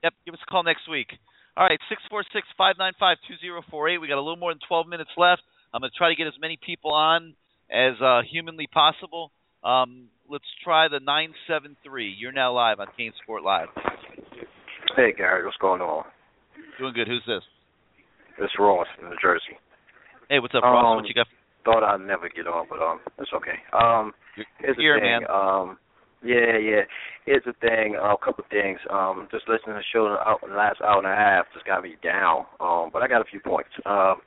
Yep, 0.04 0.14
give 0.26 0.34
us 0.34 0.40
a 0.46 0.50
call 0.52 0.64
next 0.64 0.90
week. 0.90 1.08
All 1.56 1.66
right, 1.66 1.80
six 1.88 2.02
four 2.10 2.24
six 2.34 2.48
five 2.58 2.76
nine 2.78 2.94
five 3.00 3.18
two 3.28 3.36
zero 3.40 3.62
four 3.70 3.88
eight. 3.88 4.00
We 4.00 4.08
got 4.08 4.18
a 4.18 4.26
little 4.26 4.36
more 4.38 4.52
than 4.52 4.60
twelve 4.68 4.88
minutes 4.88 5.12
left. 5.18 5.42
I'm 5.74 5.82
going 5.82 5.92
to 5.92 5.98
try 5.98 6.10
to 6.10 6.16
get 6.16 6.28
as 6.28 6.34
many 6.42 6.58
people 6.64 6.92
on 6.92 7.36
as 7.72 7.94
uh, 8.02 8.22
humanly 8.30 8.68
possible. 8.68 9.32
Um, 9.64 10.10
let's 10.30 10.44
try 10.64 10.88
the 10.90 11.00
nine 11.00 11.34
seven 11.48 11.78
three. 11.86 12.14
You're 12.18 12.32
now 12.34 12.54
live 12.54 12.80
on 12.80 12.88
Kane 12.98 13.14
Sport 13.24 13.44
Live. 13.44 13.70
Hey 14.96 15.14
Gary, 15.16 15.46
what's 15.46 15.58
going 15.58 15.82
on? 15.82 16.06
Doing 16.80 16.94
good. 16.94 17.08
Who's 17.08 17.24
this? 17.26 17.44
It's 18.40 18.54
Ross 18.60 18.88
in 19.02 19.10
New 19.10 19.16
Jersey. 19.22 19.58
Hey, 20.30 20.40
what's 20.40 20.56
up, 20.56 20.64
Ross? 20.64 20.84
Um, 20.86 20.96
What 20.98 21.08
you 21.08 21.14
got? 21.14 21.28
Thought 21.66 21.84
I'd 21.84 22.02
never 22.02 22.28
get 22.30 22.48
on, 22.48 22.66
but 22.70 22.80
um, 22.82 23.00
it's 23.20 23.30
okay. 23.34 23.56
Um, 23.72 24.12
here's 24.60 24.76
the 24.76 24.82
here, 24.82 24.98
thing. 25.00 25.04
man. 25.04 25.22
Um, 25.30 25.78
yeah, 26.24 26.58
yeah. 26.58 26.82
Here's 27.26 27.44
the 27.46 27.54
thing. 27.62 27.96
Uh, 27.96 28.14
a 28.14 28.18
couple 28.18 28.44
of 28.44 28.50
things. 28.50 28.80
Um, 28.90 29.28
just 29.32 29.48
listening 29.48 29.76
to 29.76 29.82
the 29.82 29.90
show 29.94 30.08
out 30.08 30.40
the 30.42 30.54
last 30.56 30.82
hour 30.82 30.98
and 30.98 31.08
a 31.08 31.16
half 31.16 31.46
just 31.54 31.66
got 31.66 31.84
me 31.84 31.96
down. 32.04 32.46
Um, 32.60 32.90
but 32.92 33.02
I 33.04 33.08
got 33.08 33.22
a 33.22 33.30
few 33.30 33.40
points. 33.40 33.70
Um, 33.86 34.22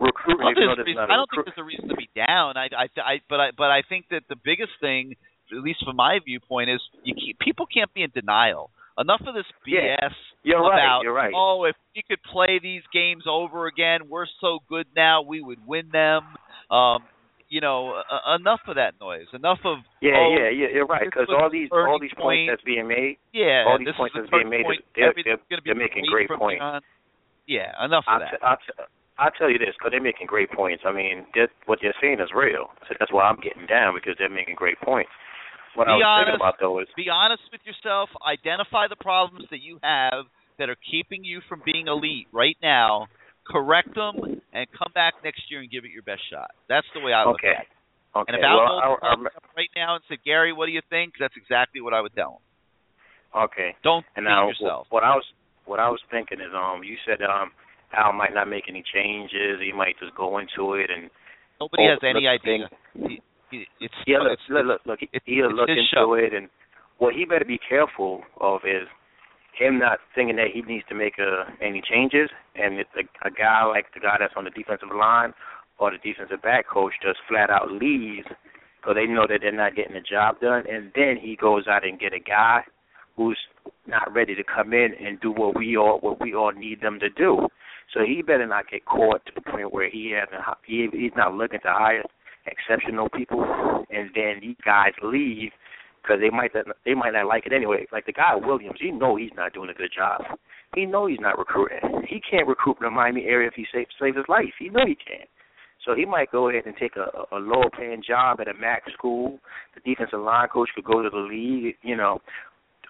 recruiting. 0.00 0.44
Well, 0.44 0.52
even 0.52 0.66
though 0.68 0.76
there's 0.76 0.76
there's 0.76 0.86
reason- 0.86 1.02
not 1.02 1.10
a 1.10 1.12
I 1.12 1.16
don't 1.16 1.28
recruit- 1.30 1.44
think 1.46 1.56
there's 1.56 1.64
a 1.64 1.68
reason 1.68 1.88
to 1.88 1.96
be 1.96 2.08
down. 2.14 2.56
I, 2.56 2.66
I, 2.72 2.86
I, 3.00 3.14
but 3.28 3.40
I, 3.40 3.48
but 3.56 3.70
I 3.70 3.82
think 3.88 4.06
that 4.10 4.22
the 4.28 4.36
biggest 4.36 4.72
thing, 4.80 5.14
at 5.52 5.58
least 5.62 5.84
from 5.84 5.96
my 5.96 6.18
viewpoint, 6.24 6.70
is 6.70 6.80
you 7.04 7.14
keep, 7.14 7.38
people 7.38 7.66
can't 7.66 7.92
be 7.94 8.02
in 8.02 8.10
denial. 8.14 8.70
Enough 8.98 9.22
of 9.26 9.34
this 9.34 9.46
BS 9.66 9.72
Yeah, 9.72 10.10
you're 10.44 10.60
right, 10.60 11.00
you're 11.02 11.14
right. 11.14 11.32
oh, 11.34 11.64
if 11.64 11.74
we 11.96 12.02
could 12.06 12.22
play 12.30 12.58
these 12.62 12.82
games 12.92 13.24
over 13.26 13.66
again, 13.66 14.08
we're 14.10 14.26
so 14.40 14.58
good 14.68 14.86
now, 14.94 15.22
we 15.22 15.40
would 15.40 15.66
win 15.66 15.88
them. 15.90 16.22
Um, 16.70 16.98
you 17.52 17.60
know, 17.60 18.00
uh, 18.00 18.34
enough 18.40 18.64
of 18.64 18.80
that 18.80 18.96
noise. 18.96 19.28
Enough 19.36 19.60
of 19.68 19.84
Yeah, 20.00 20.16
oh, 20.16 20.32
yeah, 20.32 20.48
yeah. 20.48 20.72
You're 20.72 20.88
right. 20.88 21.04
Because 21.04 21.28
all 21.28 21.52
the 21.52 21.68
these 21.68 21.68
all 21.68 22.00
these 22.00 22.16
point. 22.16 22.48
points 22.48 22.56
that's 22.56 22.64
being 22.64 22.88
made. 22.88 23.20
yeah, 23.36 23.68
all 23.68 23.76
these 23.76 23.92
this 23.92 24.00
points 24.00 24.16
that's 24.16 24.32
being 24.32 24.48
made. 24.48 24.64
Point, 24.64 24.80
They're, 24.96 25.12
they're, 25.12 25.36
be 25.36 25.60
they're 25.68 25.76
making 25.76 26.08
great 26.08 26.32
points. 26.32 26.64
Yeah, 27.44 27.76
enough 27.84 28.08
I'll, 28.08 28.16
of 28.16 28.24
that. 28.24 28.40
t- 28.40 28.40
I'll, 28.40 28.56
t- 28.56 28.88
I'll 29.20 29.36
tell 29.36 29.52
you 29.52 29.60
this, 29.60 29.76
because 29.76 29.92
they're 29.92 30.00
making 30.00 30.32
great 30.32 30.48
points. 30.48 30.88
I 30.88 30.96
mean, 30.96 31.28
that 31.36 31.52
what 31.68 31.84
they're 31.84 31.94
saying 32.00 32.24
is 32.24 32.32
real. 32.32 32.72
So 32.88 32.96
that's 32.96 33.12
why 33.12 33.28
I'm 33.28 33.36
getting 33.44 33.68
down 33.68 33.92
because 33.92 34.16
they're 34.16 34.32
making 34.32 34.56
great 34.56 34.80
points. 34.80 35.12
What 35.76 35.92
I 35.92 36.00
was 36.00 36.04
honest. 36.04 36.32
thinking 36.32 36.40
about 36.40 36.56
though 36.56 36.80
is, 36.80 36.88
Be 36.96 37.12
honest 37.12 37.44
with 37.52 37.60
yourself. 37.68 38.08
Identify 38.24 38.88
the 38.88 38.96
problems 38.96 39.44
that 39.52 39.60
you 39.60 39.76
have 39.84 40.24
that 40.56 40.72
are 40.72 40.80
keeping 40.88 41.20
you 41.20 41.44
from 41.48 41.60
being 41.64 41.88
elite 41.88 42.32
right 42.32 42.56
now. 42.64 43.12
Correct 43.46 43.94
them 43.94 44.40
and 44.52 44.66
come 44.76 44.92
back 44.94 45.14
next 45.24 45.42
year 45.50 45.60
and 45.60 45.70
give 45.70 45.84
it 45.84 45.90
your 45.90 46.02
best 46.06 46.22
shot. 46.30 46.50
That's 46.68 46.86
the 46.94 47.00
way 47.00 47.12
I 47.12 47.24
look 47.26 47.42
okay, 47.42 47.54
at 47.58 47.66
it. 47.66 47.72
okay. 48.16 48.24
And 48.30 48.36
if 48.38 48.44
Al 48.44 48.56
well, 48.56 48.68
Golden 48.68 48.82
I, 48.82 48.86
I, 48.86 48.98
called 49.02 49.20
me 49.20 49.30
up 49.36 49.44
right 49.56 49.72
now 49.74 49.94
and 49.96 50.04
said, 50.08 50.18
"Gary, 50.24 50.52
what 50.52 50.66
do 50.66 50.72
you 50.72 50.82
think?" 50.90 51.14
That's 51.18 51.34
exactly 51.36 51.80
what 51.80 51.92
I 51.92 52.00
would 52.00 52.14
tell 52.14 52.38
him. 52.38 53.42
okay. 53.50 53.74
Don't 53.82 54.06
And 54.16 54.24
now, 54.24 54.48
yourself. 54.48 54.86
what 54.90 55.02
I 55.02 55.14
was 55.18 55.24
what 55.66 55.80
I 55.80 55.88
was 55.90 56.00
thinking 56.10 56.38
is, 56.40 56.50
um, 56.54 56.82
you 56.84 56.96
said 57.06 57.18
um, 57.22 57.50
Al 57.96 58.12
might 58.12 58.34
not 58.34 58.48
make 58.48 58.64
any 58.68 58.82
changes. 58.94 59.58
He 59.62 59.72
might 59.72 59.98
just 59.98 60.14
go 60.14 60.38
into 60.38 60.74
it 60.74 60.90
and 60.90 61.10
Nobody 61.60 61.86
has 61.86 61.98
any 62.02 62.26
idea. 62.26 62.66
He- 62.94 63.22
he- 63.50 63.68
It's 63.80 63.94
Yeah, 64.06 64.18
look, 64.18 64.32
it's, 64.32 64.42
look, 64.48 64.66
look, 64.66 64.80
look. 64.86 64.98
He, 65.00 65.06
it's- 65.12 65.22
he'll 65.26 65.46
it's 65.50 65.54
look 65.54 65.68
into 65.68 65.82
show. 65.94 66.14
it, 66.14 66.32
and 66.34 66.48
what 66.98 67.14
he 67.14 67.24
better 67.24 67.44
be 67.44 67.58
careful 67.58 68.22
of 68.40 68.62
is 68.64 68.88
him 69.58 69.78
not 69.78 69.98
thinking 70.14 70.36
that 70.36 70.48
he 70.52 70.62
needs 70.62 70.84
to 70.88 70.94
make 70.94 71.14
uh 71.18 71.44
any 71.60 71.82
changes, 71.82 72.30
and 72.54 72.78
it's 72.78 72.90
a, 72.96 73.04
a 73.26 73.30
guy 73.30 73.64
like 73.64 73.86
the 73.94 74.00
guy 74.00 74.16
that's 74.18 74.34
on 74.36 74.44
the 74.44 74.50
defensive 74.50 74.88
line 74.94 75.32
or 75.78 75.90
the 75.90 75.98
defensive 75.98 76.42
back 76.42 76.68
coach 76.68 76.92
just 77.02 77.18
flat 77.28 77.50
out 77.50 77.70
leaves 77.70 78.26
because 78.80 78.96
they 78.96 79.06
know 79.06 79.26
that 79.28 79.40
they're 79.42 79.52
not 79.52 79.76
getting 79.76 79.94
the 79.94 80.00
job 80.00 80.40
done, 80.40 80.64
and 80.68 80.92
then 80.94 81.16
he 81.20 81.36
goes 81.36 81.66
out 81.68 81.86
and 81.86 82.00
get 82.00 82.12
a 82.12 82.18
guy 82.18 82.62
who's 83.16 83.38
not 83.86 84.12
ready 84.12 84.34
to 84.34 84.42
come 84.42 84.72
in 84.72 84.94
and 85.04 85.20
do 85.20 85.30
what 85.30 85.56
we 85.56 85.76
all 85.76 85.98
what 86.00 86.20
we 86.20 86.34
all 86.34 86.52
need 86.52 86.80
them 86.80 86.98
to 87.00 87.10
do. 87.10 87.46
So 87.92 88.00
he 88.06 88.22
better 88.22 88.46
not 88.46 88.70
get 88.70 88.86
caught 88.86 89.24
to 89.26 89.32
the 89.34 89.42
point 89.42 89.72
where 89.72 89.90
he 89.90 90.12
hasn't 90.18 90.42
he 90.66 90.88
he's 90.92 91.12
not 91.16 91.34
looking 91.34 91.60
to 91.60 91.72
hire 91.72 92.02
exceptional 92.46 93.08
people, 93.10 93.44
and 93.90 94.10
then 94.14 94.40
these 94.40 94.56
guys 94.64 94.92
leave 95.02 95.52
because 96.02 96.20
they 96.20 96.30
might 96.30 96.50
not, 96.54 96.66
they 96.84 96.94
might 96.94 97.12
not 97.12 97.26
like 97.26 97.46
it 97.46 97.52
anyway. 97.52 97.86
Like 97.92 98.06
the 98.06 98.12
guy 98.12 98.34
Williams, 98.34 98.78
you 98.80 98.92
know 98.92 99.16
he's 99.16 99.30
not 99.36 99.52
doing 99.52 99.70
a 99.70 99.74
good 99.74 99.90
job. 99.94 100.22
He 100.74 100.86
know 100.86 101.06
he's 101.06 101.20
not 101.20 101.38
recruiting. 101.38 102.02
He 102.08 102.20
can't 102.20 102.48
recruit 102.48 102.78
in 102.80 102.84
the 102.84 102.90
Miami 102.90 103.24
area 103.24 103.48
if 103.48 103.54
he 103.54 103.66
save 103.72 103.86
save 104.00 104.16
his 104.16 104.24
life. 104.28 104.52
He 104.58 104.68
know 104.68 104.86
he 104.86 104.96
can't. 104.96 105.28
So 105.84 105.94
he 105.94 106.04
might 106.04 106.30
go 106.30 106.48
ahead 106.48 106.66
and 106.66 106.74
take 106.76 106.94
a, 106.96 107.34
a 107.34 107.38
lower 107.38 107.68
paying 107.70 108.02
job 108.06 108.40
at 108.40 108.48
a 108.48 108.54
MAC 108.54 108.82
school. 108.92 109.38
The 109.74 109.80
defensive 109.84 110.20
line 110.20 110.48
coach 110.48 110.68
could 110.74 110.84
go 110.84 111.02
to 111.02 111.10
the 111.10 111.16
league, 111.16 111.74
you 111.82 111.96
know. 111.96 112.20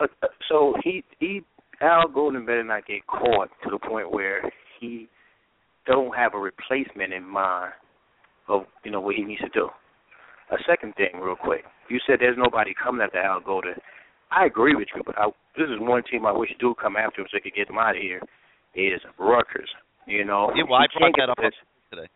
Uh, 0.01 0.07
uh, 0.23 0.27
so 0.49 0.75
he 0.83 1.05
he 1.19 1.43
Al 1.81 2.09
Golden 2.09 2.47
better 2.47 2.65
not 2.65 2.87
get 2.87 3.07
caught 3.07 3.49
to 3.65 3.71
the 3.71 3.79
point 3.79 4.13
where 4.13 4.51
he 4.81 5.09
don't 5.87 6.15
have 6.15 6.35
a 6.35 6.39
replacement 6.39 7.13
in 7.13 7.25
mind 7.25 7.73
of 8.49 8.63
you 8.85 8.91
know 8.91 9.01
what 9.01 9.15
he 9.15 9.23
needs 9.23 9.41
to 9.41 9.49
do. 9.49 9.69
A 10.51 10.57
second 10.69 10.95
thing, 10.97 11.21
real 11.21 11.37
quick, 11.37 11.65
you 11.93 12.01
said 12.07 12.17
there's 12.21 12.39
nobody 12.39 12.73
coming 12.73 13.03
after 13.03 13.19
Al 13.19 13.41
Golden. 13.41 13.75
I 14.31 14.47
agree 14.47 14.75
with 14.75 14.89
you, 14.97 15.03
but 15.05 15.19
I, 15.19 15.27
this 15.59 15.69
is 15.69 15.77
one 15.79 16.03
team 16.11 16.25
I 16.25 16.33
wish 16.33 16.51
do 16.59 16.75
come 16.81 16.97
after 16.97 17.21
him 17.21 17.27
so 17.31 17.37
they 17.37 17.41
could 17.45 17.55
get 17.55 17.69
him 17.69 17.77
out 17.79 17.97
of 17.97 18.03
here. 18.03 18.21
Is 18.75 19.03
Rutgers. 19.19 19.69
You 20.07 20.25
know, 20.25 20.51
Yeah, 20.57 20.65
well, 20.65 20.81
I 20.81 20.87
brought 20.89 21.13
can't 21.13 21.15
that 21.17 21.21
get 21.21 21.31
up 21.31 21.37
this- 21.37 21.53
today. 21.91 22.09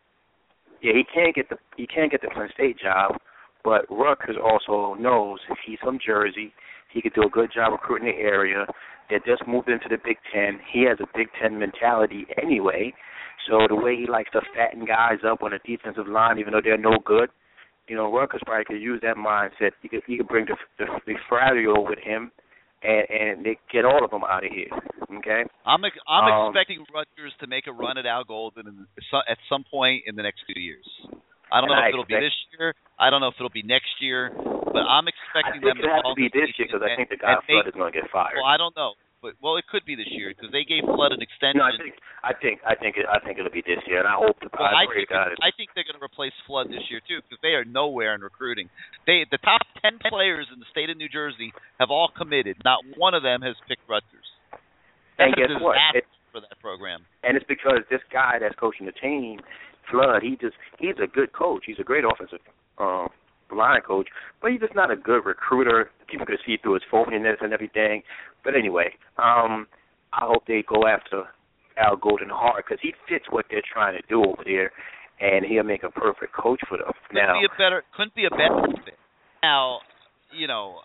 yeah, 0.81 0.93
he 0.95 1.05
can't 1.05 1.35
get 1.35 1.49
the 1.51 1.59
he 1.77 1.87
can't 1.87 2.11
get 2.11 2.23
the 2.23 2.29
Penn 2.29 2.49
State 2.55 2.79
job, 2.79 3.17
but 3.63 3.85
Rutgers 3.91 4.37
also 4.43 4.95
knows 4.95 5.39
if 5.51 5.59
he's 5.67 5.79
from 5.81 5.99
Jersey, 6.05 6.55
he 6.91 7.03
could 7.03 7.13
do 7.15 7.23
a 7.23 7.29
good 7.29 7.53
job 7.55 7.73
recruiting 7.73 8.09
the 8.09 8.17
area. 8.17 8.67
They 9.11 9.17
just 9.27 9.47
moved 9.47 9.69
into 9.69 9.89
the 9.89 9.99
Big 10.03 10.17
Ten. 10.33 10.59
He 10.73 10.83
has 10.89 10.99
a 11.01 11.07
Big 11.17 11.29
Ten 11.41 11.59
mentality 11.59 12.27
anyway. 12.43 12.95
So 13.49 13.67
the 13.69 13.77
way 13.77 13.95
he 13.95 14.07
likes 14.07 14.31
to 14.33 14.41
fatten 14.57 14.85
guys 14.87 15.19
up 15.25 15.43
on 15.43 15.53
the 15.53 15.61
defensive 15.65 16.09
line, 16.09 16.39
even 16.39 16.53
though 16.55 16.63
they're 16.65 16.79
no 16.79 16.97
good, 17.05 17.29
you 17.89 17.97
know, 17.97 18.13
Rutgers 18.13 18.43
probably 18.45 18.65
could 18.65 18.81
use 18.83 19.01
that 19.03 19.17
mindset. 19.17 19.73
He 19.83 19.89
could 19.89 20.03
he 20.07 20.17
could 20.17 20.29
bring 20.29 20.47
the 20.47 20.57
the, 20.79 20.87
the 21.07 21.15
D'Onofrio 21.31 21.81
with 21.89 21.99
him, 21.99 22.33
and 22.83 23.05
and 23.11 23.47
they 23.47 23.59
get 23.73 23.85
all 23.85 24.05
of 24.05 24.11
them 24.11 24.23
out 24.25 24.45
of 24.45 24.51
here. 24.53 24.71
Okay. 25.19 25.45
I'm 25.65 25.85
ex- 25.85 25.97
I'm 26.09 26.25
Um, 26.33 26.51
expecting 26.51 26.85
Rutgers 26.93 27.33
to 27.41 27.47
make 27.47 27.67
a 27.67 27.73
run 27.73 27.99
at 27.99 28.07
Al 28.07 28.25
Golden 28.25 28.67
in, 28.67 28.87
at 29.29 29.39
some 29.49 29.65
point 29.71 30.03
in 30.07 30.17
the 30.17 30.23
next 30.23 30.43
few 30.47 30.61
years. 30.61 30.87
I 31.53 31.61
don't 31.61 31.71
know 31.71 31.79
I 31.79 31.89
if 31.89 31.95
it'll 31.95 32.05
be 32.11 32.19
this 32.19 32.35
year. 32.59 32.75
I 32.99 33.11
don't 33.11 33.21
know 33.21 33.29
if 33.29 33.39
it'll 33.39 33.55
be 33.55 33.63
next 33.63 34.03
year. 34.03 34.35
But 34.35 34.83
I'm 34.83 35.07
expecting 35.09 35.63
them 35.63 35.79
it 35.79 35.87
has 35.89 36.03
to 36.03 36.15
be 36.19 36.29
this 36.29 36.51
year 36.59 36.67
because 36.69 36.83
I 36.83 36.93
think 36.99 37.09
the 37.09 37.17
guy 37.17 37.39
Flood 37.47 37.71
is 37.71 37.73
going 37.73 37.93
to 37.93 37.97
get 37.97 38.11
fired. 38.11 38.37
Well, 38.37 38.51
I 38.51 38.59
don't 38.59 38.75
know, 38.77 38.93
but 39.27 39.35
well, 39.43 39.59
it 39.59 39.67
could 39.67 39.83
be 39.83 39.99
this 39.99 40.07
year 40.15 40.31
because 40.31 40.55
they 40.55 40.63
gave 40.63 40.87
Flood 40.87 41.11
an 41.11 41.19
extension. 41.19 41.59
No, 41.59 41.67
I 41.67 41.75
think 41.75 41.99
I 42.23 42.31
think 42.31 42.63
I 42.63 42.75
think 42.79 42.95
it, 42.95 43.11
I 43.11 43.19
think 43.19 43.43
it'll 43.43 43.51
be 43.51 43.67
this 43.67 43.83
year, 43.91 43.99
and 43.99 44.07
I 44.07 44.15
hope 44.15 44.39
the 44.39 44.47
Well, 44.55 44.63
I 44.71 44.87
I 44.87 44.87
think 44.87 45.11
God. 45.11 45.35
I 45.43 45.51
think 45.59 45.75
they're 45.75 45.83
going 45.83 45.99
to 45.99 46.05
replace 46.07 46.31
Flood 46.47 46.71
this 46.71 46.87
year 46.87 47.03
too 47.03 47.19
because 47.27 47.43
they 47.43 47.59
are 47.59 47.67
nowhere 47.67 48.15
in 48.15 48.23
recruiting. 48.23 48.71
They 49.03 49.27
the 49.27 49.43
top 49.43 49.67
ten 49.83 49.99
players 49.99 50.47
in 50.55 50.63
the 50.63 50.69
state 50.71 50.95
of 50.95 50.97
New 50.97 51.11
Jersey 51.11 51.51
have 51.83 51.91
all 51.91 52.07
committed. 52.15 52.63
Not 52.63 52.87
one 52.95 53.19
of 53.19 53.27
them 53.27 53.43
has 53.43 53.59
picked 53.67 53.83
Rutgers. 53.91 54.31
And 55.19 55.35
That's 55.35 55.51
a 55.51 55.59
guess 55.59 55.59
what? 55.59 55.75
for 56.31 56.39
that 56.45 56.55
program. 56.63 57.03
and 57.27 57.35
it's 57.35 57.49
because 57.51 57.83
this 57.91 58.05
guy 58.13 58.39
that's 58.39 58.55
coaching 58.55 58.87
the 58.87 58.95
team, 58.95 59.41
Flood, 59.91 60.23
he 60.23 60.39
just 60.39 60.55
he's 60.79 60.95
a 61.03 61.11
good 61.11 61.33
coach. 61.35 61.65
He's 61.67 61.83
a 61.83 61.87
great 61.87 62.07
offensive 62.07 62.39
um 62.79 63.11
line 63.55 63.81
coach, 63.87 64.09
but 64.43 64.51
he's 64.51 64.61
just 64.61 64.75
not 64.75 64.91
a 64.91 64.97
good 64.97 65.25
recruiter. 65.25 65.91
People 66.09 66.27
could 66.27 66.39
see 66.45 66.57
through 66.63 66.75
his 66.75 66.83
phoniness 66.93 67.37
and 67.41 67.53
everything. 67.53 68.03
But 68.45 68.55
anyway, 68.57 68.95
um 69.19 69.67
I 70.13 70.25
hope 70.25 70.45
they 70.47 70.65
go 70.67 70.87
after 70.87 71.25
Al 71.77 71.97
Golden 71.97 72.31
hard 72.31 72.65
because 72.65 72.79
he 72.83 72.95
fits 73.09 73.27
what 73.31 73.45
they're 73.51 73.63
trying 73.71 74.01
to 74.01 74.07
do 74.09 74.25
over 74.25 74.43
there, 74.45 74.73
and 75.21 75.45
he'll 75.45 75.63
make 75.63 75.83
a 75.83 75.91
perfect 75.91 76.33
coach 76.35 76.61
for 76.69 76.79
them. 76.79 76.91
Couldn't 77.09 77.27
Now, 77.27 77.41
be 77.41 77.45
a 77.47 77.59
better 77.59 77.85
couldn't 77.97 78.15
be 78.15 78.25
a 78.25 78.31
better 78.31 78.63
fit. 78.85 78.95
Now, 79.43 79.81
you 80.33 80.47
know, 80.47 80.77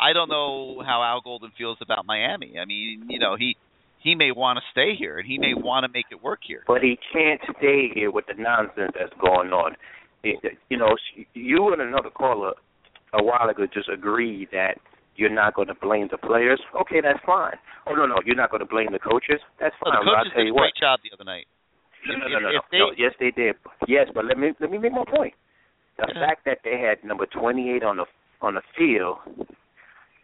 I 0.00 0.12
don't 0.12 0.28
know 0.28 0.82
how 0.86 1.02
Al 1.02 1.20
Golden 1.20 1.50
feels 1.58 1.78
about 1.82 2.06
Miami. 2.06 2.58
I 2.58 2.64
mean, 2.64 3.04
you 3.08 3.18
know, 3.18 3.36
he 3.38 3.56
he 3.98 4.14
may 4.14 4.30
want 4.32 4.56
to 4.56 4.62
stay 4.72 4.94
here 4.98 5.18
and 5.18 5.26
he 5.28 5.36
may 5.36 5.52
want 5.52 5.84
to 5.84 5.92
make 5.92 6.06
it 6.10 6.22
work 6.22 6.40
here. 6.46 6.62
but 6.66 6.80
he 6.82 6.98
can't 7.12 7.40
stay 7.58 7.90
here 7.94 8.10
with 8.10 8.24
the 8.26 8.34
nonsense 8.40 8.92
that's 8.98 9.12
going 9.20 9.50
on. 9.52 9.76
You 10.22 10.76
know, 10.78 10.96
you 11.34 11.72
and 11.72 11.80
another 11.82 12.10
caller 12.10 12.52
a 13.12 13.22
while 13.22 13.48
ago 13.48 13.66
just 13.72 13.88
agreed 13.88 14.48
that 14.52 14.76
you're 15.16 15.30
not 15.32 15.54
going 15.54 15.68
to 15.68 15.74
blame 15.74 16.08
the 16.10 16.18
players. 16.18 16.60
Okay, 16.82 17.00
that's 17.02 17.18
fine. 17.26 17.56
Oh 17.88 17.94
no, 17.94 18.06
no, 18.06 18.16
you're 18.24 18.36
not 18.36 18.50
going 18.50 18.60
to 18.60 18.68
blame 18.68 18.88
the 18.92 18.98
coaches. 18.98 19.40
That's 19.58 19.74
Well, 19.82 19.92
fine. 19.92 20.04
the 20.04 20.10
but 20.10 20.16
I'll 20.16 20.24
coaches 20.24 20.32
tell 20.34 20.44
did 20.44 20.48
a 20.48 20.52
you 20.52 20.58
great 20.60 20.76
job 20.78 21.00
the 21.02 21.10
other 21.14 21.24
night. 21.24 21.46
No, 22.08 22.16
no, 22.16 22.26
no, 22.28 22.38
no, 22.38 22.50
no, 22.52 22.60
they- 22.70 22.78
no. 22.78 22.90
Yes, 22.96 23.12
they 23.20 23.30
did. 23.30 23.56
Yes, 23.88 24.08
but 24.14 24.24
let 24.24 24.38
me 24.38 24.52
let 24.60 24.70
me 24.70 24.78
make 24.78 24.92
my 24.92 25.04
point. 25.04 25.34
The 25.98 26.08
fact 26.16 26.44
that 26.46 26.58
they 26.64 26.80
had 26.80 27.04
number 27.04 27.26
28 27.26 27.82
on 27.84 27.96
the 27.98 28.06
on 28.40 28.54
the 28.54 28.62
field, 28.76 29.18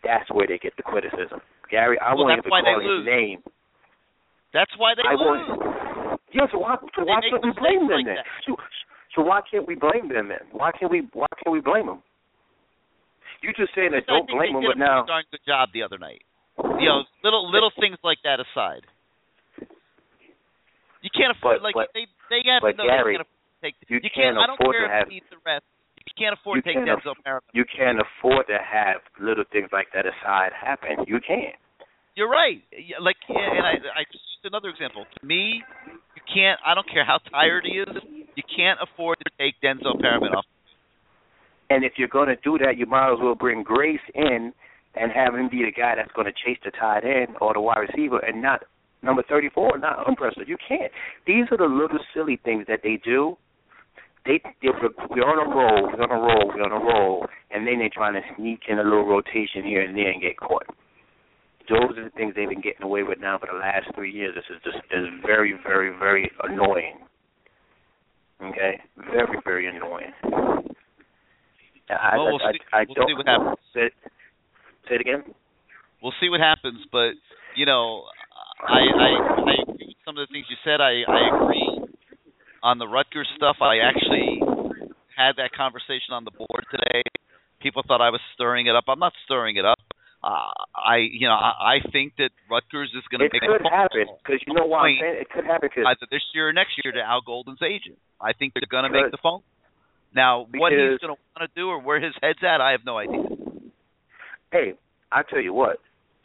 that's 0.05 0.31
where 0.33 0.47
they 0.47 0.57
get 0.57 0.73
the 0.77 0.83
criticism. 0.83 1.41
Gary, 1.71 1.99
I 2.01 2.15
Well, 2.15 2.25
won't 2.25 2.39
even 2.39 2.49
call 2.49 2.81
his 2.81 2.87
lose. 2.89 3.05
name. 3.05 3.43
That's 4.55 4.73
why 4.79 4.95
they 4.97 5.05
I 5.05 5.13
lose. 5.21 5.49
won't. 5.49 6.21
Yeah, 6.33 6.49
why, 6.53 6.77
why 6.81 7.21
can't 7.29 7.45
we 7.45 7.53
blame 7.61 7.89
them 7.89 8.01
like 8.01 8.07
then? 8.09 8.25
So, 9.17 9.23
why 9.25 9.41
can't 9.49 9.67
we 9.67 9.75
blame 9.75 10.13
them 10.13 10.29
then? 10.29 10.45
Why 10.53 10.71
can't 10.77 10.93
we 10.93 11.09
why 11.17 11.27
can't 11.43 11.53
we 11.53 11.61
blame 11.65 11.87
them? 11.89 12.05
You 13.43 13.53
just 13.57 13.73
saying 13.75 13.93
that 13.97 14.05
don't 14.07 14.29
blame 14.29 14.53
them, 14.53 14.65
but 14.69 14.77
now 14.77 15.05
darn 15.09 15.25
good 15.33 15.41
job 15.49 15.71
the 15.73 15.83
other 15.83 15.97
night. 15.97 16.21
You 16.61 16.85
know, 16.89 17.05
little 17.25 17.49
little 17.51 17.73
things 17.81 17.97
like 18.05 18.19
that 18.25 18.41
aside. 18.45 18.85
You 21.01 21.11
can't 21.13 21.33
afford 21.37 21.61
But- 21.61 21.63
like 21.63 21.75
but- 21.75 21.89
they 21.95 22.07
they 22.29 22.43
have 22.51 22.61
but 22.61 22.77
no, 22.77 22.85
Gary, 22.85 23.17
they 23.17 23.25
can't 23.25 23.25
afford 23.25 23.33
to 23.33 23.63
take 23.65 23.75
you 23.89 24.01
you 24.03 24.11
can't 24.13 24.37
I 24.37 24.47
don't 24.47 24.61
afford 24.61 24.77
care 24.77 24.89
to 24.89 24.93
if 24.93 25.09
have- 25.09 25.31
the 25.31 25.41
rest. 25.45 25.65
You 26.07 26.15
can't 26.17 26.35
afford 26.39 26.57
you 26.57 26.63
to 26.63 26.69
take 26.69 26.77
can't 26.85 26.89
Denzel 27.03 27.15
Merriman. 27.25 27.51
you 27.53 27.65
can't 27.65 27.99
afford 28.01 28.47
to 28.49 28.59
have 28.59 29.01
little 29.19 29.45
things 29.53 29.69
like 29.73 29.89
that 29.93 30.07
aside 30.07 30.53
happen. 30.53 31.05
You 31.09 31.21
can't. 31.21 31.57
You're 32.15 32.31
right. 32.31 32.63
Like, 33.01 33.17
and 33.29 33.67
I, 33.67 34.01
I 34.01 34.05
just 34.11 34.25
another 34.45 34.69
example. 34.71 35.05
To 35.21 35.27
me, 35.27 35.63
you 36.17 36.23
can't. 36.33 36.59
I 36.65 36.75
don't 36.75 36.89
care 36.89 37.05
how 37.05 37.19
tired 37.31 37.65
he 37.67 37.79
is. 37.81 38.26
You 38.37 38.43
can't 38.55 38.79
afford 38.81 39.19
to 39.19 39.31
take 39.39 39.55
Denzel 39.65 40.01
Perryman 40.01 40.33
off. 40.33 40.45
And 41.69 41.85
if 41.85 41.95
you're 41.97 42.09
going 42.09 42.29
to 42.29 42.37
do 42.45 42.59
that, 42.59 42.77
you 42.77 42.87
might 42.87 43.13
as 43.13 43.19
well 43.21 43.35
bring 43.35 43.63
Grace 43.63 44.05
in 44.15 44.53
and 44.95 45.13
have 45.13 45.35
him 45.35 45.49
be 45.51 45.65
the 45.65 45.73
guy 45.73 45.95
that's 45.97 46.13
going 46.13 46.27
to 46.27 46.33
chase 46.33 46.59
the 46.65 46.71
tight 46.71 47.05
end 47.05 47.37
or 47.41 47.55
the 47.55 47.61
wide 47.61 47.85
receiver, 47.89 48.19
and 48.19 48.41
not 48.41 48.63
number 49.03 49.23
34, 49.29 49.79
not 49.79 50.07
Armbrister. 50.07 50.47
You 50.47 50.57
can't. 50.57 50.93
These 51.27 51.47
are 51.51 51.59
the 51.59 51.65
little 51.65 51.99
silly 52.15 52.41
things 52.45 52.65
that 52.69 52.81
they 52.83 53.01
do. 53.05 53.37
They 54.25 54.41
we're 54.63 55.23
on 55.23 55.39
a 55.39 55.49
roll, 55.49 55.87
we're 55.87 56.03
on 56.03 56.11
a 56.11 56.19
roll, 56.19 56.49
we're 56.49 56.65
on 56.65 56.73
a 56.73 56.85
roll, 56.85 57.27
and 57.53 57.67
then 57.67 57.79
they're 57.79 57.93
trying 57.93 58.15
to 58.15 58.23
sneak 58.37 58.63
in 58.69 58.79
a 58.79 58.83
little 58.83 59.07
rotation 59.07 59.63
here 59.63 59.83
and 59.83 59.97
there 59.97 60.11
and 60.11 60.21
get 60.21 60.37
caught. 60.37 60.67
Those 61.69 61.97
are 61.97 62.05
the 62.05 62.11
things 62.11 62.35
they've 62.35 62.49
been 62.49 62.61
getting 62.61 62.83
away 62.83 63.03
with 63.03 63.21
now 63.21 63.39
for 63.39 63.47
the 63.47 63.59
last 63.59 63.87
three 63.95 64.11
years. 64.11 64.35
This 64.35 64.45
is 64.51 64.63
just 64.65 64.79
is 64.91 65.07
very, 65.25 65.55
very, 65.63 65.97
very 65.97 66.31
annoying. 66.43 67.06
Okay, 68.51 68.81
very, 69.11 69.39
very 69.45 69.67
annoying. 69.69 70.13
I, 71.89 72.17
Well, 72.17 72.27
we'll 72.33 72.43
I, 72.43 72.53
see- 72.53 72.59
I, 72.73 72.79
I 72.81 72.85
we'll 72.89 73.07
see 73.07 73.15
what 73.15 73.27
happens. 73.27 73.57
Say, 73.75 73.91
say 74.89 74.95
it 74.97 75.01
again. 75.01 75.23
We'll 76.03 76.15
see 76.21 76.29
what 76.29 76.41
happens, 76.41 76.81
but 76.93 77.15
you 77.55 77.65
know, 77.67 78.03
I 78.61 78.81
I, 78.83 79.09
I 79.39 79.55
agree 79.63 79.87
with 79.89 79.97
some 80.05 80.19
of 80.19 80.27
the 80.29 80.33
things 80.33 80.47
you 80.51 80.57
said. 80.65 80.81
I 80.81 81.03
I 81.09 81.21
agree 81.35 81.95
on 82.63 82.79
the 82.79 82.87
Rutgers 82.89 83.29
stuff. 83.37 83.57
I 83.61 83.79
actually 83.79 84.41
had 85.17 85.37
that 85.39 85.53
conversation 85.57 86.13
on 86.13 86.25
the 86.25 86.31
board 86.33 86.65
today. 86.71 87.03
People 87.63 87.83
thought 87.87 88.01
I 88.01 88.11
was 88.11 88.21
stirring 88.35 88.67
it 88.67 88.77
up. 88.77 88.85
I'm 88.89 88.99
not 88.99 89.13
stirring 89.25 89.57
it 89.57 89.65
up. 89.65 89.79
Uh, 90.27 90.51
I 90.75 91.07
you 91.07 91.29
know 91.29 91.39
I, 91.39 91.79
I 91.79 91.91
think 91.95 92.15
that 92.19 92.31
Rutgers 92.51 92.91
is 92.99 93.05
going 93.15 93.23
to 93.23 93.31
make 93.31 93.47
could 93.47 93.63
a 93.63 93.71
happen 93.71 94.07
because 94.19 94.43
you 94.43 94.55
know 94.59 94.67
why 94.67 94.91
I'm 94.91 94.99
saying 95.01 95.19
it 95.23 95.31
could 95.31 95.47
happen 95.47 95.69
because 95.71 95.85
either 95.87 96.07
this 96.11 96.25
year 96.35 96.49
or 96.51 96.53
next 96.53 96.75
year 96.83 96.91
to 96.91 96.99
Al 97.01 97.21
Golden's 97.23 97.63
agent. 97.63 97.99
I 98.21 98.33
think 98.33 98.55
they're 98.55 98.67
going 98.69 98.91
to 98.91 98.91
make 98.91 99.13
the 99.13 99.23
phone. 99.23 99.43
Now, 100.15 100.49
what 100.57 100.73
he's 100.73 100.99
going 100.99 101.15
to 101.15 101.21
want 101.37 101.45
to 101.47 101.53
do 101.55 101.69
or 101.69 101.79
where 101.79 102.01
his 102.01 102.15
head's 102.23 102.41
at, 102.43 102.61
I 102.61 102.73
have 102.73 102.81
no 102.85 102.99
idea. 102.99 103.23
hey, 104.51 104.73
I 105.13 105.23
tell 105.23 105.41
you 105.41 105.53
what, 105.53 105.79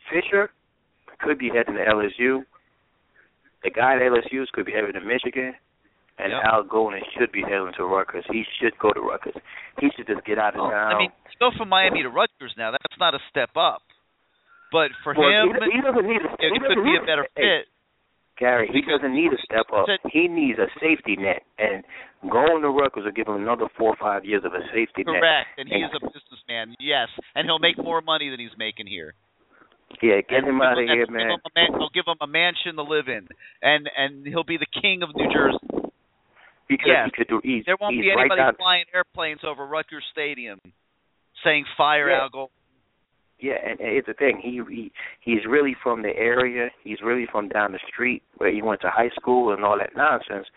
Fisher 0.10 0.50
could 1.20 1.38
be 1.38 1.50
heading 1.54 1.76
to 1.76 1.84
LSU. 1.86 2.46
The 3.64 3.70
guy 3.70 3.96
at 3.96 4.02
LSU 4.02 4.46
could 4.54 4.66
be 4.66 4.72
heading 4.72 4.94
to 4.94 5.02
Michigan, 5.02 5.54
and 6.18 6.32
Yep. 6.32 6.42
Al 6.44 6.64
Golden 6.64 7.02
should 7.18 7.32
be 7.32 7.42
heading 7.44 7.72
to 7.78 7.84
Rutgers. 7.86 8.26
He 8.32 8.44
should 8.60 8.74
go 8.80 8.92
to 8.94 9.02
Rutgers. 9.02 9.36
He 9.80 9.90
should 9.96 10.08
just 10.08 10.26
get 10.26 10.40
out 10.40 10.56
of 10.56 10.72
town. 10.72 10.96
I 10.96 10.98
mean, 10.98 11.12
to 11.12 11.38
go 11.40 11.52
from 11.58 11.70
Miami 11.70 12.02
to 12.02 12.10
Rutgers 12.10 12.54
now, 12.58 12.72
that's 12.72 12.98
not 13.00 13.14
a 13.14 13.20
step 13.30 13.52
up. 13.56 13.82
But 14.72 14.96
for 15.04 15.14
Well, 15.14 15.52
him, 15.52 15.60
he, 15.68 15.78
he 15.78 15.82
doesn't 15.84 16.08
need. 16.08 16.24
A, 16.24 16.32
it 16.40 16.52
he 16.56 16.60
could 16.64 16.82
be 16.82 16.96
a 16.96 17.06
better 17.06 17.28
fit. 17.36 17.68
Gary, 18.40 18.72
he 18.74 18.82
doesn't 18.82 19.14
need 19.14 19.30
a 19.30 19.42
step 19.46 19.68
up. 19.70 19.86
He 20.10 20.28
needs 20.28 20.58
a 20.58 20.66
safety 20.80 21.16
net, 21.20 21.44
and 21.60 21.84
going 22.32 22.64
to 22.64 22.70
Rutgers 22.70 23.06
will 23.06 23.12
give 23.12 23.28
him 23.28 23.36
another 23.36 23.68
four 23.78 23.94
or 23.94 24.00
five 24.02 24.26
years 24.26 24.42
of 24.44 24.54
a 24.54 24.64
safety 24.74 25.04
net. 25.06 25.22
Correct, 25.22 25.50
and 25.60 25.70
he 25.70 25.76
is 25.76 25.92
a 25.94 26.02
businessman. 26.02 26.74
Yes, 26.80 27.10
and 27.36 27.46
he'll 27.46 27.60
make 27.60 27.78
more 27.78 28.02
money 28.02 28.32
than 28.32 28.40
he's 28.40 28.56
making 28.58 28.88
here. 28.88 29.14
Yeah, 30.02 30.24
get 30.24 30.48
him 30.48 30.62
out 30.62 30.80
of 30.80 30.88
here, 30.88 31.06
give 31.06 31.14
man. 31.14 31.30
him 31.30 31.44
a 31.44 31.52
man. 31.54 31.70
They'll 31.78 31.94
give 31.94 32.08
him 32.08 32.18
a 32.22 32.28
mansion 32.28 32.76
to 32.80 32.84
live 32.84 33.12
in, 33.12 33.28
and 33.62 33.90
and 33.94 34.26
he'll 34.26 34.48
be 34.48 34.58
the 34.58 34.72
king 34.82 35.04
of 35.04 35.14
New 35.14 35.28
Jersey. 35.30 35.92
Because 36.72 36.88
yes. 36.88 37.12
he 37.12 37.12
could 37.12 37.28
do. 37.28 37.42
There 37.66 37.76
won't 37.80 38.00
be 38.00 38.10
anybody 38.10 38.40
right 38.40 38.56
flying 38.56 38.86
airplanes 38.96 39.42
over 39.44 39.68
Rutgers 39.68 40.08
Stadium 40.14 40.60
saying 41.44 41.66
"Fire 41.78 42.10
Yeah. 42.10 42.24
Al 42.24 42.30
Gold." 42.30 42.50
Yeah, 43.42 43.58
and 43.64 43.80
and 43.80 43.90
it's 43.98 44.08
the 44.08 44.14
thing. 44.14 44.40
He 44.42 44.62
he 44.70 44.92
he's 45.20 45.46
really 45.50 45.76
from 45.82 46.04
the 46.04 46.16
area. 46.16 46.70
He's 46.84 47.00
really 47.04 47.28
from 47.32 47.50
down 47.50 47.72
the 47.72 47.80
street 47.92 48.22
where 48.38 48.54
he 48.54 48.62
went 48.62 48.82
to 48.82 48.90
high 48.90 49.10
school 49.20 49.52
and 49.54 49.66
all 49.66 49.78
that 49.80 49.96
nonsense. 49.98 50.48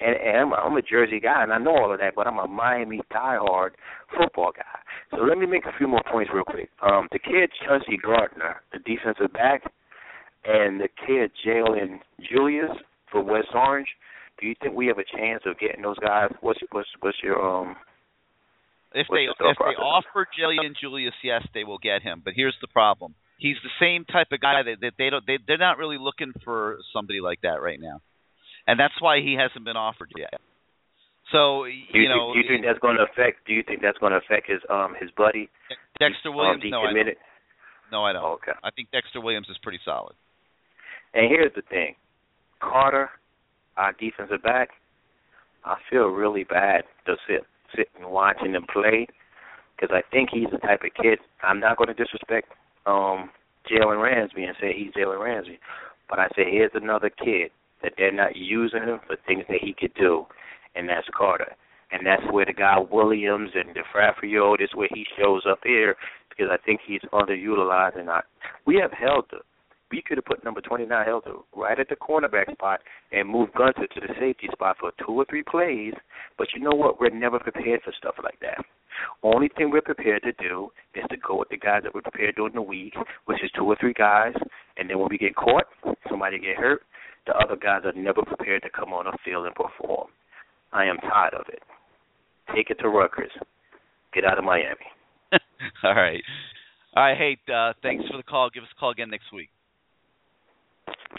And, 0.00 0.16
and 0.16 0.36
I'm, 0.38 0.52
I'm 0.52 0.76
a 0.76 0.82
Jersey 0.82 1.20
guy, 1.20 1.42
and 1.42 1.52
I 1.52 1.58
know 1.58 1.70
all 1.70 1.92
of 1.92 2.00
that. 2.00 2.14
But 2.14 2.26
I'm 2.26 2.38
a 2.38 2.46
Miami 2.46 3.00
diehard 3.12 3.70
football 4.16 4.52
guy. 4.54 4.78
So 5.10 5.24
let 5.24 5.38
me 5.38 5.46
make 5.46 5.64
a 5.64 5.78
few 5.78 5.88
more 5.88 6.02
points 6.10 6.30
real 6.34 6.44
quick. 6.44 6.68
Um, 6.82 7.08
the 7.12 7.18
kid 7.18 7.50
Chauncey 7.64 7.96
Gardner, 8.02 8.60
the 8.72 8.80
defensive 8.80 9.32
back, 9.32 9.62
and 10.44 10.80
the 10.80 10.88
kid 11.06 11.30
Jalen 11.46 12.00
Julius 12.30 12.76
for 13.10 13.22
West 13.22 13.48
Orange. 13.54 13.88
Do 14.38 14.46
you 14.46 14.54
think 14.60 14.74
we 14.74 14.86
have 14.88 14.98
a 14.98 15.16
chance 15.16 15.44
of 15.46 15.58
getting 15.58 15.82
those 15.82 15.98
guys? 16.00 16.30
What's 16.42 16.60
what's 16.72 16.88
what's 17.00 17.18
your 17.22 17.40
um? 17.40 17.76
If 18.94 19.08
they 19.10 19.26
the 19.26 19.50
if 19.50 19.58
they 19.58 19.74
offer 19.74 20.26
Jillian 20.38 20.72
Julius, 20.80 21.14
yes, 21.22 21.42
they 21.52 21.64
will 21.64 21.78
get 21.78 22.02
him. 22.02 22.22
But 22.24 22.34
here's 22.36 22.56
the 22.60 22.68
problem: 22.68 23.14
he's 23.38 23.56
the 23.62 23.74
same 23.82 24.04
type 24.04 24.28
of 24.30 24.40
guy 24.40 24.62
that, 24.62 24.80
that 24.80 24.92
they 24.96 25.10
don't 25.10 25.26
they 25.26 25.38
they're 25.46 25.58
not 25.58 25.78
really 25.78 25.98
looking 25.98 26.32
for 26.44 26.78
somebody 26.92 27.20
like 27.20 27.40
that 27.42 27.60
right 27.60 27.80
now, 27.80 28.00
and 28.66 28.78
that's 28.78 28.94
why 29.00 29.18
he 29.18 29.34
hasn't 29.34 29.64
been 29.64 29.76
offered 29.76 30.12
yet. 30.16 30.40
So 31.32 31.64
Do 31.64 31.98
you 31.98 32.06
you, 32.06 32.08
know, 32.08 32.32
do 32.32 32.38
you 32.38 32.44
think 32.46 32.64
that's 32.64 32.78
going 32.78 32.96
to 32.96 33.02
affect? 33.02 33.46
Do 33.46 33.52
you 33.52 33.64
think 33.66 33.82
that's 33.82 33.98
going 33.98 34.12
to 34.12 34.18
affect 34.18 34.48
his 34.48 34.60
um 34.70 34.94
his 35.00 35.10
buddy? 35.16 35.50
Dexter 35.98 36.30
um, 36.30 36.36
Williams? 36.36 36.62
No, 36.70 36.82
I 36.82 36.92
don't. 36.92 37.18
No, 37.90 38.04
I 38.04 38.12
don't. 38.12 38.24
Okay. 38.38 38.52
I 38.62 38.70
think 38.70 38.90
Dexter 38.92 39.20
Williams 39.20 39.48
is 39.50 39.58
pretty 39.62 39.80
solid. 39.84 40.14
And 41.14 41.30
here's 41.30 41.54
the 41.54 41.62
thing, 41.62 41.94
Carter, 42.60 43.10
our 43.76 43.92
defensive 43.92 44.42
back. 44.42 44.70
I 45.64 45.76
feel 45.90 46.06
really 46.06 46.44
bad 46.44 46.84
to 47.06 47.16
sit 47.26 47.46
sitting 47.76 48.10
watching 48.10 48.54
him 48.54 48.66
play 48.72 49.06
because 49.76 49.94
I 49.94 50.02
think 50.10 50.30
he's 50.32 50.50
the 50.50 50.58
type 50.58 50.82
of 50.84 50.94
kid. 50.94 51.18
I'm 51.42 51.60
not 51.60 51.76
going 51.76 51.88
to 51.88 51.94
disrespect 51.94 52.52
um 52.86 53.30
Jalen 53.70 54.02
Ramsey 54.02 54.44
and 54.44 54.56
say 54.60 54.74
he's 54.76 54.92
Jalen 54.92 55.22
Ramsey, 55.22 55.58
but 56.08 56.18
I 56.18 56.28
say 56.36 56.44
here's 56.50 56.72
another 56.74 57.10
kid 57.10 57.50
that 57.82 57.92
they're 57.96 58.12
not 58.12 58.36
using 58.36 58.82
him 58.82 59.00
for 59.06 59.16
things 59.26 59.44
that 59.48 59.58
he 59.60 59.74
could 59.78 59.94
do, 59.94 60.26
and 60.74 60.88
that's 60.88 61.06
Carter. 61.16 61.54
And 61.92 62.04
that's 62.04 62.22
where 62.32 62.44
the 62.44 62.52
guy 62.52 62.78
Williams 62.90 63.50
and 63.54 63.74
D'Onofrio, 63.74 64.56
this 64.56 64.70
is 64.70 64.74
where 64.74 64.88
he 64.92 65.06
shows 65.16 65.42
up 65.48 65.60
here 65.62 65.94
because 66.28 66.50
I 66.50 66.56
think 66.64 66.80
he's 66.84 67.02
underutilized. 67.12 67.98
And 67.98 68.10
I, 68.10 68.20
we 68.66 68.76
have 68.76 68.90
Helder. 68.90 69.44
We 69.94 70.02
could 70.02 70.18
have 70.18 70.24
put 70.24 70.42
number 70.42 70.60
29 70.60 71.06
Helder 71.06 71.34
right 71.54 71.78
at 71.78 71.88
the 71.88 71.94
cornerback 71.94 72.50
spot 72.50 72.80
and 73.12 73.28
moved 73.28 73.54
Gunter 73.54 73.86
to 73.86 74.00
the 74.00 74.12
safety 74.18 74.48
spot 74.50 74.76
for 74.80 74.90
two 74.98 75.12
or 75.12 75.24
three 75.30 75.44
plays. 75.44 75.94
But 76.36 76.48
you 76.52 76.60
know 76.60 76.74
what? 76.74 76.98
We're 76.98 77.10
never 77.10 77.38
prepared 77.38 77.80
for 77.84 77.92
stuff 77.96 78.16
like 78.20 78.40
that. 78.40 78.58
Only 79.22 79.50
thing 79.56 79.70
we're 79.70 79.82
prepared 79.82 80.24
to 80.24 80.32
do 80.32 80.70
is 80.96 81.04
to 81.10 81.16
go 81.16 81.38
with 81.38 81.48
the 81.50 81.58
guys 81.58 81.82
that 81.84 81.94
we're 81.94 82.02
prepared 82.02 82.34
during 82.34 82.54
the 82.54 82.62
week, 82.62 82.94
which 83.26 83.38
is 83.44 83.52
two 83.56 83.62
or 83.62 83.76
three 83.78 83.92
guys. 83.92 84.34
And 84.76 84.90
then 84.90 84.98
when 84.98 85.06
we 85.08 85.16
get 85.16 85.36
caught, 85.36 85.66
somebody 86.10 86.40
get 86.40 86.56
hurt, 86.56 86.82
the 87.28 87.36
other 87.36 87.54
guys 87.54 87.82
are 87.84 87.92
never 87.92 88.22
prepared 88.22 88.62
to 88.62 88.70
come 88.70 88.92
on 88.92 89.04
the 89.04 89.16
field 89.24 89.46
and 89.46 89.54
perform. 89.54 90.08
I 90.72 90.86
am 90.86 90.96
tired 90.96 91.34
of 91.34 91.46
it. 91.46 91.62
Take 92.52 92.70
it 92.70 92.80
to 92.80 92.88
Rutgers. 92.88 93.30
Get 94.12 94.24
out 94.24 94.38
of 94.38 94.44
Miami. 94.44 94.90
All 95.84 95.94
right. 95.94 96.22
All 96.96 97.04
right. 97.04 97.16
Hey, 97.16 97.38
uh, 97.54 97.74
thanks 97.80 98.04
for 98.10 98.16
the 98.16 98.24
call. 98.24 98.50
Give 98.50 98.64
us 98.64 98.68
a 98.76 98.80
call 98.80 98.90
again 98.90 99.08
next 99.08 99.32
week. 99.32 99.50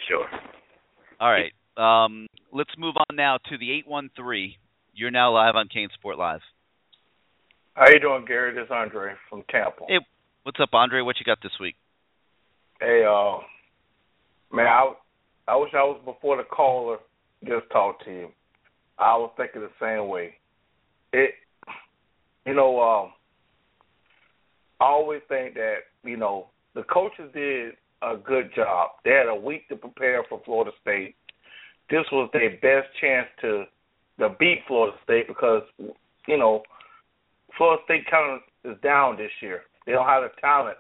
Sure. 0.08 0.28
All 1.20 1.32
right. 1.32 1.52
Um, 1.78 2.28
let's 2.52 2.72
move 2.78 2.96
on 3.10 3.16
now 3.16 3.38
to 3.50 3.58
the 3.58 3.72
813. 3.72 4.56
You're 4.94 5.12
now 5.12 5.34
live 5.34 5.56
on 5.56 5.68
CaneSport 5.68 6.18
Live. 6.18 6.42
How 7.74 7.90
you 7.90 8.00
doing, 8.00 8.26
Gary? 8.26 8.54
This 8.54 8.66
is 8.66 8.72
Andre 8.72 9.14
from 9.30 9.44
Tampa. 9.50 9.86
Hey, 9.88 10.00
what's 10.44 10.60
up, 10.62 10.70
Andre? 10.74 11.02
What 11.02 11.18
you 11.20 11.26
got 11.26 11.40
this 11.44 11.52
week? 11.60 11.76
Hey, 12.80 13.04
uh, 13.06 13.40
man, 14.54 14.68
I 14.68 14.94
I 15.48 15.56
wish 15.58 15.72
I 15.74 15.84
was 15.84 16.00
before 16.06 16.38
the 16.38 16.44
caller 16.44 16.98
just 17.46 17.70
talked 17.72 18.06
to 18.06 18.12
you. 18.12 18.30
I 18.98 19.18
was 19.18 19.32
thinking 19.36 19.62
the 19.62 19.70
same 19.80 20.08
way. 20.08 20.36
It, 21.12 21.32
you 22.46 22.54
know, 22.54 22.80
um, 22.80 23.12
I 24.80 24.86
always 24.86 25.22
think 25.28 25.56
that 25.56 25.80
you 26.04 26.18
know 26.18 26.48
the 26.74 26.84
coaches 26.84 27.30
did 27.34 27.74
a 28.02 28.18
good 28.18 28.52
job. 28.56 28.92
They 29.04 29.12
had 29.12 29.28
a 29.28 29.36
week 29.36 29.68
to 29.70 29.76
prepare 29.76 30.24
for 30.30 30.42
Florida 30.46 30.72
State. 30.82 31.16
This 31.90 32.06
was 32.12 32.30
their 32.34 32.52
best 32.52 32.88
chance 33.00 33.28
to 33.42 33.66
to 34.20 34.30
beat 34.40 34.60
Florida 34.68 34.96
State 35.04 35.28
because 35.28 35.64
you 36.28 36.38
know 36.38 36.64
Florida 37.58 37.82
State 37.86 38.06
kind 38.10 38.40
of 38.40 38.72
is 38.72 38.82
down 38.82 39.18
this 39.18 39.32
year. 39.42 39.62
They 39.86 39.92
don't 39.92 40.08
have 40.08 40.24
the 40.24 40.30
talent, 40.42 40.78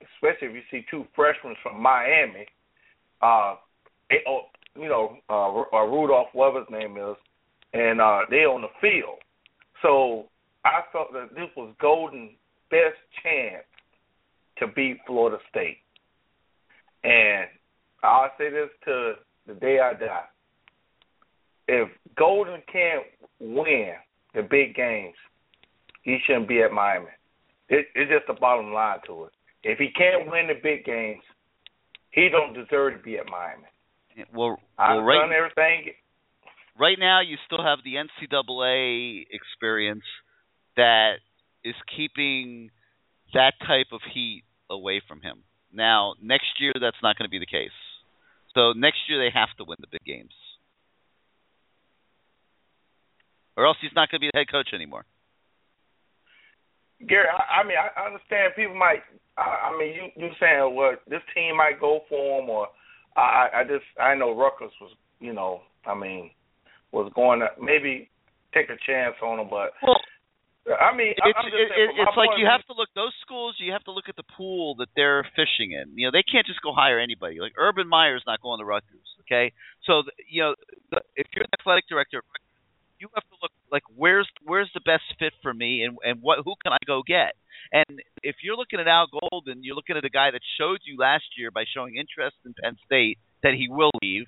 especially 0.00 0.48
if 0.48 0.54
you 0.54 0.62
see 0.70 0.86
two 0.90 1.04
freshmen 1.14 1.54
from 1.62 1.80
Miami. 1.80 2.46
Uh, 3.20 3.54
oh, 4.26 4.42
you 4.74 4.88
know, 4.88 5.18
uh, 5.28 5.76
uh, 5.76 5.84
Rudolph, 5.84 6.28
whatever 6.32 6.60
his 6.60 6.68
name 6.70 6.96
is, 6.96 7.16
and 7.72 8.00
uh, 8.00 8.20
they 8.30 8.38
on 8.38 8.62
the 8.62 8.68
field. 8.80 9.18
So 9.82 10.28
I 10.64 10.80
felt 10.92 11.12
that 11.12 11.30
this 11.34 11.50
was 11.56 11.74
Golden 11.80 12.30
best 12.70 12.98
chance 13.22 13.64
to 14.58 14.66
beat 14.66 14.98
Florida 15.06 15.38
State. 15.50 15.78
And 17.04 17.46
I'll 18.02 18.30
say 18.38 18.50
this 18.50 18.68
to 18.84 19.14
the 19.46 19.54
day 19.54 19.78
I 19.80 19.94
die. 19.94 20.24
If 21.68 21.88
Golden 22.16 22.62
can't 22.70 23.04
win 23.40 23.92
the 24.34 24.42
big 24.42 24.74
games, 24.74 25.14
he 26.02 26.18
shouldn't 26.26 26.48
be 26.48 26.62
at 26.62 26.72
Miami. 26.72 27.06
It, 27.68 27.86
it's 27.94 28.10
just 28.10 28.26
the 28.26 28.38
bottom 28.38 28.72
line 28.72 28.98
to 29.06 29.24
it. 29.24 29.32
If 29.62 29.78
he 29.78 29.88
can't 29.96 30.30
win 30.30 30.48
the 30.48 30.60
big 30.60 30.84
games, 30.84 31.22
he 32.10 32.28
don't 32.28 32.52
deserve 32.52 32.98
to 32.98 33.02
be 33.02 33.16
at 33.16 33.26
Miami. 33.26 33.64
Well, 34.34 34.58
I've 34.78 34.96
well, 34.96 35.04
right, 35.04 35.26
done 35.26 35.32
everything. 35.32 35.92
right 36.78 36.98
now 36.98 37.20
you 37.20 37.36
still 37.46 37.62
have 37.62 37.78
the 37.84 37.94
NCAA 37.94 39.24
experience 39.30 40.04
that 40.76 41.14
is 41.64 41.74
keeping 41.96 42.70
that 43.32 43.54
type 43.66 43.86
of 43.92 44.00
heat 44.12 44.44
away 44.68 45.00
from 45.06 45.22
him. 45.22 45.44
Now, 45.72 46.14
next 46.22 46.60
year 46.60 46.72
that's 46.80 46.96
not 47.02 47.16
going 47.16 47.26
to 47.26 47.30
be 47.30 47.38
the 47.38 47.46
case. 47.46 47.74
So 48.54 48.72
next 48.72 48.98
year 49.08 49.18
they 49.18 49.32
have 49.32 49.48
to 49.58 49.64
win 49.64 49.78
the 49.80 49.86
big 49.90 50.04
games. 50.04 50.34
Or 53.56 53.66
else 53.66 53.76
he's 53.80 53.92
not 53.94 54.10
going 54.10 54.20
to 54.20 54.26
be 54.26 54.30
the 54.32 54.38
head 54.38 54.50
coach 54.50 54.68
anymore. 54.74 55.04
Gary, 57.08 57.26
I, 57.26 57.60
I 57.60 57.66
mean, 57.66 57.76
I 57.76 58.06
understand 58.06 58.52
people 58.54 58.76
might. 58.76 59.02
I, 59.36 59.72
I 59.72 59.78
mean, 59.78 59.94
you 59.94 60.04
you 60.16 60.30
saying 60.38 60.74
what 60.74 61.02
this 61.08 61.22
team 61.34 61.56
might 61.56 61.80
go 61.80 62.00
for 62.08 62.40
him, 62.40 62.48
or 62.48 62.68
I 63.16 63.48
I 63.54 63.64
just 63.64 63.84
I 64.00 64.14
know 64.14 64.36
Rutgers 64.36 64.72
was 64.80 64.92
you 65.18 65.32
know 65.32 65.62
I 65.84 65.94
mean 65.94 66.30
was 66.92 67.10
going 67.14 67.40
to 67.40 67.48
maybe 67.60 68.08
take 68.54 68.68
a 68.68 68.78
chance 68.86 69.16
on 69.22 69.40
him, 69.40 69.48
but 69.50 69.72
well, 69.82 70.00
I 70.68 70.94
mean 70.94 71.14
it's 71.18 71.26
it, 71.26 71.50
saying 71.50 71.90
it, 71.90 71.90
from 71.90 71.96
my 71.96 72.02
it's 72.06 72.16
like 72.16 72.34
you 72.38 72.46
have 72.46 72.62
to 72.70 72.74
look 72.78 72.88
those 72.94 73.14
schools. 73.20 73.58
You 73.58 73.72
have 73.72 73.82
to 73.84 73.92
look 73.92 74.06
at 74.08 74.14
the 74.14 74.26
pool 74.38 74.76
that 74.78 74.88
they're 74.94 75.26
fishing 75.34 75.74
in. 75.74 75.98
You 75.98 76.06
know, 76.06 76.12
they 76.14 76.22
can't 76.22 76.46
just 76.46 76.62
go 76.62 76.70
hire 76.72 77.02
anybody. 77.02 77.40
Like 77.42 77.58
Urban 77.58 77.88
Meyer's 77.88 78.22
not 78.26 78.40
going 78.40 78.60
to 78.60 78.64
Rutgers. 78.64 79.10
Okay, 79.26 79.52
so 79.82 80.06
the, 80.06 80.12
you 80.30 80.42
know 80.42 80.54
the, 80.90 81.02
if 81.18 81.26
you're 81.34 81.42
an 81.42 81.50
athletic 81.58 81.90
director, 81.90 82.22
you 83.02 83.08
have 83.14 83.26
to 83.26 83.36
look 83.42 83.50
like 83.74 83.82
where's 83.96 84.28
where's 84.46 84.70
the 84.74 84.84
best 84.86 85.02
fit 85.18 85.34
for 85.42 85.52
me, 85.52 85.82
and 85.82 85.98
and 86.04 86.22
what 86.22 86.38
who 86.44 86.54
can 86.62 86.72
I 86.72 86.82
go 86.86 87.02
get. 87.02 87.34
And 87.72 87.98
if 88.22 88.36
you're 88.42 88.56
looking 88.56 88.78
at 88.78 88.86
Al 88.86 89.08
Golden, 89.10 89.64
you're 89.64 89.74
looking 89.74 89.96
at 89.96 90.04
a 90.04 90.10
guy 90.10 90.30
that 90.30 90.42
showed 90.58 90.78
you 90.84 90.96
last 90.96 91.24
year 91.36 91.50
by 91.50 91.64
showing 91.66 91.96
interest 91.96 92.36
in 92.46 92.54
Penn 92.54 92.76
State 92.86 93.18
that 93.42 93.54
he 93.54 93.66
will 93.68 93.90
leave, 94.00 94.26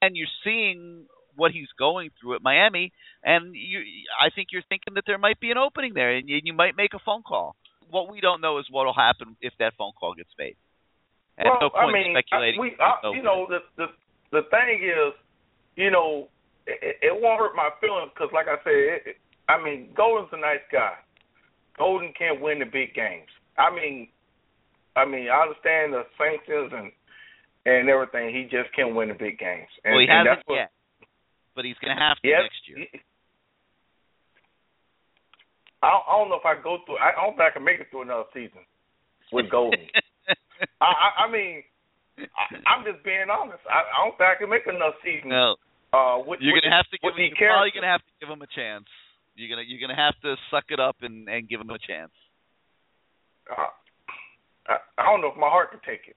and 0.00 0.16
you're 0.16 0.32
seeing 0.42 1.06
what 1.36 1.52
he's 1.52 1.68
going 1.78 2.10
through 2.20 2.36
at 2.36 2.42
Miami, 2.42 2.92
and 3.22 3.54
you, 3.54 3.80
I 4.20 4.30
think 4.34 4.48
you're 4.52 4.66
thinking 4.68 4.94
that 4.94 5.04
there 5.06 5.18
might 5.18 5.40
be 5.40 5.50
an 5.50 5.58
opening 5.58 5.94
there, 5.94 6.14
and 6.16 6.28
you, 6.28 6.40
you 6.42 6.52
might 6.52 6.76
make 6.76 6.94
a 6.94 6.98
phone 7.04 7.22
call. 7.22 7.56
What 7.90 8.10
we 8.10 8.20
don't 8.20 8.40
know 8.40 8.58
is 8.58 8.66
what 8.70 8.86
will 8.86 8.94
happen 8.94 9.36
if 9.40 9.52
that 9.58 9.74
phone 9.78 9.92
call 9.98 10.14
gets 10.14 10.30
made. 10.38 10.56
And 11.36 11.46
well, 11.46 11.58
no 11.60 11.70
point 11.70 11.90
I 11.90 11.92
mean, 11.92 12.14
speculating. 12.14 12.60
I, 12.60 12.62
we, 12.62 12.76
I, 12.78 12.92
no 13.02 13.12
you 13.12 13.22
know, 13.22 13.46
the 13.48 13.58
the 13.76 13.86
the 14.30 14.42
thing 14.50 14.82
is, 14.82 15.14
you 15.76 15.90
know, 15.90 16.28
it, 16.66 16.96
it 17.02 17.14
won't 17.14 17.40
hurt 17.40 17.56
my 17.56 17.70
feelings 17.80 18.10
because, 18.14 18.30
like 18.32 18.46
I 18.46 18.56
said, 18.62 18.74
it, 18.74 19.02
it, 19.06 19.16
I 19.48 19.62
mean, 19.62 19.90
Golden's 19.96 20.30
a 20.32 20.40
nice 20.40 20.64
guy. 20.72 20.94
Golden 21.76 22.12
can't 22.16 22.40
win 22.40 22.60
the 22.60 22.64
big 22.66 22.94
games. 22.94 23.28
I 23.58 23.74
mean, 23.74 24.08
I 24.96 25.04
mean, 25.04 25.26
I 25.28 25.42
understand 25.42 25.92
the 25.92 26.06
sanctions 26.18 26.72
and 26.72 26.90
and 27.66 27.88
everything. 27.88 28.34
He 28.34 28.44
just 28.44 28.74
can't 28.74 28.94
win 28.94 29.08
the 29.08 29.18
big 29.18 29.38
games. 29.38 29.70
And, 29.84 29.94
well, 29.94 30.02
he 30.02 30.08
and 30.08 30.28
hasn't 30.28 30.38
that's 30.38 30.48
what, 30.48 30.56
yet, 30.56 30.70
but 31.54 31.64
he's 31.64 31.78
going 31.80 31.94
to 31.94 32.00
have 32.02 32.18
to 32.20 32.28
Yes, 32.28 32.42
next 32.46 32.62
year. 32.66 32.86
I 35.82 35.90
don't, 35.92 36.04
I 36.08 36.12
don't 36.16 36.28
know 36.32 36.40
if 36.40 36.48
I 36.48 36.56
go 36.60 36.78
through. 36.86 36.98
I 36.98 37.12
don't 37.14 37.36
think 37.36 37.48
I 37.48 37.52
can 37.52 37.64
make 37.64 37.80
it 37.80 37.88
through 37.90 38.08
another 38.08 38.28
season 38.32 38.64
with 39.32 39.50
Golden. 39.50 39.84
I, 40.80 40.88
I, 40.88 41.08
I 41.24 41.30
mean, 41.30 41.60
I, 42.16 42.44
I'm 42.64 42.82
just 42.88 43.04
being 43.04 43.28
honest. 43.28 43.60
I, 43.68 43.84
I 43.84 43.96
don't 44.04 44.16
think 44.16 44.30
I 44.32 44.36
can 44.40 44.48
make 44.48 44.64
another 44.64 44.96
season. 45.04 45.28
No, 45.28 45.60
Uh, 45.92 46.24
with, 46.24 46.40
you're 46.40 46.56
going 46.56 46.70
to 46.70 46.72
have 46.72 46.88
to 46.88 46.96
give. 46.96 47.12
with 47.12 47.20
the 47.20 47.28
You're 47.28 47.52
probably 47.52 47.74
going 47.74 47.84
to 47.84 47.92
have 47.92 48.00
to 48.00 48.14
give 48.16 48.32
him 48.32 48.40
a 48.40 48.48
chance. 48.48 48.88
You're 49.34 49.50
gonna 49.50 49.66
you're 49.66 49.82
gonna 49.82 49.98
have 49.98 50.14
to 50.22 50.36
suck 50.50 50.70
it 50.70 50.78
up 50.78 50.96
and 51.02 51.28
and 51.28 51.48
give 51.48 51.60
him 51.60 51.70
a 51.70 51.78
chance. 51.78 52.14
Uh, 53.50 53.66
I, 54.70 54.78
I 54.96 55.02
don't 55.10 55.20
know 55.20 55.34
if 55.34 55.36
my 55.36 55.50
heart 55.50 55.72
can 55.72 55.80
take 55.82 56.06
it. 56.06 56.16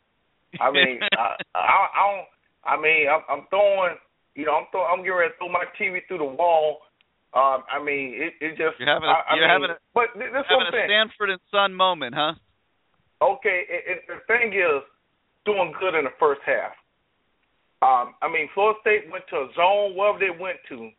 I 0.62 0.70
mean, 0.72 1.02
I, 1.18 1.34
I, 1.58 1.88
I 1.98 2.02
don't. 2.06 2.28
I 2.62 2.76
mean, 2.82 3.10
I'm, 3.10 3.24
I'm 3.26 3.48
throwing. 3.50 3.98
You 4.38 4.46
know, 4.46 4.54
I'm 4.54 4.70
throwing. 4.70 4.86
I'm 4.86 5.02
getting 5.02 5.18
ready 5.18 5.34
to 5.34 5.38
throw 5.42 5.50
my 5.50 5.66
TV 5.82 6.06
through 6.06 6.22
the 6.22 6.30
wall. 6.38 6.86
Um, 7.34 7.66
I 7.74 7.82
mean, 7.82 8.14
it, 8.14 8.38
it 8.38 8.54
just. 8.54 8.78
You're 8.78 8.86
having 8.86 9.10
a, 9.10 9.18
I, 9.18 9.18
I 9.18 9.34
you're 9.34 9.50
mean, 9.50 9.50
having 9.50 9.72
a, 9.74 9.78
but 9.98 10.14
th- 10.14 10.30
this 10.30 10.46
having 10.46 10.70
a. 10.70 10.86
Sanford 10.86 11.34
and 11.34 11.42
Son 11.50 11.74
moment, 11.74 12.14
huh? 12.14 12.38
Okay, 13.18 13.66
it, 13.66 13.82
it, 13.90 14.00
the 14.06 14.22
thing 14.30 14.54
is, 14.54 14.86
doing 15.42 15.74
good 15.82 15.98
in 15.98 16.06
the 16.06 16.14
first 16.22 16.46
half. 16.46 16.78
Um, 17.82 18.14
I 18.22 18.30
mean, 18.30 18.46
Florida 18.54 18.78
State 18.86 19.10
went 19.10 19.26
to 19.34 19.50
a 19.50 19.50
zone, 19.58 19.98
wherever 19.98 20.22
they 20.22 20.30
went 20.30 20.62
to, 20.70 20.94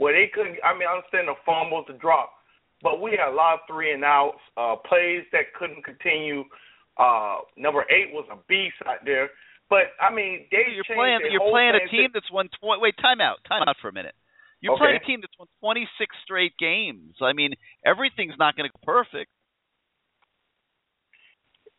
where 0.00 0.16
they 0.16 0.32
couldn't. 0.32 0.56
I 0.64 0.72
mean, 0.72 0.88
I 0.88 0.96
understand 0.96 1.28
the 1.28 1.36
fumbles, 1.44 1.84
the 1.92 2.00
drop, 2.00 2.40
but 2.80 3.04
we 3.04 3.20
had 3.20 3.28
a 3.28 3.36
lot 3.36 3.60
of 3.60 3.68
three 3.68 3.92
and 3.92 4.00
outs, 4.00 4.40
uh, 4.56 4.80
plays 4.88 5.28
that 5.36 5.52
couldn't 5.60 5.84
continue. 5.84 6.48
Uh, 6.96 7.44
number 7.60 7.84
eight 7.92 8.16
was 8.16 8.24
a 8.32 8.40
beast 8.48 8.80
out 8.88 9.04
there, 9.04 9.28
but 9.70 9.92
I 10.00 10.12
mean, 10.12 10.48
they 10.50 10.72
You're 10.74 10.84
playing 10.84 11.20
you're 11.30 11.50
playing 11.50 11.76
a 11.76 11.88
team 11.88 12.10
that's 12.12 12.30
won 12.32 12.48
tw- 12.48 12.80
wait, 12.80 12.96
time 13.00 13.20
out. 13.20 13.38
Time 13.48 13.62
out 13.68 13.76
for 13.80 13.88
a 13.88 13.92
minute. 13.92 14.14
You're 14.60 14.76
playing 14.76 14.98
a 14.98 15.06
team 15.06 15.20
that's 15.20 15.36
won 15.38 15.46
26 15.60 15.86
straight 16.24 16.56
games. 16.58 17.14
I 17.22 17.32
mean, 17.32 17.54
everything's 17.86 18.34
not 18.38 18.56
going 18.56 18.68
to 18.68 18.74
go 18.74 18.82
perfect. 18.82 19.30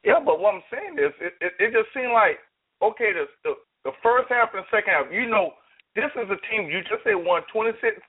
Yeah, 0.05 0.23
but 0.23 0.39
what 0.39 0.55
I'm 0.55 0.63
saying 0.71 0.95
is, 0.95 1.11
it, 1.19 1.33
it, 1.43 1.53
it 1.59 1.69
just 1.75 1.91
seemed 1.91 2.15
like 2.15 2.39
okay, 2.79 3.11
the, 3.11 3.27
the 3.43 3.53
the 3.83 3.91
first 4.03 4.31
half 4.31 4.55
and 4.55 4.63
the 4.63 4.71
second 4.71 4.93
half. 4.95 5.11
You 5.11 5.27
know, 5.27 5.59
this 5.95 6.11
is 6.15 6.29
a 6.31 6.39
team 6.47 6.69
you 6.71 6.79
just 6.87 7.03
say 7.03 7.15
won 7.15 7.43
26. 7.51 7.99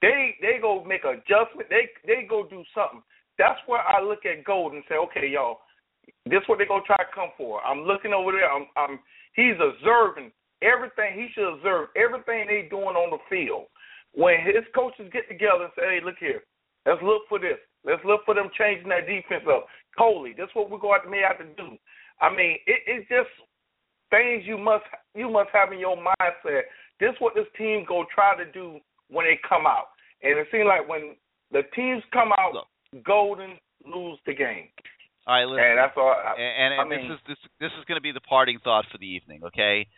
They 0.00 0.36
they 0.40 0.56
go 0.60 0.84
make 0.84 1.04
adjustment. 1.04 1.68
They 1.68 1.92
they 2.06 2.24
go 2.24 2.48
do 2.48 2.64
something. 2.72 3.04
That's 3.36 3.58
where 3.66 3.82
I 3.82 4.00
look 4.00 4.24
at 4.24 4.44
Gold 4.44 4.72
and 4.72 4.84
say, 4.88 4.94
okay, 5.10 5.26
y'all, 5.26 5.60
this 6.24 6.40
is 6.40 6.48
what 6.48 6.58
they 6.58 6.68
gonna 6.68 6.86
try 6.86 6.96
to 6.96 7.14
come 7.14 7.34
for. 7.36 7.60
I'm 7.60 7.84
looking 7.84 8.12
over 8.12 8.32
there. 8.32 8.48
I'm 8.48 8.66
I'm 8.76 9.00
he's 9.34 9.58
observing 9.60 10.32
everything. 10.62 11.14
He 11.14 11.28
should 11.34 11.54
observe 11.54 11.88
everything 11.94 12.46
they 12.48 12.66
doing 12.68 12.96
on 12.96 13.10
the 13.10 13.22
field. 13.28 13.66
When 14.14 14.38
his 14.40 14.64
coaches 14.74 15.10
get 15.12 15.28
together 15.28 15.68
and 15.68 15.74
say, 15.76 15.98
hey, 15.98 16.00
look 16.02 16.18
here, 16.18 16.42
let's 16.86 17.02
look 17.02 17.22
for 17.28 17.38
this. 17.38 17.58
Let's 17.84 18.04
look 18.04 18.24
for 18.24 18.34
them 18.34 18.48
changing 18.56 18.88
that 18.88 19.06
defense 19.06 19.44
up. 19.50 19.66
Coley, 19.98 20.34
this 20.36 20.48
what 20.54 20.70
we're 20.70 20.78
going 20.78 21.02
to 21.02 21.10
may 21.10 21.22
have 21.26 21.38
to 21.38 21.44
do. 21.60 21.76
I 22.20 22.30
mean, 22.30 22.56
it, 22.66 22.80
it's 22.86 23.08
just 23.08 23.28
things 24.10 24.44
you 24.46 24.56
must 24.56 24.84
you 25.14 25.30
must 25.30 25.50
have 25.52 25.72
in 25.72 25.78
your 25.78 25.96
mindset. 25.96 26.62
This 27.00 27.10
is 27.10 27.20
what 27.20 27.34
this 27.34 27.50
team 27.58 27.84
go 27.86 28.04
try 28.14 28.36
to 28.36 28.50
do 28.50 28.78
when 29.10 29.26
they 29.26 29.38
come 29.46 29.66
out. 29.66 29.88
And 30.22 30.38
it 30.38 30.46
seems 30.50 30.66
like 30.66 30.88
when 30.88 31.16
the 31.52 31.62
teams 31.74 32.02
come 32.12 32.30
out, 32.38 32.66
Golden 33.04 33.58
lose 33.84 34.18
the 34.26 34.34
game. 34.34 34.68
All 35.26 35.34
right, 35.34 35.48
listen. 35.48 35.64
And 35.64 35.78
that's 35.78 35.96
all. 35.96 36.12
I, 36.12 36.36
and, 36.36 36.74
and, 36.74 36.80
I 36.80 36.84
mean, 36.84 37.08
this 37.08 37.16
is 37.16 37.20
this 37.28 37.40
this 37.60 37.72
is 37.78 37.84
going 37.88 37.96
to 37.96 38.04
be 38.04 38.12
the 38.12 38.20
parting 38.20 38.58
thought 38.62 38.84
for 38.92 38.98
the 38.98 39.08
evening. 39.08 39.40
Okay, 39.44 39.88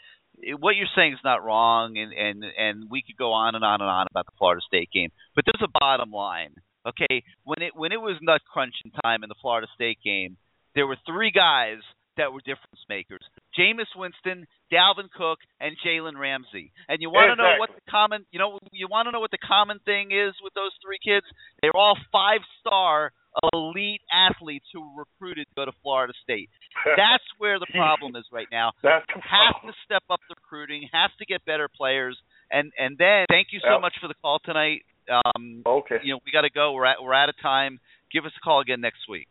what 0.58 0.76
you're 0.76 0.90
saying 0.94 1.14
is 1.14 1.24
not 1.24 1.44
wrong, 1.44 1.98
and 1.98 2.12
and 2.12 2.44
and 2.44 2.90
we 2.90 3.02
could 3.02 3.16
go 3.16 3.32
on 3.32 3.54
and 3.54 3.64
on 3.64 3.80
and 3.80 3.90
on 3.90 4.06
about 4.10 4.26
the 4.26 4.36
Florida 4.38 4.62
State 4.66 4.90
game, 4.92 5.10
but 5.34 5.44
there's 5.44 5.66
a 5.66 5.78
bottom 5.80 6.10
line. 6.10 6.54
Okay, 6.86 7.24
when 7.42 7.62
it 7.62 7.74
when 7.74 7.90
it 7.90 8.00
was 8.00 8.16
nut 8.22 8.42
crunching 8.46 8.92
time 9.02 9.24
in 9.24 9.28
the 9.28 9.34
Florida 9.42 9.66
State 9.74 9.98
game, 10.04 10.36
there 10.74 10.86
were 10.86 10.96
three 11.06 11.32
guys 11.32 11.82
that 12.16 12.32
were 12.32 12.40
difference 12.40 12.86
makers: 12.88 13.24
Jameis 13.58 13.90
Winston, 13.96 14.46
Dalvin 14.72 15.10
Cook, 15.10 15.38
and 15.60 15.74
Jalen 15.84 16.18
Ramsey. 16.18 16.70
And 16.88 17.02
you 17.02 17.10
want 17.10 17.34
to 17.34 17.42
know 17.42 17.58
what 17.58 17.70
the 17.74 17.82
common 17.90 18.24
you 18.30 18.38
know 18.38 18.58
you 18.70 18.86
want 18.88 19.06
to 19.06 19.12
know 19.12 19.20
what 19.20 19.32
the 19.32 19.42
common 19.42 19.80
thing 19.84 20.12
is 20.12 20.34
with 20.42 20.54
those 20.54 20.72
three 20.84 21.02
kids? 21.02 21.26
They're 21.60 21.76
all 21.76 21.98
five 22.12 22.40
star 22.60 23.10
elite 23.52 24.00
athletes 24.12 24.66
who 24.72 24.80
were 24.80 25.04
recruited 25.04 25.46
to 25.48 25.54
go 25.56 25.64
to 25.64 25.72
Florida 25.82 26.12
State. 26.22 26.48
That's 26.96 27.24
where 27.38 27.58
the 27.58 27.66
problem 27.74 28.16
is 28.16 28.24
right 28.32 28.48
now. 28.50 28.72
That's 28.82 29.04
have 29.10 29.60
to 29.62 29.72
step 29.84 30.02
up 30.10 30.20
the 30.28 30.34
recruiting, 30.36 30.88
have 30.92 31.10
to 31.18 31.24
get 31.26 31.44
better 31.44 31.68
players, 31.68 32.16
and 32.50 32.72
and 32.78 32.96
then 32.98 33.26
thank 33.28 33.48
you 33.52 33.60
so 33.60 33.72
Yep. 33.74 33.80
much 33.80 33.94
for 34.00 34.08
the 34.08 34.14
call 34.22 34.38
tonight. 34.44 34.82
Um, 35.10 35.62
okay. 35.66 35.96
You 36.02 36.14
know 36.14 36.20
we 36.24 36.32
got 36.32 36.42
to 36.42 36.50
go. 36.50 36.72
We're 36.72 36.86
at 36.86 36.96
we're 37.02 37.14
out 37.14 37.28
of 37.28 37.36
time. 37.42 37.78
Give 38.12 38.24
us 38.24 38.32
a 38.36 38.40
call 38.42 38.60
again 38.60 38.80
next 38.80 39.08
week. 39.08 39.28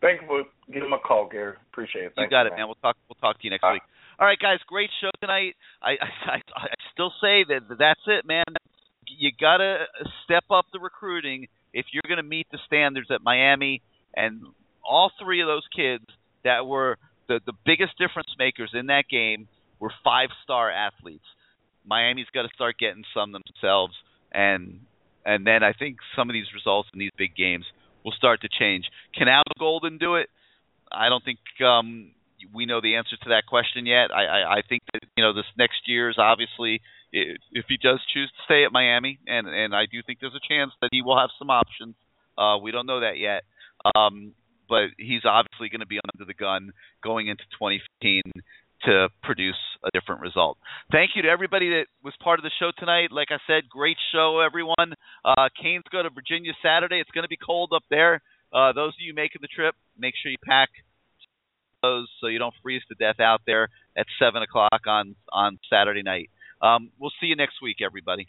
Thank 0.00 0.22
you 0.22 0.26
for 0.26 0.42
giving 0.72 0.90
me 0.90 0.96
a 0.96 1.06
call, 1.06 1.28
Gary. 1.30 1.54
Appreciate 1.72 2.06
it. 2.06 2.12
You 2.16 2.28
got 2.28 2.42
you, 2.42 2.48
it, 2.52 2.56
man. 2.56 2.66
We'll 2.66 2.80
talk. 2.82 2.96
We'll 3.08 3.20
talk 3.20 3.38
to 3.38 3.44
you 3.44 3.50
next 3.50 3.62
Uh, 3.64 3.74
week. 3.74 3.82
All 4.18 4.26
right, 4.26 4.38
guys. 4.38 4.58
Great 4.66 4.90
show 5.00 5.10
tonight. 5.20 5.54
I 5.82 5.92
I, 5.92 6.34
I 6.34 6.36
I 6.56 6.66
still 6.92 7.12
say 7.20 7.44
that 7.48 7.60
that's 7.78 8.00
it, 8.06 8.26
man. 8.26 8.44
You 9.06 9.30
gotta 9.38 9.86
step 10.24 10.44
up 10.50 10.66
the 10.72 10.80
recruiting 10.80 11.46
if 11.72 11.86
you're 11.92 12.08
gonna 12.08 12.22
meet 12.22 12.46
the 12.50 12.58
standards 12.66 13.10
at 13.10 13.22
Miami. 13.22 13.82
And 14.14 14.42
all 14.84 15.10
three 15.22 15.40
of 15.40 15.46
those 15.46 15.66
kids 15.74 16.04
that 16.44 16.66
were 16.66 16.98
the 17.28 17.40
the 17.46 17.52
biggest 17.64 17.96
difference 17.98 18.28
makers 18.38 18.70
in 18.74 18.86
that 18.86 19.04
game 19.10 19.48
were 19.80 19.92
five 20.04 20.28
star 20.44 20.70
athletes. 20.70 21.24
Miami's 21.84 22.26
got 22.32 22.42
to 22.42 22.48
start 22.54 22.78
getting 22.78 23.04
some 23.14 23.32
themselves, 23.32 23.94
and 24.32 24.80
and 25.24 25.46
then 25.46 25.62
I 25.62 25.72
think 25.72 25.98
some 26.16 26.28
of 26.28 26.34
these 26.34 26.52
results 26.54 26.88
in 26.92 26.98
these 26.98 27.10
big 27.16 27.34
games 27.34 27.64
will 28.04 28.12
start 28.12 28.40
to 28.42 28.48
change. 28.48 28.84
Can 29.16 29.28
Al 29.28 29.42
Golden 29.58 29.98
do 29.98 30.16
it? 30.16 30.28
I 30.90 31.08
don't 31.08 31.24
think 31.24 31.38
um, 31.64 32.10
we 32.54 32.66
know 32.66 32.80
the 32.80 32.96
answer 32.96 33.16
to 33.16 33.28
that 33.30 33.46
question 33.46 33.86
yet. 33.86 34.10
I, 34.12 34.24
I, 34.24 34.54
I 34.58 34.62
think 34.68 34.82
that 34.92 35.02
you 35.16 35.24
know 35.24 35.32
this 35.32 35.46
next 35.56 35.86
year 35.86 36.10
is 36.10 36.16
obviously 36.18 36.80
if 37.12 37.66
he 37.68 37.76
does 37.76 38.00
choose 38.12 38.30
to 38.30 38.44
stay 38.44 38.64
at 38.64 38.72
Miami, 38.72 39.18
and 39.26 39.46
and 39.46 39.74
I 39.74 39.84
do 39.90 40.02
think 40.04 40.18
there's 40.20 40.34
a 40.34 40.48
chance 40.48 40.72
that 40.80 40.88
he 40.92 41.02
will 41.02 41.18
have 41.18 41.30
some 41.38 41.50
options. 41.50 41.94
Uh, 42.36 42.58
we 42.58 42.70
don't 42.70 42.86
know 42.86 43.00
that 43.00 43.18
yet, 43.18 43.42
um, 43.94 44.32
but 44.68 44.88
he's 44.98 45.22
obviously 45.24 45.68
going 45.68 45.80
to 45.80 45.86
be 45.86 46.00
under 46.00 46.24
the 46.24 46.34
gun 46.34 46.72
going 47.04 47.28
into 47.28 47.44
2015 47.60 48.22
to 48.84 49.08
produce 49.22 49.60
a 49.84 49.90
different 49.92 50.22
result. 50.22 50.58
Thank 50.90 51.12
you 51.14 51.22
to 51.22 51.28
everybody 51.28 51.70
that 51.70 51.86
was 52.02 52.14
part 52.22 52.38
of 52.38 52.42
the 52.42 52.50
show 52.58 52.72
tonight. 52.78 53.12
Like 53.12 53.28
I 53.30 53.38
said, 53.46 53.68
great 53.68 53.96
show, 54.12 54.40
everyone. 54.40 54.94
Uh, 55.24 55.48
Canes 55.60 55.84
go 55.92 56.02
to 56.02 56.10
Virginia 56.10 56.52
Saturday. 56.62 56.98
It's 56.98 57.10
going 57.10 57.24
to 57.24 57.28
be 57.28 57.38
cold 57.38 57.72
up 57.74 57.84
there. 57.90 58.22
Uh, 58.52 58.72
those 58.72 58.94
of 58.94 59.00
you 59.00 59.14
making 59.14 59.40
the 59.40 59.48
trip, 59.48 59.74
make 59.96 60.14
sure 60.20 60.30
you 60.32 60.38
pack 60.44 60.70
those 61.82 62.08
so 62.20 62.26
you 62.28 62.38
don't 62.38 62.54
freeze 62.62 62.82
to 62.88 62.94
death 62.94 63.20
out 63.20 63.40
there 63.46 63.68
at 63.96 64.06
seven 64.18 64.42
o'clock 64.42 64.82
on 64.86 65.14
on 65.32 65.58
Saturday 65.68 66.02
night. 66.02 66.30
Um, 66.62 66.90
we'll 66.98 67.12
see 67.20 67.26
you 67.26 67.36
next 67.36 67.62
week, 67.62 67.78
everybody. 67.84 68.28